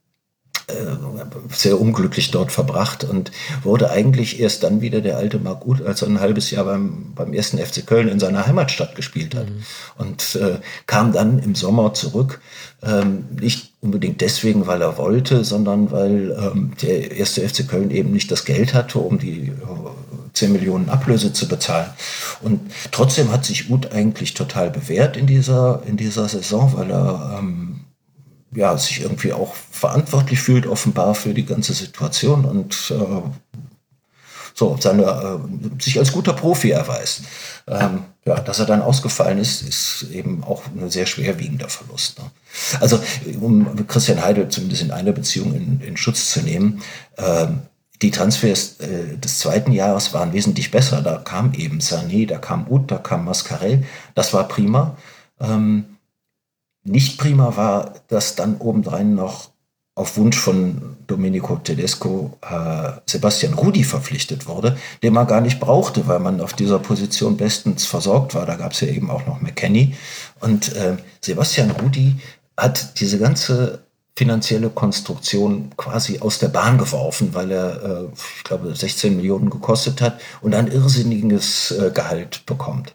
sehr 1.51 1.81
unglücklich 1.81 2.33
dort 2.33 2.51
verbracht 2.51 3.05
und 3.05 3.31
wurde 3.63 3.91
eigentlich 3.91 4.41
erst 4.41 4.65
dann 4.65 4.81
wieder 4.81 5.01
der 5.01 5.17
alte 5.17 5.39
Marc 5.39 5.65
Uth, 5.65 5.81
als 5.83 6.03
er 6.03 6.09
ein 6.09 6.19
halbes 6.19 6.51
Jahr 6.51 6.65
beim, 6.65 7.13
beim 7.15 7.33
ersten 7.33 7.59
FC 7.59 7.87
Köln 7.87 8.09
in 8.09 8.19
seiner 8.19 8.47
Heimatstadt 8.47 8.97
gespielt 8.97 9.37
hat. 9.37 9.49
Mhm. 9.49 9.63
Und 9.97 10.35
äh, 10.35 10.59
kam 10.87 11.13
dann 11.13 11.39
im 11.39 11.55
Sommer 11.55 11.95
zurück, 11.95 12.41
ähm, 12.83 13.27
nicht 13.41 13.75
unbedingt 13.81 14.21
deswegen, 14.21 14.67
weil 14.67 14.83
er 14.83 14.99
wollte, 14.99 15.45
sondern 15.45 15.93
weil 15.93 16.37
ähm, 16.37 16.73
der 16.83 17.13
erste 17.13 17.49
FC 17.49 17.69
Köln 17.69 17.93
eben 17.93 18.11
nicht 18.11 18.33
das 18.33 18.45
Geld 18.45 18.75
hatte, 18.75 18.99
um 18.99 19.21
die 19.21 19.49
äh, 19.49 19.53
10 20.33 20.53
Millionen 20.53 20.89
Ablöse 20.89 21.33
zu 21.33 21.47
bezahlen. 21.47 21.91
Und 22.43 22.61
trotzdem 22.91 23.31
hat 23.31 23.45
sich 23.45 23.71
Uth 23.71 23.93
eigentlich 23.93 24.35
total 24.35 24.71
bewährt 24.71 25.17
in 25.17 25.27
dieser, 25.27 25.83
in 25.87 25.97
dieser 25.97 26.29
Saison, 26.29 26.73
weil 26.77 26.91
er 26.91 27.39
ähm, 27.39 27.76
ja, 28.57 28.77
sich 28.77 29.03
irgendwie 29.03 29.33
auch 29.33 29.55
verantwortlich 29.71 30.41
fühlt, 30.41 30.67
offenbar 30.67 31.15
für 31.15 31.35
die 31.35 31.45
ganze 31.45 31.75
Situation 31.75 32.45
und 32.45 32.91
äh, 32.91 33.23
so 34.55 34.77
seine, 34.81 35.03
äh, 35.03 35.83
sich 35.83 35.99
als 35.99 36.13
guter 36.13 36.33
Profi 36.33 36.71
erweist. 36.71 37.23
Ähm, 37.69 38.05
ja, 38.25 38.41
dass 38.41 38.59
er 38.59 38.67
dann 38.67 38.81
ausgefallen 38.81 39.39
ist, 39.39 39.63
ist 39.63 40.07
eben 40.11 40.43
auch 40.43 40.63
ein 40.67 40.91
sehr 40.91 41.07
schwerwiegender 41.07 41.69
Verlust. 41.69 42.19
Ne? 42.19 42.25
Also, 42.81 42.99
um 43.41 43.87
Christian 43.87 44.23
Heidel 44.25 44.49
zumindest 44.49 44.83
in 44.83 44.91
einer 44.91 45.13
Beziehung 45.13 45.55
in, 45.55 45.81
in 45.81 45.97
Schutz 45.97 46.33
zu 46.33 46.41
nehmen, 46.41 46.83
äh, 47.17 47.47
die 48.03 48.11
Transfers 48.11 48.81
äh, 48.81 49.17
des 49.19 49.39
zweiten 49.39 49.73
Jahres 49.73 50.15
waren 50.15 50.33
wesentlich 50.33 50.71
besser. 50.71 51.03
Da 51.03 51.19
kam 51.19 51.53
eben 51.55 51.81
Sané, 51.81 52.27
da 52.27 52.39
kam 52.39 52.67
Ut, 52.71 52.91
da 52.91 52.99
kam 52.99 53.25
Mascarell. 53.27 53.85
Das 54.15 54.33
war 54.33 54.49
prima. 54.49 54.97
Ähm, 55.41 55.96
nicht 56.87 57.19
prima 57.19 57.57
war, 57.57 57.95
dass 58.09 58.35
dann 58.35 58.57
obendrein 58.59 59.15
noch 59.15 59.51
auf 59.97 60.19
Wunsch 60.19 60.39
von 60.39 60.97
Domenico 61.07 61.57
Tedesco 61.57 62.39
äh, 62.43 62.93
Sebastian 63.07 63.55
Rudi 63.55 63.83
verpflichtet 63.83 64.47
wurde, 64.47 64.77
den 65.03 65.15
man 65.15 65.27
gar 65.27 65.41
nicht 65.41 65.59
brauchte, 65.59 66.07
weil 66.07 66.19
man 66.19 66.43
auf 66.43 66.53
dieser 66.53 66.79
Position 66.79 67.39
bestens 67.39 67.87
versorgt 67.87 68.35
war. 68.35 68.45
Da 68.45 68.57
gab 68.57 68.73
es 68.73 68.81
ja 68.83 68.89
eben 68.89 69.11
auch 69.11 69.27
noch 69.27 69.41
McKenny. 69.41 69.95
Und 70.41 70.75
äh, 70.77 70.99
Sebastian 71.23 71.71
Rudi 71.71 72.17
hat 72.59 73.01
diese 73.01 73.19
ganze 73.19 73.87
finanzielle 74.15 74.69
Konstruktion 74.69 75.71
quasi 75.79 76.21
aus 76.21 76.39
der 76.39 76.49
Bahn 76.49 76.77
geworfen, 76.77 77.31
weil 77.33 77.51
er, 77.51 77.83
äh, 77.83 78.09
ich 78.37 78.45
glaube, 78.45 78.75
16 78.75 79.17
Millionen 79.17 79.49
gekostet 79.49 80.03
hat 80.03 80.21
und 80.43 80.55
ein 80.55 80.69
irrsinniges 80.69 81.71
äh, 81.71 81.91
Gehalt 81.91 82.45
bekommt, 82.45 82.95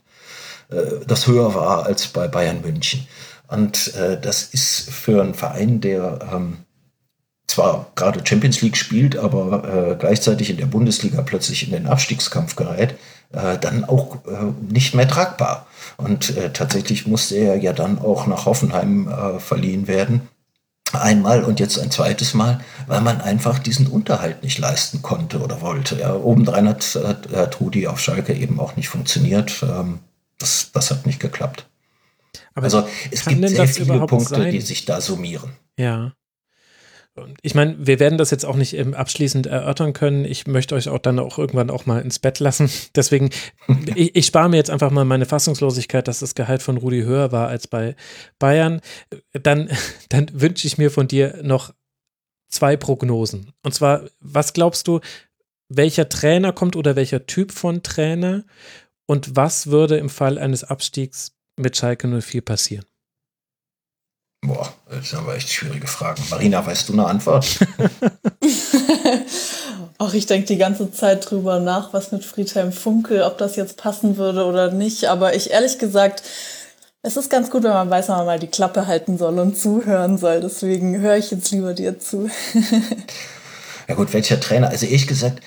äh, 0.70 1.06
das 1.06 1.28
höher 1.28 1.54
war 1.54 1.86
als 1.86 2.08
bei 2.08 2.28
Bayern 2.28 2.62
München. 2.62 3.08
Und 3.52 3.94
äh, 3.96 4.20
das 4.20 4.44
ist 4.44 4.90
für 4.90 5.22
einen 5.22 5.34
Verein, 5.34 5.82
der 5.82 6.20
ähm, 6.34 6.60
zwar 7.48 7.92
gerade 7.96 8.26
Champions 8.26 8.62
League 8.62 8.78
spielt, 8.78 9.18
aber 9.18 9.92
äh, 9.92 9.96
gleichzeitig 10.00 10.50
in 10.50 10.56
der 10.56 10.68
Bundesliga 10.68 11.22
plötzlich 11.22 11.66
in 11.66 11.74
den 11.74 11.86
Abstiegskampf 11.86 12.56
gerät, 12.56 12.96
äh, 13.34 13.58
dann 13.58 13.84
auch 13.84 14.26
äh, 14.26 14.54
nicht 14.72 14.96
mehr 14.96 15.08
tragbar. 15.08 15.68
Und 15.98 16.38
äh, 16.38 16.54
tatsächlich 16.54 17.08
musste 17.08 17.36
er 17.36 17.58
ja 17.58 17.74
dann 17.74 18.00
auch 18.00 18.26
nach 18.26 18.46
Hoffenheim 18.46 19.10
äh, 19.10 19.40
verliehen 19.40 19.86
werden. 19.90 20.30
Einmal 20.94 21.44
und 21.44 21.60
jetzt 21.60 21.78
ein 21.78 21.92
zweites 21.92 22.34
Mal, 22.34 22.62
weil 22.88 23.02
man 23.02 23.20
einfach 23.20 23.60
diesen 23.60 23.88
Unterhalt 23.88 24.44
nicht 24.44 24.60
leisten 24.60 25.02
konnte 25.02 25.40
oder 25.40 25.60
wollte. 25.60 26.00
Ja, 26.00 26.16
obendrein 26.16 26.70
hat, 26.70 26.98
hat, 27.04 27.34
hat 27.34 27.60
Rudi 27.60 27.88
auf 27.88 28.00
Schalke 28.00 28.34
eben 28.34 28.62
auch 28.62 28.78
nicht 28.78 28.88
funktioniert. 28.88 29.62
Ähm, 29.62 30.00
das, 30.38 30.72
das 30.72 30.90
hat 30.90 31.06
nicht 31.06 31.20
geklappt. 31.20 31.66
Aber 32.54 32.66
also 32.66 32.88
es 33.12 33.26
gibt 33.26 33.48
sehr 33.48 33.68
viele 33.68 34.06
Punkte, 34.06 34.36
sein? 34.36 34.52
die 34.52 34.62
sich 34.62 34.86
da 34.86 35.02
summieren. 35.02 35.52
Ja. 35.78 36.14
Ich 37.42 37.56
meine, 37.56 37.76
wir 37.78 38.00
werden 38.00 38.18
das 38.18 38.32
jetzt 38.32 38.46
auch 38.46 38.56
nicht 38.56 38.80
abschließend 38.80 39.46
erörtern 39.46 39.92
können. 39.92 40.24
Ich 40.24 40.48
möchte 40.48 40.76
euch 40.76 40.88
auch 40.88 41.00
dann 41.00 41.20
auch 41.20 41.38
irgendwann 41.38 41.70
auch 41.70 41.86
mal 41.86 42.02
ins 42.02 42.20
Bett 42.20 42.40
lassen. 42.40 42.70
Deswegen, 42.96 43.30
ich, 43.96 44.16
ich 44.16 44.26
spare 44.26 44.50
mir 44.50 44.58
jetzt 44.58 44.70
einfach 44.70 44.92
mal 44.92 45.04
meine 45.06 45.26
Fassungslosigkeit, 45.26 46.08
dass 46.08 46.20
das 46.20 46.36
Gehalt 46.36 46.62
von 46.62 46.78
Rudi 46.78 47.02
höher 47.04 47.32
war 47.32 47.50
als 47.50 47.68
bei 47.68 47.96
Bayern. 48.40 48.82
Dann, 49.34 49.70
dann 50.10 50.28
wünsche 50.34 50.68
ich 50.68 50.78
mir 50.78 50.90
von 50.90 51.08
dir 51.08 51.40
noch 51.44 51.74
zwei 52.48 52.78
Prognosen. 52.78 53.52
Und 53.64 53.74
zwar, 53.74 54.04
was 54.20 54.54
glaubst 54.54 54.88
du, 54.88 55.02
welcher 55.68 56.10
Trainer 56.10 56.54
kommt 56.54 56.76
oder 56.76 56.96
welcher 56.96 57.26
Typ 57.26 57.52
von 57.52 57.84
Trainer? 57.84 58.44
Und 59.06 59.36
was 59.36 59.68
würde 59.68 59.98
im 59.98 60.10
Fall 60.10 60.38
eines 60.38 60.64
Abstiegs 60.64 61.34
mit 61.58 61.78
Schalke 61.78 62.08
04 62.08 62.42
passieren? 62.42 62.86
Boah, 64.44 64.74
das 64.90 65.12
sind 65.12 65.20
aber 65.20 65.36
echt 65.36 65.50
schwierige 65.50 65.88
Fragen. 65.88 66.24
Marina, 66.30 66.66
weißt 66.66 66.90
du 66.90 66.94
eine 66.94 67.06
Antwort? 67.06 67.46
Ach, 70.04 70.16
ich 70.16 70.26
denke 70.26 70.48
die 70.48 70.58
ganze 70.58 70.92
Zeit 70.92 71.30
drüber 71.30 71.60
nach, 71.60 71.94
was 71.94 72.12
mit 72.12 72.26
Friedhelm 72.26 72.72
Funkel, 72.72 73.22
ob 73.22 73.38
das 73.38 73.56
jetzt 73.56 73.78
passen 73.78 74.18
würde 74.18 74.46
oder 74.46 74.72
nicht. 74.72 75.06
Aber 75.06 75.36
ich 75.36 75.52
ehrlich 75.52 75.78
gesagt, 75.78 76.24
es 77.04 77.18
ist 77.18 77.30
ganz 77.30 77.52
gut, 77.52 77.62
wenn 77.64 77.72
man 77.72 77.92
weiß, 77.92 78.10
wenn 78.10 78.16
man 78.16 78.26
mal 78.26 78.40
die 78.40 78.48
Klappe 78.48 78.88
halten 78.88 79.20
soll 79.20 79.38
und 79.38 79.58
zuhören 79.58 80.18
soll. 80.18 80.42
Deswegen 80.42 81.00
höre 81.00 81.18
ich 81.18 81.30
jetzt 81.30 81.52
lieber 81.52 81.76
dir 81.76 82.00
zu. 82.00 82.32
ja 83.88 83.94
gut, 83.94 84.12
welcher 84.14 84.40
Trainer? 84.40 84.70
Also 84.70 84.88
ehrlich 84.88 85.06
gesagt, 85.06 85.42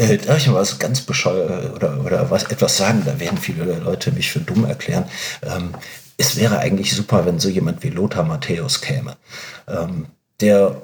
Äh, 0.00 0.16
darf 0.16 0.38
ich 0.38 0.46
mal 0.46 0.54
was 0.54 0.78
ganz 0.78 1.02
bescheuert 1.02 1.74
oder, 1.74 2.02
oder 2.02 2.30
was, 2.30 2.44
etwas 2.44 2.78
sagen? 2.78 3.02
Da 3.04 3.20
werden 3.20 3.36
viele 3.36 3.64
Leute 3.64 4.12
mich 4.12 4.30
für 4.30 4.40
dumm 4.40 4.64
erklären. 4.64 5.04
Ähm, 5.42 5.74
es 6.16 6.36
wäre 6.36 6.58
eigentlich 6.58 6.94
super, 6.94 7.26
wenn 7.26 7.38
so 7.38 7.50
jemand 7.50 7.82
wie 7.82 7.90
Lothar 7.90 8.24
Matthäus 8.24 8.80
käme. 8.80 9.16
Ähm, 9.68 10.06
der 10.40 10.82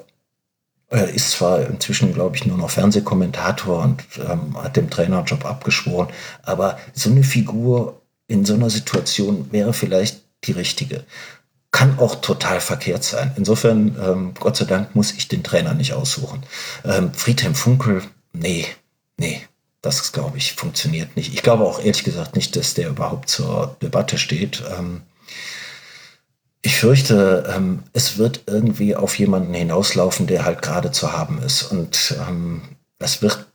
er 0.89 1.09
ist 1.09 1.31
zwar 1.31 1.65
inzwischen, 1.65 2.13
glaube 2.13 2.37
ich, 2.37 2.45
nur 2.45 2.57
noch 2.57 2.69
Fernsehkommentator 2.69 3.83
und 3.83 4.03
ähm, 4.19 4.55
hat 4.61 4.77
dem 4.77 4.89
Trainerjob 4.89 5.43
abgeschworen, 5.45 6.07
aber 6.43 6.79
so 6.93 7.09
eine 7.09 7.23
Figur 7.23 8.01
in 8.27 8.45
so 8.45 8.53
einer 8.53 8.69
Situation 8.69 9.51
wäre 9.51 9.73
vielleicht 9.73 10.21
die 10.45 10.53
richtige. 10.53 11.03
Kann 11.71 11.99
auch 11.99 12.15
total 12.21 12.61
verkehrt 12.61 13.03
sein. 13.03 13.31
Insofern, 13.35 13.97
ähm, 14.01 14.33
Gott 14.39 14.55
sei 14.55 14.63
Dank, 14.63 14.95
muss 14.95 15.11
ich 15.11 15.27
den 15.27 15.43
Trainer 15.43 15.73
nicht 15.73 15.91
aussuchen. 15.91 16.43
Ähm, 16.85 17.11
Friedhelm 17.13 17.55
Funkel, 17.55 18.03
nee, 18.31 18.65
nee, 19.17 19.41
das 19.81 20.11
glaube 20.11 20.37
ich 20.37 20.53
funktioniert 20.53 21.15
nicht. 21.15 21.33
Ich 21.33 21.43
glaube 21.43 21.65
auch 21.65 21.79
ehrlich 21.79 22.03
gesagt 22.03 22.35
nicht, 22.35 22.55
dass 22.55 22.73
der 22.73 22.89
überhaupt 22.89 23.29
zur 23.29 23.77
Debatte 23.81 24.17
steht. 24.17 24.63
Ähm, 24.77 25.01
ich 26.61 26.79
fürchte, 26.79 27.51
ähm, 27.55 27.83
es 27.93 28.17
wird 28.17 28.43
irgendwie 28.47 28.95
auf 28.95 29.17
jemanden 29.17 29.53
hinauslaufen, 29.53 30.27
der 30.27 30.43
halt 30.43 30.61
gerade 30.61 30.91
zu 30.91 31.13
haben 31.13 31.41
ist. 31.41 31.63
Und 31.63 32.15
ähm, 32.27 32.61
es 32.99 33.21
wird, 33.21 33.45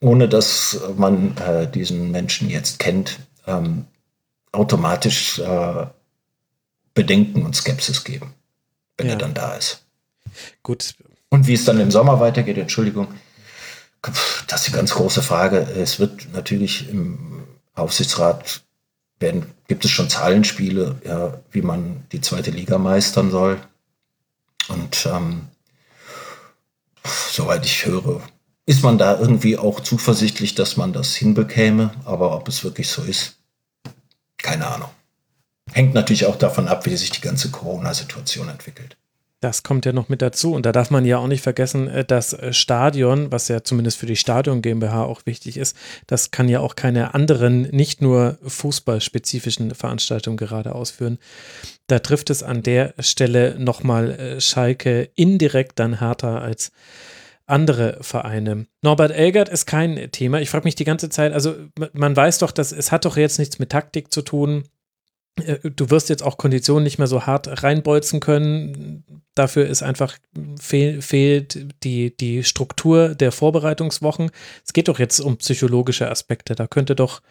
ohne 0.00 0.28
dass 0.28 0.80
man 0.96 1.36
äh, 1.36 1.70
diesen 1.70 2.10
Menschen 2.10 2.48
jetzt 2.48 2.78
kennt, 2.78 3.18
ähm, 3.46 3.86
automatisch 4.52 5.38
äh, 5.40 5.86
Bedenken 6.94 7.44
und 7.44 7.56
Skepsis 7.56 8.04
geben, 8.04 8.34
wenn 8.96 9.08
ja. 9.08 9.14
er 9.14 9.18
dann 9.18 9.34
da 9.34 9.54
ist. 9.54 9.84
Gut. 10.62 10.94
Und 11.28 11.46
wie 11.46 11.54
es 11.54 11.64
dann 11.64 11.80
im 11.80 11.90
Sommer 11.90 12.20
weitergeht, 12.20 12.58
Entschuldigung, 12.58 13.08
das 14.02 14.60
ist 14.60 14.68
die 14.68 14.72
ganz 14.72 14.92
große 14.92 15.22
Frage. 15.22 15.58
Es 15.58 15.98
wird 15.98 16.32
natürlich 16.32 16.88
im 16.88 17.44
Aufsichtsrat 17.74 18.62
werden, 19.20 19.46
gibt 19.68 19.84
es 19.84 19.90
schon 19.90 20.10
Zahlenspiele, 20.10 21.00
ja, 21.04 21.40
wie 21.50 21.62
man 21.62 22.04
die 22.12 22.20
zweite 22.20 22.50
Liga 22.50 22.78
meistern 22.78 23.30
soll. 23.30 23.60
Und 24.68 25.06
ähm, 25.06 25.48
soweit 27.04 27.64
ich 27.64 27.86
höre, 27.86 28.20
ist 28.66 28.82
man 28.82 28.98
da 28.98 29.18
irgendwie 29.18 29.56
auch 29.56 29.80
zuversichtlich, 29.80 30.54
dass 30.54 30.76
man 30.76 30.92
das 30.92 31.14
hinbekäme. 31.14 31.92
Aber 32.04 32.36
ob 32.36 32.48
es 32.48 32.64
wirklich 32.64 32.88
so 32.88 33.02
ist, 33.02 33.38
keine 34.38 34.66
Ahnung. 34.66 34.90
Hängt 35.72 35.94
natürlich 35.94 36.26
auch 36.26 36.36
davon 36.36 36.68
ab, 36.68 36.86
wie 36.86 36.96
sich 36.96 37.10
die 37.10 37.20
ganze 37.20 37.50
Corona-Situation 37.50 38.48
entwickelt. 38.48 38.96
Das 39.42 39.64
kommt 39.64 39.84
ja 39.86 39.92
noch 39.92 40.08
mit 40.08 40.22
dazu. 40.22 40.54
Und 40.54 40.64
da 40.66 40.70
darf 40.70 40.90
man 40.90 41.04
ja 41.04 41.18
auch 41.18 41.26
nicht 41.26 41.42
vergessen, 41.42 41.88
äh, 41.88 42.04
das 42.04 42.32
äh, 42.32 42.52
Stadion, 42.52 43.32
was 43.32 43.48
ja 43.48 43.64
zumindest 43.64 43.98
für 43.98 44.06
die 44.06 44.16
Stadion 44.16 44.62
GmbH 44.62 45.04
auch 45.04 45.26
wichtig 45.26 45.56
ist, 45.56 45.76
das 46.06 46.30
kann 46.30 46.48
ja 46.48 46.60
auch 46.60 46.76
keine 46.76 47.12
anderen, 47.14 47.62
nicht 47.62 48.00
nur 48.00 48.38
fußballspezifischen 48.46 49.74
Veranstaltungen 49.74 50.36
gerade 50.36 50.76
ausführen. 50.76 51.18
Da 51.88 51.98
trifft 51.98 52.30
es 52.30 52.44
an 52.44 52.62
der 52.62 52.94
Stelle 53.00 53.56
nochmal 53.58 54.12
äh, 54.12 54.40
Schalke 54.40 55.10
indirekt 55.16 55.80
dann 55.80 55.98
härter 55.98 56.40
als 56.40 56.70
andere 57.44 57.98
Vereine. 58.00 58.66
Norbert 58.80 59.10
Elgert 59.10 59.48
ist 59.48 59.66
kein 59.66 60.12
Thema. 60.12 60.40
Ich 60.40 60.50
frage 60.50 60.64
mich 60.64 60.76
die 60.76 60.84
ganze 60.84 61.08
Zeit, 61.08 61.32
also 61.32 61.56
man 61.94 62.14
weiß 62.14 62.38
doch, 62.38 62.52
dass 62.52 62.70
es 62.70 62.92
hat 62.92 63.04
doch 63.06 63.16
jetzt 63.16 63.40
nichts 63.40 63.58
mit 63.58 63.70
Taktik 63.70 64.12
zu 64.12 64.22
tun. 64.22 64.68
Du 65.36 65.90
wirst 65.90 66.08
jetzt 66.10 66.22
auch 66.22 66.36
Konditionen 66.36 66.84
nicht 66.84 66.98
mehr 66.98 67.06
so 67.06 67.26
hart 67.26 67.62
reinbolzen 67.62 68.20
können 68.20 69.04
Dafür 69.34 69.66
ist 69.66 69.82
einfach 69.82 70.18
fehl, 70.60 71.00
fehlt 71.00 71.66
die, 71.84 72.14
die 72.14 72.44
Struktur 72.44 73.14
der 73.14 73.32
Vorbereitungswochen. 73.32 74.30
Es 74.64 74.74
geht 74.74 74.88
doch 74.88 74.98
jetzt 74.98 75.20
um 75.20 75.38
psychologische 75.38 76.10
Aspekte. 76.10 76.54
Da 76.54 76.66
könnte 76.66 76.94
doch 76.94 77.22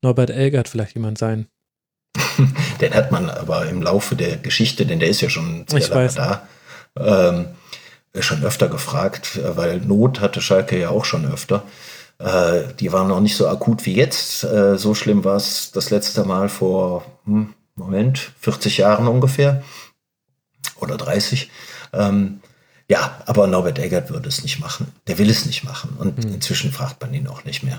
Norbert 0.00 0.30
Elgert 0.30 0.68
vielleicht 0.68 0.94
jemand 0.94 1.18
sein. 1.18 1.48
Den 2.80 2.94
hat 2.94 3.12
man 3.12 3.28
aber 3.28 3.68
im 3.68 3.82
Laufe 3.82 4.16
der 4.16 4.38
Geschichte, 4.38 4.86
denn 4.86 5.00
der 5.00 5.08
ist 5.08 5.20
ja 5.20 5.28
schon 5.28 5.66
sehr 5.68 5.78
ich 5.78 5.88
lange 5.88 6.04
weiß. 6.04 6.14
da, 6.14 6.48
ähm, 6.96 7.46
schon 8.18 8.44
öfter 8.44 8.68
gefragt, 8.68 9.40
weil 9.42 9.80
Not 9.80 10.20
hatte 10.20 10.40
Schalke 10.40 10.78
ja 10.78 10.90
auch 10.90 11.04
schon 11.04 11.30
öfter. 11.30 11.64
Äh, 12.22 12.74
die 12.78 12.92
waren 12.92 13.08
noch 13.08 13.20
nicht 13.20 13.36
so 13.36 13.48
akut 13.48 13.84
wie 13.86 13.94
jetzt. 13.94 14.44
Äh, 14.44 14.78
so 14.78 14.94
schlimm 14.94 15.24
war 15.24 15.36
es 15.36 15.72
das 15.72 15.90
letzte 15.90 16.24
Mal 16.24 16.48
vor, 16.48 17.04
hm, 17.24 17.54
Moment, 17.74 18.32
40 18.40 18.78
Jahren 18.78 19.08
ungefähr 19.08 19.62
oder 20.78 20.96
30. 20.96 21.50
Ähm, 21.92 22.40
ja, 22.88 23.22
aber 23.26 23.46
Norbert 23.46 23.78
Eggert 23.78 24.10
würde 24.10 24.28
es 24.28 24.42
nicht 24.42 24.60
machen. 24.60 24.92
Der 25.06 25.18
will 25.18 25.30
es 25.30 25.46
nicht 25.46 25.64
machen. 25.64 25.96
Und 25.98 26.24
mhm. 26.24 26.34
inzwischen 26.34 26.72
fragt 26.72 27.00
man 27.00 27.14
ihn 27.14 27.26
auch 27.26 27.44
nicht 27.44 27.62
mehr. 27.62 27.76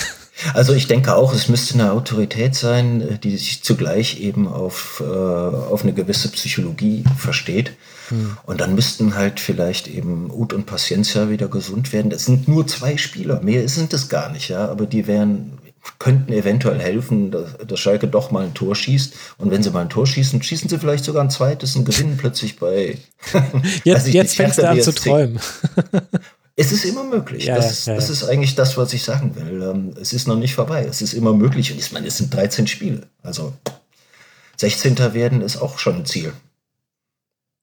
Also 0.54 0.74
ich 0.74 0.88
denke 0.88 1.16
auch, 1.16 1.34
es 1.34 1.48
müsste 1.48 1.76
eine 1.76 1.92
Autorität 1.92 2.56
sein, 2.56 3.02
äh, 3.02 3.20
die 3.20 3.38
sich 3.38 3.64
zugleich 3.64 4.20
eben 4.20 4.48
auf, 4.48 5.02
äh, 5.06 5.08
auf 5.08 5.84
eine 5.84 5.94
gewisse 5.94 6.30
Psychologie 6.32 7.04
versteht. 7.18 7.74
Mhm. 8.10 8.38
Und 8.46 8.62
dann 8.62 8.76
müssten 8.76 9.16
halt 9.16 9.40
vielleicht 9.40 9.88
eben 9.88 10.30
Ut 10.32 10.54
und 10.54 10.66
Paciencia 10.66 11.30
wieder 11.30 11.48
gesund 11.48 11.94
werden. 11.94 12.10
Das 12.10 12.26
sind 12.26 12.48
nur 12.48 12.68
zwei 12.68 12.98
Spieler, 12.98 13.42
mehr 13.42 13.68
sind 13.70 13.94
es 13.94 14.10
gar 14.10 14.32
nicht, 14.32 14.50
ja. 14.50 14.68
Aber 14.68 14.86
die 14.86 15.08
wären 15.08 15.58
könnten 16.00 16.32
eventuell 16.32 16.80
helfen, 16.80 17.32
dass, 17.32 17.58
dass, 17.58 17.80
Schalke 17.80 18.08
doch 18.08 18.32
mal 18.32 18.46
ein 18.46 18.54
Tor 18.54 18.76
schießt. 18.76 19.14
Und 19.38 19.52
wenn 19.52 19.64
sie 19.64 19.72
mal 19.72 19.82
ein 19.82 19.90
Tor 19.90 20.08
schießen, 20.08 20.42
schießen 20.42 20.70
sie 20.70 20.80
vielleicht 20.80 21.04
sogar 21.04 21.24
ein 21.24 21.30
zweites 21.30 21.76
und 21.76 21.86
gewinnen 21.86 22.18
plötzlich 22.18 22.58
bei. 22.58 22.98
jetzt 23.84 24.08
jetzt 24.08 24.36
fängst 24.36 24.60
du 24.60 24.68
an 24.68 24.82
zu 24.82 24.94
träumen. 24.94 25.40
es 26.56 26.72
ist 26.72 26.86
immer 26.86 27.04
möglich. 27.04 27.46
Ja, 27.46 27.58
das, 27.58 27.86
ja, 27.86 27.94
ja. 27.94 28.00
das, 28.00 28.10
ist 28.10 28.24
eigentlich 28.24 28.56
das, 28.56 28.78
was 28.78 28.94
ich 28.94 29.04
sagen 29.04 29.36
will. 29.36 29.62
Ähm, 29.62 29.94
es 30.00 30.14
ist 30.14 30.28
noch 30.28 30.38
nicht 30.38 30.56
vorbei. 30.56 30.86
Es 30.90 31.02
ist 31.02 31.14
immer 31.14 31.34
möglich. 31.34 31.72
Und 31.72 31.80
ich 31.80 31.92
meine, 31.92 32.08
es 32.08 32.18
sind 32.18 32.34
13 32.34 32.68
Spiele. 32.68 33.08
Also 33.22 33.54
16. 34.58 34.98
werden 35.14 35.42
ist 35.42 35.58
auch 35.58 35.80
schon 35.80 35.98
ein 35.98 36.06
Ziel. 36.06 36.34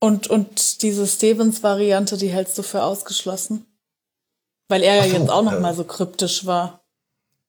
Und, 0.00 0.28
und 0.28 0.82
diese 0.82 1.06
Stevens-Variante, 1.06 2.16
die 2.16 2.28
hältst 2.28 2.56
du 2.58 2.62
für 2.62 2.82
ausgeschlossen? 2.82 3.66
Weil 4.68 4.82
er 4.82 4.96
ja 4.96 5.04
so, 5.04 5.16
jetzt 5.16 5.30
auch 5.30 5.42
noch 5.42 5.52
äh, 5.52 5.60
mal 5.60 5.74
so 5.74 5.84
kryptisch 5.84 6.46
war. 6.46 6.80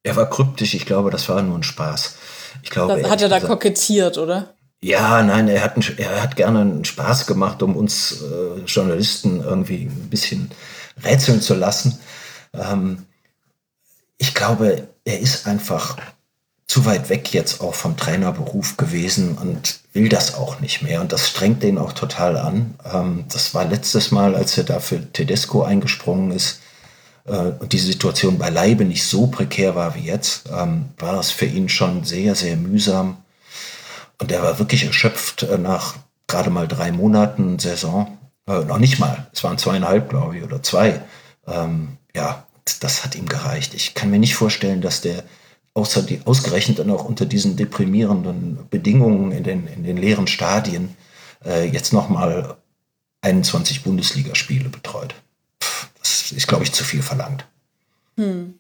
Er 0.04 0.16
war 0.16 0.30
kryptisch, 0.30 0.74
ich 0.74 0.86
glaube, 0.86 1.12
das 1.12 1.30
war 1.30 1.42
nur 1.42 1.58
ein 1.58 1.64
Spaß. 1.64 2.16
Ich 2.64 2.70
glaube, 2.70 3.02
das 3.02 3.10
hat 3.10 3.22
er 3.22 3.30
da 3.30 3.38
gesagt, 3.38 3.52
kokettiert, 3.52 4.18
oder? 4.18 4.54
Ja, 4.82 5.22
nein, 5.22 5.48
er 5.48 5.64
hat, 5.64 5.78
er 5.98 6.24
hat 6.24 6.36
gerne 6.36 6.62
einen 6.62 6.86
Spaß 6.86 7.28
gemacht, 7.28 7.62
um 7.62 7.76
uns 7.76 8.22
äh, 8.22 8.62
Journalisten 8.66 9.42
irgendwie 9.42 9.84
ein 9.86 10.10
bisschen 10.10 10.52
rätseln 11.04 11.40
zu 11.40 11.54
lassen. 11.54 12.00
Ähm, 12.54 13.06
ich 14.18 14.34
glaube, 14.34 14.88
er 15.06 15.20
ist 15.20 15.48
einfach 15.48 15.98
zu 16.72 16.86
weit 16.86 17.10
weg 17.10 17.34
jetzt 17.34 17.60
auch 17.60 17.76
vom 17.76 17.98
Trainerberuf 17.98 18.78
gewesen 18.78 19.38
und 19.38 19.82
will 19.92 20.08
das 20.08 20.36
auch 20.36 20.62
nicht 20.62 20.82
mehr. 20.82 21.02
Und 21.02 21.12
das 21.12 21.28
strengt 21.28 21.64
den 21.64 21.78
auch 21.78 21.92
total 21.92 22.38
an. 22.38 22.76
Ähm, 22.90 23.26
das 23.28 23.54
war 23.54 23.66
letztes 23.66 24.12
Mal, 24.12 24.36
als 24.36 24.58
er 24.58 24.64
da 24.64 24.80
für 24.80 25.12
Tedesco 25.12 25.64
eingesprungen 25.64 26.32
ist 26.32 26.62
äh, 27.26 27.34
und 27.60 27.74
die 27.74 27.78
Situation 27.78 28.38
beileibe 28.38 28.86
nicht 28.86 29.04
so 29.04 29.28
prekär 29.28 29.76
war 29.76 29.96
wie 29.96 30.06
jetzt, 30.06 30.48
ähm, 30.50 30.86
war 30.98 31.20
es 31.20 31.30
für 31.30 31.46
ihn 31.46 31.68
schon 31.68 32.06
sehr, 32.06 32.36
sehr 32.36 32.56
mühsam. 32.56 33.18
Und 34.22 34.32
er 34.32 34.42
war 34.42 34.58
wirklich 34.58 34.86
erschöpft 34.86 35.44
äh, 35.44 35.58
nach 35.58 35.96
gerade 36.26 36.52
mal 36.52 36.70
drei 36.70 36.94
Monaten 36.94 37.60
Saison. 37.60 38.18
Äh, 38.48 38.64
noch 38.64 38.80
nicht 38.80 38.98
mal, 38.98 39.28
es 39.34 39.44
waren 39.44 39.58
zweieinhalb, 39.58 40.08
glaube 40.08 40.38
ich, 40.38 40.44
oder 40.46 40.64
zwei. 40.64 41.02
Ähm, 41.46 41.98
ja, 42.16 42.46
das 42.80 43.04
hat 43.04 43.16
ihm 43.16 43.28
gereicht. 43.28 43.74
Ich 43.74 43.94
kann 43.94 44.10
mir 44.10 44.20
nicht 44.20 44.36
vorstellen, 44.36 44.80
dass 44.80 45.02
der 45.02 45.26
außer 45.74 46.04
die, 46.04 46.22
ausgerechnet 46.26 46.80
dann 46.80 46.92
auch 46.92 47.06
unter 47.06 47.26
diesen 47.26 47.56
deprimierenden 47.56 48.60
Bedingungen 48.70 49.32
in 49.32 49.44
den, 49.44 49.68
in 49.68 49.84
den 49.84 49.98
leeren 49.98 50.28
Stadien 50.28 50.96
äh, 51.46 51.68
jetzt 51.68 51.94
nochmal 51.94 52.58
21 53.22 53.84
Bundesligaspiele 53.84 54.70
betreut 54.70 55.16
das 56.32 56.38
ist, 56.38 56.48
glaube 56.48 56.64
ich, 56.64 56.72
zu 56.72 56.84
viel 56.84 57.02
verlangt. 57.02 57.46
Hm. 58.18 58.60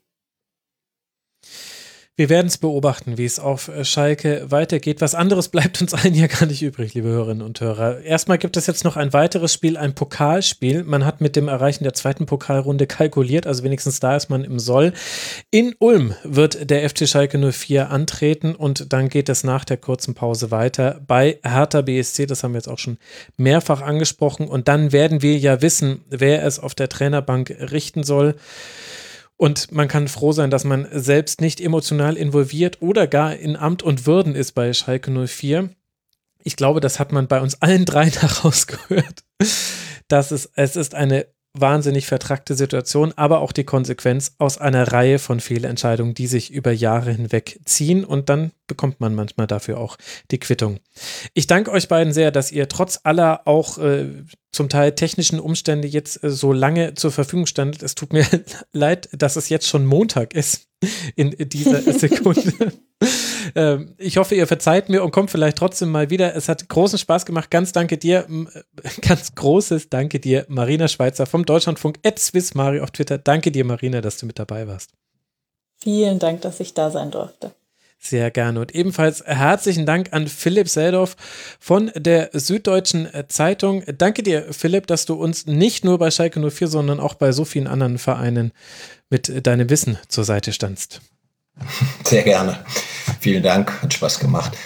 Wir 2.21 2.29
werden 2.29 2.45
es 2.45 2.59
beobachten, 2.59 3.17
wie 3.17 3.25
es 3.25 3.39
auf 3.39 3.67
äh, 3.67 3.83
Schalke 3.83 4.45
weitergeht. 4.51 5.01
Was 5.01 5.15
anderes 5.15 5.47
bleibt 5.49 5.81
uns 5.81 5.95
allen 5.95 6.13
ja 6.13 6.27
gar 6.27 6.45
nicht 6.45 6.61
übrig, 6.61 6.93
liebe 6.93 7.07
Hörerinnen 7.07 7.41
und 7.41 7.59
Hörer. 7.59 8.01
Erstmal 8.01 8.37
gibt 8.37 8.57
es 8.57 8.67
jetzt 8.67 8.83
noch 8.83 8.95
ein 8.95 9.11
weiteres 9.11 9.51
Spiel, 9.51 9.75
ein 9.75 9.95
Pokalspiel. 9.95 10.83
Man 10.83 11.03
hat 11.03 11.19
mit 11.19 11.35
dem 11.35 11.47
Erreichen 11.47 11.83
der 11.83 11.95
zweiten 11.95 12.27
Pokalrunde 12.27 12.85
kalkuliert, 12.85 13.47
also 13.47 13.63
wenigstens 13.63 13.99
da 14.01 14.15
ist 14.15 14.29
man 14.29 14.43
im 14.43 14.59
Soll. 14.59 14.93
In 15.49 15.73
Ulm 15.79 16.13
wird 16.23 16.69
der 16.69 16.87
FC 16.87 17.09
Schalke 17.09 17.39
04 17.39 17.89
antreten 17.89 18.53
und 18.53 18.93
dann 18.93 19.09
geht 19.09 19.27
es 19.27 19.43
nach 19.43 19.65
der 19.65 19.77
kurzen 19.77 20.13
Pause 20.13 20.51
weiter 20.51 21.01
bei 21.07 21.39
Hertha 21.41 21.81
BSC. 21.81 22.27
Das 22.27 22.43
haben 22.43 22.53
wir 22.53 22.59
jetzt 22.59 22.69
auch 22.69 22.77
schon 22.77 22.99
mehrfach 23.37 23.81
angesprochen. 23.81 24.47
Und 24.47 24.67
dann 24.67 24.91
werden 24.91 25.23
wir 25.23 25.39
ja 25.39 25.63
wissen, 25.63 26.01
wer 26.07 26.45
es 26.45 26.59
auf 26.59 26.75
der 26.75 26.87
Trainerbank 26.87 27.49
richten 27.71 28.03
soll. 28.03 28.35
Und 29.41 29.71
man 29.71 29.87
kann 29.87 30.07
froh 30.07 30.33
sein, 30.33 30.51
dass 30.51 30.65
man 30.65 30.87
selbst 30.91 31.41
nicht 31.41 31.59
emotional 31.61 32.15
involviert 32.15 32.79
oder 32.79 33.07
gar 33.07 33.35
in 33.35 33.55
Amt 33.55 33.81
und 33.81 34.05
Würden 34.05 34.35
ist 34.35 34.51
bei 34.51 34.71
Schalke 34.71 35.09
04. 35.09 35.71
Ich 36.43 36.55
glaube, 36.55 36.79
das 36.79 36.99
hat 36.99 37.11
man 37.11 37.27
bei 37.27 37.41
uns 37.41 37.59
allen 37.59 37.85
dreien 37.85 38.11
herausgehört. 38.11 39.23
Dass 40.07 40.29
es, 40.29 40.51
es 40.53 40.75
ist 40.75 40.93
eine 40.93 41.25
wahnsinnig 41.53 42.05
vertrackte 42.07 42.55
Situation, 42.55 43.13
aber 43.15 43.41
auch 43.41 43.51
die 43.51 43.63
Konsequenz 43.63 44.35
aus 44.37 44.57
einer 44.57 44.91
Reihe 44.91 45.19
von 45.19 45.39
Fehlentscheidungen, 45.39 46.13
die 46.13 46.27
sich 46.27 46.51
über 46.51 46.71
Jahre 46.71 47.11
hinweg 47.11 47.59
ziehen 47.65 48.05
und 48.05 48.29
dann 48.29 48.51
bekommt 48.67 49.01
man 49.01 49.13
manchmal 49.13 49.47
dafür 49.47 49.77
auch 49.77 49.97
die 50.31 50.39
Quittung. 50.39 50.79
Ich 51.33 51.47
danke 51.47 51.71
euch 51.71 51.89
beiden 51.89 52.13
sehr, 52.13 52.31
dass 52.31 52.51
ihr 52.51 52.69
trotz 52.69 53.01
aller 53.03 53.47
auch 53.47 53.77
äh, 53.77 54.23
zum 54.53 54.69
Teil 54.69 54.93
technischen 54.93 55.39
Umstände 55.39 55.87
jetzt 55.87 56.23
äh, 56.23 56.29
so 56.29 56.53
lange 56.53 56.93
zur 56.93 57.11
Verfügung 57.11 57.47
standet. 57.47 57.83
Es 57.83 57.95
tut 57.95 58.13
mir 58.13 58.25
leid, 58.71 59.09
dass 59.11 59.35
es 59.35 59.49
jetzt 59.49 59.67
schon 59.67 59.85
Montag 59.85 60.33
ist 60.33 60.70
in 61.15 61.35
dieser 61.49 61.81
Sekunde. 61.93 62.73
ähm, 63.55 63.95
ich 63.97 64.17
hoffe, 64.17 64.35
ihr 64.35 64.47
verzeiht 64.47 64.89
mir 64.89 65.03
und 65.03 65.11
kommt 65.11 65.31
vielleicht 65.31 65.57
trotzdem 65.57 65.89
mal 65.89 66.09
wieder. 66.09 66.35
Es 66.35 66.49
hat 66.49 66.67
großen 66.67 66.99
Spaß 66.99 67.25
gemacht. 67.25 67.51
Ganz 67.51 67.71
danke 67.71 67.97
dir, 67.97 68.25
ganz 69.01 69.35
großes 69.35 69.89
Danke 69.89 70.19
dir, 70.19 70.45
Marina 70.47 70.87
Schweizer 70.87 71.25
vom 71.25 71.45
Deutschlandfunk, 71.45 71.99
at 72.05 72.19
Swissmari 72.19 72.79
auf 72.79 72.91
Twitter. 72.91 73.17
Danke 73.17 73.51
dir, 73.51 73.65
Marina, 73.65 74.01
dass 74.01 74.17
du 74.17 74.25
mit 74.25 74.39
dabei 74.39 74.67
warst. 74.67 74.91
Vielen 75.77 76.19
Dank, 76.19 76.41
dass 76.41 76.59
ich 76.59 76.73
da 76.73 76.91
sein 76.91 77.09
durfte. 77.11 77.51
Sehr 78.03 78.31
gerne. 78.31 78.59
Und 78.59 78.73
ebenfalls 78.73 79.23
herzlichen 79.23 79.85
Dank 79.85 80.11
an 80.11 80.27
Philipp 80.27 80.67
Seldorf 80.67 81.15
von 81.59 81.91
der 81.95 82.31
Süddeutschen 82.33 83.07
Zeitung. 83.27 83.83
Danke 83.95 84.23
dir, 84.23 84.47
Philipp, 84.51 84.87
dass 84.87 85.05
du 85.05 85.13
uns 85.13 85.45
nicht 85.45 85.85
nur 85.85 85.99
bei 85.99 86.09
Schalke 86.09 86.39
04, 86.39 86.67
sondern 86.67 86.99
auch 86.99 87.13
bei 87.13 87.31
so 87.31 87.45
vielen 87.45 87.67
anderen 87.67 87.99
Vereinen 87.99 88.53
mit 89.11 89.45
deinem 89.45 89.69
Wissen 89.69 89.99
zur 90.07 90.23
Seite 90.23 90.51
standst. 90.51 90.99
Sehr 92.03 92.23
gerne. 92.23 92.65
Vielen 93.19 93.43
Dank, 93.43 93.83
hat 93.83 93.93
Spaß 93.93 94.17
gemacht. 94.19 94.57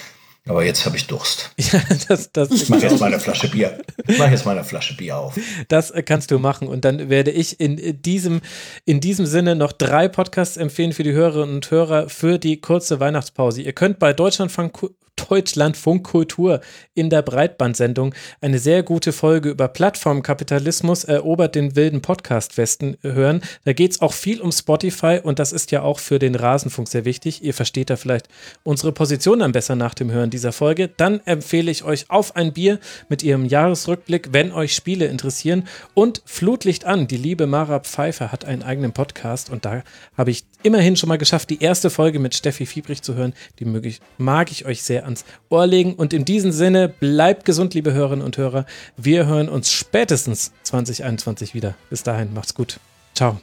Aber 0.48 0.64
jetzt 0.64 0.86
habe 0.86 0.96
ich 0.96 1.06
Durst. 1.06 1.50
Ja, 1.72 1.80
das, 2.08 2.30
das 2.30 2.50
ich 2.50 2.68
mache 2.68 2.82
jetzt 2.82 3.00
mal 3.00 3.06
eine 3.06 3.18
Flasche 3.18 3.48
Bier. 3.48 3.78
Ich 4.06 4.18
mache 4.18 4.30
jetzt 4.30 4.44
mal 4.44 4.52
eine 4.52 4.64
Flasche 4.64 4.96
Bier 4.96 5.18
auf. 5.18 5.38
Das 5.68 5.92
kannst 6.04 6.30
du 6.30 6.38
machen. 6.38 6.68
Und 6.68 6.84
dann 6.84 7.10
werde 7.10 7.32
ich 7.32 7.58
in 7.58 8.00
diesem, 8.02 8.40
in 8.84 9.00
diesem 9.00 9.26
Sinne 9.26 9.56
noch 9.56 9.72
drei 9.72 10.06
Podcasts 10.06 10.56
empfehlen 10.56 10.92
für 10.92 11.02
die 11.02 11.12
Hörerinnen 11.12 11.56
und 11.56 11.70
Hörer 11.70 12.08
für 12.08 12.38
die 12.38 12.60
kurze 12.60 13.00
Weihnachtspause. 13.00 13.62
Ihr 13.62 13.72
könnt 13.72 13.98
bei 13.98 14.12
Deutschlandfunk 14.12 14.78
Deutschlandfunk 15.16 16.04
Kultur 16.04 16.60
in 16.94 17.10
der 17.10 17.22
Breitbandsendung 17.22 18.14
eine 18.40 18.58
sehr 18.58 18.82
gute 18.82 19.12
Folge 19.12 19.50
über 19.50 19.68
Plattformkapitalismus 19.68 21.04
erobert 21.04 21.54
den 21.54 21.74
wilden 21.74 22.02
Podcast-Westen 22.02 22.96
hören. 23.02 23.40
Da 23.64 23.72
geht 23.72 23.92
es 23.92 24.00
auch 24.00 24.12
viel 24.12 24.40
um 24.40 24.52
Spotify 24.52 25.20
und 25.22 25.38
das 25.38 25.52
ist 25.52 25.72
ja 25.72 25.82
auch 25.82 25.98
für 25.98 26.18
den 26.18 26.34
Rasenfunk 26.34 26.88
sehr 26.88 27.04
wichtig. 27.04 27.42
Ihr 27.42 27.54
versteht 27.54 27.90
da 27.90 27.96
vielleicht 27.96 28.28
unsere 28.62 28.92
Position 28.92 29.40
dann 29.40 29.52
besser 29.52 29.76
nach 29.76 29.94
dem 29.94 30.10
Hören 30.10 30.30
dieser 30.30 30.52
Folge. 30.52 30.88
Dann 30.88 31.20
empfehle 31.26 31.70
ich 31.70 31.84
euch 31.84 32.10
auf 32.10 32.36
ein 32.36 32.52
Bier 32.52 32.78
mit 33.08 33.22
ihrem 33.22 33.44
Jahresrückblick, 33.44 34.28
wenn 34.32 34.52
euch 34.52 34.74
Spiele 34.74 35.06
interessieren. 35.06 35.66
Und 35.94 36.22
Flutlicht 36.24 36.84
an. 36.84 37.06
Die 37.06 37.16
liebe 37.16 37.46
Mara 37.46 37.80
Pfeiffer 37.80 38.32
hat 38.32 38.44
einen 38.44 38.62
eigenen 38.62 38.92
Podcast 38.92 39.50
und 39.50 39.64
da 39.64 39.82
habe 40.16 40.30
ich 40.30 40.44
immerhin 40.66 40.96
schon 40.96 41.08
mal 41.08 41.16
geschafft, 41.16 41.48
die 41.50 41.62
erste 41.62 41.90
Folge 41.90 42.18
mit 42.18 42.34
Steffi 42.34 42.66
Fiebrich 42.66 43.00
zu 43.00 43.14
hören. 43.14 43.32
Die 43.58 43.64
mag 43.64 43.86
ich, 43.86 44.00
mag 44.18 44.50
ich 44.50 44.66
euch 44.66 44.82
sehr 44.82 45.04
ans 45.04 45.24
Ohr 45.48 45.66
legen. 45.66 45.94
Und 45.94 46.12
in 46.12 46.24
diesem 46.24 46.50
Sinne, 46.50 46.88
bleibt 46.88 47.44
gesund, 47.44 47.72
liebe 47.74 47.92
Hörerinnen 47.92 48.24
und 48.24 48.36
Hörer. 48.36 48.66
Wir 48.96 49.26
hören 49.26 49.48
uns 49.48 49.70
spätestens 49.70 50.52
2021 50.64 51.54
wieder. 51.54 51.74
Bis 51.88 52.02
dahin, 52.02 52.34
macht's 52.34 52.54
gut. 52.54 52.80
Ciao. 53.14 53.40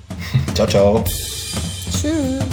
Ciao, 0.54 0.68
ciao. 0.68 1.04
Tschüss. 1.90 2.44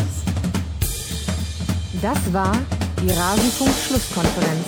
Das 2.01 2.33
war 2.33 2.57
die 3.01 3.09
Rasenfunk-Schlusskonferenz. 3.11 4.65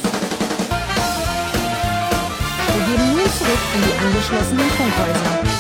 Wir 2.68 2.86
gehen 2.86 3.12
nun 3.14 3.26
zurück 3.32 3.60
in 3.74 3.82
die 3.82 4.06
angeschlossenen 4.06 4.70
Funkhäuser. 4.70 5.55